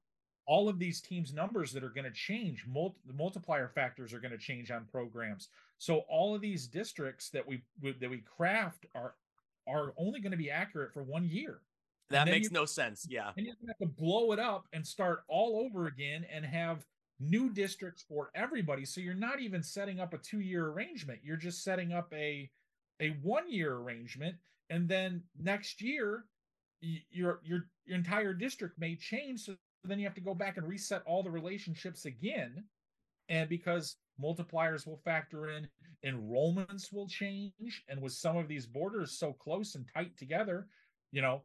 all 0.47 0.69
of 0.69 0.79
these 0.81 1.01
teams' 1.01 1.33
numbers 1.33 1.73
that 1.73 1.85
are 1.85 1.89
going 1.91 2.05
to 2.05 2.11
change. 2.11 2.65
Mul- 2.67 2.97
the 3.07 3.13
multiplier 3.13 3.69
factors 3.69 4.13
are 4.13 4.19
going 4.19 4.33
to 4.33 4.39
change 4.39 4.73
on 4.73 4.85
programs. 4.91 5.49
So 5.79 5.99
all 6.09 6.35
of 6.35 6.41
these 6.41 6.67
districts 6.67 7.31
that 7.31 7.47
we 7.47 7.63
we- 7.81 7.93
that 7.93 8.11
we 8.11 8.19
craft 8.19 8.87
are 8.95 9.15
are 9.67 9.93
only 9.97 10.21
going 10.21 10.33
to 10.33 10.39
be 10.39 10.51
accurate 10.51 10.93
for 10.93 11.03
one 11.03 11.29
year. 11.29 11.61
That 12.11 12.29
makes 12.29 12.51
no 12.51 12.65
sense. 12.65 13.07
Yeah. 13.09 13.31
And 13.37 13.47
you 13.47 13.55
have 13.67 13.79
to 13.79 13.87
blow 13.87 14.33
it 14.33 14.39
up 14.39 14.67
and 14.73 14.87
start 14.87 15.25
all 15.29 15.65
over 15.65 15.87
again 15.87 16.27
and 16.33 16.45
have 16.45 16.85
new 17.21 17.51
districts 17.51 18.05
for 18.07 18.31
everybody. 18.35 18.85
So 18.85 19.01
you're 19.01 19.15
not 19.15 19.41
even 19.41 19.63
setting 19.63 20.01
up 20.01 20.13
a 20.13 20.19
two 20.19 20.41
year 20.41 20.69
arrangement. 20.69 21.21
You're 21.23 21.37
just 21.37 21.65
setting 21.65 21.93
up 21.93 22.13
a 22.13 22.51
a 23.01 23.17
one 23.23 23.51
year 23.51 23.77
arrangement. 23.77 24.37
And 24.71 24.89
then 24.89 25.23
next 25.39 25.81
year, 25.81 26.25
your 26.81 27.41
your 27.45 27.67
your 27.87 27.99
entire 27.99 28.35
district 28.35 28.79
may 28.79 28.97
change. 28.97 29.41
So 29.41 29.55
then 29.85 29.99
you 29.99 30.05
have 30.05 30.15
to 30.15 30.21
go 30.21 30.35
back 30.35 30.57
and 30.57 30.69
reset 30.69 31.03
all 31.07 31.23
the 31.23 31.31
relationships 31.31 32.05
again. 32.05 32.65
And 33.29 33.49
because 33.49 33.97
multipliers 34.21 34.87
will 34.87 35.01
factor 35.05 35.51
in, 35.51 35.69
enrollments 36.05 36.93
will 36.93 37.07
change. 37.09 37.85
And 37.89 38.01
with 38.01 38.13
some 38.13 38.37
of 38.37 38.49
these 38.49 38.67
borders 38.67 39.19
so 39.19 39.33
close 39.33 39.75
and 39.75 39.87
tight 39.93 40.17
together, 40.17 40.67
you 41.11 41.23
know, 41.23 41.43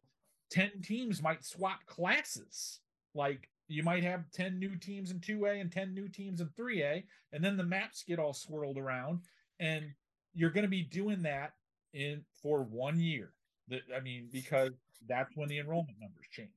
10 0.50 0.82
teams 0.82 1.22
might 1.22 1.44
swap 1.44 1.84
classes. 1.86 2.80
Like 3.14 3.48
you 3.68 3.82
might 3.82 4.02
have 4.02 4.30
10 4.32 4.58
new 4.58 4.76
teams 4.76 5.10
in 5.10 5.20
2A 5.20 5.60
and 5.60 5.70
10 5.70 5.94
new 5.94 6.08
teams 6.08 6.40
in 6.40 6.48
3A, 6.48 7.04
and 7.32 7.44
then 7.44 7.56
the 7.56 7.64
maps 7.64 8.02
get 8.02 8.18
all 8.18 8.32
swirled 8.32 8.78
around. 8.78 9.20
And 9.60 9.90
you're 10.34 10.50
going 10.50 10.64
to 10.64 10.68
be 10.68 10.82
doing 10.82 11.22
that 11.22 11.52
in 11.92 12.24
for 12.42 12.62
one 12.62 12.98
year. 13.00 13.32
That 13.68 13.80
I 13.94 14.00
mean, 14.00 14.28
because 14.32 14.72
that's 15.06 15.36
when 15.36 15.48
the 15.48 15.58
enrollment 15.58 15.98
numbers 16.00 16.26
change. 16.30 16.48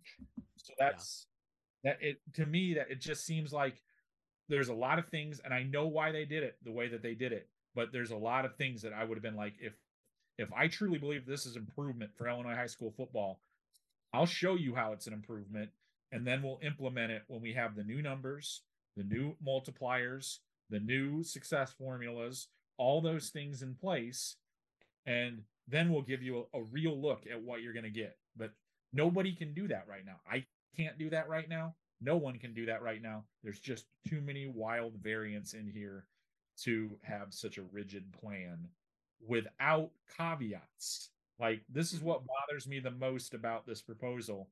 So 0.58 0.74
that's 0.78 1.28
yeah. 1.84 1.94
that 1.94 2.04
it 2.04 2.18
to 2.36 2.46
me 2.46 2.74
that 2.76 2.90
it 2.90 3.02
just 3.02 3.26
seems 3.26 3.52
like 3.52 3.82
there's 4.52 4.70
a 4.70 4.74
lot 4.74 5.00
of 5.00 5.08
things, 5.08 5.40
and 5.44 5.54
I 5.54 5.64
know 5.64 5.88
why 5.88 6.12
they 6.12 6.26
did 6.26 6.44
it 6.44 6.58
the 6.64 6.72
way 6.72 6.90
that 6.90 7.02
they 7.02 7.16
did 7.16 7.32
it, 7.32 7.48
but 7.74 7.94
there's 7.94 8.12
a 8.12 8.18
lot 8.18 8.44
of 8.44 8.56
things 8.56 8.82
that 8.82 8.92
I 8.92 9.06
would 9.06 9.16
have 9.16 9.24
been 9.24 9.38
like, 9.38 9.54
if 9.60 9.74
if 10.38 10.52
I 10.54 10.68
truly 10.68 10.98
believe 10.98 11.26
this 11.26 11.46
is 11.46 11.56
improvement 11.56 12.12
for 12.18 12.28
Illinois 12.28 12.56
high 12.56 12.68
school 12.68 12.92
football, 12.96 13.40
I'll 14.14 14.26
show 14.26 14.56
you 14.56 14.76
how 14.76 14.92
it's 14.92 15.08
an 15.08 15.14
improvement, 15.14 15.70
and 16.12 16.28
then 16.28 16.44
we'll 16.44 16.60
implement 16.62 17.12
it 17.12 17.24
when 17.28 17.42
we 17.42 17.54
have 17.54 17.76
the 17.76 17.84
new 17.84 18.02
numbers, 18.02 18.62
the 18.98 19.04
new 19.04 19.36
multipliers, 19.46 20.40
the 20.70 20.80
new 20.80 21.24
success 21.24 21.74
formulas, 21.78 22.48
all 22.78 23.02
those 23.02 23.30
things 23.30 23.62
in 23.62 23.76
place, 23.76 24.36
and 25.06 25.44
then 25.68 25.92
we'll 25.94 26.02
give 26.02 26.22
you 26.22 26.46
a, 26.54 26.60
a 26.60 26.64
real 26.64 27.00
look 27.00 27.24
at 27.32 27.42
what 27.42 27.62
you're 27.62 27.74
going 27.74 27.84
to 27.84 27.90
get. 27.90 28.18
But 28.36 28.52
nobody 28.92 29.34
can 29.34 29.54
do 29.54 29.68
that 29.70 29.86
right 29.88 30.06
now. 30.06 30.20
I 30.30 30.46
can't 30.76 30.98
do 30.98 31.10
that 31.12 31.30
right 31.30 31.48
now. 31.48 31.76
No 32.02 32.18
one 32.18 32.40
can 32.40 32.54
do 32.54 32.66
that 32.66 32.82
right 32.82 33.02
now. 33.02 33.24
There's 33.44 33.60
just 33.60 33.86
too 34.08 34.22
many 34.22 34.48
wild 34.48 34.96
variants 34.96 35.54
in 35.54 35.68
here 35.68 36.06
to 36.64 36.90
have 37.04 37.34
such 37.34 37.58
a 37.58 37.64
rigid 37.72 38.12
plan 38.20 38.68
without 39.26 39.92
caveats. 40.18 41.10
Like, 41.40 41.62
this 41.70 41.94
is 41.94 42.02
what 42.02 42.24
bothers 42.26 42.68
me 42.68 42.80
the 42.80 42.92
most 42.92 43.34
about 43.34 43.66
this 43.66 43.82
proposal. 43.82 44.50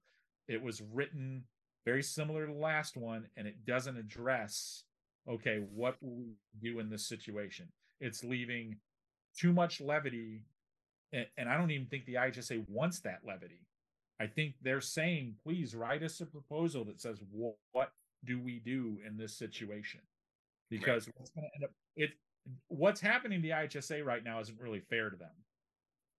It 0.47 0.61
was 0.61 0.81
written 0.93 1.43
very 1.85 2.03
similar 2.03 2.45
to 2.45 2.53
the 2.53 2.59
last 2.59 2.97
one, 2.97 3.27
and 3.37 3.47
it 3.47 3.65
doesn't 3.65 3.97
address, 3.97 4.83
okay, 5.27 5.63
what 5.73 5.97
we 6.01 6.35
do 6.61 6.79
in 6.79 6.89
this 6.89 7.05
situation. 7.07 7.67
It's 7.99 8.23
leaving 8.23 8.77
too 9.35 9.53
much 9.53 9.81
levity. 9.81 10.43
And, 11.13 11.25
and 11.37 11.49
I 11.49 11.57
don't 11.57 11.71
even 11.71 11.87
think 11.87 12.05
the 12.05 12.15
IHSA 12.15 12.67
wants 12.69 12.99
that 13.01 13.21
levity. 13.25 13.61
I 14.19 14.27
think 14.27 14.55
they're 14.61 14.81
saying, 14.81 15.35
please 15.43 15.75
write 15.75 16.03
us 16.03 16.19
a 16.19 16.25
proposal 16.25 16.83
that 16.85 16.99
says, 16.99 17.21
what 17.31 17.91
do 18.25 18.39
we 18.39 18.59
do 18.59 18.97
in 19.05 19.17
this 19.17 19.37
situation? 19.37 20.01
Because 20.69 21.07
right. 21.07 21.15
what's 21.17 21.31
going 21.31 21.47
to 21.47 21.55
end 21.55 21.63
up, 21.63 21.71
it, 21.95 22.11
what's 22.67 22.99
happening 22.99 23.41
to 23.41 23.47
the 23.47 23.53
IHSA 23.53 24.03
right 24.03 24.23
now 24.23 24.39
isn't 24.39 24.59
really 24.59 24.81
fair 24.81 25.09
to 25.09 25.15
them 25.15 25.29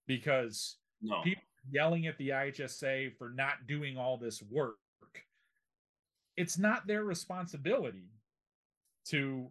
because 0.07 0.77
no. 1.03 1.21
people 1.23 1.43
yelling 1.71 2.07
at 2.07 2.17
the 2.19 2.31
IHSA 2.31 3.17
for 3.17 3.31
not 3.31 3.67
doing 3.67 3.99
all 3.99 4.17
this 4.17 4.43
work. 4.51 4.77
It's 6.37 6.59
not 6.59 6.87
their 6.87 7.05
responsibility 7.05 8.09
to 9.09 9.49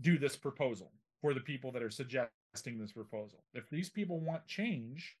do 0.00 0.18
this 0.18 0.36
proposal 0.36 0.90
for 1.20 1.32
the 1.32 1.40
people 1.40 1.70
that 1.72 1.82
are 1.82 1.90
suggesting 1.90 2.78
this 2.78 2.92
proposal. 2.92 3.44
If 3.54 3.70
these 3.70 3.88
people 3.88 4.20
want 4.20 4.46
change, 4.46 5.16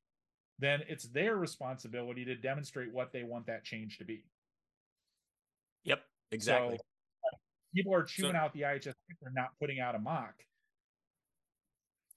then 0.58 0.82
it's 0.88 1.04
their 1.04 1.36
responsibility 1.36 2.24
to 2.24 2.34
demonstrate 2.34 2.92
what 2.92 3.12
they 3.12 3.22
want 3.22 3.46
that 3.46 3.64
change 3.64 3.98
to 3.98 4.04
be. 4.04 4.24
Yep, 5.84 6.02
exactly. 6.32 6.76
So, 6.76 7.38
people 7.74 7.94
are 7.94 8.02
chewing 8.02 8.32
so, 8.32 8.38
out 8.38 8.52
the 8.54 8.62
IHS 8.62 8.94
for 9.20 9.30
not 9.34 9.50
putting 9.60 9.80
out 9.80 9.94
a 9.94 9.98
mock. 9.98 10.34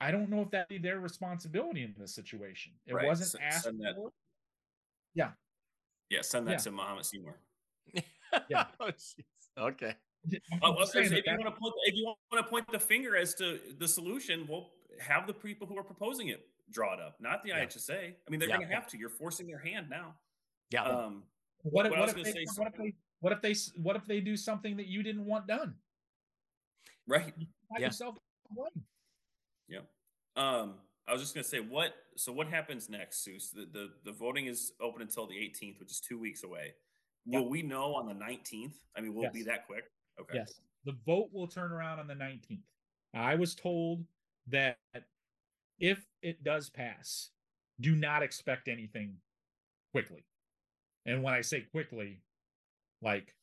I 0.01 0.11
don't 0.11 0.30
know 0.30 0.42
if 0.42 0.51
that'd 0.51 0.69
be 0.69 0.77
their 0.77 1.00
responsibility 1.00 1.84
in 1.84 1.93
this 1.98 2.16
situation. 2.16 2.72
It 2.88 2.93
right. 2.93 3.06
wasn't 3.06 3.43
S- 3.43 3.56
asked 3.56 3.66
for. 3.66 4.11
Yeah. 5.14 5.32
Yeah, 6.09 6.22
send 6.22 6.48
that 6.48 6.51
yeah. 6.51 6.58
to 6.58 6.72
Muhammad 6.72 7.06
Seymour. 7.06 7.38
yeah. 8.50 8.66
oh, 8.80 8.90
okay. 9.59 9.95
Oh, 10.61 10.74
well, 10.74 10.90
if, 10.93 11.11
you 11.11 11.22
want 11.26 11.45
to 11.45 11.51
point, 11.51 11.74
if 11.85 11.95
you 11.95 12.06
want 12.06 12.45
to 12.45 12.50
point 12.50 12.72
the 12.72 12.80
finger 12.80 13.16
as 13.16 13.34
to 13.35 13.59
the 13.77 13.88
solution, 13.88 14.45
we'll 14.50 14.69
have 15.00 15.27
the 15.27 15.34
people 15.34 15.68
who 15.68 15.77
are 15.77 15.84
proposing 15.84 16.30
it 16.30 16.45
draw 16.72 16.94
it 16.94 17.00
up, 17.00 17.16
not 17.20 17.44
the 17.44 17.50
yeah. 17.50 17.66
IHSA. 17.66 17.92
I 17.92 18.30
mean, 18.30 18.40
they're 18.40 18.50
yeah. 18.50 18.58
going 18.58 18.68
to 18.68 18.74
have 18.74 18.88
to. 18.88 18.98
You're 18.98 19.10
forcing 19.10 19.48
their 19.48 19.60
hand 19.60 19.88
now. 19.90 20.16
Yeah. 20.72 20.84
Um, 20.84 21.24
what, 21.64 21.86
if, 21.86 21.92
what, 21.92 22.10
if 22.10 22.16
they, 22.16 22.46
what 22.56 22.68
if 22.68 22.76
they 22.76 22.94
what 23.22 23.34
if 23.34 23.42
they 23.42 23.56
what 23.82 23.96
if 23.96 24.06
they 24.06 24.20
do 24.22 24.38
something 24.38 24.78
that 24.78 24.88
you 24.88 25.04
didn't 25.04 25.26
want 25.26 25.48
done? 25.48 25.76
Right. 27.08 27.34
yeah. 27.78 27.88
yourself 27.88 28.18
Yeah. 29.68 29.80
Um, 30.36 30.76
I 31.08 31.14
was 31.14 31.22
just 31.22 31.34
going 31.34 31.44
to 31.44 31.50
say 31.50 31.60
what. 31.60 31.94
So 32.16 32.32
what 32.32 32.48
happens 32.48 32.90
next, 32.90 33.26
Seuss? 33.28 33.52
The, 33.54 33.68
the 33.72 33.90
the 34.06 34.12
voting 34.12 34.46
is 34.46 34.74
open 34.82 35.02
until 35.02 35.28
the 35.28 35.36
18th, 35.36 35.80
which 35.80 35.92
is 35.92 36.00
two 36.00 36.20
weeks 36.20 36.44
away. 36.44 36.74
Will 37.26 37.50
we 37.50 37.62
know 37.62 37.94
on 37.96 38.08
the 38.08 38.14
19th? 38.14 38.74
I 38.96 39.02
mean, 39.02 39.14
will 39.14 39.24
yes. 39.24 39.32
it 39.32 39.34
be 39.34 39.44
that 39.44 39.68
quick? 39.68 39.84
Okay. 40.20 40.36
Yes. 40.36 40.62
The 40.86 40.96
vote 41.06 41.30
will 41.32 41.48
turn 41.48 41.72
around 41.72 42.00
on 42.00 42.08
the 42.08 42.14
19th. 42.14 42.62
I 43.14 43.36
was 43.36 43.54
told 43.56 44.04
that 44.48 44.78
if 45.80 46.06
it 46.22 46.43
does 46.43 46.69
pass, 46.69 47.30
do 47.80 47.95
not 47.95 48.24
expect 48.24 48.67
anything 48.67 49.16
quickly. 49.91 50.25
And 51.06 51.24
when 51.24 51.33
I 51.33 51.41
say 51.41 51.61
quickly, 51.61 52.22
like 53.01 53.33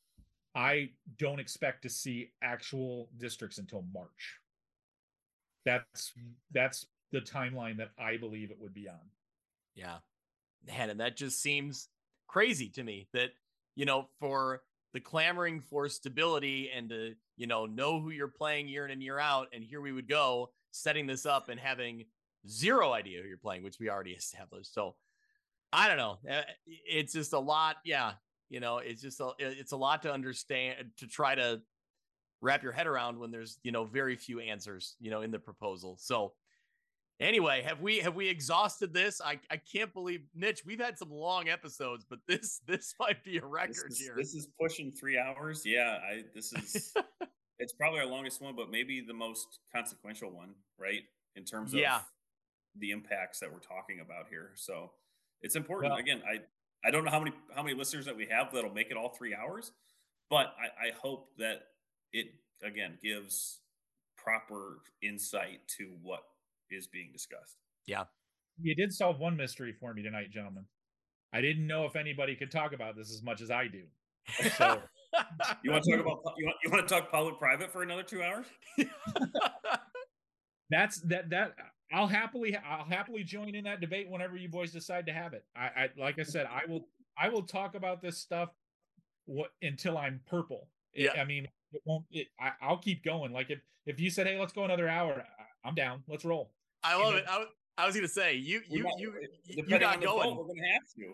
I 0.55 0.89
don't 1.17 1.39
expect 1.39 1.83
to 1.83 1.89
see 1.89 2.31
actual 2.41 3.09
districts 3.17 3.57
until 3.57 3.83
March. 3.93 4.39
That's 5.65 6.13
that's 6.51 6.87
the 7.11 7.21
timeline 7.21 7.77
that 7.77 7.91
I 7.99 8.17
believe 8.17 8.51
it 8.51 8.57
would 8.59 8.73
be 8.73 8.87
on. 8.87 8.99
Yeah. 9.75 9.97
Man, 10.65 10.89
and 10.89 10.99
that 10.99 11.15
just 11.15 11.41
seems 11.41 11.89
crazy 12.27 12.69
to 12.69 12.83
me 12.83 13.07
that, 13.13 13.31
you 13.75 13.85
know, 13.85 14.07
for 14.19 14.63
the 14.93 14.99
clamoring 14.99 15.61
for 15.61 15.87
stability 15.87 16.69
and 16.75 16.89
to, 16.89 17.13
you 17.35 17.47
know, 17.47 17.65
know 17.65 18.01
who 18.01 18.09
you're 18.09 18.27
playing 18.27 18.67
year 18.67 18.85
in 18.85 18.91
and 18.91 19.03
year 19.03 19.19
out. 19.19 19.47
And 19.53 19.63
here 19.63 19.81
we 19.81 19.91
would 19.91 20.09
go 20.09 20.49
setting 20.71 21.05
this 21.05 21.25
up 21.25 21.49
and 21.49 21.59
having 21.59 22.05
zero 22.47 22.91
idea 22.91 23.21
who 23.21 23.27
you're 23.27 23.37
playing, 23.37 23.63
which 23.63 23.79
we 23.79 23.89
already 23.89 24.11
established. 24.17 24.73
So 24.73 24.95
I 25.71 25.87
don't 25.87 25.97
know. 25.97 26.17
Eh, 26.27 26.43
it's 26.65 27.13
just 27.13 27.33
a 27.33 27.39
lot. 27.39 27.77
Yeah. 27.83 28.13
You 28.49 28.59
know, 28.59 28.77
it's 28.77 29.01
just 29.01 29.19
a, 29.19 29.31
it's 29.39 29.73
a 29.73 29.77
lot 29.77 30.01
to 30.03 30.13
understand 30.13 30.91
to 30.97 31.07
try 31.07 31.35
to 31.35 31.61
wrap 32.41 32.63
your 32.63 32.71
head 32.71 32.87
around 32.87 33.19
when 33.19 33.31
there's, 33.31 33.59
you 33.63 33.71
know, 33.71 33.83
very 33.83 34.15
few 34.15 34.39
answers, 34.39 34.95
you 34.99 35.11
know, 35.11 35.21
in 35.21 35.31
the 35.31 35.39
proposal. 35.39 35.97
So 35.99 36.33
anyway, 37.19 37.61
have 37.63 37.81
we, 37.81 37.97
have 37.99 38.15
we 38.15 38.29
exhausted 38.29 38.93
this? 38.93 39.19
I, 39.19 39.39
I 39.51 39.57
can't 39.57 39.93
believe 39.93 40.21
Mitch, 40.33 40.63
we've 40.65 40.79
had 40.79 40.97
some 40.97 41.11
long 41.11 41.49
episodes, 41.49 42.05
but 42.09 42.19
this, 42.25 42.61
this 42.67 42.93
might 42.99 43.21
be 43.23 43.37
a 43.37 43.45
record 43.45 43.89
this 43.89 43.99
is, 43.99 43.99
here. 43.99 44.13
This 44.15 44.33
is 44.33 44.47
pushing 44.59 44.93
three 44.93 45.19
hours. 45.19 45.63
Yeah. 45.65 45.97
I, 46.09 46.23
this 46.33 46.53
is, 46.53 46.93
it's 47.59 47.73
probably 47.73 47.99
our 47.99 48.05
longest 48.05 48.41
one, 48.41 48.55
but 48.55 48.69
maybe 48.71 49.03
the 49.05 49.13
most 49.13 49.59
consequential 49.75 50.31
one, 50.31 50.53
right? 50.79 51.01
In 51.35 51.43
terms 51.43 51.73
of 51.73 51.79
yeah 51.79 51.99
the 52.77 52.91
impacts 52.91 53.39
that 53.39 53.51
we're 53.51 53.59
talking 53.59 53.99
about 53.99 54.27
here. 54.29 54.51
So 54.55 54.91
it's 55.41 55.55
important. 55.55 55.91
Well, 55.91 55.99
Again, 55.99 56.21
I 56.27 56.41
I 56.87 56.91
don't 56.91 57.03
know 57.03 57.11
how 57.11 57.19
many 57.19 57.31
how 57.55 57.63
many 57.63 57.75
listeners 57.75 58.05
that 58.05 58.15
we 58.15 58.27
have 58.27 58.51
that'll 58.53 58.73
make 58.73 58.91
it 58.91 58.97
all 58.97 59.09
three 59.09 59.35
hours, 59.35 59.71
but 60.29 60.53
I, 60.59 60.87
I 60.87 60.91
hope 61.01 61.29
that 61.37 61.63
it 62.13 62.27
again 62.63 62.97
gives 63.01 63.59
proper 64.17 64.79
insight 65.01 65.59
to 65.77 65.93
what 66.01 66.23
is 66.69 66.87
being 66.87 67.09
discussed. 67.11 67.57
Yeah. 67.85 68.03
You 68.61 68.75
did 68.75 68.91
solve 68.91 69.19
one 69.19 69.37
mystery 69.37 69.73
for 69.79 69.93
me 69.93 70.01
tonight, 70.01 70.31
gentlemen. 70.31 70.65
I 71.33 71.41
didn't 71.41 71.67
know 71.67 71.85
if 71.85 71.95
anybody 71.95 72.35
could 72.35 72.51
talk 72.51 72.73
about 72.73 72.95
this 72.95 73.11
as 73.13 73.21
much 73.21 73.41
as 73.41 73.51
I 73.51 73.67
do. 73.67 73.83
So 74.57 74.81
you 75.63 75.71
want 75.71 75.83
to 75.83 75.91
talk 75.91 75.99
about 76.01 76.19
you 76.37 76.45
want, 76.45 76.57
you 76.63 76.71
want 76.71 76.87
to 76.87 76.93
talk 76.93 77.11
public 77.11 77.37
private 77.37 77.71
for 77.71 77.83
another 77.83 78.03
two 78.03 78.23
hours? 78.23 78.45
That's 80.69 80.99
that 81.01 81.29
that 81.29 81.53
I'll 81.91 82.07
happily 82.07 82.57
I'll 82.57 82.85
happily 82.85 83.23
join 83.23 83.55
in 83.55 83.63
that 83.63 83.81
debate 83.81 84.09
whenever 84.09 84.35
you 84.35 84.49
boys 84.49 84.71
decide 84.71 85.05
to 85.05 85.13
have 85.13 85.33
it. 85.33 85.45
I, 85.55 85.65
I 85.65 85.89
like 85.97 86.19
I 86.19 86.23
said 86.23 86.45
I 86.45 86.69
will 86.69 86.87
I 87.17 87.29
will 87.29 87.43
talk 87.43 87.75
about 87.75 88.01
this 88.01 88.17
stuff 88.17 88.49
what 89.25 89.51
until 89.61 89.97
I'm 89.97 90.21
purple. 90.29 90.67
It, 90.93 91.11
yeah. 91.15 91.21
I 91.21 91.25
mean 91.25 91.47
it 91.73 91.81
won't 91.85 92.05
it, 92.11 92.27
I, 92.39 92.69
will 92.69 92.77
keep 92.77 93.03
going. 93.03 93.31
Like 93.31 93.49
if 93.49 93.59
if 93.85 93.99
you 93.99 94.09
said 94.09 94.27
hey 94.27 94.39
let's 94.39 94.53
go 94.53 94.63
another 94.65 94.89
hour 94.89 95.23
I'm 95.63 95.75
down. 95.75 96.03
Let's 96.07 96.25
roll. 96.25 96.51
I 96.83 96.95
love 96.95 97.07
you 97.07 97.11
know? 97.11 97.17
it. 97.17 97.25
I, 97.77 97.83
I 97.83 97.85
was 97.85 97.95
gonna 97.95 98.07
say 98.07 98.35
you 98.35 98.61
you 98.67 98.83
might- 98.83 98.93
you 98.97 99.13
you 99.45 99.63
got 99.79 100.01
going. 100.01 100.29
vote, 100.29 100.37
we're 100.37 100.55
gonna 100.55 100.73
have 100.73 100.87
to. 100.97 101.13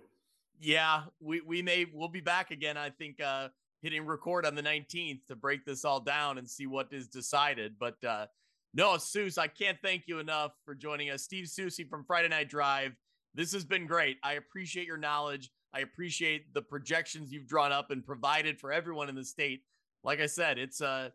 Yeah, 0.60 1.04
we 1.20 1.42
we 1.42 1.62
may 1.62 1.86
we'll 1.94 2.08
be 2.08 2.22
back 2.22 2.52
again. 2.52 2.78
I 2.78 2.90
think 2.90 3.22
uh 3.22 3.50
hitting 3.82 4.06
record 4.06 4.46
on 4.46 4.56
the 4.56 4.64
19th 4.64 5.26
to 5.28 5.36
break 5.36 5.66
this 5.66 5.84
all 5.84 6.00
down 6.00 6.38
and 6.38 6.50
see 6.50 6.66
what 6.66 6.94
is 6.94 7.08
decided. 7.08 7.76
But 7.78 8.02
uh 8.04 8.28
no, 8.74 8.94
Seuss, 8.94 9.38
I 9.38 9.48
can't 9.48 9.78
thank 9.82 10.08
you 10.08 10.20
enough 10.20 10.54
for 10.66 10.74
joining 10.74 11.10
us. 11.10 11.24
Steve 11.24 11.46
Soucie 11.46 11.88
from 11.88 12.04
Friday 12.04 12.30
Night 12.30 12.50
Drive. 12.50 12.96
This 13.36 13.54
has 13.54 13.66
been 13.66 13.88
great. 13.88 14.18
I 14.24 14.34
appreciate 14.34 14.88
your 14.88 14.98
knowledge. 14.98 15.52
I 15.74 15.80
appreciate 15.80 16.54
the 16.54 16.62
projections 16.62 17.32
you've 17.32 17.48
drawn 17.48 17.72
up 17.72 17.92
and 17.92 18.06
provided 18.06 18.60
for 18.60 18.72
everyone 18.72 19.10
in 19.10 19.16
the 19.16 19.26
state. 19.26 19.62
Like 20.04 20.20
I 20.20 20.28
said, 20.28 20.58
it's 20.58 20.82
a 20.82 21.12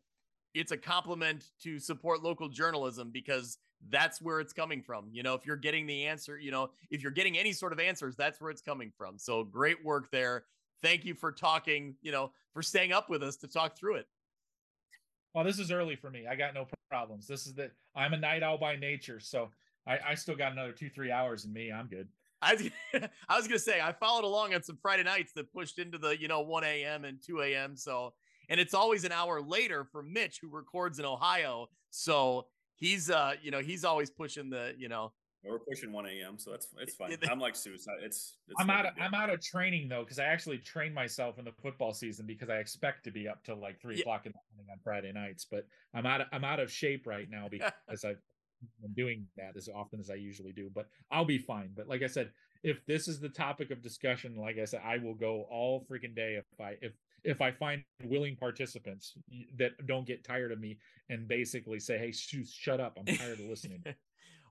it's 0.54 0.72
a 0.72 0.76
compliment 0.76 1.44
to 1.62 1.78
support 1.78 2.22
local 2.22 2.48
journalism 2.48 3.10
because 3.12 3.58
that's 3.90 4.20
where 4.20 4.40
it's 4.40 4.52
coming 4.52 4.82
from. 4.82 5.08
You 5.12 5.22
know, 5.22 5.34
if 5.34 5.46
you're 5.46 5.56
getting 5.56 5.86
the 5.86 6.06
answer, 6.06 6.38
you 6.38 6.50
know, 6.50 6.70
if 6.90 7.02
you're 7.02 7.12
getting 7.12 7.38
any 7.38 7.52
sort 7.52 7.72
of 7.72 7.78
answers, 7.78 8.16
that's 8.16 8.40
where 8.40 8.50
it's 8.50 8.62
coming 8.62 8.92
from. 8.96 9.18
So 9.18 9.44
great 9.44 9.84
work 9.84 10.10
there. 10.10 10.44
Thank 10.82 11.04
you 11.04 11.14
for 11.14 11.32
talking, 11.32 11.94
you 12.02 12.12
know, 12.12 12.32
for 12.52 12.62
staying 12.62 12.92
up 12.92 13.10
with 13.10 13.22
us 13.22 13.36
to 13.36 13.48
talk 13.48 13.76
through 13.76 13.96
it. 13.96 14.06
Well, 15.34 15.44
this 15.44 15.58
is 15.58 15.70
early 15.70 15.96
for 15.96 16.10
me. 16.10 16.26
I 16.26 16.34
got 16.34 16.54
no 16.54 16.66
problems. 16.90 17.26
This 17.26 17.46
is 17.46 17.54
the 17.54 17.70
I'm 17.94 18.14
a 18.14 18.16
night 18.16 18.42
owl 18.42 18.58
by 18.58 18.76
nature, 18.76 19.20
so 19.20 19.50
I, 19.86 19.98
I 20.08 20.14
still 20.14 20.36
got 20.36 20.52
another 20.52 20.72
two 20.72 20.90
three 20.90 21.10
hours 21.10 21.44
in 21.44 21.52
me. 21.52 21.70
I'm 21.72 21.86
good. 21.86 22.08
I 22.40 22.54
was, 22.54 22.70
I 23.28 23.36
was 23.36 23.46
gonna 23.46 23.58
say 23.58 23.80
I 23.80 23.92
followed 23.92 24.24
along 24.24 24.54
on 24.54 24.62
some 24.62 24.78
Friday 24.80 25.02
nights 25.02 25.32
that 25.34 25.52
pushed 25.52 25.78
into 25.78 25.98
the 25.98 26.20
you 26.20 26.28
know 26.28 26.40
1 26.40 26.64
a.m. 26.64 27.04
and 27.04 27.18
2 27.24 27.42
a.m. 27.42 27.76
So 27.76 28.14
and 28.48 28.58
it's 28.58 28.74
always 28.74 29.04
an 29.04 29.12
hour 29.12 29.40
later 29.40 29.84
for 29.84 30.02
Mitch 30.02 30.38
who 30.40 30.48
records 30.48 30.98
in 30.98 31.04
Ohio. 31.04 31.68
So 31.90 32.46
he's 32.76 33.10
uh 33.10 33.34
you 33.42 33.50
know 33.50 33.60
he's 33.60 33.84
always 33.84 34.10
pushing 34.10 34.50
the 34.50 34.74
you 34.78 34.88
know 34.88 35.12
We're 35.44 35.60
pushing 35.60 35.92
1 35.92 36.06
a.m., 36.06 36.38
so 36.38 36.50
that's 36.50 36.68
it's 36.78 36.94
fine. 36.94 37.16
I'm 37.30 37.38
like 37.38 37.54
suicide. 37.54 37.98
It's, 38.02 38.36
it's 38.48 38.60
I'm 38.60 38.70
out. 38.70 38.86
Of. 38.86 38.94
I'm 39.00 39.14
out 39.14 39.30
of 39.30 39.40
training 39.40 39.88
though 39.88 40.02
because 40.02 40.18
I 40.18 40.24
actually 40.24 40.58
train 40.58 40.92
myself 40.92 41.38
in 41.38 41.44
the 41.44 41.52
football 41.52 41.94
season 41.94 42.26
because 42.26 42.50
I 42.50 42.56
expect 42.56 43.04
to 43.04 43.10
be 43.10 43.28
up 43.28 43.44
till 43.44 43.56
like 43.56 43.80
three 43.80 43.96
Yeah. 43.96 44.00
o'clock 44.02 44.26
in 44.26 44.32
the 44.32 44.38
morning 44.56 44.70
on 44.72 44.78
Friday 44.82 45.12
nights. 45.12 45.46
But 45.48 45.66
I'm 45.94 46.06
out. 46.06 46.22
Of, 46.22 46.26
I'm 46.32 46.44
out 46.44 46.60
of 46.60 46.72
shape 46.72 47.06
right 47.06 47.30
now 47.30 47.48
because 47.50 48.04
I've 48.04 48.20
been 48.82 48.92
doing 48.94 49.26
that 49.36 49.56
as 49.56 49.68
often 49.72 50.00
as 50.00 50.10
I 50.10 50.14
usually 50.14 50.52
do. 50.52 50.70
But 50.74 50.88
I'll 51.10 51.24
be 51.24 51.38
fine. 51.38 51.70
But 51.74 51.88
like 51.88 52.02
I 52.02 52.08
said, 52.08 52.32
if 52.64 52.84
this 52.86 53.06
is 53.06 53.20
the 53.20 53.28
topic 53.28 53.70
of 53.70 53.80
discussion, 53.80 54.34
like 54.36 54.58
I 54.58 54.64
said, 54.64 54.82
I 54.84 54.98
will 54.98 55.14
go 55.14 55.46
all 55.50 55.86
freaking 55.88 56.16
day 56.16 56.34
if 56.34 56.60
I 56.60 56.76
if 56.82 56.92
if 57.24 57.40
I 57.40 57.52
find 57.52 57.84
willing 58.04 58.36
participants 58.36 59.14
that 59.56 59.72
don't 59.86 60.06
get 60.06 60.24
tired 60.24 60.50
of 60.50 60.58
me 60.60 60.78
and 61.08 61.28
basically 61.28 61.78
say, 61.78 61.96
"Hey, 61.98 62.10
shoo, 62.10 62.44
shut 62.44 62.80
up! 62.80 62.98
I'm 62.98 63.06
tired 63.16 63.38
of 63.38 63.46
listening." 63.46 63.84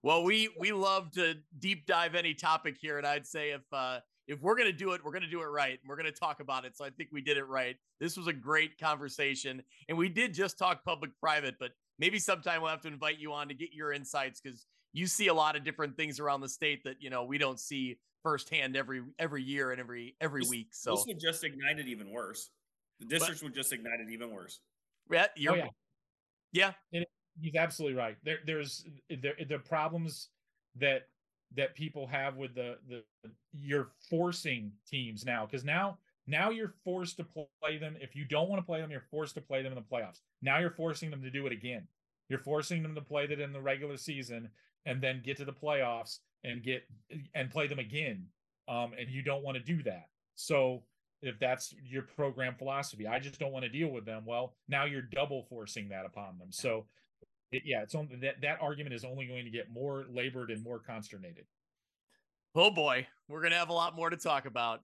Well, 0.07 0.23
we 0.23 0.47
we 0.57 0.71
love 0.71 1.11
to 1.15 1.35
deep 1.59 1.85
dive 1.85 2.15
any 2.15 2.33
topic 2.33 2.77
here, 2.79 2.97
and 2.97 3.05
I'd 3.05 3.27
say 3.27 3.49
if 3.51 3.63
uh 3.73 3.99
if 4.25 4.41
we're 4.41 4.55
gonna 4.55 4.71
do 4.71 4.93
it, 4.93 5.03
we're 5.03 5.11
gonna 5.11 5.27
do 5.29 5.41
it 5.41 5.47
right, 5.47 5.77
and 5.77 5.89
we're 5.89 5.97
gonna 5.97 6.13
talk 6.13 6.39
about 6.39 6.63
it. 6.63 6.77
So 6.77 6.85
I 6.85 6.91
think 6.91 7.09
we 7.11 7.19
did 7.19 7.35
it 7.35 7.43
right. 7.43 7.75
This 7.99 8.15
was 8.15 8.27
a 8.27 8.31
great 8.31 8.77
conversation, 8.79 9.61
and 9.89 9.97
we 9.97 10.07
did 10.07 10.33
just 10.33 10.57
talk 10.57 10.85
public 10.85 11.11
private, 11.19 11.55
but 11.59 11.71
maybe 11.99 12.19
sometime 12.19 12.61
we'll 12.61 12.71
have 12.71 12.79
to 12.83 12.87
invite 12.87 13.19
you 13.19 13.33
on 13.33 13.49
to 13.49 13.53
get 13.53 13.73
your 13.73 13.91
insights 13.91 14.39
because 14.39 14.65
you 14.93 15.07
see 15.07 15.27
a 15.27 15.33
lot 15.33 15.57
of 15.57 15.65
different 15.65 15.97
things 15.97 16.21
around 16.21 16.39
the 16.39 16.47
state 16.47 16.85
that 16.85 17.01
you 17.01 17.09
know 17.09 17.25
we 17.25 17.37
don't 17.37 17.59
see 17.59 17.97
firsthand 18.23 18.77
every 18.77 19.01
every 19.19 19.43
year 19.43 19.71
and 19.71 19.81
every 19.81 20.15
every 20.21 20.43
This- 20.43 20.49
week. 20.49 20.67
So 20.71 20.95
this 20.95 21.05
would 21.05 21.19
just 21.19 21.43
ignite 21.43 21.79
it 21.79 21.87
even 21.89 22.11
worse. 22.11 22.49
The 23.01 23.07
districts 23.07 23.43
would 23.43 23.53
just 23.53 23.73
ignite 23.73 23.99
it 23.99 24.09
even 24.09 24.31
worse. 24.31 24.61
yeah, 25.11 25.27
you're, 25.35 25.63
Oh, 25.63 25.69
yeah. 26.53 26.71
yeah. 26.91 27.03
He's 27.39 27.55
absolutely 27.55 27.97
right. 27.97 28.17
There, 28.23 28.39
there's 28.45 28.85
there 29.21 29.33
the 29.47 29.59
problems 29.59 30.29
that 30.75 31.07
that 31.55 31.75
people 31.75 32.07
have 32.07 32.35
with 32.35 32.55
the 32.55 32.77
the 32.89 33.03
you're 33.53 33.89
forcing 34.09 34.71
teams 34.89 35.25
now 35.25 35.45
because 35.45 35.63
now 35.63 35.97
now 36.27 36.49
you're 36.49 36.73
forced 36.83 37.17
to 37.17 37.23
play 37.61 37.77
them. 37.77 37.95
If 38.01 38.15
you 38.15 38.25
don't 38.25 38.49
want 38.49 38.61
to 38.61 38.65
play 38.65 38.81
them, 38.81 38.91
you're 38.91 39.05
forced 39.09 39.35
to 39.35 39.41
play 39.41 39.63
them 39.63 39.71
in 39.71 39.77
the 39.77 39.81
playoffs. 39.81 40.19
Now 40.41 40.59
you're 40.59 40.69
forcing 40.69 41.09
them 41.09 41.21
to 41.21 41.31
do 41.31 41.45
it 41.47 41.53
again. 41.53 41.87
You're 42.29 42.39
forcing 42.39 42.83
them 42.83 42.95
to 42.95 43.01
play 43.01 43.27
that 43.27 43.39
in 43.39 43.53
the 43.53 43.61
regular 43.61 43.95
season 43.95 44.49
and 44.85 45.01
then 45.01 45.21
get 45.23 45.37
to 45.37 45.45
the 45.45 45.53
playoffs 45.53 46.19
and 46.43 46.61
get 46.61 46.83
and 47.33 47.49
play 47.49 47.67
them 47.67 47.79
again. 47.79 48.25
Um, 48.67 48.91
and 48.99 49.09
you 49.09 49.21
don't 49.21 49.43
want 49.43 49.57
to 49.57 49.63
do 49.63 49.81
that. 49.83 50.09
So 50.35 50.83
if 51.21 51.39
that's 51.39 51.73
your 51.83 52.03
program 52.03 52.55
philosophy, 52.55 53.07
I 53.07 53.19
just 53.19 53.39
don't 53.39 53.53
want 53.53 53.63
to 53.63 53.69
deal 53.69 53.87
with 53.87 54.05
them. 54.05 54.23
Well, 54.25 54.55
now 54.67 54.85
you're 54.85 55.01
double 55.01 55.43
forcing 55.49 55.89
that 55.89 56.05
upon 56.05 56.37
them. 56.37 56.49
So 56.51 56.85
it, 57.51 57.63
yeah, 57.65 57.81
it's 57.81 57.95
only 57.95 58.15
that 58.17 58.41
that 58.41 58.59
argument 58.61 58.93
is 58.93 59.03
only 59.03 59.25
going 59.25 59.45
to 59.45 59.51
get 59.51 59.71
more 59.71 60.05
labored 60.11 60.51
and 60.51 60.63
more 60.63 60.79
consternated. 60.79 61.45
Oh 62.55 62.71
boy, 62.71 63.07
we're 63.27 63.41
gonna 63.41 63.55
have 63.55 63.69
a 63.69 63.73
lot 63.73 63.95
more 63.95 64.09
to 64.09 64.17
talk 64.17 64.45
about. 64.45 64.81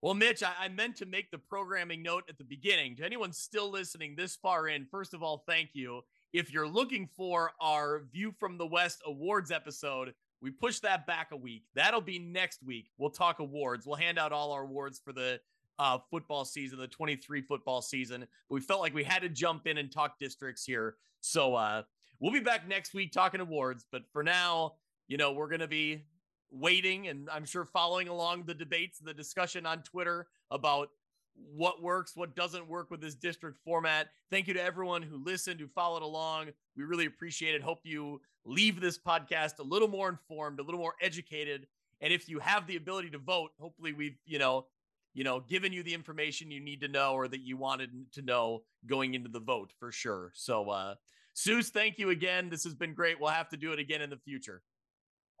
Well, 0.00 0.14
Mitch, 0.14 0.42
I, 0.42 0.52
I 0.60 0.68
meant 0.68 0.96
to 0.96 1.06
make 1.06 1.30
the 1.30 1.38
programming 1.38 2.02
note 2.02 2.24
at 2.28 2.36
the 2.36 2.44
beginning. 2.44 2.94
To 2.96 3.04
anyone 3.04 3.32
still 3.32 3.70
listening 3.70 4.14
this 4.14 4.36
far 4.36 4.68
in, 4.68 4.86
first 4.90 5.14
of 5.14 5.22
all, 5.22 5.44
thank 5.48 5.70
you. 5.72 6.02
If 6.34 6.52
you're 6.52 6.68
looking 6.68 7.08
for 7.16 7.52
our 7.60 8.02
View 8.12 8.34
from 8.38 8.58
the 8.58 8.66
West 8.66 9.00
awards 9.06 9.50
episode, 9.50 10.12
we 10.42 10.50
pushed 10.50 10.82
that 10.82 11.06
back 11.06 11.28
a 11.32 11.36
week. 11.36 11.62
That'll 11.74 12.02
be 12.02 12.18
next 12.18 12.62
week. 12.62 12.90
We'll 12.98 13.10
talk 13.10 13.38
awards. 13.38 13.86
We'll 13.86 13.96
hand 13.96 14.18
out 14.18 14.30
all 14.30 14.52
our 14.52 14.64
awards 14.64 15.00
for 15.02 15.14
the 15.14 15.40
uh, 15.78 15.98
football 16.10 16.44
season, 16.44 16.78
the 16.78 16.86
23 16.86 17.42
football 17.42 17.82
season. 17.82 18.26
We 18.48 18.60
felt 18.60 18.80
like 18.80 18.94
we 18.94 19.04
had 19.04 19.22
to 19.22 19.28
jump 19.28 19.66
in 19.66 19.78
and 19.78 19.90
talk 19.90 20.18
districts 20.18 20.64
here. 20.64 20.96
So 21.20 21.54
uh, 21.54 21.82
we'll 22.20 22.32
be 22.32 22.40
back 22.40 22.68
next 22.68 22.94
week 22.94 23.12
talking 23.12 23.40
awards. 23.40 23.84
But 23.90 24.02
for 24.12 24.22
now, 24.22 24.74
you 25.08 25.16
know, 25.16 25.32
we're 25.32 25.48
going 25.48 25.60
to 25.60 25.68
be 25.68 26.04
waiting 26.50 27.08
and 27.08 27.28
I'm 27.30 27.44
sure 27.44 27.64
following 27.64 28.08
along 28.08 28.44
the 28.44 28.54
debates 28.54 28.98
the 28.98 29.14
discussion 29.14 29.66
on 29.66 29.82
Twitter 29.82 30.28
about 30.50 30.88
what 31.34 31.82
works, 31.82 32.12
what 32.14 32.36
doesn't 32.36 32.68
work 32.68 32.90
with 32.90 33.00
this 33.00 33.14
district 33.14 33.58
format. 33.64 34.08
Thank 34.30 34.46
you 34.46 34.54
to 34.54 34.62
everyone 34.62 35.02
who 35.02 35.16
listened, 35.16 35.58
who 35.58 35.66
followed 35.66 36.02
along. 36.02 36.50
We 36.76 36.84
really 36.84 37.06
appreciate 37.06 37.54
it. 37.54 37.62
Hope 37.62 37.80
you 37.82 38.20
leave 38.44 38.80
this 38.80 38.98
podcast 38.98 39.58
a 39.58 39.62
little 39.62 39.88
more 39.88 40.08
informed, 40.08 40.60
a 40.60 40.62
little 40.62 40.80
more 40.80 40.94
educated. 41.00 41.66
And 42.00 42.12
if 42.12 42.28
you 42.28 42.38
have 42.38 42.66
the 42.66 42.76
ability 42.76 43.10
to 43.10 43.18
vote, 43.18 43.50
hopefully 43.58 43.92
we've, 43.92 44.16
you 44.26 44.38
know, 44.38 44.66
you 45.14 45.24
know, 45.24 45.40
given 45.40 45.72
you 45.72 45.82
the 45.82 45.94
information 45.94 46.50
you 46.50 46.60
need 46.60 46.80
to 46.82 46.88
know 46.88 47.14
or 47.14 47.28
that 47.28 47.40
you 47.40 47.56
wanted 47.56 47.90
to 48.12 48.22
know 48.22 48.62
going 48.86 49.14
into 49.14 49.30
the 49.30 49.40
vote 49.40 49.72
for 49.78 49.90
sure. 49.90 50.32
So 50.34 50.68
uh 50.70 50.94
Seuss, 51.36 51.70
thank 51.70 51.98
you 51.98 52.10
again. 52.10 52.48
This 52.48 52.62
has 52.64 52.74
been 52.74 52.94
great. 52.94 53.20
We'll 53.20 53.30
have 53.30 53.48
to 53.48 53.56
do 53.56 53.72
it 53.72 53.78
again 53.78 54.02
in 54.02 54.10
the 54.10 54.18
future. 54.18 54.62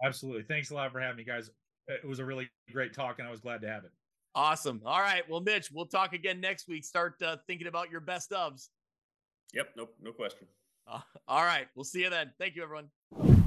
Absolutely. 0.04 0.42
Thanks 0.42 0.70
a 0.70 0.74
lot 0.74 0.90
for 0.90 1.00
having 1.00 1.18
me, 1.18 1.24
guys. 1.24 1.50
It 1.86 2.04
was 2.04 2.18
a 2.18 2.24
really 2.24 2.50
great 2.72 2.94
talk, 2.94 3.18
and 3.18 3.28
I 3.28 3.30
was 3.30 3.40
glad 3.40 3.60
to 3.60 3.68
have 3.68 3.84
it. 3.84 3.92
Awesome. 4.34 4.82
All 4.84 5.00
right. 5.00 5.22
Well, 5.28 5.40
Mitch, 5.40 5.70
we'll 5.72 5.86
talk 5.86 6.12
again 6.12 6.40
next 6.40 6.66
week. 6.66 6.84
Start 6.84 7.22
uh, 7.22 7.36
thinking 7.46 7.68
about 7.68 7.90
your 7.90 8.00
best 8.00 8.30
ofs. 8.32 8.68
Yep, 9.52 9.68
no, 9.76 9.88
no 10.02 10.10
question. 10.10 10.48
Uh, 10.88 11.00
all 11.28 11.44
right. 11.44 11.68
We'll 11.76 11.84
see 11.84 12.00
you 12.00 12.10
then. 12.10 12.32
Thank 12.38 12.56
you, 12.56 12.64
everyone. 12.64 13.43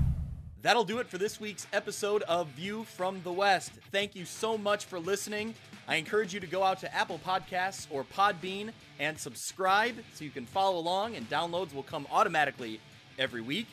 That'll 0.63 0.83
do 0.83 0.97
it 0.97 1.07
for 1.07 1.17
this 1.17 1.39
week's 1.39 1.67
episode 1.71 2.23
of 2.23 2.47
View 2.47 2.83
from 2.83 3.21
the 3.23 3.31
West. 3.31 3.71
Thank 3.91 4.15
you 4.15 4.25
so 4.25 4.57
much 4.57 4.85
for 4.85 4.99
listening. 4.99 5.53
I 5.87 5.95
encourage 5.95 6.33
you 6.33 6.39
to 6.39 6.47
go 6.47 6.63
out 6.63 6.79
to 6.79 6.93
Apple 6.93 7.19
Podcasts 7.23 7.85
or 7.91 8.03
Podbean 8.03 8.71
and 8.99 9.17
subscribe 9.17 9.95
so 10.13 10.25
you 10.25 10.31
can 10.31 10.47
follow 10.47 10.79
along, 10.79 11.15
and 11.15 11.29
downloads 11.29 11.73
will 11.73 11.83
come 11.83 12.07
automatically 12.11 12.79
every 13.19 13.41
week. 13.41 13.67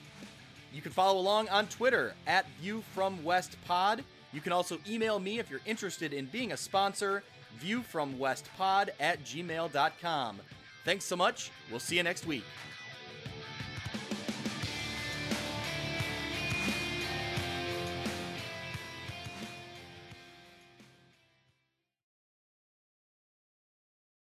You 0.75 0.83
can 0.83 0.93
follow 0.93 1.19
along 1.19 1.49
on 1.49 1.69
Twitter 1.69 2.15
at 2.27 2.47
View 2.61 2.83
from 2.93 3.25
West 3.25 3.57
Pod. 3.67 4.05
You 4.33 4.43
can 4.43 4.53
also 4.53 4.79
email 4.89 5.19
me 5.19 5.39
if 5.39 5.49
you're 5.49 5.61
interested 5.65 6.13
in 6.13 6.27
being 6.27 6.53
a 6.53 6.57
sponsor, 6.57 7.23
viewfromwestpod 7.63 8.91
at 9.01 9.25
gmail.com. 9.25 10.41
Thanks 10.85 11.05
so 11.07 11.17
much. 11.17 11.51
We'll 11.71 11.81
see 11.81 11.97
you 11.97 12.03
next 12.03 12.27
week. 12.27 12.45